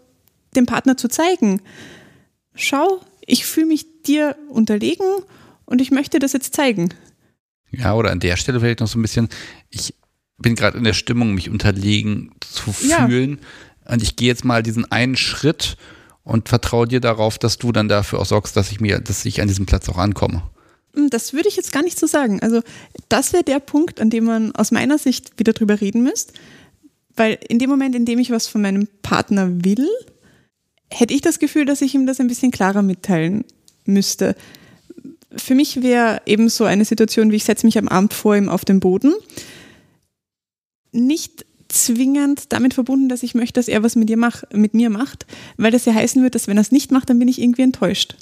dem 0.55 0.65
Partner 0.65 0.97
zu 0.97 1.07
zeigen, 1.07 1.61
schau, 2.55 3.01
ich 3.25 3.45
fühle 3.45 3.67
mich 3.67 4.01
dir 4.03 4.35
unterlegen 4.49 5.05
und 5.65 5.81
ich 5.81 5.91
möchte 5.91 6.19
das 6.19 6.33
jetzt 6.33 6.53
zeigen. 6.55 6.89
Ja, 7.75 7.93
oder 7.95 8.11
an 8.11 8.19
der 8.19 8.37
Stelle 8.37 8.59
vielleicht 8.59 8.79
noch 8.79 8.87
so 8.87 8.99
ein 8.99 9.01
bisschen, 9.01 9.29
ich 9.69 9.95
bin 10.37 10.55
gerade 10.55 10.77
in 10.77 10.83
der 10.83 10.93
Stimmung, 10.93 11.33
mich 11.33 11.49
unterlegen 11.49 12.31
zu 12.41 12.71
fühlen. 12.71 13.39
Ja. 13.85 13.93
Und 13.93 14.01
ich 14.01 14.15
gehe 14.15 14.27
jetzt 14.27 14.45
mal 14.45 14.63
diesen 14.63 14.89
einen 14.91 15.15
Schritt 15.15 15.77
und 16.23 16.49
vertraue 16.49 16.87
dir 16.87 17.01
darauf, 17.01 17.37
dass 17.37 17.57
du 17.57 17.71
dann 17.71 17.89
dafür 17.89 18.19
auch 18.19 18.25
sorgst, 18.25 18.55
dass 18.55 18.71
ich 18.71 18.79
mir, 18.79 18.99
dass 18.99 19.25
ich 19.25 19.41
an 19.41 19.47
diesem 19.47 19.65
Platz 19.65 19.89
auch 19.89 19.97
ankomme. 19.97 20.43
Hm, 20.95 21.09
das 21.09 21.33
würde 21.33 21.49
ich 21.49 21.55
jetzt 21.55 21.71
gar 21.71 21.83
nicht 21.83 21.99
so 21.99 22.07
sagen. 22.07 22.41
Also 22.41 22.61
das 23.09 23.33
wäre 23.33 23.43
der 23.43 23.59
Punkt, 23.59 23.99
an 23.99 24.09
dem 24.09 24.25
man 24.25 24.55
aus 24.55 24.71
meiner 24.71 24.97
Sicht 24.97 25.37
wieder 25.37 25.53
drüber 25.53 25.81
reden 25.81 26.03
müsste. 26.03 26.33
Weil 27.15 27.37
in 27.47 27.59
dem 27.59 27.69
Moment, 27.69 27.95
in 27.95 28.05
dem 28.05 28.19
ich 28.19 28.31
was 28.31 28.47
von 28.47 28.61
meinem 28.61 28.87
Partner 29.01 29.63
will, 29.63 29.89
hätte 30.89 31.13
ich 31.13 31.21
das 31.21 31.39
Gefühl, 31.39 31.65
dass 31.65 31.81
ich 31.81 31.93
ihm 31.93 32.07
das 32.07 32.19
ein 32.19 32.27
bisschen 32.27 32.51
klarer 32.51 32.81
mitteilen 32.81 33.45
müsste. 33.85 34.35
Für 35.35 35.55
mich 35.55 35.81
wäre 35.81 36.21
eben 36.25 36.49
so 36.49 36.63
eine 36.65 36.85
Situation, 36.85 37.31
wie 37.31 37.37
ich 37.37 37.43
setze 37.43 37.65
mich 37.65 37.77
am 37.77 37.87
Abend 37.87 38.13
vor 38.13 38.35
ihm 38.35 38.49
auf 38.49 38.65
den 38.65 38.79
Boden, 38.79 39.13
nicht 40.91 41.45
zwingend 41.69 42.53
damit 42.53 42.73
verbunden, 42.73 43.09
dass 43.09 43.23
ich 43.23 43.33
möchte, 43.35 43.59
dass 43.59 43.67
er 43.67 43.83
was 43.83 43.95
mit, 43.95 44.09
ihr 44.09 44.17
mach, 44.17 44.43
mit 44.51 44.73
mir 44.73 44.89
macht, 44.89 45.25
weil 45.57 45.71
das 45.71 45.85
ja 45.85 45.93
heißen 45.93 46.21
wird, 46.21 46.35
dass 46.35 46.47
wenn 46.47 46.57
er 46.57 46.61
es 46.61 46.71
nicht 46.71 46.91
macht, 46.91 47.09
dann 47.09 47.19
bin 47.19 47.27
ich 47.27 47.41
irgendwie 47.41 47.63
enttäuscht. 47.63 48.15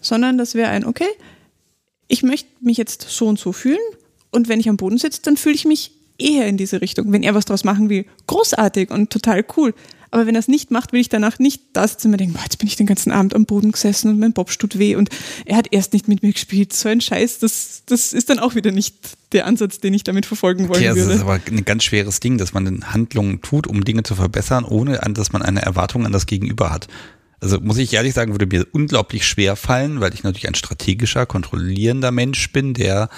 Sondern 0.00 0.38
das 0.38 0.54
wäre 0.54 0.70
ein, 0.70 0.84
okay, 0.84 1.08
ich 2.08 2.22
möchte 2.22 2.48
mich 2.60 2.78
jetzt 2.78 3.02
so 3.02 3.26
und 3.26 3.38
so 3.38 3.52
fühlen 3.52 3.78
und 4.30 4.48
wenn 4.48 4.60
ich 4.60 4.68
am 4.68 4.76
Boden 4.76 4.98
sitze, 4.98 5.20
dann 5.22 5.36
fühle 5.36 5.54
ich 5.54 5.66
mich 5.66 5.92
eher 6.18 6.46
in 6.46 6.56
diese 6.56 6.80
Richtung. 6.80 7.12
Wenn 7.12 7.22
er 7.22 7.34
was 7.34 7.44
draus 7.44 7.64
machen 7.64 7.88
will, 7.88 8.06
großartig 8.26 8.90
und 8.90 9.10
total 9.10 9.44
cool. 9.56 9.74
Aber 10.10 10.26
wenn 10.26 10.34
er 10.34 10.40
es 10.40 10.48
nicht 10.48 10.70
macht, 10.70 10.92
will 10.92 11.00
ich 11.00 11.08
danach 11.08 11.38
nicht 11.38 11.62
da 11.72 11.86
sitzen 11.86 12.08
und 12.08 12.12
mir 12.12 12.16
denken, 12.18 12.34
boah, 12.34 12.42
jetzt 12.42 12.58
bin 12.58 12.68
ich 12.68 12.76
den 12.76 12.86
ganzen 12.86 13.12
Abend 13.12 13.34
am 13.34 13.44
Boden 13.44 13.72
gesessen 13.72 14.10
und 14.10 14.18
mein 14.18 14.32
Bob 14.32 14.50
tut 14.58 14.78
weh 14.78 14.96
und 14.96 15.10
er 15.44 15.56
hat 15.56 15.68
erst 15.70 15.92
nicht 15.92 16.08
mit 16.08 16.22
mir 16.22 16.32
gespielt. 16.32 16.72
So 16.72 16.88
ein 16.88 17.00
Scheiß, 17.00 17.38
das, 17.38 17.82
das 17.86 18.12
ist 18.12 18.30
dann 18.30 18.38
auch 18.38 18.54
wieder 18.54 18.70
nicht 18.70 18.94
der 19.32 19.46
Ansatz, 19.46 19.80
den 19.80 19.94
ich 19.94 20.04
damit 20.04 20.26
verfolgen 20.26 20.68
wollen 20.68 20.80
okay, 20.80 20.88
also 20.88 21.00
würde. 21.00 21.10
Das 21.10 21.16
ist 21.16 21.22
aber 21.22 21.40
ein 21.46 21.64
ganz 21.64 21.84
schweres 21.84 22.20
Ding, 22.20 22.38
dass 22.38 22.52
man 22.52 22.92
Handlungen 22.92 23.42
tut, 23.42 23.66
um 23.66 23.84
Dinge 23.84 24.02
zu 24.02 24.14
verbessern, 24.14 24.64
ohne 24.64 24.98
dass 24.98 25.32
man 25.32 25.42
eine 25.42 25.62
Erwartung 25.62 26.06
an 26.06 26.12
das 26.12 26.26
Gegenüber 26.26 26.70
hat. 26.70 26.88
Also 27.40 27.60
muss 27.60 27.78
ich 27.78 27.92
ehrlich 27.92 28.14
sagen, 28.14 28.32
würde 28.32 28.46
mir 28.46 28.66
unglaublich 28.72 29.26
schwer 29.26 29.54
fallen, 29.54 30.00
weil 30.00 30.12
ich 30.12 30.24
natürlich 30.24 30.48
ein 30.48 30.54
strategischer, 30.54 31.26
kontrollierender 31.26 32.10
Mensch 32.10 32.52
bin, 32.52 32.74
der 32.74 33.10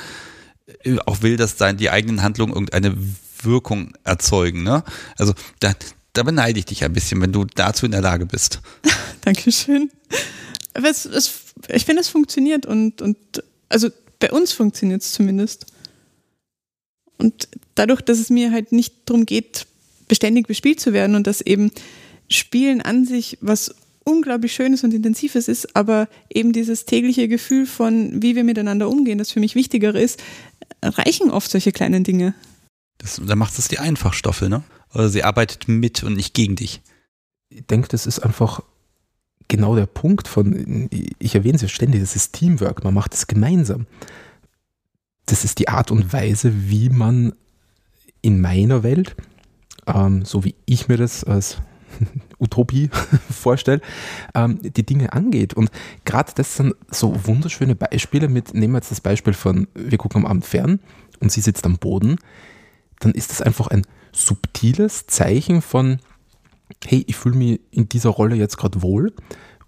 äh, 0.84 0.98
auch 1.06 1.22
will, 1.22 1.36
dass 1.36 1.56
die 1.56 1.90
eigenen 1.90 2.22
Handlungen 2.22 2.52
irgendeine 2.52 2.96
Wirkung 3.42 3.92
erzeugen. 4.04 4.62
Ne? 4.62 4.84
Also 5.16 5.32
da, 5.60 5.72
da 6.20 6.24
beneide 6.24 6.58
ich 6.58 6.66
dich 6.66 6.84
ein 6.84 6.92
bisschen, 6.92 7.18
wenn 7.22 7.32
du 7.32 7.46
dazu 7.46 7.86
in 7.86 7.92
der 7.92 8.02
Lage 8.02 8.26
bist. 8.26 8.60
Dankeschön. 9.22 9.90
Aber 10.74 10.90
es, 10.90 11.06
es, 11.06 11.54
ich 11.68 11.86
finde, 11.86 12.02
es 12.02 12.10
funktioniert 12.10 12.66
und, 12.66 13.00
und 13.00 13.16
also 13.70 13.88
bei 14.18 14.30
uns 14.30 14.52
funktioniert 14.52 15.00
es 15.00 15.12
zumindest. 15.12 15.64
Und 17.16 17.48
dadurch, 17.74 18.02
dass 18.02 18.18
es 18.18 18.28
mir 18.28 18.52
halt 18.52 18.70
nicht 18.70 18.96
darum 19.06 19.24
geht, 19.24 19.66
beständig 20.08 20.46
bespielt 20.46 20.78
zu 20.78 20.92
werden 20.92 21.16
und 21.16 21.26
dass 21.26 21.40
eben 21.40 21.70
Spielen 22.28 22.82
an 22.82 23.06
sich 23.06 23.38
was 23.40 23.74
unglaublich 24.04 24.52
Schönes 24.52 24.84
und 24.84 24.92
Intensives 24.92 25.48
ist, 25.48 25.74
aber 25.74 26.06
eben 26.28 26.52
dieses 26.52 26.84
tägliche 26.84 27.28
Gefühl 27.28 27.64
von, 27.64 28.22
wie 28.22 28.36
wir 28.36 28.44
miteinander 28.44 28.90
umgehen, 28.90 29.16
das 29.16 29.30
für 29.30 29.40
mich 29.40 29.54
wichtiger 29.54 29.94
ist, 29.94 30.22
reichen 30.82 31.30
oft 31.30 31.50
solche 31.50 31.72
kleinen 31.72 32.04
Dinge. 32.04 32.34
Das, 32.98 33.18
da 33.24 33.36
macht 33.36 33.58
es 33.58 33.68
die 33.68 33.78
Einfachstoffe, 33.78 34.42
ne? 34.42 34.62
Oder 34.94 35.08
sie 35.08 35.24
arbeitet 35.24 35.68
mit 35.68 36.02
und 36.02 36.14
nicht 36.14 36.34
gegen 36.34 36.56
dich. 36.56 36.82
Ich 37.48 37.66
denke, 37.66 37.88
das 37.88 38.06
ist 38.06 38.20
einfach 38.20 38.62
genau 39.48 39.74
der 39.74 39.86
Punkt 39.86 40.28
von, 40.28 40.88
ich 41.18 41.34
erwähne 41.34 41.56
es 41.56 41.62
ja 41.62 41.68
ständig, 41.68 42.00
das 42.00 42.16
ist 42.16 42.32
Teamwork, 42.32 42.84
man 42.84 42.94
macht 42.94 43.14
es 43.14 43.26
gemeinsam. 43.26 43.86
Das 45.26 45.44
ist 45.44 45.58
die 45.58 45.68
Art 45.68 45.90
und 45.90 46.12
Weise, 46.12 46.70
wie 46.70 46.88
man 46.88 47.32
in 48.22 48.40
meiner 48.40 48.82
Welt, 48.82 49.16
ähm, 49.86 50.24
so 50.24 50.44
wie 50.44 50.54
ich 50.66 50.88
mir 50.88 50.96
das 50.96 51.24
als 51.24 51.58
Utopie 52.38 52.90
vorstelle, 53.30 53.80
ähm, 54.34 54.60
die 54.62 54.86
Dinge 54.86 55.12
angeht. 55.12 55.54
Und 55.54 55.70
gerade 56.04 56.32
das 56.34 56.56
sind 56.56 56.74
so 56.90 57.26
wunderschöne 57.26 57.74
Beispiele 57.74 58.28
mit, 58.28 58.54
nehmen 58.54 58.74
wir 58.74 58.78
jetzt 58.78 58.90
das 58.90 59.00
Beispiel 59.00 59.32
von, 59.32 59.66
wir 59.74 59.98
gucken 59.98 60.24
am 60.24 60.30
Abend 60.30 60.44
fern 60.44 60.80
und 61.20 61.32
sie 61.32 61.40
sitzt 61.40 61.66
am 61.66 61.78
Boden, 61.78 62.16
dann 63.00 63.12
ist 63.12 63.30
das 63.30 63.42
einfach 63.42 63.68
ein 63.68 63.86
subtiles 64.26 65.06
Zeichen 65.06 65.62
von, 65.62 65.98
hey, 66.84 67.04
ich 67.06 67.16
fühle 67.16 67.36
mich 67.36 67.60
in 67.70 67.88
dieser 67.88 68.10
Rolle 68.10 68.36
jetzt 68.36 68.56
gerade 68.56 68.82
wohl 68.82 69.12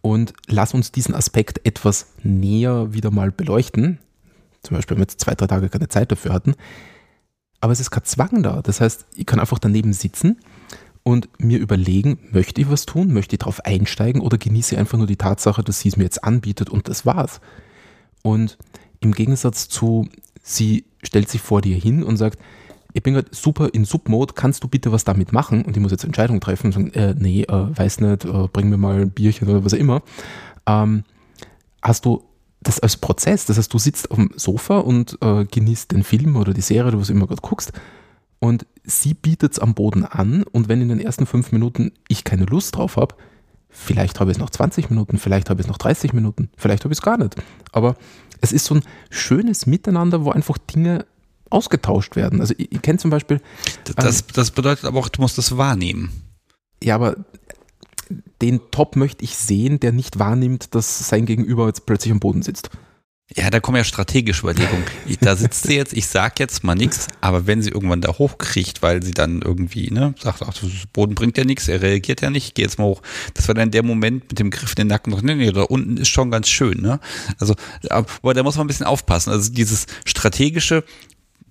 und 0.00 0.32
lass 0.46 0.74
uns 0.74 0.92
diesen 0.92 1.14
Aspekt 1.14 1.64
etwas 1.66 2.06
näher 2.22 2.92
wieder 2.92 3.10
mal 3.10 3.30
beleuchten. 3.30 3.98
Zum 4.62 4.76
Beispiel, 4.76 4.96
wenn 4.96 5.00
wir 5.00 5.04
jetzt 5.04 5.20
zwei, 5.20 5.34
drei 5.34 5.46
Tage 5.46 5.68
keine 5.68 5.88
Zeit 5.88 6.12
dafür 6.12 6.32
hatten. 6.32 6.54
Aber 7.60 7.72
es 7.72 7.80
ist 7.80 7.90
kein 7.90 8.04
Zwang 8.04 8.42
da. 8.42 8.62
Das 8.62 8.80
heißt, 8.80 9.06
ich 9.14 9.26
kann 9.26 9.40
einfach 9.40 9.58
daneben 9.58 9.92
sitzen 9.92 10.40
und 11.04 11.28
mir 11.38 11.58
überlegen, 11.58 12.18
möchte 12.30 12.60
ich 12.60 12.70
was 12.70 12.86
tun, 12.86 13.12
möchte 13.12 13.34
ich 13.34 13.40
darauf 13.40 13.64
einsteigen 13.64 14.20
oder 14.20 14.38
genieße 14.38 14.76
einfach 14.78 14.98
nur 14.98 15.06
die 15.06 15.16
Tatsache, 15.16 15.62
dass 15.62 15.80
sie 15.80 15.88
es 15.88 15.96
mir 15.96 16.04
jetzt 16.04 16.24
anbietet 16.24 16.70
und 16.70 16.88
das 16.88 17.06
war's. 17.06 17.40
Und 18.22 18.58
im 19.00 19.12
Gegensatz 19.12 19.68
zu, 19.68 20.08
sie 20.42 20.84
stellt 21.02 21.28
sich 21.28 21.40
vor 21.40 21.60
dir 21.60 21.76
hin 21.76 22.02
und 22.04 22.16
sagt, 22.16 22.38
ich 22.92 23.02
bin 23.02 23.14
gerade 23.14 23.28
super 23.32 23.70
in 23.72 23.84
Submode, 23.84 24.34
kannst 24.34 24.62
du 24.64 24.68
bitte 24.68 24.92
was 24.92 25.04
damit 25.04 25.32
machen? 25.32 25.64
Und 25.64 25.76
ich 25.76 25.82
muss 25.82 25.92
jetzt 25.92 26.04
Entscheidung 26.04 26.40
treffen 26.40 26.66
und 26.66 26.72
sagen, 26.72 26.92
äh, 26.92 27.14
nee, 27.18 27.42
äh, 27.42 27.78
weiß 27.78 28.00
nicht, 28.00 28.24
äh, 28.24 28.48
bring 28.52 28.68
mir 28.68 28.76
mal 28.76 29.02
ein 29.02 29.10
Bierchen 29.10 29.48
oder 29.48 29.64
was 29.64 29.74
auch 29.74 29.78
immer. 29.78 30.02
Ähm, 30.66 31.04
hast 31.82 32.04
du 32.04 32.22
das 32.62 32.80
als 32.80 32.96
Prozess, 32.96 33.46
das 33.46 33.58
heißt, 33.58 33.72
du 33.72 33.78
sitzt 33.78 34.10
auf 34.10 34.16
dem 34.16 34.30
Sofa 34.36 34.78
und 34.78 35.18
äh, 35.20 35.44
genießt 35.44 35.90
den 35.90 36.04
Film 36.04 36.36
oder 36.36 36.54
die 36.54 36.60
Serie 36.60 36.88
oder 36.88 37.00
was 37.00 37.10
immer 37.10 37.26
gerade 37.26 37.42
guckst 37.42 37.72
und 38.38 38.66
sie 38.84 39.14
bietet 39.14 39.52
es 39.52 39.58
am 39.58 39.74
Boden 39.74 40.04
an 40.04 40.42
und 40.44 40.68
wenn 40.68 40.80
in 40.80 40.88
den 40.88 41.00
ersten 41.00 41.26
fünf 41.26 41.52
Minuten 41.52 41.92
ich 42.08 42.24
keine 42.24 42.44
Lust 42.44 42.76
drauf 42.76 42.96
habe, 42.96 43.14
vielleicht 43.68 44.18
habe 44.18 44.30
ich 44.30 44.36
es 44.36 44.40
noch 44.40 44.50
20 44.50 44.90
Minuten, 44.90 45.18
vielleicht 45.18 45.48
habe 45.48 45.60
ich 45.60 45.66
es 45.66 45.70
noch 45.70 45.78
30 45.78 46.12
Minuten, 46.12 46.50
vielleicht 46.56 46.84
habe 46.84 46.92
ich 46.92 46.98
es 46.98 47.02
gar 47.02 47.18
nicht. 47.18 47.36
Aber 47.70 47.94
es 48.40 48.52
ist 48.52 48.64
so 48.64 48.74
ein 48.74 48.82
schönes 49.10 49.66
Miteinander, 49.66 50.24
wo 50.24 50.30
einfach 50.32 50.58
Dinge 50.58 51.06
ausgetauscht 51.52 52.16
werden. 52.16 52.40
Also 52.40 52.54
ich, 52.56 52.72
ich 52.72 52.82
kenne 52.82 52.98
zum 52.98 53.10
Beispiel. 53.10 53.40
Das, 53.96 54.20
ähm, 54.20 54.26
das 54.34 54.50
bedeutet 54.50 54.84
aber 54.84 54.98
auch, 54.98 55.08
du 55.08 55.20
musst 55.20 55.38
das 55.38 55.56
wahrnehmen. 55.56 56.10
Ja, 56.82 56.96
aber 56.96 57.16
den 58.40 58.60
Top 58.70 58.96
möchte 58.96 59.24
ich 59.24 59.36
sehen, 59.36 59.80
der 59.80 59.92
nicht 59.92 60.18
wahrnimmt, 60.18 60.74
dass 60.74 61.08
sein 61.08 61.26
Gegenüber 61.26 61.66
jetzt 61.66 61.86
plötzlich 61.86 62.12
am 62.12 62.20
Boden 62.20 62.42
sitzt. 62.42 62.70
Ja, 63.34 63.48
da 63.48 63.60
kommen 63.60 63.78
ja 63.78 63.84
strategische 63.84 64.42
Überlegungen. 64.42 64.84
da 65.20 65.36
sitzt 65.36 65.66
sie 65.66 65.76
jetzt, 65.76 65.94
ich 65.94 66.06
sag 66.06 66.38
jetzt 66.38 66.64
mal 66.64 66.74
nichts, 66.74 67.06
aber 67.20 67.46
wenn 67.46 67.62
sie 67.62 67.70
irgendwann 67.70 68.02
da 68.02 68.18
hochkriegt, 68.18 68.82
weil 68.82 69.02
sie 69.02 69.12
dann 69.12 69.40
irgendwie, 69.40 69.90
ne, 69.90 70.14
sagt, 70.20 70.42
ach, 70.42 70.52
das 70.52 70.70
Boden 70.92 71.14
bringt 71.14 71.38
ja 71.38 71.44
nichts, 71.44 71.68
er 71.68 71.80
reagiert 71.80 72.20
ja 72.20 72.28
nicht, 72.28 72.48
ich 72.48 72.54
geh 72.54 72.62
jetzt 72.62 72.78
mal 72.78 72.84
hoch. 72.84 73.00
Das 73.32 73.48
war 73.48 73.54
dann 73.54 73.70
der 73.70 73.84
Moment 73.84 74.28
mit 74.28 74.38
dem 74.38 74.50
Griff 74.50 74.72
in 74.72 74.82
den 74.82 74.86
Nacken 74.88 75.12
noch, 75.12 75.22
nee, 75.22 75.34
nee, 75.34 75.50
da 75.50 75.62
unten 75.62 75.96
ist 75.96 76.08
schon 76.08 76.30
ganz 76.30 76.48
schön, 76.48 76.82
ne? 76.82 77.00
Also, 77.38 77.54
aber 77.88 78.34
da 78.34 78.42
muss 78.42 78.56
man 78.56 78.64
ein 78.64 78.68
bisschen 78.68 78.86
aufpassen. 78.86 79.30
Also 79.30 79.50
dieses 79.50 79.86
strategische, 80.04 80.84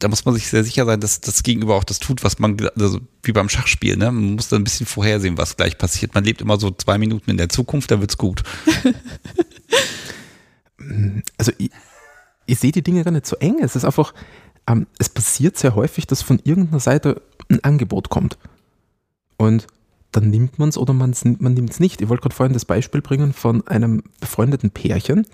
da 0.01 0.07
muss 0.07 0.25
man 0.25 0.33
sich 0.33 0.47
sehr 0.47 0.63
sicher 0.63 0.85
sein, 0.85 0.99
dass 0.99 1.21
das 1.21 1.43
Gegenüber 1.43 1.75
auch 1.75 1.83
das 1.83 1.99
tut, 1.99 2.23
was 2.23 2.39
man, 2.39 2.57
also 2.77 2.99
wie 3.21 3.31
beim 3.31 3.49
Schachspiel, 3.49 3.97
ne? 3.97 4.05
Man 4.11 4.33
muss 4.33 4.49
da 4.49 4.55
ein 4.55 4.63
bisschen 4.63 4.87
vorhersehen, 4.87 5.37
was 5.37 5.57
gleich 5.57 5.77
passiert. 5.77 6.15
Man 6.15 6.23
lebt 6.23 6.41
immer 6.41 6.59
so 6.59 6.71
zwei 6.71 6.97
Minuten 6.97 7.29
in 7.29 7.37
der 7.37 7.49
Zukunft, 7.49 7.91
da 7.91 7.99
wird's 8.01 8.17
gut. 8.17 8.41
also 11.37 11.51
ich, 11.59 11.69
ich 12.47 12.59
sehe 12.59 12.71
die 12.71 12.81
Dinge 12.81 13.03
gar 13.03 13.11
nicht 13.11 13.27
so 13.27 13.35
eng. 13.37 13.59
Es 13.61 13.75
ist 13.75 13.85
einfach, 13.85 14.15
ähm, 14.67 14.87
es 14.97 15.09
passiert 15.09 15.57
sehr 15.57 15.75
häufig, 15.75 16.07
dass 16.07 16.23
von 16.23 16.39
irgendeiner 16.43 16.79
Seite 16.79 17.21
ein 17.49 17.63
Angebot 17.63 18.09
kommt. 18.09 18.39
Und 19.37 19.67
dann 20.11 20.31
nimmt 20.31 20.57
man 20.57 20.69
es 20.69 20.77
oder 20.77 20.93
man's, 20.93 21.23
man 21.23 21.53
nimmt 21.53 21.69
es 21.69 21.79
nicht. 21.79 22.01
Ich 22.01 22.09
wollte 22.09 22.23
gerade 22.23 22.35
vorhin 22.35 22.53
das 22.53 22.65
Beispiel 22.65 23.01
bringen 23.01 23.33
von 23.33 23.65
einem 23.67 24.03
befreundeten 24.19 24.71
Pärchen. 24.71 25.27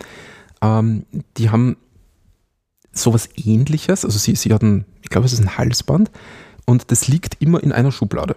Ähm, 0.62 1.06
die 1.38 1.50
haben 1.50 1.78
sowas 2.98 3.30
ähnliches. 3.36 4.06
Also 4.06 4.18
sie, 4.18 4.36
sie 4.36 4.54
hatten, 4.54 4.86
ich 5.02 5.10
glaube, 5.10 5.26
es 5.26 5.34
ist 5.34 5.40
ein 5.42 5.58
Halsband 5.58 6.12
und 6.66 6.92
das 6.92 7.08
liegt 7.08 7.42
immer 7.42 7.64
in 7.64 7.72
einer 7.72 7.92
Schublade. 7.92 8.36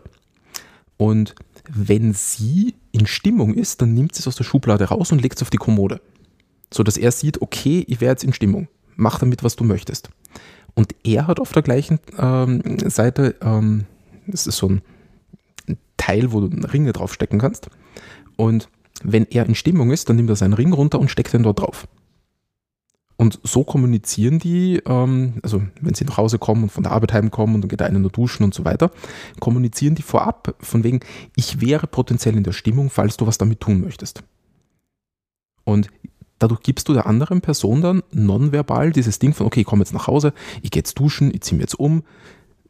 Und 0.96 1.34
wenn 1.68 2.12
sie 2.12 2.74
in 2.92 3.06
Stimmung 3.06 3.54
ist, 3.54 3.80
dann 3.80 3.94
nimmt 3.94 4.14
sie 4.14 4.20
es 4.20 4.28
aus 4.28 4.36
der 4.36 4.44
Schublade 4.44 4.84
raus 4.84 5.12
und 5.12 5.22
legt 5.22 5.36
es 5.36 5.42
auf 5.42 5.50
die 5.50 5.56
Kommode. 5.56 6.00
So 6.72 6.82
dass 6.82 6.96
er 6.96 7.10
sieht, 7.10 7.42
okay, 7.42 7.84
ich 7.88 8.00
wäre 8.00 8.12
jetzt 8.12 8.24
in 8.24 8.32
Stimmung. 8.32 8.68
Mach 8.96 9.18
damit, 9.18 9.42
was 9.42 9.56
du 9.56 9.64
möchtest. 9.64 10.10
Und 10.74 10.94
er 11.04 11.26
hat 11.26 11.40
auf 11.40 11.52
der 11.52 11.62
gleichen 11.62 11.98
ähm, 12.18 12.62
Seite, 12.88 13.36
ähm, 13.42 13.86
das 14.26 14.46
ist 14.46 14.56
so 14.56 14.68
ein 14.68 14.82
Teil, 15.96 16.32
wo 16.32 16.40
du 16.40 16.66
Ringe 16.68 16.92
draufstecken 16.92 17.38
kannst. 17.38 17.68
Und 18.36 18.68
wenn 19.02 19.26
er 19.26 19.46
in 19.46 19.54
Stimmung 19.54 19.90
ist, 19.90 20.08
dann 20.08 20.16
nimmt 20.16 20.30
er 20.30 20.36
seinen 20.36 20.52
Ring 20.52 20.72
runter 20.72 21.00
und 21.00 21.10
steckt 21.10 21.32
den 21.32 21.42
dort 21.42 21.60
drauf. 21.60 21.86
Und 23.20 23.38
so 23.42 23.64
kommunizieren 23.64 24.38
die, 24.38 24.80
ähm, 24.86 25.34
also 25.42 25.62
wenn 25.82 25.92
sie 25.92 26.06
nach 26.06 26.16
Hause 26.16 26.38
kommen 26.38 26.62
und 26.62 26.72
von 26.72 26.84
der 26.84 26.92
Arbeit 26.92 27.12
heimkommen 27.12 27.54
und 27.54 27.60
dann 27.60 27.68
geht 27.68 27.82
einer 27.82 27.98
nur 27.98 28.10
duschen 28.10 28.44
und 28.44 28.54
so 28.54 28.64
weiter, 28.64 28.90
kommunizieren 29.40 29.94
die 29.94 30.00
vorab 30.00 30.54
von 30.60 30.84
wegen, 30.84 31.00
ich 31.36 31.60
wäre 31.60 31.86
potenziell 31.86 32.34
in 32.34 32.44
der 32.44 32.52
Stimmung, 32.52 32.88
falls 32.88 33.18
du 33.18 33.26
was 33.26 33.36
damit 33.36 33.60
tun 33.60 33.82
möchtest. 33.82 34.22
Und 35.64 35.88
dadurch 36.38 36.62
gibst 36.62 36.88
du 36.88 36.94
der 36.94 37.04
anderen 37.04 37.42
Person 37.42 37.82
dann 37.82 38.02
nonverbal 38.10 38.90
dieses 38.90 39.18
Ding 39.18 39.34
von, 39.34 39.46
okay, 39.46 39.60
ich 39.60 39.66
komme 39.66 39.82
jetzt 39.82 39.92
nach 39.92 40.06
Hause, 40.06 40.32
ich 40.62 40.70
gehe 40.70 40.80
jetzt 40.80 40.98
duschen, 40.98 41.30
ich 41.30 41.42
ziehe 41.42 41.58
mir 41.58 41.64
jetzt 41.64 41.78
um. 41.78 42.04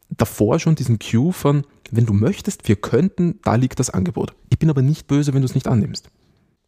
Davor 0.09 0.59
schon 0.59 0.75
diesen 0.75 0.99
Cue 0.99 1.31
von, 1.31 1.63
wenn 1.91 2.05
du 2.05 2.11
möchtest, 2.11 2.67
wir 2.67 2.75
könnten, 2.75 3.39
da 3.45 3.55
liegt 3.55 3.79
das 3.79 3.89
Angebot. 3.89 4.33
Ich 4.49 4.59
bin 4.59 4.69
aber 4.69 4.81
nicht 4.81 5.07
böse, 5.07 5.33
wenn 5.33 5.43
du 5.43 5.45
es 5.45 5.55
nicht 5.55 5.69
annimmst. 5.69 6.09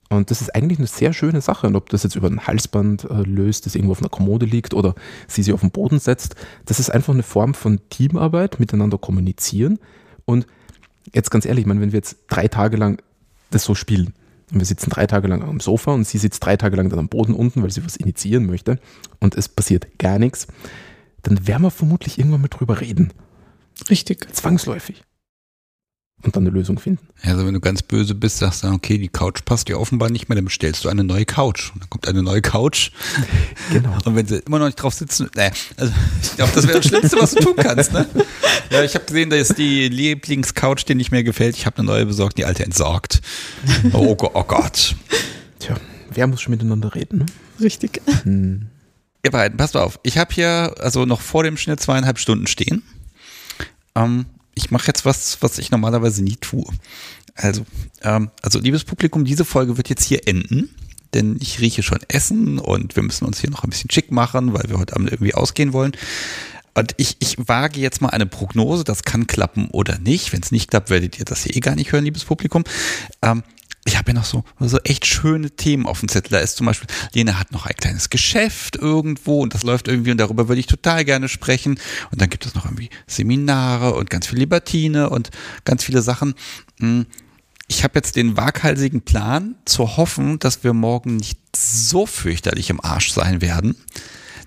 Und 0.10 0.30
das 0.30 0.42
ist 0.42 0.54
eigentlich 0.54 0.78
eine 0.78 0.88
sehr 0.88 1.14
schöne 1.14 1.42
Sache. 1.42 1.68
Und 1.68 1.76
ob 1.76 1.90
das 1.90 2.04
jetzt 2.04 2.16
über 2.16 2.28
ein 2.28 2.46
Halsband 2.46 3.06
äh, 3.06 3.24
löst, 3.24 3.66
das 3.66 3.76
irgendwo 3.76 3.94
auf 3.94 4.00
einer 4.00 4.10
Kommode 4.10 4.46
liegt 4.46 4.74
oder 4.74 4.96
sie 5.28 5.44
sich 5.44 5.54
auf 5.54 5.62
den 5.62 5.72
Boden 5.72 6.00
setzt, 6.00 6.36
das 6.66 6.80
ist 6.80 6.90
einfach 6.90 7.14
eine 7.14 7.24
Form 7.24 7.54
von 7.54 7.80
Teamarbeit, 7.90 8.60
miteinander 8.60 8.98
kommunizieren. 8.98 9.80
Und 10.26 10.46
jetzt 11.14 11.32
ganz 11.32 11.46
ehrlich, 11.46 11.64
ich 11.64 11.68
meine, 11.68 11.82
wenn 11.82 11.92
wir 11.92 11.98
jetzt 11.98 12.18
drei 12.28 12.48
Tage 12.48 12.78
lang 12.78 13.02
das 13.50 13.64
so 13.64 13.76
spielen, 13.76 14.14
und 14.52 14.60
wir 14.60 14.66
sitzen 14.66 14.92
drei 14.92 15.08
Tage 15.08 15.28
lang 15.28 15.42
am 15.42 15.60
Sofa 15.60 15.92
und 15.94 16.06
sie 16.06 16.20
sitzt 16.20 16.46
drei 16.46 16.58
Tage 16.58 16.76
lang 16.76 16.90
dann 16.90 17.00
am 17.00 17.10
Boden 17.10 17.34
unten, 17.34 17.64
weil 17.64 17.72
sie 17.72 17.84
was 17.84 17.96
initiieren 17.96 18.46
möchte 18.46 18.80
und 19.20 19.36
es 19.36 19.50
passiert 19.50 19.98
gar 19.98 20.20
nichts, 20.20 20.48
dann 21.24 21.48
werden 21.48 21.64
wir 21.64 21.72
vermutlich 21.72 22.20
irgendwann 22.20 22.42
mal 22.42 22.50
drüber 22.50 22.80
reden. 22.80 23.14
Richtig. 23.90 24.32
Zwangsläufig 24.32 25.04
und 26.24 26.36
dann 26.36 26.44
eine 26.44 26.56
Lösung 26.56 26.80
finden. 26.80 27.06
Also 27.22 27.46
wenn 27.46 27.54
du 27.54 27.60
ganz 27.60 27.82
böse 27.82 28.16
bist, 28.16 28.38
sagst 28.38 28.64
du, 28.64 28.68
okay, 28.70 28.98
die 28.98 29.10
Couch 29.10 29.44
passt 29.46 29.68
dir 29.68 29.80
offenbar 29.80 30.10
nicht 30.10 30.30
mehr, 30.30 30.36
dann 30.36 30.46
bestellst 30.46 30.86
du 30.86 30.90
eine 30.90 31.04
neue 31.04 31.26
Couch. 31.26 31.72
Und 31.74 31.84
dann 31.84 31.90
kommt 31.90 32.08
eine 32.08 32.24
neue 32.24 32.42
Couch. 32.42 32.92
Genau. 33.72 33.98
Und 34.06 34.16
wenn 34.16 34.28
sie 34.28 34.40
immer 34.40 34.60
noch 34.60 34.66
nicht 34.66 34.76
drauf 34.76 34.94
sitzen, 34.94 35.30
naja, 35.36 35.52
also 35.78 35.94
ich 36.22 36.36
glaube, 36.36 36.52
das 36.54 36.68
wäre 36.68 36.80
das 36.80 36.88
Schlimmste, 36.88 37.18
was 37.20 37.32
du 37.32 37.44
tun 37.44 37.56
kannst. 37.56 37.94
Ne? 37.94 38.06
Ja, 38.70 38.84
ich 38.84 38.94
habe 38.94 39.06
gesehen, 39.06 39.30
da 39.30 39.36
ist 39.36 39.58
die 39.58 39.88
Lieblingscouch, 39.88 40.84
die 40.86 40.96
nicht 40.96 41.12
mehr 41.12 41.24
gefällt. 41.24 41.56
Ich 41.56 41.66
habe 41.66 41.78
eine 41.78 41.88
neue 41.88 42.06
besorgt, 42.06 42.38
die 42.38 42.46
alte 42.46 42.64
entsorgt. 42.64 43.22
Oh, 43.94 44.16
oh 44.20 44.44
Gott. 44.44 44.96
Tja, 45.60 45.76
wer 46.12 46.28
muss 46.28 46.42
schon 46.42 46.52
miteinander 46.52 46.94
reden? 46.94 47.20
Ne? 47.20 47.26
Richtig. 47.62 48.02
Hm. 48.24 48.68
Ihr 49.24 49.32
beiden, 49.32 49.58
passt 49.58 49.78
auf. 49.78 50.00
Ich 50.04 50.18
habe 50.18 50.34
hier 50.34 50.76
also 50.80 51.06
noch 51.06 51.22
vor 51.22 51.44
dem 51.44 51.58
Schnitt 51.58 51.80
zweieinhalb 51.80 52.20
Stunden 52.20 52.48
stehen. 52.48 52.84
Ähm, 53.96 54.26
ich 54.56 54.72
mache 54.72 54.88
jetzt 54.88 55.06
was, 55.06 55.42
was 55.42 55.58
ich 55.58 55.72
normalerweise 55.72 56.24
nie 56.24 56.38
tue. 56.38 56.66
Also, 57.36 57.66
ähm, 58.02 58.30
also 58.42 58.60
liebes 58.60 58.84
Publikum, 58.84 59.26
diese 59.26 59.46
Folge 59.46 59.78
wird 59.78 59.90
jetzt 59.90 60.06
hier 60.06 60.28
enden. 60.28 60.70
denn 61.14 61.38
ich 61.40 61.60
rieche 61.60 61.84
schon 61.84 62.00
Essen 62.08 62.58
und 62.58 62.96
wir 62.96 63.04
müssen 63.04 63.26
uns 63.26 63.40
hier 63.40 63.52
noch 63.52 63.64
ein 63.64 63.70
bisschen 63.70 63.92
schick 63.92 64.12
machen, 64.12 64.54
weil 64.54 64.68
wir 64.68 64.80
heute 64.80 64.96
Abend 64.96 65.12
irgendwie 65.12 65.36
ausgehen 65.36 65.72
wollen. 65.72 65.92
Und 66.76 66.96
ich, 66.98 67.18
ich 67.20 67.38
wage 67.48 67.80
jetzt 67.80 68.02
mal 68.02 68.10
eine 68.10 68.26
Prognose, 68.26 68.84
das 68.84 69.04
kann 69.04 69.28
klappen 69.28 69.68
oder 69.68 70.00
nicht. 70.00 70.34
Wenn 70.34 70.42
es 70.42 70.52
nicht 70.52 70.72
klappt, 70.72 70.90
werdet 70.90 71.20
ihr 71.20 71.26
das 71.26 71.44
hier 71.44 71.56
eh 71.56 71.60
gar 71.60 71.76
nicht 71.76 71.92
hören, 71.92 72.04
liebes 72.04 72.26
Publikum. 72.26 72.64
Ähm, 73.22 73.44
ich 73.86 73.98
habe 73.98 74.12
ja 74.12 74.14
noch 74.14 74.26
so, 74.26 74.44
so 74.60 74.80
echt 74.80 75.06
schöne 75.06 75.52
Themen 75.52 75.86
auf 75.86 76.00
dem 76.00 76.08
Zettel. 76.08 76.32
Da 76.32 76.40
ist 76.40 76.56
zum 76.56 76.66
Beispiel, 76.66 76.88
Lena 77.14 77.38
hat 77.38 77.52
noch 77.52 77.66
ein 77.66 77.76
kleines 77.76 78.10
Geschäft 78.10 78.78
irgendwo 78.78 79.42
und 79.42 79.54
das 79.54 79.64
läuft 79.64 79.88
irgendwie 79.88 80.12
und 80.12 80.18
darüber 80.18 80.48
würde 80.48 80.60
ich 80.60 80.68
total 80.68 81.04
gerne 81.04 81.28
sprechen. 81.28 81.80
Und 82.12 82.22
dann 82.22 82.30
gibt 82.30 82.46
es 82.46 82.56
noch 82.56 82.66
irgendwie 82.66 82.90
Seminare 83.08 83.94
und 83.96 84.10
ganz 84.10 84.28
viel 84.28 84.40
Libertine 84.40 85.10
und 85.10 85.32
ganz 85.66 85.84
viele 85.84 86.02
Sachen. 86.02 86.34
Hm, 86.80 87.06
ich 87.68 87.84
habe 87.84 87.96
jetzt 87.96 88.16
den 88.16 88.38
waghalsigen 88.38 89.02
Plan 89.02 89.56
zu 89.66 89.98
hoffen, 89.98 90.40
dass 90.40 90.64
wir 90.64 90.74
morgen 90.74 91.18
nicht 91.18 91.40
so 91.56 92.06
fürchterlich 92.06 92.70
im 92.70 92.84
Arsch 92.84 93.12
sein 93.12 93.42
werden 93.42 93.76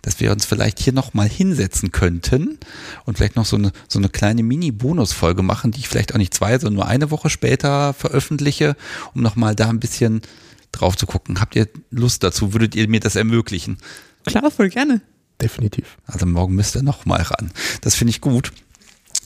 dass 0.06 0.20
wir 0.20 0.30
uns 0.30 0.44
vielleicht 0.46 0.78
hier 0.78 0.92
nochmal 0.92 1.28
hinsetzen 1.28 1.90
könnten 1.90 2.60
und 3.06 3.16
vielleicht 3.16 3.34
noch 3.34 3.44
so 3.44 3.56
eine, 3.56 3.72
so 3.88 3.98
eine 3.98 4.08
kleine 4.08 4.44
Mini-Bonus-Folge 4.44 5.42
machen, 5.42 5.72
die 5.72 5.80
ich 5.80 5.88
vielleicht 5.88 6.14
auch 6.14 6.18
nicht 6.18 6.32
zwei, 6.32 6.52
sondern 6.52 6.74
nur 6.74 6.86
eine 6.86 7.10
Woche 7.10 7.28
später 7.28 7.92
veröffentliche, 7.92 8.76
um 9.14 9.22
nochmal 9.22 9.56
da 9.56 9.68
ein 9.68 9.80
bisschen 9.80 10.22
drauf 10.70 10.96
zu 10.96 11.06
gucken. 11.06 11.40
Habt 11.40 11.56
ihr 11.56 11.68
Lust 11.90 12.22
dazu? 12.22 12.52
Würdet 12.52 12.76
ihr 12.76 12.88
mir 12.88 13.00
das 13.00 13.16
ermöglichen? 13.16 13.78
Klar, 14.24 14.48
voll 14.52 14.68
gerne. 14.68 15.00
Definitiv. 15.42 15.96
Also 16.06 16.24
morgen 16.24 16.54
müsst 16.54 16.76
ihr 16.76 16.84
nochmal 16.84 17.22
ran. 17.22 17.50
Das 17.80 17.96
finde 17.96 18.10
ich 18.10 18.20
gut. 18.20 18.52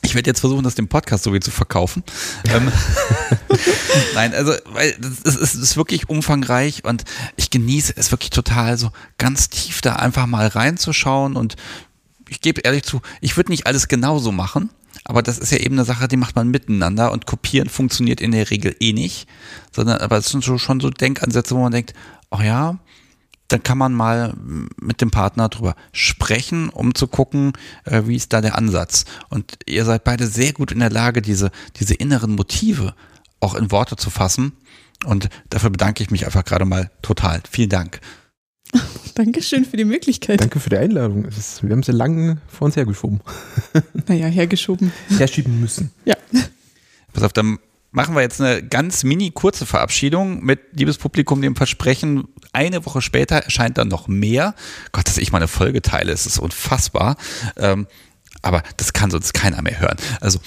Ich 0.03 0.15
werde 0.15 0.31
jetzt 0.31 0.41
versuchen, 0.41 0.65
das 0.65 0.75
dem 0.75 0.89
Podcast 0.89 1.25
so 1.25 1.35
wie 1.35 1.41
zu 1.41 1.51
verkaufen. 1.51 2.03
Ähm, 2.49 2.71
Nein, 4.15 4.35
also, 4.35 4.53
weil 4.73 4.97
es 5.25 5.37
ist, 5.37 5.55
ist 5.55 5.77
wirklich 5.77 6.09
umfangreich 6.09 6.85
und 6.85 7.05
ich 7.37 7.51
genieße 7.51 7.95
es 7.97 8.11
wirklich 8.11 8.31
total, 8.31 8.79
so 8.79 8.91
ganz 9.19 9.51
tief 9.51 9.83
da 9.83 9.97
einfach 9.97 10.27
mal 10.27 10.47
reinzuschauen 10.47 11.37
und 11.37 11.57
ich 12.29 12.41
gebe 12.41 12.63
ehrlich 12.63 12.85
zu, 12.85 13.03
ich 13.21 13.37
würde 13.37 13.51
nicht 13.51 13.67
alles 13.67 13.89
genauso 13.89 14.33
machen, 14.33 14.71
aber 15.05 15.23
das 15.23 15.39
ist 15.39 15.53
ja 15.53 15.59
eben 15.59 15.75
eine 15.75 15.85
Sache, 15.85 16.09
die 16.09 16.17
macht 16.17 16.37
man 16.37 16.49
miteinander 16.49 17.13
und 17.13 17.27
kopieren 17.27 17.69
funktioniert 17.69 18.21
in 18.21 18.33
der 18.33 18.51
Regel 18.51 18.77
eh 18.81 18.93
nicht, 18.93 19.29
sondern 19.73 19.99
aber 19.99 20.19
es 20.19 20.29
sind 20.29 20.45
so, 20.45 20.57
schon 20.57 20.81
so 20.81 20.91
Denkansätze, 20.91 21.55
wo 21.55 21.61
man 21.61 21.73
denkt, 21.73 21.95
ach 22.31 22.43
ja, 22.43 22.79
dann 23.51 23.63
kann 23.63 23.79
man 23.79 23.93
mal 23.93 24.33
mit 24.81 25.01
dem 25.01 25.11
Partner 25.11 25.49
drüber 25.49 25.75
sprechen, 25.93 26.69
um 26.69 26.95
zu 26.95 27.09
gucken, 27.09 27.53
äh, 27.85 28.03
wie 28.07 28.17
ist 28.17 28.33
da 28.33 28.41
der 28.41 28.57
Ansatz. 28.57 29.05
Und 29.29 29.59
ihr 29.67 29.85
seid 29.85 30.05
beide 30.05 30.27
sehr 30.27 30.53
gut 30.53 30.73
in 30.73 30.79
der 30.79 30.91
Lage, 30.91 31.21
diese, 31.21 31.51
diese 31.77 31.95
inneren 31.95 32.35
Motive 32.35 32.95
auch 33.41 33.55
in 33.55 33.71
Worte 33.71 33.97
zu 33.97 34.11
fassen. 34.11 34.53
Und 35.05 35.29
dafür 35.49 35.71
bedanke 35.71 36.03
ich 36.03 36.11
mich 36.11 36.27
einfach 36.27 36.45
gerade 36.45 36.65
mal 36.65 36.91
total. 37.03 37.43
Vielen 37.51 37.71
Dank. 37.71 38.01
Dankeschön 39.15 39.65
für 39.65 39.77
die 39.77 39.85
Möglichkeit. 39.85 40.41
Danke 40.41 40.61
für 40.61 40.71
die 40.71 40.77
Einladung. 40.77 41.25
Ist, 41.25 41.63
wir 41.65 41.71
haben 41.71 41.83
sie 41.83 41.93
lange 41.93 42.39
vor 42.47 42.67
uns 42.67 42.77
hergeschoben. 42.77 43.21
Naja, 44.07 44.27
hergeschoben. 44.27 44.93
Herschieben 45.19 45.61
müssen. 45.61 45.91
Ja. 46.05 46.17
Pass 47.13 47.25
auf, 47.25 47.33
dann 47.33 47.59
machen 47.91 48.15
wir 48.15 48.23
jetzt 48.23 48.41
eine 48.41 48.63
ganz 48.63 49.05
mini 49.05 49.31
kurze 49.31 49.67
Verabschiedung 49.67 50.45
mit 50.45 50.61
liebes 50.73 50.99
Publikum 50.99 51.43
dem 51.43 51.57
Versprechen. 51.57 52.25
Eine 52.53 52.85
Woche 52.87 53.03
später 53.03 53.37
erscheint 53.37 53.79
dann 53.79 53.89
noch 53.89 54.09
mehr. 54.09 54.55
Gott, 54.93 55.07
dass 55.07 55.19
ich 55.19 55.33
meine 55.33 55.49
Folge 55.49 55.83
teile, 55.83 56.13
es 56.13 56.27
ist 56.27 56.39
unfassbar. 56.39 57.17
Ähm, 57.57 57.87
aber 58.43 58.63
das 58.77 58.93
kann 58.93 59.11
sonst 59.11 59.35
keiner 59.35 59.61
mehr 59.63 59.81
hören. 59.81 59.97
Also 60.21 60.41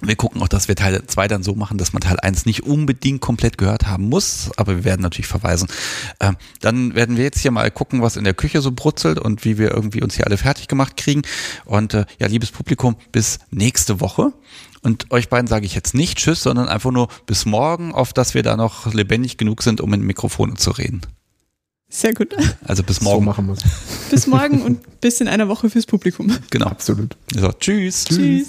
wir 0.00 0.14
gucken 0.14 0.40
auch, 0.42 0.48
dass 0.48 0.68
wir 0.68 0.76
Teil 0.76 1.02
2 1.04 1.26
dann 1.26 1.42
so 1.42 1.54
machen, 1.56 1.76
dass 1.76 1.92
man 1.92 2.00
Teil 2.00 2.20
1 2.20 2.46
nicht 2.46 2.62
unbedingt 2.62 3.20
komplett 3.20 3.58
gehört 3.58 3.88
haben 3.88 4.08
muss, 4.08 4.50
aber 4.56 4.76
wir 4.76 4.84
werden 4.84 5.02
natürlich 5.02 5.26
verweisen. 5.26 5.68
Ähm, 6.20 6.36
dann 6.60 6.94
werden 6.94 7.16
wir 7.16 7.24
jetzt 7.24 7.40
hier 7.40 7.50
mal 7.50 7.68
gucken, 7.70 8.00
was 8.00 8.16
in 8.16 8.22
der 8.22 8.34
Küche 8.34 8.60
so 8.60 8.70
brutzelt 8.70 9.18
und 9.18 9.44
wie 9.44 9.58
wir 9.58 9.72
irgendwie 9.72 10.02
uns 10.02 10.14
hier 10.14 10.26
alle 10.26 10.36
fertig 10.36 10.68
gemacht 10.68 10.96
kriegen. 10.96 11.22
Und 11.64 11.94
äh, 11.94 12.04
ja, 12.20 12.28
liebes 12.28 12.52
Publikum, 12.52 12.96
bis 13.10 13.40
nächste 13.50 14.00
Woche. 14.00 14.32
Und 14.82 15.10
euch 15.10 15.28
beiden 15.28 15.46
sage 15.46 15.66
ich 15.66 15.74
jetzt 15.74 15.94
nicht 15.94 16.18
Tschüss, 16.18 16.42
sondern 16.42 16.68
einfach 16.68 16.90
nur 16.90 17.08
bis 17.26 17.46
morgen, 17.46 17.92
auf 17.92 18.12
dass 18.12 18.34
wir 18.34 18.42
da 18.42 18.56
noch 18.56 18.92
lebendig 18.92 19.36
genug 19.36 19.62
sind, 19.62 19.80
um 19.80 19.92
in 19.92 20.02
Mikrofone 20.02 20.54
zu 20.54 20.70
reden. 20.70 21.02
Sehr 21.90 22.12
gut. 22.12 22.36
Also 22.64 22.82
bis 22.82 23.00
morgen. 23.00 23.20
So 23.20 23.24
machen 23.24 23.46
wir 23.46 23.56
Bis 24.10 24.26
morgen 24.26 24.62
und 24.62 24.80
bis 25.00 25.20
in 25.20 25.28
einer 25.28 25.48
Woche 25.48 25.70
fürs 25.70 25.86
Publikum. 25.86 26.30
Genau. 26.50 26.66
Absolut. 26.66 27.16
So, 27.34 27.50
tschüss. 27.52 28.04
Tschüss. 28.04 28.48